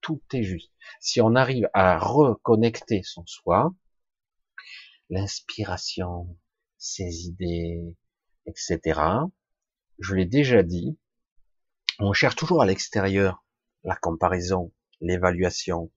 tout 0.00 0.22
est 0.32 0.42
juste. 0.42 0.72
Si 1.00 1.20
on 1.20 1.34
arrive 1.34 1.68
à 1.74 1.98
reconnecter 1.98 3.02
son 3.02 3.26
soi, 3.26 3.74
l'inspiration, 5.10 6.38
ses 6.76 7.26
idées, 7.26 7.96
etc., 8.46 9.00
je 9.98 10.14
l'ai 10.14 10.26
déjà 10.26 10.62
dit, 10.62 10.98
on 11.98 12.12
cherche 12.12 12.36
toujours 12.36 12.62
à 12.62 12.66
l'extérieur 12.66 13.44
la 13.84 13.96
comparaison, 13.96 14.72
l'évaluation, 15.00 15.90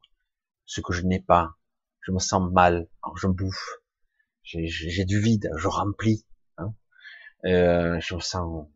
ce 0.66 0.82
que 0.82 0.94
je 0.94 1.04
n'ai 1.04 1.22
pas, 1.22 1.56
je 2.02 2.12
me 2.12 2.20
sens 2.20 2.52
mal, 2.52 2.88
alors 3.04 3.18
je 3.18 3.28
bouffe, 3.28 3.80
j'ai 4.44 5.06
du 5.06 5.20
vide, 5.20 5.50
je 5.56 5.68
remplis, 5.68 6.26
hein. 6.58 6.74
euh, 7.46 8.00
je 8.00 8.16
me 8.16 8.20
sens, 8.20 8.68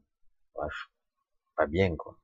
pas 1.56 1.68
bien, 1.68 1.96
quoi. 1.96 2.20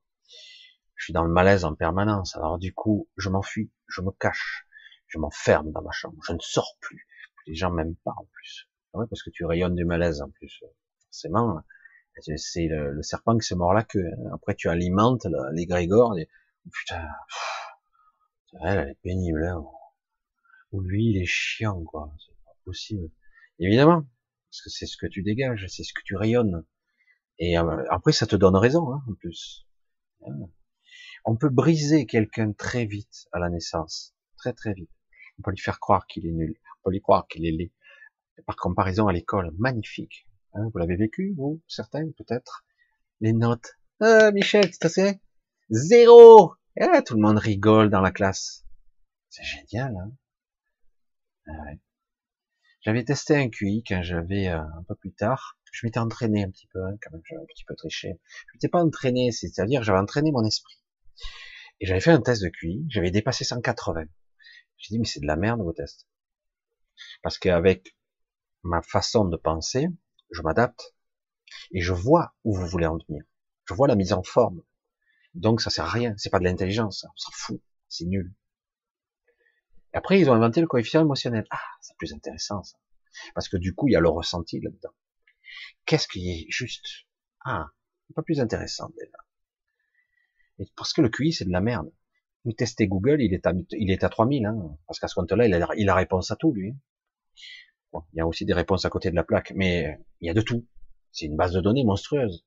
Je 0.96 1.06
suis 1.06 1.14
dans 1.14 1.24
le 1.24 1.32
malaise 1.32 1.66
en 1.66 1.74
permanence. 1.74 2.36
Alors 2.36 2.60
du 2.60 2.74
coup, 2.74 3.10
je 3.18 3.30
m'enfuis, 3.30 3.72
je 3.88 4.02
me 4.02 4.12
cache, 4.12 4.68
je 5.08 5.18
m'enferme 5.18 5.72
dans 5.72 5.82
ma 5.82 5.92
chambre, 5.92 6.18
je 6.28 6.34
ne 6.34 6.40
sors 6.40 6.78
plus. 6.80 7.08
Les 7.48 7.56
gens 7.56 7.72
m'aiment 7.72 7.96
pas 8.04 8.14
en 8.18 8.26
plus. 8.26 8.70
Ah 8.94 9.00
ouais, 9.00 9.06
parce 9.10 9.24
que 9.24 9.32
tu 9.32 9.46
rayonnes 9.46 9.76
du 9.76 9.86
malaise 9.86 10.22
en 10.22 10.30
plus. 10.30 10.64
Forcément, 11.06 11.64
c'est 12.20 12.68
le, 12.68 13.02
serpent 13.02 13.38
qui 13.38 13.48
se 13.48 13.56
mord 13.56 13.74
la 13.74 13.84
queue. 13.84 14.12
Après, 14.34 14.54
tu 14.54 14.70
alimentes 14.70 15.26
les 15.54 15.66
grégores. 15.66 16.14
Oh, 16.16 16.70
putain, 16.72 17.08
elle, 18.64 18.90
est 18.90 19.00
pénible. 19.02 19.44
Hein. 19.44 19.64
Ou 20.72 20.82
lui, 20.82 21.08
il 21.12 21.22
est 21.22 21.26
chiant, 21.26 21.84
quoi. 21.84 22.14
C'est 22.20 22.44
pas 22.46 22.56
possible. 22.66 23.10
Évidemment, 23.60 24.04
parce 24.50 24.62
que 24.64 24.70
c'est 24.70 24.86
ce 24.86 24.98
que 24.98 25.08
tu 25.08 25.24
dégages, 25.24 25.66
c'est 25.68 25.84
ce 25.84 25.94
que 25.94 26.02
tu 26.04 26.16
rayonnes. 26.16 26.66
Et 27.40 27.58
euh, 27.58 27.84
après, 27.90 28.12
ça 28.12 28.28
te 28.28 28.36
donne 28.36 28.56
raison, 28.56 28.94
hein, 28.94 29.04
en 29.08 29.14
plus. 29.14 29.68
On 31.26 31.36
peut 31.36 31.50
briser 31.50 32.06
quelqu'un 32.06 32.54
très 32.54 32.86
vite 32.86 33.28
à 33.32 33.40
la 33.40 33.50
naissance, 33.50 34.16
très 34.38 34.54
très 34.54 34.74
vite. 34.74 34.92
On 35.40 35.44
peut 35.44 35.52
lui 35.52 35.58
faire 35.58 35.80
croire 35.80 36.06
qu'il 36.08 36.28
est 36.28 36.32
nul, 36.32 36.56
on 36.80 36.84
peut 36.84 36.92
lui 36.92 37.02
croire 37.02 37.28
qu'il 37.28 37.46
est 37.46 37.52
laid. 37.52 37.72
Par 38.46 38.56
comparaison 38.56 39.08
à 39.08 39.14
l'école, 39.14 39.52
magnifique. 39.58 40.28
Hein, 40.54 40.70
vous 40.72 40.78
l'avez 40.80 40.96
vécu, 40.96 41.34
vous, 41.38 41.62
certains, 41.68 42.10
peut-être? 42.18 42.66
Les 43.20 43.34
notes. 43.34 43.78
Ah, 44.00 44.32
Michel, 44.32 44.70
tu 44.70 44.90
sais 44.90 45.22
Zéro 45.70 46.56
ah, 46.80 47.02
Tout 47.02 47.16
le 47.16 47.22
monde 47.22 47.38
rigole 47.38 47.90
dans 47.90 48.02
la 48.02 48.12
classe. 48.12 48.66
C'est 49.30 49.44
génial, 49.44 49.96
hein 49.96 50.12
ouais. 51.48 51.80
J'avais 52.82 53.04
testé 53.04 53.36
un 53.36 53.50
QI 53.50 53.84
quand 53.88 54.02
j'avais 54.02 54.48
euh, 54.48 54.60
un 54.60 54.84
peu 54.88 54.96
plus 54.96 55.14
tard. 55.14 55.60
Je 55.72 55.86
m'étais 55.86 56.00
entraîné 56.00 56.44
un 56.44 56.50
petit 56.50 56.68
peu, 56.68 56.84
hein, 56.84 56.98
quand 57.02 57.12
même, 57.12 57.22
j'avais 57.30 57.42
un 57.42 57.46
petit 57.46 57.64
peu 57.64 57.76
triché. 57.76 58.20
Je 58.48 58.58
m'étais 58.58 58.70
pas 58.70 58.84
entraîné, 58.84 59.32
c'est-à-dire 59.32 59.84
j'avais 59.84 60.00
entraîné 60.00 60.32
mon 60.32 60.44
esprit. 60.44 60.82
Et 61.80 61.86
j'avais 61.86 62.00
fait 62.02 62.12
un 62.12 62.22
test 62.22 62.44
de 62.44 62.50
QI, 62.50 62.86
j'avais 62.90 63.12
dépassé 63.12 63.44
180. 63.44 64.06
J'ai 64.78 64.96
dit, 64.96 65.00
mais 65.00 65.06
c'est 65.06 65.20
de 65.20 65.28
la 65.28 65.36
merde 65.36 65.62
vos 65.62 65.74
tests. 65.74 66.08
Parce 67.22 67.38
qu'avec 67.38 67.96
ma 68.64 68.82
façon 68.82 69.26
de 69.26 69.38
penser, 69.38 69.88
je 70.32 70.42
m'adapte 70.42 70.96
et 71.72 71.82
je 71.82 71.94
vois 71.94 72.34
où 72.44 72.56
vous 72.56 72.68
voulez 72.68 72.88
en 72.88 72.98
venir. 72.98 73.24
Je 73.66 73.74
vois 73.74 73.88
la 73.88 73.96
mise 73.96 74.14
en 74.14 74.24
forme. 74.24 74.62
Donc 75.34 75.62
ça 75.62 75.70
sert 75.70 75.86
à 75.86 75.90
rien, 75.90 76.14
c'est 76.18 76.30
pas 76.30 76.40
de 76.40 76.44
l'intelligence, 76.44 77.06
on 77.06 77.18
s'en 77.18 77.32
fout, 77.32 77.62
c'est 77.88 78.06
nul. 78.06 78.34
Après, 79.94 80.20
ils 80.20 80.30
ont 80.30 80.34
inventé 80.34 80.62
le 80.62 80.68
coefficient 80.68 81.02
émotionnel. 81.02 81.46
Ah, 81.50 81.60
c'est 81.82 81.96
plus 81.98 82.14
intéressant 82.14 82.64
ça. 82.64 82.78
Parce 83.36 83.50
que 83.50 83.58
du 83.58 83.76
coup, 83.76 83.88
il 83.88 83.92
y 83.92 83.96
a 83.96 84.00
le 84.00 84.10
ressenti 84.10 84.60
là-dedans. 84.62 84.94
Qu'est-ce 85.86 86.08
qui 86.08 86.30
est 86.32 86.46
juste? 86.50 86.86
Ah, 87.44 87.68
pas 88.16 88.22
plus 88.22 88.40
intéressant 88.40 88.90
déjà. 88.98 89.18
Et 90.60 90.66
parce 90.76 90.94
que 90.94 91.02
le 91.02 91.10
QI, 91.10 91.34
c'est 91.34 91.46
de 91.46 91.52
la 91.52 91.62
merde. 91.62 91.92
Vous 92.46 92.54
testez 92.54 92.88
Google, 92.88 93.22
il 93.22 93.34
est 93.34 93.46
à, 93.46 93.54
il 93.72 93.92
est 93.92 94.04
à 94.04 94.10
3000, 94.10 94.46
hein, 94.46 94.78
parce 94.88 95.00
qu'à 95.00 95.08
ce 95.08 95.16
compte-là, 95.16 95.46
il 95.46 95.54
a, 95.54 95.68
il 95.76 95.90
a 95.90 95.96
réponse 95.96 96.32
à 96.32 96.36
tout, 96.36 96.54
lui. 96.54 96.76
Bon, 97.92 98.04
il 98.14 98.18
y 98.18 98.22
a 98.22 98.28
aussi 98.28 98.46
des 98.46 98.54
réponses 98.54 98.86
à 98.86 98.90
côté 98.90 99.12
de 99.12 99.16
la 99.16 99.24
plaque, 99.24 99.52
mais 99.56 100.00
il 100.22 100.28
y 100.28 100.30
a 100.30 100.34
de 100.34 100.42
tout. 100.42 100.66
C'est 101.12 101.26
une 101.26 101.36
base 101.36 101.54
de 101.54 101.62
données 101.62 101.84
monstrueuse. 101.84 102.46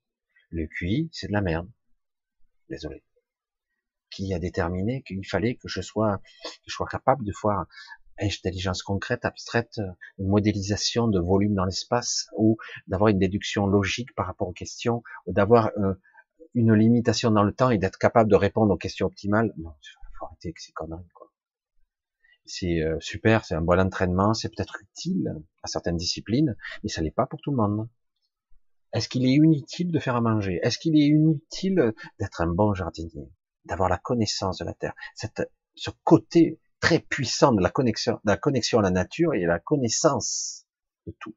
Le 0.50 0.66
QI, 0.66 1.10
c'est 1.12 1.28
de 1.28 1.32
la 1.32 1.42
merde. 1.42 1.70
Désolé. 2.68 3.04
Qui 4.14 4.32
a 4.32 4.38
déterminé 4.38 5.02
qu'il 5.02 5.26
fallait 5.26 5.56
que 5.56 5.66
je 5.68 5.80
sois, 5.80 6.18
que 6.44 6.68
je 6.68 6.72
sois 6.72 6.86
capable 6.86 7.24
de 7.24 7.32
voir 7.42 7.66
intelligence 8.20 8.82
concrète, 8.82 9.24
abstraite, 9.24 9.80
une 10.18 10.28
modélisation 10.28 11.08
de 11.08 11.18
volume 11.18 11.54
dans 11.54 11.64
l'espace, 11.64 12.28
ou 12.36 12.56
d'avoir 12.86 13.08
une 13.08 13.18
déduction 13.18 13.66
logique 13.66 14.14
par 14.14 14.26
rapport 14.26 14.48
aux 14.48 14.52
questions, 14.52 15.02
ou 15.26 15.32
d'avoir 15.32 15.72
euh, 15.78 15.94
une 16.54 16.72
limitation 16.74 17.30
dans 17.30 17.42
le 17.42 17.52
temps 17.52 17.70
et 17.70 17.78
d'être 17.78 17.98
capable 17.98 18.30
de 18.30 18.36
répondre 18.36 18.72
aux 18.72 18.78
questions 18.78 19.06
optimales. 19.06 19.52
Non, 19.56 19.72
faut 20.18 20.26
arrêter 20.26 20.48
avec 20.48 20.60
ces 20.60 20.72
conneries, 20.72 21.08
quoi. 21.12 21.30
C'est 22.46 22.82
euh, 22.82 22.98
super, 23.00 23.44
c'est 23.44 23.54
un 23.54 23.62
bon 23.62 23.80
entraînement, 23.80 24.34
c'est 24.34 24.50
peut-être 24.54 24.76
utile 24.82 25.34
à 25.62 25.66
certaines 25.66 25.96
disciplines, 25.96 26.56
mais 26.82 26.90
ça 26.90 27.00
l'est 27.00 27.10
pas 27.10 27.26
pour 27.26 27.40
tout 27.40 27.50
le 27.50 27.56
monde. 27.56 27.88
Est-ce 28.92 29.08
qu'il 29.08 29.24
est 29.24 29.32
inutile 29.32 29.90
de 29.90 29.98
faire 29.98 30.14
à 30.14 30.20
manger? 30.20 30.60
Est-ce 30.62 30.78
qu'il 30.78 30.94
est 30.94 31.06
inutile 31.06 31.94
d'être 32.20 32.42
un 32.42 32.46
bon 32.46 32.74
jardinier, 32.74 33.28
d'avoir 33.64 33.88
la 33.88 33.98
connaissance 33.98 34.58
de 34.58 34.64
la 34.64 34.74
terre, 34.74 34.94
cette, 35.14 35.50
ce 35.74 35.90
côté 36.04 36.60
très 36.80 36.98
puissant 36.98 37.52
de 37.52 37.62
la 37.62 37.70
connexion, 37.70 38.14
de 38.24 38.30
la 38.30 38.36
connexion 38.36 38.78
à 38.78 38.82
la 38.82 38.90
nature 38.90 39.34
et 39.34 39.44
la 39.46 39.58
connaissance 39.58 40.66
de 41.06 41.14
tout. 41.18 41.34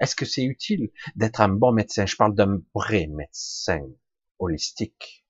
Est-ce 0.00 0.14
que 0.14 0.26
c'est 0.26 0.44
utile 0.44 0.90
d'être 1.16 1.40
un 1.40 1.48
bon 1.48 1.72
médecin? 1.72 2.04
Je 2.04 2.16
parle 2.16 2.34
d'un 2.34 2.60
vrai 2.74 3.06
médecin 3.06 3.80
holistique, 4.38 5.24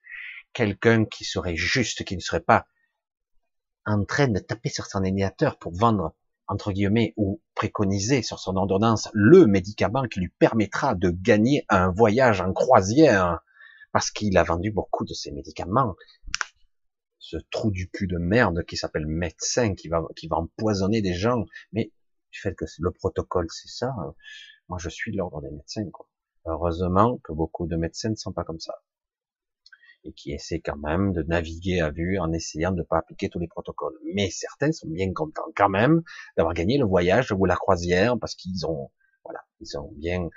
quelqu'un 0.53 1.05
qui 1.05 1.25
serait 1.25 1.57
juste, 1.57 2.05
qui 2.05 2.17
ne 2.17 2.21
serait 2.21 2.41
pas 2.41 2.67
en 3.85 4.05
train 4.05 4.29
de 4.29 4.39
taper 4.39 4.69
sur 4.69 4.87
son 4.87 4.99
ordinateur 4.99 5.59
pour 5.59 5.73
vendre 5.73 6.15
entre 6.49 6.73
guillemets 6.73 7.15
ou 7.17 7.41
préconiser 7.55 8.23
sur 8.23 8.39
son 8.39 8.57
ordonnance 8.57 9.09
le 9.13 9.47
médicament 9.47 10.05
qui 10.05 10.21
lui 10.21 10.29
permettra 10.29 10.95
de 10.95 11.11
gagner 11.11 11.65
un 11.69 11.91
voyage 11.91 12.41
en 12.41 12.53
croisière 12.53 13.41
parce 13.93 14.11
qu'il 14.11 14.37
a 14.39 14.43
vendu 14.43 14.71
beaucoup 14.71 15.05
de 15.05 15.15
ces 15.15 15.31
médicaments 15.33 15.95
ce 17.23 17.37
trou 17.51 17.71
du 17.71 17.89
cul 17.89 18.09
de 18.09 18.19
merde 18.19 18.65
qui 18.65 18.77
s'appelle 18.77 19.07
médecin, 19.07 19.75
qui 19.75 19.89
va, 19.89 20.03
qui 20.17 20.27
va 20.27 20.37
empoisonner 20.37 21.01
des 21.01 21.15
gens. 21.15 21.47
Mais 21.73 21.93
du 22.31 22.41
fait 22.41 22.55
que 22.55 22.65
le 22.79 22.91
protocole, 22.91 23.47
c'est 23.51 23.69
ça, 23.69 23.95
moi 24.69 24.79
je 24.79 24.89
suis 24.89 25.13
de 25.13 25.17
l'ordre 25.17 25.41
des 25.41 25.51
médecins. 25.51 25.85
Heureusement 26.45 27.19
que 27.19 27.33
beaucoup 27.33 27.67
de 27.67 27.77
médecins 27.77 28.11
ne 28.11 28.17
sont 28.17 28.33
pas 28.33 28.45
comme 28.45 28.59
ça. 28.59 28.75
Et 30.05 30.13
qui 30.13 30.33
essaient 30.33 30.61
quand 30.61 30.77
même 30.77 31.13
de 31.13 31.23
naviguer 31.23 31.81
à 31.81 31.91
vue 31.91 32.19
en 32.19 32.33
essayant 32.33 32.73
de 32.73 32.79
ne 32.79 32.83
pas 32.83 32.99
appliquer 32.99 33.29
tous 33.29 33.39
les 33.39 33.47
protocoles. 33.47 33.97
Mais 34.15 34.29
certains 34.31 34.73
sont 34.73 34.89
bien 34.89 35.13
contents 35.13 35.53
quand 35.55 35.69
même 35.69 36.03
d'avoir 36.37 36.55
gagné 36.55 36.77
le 36.77 36.85
voyage 36.85 37.31
ou 37.31 37.45
la 37.45 37.55
croisière 37.55 38.19
parce 38.19 38.35
qu'ils 38.35 38.67
ont, 38.67 38.91
voilà, 39.25 39.45
ils 39.61 39.79
ont 39.79 39.93
bien 39.93 40.29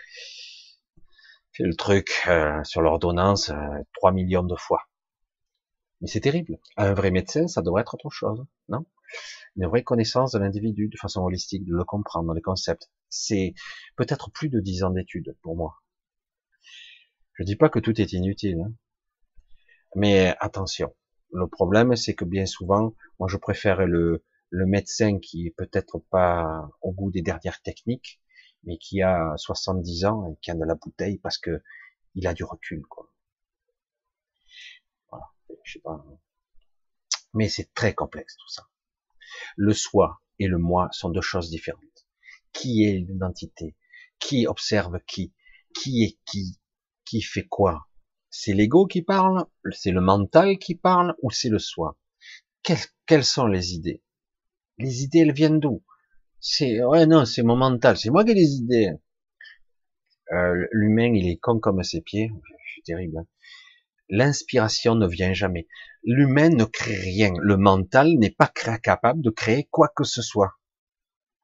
le 1.60 1.76
truc 1.76 2.24
euh, 2.28 2.64
sur 2.64 2.82
l'ordonnance 2.82 3.50
euh, 3.50 3.84
3 3.94 4.12
millions 4.12 4.44
de 4.44 4.56
fois. 4.56 4.84
Mais 6.02 6.08
c'est 6.08 6.20
terrible. 6.20 6.60
Un 6.78 6.94
vrai 6.94 7.12
médecin, 7.12 7.48
ça 7.48 7.62
devrait 7.62 7.82
être 7.82 7.96
autre 7.96 8.10
chose, 8.10 8.46
non? 8.70 8.86
Une 9.56 9.68
vraie 9.68 9.84
connaissance 9.84 10.32
de 10.34 10.40
l'individu 10.40 10.90
de 10.90 10.98
façon 10.98 11.22
holistique, 11.22 11.66
de 11.66 11.74
le 11.74 11.86
comprendre, 11.86 12.34
les 12.34 12.42
concepts. 12.42 12.90
C'est 13.10 13.54
peut-être 13.96 14.32
plus 14.32 14.50
de 14.50 14.60
dix 14.60 14.84
ans 14.84 14.90
d'études 14.90 15.38
pour 15.42 15.56
moi. 15.56 15.82
Je 17.34 17.44
dis 17.44 17.56
pas 17.56 17.70
que 17.70 17.80
tout 17.80 18.00
est 18.02 18.14
inutile, 18.14 18.62
hein. 18.62 18.74
mais 19.96 20.36
attention. 20.40 20.94
Le 21.32 21.48
problème, 21.48 21.96
c'est 21.96 22.16
que 22.16 22.26
bien 22.26 22.46
souvent, 22.46 22.94
moi, 23.20 23.28
je 23.30 23.38
préfère 23.38 23.86
le, 23.86 24.24
le 24.50 24.66
médecin 24.66 25.20
qui 25.20 25.48
est 25.48 25.56
peut-être 25.56 26.00
pas 26.10 26.70
au 26.82 26.92
goût 26.92 27.12
des 27.12 27.22
dernières 27.22 27.62
techniques, 27.62 28.22
mais 28.66 28.78
qui 28.78 29.02
a 29.02 29.34
70 29.38 30.06
ans 30.06 30.28
et 30.28 30.36
qui 30.42 30.52
a 30.52 30.56
de 30.56 30.64
la 30.64 30.76
bouteille 30.76 31.18
parce 31.20 31.38
que 31.38 31.62
il 32.16 32.28
a 32.28 32.34
du 32.34 32.44
recul, 32.44 32.82
quoi. 32.88 33.12
Je 35.64 35.74
sais 35.74 35.80
pas. 35.80 36.04
Mais 37.34 37.50
c'est 37.50 37.74
très 37.74 37.94
complexe 37.94 38.38
tout 38.38 38.50
ça. 38.50 38.68
Le 39.58 39.74
soi 39.74 40.22
et 40.40 40.48
le 40.48 40.58
moi 40.58 40.90
sont 40.92 41.10
deux 41.10 41.22
choses 41.22 41.50
différentes. 41.50 42.08
Qui 42.54 42.86
est 42.86 43.00
l'identité? 43.00 43.76
Qui 44.20 44.48
observe 44.48 45.00
qui? 45.06 45.34
Qui 45.76 46.04
est 46.04 46.20
qui? 46.26 46.60
Qui 47.04 47.22
fait 47.22 47.46
quoi? 47.46 47.88
C'est 48.30 48.54
l'ego 48.54 48.88
qui 48.88 49.02
parle? 49.02 49.46
C'est 49.72 49.92
le 49.92 50.02
mental 50.02 50.58
qui 50.58 50.76
parle? 50.76 51.16
Ou 51.22 51.32
c'est 51.32 51.50
le 51.50 51.60
soi? 51.60 51.98
Quelles, 52.64 53.24
sont 53.24 53.48
les 53.48 53.74
idées? 53.74 54.04
Les 54.78 55.04
idées, 55.04 55.20
elles 55.20 55.34
viennent 55.34 55.60
d'où? 55.60 55.84
C'est 56.48 56.84
ouais 56.84 57.08
non, 57.08 57.26
c'est 57.26 57.42
mon 57.42 57.56
mental. 57.56 57.98
C'est 57.98 58.12
moi 58.12 58.24
qui 58.24 58.30
ai 58.30 58.36
les 58.36 58.54
idées. 58.54 58.92
Euh, 60.32 60.68
L'humain, 60.72 61.12
il 61.16 61.28
est 61.28 61.38
con 61.38 61.60
comme 61.60 61.82
ses 61.82 62.02
pieds. 62.02 62.32
Je 62.64 62.72
suis 62.72 62.84
terrible. 62.84 63.18
Hein 63.18 63.26
l'inspiration 64.10 64.94
ne 64.94 65.08
vient 65.08 65.34
jamais. 65.34 65.68
L'humain 66.04 66.50
ne 66.50 66.66
crée 66.66 66.98
rien. 66.98 67.34
Le 67.40 67.58
mental 67.58 68.14
n'est 68.20 68.30
pas 68.30 68.48
capable 68.48 69.24
de 69.24 69.32
créer 69.32 69.68
quoi 69.72 69.88
que 69.96 70.04
ce 70.04 70.22
soit. 70.22 70.54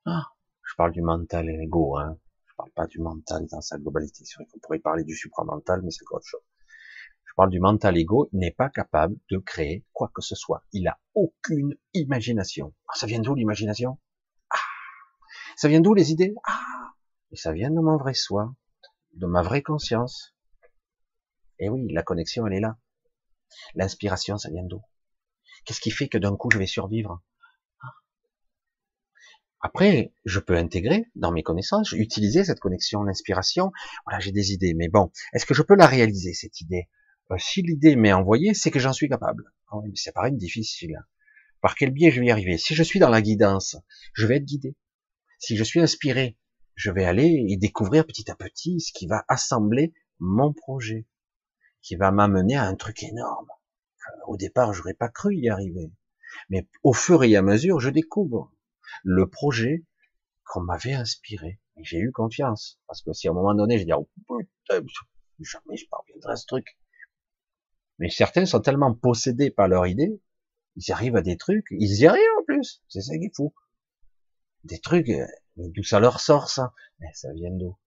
Ah, 0.05 0.25
je 0.69 0.75
parle 0.77 0.91
du 0.91 1.01
mental 1.01 1.49
et 1.49 1.57
l'ego, 1.57 1.97
hein. 1.97 2.19
Je 2.45 2.53
parle 2.55 2.71
pas 2.75 2.85
du 2.85 2.99
mental 2.99 3.47
dans 3.47 3.61
sa 3.61 3.79
globalité. 3.79 4.23
C'est 4.23 4.35
vrai 4.35 4.45
qu'on 4.51 4.59
pourrait 4.59 4.77
parler 4.77 5.03
du 5.03 5.15
supramental, 5.15 5.81
mais 5.81 5.89
c'est 5.89 6.05
autre 6.11 6.27
chose. 6.27 6.43
Je 7.25 7.33
parle 7.35 7.49
du 7.49 7.59
mental 7.59 7.97
ego, 7.97 8.29
il 8.33 8.39
n'est 8.39 8.51
pas 8.51 8.69
capable 8.69 9.15
de 9.31 9.39
créer 9.39 9.83
quoi 9.93 10.11
que 10.13 10.21
ce 10.21 10.35
soit. 10.35 10.63
Il 10.73 10.87
a 10.87 10.99
aucune 11.15 11.75
imagination. 11.95 12.75
Ah, 12.87 12.93
ça 12.95 13.07
vient 13.07 13.19
d'où 13.19 13.33
l'imagination? 13.33 13.97
Ça 15.61 15.67
vient 15.67 15.79
d'où 15.79 15.93
les 15.93 16.11
idées? 16.11 16.33
Ah, 16.43 16.95
ça 17.33 17.53
vient 17.53 17.69
de 17.69 17.79
mon 17.79 17.95
vrai 17.95 18.15
soi, 18.15 18.55
de 19.13 19.27
ma 19.27 19.43
vraie 19.43 19.61
conscience. 19.61 20.33
Et 21.59 21.65
eh 21.65 21.69
oui, 21.69 21.87
la 21.93 22.01
connexion, 22.01 22.47
elle 22.47 22.53
est 22.53 22.59
là. 22.59 22.79
L'inspiration, 23.75 24.39
ça 24.39 24.49
vient 24.49 24.63
d'où? 24.63 24.81
Qu'est-ce 25.63 25.79
qui 25.79 25.91
fait 25.91 26.07
que 26.07 26.17
d'un 26.17 26.35
coup, 26.35 26.49
je 26.51 26.57
vais 26.57 26.65
survivre? 26.65 27.21
Ah. 27.79 27.93
Après, 29.59 30.15
je 30.25 30.39
peux 30.39 30.57
intégrer 30.57 31.05
dans 31.13 31.31
mes 31.31 31.43
connaissances, 31.43 31.91
utiliser 31.91 32.43
cette 32.43 32.59
connexion, 32.59 33.03
l'inspiration. 33.03 33.71
Voilà, 34.07 34.19
j'ai 34.19 34.31
des 34.31 34.53
idées, 34.53 34.73
mais 34.73 34.89
bon, 34.89 35.11
est-ce 35.33 35.45
que 35.45 35.53
je 35.53 35.61
peux 35.61 35.75
la 35.75 35.85
réaliser 35.85 36.33
cette 36.33 36.59
idée? 36.59 36.89
Euh, 37.29 37.37
si 37.37 37.61
l'idée 37.61 37.95
m'est 37.95 38.13
envoyée, 38.13 38.55
c'est 38.55 38.71
que 38.71 38.79
j'en 38.79 38.93
suis 38.93 39.09
capable. 39.09 39.53
Ah 39.71 39.77
mais 39.83 39.91
c'est 39.93 40.11
pareil 40.11 40.35
difficile. 40.35 41.05
Par 41.61 41.75
quel 41.75 41.91
biais 41.91 42.09
je 42.09 42.19
vais 42.19 42.25
y 42.25 42.31
arriver? 42.31 42.57
Si 42.57 42.73
je 42.73 42.81
suis 42.81 42.97
dans 42.97 43.09
la 43.09 43.21
guidance, 43.21 43.77
je 44.15 44.25
vais 44.25 44.37
être 44.37 44.45
guidé. 44.45 44.75
Si 45.41 45.57
je 45.57 45.63
suis 45.63 45.79
inspiré, 45.79 46.37
je 46.75 46.91
vais 46.91 47.03
aller 47.03 47.47
et 47.49 47.57
découvrir 47.57 48.05
petit 48.05 48.29
à 48.29 48.35
petit 48.35 48.79
ce 48.79 48.93
qui 48.93 49.07
va 49.07 49.25
assembler 49.27 49.91
mon 50.19 50.53
projet, 50.53 51.07
qui 51.81 51.95
va 51.95 52.11
m'amener 52.11 52.55
à 52.55 52.65
un 52.65 52.75
truc 52.75 53.01
énorme. 53.01 53.47
Au 54.27 54.37
départ, 54.37 54.71
j'aurais 54.71 54.93
pas 54.93 55.09
cru 55.09 55.35
y 55.35 55.49
arriver. 55.49 55.91
Mais 56.49 56.67
au 56.83 56.93
fur 56.93 57.23
et 57.23 57.35
à 57.35 57.41
mesure, 57.41 57.79
je 57.79 57.89
découvre 57.89 58.53
le 59.03 59.27
projet 59.27 59.83
qu'on 60.45 60.61
m'avait 60.61 60.93
inspiré. 60.93 61.59
Et 61.75 61.83
j'ai 61.83 61.97
eu 61.97 62.11
confiance. 62.11 62.79
Parce 62.85 63.01
que 63.01 63.11
si 63.11 63.27
à 63.27 63.31
un 63.31 63.33
moment 63.33 63.55
donné, 63.55 63.79
je 63.79 63.85
dis, 63.85 63.93
oh, 63.93 64.07
putain, 64.27 64.85
jamais 65.39 65.75
je 65.75 65.87
parviendrai 65.89 66.33
à 66.33 66.35
ce 66.35 66.45
truc. 66.45 66.77
Mais 67.97 68.11
certains 68.11 68.45
sont 68.45 68.61
tellement 68.61 68.93
possédés 68.93 69.49
par 69.49 69.67
leur 69.67 69.87
idée, 69.87 70.21
ils 70.75 70.91
arrivent 70.91 71.15
à 71.15 71.23
des 71.23 71.37
trucs, 71.37 71.65
ils 71.71 71.99
y 71.99 72.05
arrivent 72.05 72.37
en 72.39 72.43
plus. 72.43 72.83
C'est 72.89 73.01
ça 73.01 73.17
qui 73.17 73.25
est 73.25 73.35
fou. 73.35 73.55
Des 74.63 74.79
trucs, 74.79 75.09
euh, 75.09 75.25
mais 75.57 75.69
d'où 75.69 75.83
ça 75.83 75.99
leur 75.99 76.19
sort 76.19 76.49
ça? 76.49 76.73
Mais 76.99 77.07
ça 77.13 77.33
vient 77.33 77.51
d'où? 77.51 77.77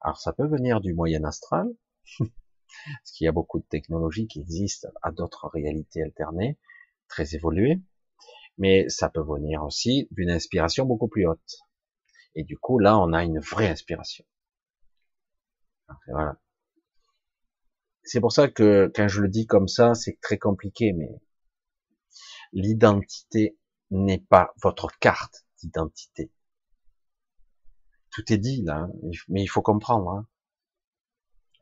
Alors 0.00 0.18
ça 0.18 0.32
peut 0.32 0.46
venir 0.46 0.80
du 0.80 0.94
moyen 0.94 1.24
astral, 1.24 1.68
parce 2.18 3.12
qu'il 3.12 3.24
y 3.24 3.28
a 3.28 3.32
beaucoup 3.32 3.60
de 3.60 3.66
technologies 3.66 4.26
qui 4.26 4.40
existent 4.40 4.88
à 5.02 5.10
d'autres 5.10 5.48
réalités 5.48 6.02
alternées, 6.02 6.58
très 7.08 7.34
évoluées, 7.34 7.80
mais 8.58 8.88
ça 8.88 9.08
peut 9.08 9.22
venir 9.22 9.62
aussi 9.64 10.08
d'une 10.10 10.30
inspiration 10.30 10.84
beaucoup 10.84 11.08
plus 11.08 11.26
haute. 11.26 11.58
Et 12.34 12.44
du 12.44 12.58
coup, 12.58 12.78
là, 12.78 12.98
on 12.98 13.12
a 13.12 13.24
une 13.24 13.40
vraie 13.40 13.68
inspiration. 13.68 14.24
Voilà. 16.08 16.38
C'est 18.04 18.20
pour 18.20 18.32
ça 18.32 18.48
que 18.48 18.90
quand 18.94 19.08
je 19.08 19.20
le 19.20 19.28
dis 19.28 19.46
comme 19.46 19.68
ça, 19.68 19.94
c'est 19.94 20.18
très 20.20 20.38
compliqué, 20.38 20.92
mais 20.92 21.10
l'identité 22.52 23.56
n'est 23.90 24.24
pas 24.28 24.52
votre 24.62 24.88
carte 24.98 25.44
d'identité. 25.62 26.30
Tout 28.10 28.32
est 28.32 28.38
dit 28.38 28.62
là, 28.62 28.80
hein, 28.80 28.92
mais 29.28 29.42
il 29.42 29.46
faut 29.46 29.62
comprendre. 29.62 30.10
Hein. 30.10 30.26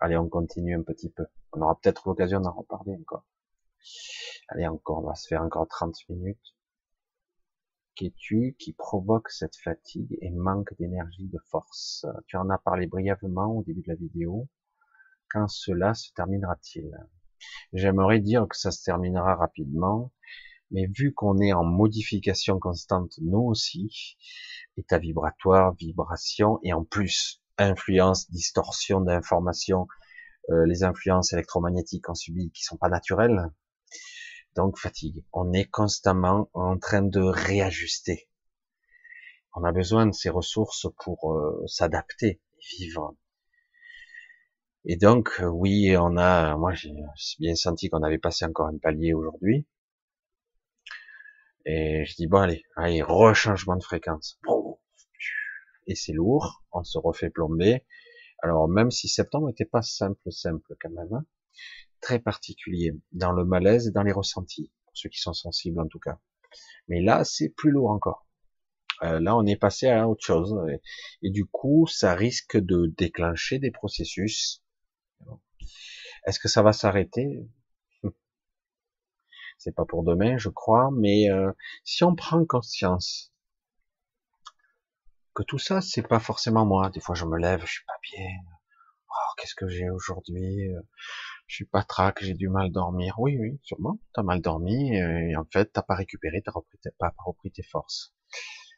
Allez, 0.01 0.17
on 0.17 0.29
continue 0.29 0.75
un 0.75 0.83
petit 0.83 1.11
peu. 1.11 1.27
On 1.53 1.61
aura 1.61 1.79
peut-être 1.79 2.09
l'occasion 2.09 2.41
d'en 2.41 2.53
reparler 2.53 2.97
encore. 2.97 3.25
Allez, 4.49 4.67
encore, 4.67 4.99
on 4.99 5.07
va 5.07 5.15
se 5.15 5.29
faire 5.29 5.43
encore 5.43 5.69
30 5.69 5.97
minutes. 6.09 6.57
Qu'es-tu 7.95 8.57
qui 8.59 8.73
provoque 8.73 9.31
cette 9.31 9.57
fatigue 9.57 10.17
et 10.23 10.31
manque 10.31 10.75
d'énergie, 10.79 11.29
de 11.29 11.39
force? 11.51 12.07
Tu 12.27 12.37
en 12.37 12.49
as 12.49 12.59
parlé 12.59 12.87
brièvement 12.87 13.55
au 13.59 13.63
début 13.63 13.83
de 13.83 13.89
la 13.89 13.95
vidéo. 13.95 14.49
Quand 15.29 15.49
cela 15.49 15.95
se 15.95 16.13
terminera-t-il? 16.15 16.91
J'aimerais 17.73 18.21
dire 18.21 18.47
que 18.49 18.57
ça 18.57 18.71
se 18.71 18.83
terminera 18.83 19.37
rapidement, 19.37 20.13
mais 20.71 20.87
vu 20.87 21.13
qu'on 21.13 21.39
est 21.39 21.53
en 21.53 21.65
modification 21.65 22.59
constante, 22.59 23.13
nous 23.21 23.41
aussi, 23.41 24.17
état 24.77 24.99
vibratoire, 24.99 25.75
vibration, 25.75 26.59
et 26.63 26.73
en 26.73 26.85
plus, 26.85 27.43
influence, 27.59 28.31
distorsion 28.31 29.01
d'informations, 29.01 29.87
euh, 30.51 30.67
les 30.67 30.85
influences 30.85 31.33
électromagnétiques 31.33 32.05
qu'on 32.05 32.15
subit 32.15 32.51
qui 32.51 32.63
sont 32.63 32.77
pas 32.77 32.89
naturelles, 32.89 33.51
donc 34.57 34.79
fatigue. 34.79 35.25
On 35.33 35.53
est 35.53 35.67
constamment 35.67 36.49
en 36.55 36.79
train 36.79 37.03
de 37.03 37.21
réajuster. 37.21 38.29
On 39.55 39.65
a 39.65 39.73
besoin 39.73 40.07
de 40.07 40.13
ces 40.13 40.31
ressources 40.31 40.87
pour 41.05 41.33
euh, 41.35 41.65
s'adapter, 41.67 42.41
vivre. 42.79 43.17
Et 44.85 44.97
donc, 44.97 45.41
euh, 45.41 45.47
oui, 45.47 45.95
on 45.97 46.17
a, 46.17 46.57
moi 46.57 46.73
j'ai 46.73 46.93
bien 47.39 47.55
senti 47.55 47.91
qu'on 47.91 48.03
avait 48.03 48.19
passé 48.19 48.45
encore 48.45 48.69
un 48.69 48.79
palier 48.79 49.13
aujourd'hui. 49.13 49.67
Et 51.67 52.05
je 52.07 52.15
dis, 52.17 52.27
bon 52.27 52.39
allez, 52.39 52.65
allez, 52.77 53.03
rechangement 53.03 53.77
de 53.77 53.83
fréquence. 53.83 54.39
Et 55.87 55.95
c'est 55.95 56.13
lourd, 56.13 56.65
on 56.73 56.85
se 56.85 56.99
refait 56.99 57.31
plomber. 57.31 57.85
Alors 58.43 58.69
même 58.69 58.91
si 58.91 59.09
septembre 59.09 59.49
n'était 59.49 59.67
pas 59.67 59.83
simple, 59.83 60.31
simple 60.31 60.75
quand 60.81 60.91
même, 60.91 61.13
hein, 61.13 61.25
très 62.01 62.19
particulier 62.19 62.93
dans 63.13 63.33
le 63.33 63.45
malaise 63.45 63.89
et 63.89 63.91
dans 63.91 64.03
les 64.03 64.13
ressentis, 64.13 64.73
pour 64.85 64.97
ceux 64.97 65.09
qui 65.09 65.21
sont 65.21 65.35
sensibles 65.35 65.81
en 65.81 65.89
tout 65.89 65.99
cas. 65.99 66.19
Mais 66.89 67.01
là, 67.03 67.25
c'est 67.25 67.51
plus 67.51 67.71
lourd 67.71 67.91
encore. 67.91 68.27
Euh, 69.03 69.21
là, 69.21 69.37
on 69.37 69.47
est 69.47 69.57
passé 69.57 69.89
à 69.89 70.09
autre 70.09 70.25
chose. 70.25 70.55
Et, 71.23 71.31
du 71.31 71.47
coup, 71.47 71.87
ça 71.87 72.15
risque 72.15 72.59
de 72.59 72.93
déclencher 72.99 73.59
des 73.59 73.71
processus. 73.71 74.63
Est-ce 76.27 76.39
que 76.39 76.49
ça 76.49 76.63
va 76.63 76.73
s'arrêter? 76.73 77.47
C'est 79.61 79.75
pas 79.75 79.85
pour 79.85 80.03
demain, 80.03 80.37
je 80.39 80.49
crois. 80.49 80.91
Mais 80.93 81.31
euh, 81.31 81.53
si 81.85 82.03
on 82.03 82.17
prend 82.17 82.45
conscience 82.45 83.33
que 85.35 85.45
tout 85.45 85.59
ça, 85.59 85.81
c'est 85.81 86.03
pas 86.07 86.19
forcément 86.19 86.67
moi. 86.67 86.91
Des 86.91 87.01
fois, 87.01 87.15
je 87.15 87.25
me 87.25 87.39
lève, 87.39 87.61
je 87.65 87.73
suis 87.73 87.85
pas 87.87 87.99
bien. 88.03 88.27
Oh, 89.09 89.35
qu'est-ce 89.37 89.55
que 89.55 89.69
j'ai 89.69 89.89
aujourd'hui 89.91 90.73
je 91.51 91.57
suis 91.57 91.65
pas 91.65 91.83
trac, 91.83 92.23
j'ai 92.23 92.35
du 92.35 92.49
mal 92.49 92.71
dormir. 92.71 93.17
Oui, 93.19 93.37
oui, 93.37 93.59
sûrement. 93.65 93.99
T'as 94.15 94.23
mal 94.23 94.41
dormi 94.41 94.95
et 94.95 95.35
en 95.35 95.45
fait 95.53 95.73
t'as 95.73 95.83
pas 95.83 95.97
récupéré, 95.97 96.43
t'as 96.43 96.53
pas 96.97 97.13
repris 97.19 97.51
tes 97.51 97.65
forces. 97.65 98.15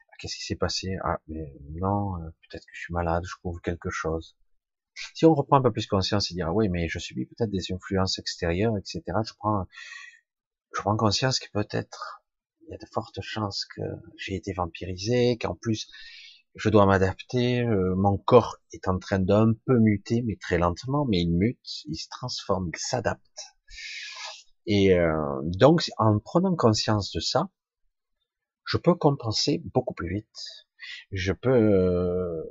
Ah, 0.09 0.15
qu'est-ce 0.19 0.37
qui 0.37 0.45
s'est 0.45 0.57
passé? 0.57 0.97
Ah, 1.05 1.21
mais 1.29 1.53
non, 1.75 2.17
euh, 2.17 2.31
peut-être 2.49 2.65
que 2.65 2.73
je 2.73 2.81
suis 2.81 2.95
malade, 2.95 3.25
je 3.27 3.35
trouve 3.41 3.61
quelque 3.61 3.91
chose. 3.91 4.39
Si 5.13 5.27
on 5.27 5.35
reprend 5.35 5.59
un 5.59 5.63
peu 5.63 5.71
plus 5.71 5.87
conscience 5.87 6.31
et 6.31 6.35
dire 6.35 6.47
ah 6.49 6.53
oui, 6.55 6.71
mais 6.71 6.89
je 6.89 6.99
subis 6.99 7.27
peut-être 7.27 7.51
des 7.51 7.75
influences 7.75 8.19
extérieures, 8.19 8.79
etc. 8.79 9.03
Je 9.23 9.35
prends, 9.39 9.67
je 10.75 10.81
prends 10.81 10.97
conscience 10.97 11.39
que 11.39 11.51
peut-être 11.53 12.23
il 12.63 12.73
y 12.73 12.75
a 12.75 12.79
de 12.79 12.87
fortes 12.93 13.21
chances 13.21 13.65
que 13.77 13.83
j'ai 14.17 14.35
été 14.35 14.53
vampirisé, 14.53 15.37
qu'en 15.39 15.55
plus 15.55 15.89
je 16.55 16.69
dois 16.69 16.87
m'adapter, 16.87 17.61
euh, 17.61 17.95
mon 17.97 18.19
corps 18.19 18.59
est 18.73 18.87
en 18.87 18.99
train 18.99 19.19
d'un 19.19 19.55
peu 19.67 19.79
muter, 19.79 20.23
mais 20.23 20.37
très 20.37 20.59
lentement, 20.59 21.07
mais 21.07 21.23
il 21.23 21.33
mute, 21.33 21.85
il 21.87 21.97
se 21.97 22.09
transforme, 22.11 22.71
il 22.73 22.79
s'adapte. 22.79 23.55
Et 24.67 24.93
euh, 24.95 25.41
donc, 25.45 25.91
en 25.97 26.19
prenant 26.19 26.55
conscience 26.55 27.11
de 27.13 27.21
ça, 27.21 27.49
je 28.65 28.77
peux 28.77 28.95
compenser 28.95 29.63
beaucoup 29.73 29.95
plus 29.95 30.09
vite. 30.15 30.67
Je 31.11 31.33
peux, 31.33 31.51
euh, 31.51 32.43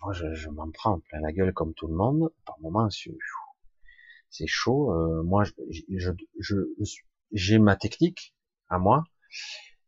moi, 0.00 0.12
je, 0.12 0.48
m'en 0.48 0.70
prends 0.70 1.00
plein 1.00 1.20
la 1.20 1.32
gueule 1.32 1.52
comme 1.52 1.74
tout 1.74 1.86
le 1.86 1.94
monde. 1.94 2.32
Par 2.46 2.58
moments, 2.60 2.88
c'est 4.30 4.46
chaud. 4.46 4.90
moi, 5.24 5.44
je, 5.44 5.52
j'ai 7.32 7.58
ma 7.58 7.76
technique 7.76 8.34
à 8.68 8.78
moi 8.78 9.04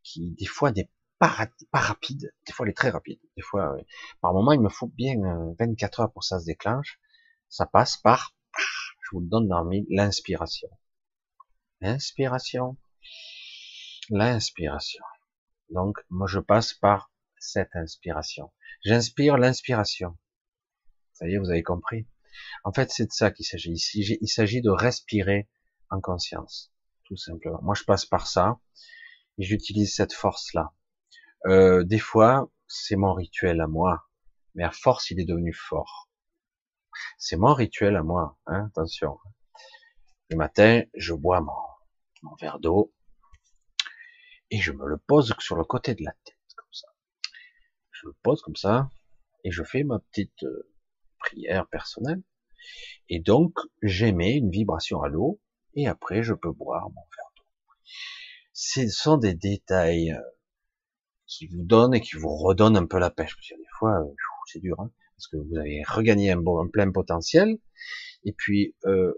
qui 0.03 0.33
des 0.33 0.47
fois 0.47 0.73
des 0.73 0.89
pas, 1.21 1.49
rapide, 1.75 2.33
des 2.47 2.53
fois 2.53 2.65
elle 2.65 2.71
est 2.71 2.77
très 2.77 2.89
rapide, 2.89 3.21
des 3.37 3.43
fois, 3.43 3.77
par 4.23 4.33
moment 4.33 4.53
il 4.53 4.61
me 4.61 4.71
faut 4.71 4.89
bien 4.89 5.17
24 5.59 6.01
euh, 6.01 6.03
heures 6.03 6.13
pour 6.13 6.23
que 6.23 6.27
ça 6.27 6.41
se 6.41 6.47
déclenche, 6.47 6.99
ça 7.51 7.67
passe 7.67 7.99
par, 7.99 8.35
je 8.57 9.11
vous 9.13 9.21
le 9.21 9.29
donne 9.29 9.47
dans 9.47 9.69
l'inspiration. 9.91 10.71
L'inspiration, 11.83 12.79
l'inspiration. 14.09 15.05
Donc, 15.69 15.99
moi 16.09 16.27
je 16.27 16.39
passe 16.39 16.73
par 16.73 17.13
cette 17.39 17.75
inspiration. 17.75 18.51
J'inspire 18.85 19.37
l'inspiration. 19.37 20.17
Ça 21.13 21.29
y 21.29 21.35
est, 21.35 21.39
vous 21.39 21.51
avez 21.51 21.63
compris? 21.63 22.07
En 22.65 22.73
fait, 22.73 22.91
c'est 22.91 23.07
de 23.07 23.13
ça 23.13 23.31
qu'il 23.31 23.45
s'agit 23.45 23.73
ici. 23.73 24.19
Il 24.21 24.29
s'agit 24.29 24.63
de 24.63 24.71
respirer 24.71 25.49
en 25.91 26.01
conscience, 26.01 26.73
tout 27.11 27.17
simplement. 27.17 27.59
Moi, 27.63 27.75
je 27.75 27.83
passe 27.83 28.07
par 28.07 28.29
ça 28.29 28.61
et 29.37 29.43
j'utilise 29.43 29.93
cette 29.93 30.13
force-là. 30.13 30.73
Euh, 31.47 31.83
des 31.83 31.99
fois, 31.99 32.49
c'est 32.69 32.95
mon 32.95 33.15
rituel 33.15 33.61
à 33.61 33.67
moi, 33.67 34.09
mais 34.55 34.63
à 34.63 34.71
force, 34.71 35.11
il 35.11 35.19
est 35.19 35.25
devenu 35.25 35.53
fort. 35.53 36.09
C'est 37.19 37.37
mon 37.37 37.53
rituel 37.53 37.97
à 37.97 38.05
moi, 38.05 38.39
hein, 38.47 38.67
attention. 38.67 39.19
Le 40.29 40.37
matin, 40.37 40.83
je 40.95 41.13
bois 41.13 41.41
mon, 41.41 41.53
mon 42.23 42.37
verre 42.37 42.61
d'eau 42.61 42.95
et 44.53 44.59
je 44.61 44.71
me 44.71 44.87
le 44.87 44.97
pose 44.97 45.35
sur 45.41 45.57
le 45.57 45.65
côté 45.65 45.97
de 45.97 46.05
la 46.05 46.13
tête, 46.25 46.55
comme 46.55 46.73
ça. 46.73 46.87
Je 47.91 48.07
le 48.07 48.13
pose 48.23 48.41
comme 48.41 48.57
ça 48.57 48.89
et 49.43 49.51
je 49.51 49.65
fais 49.65 49.83
ma 49.83 49.99
petite 49.99 50.45
euh, 50.45 50.73
prière 51.19 51.67
personnelle. 51.67 52.23
Et 53.09 53.19
donc, 53.19 53.59
j'émets 53.83 54.37
une 54.37 54.51
vibration 54.51 55.03
à 55.03 55.09
l'eau 55.09 55.41
et 55.75 55.87
après, 55.87 56.23
je 56.23 56.35
peux 56.35 56.53
boire 56.53 56.91
mon 56.91 57.03
verre 57.17 57.33
d'eau. 57.37 57.45
Ce 58.53 58.89
sont 58.89 59.17
des 59.17 59.35
détails 59.35 60.13
euh, 60.13 60.21
qui 61.27 61.47
vous 61.47 61.63
donne 61.63 61.95
et 61.95 62.01
qui 62.01 62.17
vous 62.17 62.35
redonne 62.37 62.77
un 62.77 62.87
peu 62.87 62.99
la 62.99 63.11
pêche. 63.11 63.35
Parce 63.35 63.49
que 63.49 63.57
des 63.57 63.69
fois, 63.79 64.01
euh, 64.01 64.15
c'est 64.47 64.61
dur, 64.61 64.81
hein, 64.81 64.91
parce 65.17 65.29
que 65.29 65.37
vous 65.37 65.57
avez 65.57 65.83
regagné 65.87 66.33
un, 66.33 66.37
bon, 66.37 66.69
plein 66.69 66.91
potentiel, 66.91 67.59
et 68.25 68.33
puis 68.33 68.75
euh, 68.85 69.15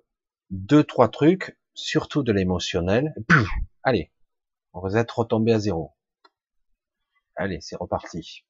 deux, 0.50 0.84
trois 0.84 1.08
trucs, 1.08 1.58
surtout 1.74 2.22
de 2.22 2.32
l'émotionnel. 2.32 3.14
Allez, 3.82 4.12
on 4.74 4.80
va 4.80 5.00
être 5.00 5.18
retombé 5.18 5.52
à 5.52 5.58
zéro. 5.58 5.92
Allez, 7.34 7.60
c'est 7.60 7.76
reparti. 7.76 8.44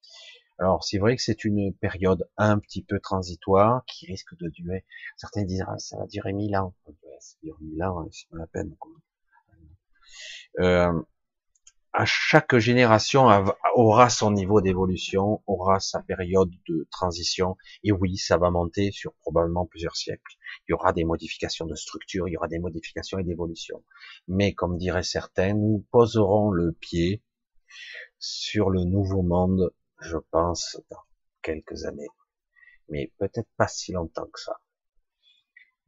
Alors, 0.59 0.85
c'est 0.85 0.99
vrai 0.99 1.17
que 1.17 1.23
c'est 1.23 1.45
une 1.45 1.75
période 1.75 2.29
un 2.37 2.59
petit 2.59 2.85
peu 2.85 3.01
transitoire 3.01 3.85
qui 3.87 4.07
risque 4.07 4.37
de 4.39 4.49
durer. 4.49 4.85
Certains 5.17 5.45
disent, 5.45 5.65
ah, 5.67 5.79
ça 5.79 5.97
va 5.99 6.07
durer 6.07 6.33
mille 6.33 6.57
ans. 6.57 6.75
Hein, 7.45 8.09
c'est 8.11 8.29
pas 8.31 8.39
la 8.39 8.47
peine. 8.47 8.75
Euh, 10.61 11.03
à 11.95 12.07
chaque 12.07 12.57
génération 12.57 13.29
aura 13.75 14.09
son 14.09 14.31
niveau 14.31 14.63
d'évolution, 14.63 15.43
aura 15.47 15.79
sa 15.79 16.01
période 16.01 16.51
de 16.69 16.89
transition, 16.91 17.57
et 17.85 17.93
oui, 17.93 18.17
ça 18.17 18.39
va 18.39 18.51
monter 18.51 18.93
sur 18.93 19.13
probablement 19.21 19.67
plusieurs 19.67 19.97
siècles. 19.97 20.37
Il 20.67 20.73
y 20.73 20.75
aura 20.75 20.95
des 20.95 21.05
modifications 21.05 21.67
de 21.67 21.75
structure, 21.75 22.29
il 22.29 22.33
y 22.33 22.37
aura 22.37 22.49
des 22.49 22.59
modifications 22.59 23.19
et 23.19 23.25
d'évolution. 23.25 23.85
Mais 24.27 24.55
comme 24.55 24.79
diraient 24.79 25.03
certains, 25.03 25.53
nous 25.53 25.85
poserons 25.91 26.51
le 26.51 26.73
pied 26.73 27.23
sur 28.19 28.71
le 28.71 28.85
nouveau 28.85 29.23
monde, 29.23 29.75
je 30.01 30.17
pense, 30.31 30.81
dans 30.91 31.03
quelques 31.43 31.85
années. 31.85 32.09
Mais 32.89 33.13
peut-être 33.19 33.49
pas 33.59 33.69
si 33.69 33.93
longtemps 33.93 34.29
que 34.33 34.41
ça. 34.41 34.59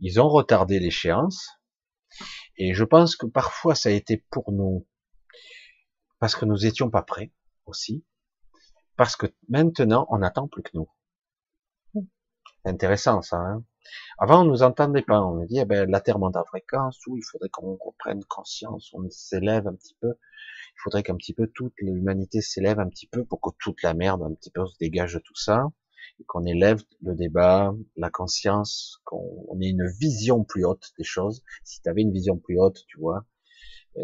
Ils 0.06 0.20
ont 0.20 0.28
retardé 0.28 0.80
l'échéance, 0.80 1.48
et 2.58 2.74
je 2.74 2.84
pense 2.84 3.16
que 3.16 3.24
parfois 3.24 3.74
ça 3.74 3.88
a 3.88 3.92
été 3.92 4.22
pour 4.30 4.52
nous 4.52 4.86
parce 6.18 6.36
que 6.36 6.44
nous 6.44 6.66
étions 6.66 6.90
pas 6.90 7.00
prêts 7.00 7.32
aussi, 7.64 8.04
parce 8.96 9.16
que 9.16 9.26
maintenant 9.48 10.06
on 10.10 10.18
n'attend 10.18 10.46
plus 10.46 10.62
que 10.62 10.72
nous. 10.74 10.90
Intéressant 12.66 13.22
ça. 13.22 13.38
Hein 13.38 13.64
Avant 14.18 14.42
on 14.42 14.44
nous 14.44 14.62
entendait 14.62 15.00
pas, 15.00 15.22
on 15.22 15.36
nous 15.36 15.46
dit 15.46 15.58
eh 15.58 15.64
ben, 15.64 15.90
la 15.90 16.02
Terre 16.02 16.18
monte 16.18 16.36
en 16.36 16.44
fréquence, 16.44 17.00
il 17.06 17.24
faudrait 17.24 17.48
qu'on 17.48 17.78
reprenne 17.82 18.22
conscience, 18.24 18.92
on 18.92 19.08
s'élève 19.08 19.66
un 19.66 19.74
petit 19.74 19.96
peu. 20.02 20.08
Il 20.10 20.80
faudrait 20.82 21.02
qu'un 21.02 21.16
petit 21.16 21.32
peu 21.32 21.46
toute 21.46 21.72
l'humanité 21.78 22.42
s'élève 22.42 22.78
un 22.78 22.90
petit 22.90 23.06
peu 23.06 23.24
pour 23.24 23.40
que 23.40 23.56
toute 23.58 23.82
la 23.82 23.94
merde 23.94 24.22
un 24.22 24.34
petit 24.34 24.50
peu 24.50 24.66
se 24.66 24.76
dégage 24.78 25.14
de 25.14 25.20
tout 25.20 25.34
ça, 25.34 25.70
qu'on 26.26 26.44
élève 26.44 26.82
le 27.02 27.14
débat, 27.14 27.74
la 27.96 28.10
conscience, 28.10 29.00
qu'on 29.04 29.58
ait 29.60 29.68
une 29.68 29.86
vision 29.98 30.44
plus 30.44 30.64
haute 30.64 30.92
des 30.98 31.04
choses. 31.04 31.42
Si 31.64 31.80
tu 31.82 31.88
avais 31.88 32.02
une 32.02 32.12
vision 32.12 32.38
plus 32.38 32.58
haute, 32.58 32.84
tu 32.88 32.98
vois, 32.98 33.26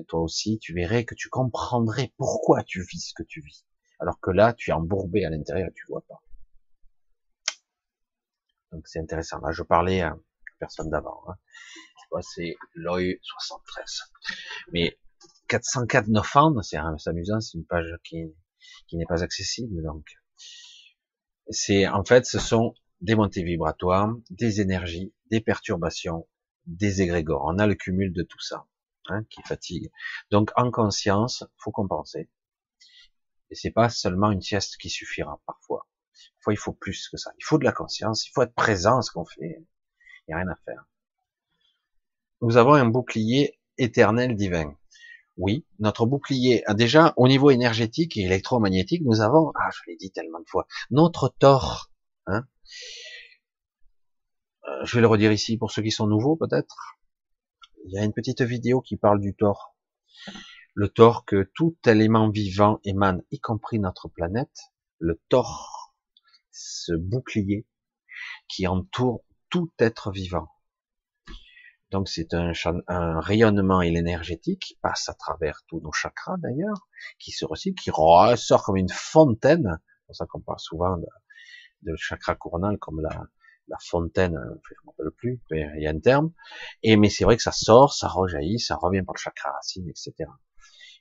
toi 0.09 0.21
aussi, 0.21 0.59
tu 0.59 0.75
verrais 0.75 1.05
que 1.05 1.15
tu 1.15 1.29
comprendrais 1.29 2.13
pourquoi 2.17 2.63
tu 2.63 2.83
vis 2.83 3.09
ce 3.09 3.15
que 3.15 3.23
tu 3.23 3.41
vis. 3.41 3.67
Alors 3.99 4.21
que 4.21 4.31
là, 4.31 4.53
tu 4.55 4.71
es 4.71 4.73
embourbé 4.73 5.25
à 5.25 5.31
l'intérieur 5.31 5.69
et 5.69 5.75
tu 5.75 5.85
vois 5.89 6.05
pas. 6.09 6.23
Donc 8.73 8.87
c'est 8.87 9.01
intéressant. 9.01 9.41
Là, 9.41 9.51
je 9.53 9.63
parlais 9.63 10.01
à 10.01 10.17
personne 10.59 10.91
d'avant. 10.91 11.23
Hein. 11.29 11.35
C'est 12.23 12.57
l'OI 12.75 13.15
73. 13.23 14.13
Mais 14.73 14.99
404 15.49 16.09
Nofan, 16.09 16.63
c'est 16.63 16.77
amusant, 16.77 17.41
c'est 17.41 17.59
une 17.59 17.67
page 17.67 17.93
qui, 18.05 18.25
qui 18.87 18.97
n'est 18.97 19.07
pas 19.07 19.23
accessible. 19.23 19.83
Donc, 19.83 20.05
c'est 21.51 21.87
en 21.87 22.05
fait, 22.05 22.27
ce 22.27 22.39
sont 22.39 22.75
des 23.01 23.15
montées 23.15 23.43
vibratoires, 23.43 24.15
des 24.31 24.61
énergies, 24.61 25.13
des 25.31 25.41
perturbations, 25.41 26.29
des 26.67 27.03
égrégores. 27.03 27.45
On 27.47 27.59
a 27.59 27.67
le 27.67 27.75
cumul 27.75 28.13
de 28.13 28.23
tout 28.23 28.41
ça. 28.41 28.67
Hein, 29.09 29.25
qui 29.29 29.43
fatigue. 29.43 29.91
Donc 30.31 30.53
en 30.57 30.71
conscience, 30.71 31.43
faut 31.57 31.73
compenser. 31.73 32.29
Et 33.51 33.57
c'est 33.57 33.73
pas 33.73 33.89
seulement 33.89 34.31
une 34.31 34.43
sieste 34.43 34.77
qui 34.77 34.89
suffira 34.89 35.41
parfois. 35.47 35.89
Parfois 36.39 36.53
il 36.53 36.59
faut 36.59 36.73
plus 36.73 37.09
que 37.09 37.17
ça. 37.17 37.33
Il 37.39 37.45
faut 37.45 37.59
de 37.59 37.65
la 37.65 37.73
conscience, 37.73 38.27
il 38.27 38.31
faut 38.31 38.43
être 38.43 38.55
présent 38.55 38.99
à 38.99 39.03
ce 39.03 39.11
qu'on 39.11 39.25
fait. 39.25 39.67
Il 40.29 40.29
n'y 40.29 40.35
a 40.35 40.37
rien 40.37 40.49
à 40.49 40.57
faire. 40.65 40.85
Nous 42.41 42.57
avons 42.57 42.75
un 42.75 42.87
bouclier 42.87 43.59
éternel 43.79 44.37
divin. 44.37 44.77
Oui, 45.41 45.65
notre 45.79 46.05
bouclier, 46.05 46.63
ah, 46.67 46.75
déjà 46.75 47.15
au 47.17 47.27
niveau 47.27 47.51
énergétique 47.51 48.17
et 48.17 48.23
électromagnétique, 48.23 49.03
nous 49.05 49.23
avons, 49.23 49.53
ah 49.55 49.71
je 49.73 49.91
l'ai 49.91 49.97
dit 49.97 50.11
tellement 50.11 50.41
de 50.41 50.49
fois, 50.49 50.67
notre 50.91 51.29
tort. 51.39 51.91
Hein 52.27 52.45
euh, 54.69 54.85
je 54.85 54.97
vais 54.97 55.01
le 55.01 55.07
redire 55.07 55.33
ici 55.33 55.57
pour 55.57 55.73
ceux 55.73 55.83
qui 55.83 55.91
sont 55.91 56.07
nouveaux 56.07 56.37
peut-être 56.37 56.99
il 57.87 57.93
y 57.95 57.99
a 57.99 58.05
une 58.05 58.13
petite 58.13 58.43
vidéo 58.43 58.81
qui 58.81 58.97
parle 58.97 59.21
du 59.21 59.35
tort. 59.35 59.75
Le 60.75 60.89
tort 60.89 61.25
que 61.25 61.51
tout 61.55 61.77
élément 61.87 62.31
vivant 62.31 62.79
émane, 62.85 63.23
y 63.31 63.41
compris 63.41 63.79
notre 63.79 64.09
planète, 64.09 64.73
le 64.99 65.21
tort, 65.29 65.95
ce 66.51 66.93
bouclier 66.93 67.67
qui 68.49 68.67
entoure 68.67 69.25
tout 69.49 69.73
être 69.79 70.13
vivant. 70.13 70.49
Donc 71.91 72.09
c'est 72.09 72.35
un, 72.35 73.21
rayonnement 73.21 73.83
énergétique 73.83 74.61
qui 74.61 74.75
passe 74.77 75.09
à 75.09 75.15
travers 75.15 75.63
tous 75.67 75.81
nos 75.81 75.93
chakras 75.93 76.37
d'ailleurs, 76.39 76.89
qui 77.19 77.33
se 77.33 77.45
recycle, 77.45 77.83
qui 77.83 77.91
ressort 77.91 78.63
comme 78.63 78.77
une 78.77 78.89
fontaine. 78.89 79.81
C'est 79.83 80.07
pour 80.07 80.17
ça 80.17 80.27
qu'on 80.27 80.41
parle 80.41 80.61
souvent 80.61 80.97
de, 81.83 81.97
chakra 81.97 82.37
coronal 82.37 82.79
comme 82.79 83.01
la, 83.01 83.27
fontaine, 83.81 84.37
euh, 84.37 84.61
je 84.69 84.75
ne 84.75 84.81
me 84.85 84.91
rappelle 84.91 85.11
plus, 85.17 85.41
mais 85.51 85.69
il 85.77 85.83
y 85.83 85.87
a 85.87 85.91
un 85.91 85.99
terme. 86.01 86.33
Et 86.83 86.97
mais 86.97 87.09
c'est 87.09 87.25
vrai 87.25 87.37
que 87.37 87.43
ça 87.43 87.53
sort, 87.53 87.93
ça 87.93 88.09
rejaillit, 88.09 88.59
ça 88.59 88.77
revient 88.77 89.03
par 89.03 89.15
le 89.15 89.21
chakra 89.21 89.53
racine, 89.53 89.89
etc. 89.89 90.29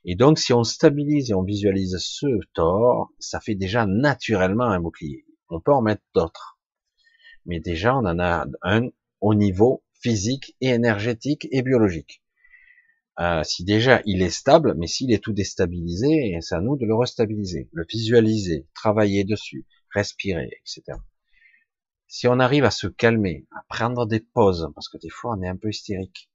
Et 0.04 0.16
donc, 0.16 0.38
si 0.38 0.52
on 0.52 0.64
stabilise 0.64 1.30
et 1.30 1.34
on 1.34 1.42
visualise 1.42 1.96
ce 1.98 2.26
tort, 2.54 3.10
ça 3.18 3.40
fait 3.40 3.54
déjà 3.54 3.86
naturellement 3.86 4.64
un 4.64 4.80
bouclier. 4.80 5.26
On 5.50 5.60
peut 5.60 5.72
en 5.72 5.82
mettre 5.82 6.02
d'autres. 6.14 6.58
Mais 7.44 7.60
déjà, 7.60 7.96
on 7.96 8.04
en 8.06 8.18
a 8.18 8.46
un 8.62 8.88
au 9.20 9.34
niveau 9.34 9.82
physique 10.00 10.56
et 10.60 10.68
énergétique 10.68 11.48
et 11.50 11.62
biologique. 11.62 12.22
Euh, 13.18 13.42
si 13.42 13.64
déjà 13.64 14.00
il 14.06 14.22
est 14.22 14.30
stable, 14.30 14.74
mais 14.78 14.86
s'il 14.86 15.12
est 15.12 15.22
tout 15.22 15.32
déstabilisé, 15.32 16.38
c'est 16.40 16.54
à 16.54 16.60
nous 16.60 16.76
de 16.76 16.86
le 16.86 16.94
restabiliser, 16.94 17.68
le 17.72 17.84
visualiser, 17.88 18.66
travailler 18.74 19.24
dessus, 19.24 19.66
respirer, 19.92 20.50
etc 20.60 20.98
si 22.10 22.26
on 22.26 22.40
arrive 22.40 22.64
à 22.64 22.72
se 22.72 22.88
calmer, 22.88 23.46
à 23.52 23.62
prendre 23.68 24.04
des 24.04 24.18
pauses, 24.18 24.68
parce 24.74 24.88
que 24.88 24.98
des 24.98 25.10
fois 25.10 25.36
on 25.38 25.42
est 25.42 25.48
un 25.48 25.56
peu 25.56 25.68
hystérique, 25.68 26.28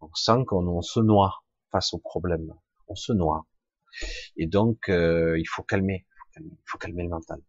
on 0.00 0.12
sent 0.14 0.46
qu'on 0.46 0.80
se 0.80 1.00
noie 1.00 1.44
face 1.70 1.92
au 1.92 1.98
problème, 1.98 2.54
on 2.88 2.94
se 2.94 3.12
noie. 3.12 3.46
Et 4.38 4.46
donc 4.46 4.88
euh, 4.88 5.38
il 5.38 5.44
faut 5.44 5.62
calmer, 5.62 6.06
il 6.38 6.56
faut 6.64 6.78
calmer 6.78 7.02
le 7.02 7.10
mental. 7.10 7.42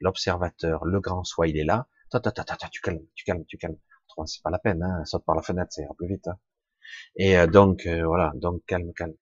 L'observateur, 0.00 0.84
le 0.84 1.00
grand 1.00 1.24
soi, 1.24 1.48
il 1.48 1.58
est 1.58 1.64
là. 1.64 1.88
Ta, 2.10 2.20
ta, 2.20 2.30
ta, 2.30 2.44
ta, 2.44 2.68
tu 2.68 2.80
calmes, 2.80 3.04
tu 3.16 3.24
calmes, 3.24 3.44
tu 3.46 3.58
calmes. 3.58 3.78
C'est 4.24 4.42
pas 4.42 4.50
la 4.50 4.58
peine, 4.58 4.82
hein, 4.82 5.04
saute 5.04 5.24
par 5.24 5.34
la 5.34 5.42
fenêtre, 5.42 5.72
ça 5.72 5.82
ira 5.82 5.94
plus 5.94 6.08
vite. 6.08 6.28
Hein. 6.28 6.38
Et 7.16 7.36
euh, 7.38 7.46
donc 7.46 7.86
euh, 7.86 8.06
voilà, 8.06 8.32
donc 8.36 8.64
calme, 8.66 8.92
calme. 8.94 9.14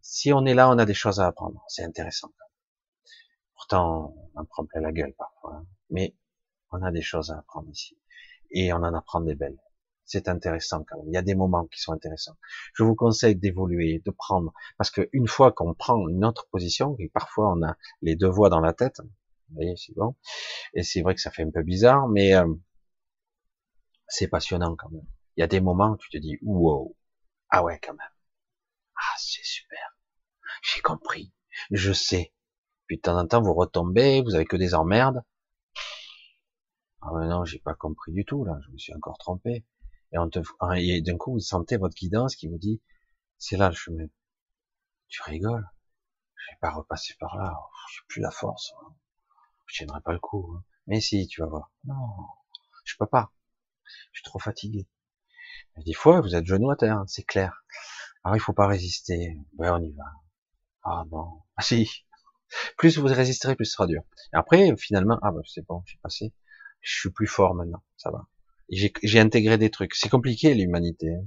Si 0.00 0.32
on 0.32 0.44
est 0.46 0.54
là, 0.54 0.70
on 0.70 0.78
a 0.78 0.84
des 0.84 0.94
choses 0.94 1.20
à 1.20 1.26
apprendre, 1.26 1.64
c'est 1.68 1.84
intéressant. 1.84 2.32
Pourtant, 3.54 4.14
on 4.34 4.40
en 4.40 4.44
prend 4.44 4.66
plein 4.66 4.80
la 4.80 4.92
gueule 4.92 5.14
parfois, 5.16 5.54
hein. 5.54 5.66
mais 5.90 6.14
on 6.70 6.82
a 6.82 6.90
des 6.90 7.02
choses 7.02 7.30
à 7.30 7.38
apprendre 7.38 7.68
ici. 7.70 7.98
Et 8.50 8.72
on 8.72 8.76
en 8.76 8.94
apprend 8.94 9.20
des 9.20 9.34
belles. 9.34 9.58
C'est 10.04 10.28
intéressant 10.28 10.84
quand 10.86 10.98
même. 10.98 11.08
Il 11.08 11.14
y 11.14 11.16
a 11.16 11.22
des 11.22 11.34
moments 11.34 11.66
qui 11.66 11.80
sont 11.80 11.92
intéressants. 11.92 12.36
Je 12.74 12.82
vous 12.82 12.94
conseille 12.94 13.36
d'évoluer, 13.36 14.02
de 14.04 14.10
prendre, 14.10 14.52
parce 14.76 14.90
que 14.90 15.08
une 15.12 15.28
fois 15.28 15.52
qu'on 15.52 15.74
prend 15.74 16.06
une 16.08 16.24
autre 16.24 16.48
position, 16.50 16.96
et 16.98 17.08
parfois 17.08 17.52
on 17.52 17.62
a 17.62 17.76
les 18.02 18.16
deux 18.16 18.28
voix 18.28 18.50
dans 18.50 18.60
la 18.60 18.74
tête, 18.74 19.00
vous 19.52 19.56
voyez, 19.56 19.74
c'est 19.76 19.94
bon. 19.94 20.14
Et 20.74 20.82
c'est 20.82 21.02
vrai 21.02 21.14
que 21.14 21.20
ça 21.20 21.30
fait 21.30 21.42
un 21.42 21.50
peu 21.50 21.62
bizarre, 21.62 22.08
mais 22.08 22.34
euh, 22.34 22.46
c'est 24.12 24.28
passionnant 24.28 24.76
quand 24.76 24.90
même. 24.90 25.06
Il 25.36 25.40
y 25.40 25.42
a 25.42 25.46
des 25.46 25.60
moments 25.60 25.92
où 25.92 25.96
tu 25.96 26.10
te 26.10 26.18
dis, 26.18 26.38
wow, 26.42 26.94
ah 27.48 27.64
ouais 27.64 27.80
quand 27.82 27.94
même. 27.94 28.12
Ah, 28.94 29.14
c'est 29.18 29.44
super. 29.44 29.96
J'ai 30.62 30.82
compris. 30.82 31.32
Je 31.70 31.92
sais. 31.92 32.34
Puis 32.86 32.96
de 32.98 33.02
temps 33.02 33.18
en 33.18 33.26
temps, 33.26 33.40
vous 33.40 33.54
retombez, 33.54 34.22
vous 34.22 34.34
avez 34.34 34.44
que 34.44 34.56
des 34.56 34.74
emmerdes. 34.74 35.22
Ah 37.00 37.10
mais 37.14 37.26
non, 37.26 37.44
j'ai 37.44 37.58
pas 37.58 37.74
compris 37.74 38.12
du 38.12 38.24
tout 38.24 38.44
là, 38.44 38.58
je 38.64 38.70
me 38.70 38.78
suis 38.78 38.94
encore 38.94 39.18
trompé. 39.18 39.64
Et, 40.12 40.16
ah, 40.18 41.00
d'un 41.00 41.16
coup, 41.16 41.32
vous 41.32 41.40
sentez 41.40 41.78
votre 41.78 41.94
guidance 41.94 42.36
qui 42.36 42.48
vous 42.48 42.58
dit, 42.58 42.82
c'est 43.38 43.56
là 43.56 43.70
le 43.70 43.74
chemin. 43.74 44.06
Tu 45.08 45.22
rigoles? 45.22 45.66
Je 46.36 46.50
vais 46.52 46.58
pas 46.60 46.70
repasser 46.70 47.14
par 47.18 47.36
là. 47.38 47.54
J'ai 47.94 48.02
plus 48.08 48.20
la 48.20 48.30
force. 48.30 48.74
Je 49.66 49.78
tiendrai 49.78 50.00
pas 50.02 50.12
le 50.12 50.18
coup. 50.18 50.54
Hein. 50.54 50.64
Mais 50.86 51.00
si, 51.00 51.26
tu 51.28 51.40
vas 51.40 51.46
voir. 51.46 51.70
Non, 51.84 51.96
je 52.84 52.94
peux 52.98 53.06
pas. 53.06 53.32
Je 54.12 54.20
suis 54.20 54.24
trop 54.24 54.38
fatigué. 54.38 54.86
des 55.84 55.94
fois, 55.94 56.20
vous 56.20 56.34
êtes 56.34 56.46
genou 56.46 56.70
à 56.70 56.76
terre, 56.76 56.98
hein, 56.98 57.04
c'est 57.08 57.24
clair. 57.24 57.64
Alors 58.24 58.36
il 58.36 58.40
faut 58.40 58.52
pas 58.52 58.66
résister. 58.66 59.36
Ben 59.54 59.74
on 59.74 59.82
y 59.82 59.92
va. 59.92 60.04
Ah 60.84 61.04
non. 61.10 61.42
Ah 61.56 61.62
si. 61.62 62.04
Plus 62.78 62.98
vous 62.98 63.06
résisterez, 63.06 63.56
plus 63.56 63.66
ce 63.66 63.72
sera 63.72 63.86
dur. 63.86 64.02
Après, 64.32 64.74
finalement, 64.76 65.18
ah 65.22 65.32
ben 65.32 65.42
c'est 65.46 65.66
bon, 65.66 65.82
j'ai 65.86 65.98
passé 66.02 66.32
je 66.82 66.98
suis 66.98 67.10
plus 67.10 67.26
fort 67.26 67.54
maintenant, 67.54 67.82
ça 67.96 68.10
va. 68.10 68.26
J'ai 68.68 69.20
intégré 69.20 69.58
des 69.58 69.70
trucs. 69.70 69.94
C'est 69.94 70.08
compliqué 70.08 70.54
l'humanité. 70.54 71.14
Hein. 71.14 71.26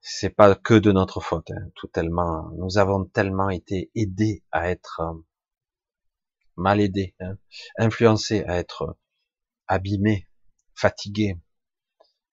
C'est 0.00 0.30
pas 0.30 0.54
que 0.54 0.74
de 0.74 0.92
notre 0.92 1.20
faute. 1.20 1.50
Hein. 1.50 1.70
Tout 1.74 1.86
tellement, 1.86 2.50
nous 2.58 2.78
avons 2.78 3.04
tellement 3.04 3.50
été 3.50 3.90
aidés 3.94 4.42
à 4.50 4.70
être 4.70 5.00
euh, 5.00 5.14
mal 6.56 6.80
aidés, 6.80 7.14
hein. 7.20 7.36
influencés 7.78 8.44
à 8.44 8.58
être 8.58 8.96
abîmés, 9.66 10.28
fatigués 10.76 11.38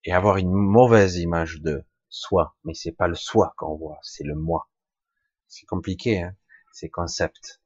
et 0.03 0.13
avoir 0.13 0.37
une 0.37 0.51
mauvaise 0.51 1.17
image 1.17 1.61
de 1.61 1.85
soi. 2.09 2.55
Mais 2.63 2.73
c'est 2.73 2.91
pas 2.91 3.07
le 3.07 3.15
soi 3.15 3.53
qu'on 3.57 3.75
voit, 3.75 3.99
c'est 4.01 4.23
le 4.23 4.35
moi. 4.35 4.69
C'est 5.47 5.65
compliqué, 5.65 6.21
hein, 6.21 6.35
ces 6.71 6.89
concepts. 6.89 7.61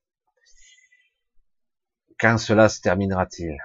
Quand 2.20 2.38
cela 2.38 2.70
se 2.70 2.82
terminera-t-il? 2.82 3.58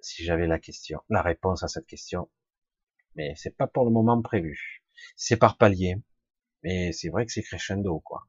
Si 0.00 0.24
j'avais 0.24 0.46
la 0.46 0.58
question, 0.58 1.00
la 1.08 1.22
réponse 1.22 1.62
à 1.64 1.68
cette 1.68 1.86
question, 1.86 2.30
mais 3.16 3.34
c'est 3.36 3.56
pas 3.56 3.66
pour 3.66 3.84
le 3.84 3.90
moment 3.90 4.22
prévu. 4.22 4.84
C'est 5.16 5.36
par 5.36 5.58
palier, 5.58 5.96
mais 6.62 6.92
c'est 6.92 7.08
vrai 7.08 7.26
que 7.26 7.32
c'est 7.32 7.42
crescendo, 7.42 8.00
quoi. 8.00 8.26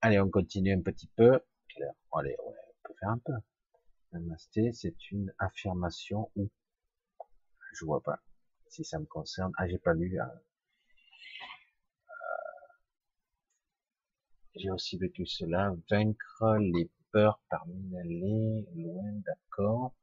Allez, 0.00 0.20
on 0.20 0.28
continue 0.28 0.74
un 0.74 0.82
petit 0.82 1.08
peu. 1.16 1.40
Allez, 2.12 2.36
ouais, 2.44 2.54
on 2.84 2.88
peut 2.88 2.94
faire 3.00 3.10
un 3.10 3.18
peu. 3.24 3.32
C'est 4.72 5.10
une 5.10 5.32
affirmation 5.38 6.30
ou 6.36 6.50
je 7.72 7.84
vois 7.84 8.02
pas 8.02 8.20
si 8.68 8.84
ça 8.84 8.98
me 8.98 9.06
concerne. 9.06 9.52
Ah, 9.56 9.68
j'ai 9.68 9.78
pas 9.78 9.94
lu. 9.94 10.18
Hein. 10.20 10.30
Euh, 12.08 12.72
j'ai 14.56 14.70
aussi 14.70 14.98
vécu 14.98 15.26
cela. 15.26 15.74
Vaincre 15.90 16.58
les 16.58 16.90
peurs 17.12 17.40
parmi 17.48 17.90
les 18.04 18.66
loin, 18.74 19.12
d'accord. 19.24 19.94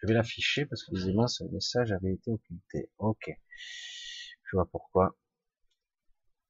Je 0.00 0.06
vais 0.06 0.14
l'afficher 0.14 0.66
parce 0.66 0.84
que 0.84 0.94
visiblement 0.94 1.28
ce 1.28 1.44
message 1.44 1.92
avait 1.92 2.12
été 2.14 2.30
occulté. 2.30 2.90
Ok. 2.98 3.30
Je 4.44 4.56
vois 4.56 4.66
pourquoi. 4.66 5.16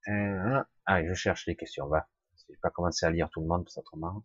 Euh, 0.08 0.62
ah, 0.86 1.04
je 1.04 1.14
cherche 1.14 1.46
les 1.46 1.56
questions. 1.56 1.88
Va. 1.88 2.08
Je 2.36 2.52
vais 2.52 2.58
pas 2.60 2.70
commencer 2.70 3.06
à 3.06 3.10
lire 3.10 3.28
tout 3.30 3.40
le 3.40 3.46
monde, 3.46 3.68
c'est 3.68 3.80
autrement. 3.80 4.24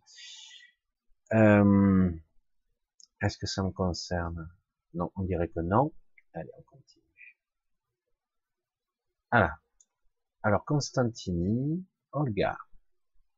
Euh, 1.34 2.12
est-ce 3.22 3.38
que 3.38 3.48
ça 3.48 3.64
me 3.64 3.72
concerne? 3.72 4.50
Non, 4.94 5.12
on 5.16 5.24
dirait 5.24 5.48
que 5.48 5.60
non. 5.60 5.94
Allez, 6.34 6.50
on 6.58 6.64
continue. 6.64 7.38
Alors, 9.30 9.58
alors 10.44 10.66
Constantini, 10.66 11.86
Olga. 12.12 12.58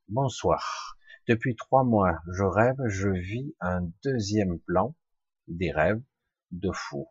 Bonsoir. 0.08 0.98
Depuis 1.28 1.56
trois 1.56 1.84
mois, 1.84 2.20
je 2.32 2.44
rêve, 2.44 2.78
je 2.88 3.10
vis 3.10 3.56
un 3.60 3.90
deuxième 4.04 4.60
plan 4.60 4.96
des 5.48 5.72
rêves 5.72 6.02
de 6.52 6.72
fou. 6.72 7.08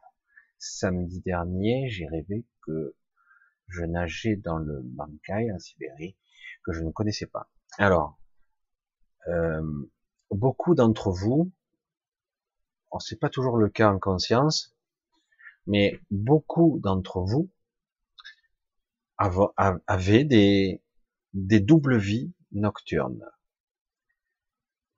Samedi 0.59 1.21
dernier, 1.21 1.89
j'ai 1.91 2.07
rêvé 2.07 2.47
que 2.63 2.97
je 3.69 3.85
nageais 3.85 4.37
dans 4.37 4.59
le 4.59 4.81
Bankai 4.83 5.53
en 5.53 5.59
Sibérie, 5.59 6.17
que 6.65 6.73
je 6.73 6.83
ne 6.83 6.91
connaissais 6.91 7.27
pas. 7.27 7.51
Alors, 7.79 8.19
euh, 9.29 9.63
beaucoup 10.31 10.75
d'entre 10.75 11.11
vous, 11.11 11.53
c'est 13.01 13.19
pas 13.19 13.31
toujours 13.31 13.57
le 13.57 13.69
cas 13.69 13.91
en 13.91 13.99
conscience, 13.99 14.75
mais 15.67 16.01
beaucoup 16.11 16.79
d'entre 16.83 17.21
vous 17.21 17.51
avaient 19.87 20.25
des, 20.25 20.81
doubles 21.33 21.99
vies 21.99 22.33
nocturnes. 22.53 23.25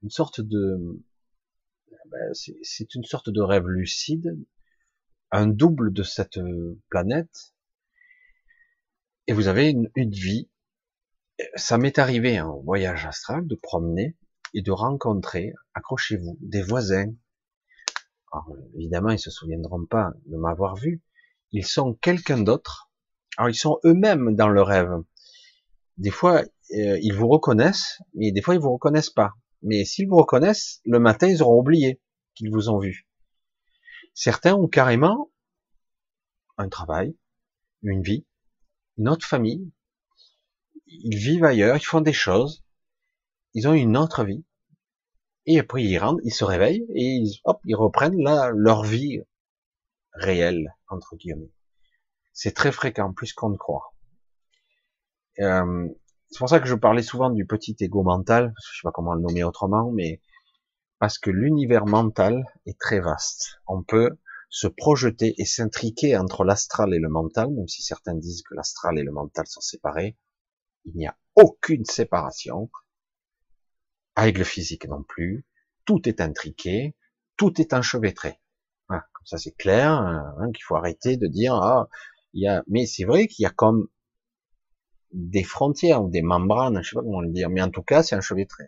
Une 0.02 0.10
sorte 0.10 0.40
de, 0.40 1.02
ben, 2.06 2.32
c'est 2.34 2.94
une 2.94 3.04
sorte 3.04 3.30
de 3.30 3.40
rêve 3.40 3.66
lucide, 3.66 4.38
un 5.30 5.46
double 5.46 5.92
de 5.92 6.02
cette 6.02 6.38
planète, 6.88 7.54
et 9.26 9.32
vous 9.32 9.48
avez 9.48 9.70
une 9.70 10.10
vie. 10.10 10.48
Ça 11.56 11.78
m'est 11.78 11.98
arrivé 11.98 12.40
en 12.40 12.60
voyage 12.60 13.06
astral 13.06 13.46
de 13.46 13.56
promener 13.56 14.16
et 14.54 14.62
de 14.62 14.70
rencontrer, 14.70 15.52
accrochez-vous, 15.74 16.38
des 16.40 16.62
voisins. 16.62 17.12
Alors, 18.34 18.56
évidemment, 18.74 19.10
ils 19.10 19.18
se 19.20 19.30
souviendront 19.30 19.86
pas 19.86 20.10
de 20.26 20.36
m'avoir 20.36 20.74
vu. 20.74 21.02
Ils 21.52 21.64
sont 21.64 21.94
quelqu'un 21.94 22.42
d'autre. 22.42 22.90
Alors, 23.36 23.48
ils 23.48 23.54
sont 23.54 23.78
eux-mêmes 23.84 24.34
dans 24.34 24.48
le 24.48 24.60
rêve. 24.60 24.90
Des 25.98 26.10
fois, 26.10 26.40
euh, 26.40 26.98
ils 27.00 27.14
vous 27.14 27.28
reconnaissent, 27.28 28.02
mais 28.14 28.32
des 28.32 28.42
fois, 28.42 28.54
ils 28.54 28.60
vous 28.60 28.72
reconnaissent 28.72 29.10
pas. 29.10 29.34
Mais 29.62 29.84
s'ils 29.84 30.08
vous 30.08 30.16
reconnaissent, 30.16 30.80
le 30.84 30.98
matin, 30.98 31.28
ils 31.28 31.42
auront 31.42 31.60
oublié 31.60 32.00
qu'ils 32.34 32.50
vous 32.50 32.68
ont 32.68 32.78
vu. 32.78 33.06
Certains 34.14 34.54
ont 34.54 34.66
carrément 34.66 35.30
un 36.56 36.68
travail, 36.68 37.16
une 37.82 38.02
vie, 38.02 38.26
une 38.98 39.08
autre 39.08 39.26
famille. 39.26 39.70
Ils 40.86 41.16
vivent 41.16 41.44
ailleurs, 41.44 41.76
ils 41.76 41.84
font 41.84 42.00
des 42.00 42.12
choses, 42.12 42.64
ils 43.54 43.68
ont 43.68 43.74
une 43.74 43.96
autre 43.96 44.24
vie. 44.24 44.44
Et 45.46 45.58
après, 45.58 45.82
ils 45.82 45.98
rentrent, 45.98 46.20
ils 46.24 46.32
se 46.32 46.44
réveillent 46.44 46.86
et 46.94 47.04
ils, 47.04 47.40
hop, 47.44 47.60
ils 47.64 47.76
reprennent 47.76 48.20
là, 48.22 48.50
leur 48.54 48.82
vie 48.82 49.22
réelle, 50.14 50.74
entre 50.88 51.16
guillemets. 51.16 51.52
C'est 52.32 52.54
très 52.54 52.72
fréquent, 52.72 53.12
plus 53.12 53.32
qu'on 53.32 53.50
ne 53.50 53.56
croit. 53.56 53.94
Euh, 55.40 55.88
c'est 56.30 56.38
pour 56.38 56.48
ça 56.48 56.60
que 56.60 56.66
je 56.66 56.74
parlais 56.74 57.02
souvent 57.02 57.30
du 57.30 57.46
petit 57.46 57.76
ego 57.80 58.02
mental, 58.02 58.54
je 58.60 58.78
sais 58.78 58.82
pas 58.82 58.92
comment 58.92 59.14
le 59.14 59.20
nommer 59.20 59.44
autrement, 59.44 59.90
mais 59.92 60.20
parce 60.98 61.18
que 61.18 61.30
l'univers 61.30 61.86
mental 61.86 62.44
est 62.66 62.78
très 62.78 63.00
vaste. 63.00 63.60
On 63.66 63.82
peut 63.82 64.18
se 64.48 64.66
projeter 64.66 65.34
et 65.38 65.44
s'intriquer 65.44 66.16
entre 66.16 66.44
l'astral 66.44 66.94
et 66.94 66.98
le 66.98 67.08
mental, 67.08 67.50
même 67.50 67.68
si 67.68 67.82
certains 67.82 68.14
disent 68.14 68.42
que 68.42 68.54
l'astral 68.54 68.98
et 68.98 69.02
le 69.02 69.12
mental 69.12 69.46
sont 69.46 69.60
séparés. 69.60 70.16
Il 70.84 70.96
n'y 70.96 71.06
a 71.06 71.16
aucune 71.34 71.84
séparation 71.84 72.70
avec 74.16 74.38
le 74.38 74.44
physique 74.44 74.86
non 74.88 75.02
plus. 75.02 75.46
Tout 75.84 76.08
est 76.08 76.20
intriqué, 76.20 76.96
tout 77.36 77.60
est 77.60 77.74
enchevêtré. 77.74 78.40
Voilà, 78.88 79.04
comme 79.12 79.26
ça 79.26 79.38
c'est 79.38 79.56
clair, 79.56 79.92
hein, 79.92 80.50
qu'il 80.54 80.64
faut 80.64 80.76
arrêter 80.76 81.16
de 81.16 81.26
dire 81.26 81.54
ah 81.54 81.88
il 82.32 82.42
y 82.42 82.48
a. 82.48 82.62
Mais 82.68 82.86
c'est 82.86 83.04
vrai 83.04 83.26
qu'il 83.26 83.42
y 83.44 83.46
a 83.46 83.50
comme 83.50 83.88
des 85.12 85.44
frontières 85.44 86.02
ou 86.02 86.10
des 86.10 86.22
membranes, 86.22 86.82
je 86.82 86.90
sais 86.90 86.94
pas 86.94 87.02
comment 87.02 87.20
le 87.20 87.30
dire, 87.30 87.48
mais 87.50 87.62
en 87.62 87.70
tout 87.70 87.82
cas 87.82 88.02
c'est 88.02 88.16
enchevêtré. 88.16 88.64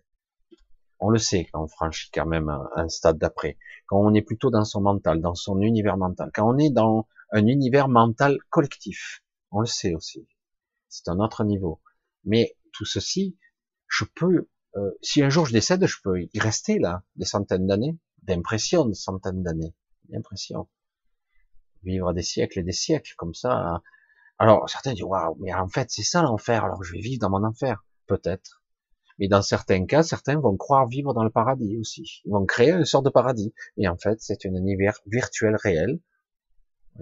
On 0.99 1.11
le 1.11 1.19
sait 1.19 1.47
quand 1.53 1.63
on 1.63 1.69
franchit 1.69 2.11
quand 2.11 2.27
même 2.27 2.49
un 2.75 2.89
stade 2.89 3.19
d'après, 3.19 3.59
quand 3.87 3.99
on 3.99 4.15
est 4.15 4.23
plutôt 4.23 4.51
dans 4.51 4.65
son 4.65 4.81
mental, 4.81 5.21
dans 5.21 5.35
son 5.35 5.61
univers 5.61 5.97
mental, 5.97 6.31
quand 6.35 6.49
on 6.49 6.57
est 6.59 6.71
dans 6.71 7.07
un 7.33 7.47
univers 7.47 7.89
mental 7.89 8.39
collectif, 8.51 9.23
on 9.51 9.61
le 9.61 9.67
sait 9.67 9.95
aussi. 9.95 10.27
C'est 10.89 11.09
un 11.09 11.19
autre 11.19 11.45
niveau. 11.45 11.81
Mais 12.25 12.57
tout 12.73 12.85
ceci, 12.85 13.37
je 13.89 14.05
peux 14.15 14.49
euh, 14.77 14.91
si 15.03 15.23
un 15.23 15.31
jour 15.31 15.47
je 15.47 15.53
décède, 15.53 15.87
je 15.87 15.97
peux 16.03 16.23
y 16.23 16.39
rester 16.39 16.79
là 16.79 17.03
des 17.17 17.25
centaines 17.25 17.67
d'années, 17.67 17.97
d'impression, 18.23 18.85
des 18.85 18.95
centaines 18.95 19.43
d'années, 19.43 19.75
d'impression. 20.09 20.69
Vivre 21.83 22.13
des 22.13 22.23
siècles 22.23 22.61
et 22.61 22.63
des 22.63 22.73
siècles 22.73 23.15
comme 23.17 23.35
ça. 23.35 23.83
Alors 24.39 24.69
certains 24.69 24.93
disent 24.93 25.05
waouh, 25.05 25.37
mais 25.41 25.55
en 25.55 25.69
fait 25.69 25.91
c'est 25.91 26.03
ça 26.03 26.23
l'enfer, 26.23 26.65
alors 26.65 26.83
je 26.83 26.93
vais 26.93 27.01
vivre 27.01 27.21
dans 27.21 27.31
mon 27.31 27.45
enfer, 27.45 27.85
peut-être. 28.07 28.63
Mais 29.19 29.29
dans 29.29 29.43
certains 29.43 29.87
cas, 29.87 30.03
certains 30.03 30.39
vont 30.39 30.57
croire 30.57 30.87
vivre 30.87 31.15
dans 31.15 31.25
le 31.25 31.31
paradis 31.31 31.79
aussi. 31.79 32.21
Ils 32.27 32.33
vont 32.33 32.45
créer 32.45 32.73
une 32.73 32.85
sorte 32.85 33.07
de 33.07 33.11
paradis. 33.11 33.55
Et 33.79 33.89
en 33.89 33.97
fait, 33.97 34.19
c'est 34.21 34.45
un 34.45 34.55
univers 34.55 34.99
virtuel 35.07 35.57
réel 35.57 36.01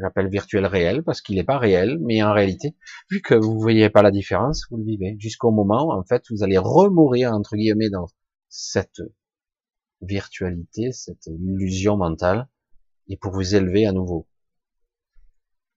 J'appelle 0.00 0.28
virtuel 0.28 0.66
réel 0.66 1.02
parce 1.04 1.20
qu'il 1.20 1.36
n'est 1.36 1.44
pas 1.44 1.58
réel, 1.58 1.98
mais 2.00 2.22
en 2.22 2.32
réalité, 2.32 2.76
vu 3.10 3.20
que 3.20 3.34
vous 3.34 3.58
voyez 3.60 3.90
pas 3.90 4.02
la 4.02 4.10
différence, 4.10 4.66
vous 4.70 4.76
le 4.76 4.84
vivez. 4.84 5.16
Jusqu'au 5.18 5.50
moment, 5.50 5.90
en 5.90 6.02
fait, 6.02 6.24
vous 6.30 6.42
allez 6.42 6.58
remourir 6.58 7.32
entre 7.32 7.56
guillemets 7.56 7.90
dans 7.90 8.06
cette 8.48 9.02
virtualité, 10.00 10.92
cette 10.92 11.26
illusion 11.26 11.96
mentale, 11.96 12.48
et 13.08 13.16
pour 13.16 13.32
vous 13.32 13.54
élever 13.54 13.86
à 13.86 13.92
nouveau. 13.92 14.26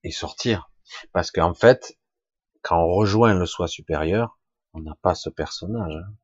Et 0.02 0.10
sortir, 0.10 0.70
parce 1.12 1.30
qu'en 1.30 1.54
fait, 1.54 1.98
quand 2.62 2.82
on 2.82 2.92
rejoint 2.92 3.34
le 3.34 3.46
soi 3.46 3.68
supérieur, 3.68 4.38
on 4.72 4.80
n'a 4.80 4.96
pas 5.00 5.14
ce 5.14 5.30
personnage, 5.30 5.94
hein. 5.94 6.14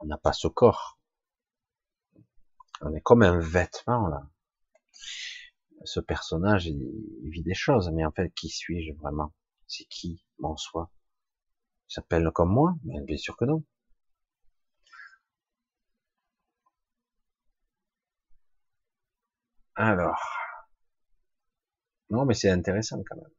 on 0.00 0.06
n'a 0.06 0.18
pas 0.18 0.32
ce 0.32 0.48
corps, 0.48 0.98
on 2.80 2.94
est 2.94 3.00
comme 3.00 3.22
un 3.22 3.38
vêtement 3.38 4.08
là 4.08 4.22
ce 5.84 6.00
personnage, 6.00 6.66
il, 6.66 7.30
vit 7.30 7.42
des 7.42 7.54
choses, 7.54 7.90
mais 7.90 8.04
en 8.04 8.12
fait, 8.12 8.30
qui 8.34 8.48
suis-je 8.48 8.92
vraiment? 8.94 9.32
C'est 9.66 9.84
qui, 9.84 10.24
mon 10.38 10.56
soi? 10.56 10.90
Il 11.90 11.94
s'appelle 11.94 12.30
comme 12.34 12.52
moi? 12.52 12.74
Mais 12.84 13.00
Bien 13.02 13.16
sûr 13.18 13.36
que 13.36 13.44
non. 13.44 13.64
Alors, 19.74 20.20
non, 22.10 22.24
mais 22.26 22.34
c'est 22.34 22.50
intéressant 22.50 23.02
quand 23.08 23.16
même. 23.16 23.32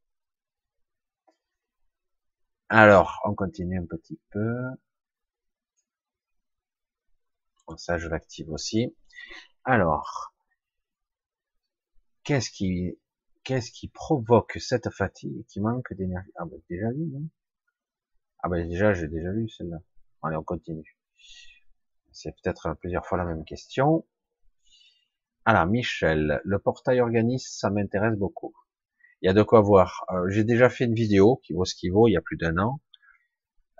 Alors, 2.70 3.22
on 3.26 3.36
continue 3.36 3.78
un 3.80 3.86
petit 3.86 4.20
peu. 4.32 4.56
Ça, 7.78 7.98
je 7.98 8.08
l'active 8.08 8.52
aussi. 8.52 8.96
Alors, 9.66 10.31
Qu'est-ce 12.32 12.50
qui, 12.50 12.98
qu'est-ce 13.44 13.72
qui 13.74 13.90
provoque 13.90 14.54
cette 14.58 14.90
fatigue 14.90 15.46
qui 15.48 15.60
manque 15.60 15.94
d'énergie? 15.94 16.32
Ah 16.38 16.46
ben 16.46 16.62
déjà 16.70 16.90
lu, 16.90 17.08
non? 17.12 17.28
Ah 18.42 18.48
ben 18.48 18.66
déjà, 18.70 18.94
j'ai 18.94 19.10
déjà 19.10 19.34
lu 19.34 19.50
celle-là. 19.50 19.80
Allez, 20.24 20.38
on 20.38 20.44
continue. 20.44 20.98
C'est 22.14 22.32
peut-être 22.32 22.74
plusieurs 22.80 23.06
fois 23.06 23.18
la 23.18 23.26
même 23.26 23.44
question. 23.44 24.06
Alors, 25.44 25.66
Michel, 25.66 26.40
le 26.46 26.58
portail 26.58 27.02
organiste, 27.02 27.60
ça 27.60 27.70
m'intéresse 27.70 28.18
beaucoup. 28.18 28.56
Il 29.22 29.26
y 29.26 29.30
a 29.30 29.34
de 29.34 29.44
quoi 29.44 29.60
voir. 29.60 30.06
Euh, 30.12 30.30
j'ai 30.30 30.46
déjà 30.46 30.70
fait 30.70 30.86
une 30.86 30.96
vidéo 30.96 31.42
qui 31.44 31.52
vaut 31.52 31.66
ce 31.66 31.76
qui 31.76 31.90
vaut 31.90 32.08
il 32.08 32.14
y 32.14 32.18
a 32.18 32.22
plus 32.22 32.38
d'un 32.38 32.58
an. 32.60 32.80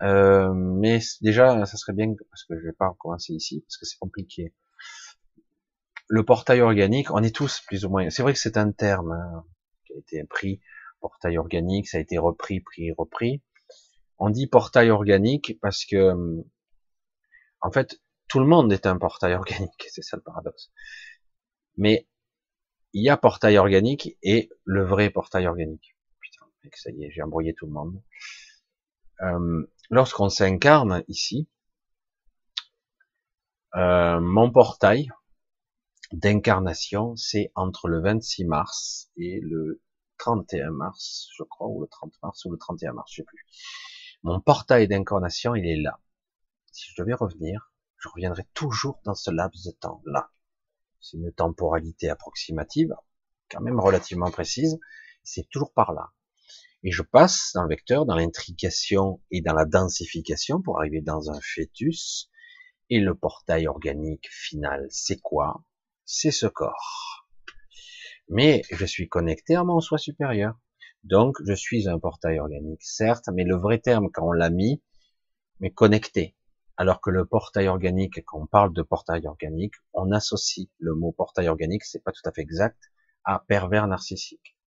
Euh, 0.02 0.54
mais 0.54 1.00
déjà, 1.22 1.66
ça 1.66 1.78
serait 1.78 1.94
bien 1.94 2.14
parce 2.30 2.44
que 2.44 2.60
je 2.60 2.66
vais 2.66 2.74
pas 2.74 2.90
recommencer 2.90 3.32
ici 3.32 3.62
parce 3.62 3.78
que 3.78 3.86
c'est 3.86 3.98
compliqué 3.98 4.54
le 6.12 6.26
portail 6.26 6.60
organique, 6.60 7.10
on 7.12 7.24
est 7.24 7.34
tous 7.34 7.62
plus 7.62 7.86
ou 7.86 7.90
moins. 7.90 8.10
C'est 8.10 8.22
vrai 8.22 8.34
que 8.34 8.40
c'est 8.40 8.58
un 8.58 8.74
terme 8.74 9.14
hein, 9.14 9.46
qui 9.86 9.94
a 9.94 9.98
été 9.98 10.24
pris 10.26 10.62
portail 11.00 11.38
organique, 11.38 11.88
ça 11.88 12.00
a 12.00 12.02
été 12.02 12.18
repris, 12.18 12.60
pris, 12.60 12.92
repris. 12.92 13.42
On 14.18 14.30
dit 14.30 14.48
portail 14.48 14.90
organique 14.90 15.58
parce 15.62 15.86
que, 15.86 16.14
en 17.62 17.72
fait, 17.72 18.02
tout 18.28 18.42
le 18.42 18.46
monde 18.46 18.74
est 18.74 18.86
un 18.86 18.98
portail 18.98 19.34
organique, 19.36 19.86
c'est 19.88 20.02
ça 20.02 20.18
le 20.18 20.22
paradoxe. 20.22 20.74
Mais 21.78 22.10
il 22.92 23.06
y 23.06 23.10
a 23.10 23.16
portail 23.16 23.58
organique 23.58 24.18
et 24.22 24.50
le 24.66 24.84
vrai 24.84 25.12
portail 25.12 25.48
organique. 25.48 25.96
Putain, 26.20 26.46
ça 26.76 26.92
y 26.92 27.06
est, 27.06 27.12
j'ai 27.12 27.22
embrouillé 27.22 27.54
tout 27.54 27.68
le 27.68 27.72
monde. 27.72 28.04
Euh, 29.22 29.66
lorsqu'on 29.90 30.28
s'incarne 30.28 31.06
ici, 31.08 31.48
euh, 33.76 34.20
mon 34.20 34.52
portail 34.52 35.08
d'incarnation, 36.12 37.16
c'est 37.16 37.52
entre 37.56 37.88
le 37.88 38.02
26 38.02 38.46
mars 38.46 39.10
et 39.18 39.40
le 39.42 39.82
31 40.18 40.72
mars, 40.72 41.30
je 41.38 41.44
crois, 41.44 41.68
ou 41.68 41.82
le 41.82 41.88
30 41.88 42.14
mars, 42.22 42.46
ou 42.46 42.52
le 42.52 42.58
31 42.58 42.94
mars, 42.94 43.12
je 43.12 43.18
sais 43.18 43.24
plus. 43.24 43.46
Mon 44.24 44.40
portail 44.40 44.88
d'incarnation, 44.88 45.56
il 45.56 45.66
est 45.66 45.82
là. 45.82 46.00
Si 46.72 46.92
je 46.92 47.02
devais 47.02 47.14
revenir, 47.14 47.74
je 47.98 48.10
reviendrai 48.10 48.46
toujours 48.54 49.00
dans 49.04 49.16
ce 49.16 49.32
laps 49.32 49.66
de 49.66 49.72
temps-là. 49.72 50.32
C'est 51.00 51.18
une 51.18 51.32
temporalité 51.32 52.10
approximative, 52.10 52.94
quand 53.50 53.62
même 53.62 53.80
relativement 53.80 54.30
précise. 54.30 54.80
C'est 55.24 55.50
toujours 55.50 55.74
par 55.74 55.94
là. 55.94 56.12
Et 56.84 56.92
je 56.92 57.04
passe 57.04 57.52
dans 57.54 57.64
le 57.64 57.70
vecteur, 57.70 58.06
dans 58.06 58.16
l'intrication 58.16 59.22
et 59.30 59.42
dans 59.42 59.54
la 59.54 59.66
densification 59.66 60.62
pour 60.62 60.80
arriver 60.80 61.02
dans 61.02 61.30
un 61.32 61.40
fœtus. 61.42 62.30
Et 62.90 63.00
le 63.00 63.16
portail 63.16 63.68
organique 63.68 64.28
final, 64.30 64.86
c'est 64.90 65.20
quoi? 65.20 65.64
C'est 66.14 66.32
ce 66.32 66.46
corps. 66.46 67.26
Mais 68.28 68.64
je 68.70 68.86
suis 68.86 69.08
connecté 69.08 69.56
à 69.56 69.64
mon 69.64 69.80
soi 69.80 69.98
supérieur. 69.98 70.60
Donc, 71.06 71.38
je 71.48 71.54
suis 71.54 71.88
un 71.88 72.00
portail 72.00 72.38
organique, 72.38 72.84
certes, 72.84 73.30
mais 73.34 73.46
le 73.46 73.56
vrai 73.56 73.80
terme, 73.80 74.12
quand 74.12 74.28
on 74.28 74.34
l'a 74.34 74.50
mis, 74.50 74.84
mais 75.62 75.72
connecté. 75.72 76.36
Alors 76.76 77.00
que 77.00 77.12
le 77.12 77.26
portail 77.26 77.70
organique, 77.70 78.26
quand 78.26 78.42
on 78.42 78.46
parle 78.46 78.74
de 78.74 78.82
portail 78.82 79.26
organique, 79.26 79.76
on 79.94 80.12
associe 80.12 80.68
le 80.80 80.96
mot 80.96 81.14
portail 81.14 81.48
organique, 81.48 81.86
c'est 81.86 82.04
pas 82.04 82.12
tout 82.12 82.28
à 82.28 82.34
fait 82.34 82.42
exact, 82.42 82.92
à 83.24 83.46
pervers 83.48 83.88
narcissique. 83.88 84.58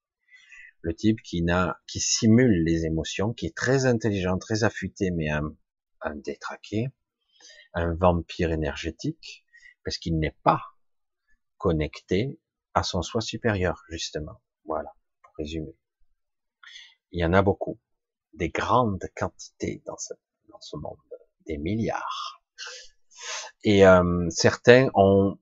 Le 0.80 0.94
type 0.94 1.20
qui 1.20 1.42
n'a, 1.42 1.78
qui 1.86 2.00
simule 2.00 2.64
les 2.64 2.86
émotions, 2.86 3.34
qui 3.34 3.44
est 3.44 3.54
très 3.54 3.84
intelligent, 3.84 4.38
très 4.38 4.64
affûté, 4.64 5.10
mais 5.10 5.28
un, 5.28 5.54
un 6.00 6.16
détraqué, 6.16 6.88
un 7.74 7.94
vampire 7.94 8.50
énergétique, 8.50 9.44
parce 9.84 9.98
qu'il 9.98 10.18
n'est 10.18 10.38
pas 10.42 10.73
connecté 11.64 12.38
à 12.74 12.82
son 12.82 13.00
soi 13.00 13.22
supérieur, 13.22 13.82
justement. 13.88 14.42
Voilà, 14.66 14.92
pour 15.22 15.32
résumer. 15.38 15.74
Il 17.10 17.20
y 17.20 17.24
en 17.24 17.32
a 17.32 17.40
beaucoup, 17.40 17.80
des 18.34 18.50
grandes 18.50 19.02
quantités 19.16 19.82
dans 19.86 19.96
ce, 19.96 20.12
dans 20.50 20.60
ce 20.60 20.76
monde, 20.76 20.98
des 21.46 21.56
milliards. 21.56 22.42
Et 23.62 23.86
euh, 23.86 24.26
certains 24.28 24.90
ont, 24.92 25.38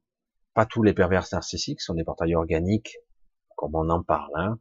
pas 0.55 0.65
tous 0.65 0.85
les 0.85 0.95
pervers 0.95 1.27
narcissiques 1.33 1.81
sont 1.81 1.95
des 1.95 2.05
portails 2.05 2.37
organiques, 2.37 2.99
comme 3.57 3.75
on 3.75 3.91
en 3.91 4.05
parle, 4.05 4.31
hein, 4.37 4.61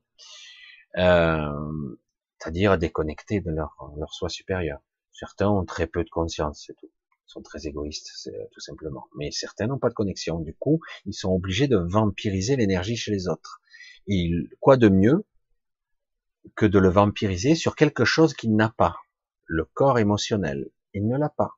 euh, 0.97 1.95
c'est-à-dire 2.39 2.79
déconnectés 2.79 3.39
de 3.39 3.51
leur, 3.51 3.75
leur 3.97 4.11
soi 4.15 4.29
supérieur. 4.29 4.79
Certains 5.11 5.49
ont 5.49 5.63
très 5.63 5.85
peu 5.85 6.03
de 6.03 6.09
conscience, 6.09 6.63
c'est 6.65 6.73
tout 6.73 6.89
sont 7.31 7.41
très 7.41 7.65
égoïstes, 7.65 8.11
c'est 8.15 8.49
tout 8.51 8.59
simplement. 8.59 9.07
Mais 9.17 9.31
certains 9.31 9.67
n'ont 9.67 9.79
pas 9.79 9.89
de 9.89 9.93
connexion. 9.93 10.39
Du 10.39 10.53
coup, 10.53 10.79
ils 11.05 11.13
sont 11.13 11.31
obligés 11.31 11.67
de 11.67 11.77
vampiriser 11.77 12.55
l'énergie 12.55 12.97
chez 12.97 13.11
les 13.11 13.27
autres. 13.27 13.61
Et 14.07 14.31
quoi 14.59 14.77
de 14.77 14.89
mieux 14.89 15.25
que 16.55 16.65
de 16.65 16.79
le 16.79 16.89
vampiriser 16.89 17.55
sur 17.55 17.75
quelque 17.75 18.03
chose 18.03 18.33
qu'il 18.33 18.55
n'a 18.55 18.69
pas, 18.69 18.97
le 19.45 19.63
corps 19.65 19.99
émotionnel. 19.99 20.69
Il 20.93 21.07
ne 21.07 21.17
l'a 21.17 21.29
pas. 21.29 21.51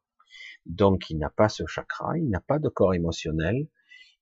Donc, 0.65 1.09
il 1.09 1.17
n'a 1.17 1.29
pas 1.29 1.49
ce 1.49 1.65
chakra, 1.65 2.17
il 2.17 2.29
n'a 2.29 2.41
pas 2.41 2.59
de 2.59 2.69
corps 2.69 2.93
émotionnel, 2.93 3.67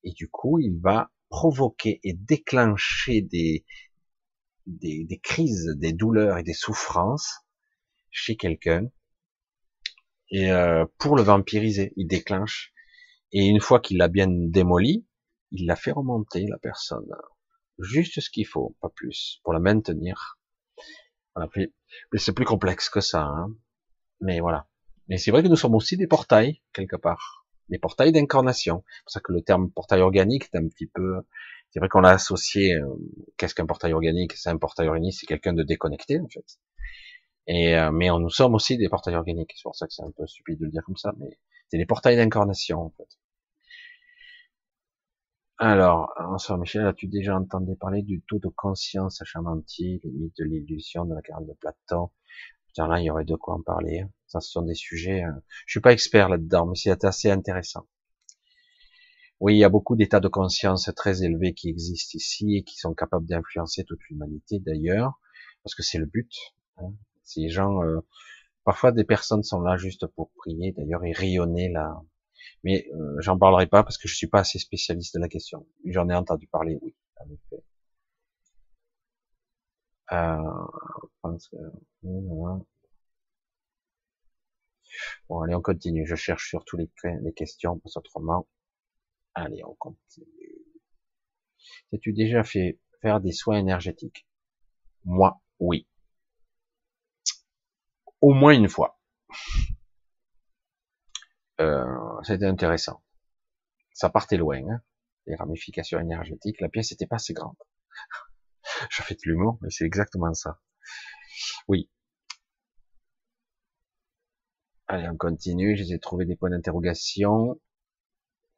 et 0.03 0.11
du 0.11 0.29
coup, 0.29 0.59
il 0.59 0.79
va 0.79 1.11
provoquer 1.29 1.99
et 2.03 2.13
déclencher 2.13 3.21
des, 3.21 3.65
des 4.65 5.19
crises, 5.21 5.75
des 5.77 5.93
douleurs 5.93 6.37
et 6.37 6.43
des 6.43 6.53
souffrances 6.53 7.41
chez 8.09 8.35
quelqu'un 8.35 8.89
et 10.31 10.51
euh, 10.51 10.85
pour 10.97 11.15
le 11.15 11.23
vampiriser, 11.23 11.93
il 11.97 12.07
déclenche. 12.07 12.73
Et 13.33 13.45
une 13.45 13.59
fois 13.59 13.79
qu'il 13.79 13.97
l'a 13.97 14.07
bien 14.07 14.27
démoli, 14.29 15.05
il 15.51 15.65
la 15.65 15.75
fait 15.75 15.91
remonter 15.91 16.47
la 16.47 16.57
personne. 16.57 17.09
Juste 17.79 18.19
ce 18.19 18.29
qu'il 18.29 18.47
faut, 18.47 18.75
pas 18.81 18.89
plus, 18.89 19.39
pour 19.43 19.53
la 19.53 19.59
maintenir. 19.59 20.39
Voilà, 21.35 21.49
mais 22.11 22.19
c'est 22.19 22.33
plus 22.33 22.45
complexe 22.45 22.89
que 22.89 23.01
ça. 23.01 23.23
Hein. 23.23 23.53
Mais 24.21 24.39
voilà. 24.39 24.67
Mais 25.07 25.17
c'est 25.17 25.31
vrai 25.31 25.43
que 25.43 25.47
nous 25.47 25.55
sommes 25.55 25.75
aussi 25.75 25.97
des 25.97 26.07
portails, 26.07 26.61
quelque 26.73 26.95
part. 26.95 27.45
Des 27.69 27.79
portails 27.79 28.11
d'incarnation. 28.11 28.83
C'est 28.87 29.03
pour 29.03 29.11
ça 29.11 29.19
que 29.21 29.31
le 29.33 29.41
terme 29.41 29.71
portail 29.71 30.01
organique 30.01 30.49
est 30.53 30.57
un 30.57 30.67
petit 30.67 30.87
peu... 30.87 31.21
C'est 31.71 31.79
vrai 31.79 31.89
qu'on 31.89 32.01
l'a 32.01 32.11
associé... 32.11 32.75
Euh, 32.75 32.85
qu'est-ce 33.37 33.55
qu'un 33.55 33.65
portail 33.65 33.93
organique? 33.93 34.33
C'est 34.33 34.49
un 34.49 34.57
portail 34.57 34.87
organique, 34.87 35.13
c'est 35.13 35.25
quelqu'un 35.25 35.53
de 35.53 35.63
déconnecté, 35.63 36.19
en 36.19 36.27
fait. 36.27 36.45
Et, 37.47 37.75
euh, 37.77 37.91
mais 37.91 38.07
nous 38.09 38.29
sommes 38.29 38.55
aussi 38.55 38.77
des 38.77 38.89
portails 38.89 39.15
organiques. 39.15 39.53
C'est 39.55 39.63
pour 39.63 39.75
ça 39.75 39.87
que 39.87 39.93
c'est 39.93 40.03
un 40.03 40.11
peu 40.11 40.25
stupide 40.27 40.59
de 40.59 40.65
le 40.65 40.71
dire 40.71 40.83
comme 40.83 40.97
ça, 40.97 41.13
mais 41.17 41.39
c'est 41.69 41.77
des 41.77 41.85
portails 41.85 42.17
d'incarnation, 42.17 42.81
en 42.81 42.89
fait. 42.91 43.07
Alors, 45.57 46.11
François 46.15 46.57
Michel, 46.57 46.85
as-tu 46.87 47.07
déjà 47.07 47.37
entendu 47.37 47.75
parler 47.75 48.01
du 48.01 48.21
taux 48.23 48.39
de 48.39 48.47
conscience 48.49 49.21
à 49.21 49.25
Chamanti, 49.25 50.01
de 50.03 50.43
l'illusion 50.43 51.05
de 51.05 51.13
la 51.13 51.21
carte 51.21 51.45
de 51.45 51.53
Platon? 51.53 52.09
Putain, 52.67 52.87
là, 52.87 52.99
il 52.99 53.05
y 53.05 53.11
aurait 53.11 53.25
de 53.25 53.35
quoi 53.35 53.55
en 53.55 53.61
parler. 53.61 54.05
Ça, 54.27 54.39
ce 54.39 54.49
sont 54.49 54.63
des 54.63 54.73
sujets. 54.75 55.23
Euh, 55.23 55.31
je 55.67 55.73
suis 55.73 55.81
pas 55.81 55.93
expert 55.93 56.29
là-dedans, 56.29 56.65
mais 56.65 56.75
c'est 56.75 57.03
assez 57.05 57.29
intéressant. 57.29 57.87
Oui, 59.41 59.55
il 59.55 59.59
y 59.59 59.63
a 59.63 59.69
beaucoup 59.69 59.95
d'états 59.95 60.19
de 60.19 60.27
conscience 60.29 60.89
très 60.95 61.23
élevés 61.23 61.53
qui 61.53 61.67
existent 61.69 62.15
ici 62.15 62.55
et 62.57 62.63
qui 62.63 62.77
sont 62.77 62.93
capables 62.93 63.25
d'influencer 63.25 63.83
toute 63.83 63.99
l'humanité 64.09 64.59
d'ailleurs, 64.59 65.19
parce 65.63 65.75
que 65.75 65.83
c'est 65.83 65.97
le 65.97 66.05
but. 66.05 66.31
Hein. 66.77 66.93
Ces 67.33 67.49
gens, 67.49 67.83
euh, 67.83 67.99
parfois 68.65 68.91
des 68.91 69.05
personnes 69.05 69.43
sont 69.43 69.61
là 69.61 69.77
juste 69.77 70.07
pour 70.07 70.31
prier, 70.31 70.73
d'ailleurs, 70.73 71.03
et 71.05 71.13
rayonner 71.13 71.69
là. 71.69 72.01
Mais 72.63 72.87
euh, 72.93 73.15
j'en 73.19 73.37
parlerai 73.37 73.67
pas 73.67 73.83
parce 73.83 73.97
que 73.97 74.07
je 74.07 74.15
suis 74.15 74.27
pas 74.27 74.39
assez 74.41 74.59
spécialiste 74.59 75.15
de 75.15 75.21
la 75.21 75.29
question. 75.29 75.67
J'en 75.85 76.09
ai 76.09 76.15
entendu 76.15 76.47
parler, 76.47 76.77
oui, 76.81 76.95
en 77.17 77.25
effet. 77.31 77.63
Euh, 80.11 80.41
bon, 85.29 85.41
allez, 85.41 85.55
on 85.55 85.61
continue. 85.61 86.05
Je 86.05 86.15
cherche 86.15 86.49
surtout 86.49 86.77
les, 86.77 86.89
les 87.21 87.33
questions, 87.33 87.79
parce 87.79 87.97
autrement. 87.97 88.47
Allez, 89.33 89.63
on 89.63 89.75
continue. 89.75 90.27
As-tu 91.93 92.11
déjà 92.13 92.43
fait 92.43 92.79
faire 93.01 93.21
des 93.21 93.31
soins 93.31 93.57
énergétiques? 93.57 94.27
Moi, 95.05 95.41
oui 95.59 95.87
au 98.21 98.33
moins 98.33 98.53
une 98.53 98.69
fois. 98.69 98.99
Euh, 101.59 102.21
C'était 102.23 102.45
intéressant. 102.45 103.01
Ça 103.93 104.09
partait 104.09 104.37
loin, 104.37 104.61
hein, 104.69 104.81
les 105.27 105.35
ramifications 105.35 105.99
énergétiques. 105.99 106.59
La 106.61 106.69
pièce 106.69 106.91
n'était 106.91 107.07
pas 107.07 107.17
assez 107.17 107.33
grande. 107.33 107.55
Je 108.89 109.01
fais 109.03 109.15
de 109.15 109.21
l'humour, 109.25 109.57
mais 109.61 109.69
c'est 109.69 109.85
exactement 109.85 110.33
ça. 110.33 110.59
Oui. 111.67 111.89
Allez, 114.87 115.07
on 115.09 115.17
continue. 115.17 115.75
J'ai 115.77 115.99
trouvé 115.99 116.25
des 116.25 116.35
points 116.35 116.49
d'interrogation. 116.51 117.59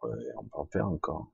on 0.01 0.09
peut 0.09 0.49
en 0.53 0.65
faire 0.65 0.87
encore. 0.87 1.31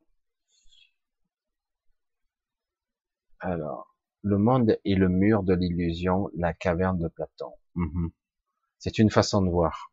Alors, 3.41 3.95
le 4.22 4.38
monde 4.38 4.77
est 4.83 4.95
le 4.95 5.08
mur 5.09 5.43
de 5.43 5.53
l'illusion, 5.53 6.30
la 6.35 6.53
caverne 6.53 6.99
de 6.99 7.08
Platon. 7.08 7.53
Mhm. 7.75 8.11
C'est 8.77 8.99
une 8.99 9.09
façon 9.09 9.41
de 9.41 9.49
voir. 9.49 9.91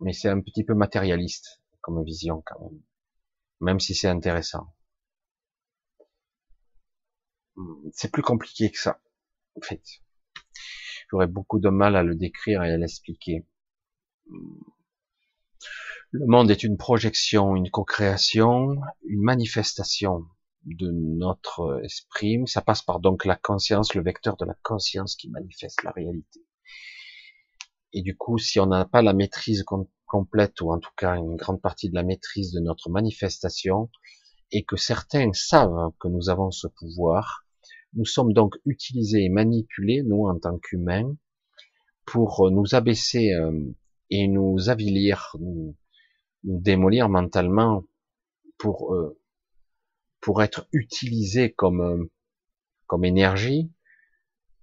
Mais 0.00 0.12
c'est 0.12 0.28
un 0.28 0.40
petit 0.40 0.64
peu 0.64 0.74
matérialiste 0.74 1.62
comme 1.80 2.02
vision 2.04 2.42
quand 2.46 2.60
même. 2.60 2.82
Même 3.60 3.80
si 3.80 3.94
c'est 3.94 4.08
intéressant. 4.08 4.74
C'est 7.92 8.10
plus 8.10 8.22
compliqué 8.22 8.70
que 8.70 8.78
ça, 8.78 9.00
en 9.56 9.60
fait. 9.60 9.82
J'aurais 11.10 11.28
beaucoup 11.28 11.60
de 11.60 11.68
mal 11.68 11.96
à 11.96 12.02
le 12.02 12.16
décrire 12.16 12.62
et 12.64 12.72
à 12.72 12.76
l'expliquer. 12.76 13.46
Le 16.10 16.26
monde 16.26 16.50
est 16.50 16.64
une 16.64 16.76
projection, 16.76 17.54
une 17.56 17.70
co-création, 17.70 18.80
une 19.04 19.22
manifestation 19.22 20.26
de 20.66 20.90
notre 20.90 21.80
esprit. 21.84 22.42
Ça 22.46 22.62
passe 22.62 22.82
par 22.82 23.00
donc 23.00 23.24
la 23.24 23.36
conscience, 23.36 23.94
le 23.94 24.02
vecteur 24.02 24.36
de 24.36 24.44
la 24.44 24.56
conscience 24.62 25.16
qui 25.16 25.30
manifeste 25.30 25.82
la 25.82 25.90
réalité. 25.90 26.40
Et 27.92 28.02
du 28.02 28.16
coup, 28.16 28.38
si 28.38 28.58
on 28.58 28.66
n'a 28.66 28.84
pas 28.84 29.02
la 29.02 29.12
maîtrise 29.12 29.64
complète, 30.06 30.60
ou 30.60 30.72
en 30.72 30.78
tout 30.78 30.90
cas 30.96 31.16
une 31.16 31.36
grande 31.36 31.60
partie 31.60 31.88
de 31.88 31.94
la 31.94 32.02
maîtrise 32.02 32.52
de 32.52 32.60
notre 32.60 32.90
manifestation, 32.90 33.90
et 34.50 34.64
que 34.64 34.76
certains 34.76 35.32
savent 35.32 35.90
que 36.00 36.08
nous 36.08 36.28
avons 36.28 36.50
ce 36.50 36.66
pouvoir, 36.66 37.44
Nous 37.96 38.04
sommes 38.04 38.32
donc 38.32 38.56
utilisés 38.64 39.24
et 39.24 39.28
manipulés, 39.28 40.02
nous, 40.02 40.26
en 40.26 40.36
tant 40.38 40.58
qu'humains, 40.58 41.16
pour 42.04 42.50
nous 42.50 42.74
abaisser 42.74 43.32
euh, 43.32 43.52
et 44.10 44.26
nous 44.26 44.68
avilir, 44.68 45.36
nous, 45.38 45.76
démolir 46.42 47.08
mentalement 47.08 47.84
pour 48.58 48.94
euh, 48.94 49.18
pour 50.24 50.42
être 50.42 50.66
utilisés 50.72 51.52
comme 51.52 51.82
euh, 51.82 52.10
comme 52.86 53.04
énergie, 53.04 53.70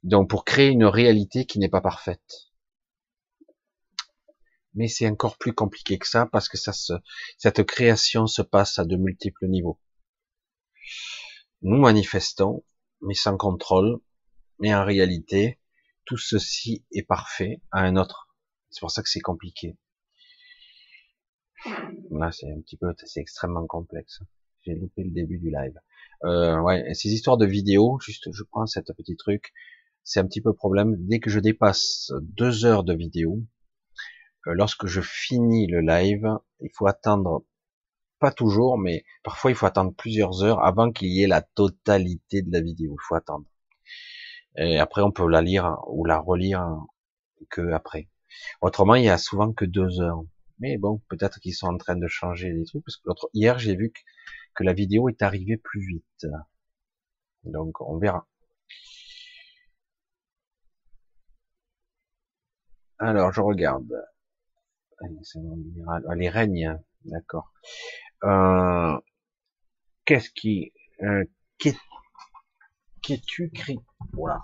donc 0.02 0.28
pour 0.28 0.44
créer 0.44 0.70
une 0.70 0.86
réalité 0.86 1.46
qui 1.46 1.60
n'est 1.60 1.70
pas 1.70 1.82
parfaite. 1.82 2.52
Mais 4.74 4.88
c'est 4.88 5.08
encore 5.08 5.38
plus 5.38 5.54
compliqué 5.54 6.00
que 6.00 6.08
ça 6.08 6.26
parce 6.26 6.50
que 6.50 6.58
ça 6.58 6.74
se, 6.74 6.94
cette 7.38 7.64
création 7.64 8.26
se 8.26 8.42
passe 8.42 8.80
à 8.80 8.86
de 8.86 8.96
multiples 8.96 9.48
niveaux. 9.48 9.80
Nous 11.62 11.78
manifestons, 11.78 12.64
mais 13.02 13.14
sans 13.14 13.38
contrôle, 13.38 14.00
mais 14.58 14.74
en 14.74 14.84
réalité, 14.84 15.60
tout 16.06 16.18
ceci 16.18 16.86
est 16.92 17.04
parfait 17.04 17.62
à 17.70 17.82
un 17.82 17.98
autre. 17.98 18.36
C'est 18.72 18.80
pour 18.80 18.90
ça 18.90 19.04
que 19.04 19.10
c'est 19.10 19.20
compliqué. 19.20 19.78
Là, 22.10 22.32
c'est 22.32 22.52
un 22.52 22.62
petit 22.62 22.78
peu, 22.78 22.92
c'est 23.06 23.22
extrêmement 23.22 23.68
complexe. 23.68 24.24
J'ai 24.64 24.76
loupé 24.76 25.04
le 25.04 25.12
début 25.12 25.40
du 25.40 25.50
live. 25.50 25.74
Euh, 26.24 26.60
ouais, 26.60 26.94
ces 26.94 27.10
histoires 27.10 27.38
de 27.38 27.46
vidéos, 27.46 28.00
juste, 28.00 28.32
je 28.32 28.44
prends 28.44 28.68
cette 28.68 28.94
petit 28.96 29.16
truc, 29.16 29.54
c'est 30.04 30.20
un 30.20 30.26
petit 30.26 30.42
peu 30.42 30.54
problème. 30.54 30.96
Dès 31.00 31.20
que 31.20 31.30
je 31.30 31.40
dépasse 31.40 32.12
deux 32.22 32.66
heures 32.66 32.84
de 32.84 32.94
vidéo, 32.94 33.42
euh, 34.48 34.54
lorsque 34.54 34.86
je 34.86 35.02
finis 35.02 35.68
le 35.68 35.82
live, 35.82 36.28
il 36.60 36.70
faut 36.74 36.88
attendre, 36.88 37.44
pas 38.20 38.32
toujours, 38.32 38.78
mais 38.78 39.04
parfois 39.24 39.50
il 39.50 39.56
faut 39.56 39.66
attendre 39.66 39.94
plusieurs 39.96 40.44
heures 40.44 40.64
avant 40.64 40.92
qu'il 40.92 41.10
y 41.10 41.24
ait 41.24 41.28
la 41.28 41.42
totalité 41.42 42.44
de 42.44 42.52
la 42.52 42.62
vidéo. 42.62 42.96
Il 43.00 43.04
faut 43.08 43.16
attendre. 43.16 43.46
Et 44.58 44.78
après, 44.78 45.02
on 45.02 45.12
peut 45.12 45.28
la 45.28 45.42
lire 45.42 45.78
ou 45.88 46.06
la 46.06 46.20
relire 46.20 46.68
que 47.50 47.72
après. 47.72 48.10
Autrement, 48.62 48.96
il 48.96 49.06
y 49.06 49.10
a 49.10 49.18
souvent 49.18 49.54
que 49.54 49.66
deux 49.66 50.02
heures. 50.02 50.22
Mais 50.60 50.78
bon, 50.78 51.02
peut-être 51.10 51.40
qu'ils 51.40 51.56
sont 51.56 51.68
en 51.68 51.78
train 51.78 51.96
de 51.96 52.08
changer 52.08 52.52
les 52.52 52.66
trucs, 52.66 52.84
parce 52.84 52.98
que 52.98 53.04
l'autre, 53.06 53.30
hier, 53.34 53.58
j'ai 53.58 53.76
vu 53.76 53.92
que 53.92 54.00
la 54.60 54.74
vidéo 54.74 55.10
est 55.10 55.22
arrivée 55.22 55.58
plus 55.58 55.86
vite. 55.86 56.28
Donc, 57.44 57.82
on 57.82 57.98
verra. 57.98 58.28
Alors, 63.00 63.34
je 63.34 63.42
regarde. 63.42 63.92
Ah, 65.00 66.16
les 66.16 66.30
règnes, 66.30 66.80
d'accord. 67.06 67.52
Euh, 68.24 69.00
qu'est-ce 70.06 70.30
qui, 70.30 70.72
euh, 71.02 71.24
qu'es-tu 71.58 73.52
Voilà. 74.14 74.44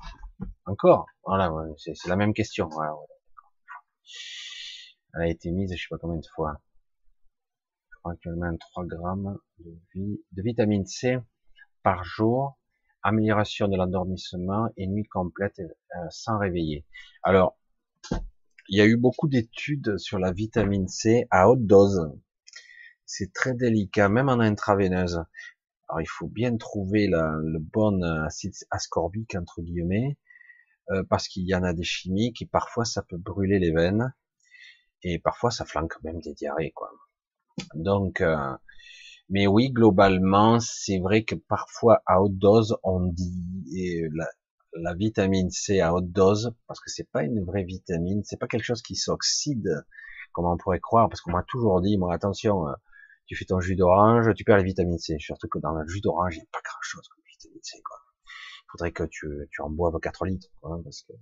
Encore? 0.65 1.05
Voilà, 1.23 1.51
c'est 1.77 1.93
la 2.07 2.15
même 2.15 2.33
question. 2.33 2.69
Elle 5.13 5.21
a 5.21 5.27
été 5.27 5.51
mise, 5.51 5.75
je 5.75 5.81
sais 5.81 5.87
pas 5.89 5.97
combien 5.99 6.19
de 6.19 6.27
fois. 6.33 6.59
Actuellement 8.09 8.55
3 8.57 8.85
grammes 8.85 9.37
de, 9.59 10.41
vitamine 10.41 10.85
C 10.85 11.17
par 11.83 12.03
jour, 12.03 12.57
amélioration 13.03 13.67
de 13.67 13.77
l'endormissement 13.77 14.69
et 14.77 14.87
nuit 14.87 15.05
complète 15.05 15.59
euh, 15.59 15.99
sans 16.09 16.37
réveiller. 16.37 16.85
Alors, 17.23 17.57
il 18.69 18.77
y 18.77 18.81
a 18.81 18.85
eu 18.85 18.97
beaucoup 18.97 19.27
d'études 19.27 19.97
sur 19.97 20.19
la 20.19 20.31
vitamine 20.31 20.87
C 20.87 21.27
à 21.31 21.49
haute 21.49 21.65
dose. 21.65 22.11
C'est 23.05 23.31
très 23.33 23.53
délicat, 23.53 24.09
même 24.09 24.29
en 24.29 24.39
intraveineuse. 24.39 25.23
Alors 25.89 26.01
il 26.01 26.07
faut 26.07 26.27
bien 26.27 26.57
trouver 26.57 27.07
le 27.07 27.59
bon 27.59 28.03
acide 28.03 28.53
ascorbique 28.71 29.35
entre 29.35 29.61
guillemets, 29.61 30.17
euh, 30.89 31.03
parce 31.09 31.27
qu'il 31.27 31.47
y 31.47 31.55
en 31.55 31.63
a 31.63 31.73
des 31.73 31.83
chimiques 31.83 32.41
et 32.41 32.45
parfois 32.45 32.83
ça 32.83 33.03
peut 33.03 33.17
brûler 33.17 33.59
les 33.59 33.71
veines 33.71 34.13
et 35.03 35.19
parfois 35.19 35.51
ça 35.51 35.65
flanque 35.65 36.01
même 36.03 36.19
des 36.19 36.33
diarrhées 36.33 36.71
quoi. 36.71 36.91
Donc, 37.75 38.21
euh, 38.21 38.55
mais 39.29 39.47
oui 39.47 39.71
globalement 39.71 40.59
c'est 40.59 40.99
vrai 40.99 41.23
que 41.23 41.35
parfois 41.35 42.01
à 42.05 42.21
haute 42.21 42.37
dose 42.37 42.77
on 42.83 43.07
dit 43.07 43.65
et 43.75 44.07
la, 44.13 44.27
la 44.81 44.93
vitamine 44.93 45.49
C 45.49 45.79
à 45.79 45.93
haute 45.93 46.11
dose, 46.11 46.53
parce 46.67 46.79
que 46.79 46.89
c'est 46.89 47.09
pas 47.09 47.23
une 47.23 47.43
vraie 47.43 47.63
vitamine, 47.63 48.23
c'est 48.23 48.37
pas 48.37 48.47
quelque 48.47 48.63
chose 48.63 48.81
qui 48.81 48.95
s'oxyde, 48.95 49.85
comme 50.31 50.45
on 50.45 50.57
pourrait 50.57 50.79
croire, 50.79 51.09
parce 51.09 51.21
qu'on 51.21 51.31
m'a 51.31 51.43
toujours 51.43 51.81
dit, 51.81 51.97
moi, 51.97 52.13
attention, 52.13 52.67
euh, 52.67 52.73
tu 53.25 53.35
fais 53.35 53.45
ton 53.45 53.59
jus 53.59 53.75
d'orange, 53.75 54.33
tu 54.35 54.43
perds 54.43 54.57
la 54.57 54.63
vitamine 54.63 54.97
C. 54.97 55.17
Surtout 55.19 55.47
que 55.47 55.59
dans 55.59 55.73
le 55.73 55.87
jus 55.87 56.01
d'orange, 56.01 56.35
il 56.35 56.39
n'y 56.39 56.43
a 56.43 56.49
pas 56.51 56.61
grand 56.63 56.81
chose 56.81 57.07
comme 57.07 57.23
vitamine 57.29 57.59
C, 57.63 57.81
quoi. 57.83 57.97
Faudrait 58.71 58.91
que 58.91 59.03
tu, 59.03 59.27
tu 59.51 59.61
en 59.61 59.69
boives 59.69 59.99
4 60.01 60.25
litres, 60.25 60.49
quoi, 60.61 60.79
parce 60.83 61.03
que, 61.03 61.13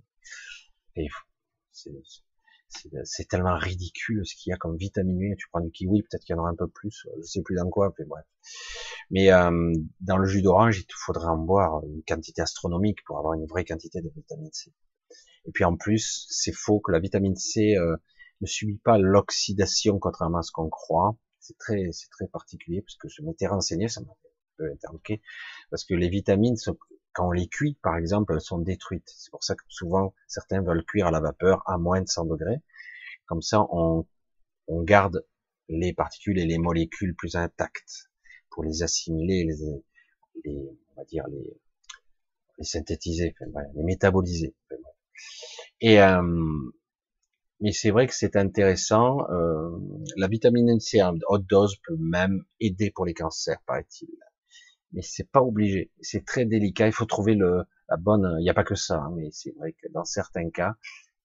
c'est, 1.72 1.90
c'est 2.68 3.28
tellement 3.28 3.56
ridicule 3.56 4.22
ce 4.24 4.34
qu'il 4.34 4.50
y 4.50 4.52
a 4.52 4.56
comme 4.56 4.76
vitamine 4.76 5.34
Tu 5.36 5.48
prends 5.50 5.60
du 5.60 5.70
kiwi, 5.70 6.02
peut-être 6.02 6.24
qu'il 6.24 6.34
y 6.34 6.38
en 6.38 6.42
aura 6.42 6.50
un 6.50 6.56
peu 6.56 6.68
plus, 6.68 7.06
je 7.18 7.22
sais 7.22 7.42
plus 7.42 7.56
dans 7.56 7.68
quoi, 7.70 7.92
mais 7.98 8.04
bref. 8.04 8.24
Mais 9.10 9.32
euh, 9.32 9.72
dans 10.00 10.16
le 10.16 10.26
jus 10.26 10.42
d'orange, 10.42 10.78
il 10.78 10.86
te 10.86 10.94
faudrait 10.96 11.28
en 11.28 11.38
boire 11.38 11.82
une 11.84 12.02
quantité 12.06 12.42
astronomique 12.42 13.04
pour 13.04 13.18
avoir 13.18 13.34
une 13.34 13.46
vraie 13.46 13.64
quantité 13.64 14.00
de 14.00 14.10
vitamine 14.14 14.52
C. 14.52 14.72
Et 15.46 15.52
puis 15.52 15.64
en 15.64 15.76
plus, 15.76 16.26
c'est 16.28 16.52
faux 16.52 16.80
que 16.80 16.90
la 16.90 16.98
vitamine 16.98 17.36
C 17.36 17.76
euh, 17.76 17.96
ne 18.40 18.46
subit 18.46 18.78
pas 18.78 18.98
l'oxydation, 18.98 19.98
contrairement 19.98 20.38
à 20.38 20.42
ce 20.42 20.52
qu'on 20.52 20.68
croit. 20.68 21.16
C'est 21.38 21.56
très, 21.58 21.90
c'est 21.92 22.10
très 22.10 22.26
particulier 22.26 22.82
parce 22.82 22.96
que 22.96 23.08
je 23.08 23.22
m'étais 23.22 23.46
renseigné, 23.46 23.88
ça 23.88 24.00
m'a 24.00 24.10
un 24.10 24.56
peu 24.56 24.72
interloqué, 24.72 25.22
parce 25.70 25.84
que 25.84 25.94
les 25.94 26.08
vitamines 26.08 26.56
quand 27.16 27.28
on 27.28 27.32
les 27.32 27.48
cuit, 27.48 27.78
par 27.82 27.96
exemple, 27.96 28.34
elles 28.34 28.42
sont 28.42 28.58
détruites. 28.58 29.10
C'est 29.16 29.30
pour 29.30 29.42
ça 29.42 29.54
que 29.54 29.64
souvent, 29.68 30.12
certains 30.28 30.60
veulent 30.60 30.84
cuire 30.84 31.06
à 31.06 31.10
la 31.10 31.20
vapeur 31.20 31.62
à 31.66 31.78
moins 31.78 32.02
de 32.02 32.08
100 32.08 32.26
degrés. 32.26 32.60
Comme 33.24 33.40
ça, 33.40 33.66
on, 33.70 34.06
on 34.68 34.82
garde 34.82 35.24
les 35.70 35.94
particules 35.94 36.38
et 36.38 36.44
les 36.44 36.58
molécules 36.58 37.16
plus 37.16 37.34
intactes 37.34 38.10
pour 38.50 38.64
les 38.64 38.82
assimiler, 38.82 39.44
les, 39.44 39.56
les 40.44 40.68
on 40.90 41.00
va 41.00 41.04
dire 41.04 41.26
les, 41.28 41.58
les 42.58 42.64
synthétiser, 42.64 43.34
les 43.74 43.82
métaboliser. 43.82 44.54
Et 45.80 46.02
euh, 46.02 46.22
mais 47.60 47.72
c'est 47.72 47.90
vrai 47.90 48.06
que 48.06 48.14
c'est 48.14 48.36
intéressant. 48.36 49.26
Euh, 49.30 49.70
la 50.18 50.28
vitamine 50.28 50.78
C 50.80 51.02
en 51.02 51.16
haute 51.28 51.46
dose 51.46 51.76
peut 51.86 51.96
même 51.96 52.44
aider 52.60 52.90
pour 52.90 53.06
les 53.06 53.14
cancers, 53.14 53.60
paraît-il 53.66 54.10
mais 54.92 55.02
c'est 55.02 55.30
pas 55.30 55.42
obligé. 55.42 55.92
C'est 56.00 56.24
très 56.24 56.44
délicat. 56.44 56.86
Il 56.86 56.92
faut 56.92 57.04
trouver 57.06 57.34
le, 57.34 57.64
la 57.88 57.96
bonne. 57.96 58.36
Il 58.40 58.42
n'y 58.42 58.50
a 58.50 58.54
pas 58.54 58.64
que 58.64 58.74
ça, 58.74 58.98
hein, 58.98 59.12
mais 59.16 59.30
c'est 59.32 59.52
vrai 59.58 59.72
que 59.72 59.88
dans 59.92 60.04
certains 60.04 60.50
cas, 60.50 60.74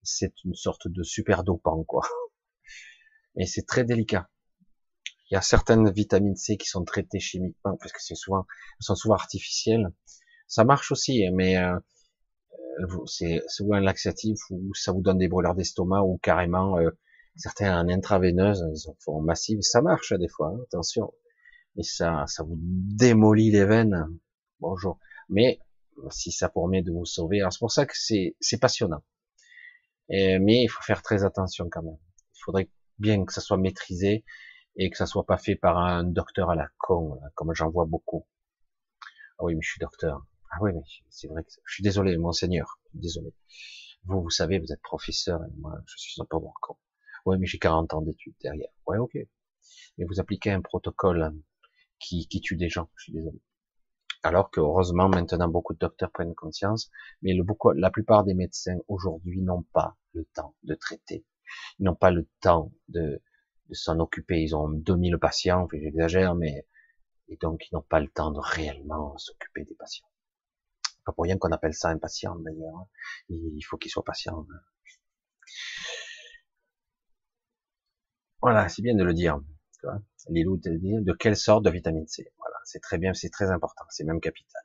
c'est 0.04 0.34
une 0.46 0.56
sorte 0.56 0.88
de 0.88 1.04
super 1.04 1.44
dopant, 1.44 1.84
quoi. 1.84 2.02
Mais 3.36 3.46
c'est 3.46 3.66
très 3.66 3.86
délicat. 3.86 4.30
Il 5.30 5.36
y 5.36 5.38
a 5.38 5.42
certaines 5.42 5.90
vitamines 5.90 6.36
C 6.36 6.58
qui 6.58 6.68
sont 6.68 6.84
traitées 6.84 7.22
chimiquement, 7.22 7.78
parce 7.78 7.94
que 7.94 8.02
c'est 8.02 8.16
souvent, 8.16 8.46
elles 8.80 8.84
sont 8.84 8.96
souvent 8.96 9.16
artificielles. 9.16 9.88
Ça 10.48 10.66
marche 10.66 10.92
aussi, 10.92 11.24
mais 11.32 11.56
euh, 11.58 11.80
c'est 13.06 13.42
souvent 13.48 13.76
un 13.76 13.80
laxatif 13.82 14.38
ou 14.50 14.74
ça 14.74 14.92
vous 14.92 15.02
donne 15.02 15.18
des 15.18 15.30
brûleurs 15.30 15.56
d'estomac 15.56 16.04
ou 16.04 16.18
carrément 16.18 16.78
euh, 16.78 16.90
certains 17.38 17.80
en 17.80 17.88
intraveineuse, 17.88 18.66
ils 18.74 18.94
font 19.00 19.22
massive. 19.22 19.62
Ça 19.62 19.82
marche 19.82 20.12
des 20.12 20.28
fois, 20.28 20.50
hein, 20.50 20.60
attention 20.64 21.14
et 21.78 21.84
ça, 21.84 22.26
ça 22.28 22.44
vous 22.44 22.58
démolit 22.60 23.52
les 23.52 23.66
veines. 23.66 24.08
Bonjour. 24.60 25.00
Mais 25.30 25.60
si 26.10 26.32
ça 26.32 26.50
permet 26.50 26.82
de 26.82 26.92
vous 26.92 27.06
sauver, 27.06 27.40
alors 27.40 27.54
c'est 27.54 27.60
pour 27.60 27.72
ça 27.72 27.86
que 27.86 27.94
c'est, 27.96 28.36
passionnant. 28.60 29.04
Mais 30.10 30.64
il 30.64 30.68
faut 30.68 30.84
faire 30.84 31.02
très 31.02 31.24
attention 31.24 31.70
quand 31.70 31.84
même. 31.84 31.98
Il 32.36 32.40
faudrait 32.44 32.70
bien 33.00 33.24
que 33.26 33.34
ça 33.34 33.42
soit 33.42 33.58
maîtrisé 33.58 34.26
et 34.76 34.90
que 34.90 34.98
ça 34.98 35.06
soit 35.06 35.26
pas 35.26 35.38
fait 35.38 35.56
par 35.56 35.78
un 35.78 36.04
docteur 36.04 36.50
à 36.50 36.56
la 36.56 36.70
con, 36.78 37.20
comme 37.36 37.54
j'en 37.54 37.70
vois 37.70 37.86
beaucoup. 37.86 38.28
Ah 39.40 39.44
oui, 39.46 39.56
mais 39.56 39.62
je 39.62 39.70
suis 39.72 39.80
docteur. 39.80 40.26
Ah 40.52 40.58
oui, 40.62 40.72
mais 40.74 40.82
c'est 41.10 41.28
vrai 41.28 41.44
que 41.44 41.50
je 41.66 41.74
suis 41.74 41.84
désolé, 41.84 42.18
monseigneur. 42.18 42.80
Désolé. 42.94 43.34
Vous, 44.06 44.22
vous 44.22 44.30
savez, 44.30 44.60
vous 44.60 44.72
êtes 44.74 44.82
professeur 44.82 45.42
et 45.44 45.52
moi, 45.58 45.80
je 45.86 45.98
suis 45.98 46.22
un 46.22 46.26
peu 46.26 46.38
con. 46.62 46.78
Oui, 47.26 47.38
mais 47.40 47.46
j'ai 47.46 47.60
40 47.60 47.94
ans 47.94 48.02
d'études 48.02 48.36
derrière. 48.42 48.70
Ouais, 48.88 48.98
ok. 48.98 49.16
Mais 49.98 50.06
vous 50.06 50.20
appliquez 50.20 50.52
un 50.52 50.62
protocole 50.62 51.34
qui, 52.02 52.28
qui 52.28 52.42
tue 52.42 52.58
des 52.58 52.70
gens. 52.70 52.90
Je 52.96 53.04
suis 53.04 53.14
désolé. 53.14 53.42
Alors 54.24 54.52
que 54.52 54.60
heureusement 54.60 55.10
maintenant 55.10 55.48
beaucoup 55.48 55.74
de 55.74 55.80
docteurs 55.80 56.12
prennent 56.12 56.36
conscience, 56.36 56.92
mais 57.22 57.34
le, 57.34 57.44
beaucoup, 57.44 57.72
la 57.72 57.90
plupart 57.90 58.24
des 58.24 58.34
médecins 58.34 58.78
aujourd'hui 58.88 59.42
n'ont 59.42 59.64
pas 59.74 59.98
le 60.14 60.26
temps 60.26 60.56
de 60.64 60.76
traiter. 60.76 61.26
Ils 61.80 61.86
n'ont 61.86 61.96
pas 61.96 62.12
le 62.12 62.28
temps 62.40 62.72
de, 62.90 63.22
de 63.70 63.74
s'en 63.74 64.00
occuper. 64.00 64.42
Ils 64.42 64.56
ont 64.56 64.70
2000 64.70 65.18
patients, 65.18 65.68
j'exagère, 65.72 66.36
mais 66.36 66.68
et 67.30 67.38
donc 67.38 67.66
ils 67.68 67.76
n'ont 67.76 67.82
pas 67.82 68.00
le 68.00 68.10
temps 68.10 68.32
de 68.32 68.40
réellement 68.40 69.18
s'occuper 69.18 69.64
des 69.66 69.76
patients. 69.76 70.08
Pas 71.06 71.14
pour 71.14 71.24
rien 71.24 71.38
qu'on 71.38 71.52
appelle 71.52 71.74
ça 71.74 71.90
un 71.90 71.98
patient 71.98 72.36
d'ailleurs. 72.36 72.76
Hein. 72.78 72.88
Il 73.30 73.62
faut 73.62 73.78
qu'il 73.78 73.90
soit 73.90 74.04
patient. 74.04 74.46
Voilà, 78.42 78.70
c'est 78.70 78.82
bien 78.82 78.96
de 78.96 79.04
le 79.04 79.14
dire 79.14 79.40
les 80.30 80.44
de 80.44 81.14
quelle 81.14 81.36
sorte 81.36 81.66
de 81.66 81.70
vitamine 81.70 82.08
C. 82.08 82.32
Voilà, 82.38 82.58
c'est 82.66 82.80
très 82.80 82.98
bien, 82.98 83.14
c'est 83.14 83.30
très 83.30 83.52
important, 83.52 83.84
c'est 83.90 84.04
même 84.04 84.20
capital. 84.20 84.62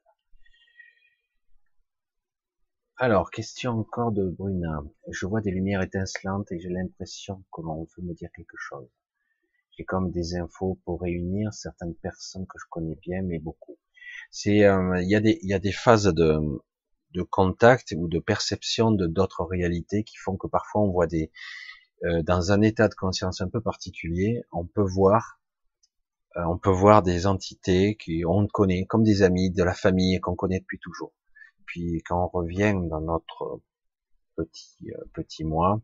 Alors, 2.98 3.30
question 3.30 3.72
encore 3.72 4.10
de 4.10 4.26
Bruna. 4.26 4.82
Je 5.10 5.26
vois 5.26 5.42
des 5.42 5.50
lumières 5.50 5.82
étincelantes 5.82 6.50
et 6.50 6.58
j'ai 6.58 6.70
l'impression 6.70 7.44
que 7.52 7.60
l'on 7.60 7.84
veut 7.84 8.02
me 8.02 8.14
dire 8.14 8.30
quelque 8.34 8.56
chose. 8.56 8.88
J'ai 9.76 9.84
comme 9.84 10.10
des 10.10 10.36
infos 10.36 10.78
pour 10.86 11.02
réunir 11.02 11.52
certaines 11.52 11.94
personnes 11.94 12.46
que 12.46 12.58
je 12.58 12.64
connais 12.70 12.96
bien, 13.02 13.20
mais 13.22 13.38
beaucoup. 13.38 13.76
C'est, 14.30 14.64
euh, 14.64 14.98
il 15.02 15.10
y 15.10 15.14
a 15.14 15.20
des, 15.20 15.38
il 15.42 15.50
y 15.50 15.52
a 15.52 15.58
des 15.58 15.72
phases 15.72 16.06
de, 16.06 16.40
de 17.12 17.22
contact 17.22 17.92
ou 17.94 18.08
de 18.08 18.18
perception 18.18 18.92
de 18.92 19.06
d'autres 19.06 19.44
réalités 19.44 20.02
qui 20.02 20.16
font 20.16 20.38
que 20.38 20.46
parfois 20.46 20.80
on 20.80 20.90
voit 20.90 21.06
des, 21.06 21.30
euh, 22.04 22.22
dans 22.22 22.52
un 22.52 22.60
état 22.62 22.88
de 22.88 22.94
conscience 22.94 23.40
un 23.40 23.48
peu 23.48 23.60
particulier, 23.60 24.42
on 24.52 24.66
peut 24.66 24.84
voir, 24.84 25.40
euh, 26.36 26.44
on 26.48 26.58
peut 26.58 26.70
voir 26.70 27.02
des 27.02 27.26
entités 27.26 27.96
qui 27.96 28.24
on 28.26 28.46
connaît 28.46 28.84
comme 28.86 29.02
des 29.02 29.22
amis, 29.22 29.50
de 29.50 29.62
la 29.62 29.74
famille 29.74 30.20
qu'on 30.20 30.36
connaît 30.36 30.60
depuis 30.60 30.78
toujours. 30.78 31.12
Puis 31.66 32.02
quand 32.06 32.24
on 32.24 32.28
revient 32.28 32.74
dans 32.88 33.00
notre 33.00 33.60
petit 34.36 34.92
petit 35.14 35.44
moi, 35.44 35.80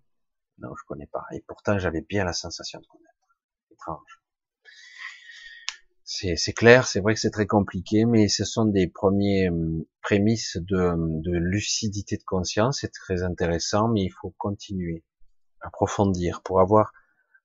non, 0.59 0.75
je 0.77 0.85
connais 0.87 1.07
pas. 1.07 1.25
Et 1.33 1.43
pourtant, 1.47 1.79
j'avais 1.79 2.03
bien 2.03 2.25
la 2.25 2.33
sensation 2.33 2.81
de 2.81 2.87
connaître 2.87 3.37
étrange. 3.71 4.23
C'est 6.05 6.53
clair, 6.53 6.87
c'est 6.87 7.01
vrai 7.01 7.15
que 7.15 7.21
c'est 7.21 7.31
très 7.31 7.47
compliqué, 7.47 8.05
mais 8.05 8.29
ce 8.29 8.45
sont 8.45 8.67
des 8.67 8.87
premiers 8.87 9.49
hum, 9.49 9.85
prémices 10.03 10.59
de, 10.61 10.95
de 11.23 11.33
lucidité 11.33 12.19
de 12.19 12.23
conscience. 12.25 12.81
C'est 12.81 12.93
très 12.93 13.23
intéressant, 13.23 13.89
mais 13.89 14.03
il 14.03 14.13
faut 14.21 14.35
continuer, 14.37 15.05
approfondir 15.63 16.43
pour 16.43 16.61
avoir 16.61 16.93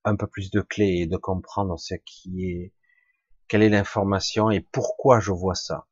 un 0.04 0.16
peu 0.16 0.26
plus 0.26 0.50
de 0.50 0.60
clés 0.60 1.00
et 1.02 1.06
de 1.06 1.16
comprendre 1.16 1.78
ce 1.78 1.94
qui 2.04 2.46
est, 2.46 2.72
quelle 3.48 3.62
est 3.62 3.68
l'information 3.68 4.50
et 4.50 4.60
pourquoi 4.60 5.20
je 5.20 5.32
vois 5.32 5.54
ça. 5.54 5.86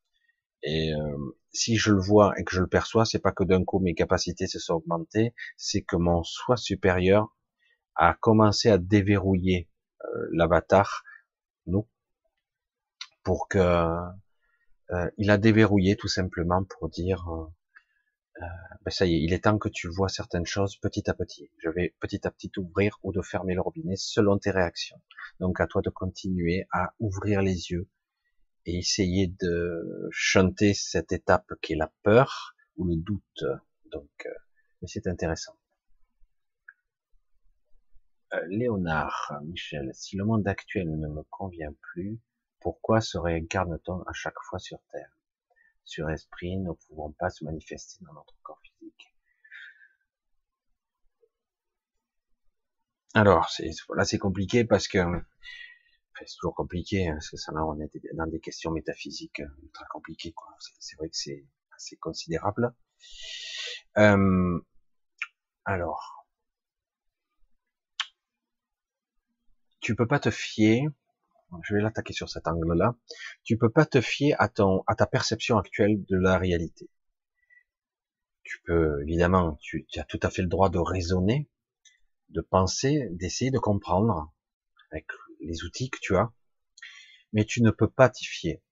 Et 0.63 0.93
euh, 0.93 1.37
si 1.53 1.77
je 1.77 1.93
le 1.93 2.01
vois 2.01 2.33
et 2.39 2.45
que 2.45 2.55
je 2.55 2.61
le 2.61 2.67
perçois, 2.67 3.05
c'est 3.05 3.19
pas 3.19 3.33
que 3.33 3.45
d'un 3.45 3.65
coup 3.65 3.79
mes 3.79 3.95
capacités 3.95 4.47
se 4.47 4.59
sont 4.59 4.75
augmentées, 4.75 5.35
c'est 5.57 5.83
que 5.83 5.97
mon 5.97 6.23
soi 6.23 6.57
supérieur 6.57 7.37
a 7.95 8.15
commencé 8.15 8.69
à 8.71 8.79
déverrouiller 8.79 9.69
euh, 10.05 10.29
l'avatar, 10.33 11.03
nous, 11.67 11.89
pour 13.23 13.49
que 13.49 13.59
euh, 13.59 15.11
il 15.19 15.31
a 15.31 15.39
déverrouillé 15.39 15.97
tout 15.97 16.09
simplement 16.09 16.63
pour 16.65 16.89
dire 16.89 17.29
euh, 17.29 17.47
ben 18.40 18.90
ça 18.90 19.06
y 19.06 19.15
est, 19.15 19.20
il 19.23 19.32
est 19.32 19.44
temps 19.44 19.58
que 19.58 19.68
tu 19.68 19.89
vois 19.89 20.08
certaines 20.08 20.47
choses 20.47 20.76
petit 20.76 21.08
à 21.08 21.15
petit. 21.15 21.50
Je 21.58 21.70
vais 21.70 21.94
petit 22.00 22.26
à 22.26 22.31
petit 22.31 22.50
ouvrir 22.58 22.98
ou 23.02 23.12
de 23.12 23.23
fermer 23.23 23.55
le 23.55 23.60
robinet 23.60 23.97
selon 23.97 24.39
tes 24.39 24.50
réactions. 24.50 25.00
Donc 25.40 25.60
à 25.60 25.66
toi 25.66 25.82
de 25.82 25.90
continuer 25.90 26.66
à 26.73 26.94
ouvrir 26.98 27.42
les 27.42 27.70
yeux 27.70 27.89
et 28.66 28.78
essayer 28.78 29.28
de 29.40 30.08
chanter 30.10 30.74
cette 30.74 31.12
étape 31.12 31.52
qui 31.62 31.74
est 31.74 31.76
la 31.76 31.92
peur 32.02 32.55
ou 32.76 32.84
le 32.86 32.97
doute. 32.97 33.44
Donc, 33.92 34.28
mais 34.82 34.89
c'est 34.89 35.06
intéressant. 35.06 35.56
Euh, 38.34 38.44
Léonard, 38.48 39.40
Michel, 39.44 39.90
si 39.94 40.16
le 40.16 40.24
monde 40.24 40.47
actuel 40.48 40.89
ne 40.98 41.08
me 41.08 41.23
convient 41.31 41.73
plus, 41.92 42.18
pourquoi 42.60 43.00
se 43.00 43.16
réincarne-t-on 43.16 44.02
à 44.02 44.12
chaque 44.12 44.40
fois 44.50 44.58
sur 44.58 44.78
Terre? 44.90 45.16
Sur 45.86 46.10
esprit, 46.10 46.56
ne 46.58 46.73
pouvons 46.73 47.12
pas 47.12 47.31
se 47.31 47.44
manifester 47.44 48.05
dans 48.05 48.12
notre 48.12 48.34
corps 48.42 48.60
physique. 48.60 49.15
Alors, 53.15 53.48
c'est, 53.48 53.70
là 53.94 54.05
c'est 54.05 54.18
compliqué 54.18 54.65
parce 54.65 54.89
que 54.89 54.98
c'est 56.18 56.36
toujours 56.36 56.55
compliqué, 56.55 57.08
hein, 57.08 57.15
parce 57.15 57.31
que 57.31 57.36
ça 57.36 57.52
là 57.52 57.65
on 57.65 57.81
est 57.81 57.90
dans 58.15 58.26
des 58.26 58.40
questions 58.40 58.73
métaphysiques 58.73 59.40
euh, 59.40 59.62
ultra 59.62 59.86
compliquées. 59.86 60.34
C'est, 60.81 60.97
vrai 60.97 61.08
que 61.08 61.16
c'est 61.16 61.47
assez 61.74 61.97
considérable. 61.97 62.74
Euh, 63.97 64.60
alors, 65.65 66.26
tu 69.81 69.94
peux 69.94 70.06
pas 70.08 70.18
te 70.18 70.31
fier, 70.31 70.89
je 71.62 71.75
vais 71.75 71.81
l'attaquer 71.81 72.12
sur 72.12 72.28
cet 72.28 72.49
angle-là, 72.49 72.97
tu 73.44 73.57
peux 73.57 73.70
pas 73.70 73.86
te 73.86 74.00
fier 74.00 74.34
à 74.41 74.49
ton, 74.49 74.83
à 74.86 74.94
ta 74.94 75.07
perception 75.07 75.58
actuelle 75.58 76.05
de 76.05 76.16
la 76.16 76.39
réalité. 76.39 76.91
Tu 78.42 78.60
peux, 78.65 79.02
évidemment, 79.02 79.57
tu, 79.60 79.86
as 79.97 80.05
tout 80.05 80.20
à 80.23 80.31
fait 80.31 80.42
le 80.42 80.49
droit 80.49 80.70
de 80.70 80.78
raisonner, 80.78 81.49
de 82.31 82.41
penser, 82.41 83.08
d'essayer 83.12 83.50
de 83.50 83.58
comprendre 83.58 84.33
avec 84.91 85.07
les 85.41 85.65
outils 85.65 85.91
que 85.91 85.99
tu 86.00 86.16
as, 86.16 86.33
mais 87.33 87.44
tu 87.44 87.62
ne 87.62 87.70
peux 87.70 87.91
pas 87.91 88.08
t'y 88.08 88.25
fier. 88.25 88.62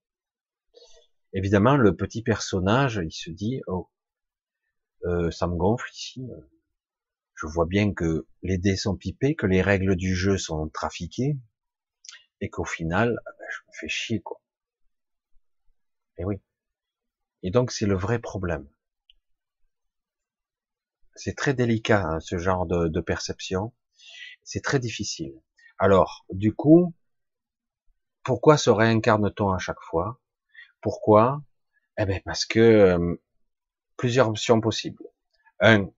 Évidemment, 1.32 1.76
le 1.76 1.96
petit 1.96 2.22
personnage, 2.22 3.00
il 3.04 3.12
se 3.12 3.30
dit, 3.30 3.60
oh, 3.66 3.90
euh, 5.04 5.30
ça 5.30 5.48
me 5.48 5.56
gonfle 5.56 5.90
ici, 5.92 6.24
je 7.34 7.46
vois 7.46 7.66
bien 7.66 7.92
que 7.92 8.26
les 8.42 8.58
dés 8.58 8.76
sont 8.76 8.96
pipés, 8.96 9.34
que 9.34 9.46
les 9.46 9.60
règles 9.60 9.96
du 9.96 10.14
jeu 10.14 10.38
sont 10.38 10.68
trafiquées, 10.68 11.36
et 12.40 12.48
qu'au 12.50 12.64
final, 12.64 13.20
ah 13.26 13.30
ben, 13.38 13.46
je 13.50 13.58
me 13.66 13.72
fais 13.72 13.88
chier, 13.88 14.20
quoi. 14.22 14.40
Et 16.18 16.24
oui. 16.24 16.40
Et 17.44 17.52
donc, 17.52 17.70
c'est 17.70 17.86
le 17.86 17.94
vrai 17.94 18.18
problème. 18.18 18.66
C'est 21.16 21.34
très 21.36 21.54
délicat, 21.54 22.04
hein, 22.04 22.20
ce 22.20 22.38
genre 22.38 22.66
de, 22.66 22.86
de 22.86 23.00
perception. 23.00 23.72
C'est 24.44 24.62
très 24.62 24.78
difficile. 24.80 25.34
Alors, 25.78 26.26
du 26.30 26.54
coup, 26.54 26.94
pourquoi 28.22 28.56
se 28.56 28.70
réincarne-t-on 28.70 29.50
à 29.52 29.58
chaque 29.58 29.80
fois? 29.80 30.20
Pourquoi? 30.82 31.42
Eh 31.98 32.06
ben 32.06 32.20
parce 32.24 32.46
que 32.46 32.60
euh, 32.60 33.16
plusieurs 33.96 34.28
options 34.30 34.60
possibles. 34.60 35.04
Un, 35.60 35.90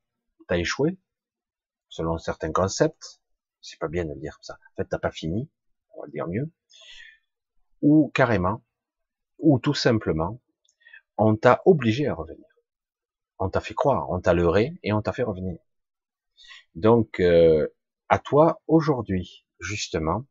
t'as 0.48 0.58
échoué, 0.58 0.98
selon 1.88 2.18
certains 2.18 2.52
concepts. 2.52 3.20
C'est 3.62 3.78
pas 3.80 3.88
bien 3.88 4.04
de 4.04 4.14
dire 4.14 4.38
ça. 4.42 4.54
En 4.54 4.76
fait, 4.76 4.88
t'as 4.88 4.98
pas 4.98 5.10
fini, 5.12 5.50
on 5.96 6.02
va 6.02 6.08
dire 6.08 6.28
mieux. 6.28 6.50
Ou 7.82 8.10
carrément, 8.14 8.64
ou 9.38 9.58
tout 9.58 9.74
simplement, 9.74 10.40
on 11.18 11.36
t'a 11.36 11.62
obligé 11.64 12.06
à 12.06 12.14
revenir. 12.14 12.46
On 13.38 13.50
t'a 13.50 13.60
fait 13.60 13.74
croire, 13.74 14.10
on 14.10 14.20
t'a 14.20 14.34
leurré 14.34 14.74
et 14.82 14.92
on 14.92 15.02
t'a 15.02 15.12
fait 15.12 15.22
revenir. 15.22 15.58
Donc, 16.74 17.20
euh, 17.20 17.68
à 18.08 18.18
toi 18.18 18.62
aujourd'hui, 18.66 19.46
justement, 19.60 20.26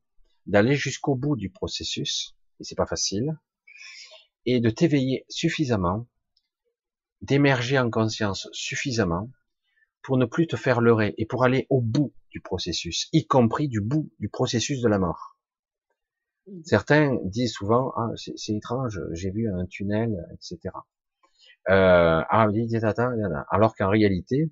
d'aller 0.45 0.75
jusqu'au 0.75 1.15
bout 1.15 1.35
du 1.35 1.49
processus, 1.49 2.35
et 2.59 2.63
c'est 2.63 2.75
pas 2.75 2.85
facile, 2.85 3.37
et 4.45 4.59
de 4.59 4.69
t'éveiller 4.69 5.25
suffisamment, 5.29 6.07
d'émerger 7.21 7.79
en 7.79 7.89
conscience 7.89 8.47
suffisamment 8.51 9.29
pour 10.03 10.17
ne 10.17 10.25
plus 10.25 10.45
te 10.45 10.55
faire 10.55 10.81
leurrer 10.81 11.15
et 11.17 11.25
pour 11.25 11.43
aller 11.43 11.65
au 11.69 11.81
bout 11.81 12.13
du 12.29 12.41
processus, 12.41 13.09
y 13.11 13.25
compris 13.25 13.67
du 13.67 13.81
bout 13.81 14.11
du 14.19 14.29
processus 14.29 14.81
de 14.81 14.87
la 14.87 14.99
mort. 14.99 15.34
Certains 16.63 17.17
disent 17.23 17.53
souvent, 17.53 17.91
ah, 17.95 18.09
c'est 18.15 18.53
étrange, 18.53 19.01
j'ai 19.13 19.31
vu 19.31 19.51
un 19.51 19.65
tunnel, 19.65 20.15
etc. 20.33 20.75
Euh, 21.69 22.21
ah, 22.29 22.47
alors 23.49 23.75
qu'en 23.75 23.89
réalité, 23.89 24.51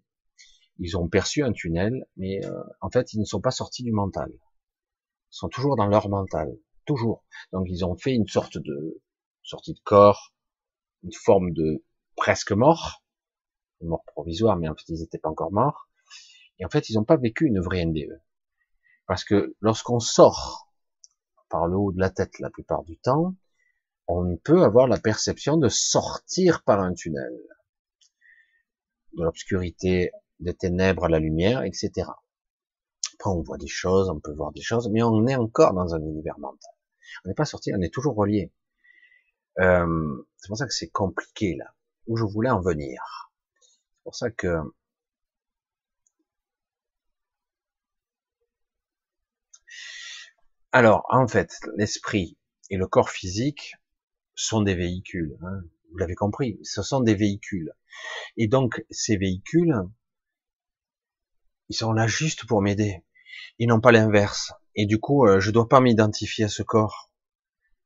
ils 0.79 0.97
ont 0.97 1.07
perçu 1.07 1.43
un 1.43 1.51
tunnel, 1.51 2.05
mais 2.17 2.43
euh, 2.45 2.63
en 2.81 2.89
fait, 2.89 3.13
ils 3.13 3.19
ne 3.19 3.25
sont 3.25 3.41
pas 3.41 3.51
sortis 3.51 3.83
du 3.83 3.91
mental. 3.91 4.31
Ils 4.31 5.37
sont 5.37 5.49
toujours 5.49 5.75
dans 5.75 5.85
leur 5.85 6.09
mental, 6.09 6.57
toujours. 6.85 7.23
Donc, 7.51 7.67
ils 7.69 7.85
ont 7.85 7.95
fait 7.95 8.13
une 8.13 8.27
sorte 8.27 8.57
de 8.57 9.01
sortie 9.43 9.73
de 9.73 9.79
corps, 9.83 10.33
une 11.03 11.13
forme 11.13 11.51
de 11.53 11.83
presque 12.15 12.53
mort, 12.53 13.03
mort 13.81 14.03
provisoire, 14.07 14.57
mais 14.57 14.67
en 14.67 14.75
fait, 14.75 14.89
ils 14.89 14.99
n'étaient 14.99 15.19
pas 15.19 15.29
encore 15.29 15.51
morts. 15.51 15.89
Et 16.57 16.65
en 16.65 16.69
fait, 16.69 16.89
ils 16.89 16.95
n'ont 16.95 17.03
pas 17.03 17.17
vécu 17.17 17.45
une 17.45 17.59
vraie 17.59 17.85
NDE. 17.85 18.19
Parce 19.05 19.23
que 19.23 19.55
lorsqu'on 19.59 19.99
sort 19.99 20.72
par 21.53 21.67
le 21.67 21.77
haut 21.77 21.91
de 21.91 21.99
la 21.99 22.09
tête 22.09 22.39
la 22.39 22.49
plupart 22.49 22.83
du 22.83 22.97
temps, 22.97 23.35
on 24.07 24.37
peut 24.37 24.63
avoir 24.63 24.87
la 24.87 24.99
perception 24.99 25.57
de 25.57 25.69
sortir 25.69 26.63
par 26.63 26.79
un 26.79 26.93
tunnel. 26.93 27.31
De 29.13 29.23
l'obscurité, 29.23 30.11
des 30.39 30.55
ténèbres 30.55 31.05
à 31.05 31.09
la 31.09 31.19
lumière, 31.19 31.61
etc. 31.61 31.91
Après, 33.13 33.29
on 33.29 33.43
voit 33.43 33.59
des 33.59 33.67
choses, 33.67 34.09
on 34.09 34.19
peut 34.19 34.33
voir 34.33 34.51
des 34.51 34.63
choses, 34.63 34.89
mais 34.89 35.03
on 35.03 35.27
est 35.27 35.35
encore 35.35 35.75
dans 35.75 35.93
un 35.93 36.01
univers 36.01 36.39
mental. 36.39 36.73
On 37.23 37.29
n'est 37.29 37.35
pas 37.35 37.45
sorti, 37.45 37.71
on 37.77 37.81
est 37.81 37.93
toujours 37.93 38.15
relié. 38.15 38.51
Euh, 39.59 40.25
c'est 40.37 40.47
pour 40.47 40.57
ça 40.57 40.65
que 40.65 40.73
c'est 40.73 40.89
compliqué 40.89 41.55
là, 41.55 41.75
où 42.07 42.17
je 42.17 42.23
voulais 42.23 42.49
en 42.49 42.61
venir 42.61 42.99
pour 44.03 44.15
ça 44.15 44.29
que 44.29 44.57
alors 50.73 51.05
en 51.09 51.27
fait 51.27 51.59
l'esprit 51.77 52.37
et 52.69 52.77
le 52.77 52.87
corps 52.87 53.11
physique 53.11 53.75
sont 54.35 54.61
des 54.61 54.75
véhicules. 54.75 55.37
Hein. 55.43 55.61
Vous 55.91 55.97
l'avez 55.97 56.15
compris, 56.15 56.59
ce 56.63 56.81
sont 56.81 57.01
des 57.01 57.13
véhicules. 57.13 57.71
Et 58.35 58.47
donc 58.47 58.83
ces 58.89 59.15
véhicules, 59.15 59.75
ils 61.69 61.75
sont 61.75 61.93
là 61.93 62.07
juste 62.07 62.45
pour 62.47 62.61
m'aider. 62.61 63.03
Ils 63.59 63.67
n'ont 63.67 63.79
pas 63.79 63.91
l'inverse. 63.91 64.53
Et 64.75 64.87
du 64.87 64.99
coup, 64.99 65.27
euh, 65.27 65.39
je 65.39 65.51
dois 65.51 65.69
pas 65.69 65.79
m'identifier 65.79 66.45
à 66.45 66.49
ce 66.49 66.63
corps. 66.63 67.11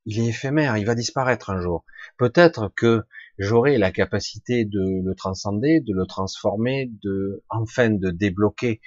Il 0.05 0.19
est 0.19 0.27
éphémère, 0.27 0.77
il 0.77 0.85
va 0.85 0.95
disparaître 0.95 1.49
un 1.49 1.59
jour. 1.59 1.83
Peut-être 2.17 2.71
que 2.77 3.03
j'aurai 3.37 3.77
la 3.77 3.91
capacité 3.91 4.63
de 4.63 5.03
le 5.03 5.13
transcender, 5.15 5.81
de 5.81 5.93
le 5.93 6.05
transformer, 6.05 6.89
de 7.03 7.43
enfin 7.49 7.89
de 7.89 8.09
débloquer 8.09 8.79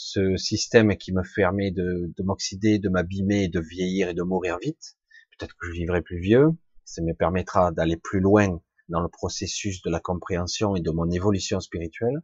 ce 0.00 0.36
système 0.36 0.96
qui 0.96 1.12
me 1.12 1.22
permet 1.34 1.72
de, 1.72 2.12
de 2.16 2.22
m'oxyder, 2.22 2.78
de 2.78 2.88
m'abîmer, 2.88 3.48
de 3.48 3.58
vieillir 3.58 4.08
et 4.08 4.14
de 4.14 4.22
mourir 4.22 4.56
vite. 4.62 4.96
Peut-être 5.36 5.56
que 5.60 5.66
je 5.66 5.72
vivrai 5.72 6.02
plus 6.02 6.20
vieux. 6.20 6.50
Ça 6.84 7.02
me 7.02 7.12
permettra 7.14 7.72
d'aller 7.72 7.96
plus 7.96 8.20
loin 8.20 8.62
dans 8.88 9.00
le 9.00 9.08
processus 9.08 9.82
de 9.82 9.90
la 9.90 9.98
compréhension 9.98 10.76
et 10.76 10.80
de 10.80 10.92
mon 10.92 11.10
évolution 11.10 11.58
spirituelle. 11.58 12.22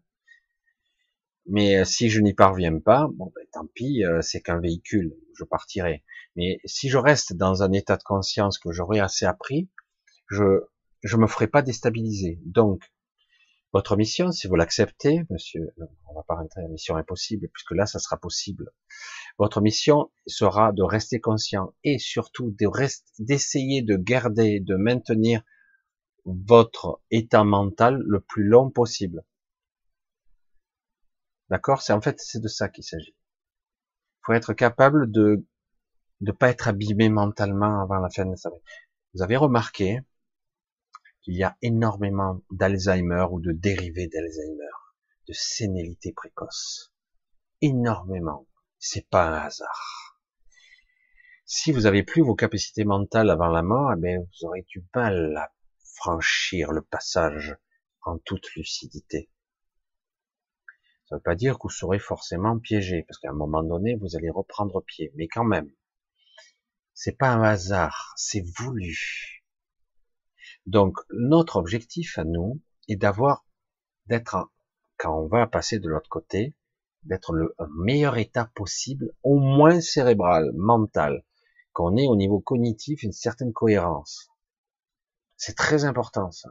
Mais 1.47 1.78
euh, 1.78 1.85
si 1.85 2.11
je 2.11 2.20
n'y 2.20 2.33
parviens 2.33 2.78
pas, 2.78 3.09
bon, 3.12 3.33
ben, 3.35 3.44
tant 3.53 3.67
pis, 3.75 4.05
euh, 4.05 4.23
c'est 4.23 4.41
qu'un 4.41 4.61
véhicule, 4.61 5.12
je 5.36 5.43
partirai. 5.43 6.05
Mais 6.36 6.61
si 6.65 6.89
je 6.89 6.97
reste 6.97 7.33
dans 7.33 7.65
un 7.65 7.73
état 7.73 7.97
de 7.97 8.05
conscience 8.05 8.61
que 8.61 8.70
j'aurai 8.70 9.01
assez 9.01 9.27
appris, 9.27 9.69
je 10.31 10.61
je 11.03 11.17
me 11.17 11.27
ferai 11.27 11.49
pas 11.49 11.61
déstabiliser. 11.61 12.41
Donc, 12.47 12.83
votre 13.75 13.97
mission, 13.97 14.31
si 14.31 14.47
vous 14.47 14.55
l'acceptez, 14.55 15.27
monsieur, 15.31 15.75
on 16.07 16.15
va 16.15 16.23
pas 16.23 16.36
rentrer 16.36 16.62
la 16.62 16.69
mission 16.69 16.94
impossible, 16.94 17.49
puisque 17.53 17.73
là, 17.73 17.86
ça 17.86 17.99
sera 17.99 18.17
possible. 18.17 18.70
Votre 19.36 19.61
mission 19.61 20.12
sera 20.28 20.70
de 20.70 20.85
rester 20.85 21.20
conscient 21.20 21.75
et 21.83 21.99
surtout 21.99 22.55
d'essayer 23.19 23.83
de 23.83 23.97
garder, 23.97 24.61
de 24.61 24.77
maintenir 24.77 25.43
votre 26.25 27.03
état 27.11 27.43
mental 27.43 28.01
le 28.07 28.20
plus 28.20 28.44
long 28.44 28.70
possible. 28.70 29.25
D'accord? 31.51 31.83
C'est 31.83 31.93
en 31.93 32.01
fait 32.01 32.20
c'est 32.20 32.41
de 32.41 32.49
ça 32.49 32.69
qu'il 32.69 32.85
s'agit. 32.85 33.17
Il 33.17 34.23
faut 34.27 34.33
être 34.35 34.53
capable 34.53 35.11
de 35.11 35.44
ne 36.20 36.31
pas 36.31 36.49
être 36.49 36.69
abîmé 36.69 37.09
mentalement 37.09 37.83
avant 37.83 37.99
la 37.99 38.09
fin 38.09 38.25
de 38.25 38.36
sa 38.36 38.51
vie. 38.51 38.62
Vous 39.15 39.23
avez 39.23 39.36
remarqué 39.36 40.01
qu'il 41.25 41.36
y 41.36 41.43
a 41.43 41.57
énormément 41.62 42.43
d'Alzheimer 42.51 43.27
ou 43.31 43.41
de 43.41 43.53
dérivés 43.53 44.09
d'Alzheimer, 44.09 44.70
de 45.27 45.33
sénilité 45.33 46.12
précoce. 46.12 46.93
Énormément. 47.62 48.47
C'est 48.78 49.09
pas 49.09 49.27
un 49.28 49.47
hasard. 49.47 50.20
Si 51.47 51.73
vous 51.73 51.86
avez 51.86 52.03
plus 52.03 52.23
vos 52.23 52.35
capacités 52.35 52.85
mentales 52.85 53.31
avant 53.31 53.49
la 53.49 53.62
mort, 53.62 53.93
eh 53.97 54.01
bien, 54.01 54.19
vous 54.19 54.47
aurez 54.47 54.67
du 54.69 54.85
mal 54.94 55.35
à 55.39 55.51
franchir 55.94 56.73
le 56.73 56.83
passage 56.83 57.57
en 58.03 58.19
toute 58.19 58.55
lucidité. 58.55 59.31
Ça 61.07 61.15
ne 61.15 61.19
veut 61.19 61.23
pas 61.23 61.35
dire 61.35 61.55
que 61.55 61.62
vous 61.65 61.70
serez 61.70 61.99
forcément 61.99 62.59
piégé, 62.59 63.03
parce 63.05 63.19
qu'à 63.19 63.31
un 63.31 63.35
moment 63.35 63.62
donné, 63.62 63.94
vous 63.94 64.17
allez 64.17 64.28
reprendre 64.31 64.83
pied. 64.83 65.11
Mais 65.17 65.28
quand 65.28 65.44
même, 65.44 65.70
c'est 66.93 67.17
pas 67.17 67.31
un 67.31 67.43
hasard, 67.43 68.12
c'est 68.17 68.44
voulu. 68.59 69.43
Donc, 70.67 70.99
notre 71.10 71.57
objectif 71.57 72.18
à 72.18 72.25
nous 72.25 72.60
est 72.89 72.97
d'avoir, 72.97 73.44
d'être, 74.07 74.51
quand 74.97 75.18
on 75.18 75.26
va 75.26 75.47
passer 75.47 75.78
de 75.78 75.89
l'autre 75.89 76.09
côté, 76.09 76.55
d'être 77.02 77.34
le 77.34 77.55
meilleur 77.76 78.17
état 78.17 78.51
possible, 78.55 79.12
au 79.23 79.39
moins 79.39 79.81
cérébral, 79.81 80.52
mental, 80.55 81.25
qu'on 81.73 81.97
ait 81.97 82.07
au 82.07 82.17
niveau 82.17 82.41
cognitif 82.41 83.02
une 83.02 83.12
certaine 83.12 83.52
cohérence. 83.52 84.31
C'est 85.36 85.57
très 85.57 85.84
important, 85.84 86.31
ça. 86.31 86.51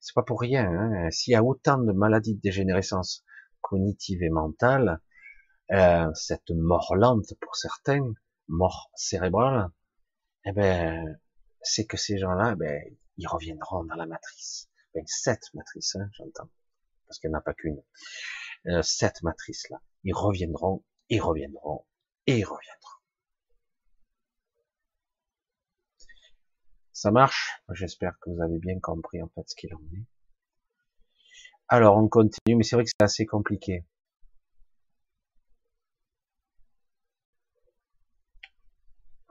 C'est 0.00 0.14
pas 0.14 0.22
pour 0.22 0.40
rien. 0.40 0.66
Hein. 0.68 1.10
S'il 1.10 1.32
y 1.32 1.36
a 1.36 1.44
autant 1.44 1.78
de 1.78 1.92
maladies 1.92 2.34
de 2.34 2.40
dégénérescence 2.40 3.24
cognitive 3.60 4.22
et 4.22 4.30
mentale, 4.30 5.00
euh, 5.72 6.08
cette 6.14 6.50
mort 6.50 6.94
lente 6.96 7.34
pour 7.40 7.56
certains, 7.56 8.12
mort 8.48 8.90
cérébrale, 8.94 9.68
eh 10.44 10.52
ben, 10.52 11.18
c'est 11.60 11.86
que 11.86 11.96
ces 11.96 12.18
gens-là, 12.18 12.54
ben, 12.54 12.80
ils 13.18 13.26
reviendront 13.28 13.84
dans 13.84 13.94
la 13.94 14.06
matrice. 14.06 14.68
Ben, 14.94 15.04
cette 15.06 15.52
matrice, 15.54 15.96
hein, 15.96 16.08
j'entends, 16.12 16.50
parce 17.06 17.18
qu'il 17.18 17.30
n'y 17.30 17.36
en 17.36 17.38
a 17.38 17.42
pas 17.42 17.54
qu'une. 17.54 17.82
Euh, 18.66 18.82
cette 18.82 19.22
matrice-là, 19.22 19.80
ils 20.04 20.14
reviendront, 20.14 20.84
ils 21.08 21.20
reviendront, 21.20 21.84
et 22.26 22.38
ils 22.38 22.44
reviendront. 22.44 22.96
Ça 26.92 27.10
marche? 27.10 27.60
J'espère 27.72 28.18
que 28.20 28.30
vous 28.30 28.40
avez 28.42 28.58
bien 28.58 28.80
compris 28.80 29.22
en 29.22 29.28
fait 29.28 29.46
ce 29.46 29.54
qu'il 29.54 29.74
en 29.74 29.80
est. 29.92 30.06
Alors 31.68 31.96
on 31.98 32.08
continue, 32.08 32.56
mais 32.56 32.62
c'est 32.62 32.76
vrai 32.76 32.84
que 32.84 32.90
c'est 32.90 33.04
assez 33.04 33.26
compliqué. 33.26 33.84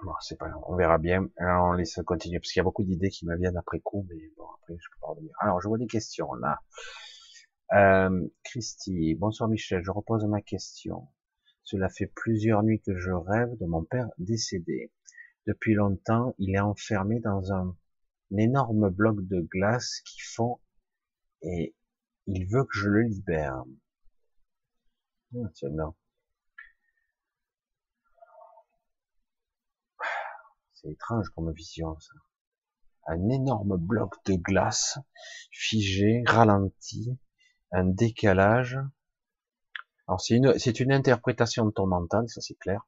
Bon, 0.05 0.13
c'est 0.21 0.37
pas 0.37 0.51
on 0.67 0.75
verra 0.75 0.99
bien. 0.99 1.27
Alors 1.37 1.65
on 1.69 1.71
laisse 1.73 1.99
continuer, 2.05 2.37
parce 2.39 2.51
qu'il 2.51 2.59
y 2.59 2.61
a 2.61 2.63
beaucoup 2.63 2.83
d'idées 2.83 3.09
qui 3.09 3.25
me 3.25 3.35
viennent 3.35 3.57
après 3.57 3.79
coup, 3.79 4.05
mais 4.07 4.31
bon, 4.37 4.45
après 4.61 4.75
je 4.79 4.87
peux 4.91 4.99
pas 5.01 5.07
revenir. 5.07 5.31
Alors 5.39 5.59
je 5.61 5.67
vois 5.67 5.79
des 5.79 5.87
questions 5.87 6.31
là. 6.35 6.59
Euh, 7.73 8.27
Christy, 8.43 9.15
bonsoir 9.15 9.49
Michel, 9.49 9.81
je 9.83 9.89
repose 9.89 10.23
ma 10.25 10.41
question. 10.41 11.07
Cela 11.63 11.89
fait 11.89 12.05
plusieurs 12.05 12.61
nuits 12.61 12.81
que 12.81 12.95
je 12.95 13.09
rêve 13.09 13.57
de 13.57 13.65
mon 13.65 13.83
père 13.83 14.07
décédé. 14.19 14.91
Depuis 15.47 15.73
longtemps, 15.73 16.35
il 16.37 16.55
est 16.55 16.59
enfermé 16.59 17.19
dans 17.19 17.51
un, 17.51 17.75
énorme 18.37 18.89
bloc 18.89 19.17
de 19.27 19.41
glace 19.41 20.01
qui 20.05 20.19
fond 20.21 20.59
et 21.41 21.75
il 22.27 22.45
veut 22.45 22.63
que 22.65 22.77
je 22.77 22.89
le 22.89 23.01
libère. 23.01 23.63
Ah, 25.35 25.49
tiens, 25.55 25.69
non. 25.71 25.95
C'est 30.85 30.91
étrange 30.91 31.29
comme 31.29 31.51
vision, 31.51 31.99
ça. 31.99 32.13
Un 33.07 33.29
énorme 33.29 33.77
bloc 33.77 34.13
de 34.25 34.35
glace, 34.35 34.99
figé, 35.51 36.23
ralenti, 36.27 37.17
un 37.71 37.85
décalage. 37.85 38.77
Alors 40.07 40.21
c'est 40.21 40.35
une, 40.35 40.57
c'est 40.59 40.79
une 40.79 40.91
interprétation 40.91 41.65
de 41.65 41.71
ton 41.71 41.87
mental, 41.87 42.29
ça 42.29 42.41
c'est 42.41 42.55
clair. 42.55 42.87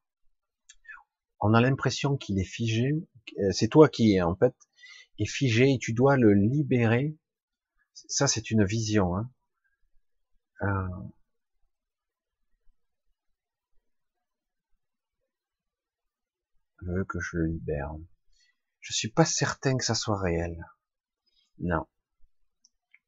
On 1.40 1.54
a 1.54 1.62
l'impression 1.62 2.18
qu'il 2.18 2.40
est 2.40 2.44
figé. 2.44 2.92
Euh, 3.40 3.52
c'est 3.52 3.68
toi 3.68 3.90
qui, 3.90 4.22
en 4.22 4.36
fait, 4.36 4.56
est 5.18 5.30
figé 5.30 5.74
et 5.74 5.80
tu 5.80 5.94
dois 5.94 6.18
le 6.18 6.34
libérer. 6.34 7.18
Ça 7.94 8.28
c'est 8.28 8.52
une 8.52 8.64
vision. 8.64 9.16
Hein. 9.16 9.32
Euh, 10.62 10.88
veut 16.82 17.06
que 17.06 17.20
je 17.20 17.38
le 17.38 17.46
libère. 17.46 17.96
Je 18.80 18.94
suis 18.94 19.10
pas 19.10 19.26
certain 19.26 19.78
que 19.78 19.84
ça 19.84 19.96
soit 19.96 20.20
réel. 20.20 20.66
Non. 21.60 21.88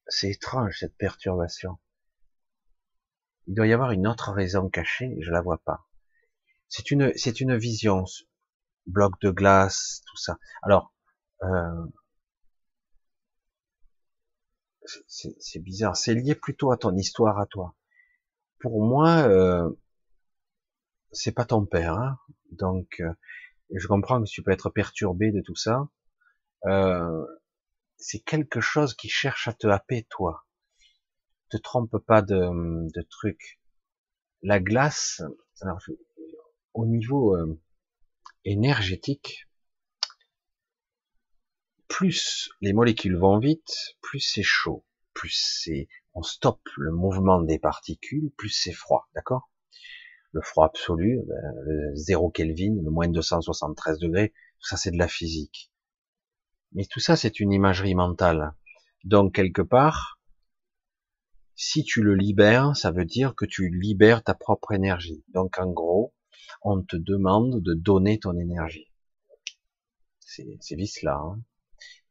C'est 0.07 0.31
étrange 0.31 0.77
cette 0.79 0.97
perturbation. 0.97 1.77
Il 3.47 3.55
doit 3.55 3.67
y 3.67 3.73
avoir 3.73 3.91
une 3.91 4.07
autre 4.07 4.31
raison 4.31 4.69
cachée, 4.69 5.17
je 5.21 5.31
la 5.31 5.41
vois 5.41 5.59
pas. 5.59 5.87
C'est 6.67 6.91
une, 6.91 7.11
c'est 7.15 7.41
une 7.41 7.57
vision, 7.57 8.05
bloc 8.85 9.19
de 9.21 9.31
glace, 9.31 10.01
tout 10.05 10.17
ça. 10.17 10.37
Alors, 10.61 10.93
euh, 11.43 11.85
c'est 15.07 15.59
bizarre. 15.59 15.95
C'est 15.95 16.13
lié 16.13 16.35
plutôt 16.35 16.71
à 16.71 16.77
ton 16.77 16.95
histoire, 16.95 17.39
à 17.39 17.45
toi. 17.45 17.75
Pour 18.59 18.83
moi, 18.83 19.27
euh, 19.27 19.69
c'est 21.11 21.31
pas 21.31 21.45
ton 21.45 21.65
père, 21.65 21.93
hein. 21.93 22.19
donc 22.51 22.99
euh, 22.99 23.13
je 23.73 23.87
comprends 23.87 24.21
que 24.21 24.29
tu 24.29 24.41
peux 24.43 24.51
être 24.51 24.69
perturbé 24.69 25.31
de 25.31 25.41
tout 25.41 25.55
ça. 25.55 25.87
Euh, 26.65 27.25
c'est 27.97 28.19
quelque 28.19 28.61
chose 28.61 28.95
qui 28.95 29.09
cherche 29.09 29.47
à 29.47 29.53
te 29.53 29.67
happer, 29.67 30.07
toi. 30.09 30.45
Te 31.49 31.57
trompe 31.57 31.97
pas 31.97 32.21
de, 32.21 32.89
de 32.93 33.01
trucs. 33.01 33.59
La 34.41 34.59
glace, 34.59 35.21
au 36.73 36.85
niveau 36.85 37.35
euh, 37.35 37.59
énergétique, 38.45 39.47
plus 41.87 42.49
les 42.61 42.71
molécules 42.71 43.17
vont 43.17 43.39
vite, 43.39 43.97
plus 44.01 44.21
c'est 44.21 44.43
chaud, 44.43 44.85
plus 45.13 45.33
c'est, 45.33 45.89
on 46.13 46.23
stoppe 46.23 46.67
le 46.77 46.91
mouvement 46.91 47.41
des 47.41 47.59
particules, 47.59 48.31
plus 48.37 48.49
c'est 48.49 48.71
froid, 48.71 49.09
d'accord? 49.13 49.48
Le 50.31 50.41
froid 50.41 50.65
absolu, 50.65 51.21
ben, 51.25 51.53
le 51.63 51.95
0 51.95 52.29
Kelvin, 52.31 52.75
le 52.81 52.89
moins 52.89 53.07
273 53.07 53.99
degrés, 53.99 54.33
ça 54.59 54.77
c'est 54.77 54.91
de 54.91 54.97
la 54.97 55.07
physique. 55.07 55.71
Mais 56.73 56.85
tout 56.85 56.99
ça 56.99 57.15
c'est 57.15 57.39
une 57.39 57.51
imagerie 57.51 57.95
mentale. 57.95 58.53
Donc 59.03 59.35
quelque 59.35 59.61
part, 59.61 60.19
si 61.55 61.83
tu 61.83 62.01
le 62.03 62.15
libères, 62.15 62.75
ça 62.75 62.91
veut 62.91 63.05
dire 63.05 63.35
que 63.35 63.45
tu 63.45 63.69
libères 63.69 64.23
ta 64.23 64.33
propre 64.33 64.71
énergie. 64.71 65.23
Donc 65.29 65.57
en 65.57 65.71
gros, 65.71 66.13
on 66.61 66.81
te 66.81 66.95
demande 66.95 67.61
de 67.61 67.73
donner 67.73 68.19
ton 68.19 68.37
énergie. 68.37 68.91
C'est 70.19 70.75
vice 70.75 71.01
là. 71.01 71.19
Hein. 71.21 71.41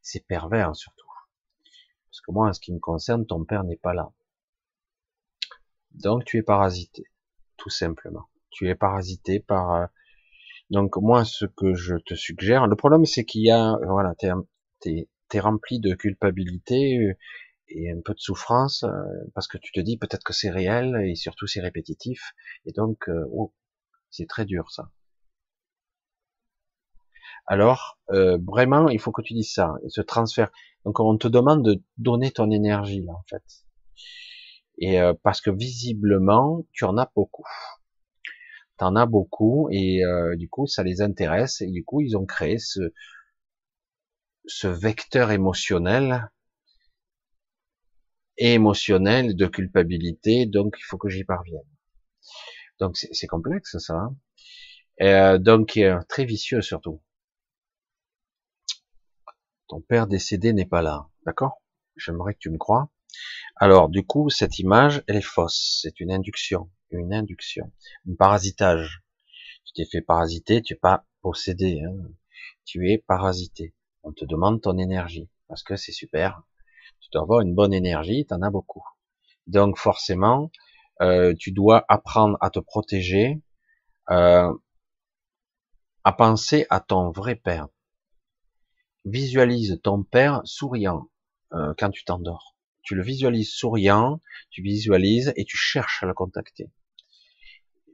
C'est 0.03 0.27
pervers 0.27 0.75
surtout. 0.75 1.07
Parce 2.11 2.21
que 2.21 2.33
moi, 2.33 2.49
en 2.49 2.53
ce 2.53 2.61
qui 2.61 2.73
me 2.73 2.81
concerne, 2.81 3.27
ton 3.27 3.45
père 3.45 3.65
n'est 3.65 3.77
pas 3.77 3.95
là. 3.95 4.11
Donc 5.93 6.25
tu 6.25 6.39
es 6.39 6.43
parasité 6.43 7.05
tout 7.59 7.71
simplement. 7.71 8.25
Tu 8.51 8.69
es 8.69 8.75
parasité 8.75 9.41
par. 9.41 9.75
Euh, 9.75 9.87
donc 10.71 10.97
moi, 10.97 11.25
ce 11.25 11.45
que 11.47 11.75
je 11.75 11.97
te 11.97 12.15
suggère, 12.15 12.67
le 12.67 12.77
problème 12.77 13.05
c'est 13.05 13.25
qu'il 13.25 13.43
y 13.43 13.51
a, 13.51 13.77
voilà, 13.87 14.15
t'es, 14.17 15.09
es 15.35 15.41
rempli 15.41 15.81
de 15.81 15.95
culpabilité 15.95 17.17
et 17.69 17.91
un 17.93 18.01
peu 18.01 18.15
de 18.15 18.19
souffrance 18.21 18.85
euh, 18.85 18.91
parce 19.35 19.47
que 19.47 19.59
tu 19.59 19.73
te 19.73 19.81
dis 19.81 19.99
peut-être 19.99 20.25
que 20.25 20.33
c'est 20.33 20.51
réel 20.51 20.97
et 21.05 21.15
surtout 21.15 21.47
c'est 21.47 21.61
répétitif 21.61 22.33
et 22.65 22.73
donc 22.73 23.09
euh, 23.09 23.25
oh, 23.33 23.53
c'est 24.11 24.27
très 24.27 24.45
dur 24.45 24.71
ça. 24.71 24.91
Alors 27.47 27.99
euh, 28.11 28.39
vraiment 28.47 28.89
il 28.89 29.01
faut 29.01 29.13
que 29.13 29.23
tu 29.23 29.35
dises 29.35 29.53
ça, 29.53 29.75
ce 29.89 30.01
transfert. 30.01 30.51
Donc 30.85 31.01
on 31.01 31.17
te 31.19 31.29
demande 31.29 31.65
de 31.65 31.83
donner 31.99 32.31
ton 32.31 32.51
énergie 32.51 33.03
là 33.03 33.13
en 33.13 33.25
fait. 33.29 33.45
Et 34.81 34.99
parce 35.23 35.41
que 35.41 35.51
visiblement 35.51 36.65
tu 36.73 36.85
en 36.85 36.99
as 36.99 37.11
beaucoup. 37.15 37.47
Tu 38.79 38.85
en 38.85 38.97
as 38.97 39.07
beaucoup 39.07 39.69
et 39.71 40.03
du 40.37 40.49
coup 40.49 40.67
ça 40.67 40.83
les 40.83 41.03
intéresse 41.03 41.61
et 41.61 41.71
du 41.71 41.85
coup 41.85 42.01
ils 42.01 42.17
ont 42.17 42.27
créé 42.27 42.59
ce 42.59 44.67
vecteur 44.67 45.31
émotionnel 45.31 46.31
émotionnel 48.39 49.37
de 49.37 49.47
culpabilité, 49.47 50.47
donc 50.47 50.77
il 50.79 50.85
faut 50.85 50.97
que 50.97 51.09
j'y 51.09 51.25
parvienne. 51.25 51.67
Donc 52.79 52.97
c'est 52.97 53.27
complexe 53.27 53.77
ça. 53.79 53.95
Hein. 53.95 54.17
Euh, 55.01 55.39
donc 55.39 55.77
euh, 55.77 56.01
très 56.09 56.25
vicieux 56.25 56.63
surtout. 56.63 57.03
Ton 59.69 59.81
père 59.81 60.07
décédé 60.07 60.53
n'est 60.53 60.67
pas 60.67 60.83
là, 60.83 61.09
d'accord? 61.27 61.63
J'aimerais 61.97 62.35
que 62.35 62.39
tu 62.39 62.51
me 62.51 62.59
crois. 62.59 62.91
Alors 63.57 63.89
du 63.89 64.05
coup 64.05 64.31
cette 64.31 64.59
image 64.59 65.03
elle 65.07 65.17
est 65.17 65.21
fausse, 65.21 65.81
c'est 65.83 66.01
une 66.01 66.13
induction, 66.13 66.71
une 66.91 67.13
induction, 67.13 67.73
un 68.09 68.15
parasitage. 68.15 69.03
Tu 69.65 69.73
t'es 69.75 69.85
fait 69.85 70.01
parasiter, 70.01 70.63
tu 70.63 70.75
n'es 70.75 70.79
pas 70.79 71.05
possédé, 71.23 71.83
hein. 71.85 71.95
tu 72.65 72.91
es 72.91 72.99
parasité. 72.99 73.75
On 74.03 74.13
te 74.13 74.25
demande 74.25 74.63
ton 74.63 74.79
énergie 74.79 75.29
parce 75.49 75.63
que 75.63 75.77
c'est 75.77 75.93
super, 75.93 76.43
tu 77.01 77.09
dois 77.13 77.23
avoir 77.23 77.41
une 77.41 77.55
bonne 77.55 77.73
énergie, 77.73 78.27
tu 78.27 78.35
en 78.35 78.43
as 78.43 78.51
beaucoup. 78.51 78.85
Donc 79.47 79.79
forcément, 79.79 80.51
euh, 81.01 81.35
tu 81.39 81.53
dois 81.53 81.85
apprendre 81.89 82.37
à 82.41 82.51
te 82.51 82.59
protéger, 82.59 83.41
euh, 84.11 84.53
à 86.05 86.13
penser 86.13 86.67
à 86.71 86.81
ton 86.81 87.11
vrai 87.11 87.35
père. 87.35 87.69
Visualise 89.05 89.81
ton 89.83 90.03
père 90.03 90.43
souriant 90.45 91.09
euh, 91.55 91.73
quand 91.79 91.91
tu 91.91 92.05
t'endors. 92.05 92.58
Tu 92.89 92.95
le 92.95 93.03
visualises 93.03 93.51
souriant, 93.51 94.23
tu 94.49 94.63
visualises 94.63 95.35
et 95.37 95.45
tu 95.45 95.59
cherches 95.59 96.03
à 96.03 96.07
le 96.07 96.15
contacter. 96.15 96.73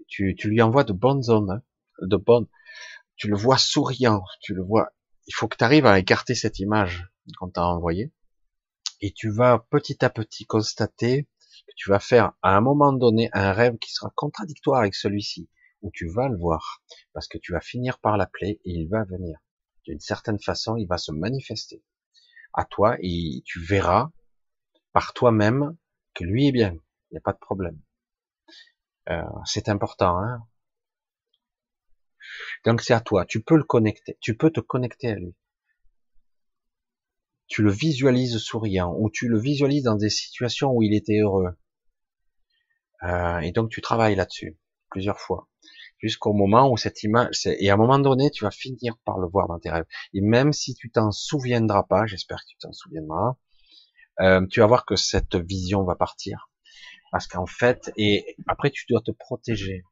Tu, 0.06 0.36
lui 0.44 0.62
envoies 0.62 0.84
de 0.84 0.92
bonnes 0.92 1.28
ondes, 1.30 1.50
hein, 1.50 1.62
de 2.00 2.16
bonnes. 2.16 2.46
Tu 3.16 3.26
le 3.26 3.36
vois 3.36 3.58
souriant, 3.58 4.22
tu 4.40 4.54
le 4.54 4.62
vois. 4.62 4.92
Il 5.26 5.34
faut 5.34 5.48
que 5.48 5.56
tu 5.56 5.64
arrives 5.64 5.86
à 5.86 5.98
écarter 5.98 6.36
cette 6.36 6.60
image 6.60 7.08
qu'on 7.40 7.50
t'a 7.50 7.66
envoyée 7.66 8.12
et 9.00 9.10
tu 9.10 9.30
vas 9.30 9.66
petit 9.68 10.04
à 10.04 10.10
petit 10.10 10.46
constater 10.46 11.24
que 11.24 11.72
tu 11.74 11.90
vas 11.90 11.98
faire 11.98 12.34
à 12.42 12.56
un 12.56 12.60
moment 12.60 12.92
donné 12.92 13.30
un 13.32 13.52
rêve 13.52 13.76
qui 13.78 13.92
sera 13.92 14.12
contradictoire 14.14 14.78
avec 14.78 14.94
celui-ci, 14.94 15.50
où 15.82 15.90
tu 15.92 16.06
vas 16.06 16.28
le 16.28 16.38
voir, 16.38 16.84
parce 17.12 17.26
que 17.26 17.38
tu 17.38 17.50
vas 17.50 17.60
finir 17.60 17.98
par 17.98 18.16
l'appeler 18.16 18.60
et 18.64 18.70
il 18.70 18.88
va 18.88 19.02
venir. 19.02 19.40
D'une 19.86 19.98
certaine 19.98 20.38
façon, 20.38 20.76
il 20.76 20.86
va 20.86 20.98
se 20.98 21.10
manifester 21.10 21.82
à 22.52 22.64
toi 22.64 22.96
et 23.00 23.42
tu 23.44 23.58
verras 23.58 24.12
par 24.94 25.12
toi-même 25.12 25.76
que 26.14 26.24
lui 26.24 26.48
est 26.48 26.52
bien, 26.52 26.72
il 26.72 27.12
n'y 27.12 27.18
a 27.18 27.20
pas 27.20 27.34
de 27.34 27.38
problème. 27.38 27.78
Euh, 29.10 29.22
c'est 29.44 29.68
important. 29.68 30.18
Hein 30.18 30.46
Donc 32.64 32.80
c'est 32.80 32.94
à 32.94 33.00
toi, 33.02 33.26
tu 33.26 33.42
peux 33.42 33.58
le 33.58 33.64
connecter, 33.64 34.16
tu 34.22 34.34
peux 34.34 34.50
te 34.50 34.60
connecter 34.60 35.10
à 35.10 35.16
lui 35.16 35.34
tu 37.46 37.62
le 37.62 37.70
visualises 37.70 38.38
souriant, 38.38 38.94
ou 38.98 39.10
tu 39.10 39.28
le 39.28 39.38
visualises 39.38 39.84
dans 39.84 39.96
des 39.96 40.10
situations 40.10 40.72
où 40.72 40.82
il 40.82 40.94
était 40.94 41.20
heureux. 41.20 41.56
Euh, 43.02 43.38
et 43.40 43.52
donc 43.52 43.70
tu 43.70 43.80
travailles 43.80 44.14
là-dessus 44.14 44.58
plusieurs 44.90 45.20
fois, 45.20 45.48
jusqu'au 45.98 46.32
moment 46.32 46.70
où 46.70 46.76
cette 46.76 47.02
image, 47.02 47.46
et 47.46 47.70
à 47.70 47.74
un 47.74 47.76
moment 47.76 47.98
donné, 47.98 48.30
tu 48.30 48.44
vas 48.44 48.50
finir 48.50 48.96
par 49.04 49.18
le 49.18 49.28
voir 49.28 49.48
dans 49.48 49.58
tes 49.58 49.70
rêves. 49.70 49.84
Et 50.14 50.20
même 50.20 50.52
si 50.52 50.74
tu 50.74 50.90
t'en 50.90 51.10
souviendras 51.10 51.82
pas, 51.84 52.06
j'espère 52.06 52.38
que 52.38 52.50
tu 52.50 52.56
t'en 52.58 52.72
souviendras, 52.72 53.36
euh, 54.20 54.46
tu 54.46 54.60
vas 54.60 54.66
voir 54.66 54.86
que 54.86 54.96
cette 54.96 55.36
vision 55.36 55.84
va 55.84 55.96
partir. 55.96 56.50
Parce 57.10 57.26
qu'en 57.26 57.46
fait, 57.46 57.92
et 57.96 58.36
après 58.46 58.70
tu 58.70 58.84
dois 58.88 59.00
te 59.00 59.10
protéger. 59.12 59.84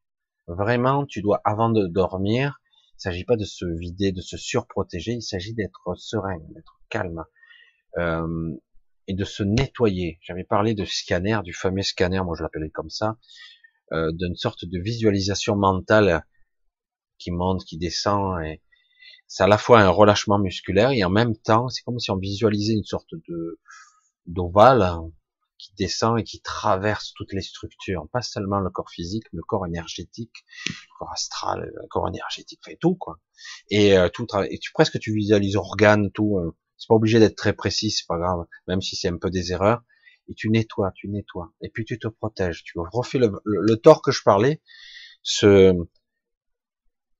Vraiment, 0.49 1.07
tu 1.07 1.23
dois, 1.23 1.41
avant 1.45 1.71
de 1.71 1.87
dormir, 1.87 2.61
il 2.99 3.03
s'agit 3.03 3.25
pas 3.25 3.37
de 3.37 3.45
se 3.45 3.65
vider, 3.65 4.13
de 4.13 4.21
se 4.21 4.37
surprotéger, 4.37 5.13
il 5.13 5.23
s'agit 5.23 5.55
d'être 5.55 5.95
serein, 5.97 6.39
d'être 6.55 6.81
calme, 6.89 7.25
euh, 7.99 8.53
et 9.07 9.15
de 9.15 9.25
se 9.25 9.43
nettoyer. 9.43 10.19
J'avais 10.23 10.45
parlé 10.45 10.75
de 10.75 10.85
scanner, 10.85 11.39
du 11.45 11.53
fameux 11.53 11.83
scanner, 11.83 12.21
moi 12.25 12.35
je 12.37 12.43
l'appelais 12.43 12.71
comme 12.71 12.91
ça, 12.91 13.19
euh, 13.93 14.11
d'une 14.13 14.37
sorte 14.37 14.65
de 14.65 14.79
visualisation 14.81 15.57
mentale 15.57 16.25
qui 17.19 17.31
monte, 17.31 17.65
qui 17.65 17.79
descend, 17.79 18.43
et 18.45 18.63
c'est 19.29 19.45
à 19.45 19.49
la 19.49 19.59
fois 19.59 19.81
un 19.81 19.89
relâchement 19.89 20.39
musculaire 20.39 20.91
et 20.91 21.05
en 21.05 21.11
même 21.11 21.37
temps, 21.37 21.69
c'est 21.69 21.83
comme 21.85 21.99
si 21.99 22.11
on 22.11 22.17
visualisait 22.17 22.75
une 22.75 22.85
sorte 22.85 23.15
de 23.29 23.61
d'ovale 24.27 25.01
qui 25.63 25.73
descend 25.79 26.19
et 26.19 26.25
qui 26.25 26.41
traverse 26.41 27.13
toutes 27.15 27.33
les 27.33 27.41
structures, 27.41 28.09
pas 28.13 28.23
seulement 28.23 28.59
le 28.59 28.71
corps 28.71 28.91
physique, 28.91 29.25
le 29.33 29.43
corps 29.43 29.67
énergétique, 29.67 30.45
le 30.67 30.99
corps 30.99 31.13
astral, 31.13 31.71
le 31.75 31.89
corps 31.89 32.09
énergétique, 32.09 32.61
fait 32.65 32.77
tout 32.81 32.97
quoi. 32.97 33.21
Et 33.71 33.97
euh, 33.97 34.09
tout, 34.09 34.27
et 34.51 34.59
tu 34.59 34.73
presque 34.73 34.99
tu 34.99 35.15
visualises 35.15 35.57
organes, 35.57 36.11
tout. 36.11 36.39
Euh, 36.39 36.57
c'est 36.77 36.89
pas 36.89 36.97
obligé 36.97 37.21
d'être 37.21 37.37
très 37.37 37.53
précis, 37.53 37.93
c'est 37.93 38.07
pas 38.09 38.19
grave, 38.19 38.45
même 38.67 38.81
si 38.81 38.97
c'est 38.97 39.09
un 39.09 39.17
peu 39.17 39.31
des 39.31 39.53
erreurs. 39.53 39.83
Et 40.29 40.35
tu 40.35 40.51
nettoies, 40.51 40.91
tu 40.97 41.09
nettoies. 41.09 41.53
Et 41.61 41.69
puis 41.69 41.85
tu 41.85 41.99
te 41.99 42.09
protèges. 42.09 42.65
Tu 42.65 42.79
refais 42.79 43.19
le, 43.19 43.31
le, 43.45 43.77
tort 43.77 44.03
que 44.03 44.11
je 44.11 44.23
parlais, 44.25 44.61
ce, 45.23 45.75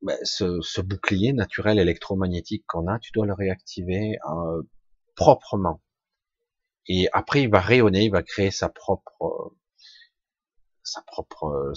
ben, 0.03 0.19
ce, 0.25 0.61
ce, 0.61 0.81
bouclier 0.81 1.33
naturel 1.33 1.79
électromagnétique 1.79 2.65
qu'on 2.67 2.89
a, 2.89 2.99
tu 2.99 3.13
dois 3.13 3.27
le 3.27 3.35
réactiver 3.35 4.17
euh, 4.29 4.63
proprement. 5.15 5.81
Et 6.89 7.09
après, 7.13 7.43
il 7.43 7.51
va 7.51 7.61
rayonner, 7.61 8.05
il 8.05 8.11
va 8.11 8.23
créer 8.23 8.51
sa 8.51 8.69
propre, 8.69 9.55
sa 10.83 11.03
propre, 11.03 11.73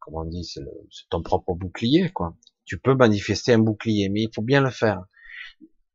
comment 0.00 0.20
on 0.20 0.24
dit, 0.24 0.44
c'est 0.44 0.60
ton 1.08 1.22
propre 1.22 1.54
bouclier, 1.54 2.10
quoi. 2.10 2.36
Tu 2.64 2.78
peux 2.78 2.94
manifester 2.94 3.54
un 3.54 3.58
bouclier, 3.58 4.08
mais 4.10 4.22
il 4.22 4.30
faut 4.34 4.42
bien 4.42 4.60
le 4.60 4.70
faire 4.70 5.04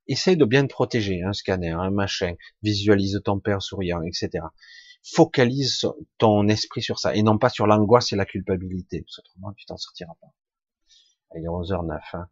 essaye 0.08 0.38
de 0.38 0.46
bien 0.46 0.64
te 0.68 0.74
protéger, 0.74 1.24
un 1.24 1.34
scanner, 1.34 1.72
un 1.72 1.92
machin, 1.92 2.36
visualise 2.62 3.22
ton 3.24 3.40
père 3.40 3.62
souriant, 3.62 4.02
etc. 4.04 4.46
Focalise 5.04 5.88
ton 6.18 6.48
esprit 6.48 6.82
sur 6.82 7.00
ça, 7.00 7.16
et 7.16 7.24
non 7.24 7.38
pas 7.38 7.50
sur 7.50 7.68
l'angoisse 7.68 8.12
et 8.14 8.16
la 8.16 8.26
culpabilité, 8.26 9.06
autrement 9.20 9.54
tu 9.54 9.66
t'en 9.66 9.78
sortiras 9.78 10.16
pas. 10.22 10.28
Il 11.36 11.44
est 11.44 11.48
11h09. 11.48 12.00
Hein. 12.14 12.30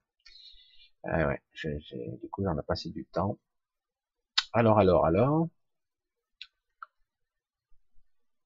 Ah 1.03 1.27
ouais, 1.27 1.41
du 1.63 2.29
coup 2.29 2.43
j'en 2.43 2.57
ai 2.57 2.63
passé 2.63 2.89
du 2.89 3.05
temps. 3.05 3.37
Alors, 4.53 4.79
alors, 4.79 5.05
alors. 5.05 5.47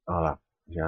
Voilà. 0.07 0.39
Et 0.69 0.81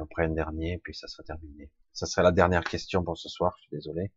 on 0.00 0.06
prend 0.06 0.22
un 0.22 0.30
dernier, 0.30 0.78
puis 0.78 0.94
ça 0.94 1.08
sera 1.08 1.22
terminé. 1.22 1.70
Ça 1.92 2.06
sera 2.06 2.22
la 2.22 2.32
dernière 2.32 2.64
question 2.64 3.02
pour 3.02 3.18
ce 3.18 3.28
soir, 3.28 3.54
je 3.56 3.62
suis 3.62 3.76
désolé. 3.76 4.12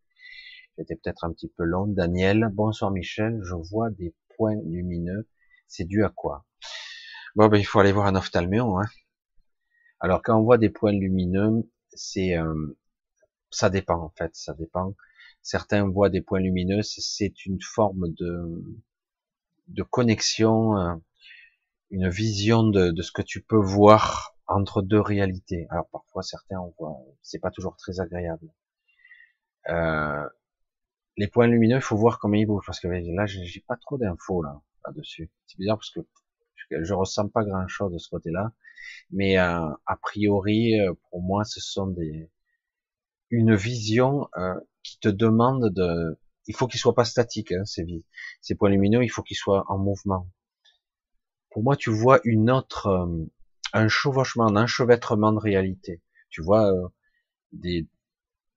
J'étais 0.77 0.95
peut-être 0.95 1.23
un 1.23 1.33
petit 1.33 1.49
peu 1.49 1.63
long. 1.63 1.87
Daniel, 1.87 2.49
bonsoir 2.51 2.91
Michel, 2.91 3.39
je 3.43 3.55
vois 3.55 3.89
des 3.89 4.13
points 4.35 4.55
lumineux. 4.65 5.27
C'est 5.67 5.85
dû 5.85 6.03
à 6.03 6.09
quoi? 6.09 6.45
Bon, 7.35 7.47
ben, 7.47 7.57
il 7.57 7.65
faut 7.65 7.79
aller 7.79 7.91
voir 7.91 8.07
un 8.07 8.15
ophtalmion. 8.15 8.79
Hein. 8.79 8.85
Alors, 9.99 10.21
quand 10.21 10.39
on 10.39 10.43
voit 10.43 10.57
des 10.57 10.69
points 10.69 10.91
lumineux, 10.91 11.69
c'est, 11.91 12.37
euh, 12.37 12.77
ça 13.51 13.69
dépend 13.69 14.01
en 14.01 14.09
fait, 14.17 14.35
ça 14.35 14.53
dépend. 14.53 14.95
Certains 15.41 15.87
voient 15.87 16.09
des 16.09 16.21
points 16.21 16.39
lumineux, 16.39 16.81
c'est 16.83 17.45
une 17.45 17.61
forme 17.61 18.13
de, 18.13 18.63
de 19.67 19.83
connexion, 19.83 20.77
euh, 20.77 20.95
une 21.91 22.09
vision 22.09 22.63
de, 22.63 22.91
de, 22.91 23.01
ce 23.01 23.11
que 23.11 23.21
tu 23.21 23.41
peux 23.41 23.57
voir 23.57 24.35
entre 24.47 24.81
deux 24.81 24.99
réalités. 25.01 25.67
Alors 25.69 25.87
parfois 25.91 26.23
certains 26.23 26.57
en 26.59 26.73
voient, 26.77 26.97
c'est 27.21 27.39
pas 27.39 27.51
toujours 27.51 27.75
très 27.77 27.99
agréable. 27.99 28.47
Euh, 29.69 30.27
les 31.17 31.27
points 31.27 31.47
lumineux, 31.47 31.77
il 31.77 31.81
faut 31.81 31.97
voir 31.97 32.19
comment 32.19 32.35
ils 32.35 32.45
bougent, 32.45 32.65
parce 32.65 32.79
que 32.79 32.87
là, 32.87 33.25
j'ai 33.25 33.63
pas 33.67 33.75
trop 33.75 33.97
d'infos 33.97 34.41
là, 34.41 34.61
là-dessus. 34.85 35.29
C'est 35.45 35.57
bizarre 35.57 35.77
parce 35.77 35.91
que 35.91 35.99
je 36.71 36.93
ressens 36.93 37.29
pas 37.29 37.43
grand-chose 37.43 37.91
de 37.91 37.97
ce 37.97 38.09
côté-là, 38.09 38.53
mais 39.11 39.37
euh, 39.37 39.69
a 39.85 39.97
priori, 40.01 40.79
euh, 40.79 40.93
pour 41.09 41.21
moi, 41.21 41.43
ce 41.43 41.59
sont 41.59 41.87
des 41.87 42.29
une 43.31 43.55
vision 43.55 44.27
euh, 44.37 44.55
qui 44.83 44.99
te 44.99 45.09
demande 45.09 45.71
de, 45.73 46.17
il 46.47 46.55
faut 46.55 46.67
qu'ils 46.67 46.79
soient 46.79 46.95
pas 46.95 47.05
statiques, 47.05 47.51
hein, 47.51 47.65
ces, 47.65 47.85
ces 48.41 48.55
points 48.55 48.69
lumineux, 48.69 49.03
il 49.03 49.09
faut 49.09 49.21
qu'ils 49.21 49.37
soient 49.37 49.65
en 49.67 49.77
mouvement. 49.77 50.27
Pour 51.51 51.63
moi, 51.63 51.75
tu 51.75 51.89
vois 51.89 52.19
une 52.23 52.51
autre, 52.51 53.07
un 53.73 53.87
chevauchement, 53.87 54.47
un 54.47 54.55
enchevêtrement 54.55 55.31
de 55.31 55.39
réalité. 55.39 56.01
Tu 56.29 56.41
vois 56.41 56.71
des 57.51 57.87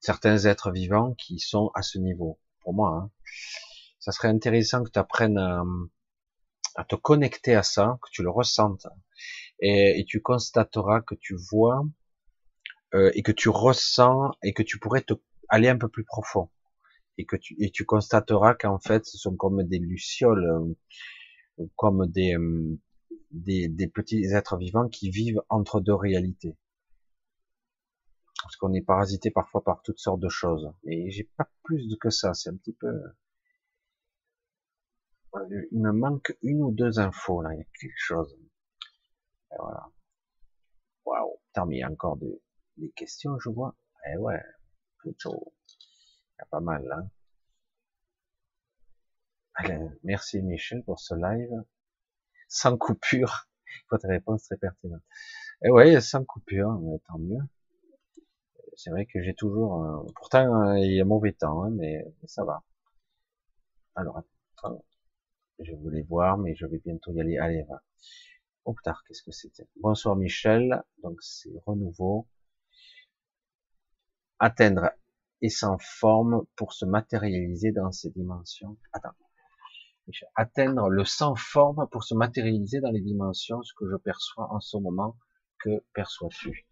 certains 0.00 0.44
êtres 0.44 0.70
vivants 0.70 1.14
qui 1.14 1.38
sont 1.38 1.70
à 1.74 1.82
ce 1.82 1.98
niveau 1.98 2.38
pour 2.60 2.74
moi. 2.74 2.90
Hein. 2.96 3.10
ça 3.98 4.12
serait 4.12 4.28
intéressant 4.28 4.84
que 4.84 4.90
tu 4.90 4.98
apprennes 4.98 5.38
à, 5.38 6.84
te 6.84 6.96
connecter 6.96 7.54
à 7.54 7.62
ça, 7.62 7.98
que 8.02 8.08
tu 8.10 8.22
le 8.22 8.30
ressentes, 8.30 8.86
et, 9.60 10.04
tu 10.06 10.20
constateras 10.20 11.00
que 11.02 11.14
tu 11.14 11.36
vois 11.50 11.84
euh, 12.94 13.10
et 13.14 13.22
que 13.22 13.32
tu 13.32 13.48
ressens 13.48 14.32
et 14.42 14.52
que 14.52 14.62
tu 14.62 14.78
pourrais 14.78 15.02
te 15.02 15.14
aller 15.48 15.68
un 15.68 15.78
peu 15.78 15.88
plus 15.88 16.04
profond 16.04 16.50
et 17.18 17.26
que 17.26 17.36
tu 17.36 17.54
et 17.58 17.70
tu 17.70 17.84
constateras 17.84 18.54
qu'en 18.54 18.78
fait 18.78 19.04
ce 19.06 19.18
sont 19.18 19.36
comme 19.36 19.62
des 19.62 19.78
lucioles, 19.78 20.74
euh, 21.60 21.66
comme 21.76 22.06
des, 22.06 22.36
euh, 22.36 22.78
des 23.30 23.68
des 23.68 23.88
petits 23.88 24.24
êtres 24.24 24.56
vivants 24.56 24.88
qui 24.88 25.10
vivent 25.10 25.42
entre 25.48 25.80
deux 25.80 25.94
réalités 25.94 26.56
parce 28.42 28.56
qu'on 28.56 28.72
est 28.74 28.82
parasité 28.82 29.30
parfois 29.30 29.62
par 29.62 29.82
toutes 29.82 29.98
sortes 29.98 30.20
de 30.20 30.28
choses. 30.28 30.72
Mais 30.84 31.10
j'ai 31.10 31.30
pas 31.36 31.48
plus 31.62 31.96
que 32.00 32.10
ça, 32.10 32.34
c'est 32.34 32.50
un 32.50 32.56
petit 32.56 32.74
peu... 32.74 33.02
Il 35.70 35.80
me 35.80 35.92
manque 35.92 36.36
une 36.42 36.62
ou 36.62 36.72
deux 36.72 36.98
infos, 36.98 37.40
là, 37.40 37.54
il 37.54 37.58
y 37.58 37.62
a 37.62 37.66
quelque 37.80 37.92
chose. 37.96 38.36
Et 39.52 39.56
voilà. 39.58 39.88
Waouh, 41.06 41.38
putain, 41.46 41.64
mais 41.66 41.76
il 41.76 41.80
y 41.80 41.82
a 41.82 41.90
encore 41.90 42.18
des 42.76 42.90
questions, 42.90 43.38
je 43.38 43.48
vois. 43.48 43.74
Eh 44.12 44.18
ouais, 44.18 44.42
plutôt. 44.98 45.54
Il 46.34 46.40
y 46.40 46.42
a 46.42 46.46
pas 46.46 46.60
mal, 46.60 46.84
là. 46.84 46.98
Allez, 46.98 47.21
merci 50.04 50.42
Michel 50.42 50.82
pour 50.84 51.00
ce 51.00 51.14
live. 51.14 51.62
Sans 52.48 52.76
coupure. 52.76 53.48
Votre 53.90 54.08
réponse 54.08 54.44
très 54.44 54.56
pertinente. 54.56 55.02
Eh 55.64 55.70
ouais, 55.70 56.00
sans 56.00 56.24
coupure, 56.24 56.78
mais 56.80 56.98
tant 57.06 57.18
mieux 57.18 57.40
c'est 58.76 58.90
vrai 58.90 59.06
que 59.06 59.22
j'ai 59.22 59.34
toujours, 59.34 59.84
euh, 59.84 60.12
pourtant 60.16 60.70
euh, 60.70 60.78
il 60.78 60.92
y 60.92 61.00
a 61.00 61.04
mauvais 61.04 61.32
temps, 61.32 61.62
hein, 61.64 61.70
mais, 61.70 62.04
ça 62.24 62.44
va. 62.44 62.62
Alors, 63.94 64.22
je 65.58 65.72
voulais 65.74 66.02
voir, 66.02 66.38
mais 66.38 66.54
je 66.54 66.66
vais 66.66 66.78
bientôt 66.78 67.12
y 67.12 67.20
aller. 67.20 67.38
Allez, 67.38 67.62
va. 67.64 67.82
Oh 68.64 68.74
putain, 68.74 68.94
qu'est-ce 69.06 69.22
que 69.22 69.32
c'était? 69.32 69.68
Bonsoir 69.76 70.16
Michel, 70.16 70.82
donc 71.02 71.22
c'est 71.22 71.52
renouveau. 71.66 72.26
Atteindre 74.38 74.90
et 75.40 75.48
sans 75.48 75.78
forme 75.78 76.44
pour 76.56 76.72
se 76.72 76.84
matérialiser 76.84 77.72
dans 77.72 77.92
ces 77.92 78.10
dimensions. 78.10 78.76
Attends. 78.92 79.14
Atteindre 80.34 80.88
le 80.88 81.04
sans 81.04 81.34
forme 81.36 81.88
pour 81.90 82.04
se 82.04 82.14
matérialiser 82.14 82.80
dans 82.80 82.90
les 82.90 83.00
dimensions, 83.00 83.62
ce 83.62 83.72
que 83.74 83.88
je 83.90 83.96
perçois 83.96 84.52
en 84.52 84.60
ce 84.60 84.76
moment, 84.76 85.16
que 85.60 85.84
perçois-tu 85.94 86.66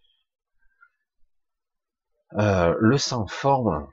euh, 2.35 2.77
le 2.79 2.97
sang 2.97 3.27
forme 3.27 3.89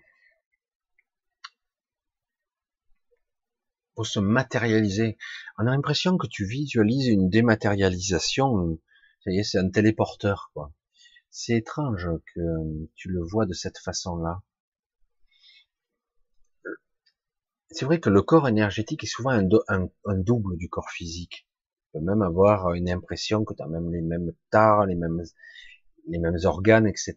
pour 3.96 4.06
se 4.06 4.20
matérialiser. 4.20 5.18
On 5.58 5.66
a 5.66 5.72
l'impression 5.72 6.18
que 6.18 6.28
tu 6.28 6.46
visualises 6.46 7.08
une 7.08 7.30
dématérialisation. 7.30 8.80
Ça 9.24 9.32
y 9.32 9.40
est, 9.40 9.44
c'est 9.44 9.58
un 9.58 9.70
téléporteur, 9.70 10.52
quoi. 10.54 10.72
C'est 11.32 11.58
étrange 11.58 12.08
que 12.36 12.42
tu 12.96 13.10
le 13.10 13.24
vois 13.24 13.48
de 13.48 13.54
cette 13.54 13.80
façon-là. 13.80 14.44
C'est 17.72 17.86
vrai 17.86 18.00
que 18.00 18.10
le 18.10 18.22
corps 18.22 18.48
énergétique 18.48 19.04
est 19.04 19.08
souvent 19.08 19.32
un, 19.32 20.16
double 20.16 20.58
du 20.58 20.70
corps 20.70 20.90
physique. 20.90 21.48
Tu 21.82 22.00
peux 22.00 22.06
même 22.06 22.22
avoir 22.22 22.74
une 22.74 22.90
impression 22.90 23.44
que 23.44 23.54
tu 23.54 23.62
as 23.62 23.68
même 23.68 23.92
les 23.92 24.02
mêmes 24.02 24.34
tares, 24.52 24.86
les 24.86 24.96
mêmes, 24.96 25.22
les 26.08 26.20
mêmes 26.20 26.38
organes, 26.46 26.88
etc. 26.88 27.16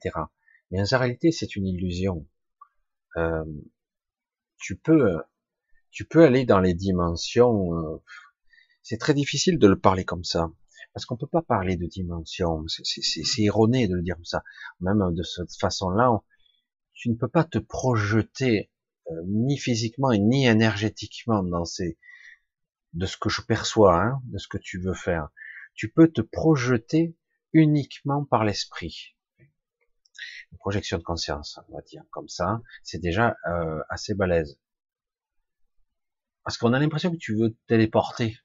Mais 0.71 0.81
en 0.81 0.99
réalité, 0.99 1.31
c'est 1.31 1.55
une 1.55 1.67
illusion. 1.67 2.27
Euh, 3.17 3.45
tu 4.59 4.77
peux, 4.77 5.19
tu 5.91 6.05
peux 6.05 6.25
aller 6.25 6.45
dans 6.45 6.61
les 6.61 6.75
dimensions. 6.75 7.75
Euh, 7.75 8.03
c'est 8.83 8.99
très 8.99 9.15
difficile 9.15 9.59
de 9.59 9.69
le 9.69 9.79
parler 9.79 10.05
comme 10.05 10.25
ça, 10.25 10.51
parce 10.93 11.07
qu'on 11.07 11.17
peut 11.17 11.29
pas 11.29 11.43
parler 11.43 11.77
de 11.77 11.87
dimensions. 11.87 12.65
C'est 12.67 13.43
erroné 13.43 13.87
de 13.87 13.95
le 13.95 14.03
dire 14.03 14.17
comme 14.17 14.25
ça. 14.25 14.43
Même 14.81 15.15
de 15.15 15.23
cette 15.23 15.55
façon-là, 15.61 16.11
tu 16.93 17.09
ne 17.09 17.15
peux 17.15 17.29
pas 17.29 17.45
te 17.45 17.59
projeter 17.59 18.71
euh, 19.11 19.23
ni 19.27 19.59
physiquement 19.59 20.13
ni 20.13 20.47
énergétiquement 20.47 21.43
dans 21.43 21.65
ces 21.65 21.99
de 22.93 23.07
ce 23.07 23.17
que 23.17 23.29
je 23.29 23.43
perçois, 23.43 24.03
hein, 24.03 24.21
de 24.25 24.39
ce 24.39 24.49
que 24.49 24.59
tu 24.59 24.81
veux 24.81 24.95
faire. 24.95 25.29
Tu 25.75 25.91
peux 25.93 26.09
te 26.09 26.21
projeter 26.21 27.17
uniquement 27.53 28.25
par 28.25 28.45
l'esprit 28.45 29.15
une 30.53 30.59
projection 30.59 30.99
de 30.99 31.03
conscience, 31.03 31.59
on 31.69 31.75
va 31.75 31.83
dire 31.83 32.03
comme 32.11 32.29
ça, 32.29 32.61
c'est 32.83 32.99
déjà 32.99 33.37
euh, 33.47 33.81
assez 33.89 34.15
balèze. 34.15 34.59
Parce 36.45 36.59
qu'on 36.59 36.73
a 36.73 36.79
l'impression 36.79 37.13
que 37.13 37.17
tu 37.17 37.37
veux 37.37 37.51
te 37.51 37.59
téléporter. 37.67 38.39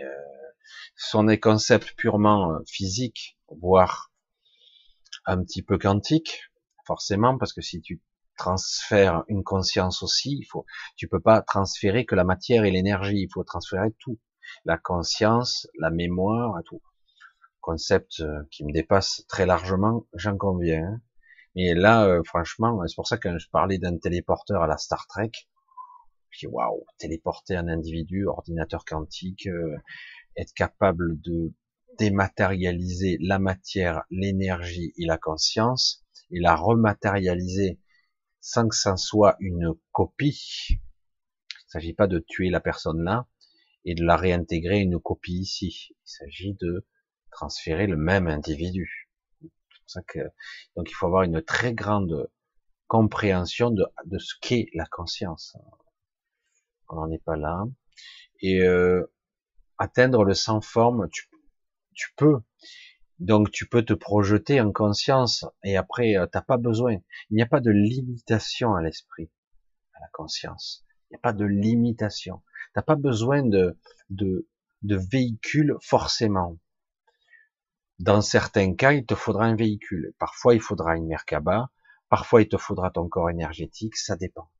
Euh, 0.00 0.06
ce 0.96 1.10
sont 1.10 1.24
des 1.24 1.38
concepts 1.38 1.94
purement 1.96 2.52
euh, 2.52 2.58
physiques, 2.66 3.38
voire 3.48 4.12
un 5.26 5.42
petit 5.44 5.62
peu 5.62 5.78
quantiques, 5.78 6.50
forcément, 6.86 7.36
parce 7.36 7.52
que 7.52 7.60
si 7.60 7.80
tu 7.82 8.00
transfères 8.36 9.24
une 9.28 9.44
conscience 9.44 10.02
aussi, 10.02 10.38
il 10.40 10.44
faut, 10.44 10.64
tu 10.96 11.08
peux 11.08 11.20
pas 11.20 11.42
transférer 11.42 12.04
que 12.04 12.14
la 12.14 12.24
matière 12.24 12.64
et 12.64 12.70
l'énergie, 12.70 13.22
il 13.22 13.28
faut 13.32 13.44
transférer 13.44 13.92
tout, 13.98 14.18
la 14.64 14.78
conscience, 14.78 15.68
la 15.78 15.90
mémoire, 15.90 16.60
tout 16.64 16.80
concept 17.62 18.20
euh, 18.20 18.42
qui 18.50 18.64
me 18.64 18.72
dépasse 18.72 19.24
très 19.28 19.46
largement, 19.46 20.06
j'en 20.14 20.36
conviens. 20.36 20.84
Hein. 20.84 21.00
Mais 21.54 21.74
là, 21.74 22.06
euh, 22.06 22.22
franchement, 22.24 22.82
c'est 22.86 22.96
pour 22.96 23.06
ça 23.06 23.16
que 23.16 23.38
je 23.38 23.48
parlais 23.50 23.78
d'un 23.78 23.96
téléporteur 23.96 24.62
à 24.62 24.66
la 24.66 24.76
Star 24.76 25.06
Trek. 25.06 25.30
Dis 26.38 26.46
waouh, 26.46 26.84
téléporter 26.98 27.56
un 27.56 27.68
individu, 27.68 28.26
ordinateur 28.26 28.84
quantique, 28.84 29.46
euh, 29.46 29.76
être 30.36 30.52
capable 30.54 31.20
de 31.20 31.52
dématérialiser 31.98 33.18
la 33.20 33.38
matière, 33.38 34.02
l'énergie 34.10 34.92
et 34.96 35.04
la 35.04 35.18
conscience, 35.18 36.04
et 36.30 36.40
la 36.40 36.56
rematérialiser 36.56 37.78
sans 38.42 38.68
que 38.68 38.76
ça 38.76 38.96
soit 38.98 39.36
une 39.40 39.72
copie. 39.92 40.66
Il 40.68 40.76
ne 40.76 41.80
s'agit 41.80 41.94
pas 41.94 42.08
de 42.08 42.18
tuer 42.18 42.50
la 42.50 42.60
personne 42.60 43.02
là 43.02 43.26
et 43.86 43.94
de 43.94 44.04
la 44.04 44.16
réintégrer 44.16 44.80
une 44.80 45.00
copie 45.00 45.38
ici. 45.38 45.88
Il 45.90 46.10
s'agit 46.10 46.54
de 46.60 46.86
transférer 47.30 47.86
le 47.86 47.96
même 47.96 48.26
individu. 48.26 49.08
pour 49.40 49.50
ça 49.86 50.02
que, 50.02 50.18
donc 50.76 50.90
il 50.90 50.94
faut 50.94 51.06
avoir 51.06 51.22
une 51.22 51.40
très 51.40 51.72
grande 51.72 52.28
compréhension 52.88 53.70
de, 53.70 53.86
de 54.04 54.18
ce 54.18 54.34
qu'est 54.42 54.68
la 54.74 54.86
conscience. 54.86 55.56
On 56.88 56.96
n'en 56.96 57.10
est 57.10 57.24
pas 57.24 57.36
là. 57.36 57.64
Et 58.40 58.60
euh, 58.62 59.06
atteindre 59.78 60.24
le 60.24 60.34
sans 60.34 60.60
forme, 60.60 61.08
tu, 61.10 61.30
tu 61.94 62.12
peux. 62.16 62.40
Donc 63.22 63.52
tu 63.52 63.68
peux 63.68 63.84
te 63.84 63.92
projeter 63.92 64.60
en 64.60 64.72
conscience 64.72 65.46
et 65.62 65.76
après 65.76 66.16
euh, 66.16 66.26
t'as 66.26 66.42
pas 66.42 66.56
besoin. 66.56 66.96
Il 67.30 67.36
n'y 67.36 67.42
a 67.42 67.46
pas 67.46 67.60
de 67.60 67.70
limitation 67.70 68.74
à 68.74 68.82
l'esprit, 68.82 69.30
à 69.94 70.00
la 70.00 70.08
conscience. 70.12 70.84
Il 71.04 71.14
n'y 71.14 71.18
a 71.18 71.20
pas 71.20 71.32
de 71.32 71.44
limitation. 71.44 72.42
T'as 72.74 72.82
pas 72.82 72.96
besoin 72.96 73.44
de, 73.44 73.78
de, 74.10 74.48
de 74.82 74.96
véhicule 74.96 75.76
forcément. 75.80 76.58
Dans 78.00 78.22
certains 78.22 78.74
cas, 78.74 78.90
il 78.90 79.06
te 79.06 79.14
faudra 79.14 79.44
un 79.44 79.54
véhicule. 79.54 80.14
Parfois, 80.18 80.56
il 80.56 80.60
faudra 80.60 80.96
une 80.96 81.06
Merkaba. 81.06 81.70
Parfois, 82.08 82.42
il 82.42 82.48
te 82.48 82.56
faudra 82.56 82.90
ton 82.90 83.08
corps 83.08 83.30
énergétique. 83.30 83.96
Ça 83.96 84.16
dépend. 84.16 84.50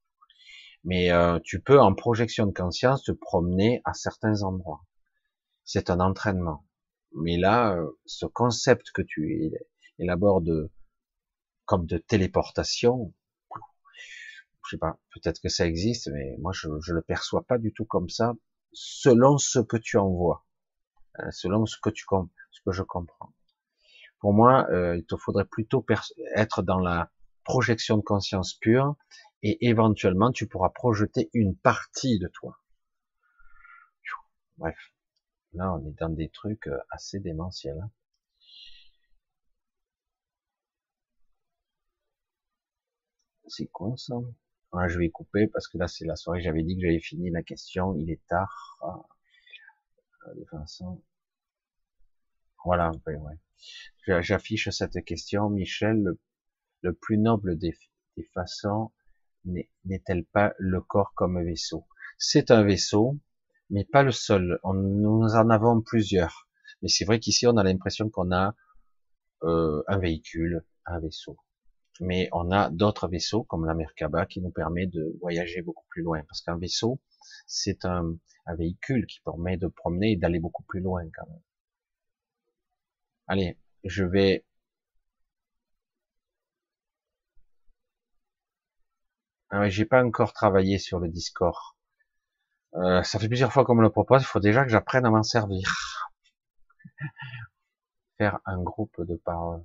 Mais 0.85 1.11
euh, 1.11 1.41
tu 1.43 1.61
peux, 1.61 1.81
en 1.81 1.95
projection 1.95 2.47
de 2.47 2.53
conscience, 2.53 3.03
te 3.03 3.11
promener 3.11 3.83
à 3.85 3.93
certains 3.93 4.45
endroits. 4.45 4.85
C'est 5.65 5.91
un 5.91 5.99
entraînement. 5.99 6.65
Mais 7.15 7.37
là, 7.37 7.77
euh, 7.77 7.91
ce 8.07 8.27
concept 8.27 8.91
que 8.93 9.03
tu 9.03 9.53
élabores 9.99 10.41
de 10.41 10.71
comme 11.65 11.87
de 11.87 11.99
téléportation, 11.99 13.15
je 14.65 14.77
sais 14.77 14.79
pas, 14.79 14.99
peut-être 15.15 15.41
que 15.41 15.49
ça 15.49 15.67
existe, 15.67 16.11
mais 16.13 16.37
moi 16.39 16.53
je, 16.53 16.69
je 16.81 16.93
le 16.93 17.03
perçois 17.03 17.45
pas 17.45 17.59
du 17.59 17.73
tout 17.73 17.85
comme 17.85 18.09
ça, 18.09 18.35
selon 18.73 19.39
ce 19.39 19.59
que 19.59 19.77
tu 19.77 19.97
envoies, 19.99 20.45
hein, 21.17 21.31
selon 21.31 21.67
ce 21.67 21.77
que 21.83 21.91
tu 21.91 22.05
ce 22.51 22.61
que 22.65 22.73
je 22.73 22.83
comprends. 22.83 23.33
Pour 24.21 24.33
moi, 24.33 24.67
euh, 24.71 24.97
il 24.97 25.05
te 25.05 25.17
faudrait 25.17 25.45
plutôt 25.45 25.85
être 26.37 26.63
dans 26.63 26.79
la 26.79 27.11
projection 27.45 27.97
de 27.97 28.03
conscience 28.03 28.55
pure 28.55 28.95
et 29.43 29.67
éventuellement 29.67 30.31
tu 30.31 30.47
pourras 30.47 30.71
projeter 30.71 31.29
une 31.35 31.57
partie 31.57 32.19
de 32.19 32.29
toi. 32.29 32.59
Bref, 34.59 34.77
là 35.55 35.73
on 35.75 35.85
est 35.87 35.99
dans 35.99 36.09
des 36.11 36.29
trucs 36.29 36.67
euh, 36.69 36.79
assez 36.91 37.21
démentiels. 37.21 37.81
Hein. 37.81 37.91
C'est 43.49 43.67
quoi 43.67 43.95
ça? 43.97 44.15
Je 44.89 44.99
vais 44.99 45.11
couper 45.11 45.47
parce 45.49 45.69
que 45.69 45.79
là 45.79 45.87
c'est 45.89 46.07
la 46.07 46.17
soirée. 46.17 46.41
J'avais 46.41 46.63
dit 46.63 46.77
que 46.77 46.83
j'avais 46.83 47.01
fini 47.01 47.31
la 47.31 47.43
question. 47.43 47.95
Il 47.97 48.11
est 48.11 48.27
tard. 48.27 48.79
Ah. 48.83 49.03
Euh, 50.29 50.35
voilà, 52.65 52.93
ouais. 53.07 54.23
J'affiche 54.23 54.71
cette 54.71 55.05
question, 55.05 55.51
Michel, 55.51 56.17
le, 56.83 56.95
plus 56.95 57.19
noble 57.19 57.59
des, 57.59 57.77
façons 58.35 58.93
n'est-elle 59.45 60.25
pas 60.25 60.55
le 60.59 60.81
corps 60.81 61.13
comme 61.15 61.43
vaisseau? 61.43 61.87
C'est 62.19 62.51
un 62.51 62.63
vaisseau, 62.63 63.19
mais 63.73 63.85
pas 63.85 64.05
le 64.05 64.13
seul. 64.13 64.61
Nous 64.65 65.35
en 65.35 65.51
avons 65.51 65.81
plusieurs. 65.81 66.49
Mais 66.83 66.89
c'est 66.89 67.05
vrai 67.05 67.19
qu'ici, 67.19 67.47
on 67.49 67.57
a 67.57 67.65
l'impression 67.65 68.09
qu'on 68.11 68.31
a 68.33 68.55
euh, 69.45 69.83
un 69.89 69.99
véhicule, 69.99 70.65
un 70.87 71.01
vaisseau. 71.01 71.39
Mais 72.01 72.29
on 72.33 72.51
a 72.53 72.71
d'autres 72.71 73.09
vaisseaux, 73.09 73.45
comme 73.45 73.67
la 73.67 73.75
Merkaba, 73.75 74.27
qui 74.27 74.41
nous 74.41 74.51
permet 74.51 74.87
de 74.87 75.17
voyager 75.21 75.63
beaucoup 75.63 75.87
plus 75.91 76.03
loin. 76.03 76.23
Parce 76.29 76.43
qu'un 76.43 76.59
vaisseau, 76.59 77.01
c'est 77.47 77.85
un, 77.85 78.17
un 78.47 78.55
véhicule 78.57 79.07
qui 79.07 79.21
permet 79.23 79.57
de 79.57 79.69
promener 79.69 80.13
et 80.13 80.17
d'aller 80.17 80.41
beaucoup 80.41 80.65
plus 80.65 80.81
loin 80.81 81.03
quand 81.15 81.27
même. 81.29 81.43
Allez, 83.27 83.59
je 83.85 84.05
vais 84.05 84.45
Ah 89.51 89.69
j'ai 89.69 89.85
pas 89.85 90.03
encore 90.05 90.33
travaillé 90.33 90.79
sur 90.79 90.99
le 90.99 91.09
Discord. 91.09 91.55
Euh, 92.75 93.03
ça 93.03 93.19
fait 93.19 93.29
plusieurs 93.29 93.53
fois 93.53 93.65
qu'on 93.65 93.75
me 93.75 93.83
le 93.83 93.91
propose. 93.91 94.23
Il 94.23 94.27
faut 94.27 94.41
déjà 94.41 94.65
que 94.65 94.71
j'apprenne 94.71 95.05
à 95.07 95.11
m'en 95.11 95.23
servir. 95.23 95.69
Faire 98.19 98.39
un 98.47 98.63
groupe 98.63 99.01
de 99.07 99.17
parole, 99.17 99.63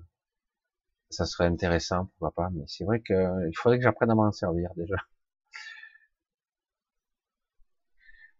ça 1.10 1.26
serait 1.26 1.46
intéressant, 1.48 2.06
pourquoi 2.06 2.32
pas. 2.32 2.50
Mais 2.52 2.64
c'est 2.68 2.84
vrai 2.86 3.02
qu'il 3.02 3.52
faudrait 3.56 3.78
que 3.78 3.84
j'apprenne 3.84 4.12
à 4.12 4.16
m'en 4.16 4.32
servir 4.32 4.72
déjà. 4.76 4.96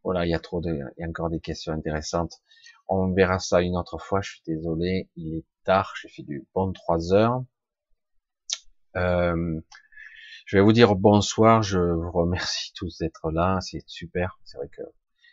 Voilà, 0.04 0.26
il 0.26 0.30
y 0.30 0.34
a 0.34 0.40
trop 0.40 0.62
de, 0.62 0.70
il 0.70 1.02
y 1.02 1.04
a 1.04 1.08
encore 1.08 1.30
des 1.30 1.42
questions 1.42 1.74
intéressantes. 1.74 2.42
On 2.88 3.12
verra 3.14 3.40
ça 3.40 3.62
une 3.62 3.76
autre 3.76 3.98
fois. 3.98 4.22
Je 4.22 4.32
suis 4.32 4.42
désolé, 4.48 5.10
il 5.18 5.40
est 5.40 5.46
tard. 5.66 5.94
J'ai 6.02 6.08
fait 6.08 6.24
du 6.24 6.48
bon 6.56 6.72
trois 6.72 7.14
heures. 7.14 7.44
Euh, 8.96 9.60
je 10.48 10.56
vais 10.56 10.64
vous 10.64 10.72
dire 10.72 10.96
bonsoir. 10.96 11.62
Je 11.62 11.78
vous 11.78 12.12
remercie 12.12 12.72
tous 12.74 12.98
d'être 13.00 13.32
là. 13.32 13.60
C'est 13.62 13.84
super. 13.86 14.40
C'est 14.46 14.58
vrai 14.58 14.70
que 14.70 14.82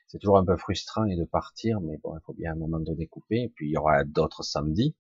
c'est 0.09 0.19
toujours 0.19 0.39
un 0.39 0.45
peu 0.45 0.57
frustrant 0.57 1.05
et 1.05 1.17
de 1.17 1.25
partir, 1.25 1.81
mais 1.81 1.99
bon, 1.99 2.17
il 2.17 2.21
faut 2.27 2.35
bien 2.35 2.53
un 2.53 2.57
moment 2.57 2.81
de 2.81 2.93
découper. 2.95 3.43
Et 3.43 3.49
puis 3.49 3.69
il 3.69 3.73
y 3.73 3.77
aura 3.77 4.03
d'autres 4.05 4.43
samedis. 4.43 4.97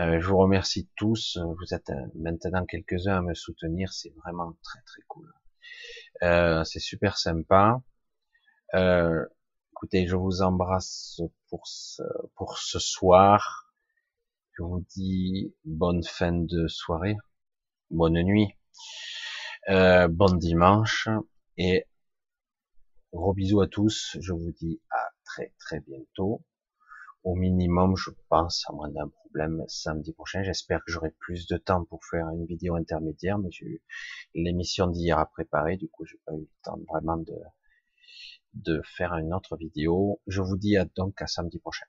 Euh, 0.00 0.20
je 0.20 0.26
vous 0.26 0.38
remercie 0.38 0.90
tous. 0.96 1.38
Vous 1.38 1.74
êtes 1.74 1.90
euh, 1.90 2.06
maintenant 2.16 2.66
quelques-uns 2.66 3.18
à 3.18 3.22
me 3.22 3.34
soutenir. 3.34 3.92
C'est 3.92 4.12
vraiment 4.24 4.52
très 4.64 4.80
très 4.82 5.02
cool. 5.06 5.32
Euh, 6.24 6.64
c'est 6.64 6.80
super 6.80 7.18
sympa. 7.18 7.80
Euh, 8.74 9.24
écoutez, 9.72 10.08
je 10.08 10.16
vous 10.16 10.42
embrasse 10.42 11.20
pour 11.50 11.62
pour 12.34 12.58
ce 12.58 12.80
soir. 12.80 13.72
Je 14.58 14.64
vous 14.64 14.84
dis 14.96 15.54
bonne 15.64 16.02
fin 16.02 16.32
de 16.32 16.66
soirée, 16.66 17.16
bonne 17.90 18.20
nuit, 18.22 18.55
euh, 19.68 20.08
bon 20.08 20.34
dimanche 20.36 21.08
et 21.56 21.86
gros 23.12 23.34
bisous 23.34 23.60
à 23.60 23.68
tous. 23.68 24.16
Je 24.20 24.32
vous 24.32 24.52
dis 24.52 24.80
à 24.90 25.10
très 25.24 25.52
très 25.58 25.80
bientôt. 25.80 26.44
Au 27.24 27.34
minimum, 27.34 27.96
je 27.96 28.10
pense, 28.28 28.64
à 28.68 28.72
moins 28.72 28.88
d'un 28.88 29.08
problème, 29.08 29.64
samedi 29.66 30.12
prochain. 30.12 30.44
J'espère 30.44 30.84
que 30.84 30.92
j'aurai 30.92 31.10
plus 31.18 31.48
de 31.48 31.56
temps 31.56 31.84
pour 31.84 32.04
faire 32.04 32.28
une 32.28 32.46
vidéo 32.46 32.76
intermédiaire, 32.76 33.38
mais 33.38 33.50
j'ai 33.50 33.66
eu 33.66 33.82
l'émission 34.34 34.86
d'hier 34.86 35.18
à 35.18 35.26
préparer, 35.26 35.76
du 35.76 35.88
coup, 35.88 36.04
j'ai 36.04 36.20
pas 36.24 36.32
eu 36.34 36.42
le 36.42 36.50
temps 36.62 36.78
vraiment 36.88 37.16
de, 38.54 38.80
faire 38.96 39.14
une 39.14 39.34
autre 39.34 39.56
vidéo. 39.56 40.20
Je 40.28 40.40
vous 40.40 40.56
dis 40.56 40.76
à, 40.76 40.84
donc 40.84 41.20
à 41.20 41.26
samedi 41.26 41.58
prochain. 41.58 41.86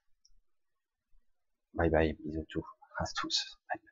Bye 1.76 1.92
bye, 1.92 2.14
bisous 2.26 2.42
à 2.42 3.06
tous. 3.16 3.60
Bye 3.70 3.80
bye, 3.84 3.87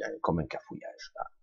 ciao. 0.00 0.08
Voilà, 0.08 0.12
il 0.12 0.14
y 0.14 0.16
a 0.16 0.20
comme 0.20 0.38
un 0.40 0.46
cafouillage 0.46 1.12
là. 1.16 1.39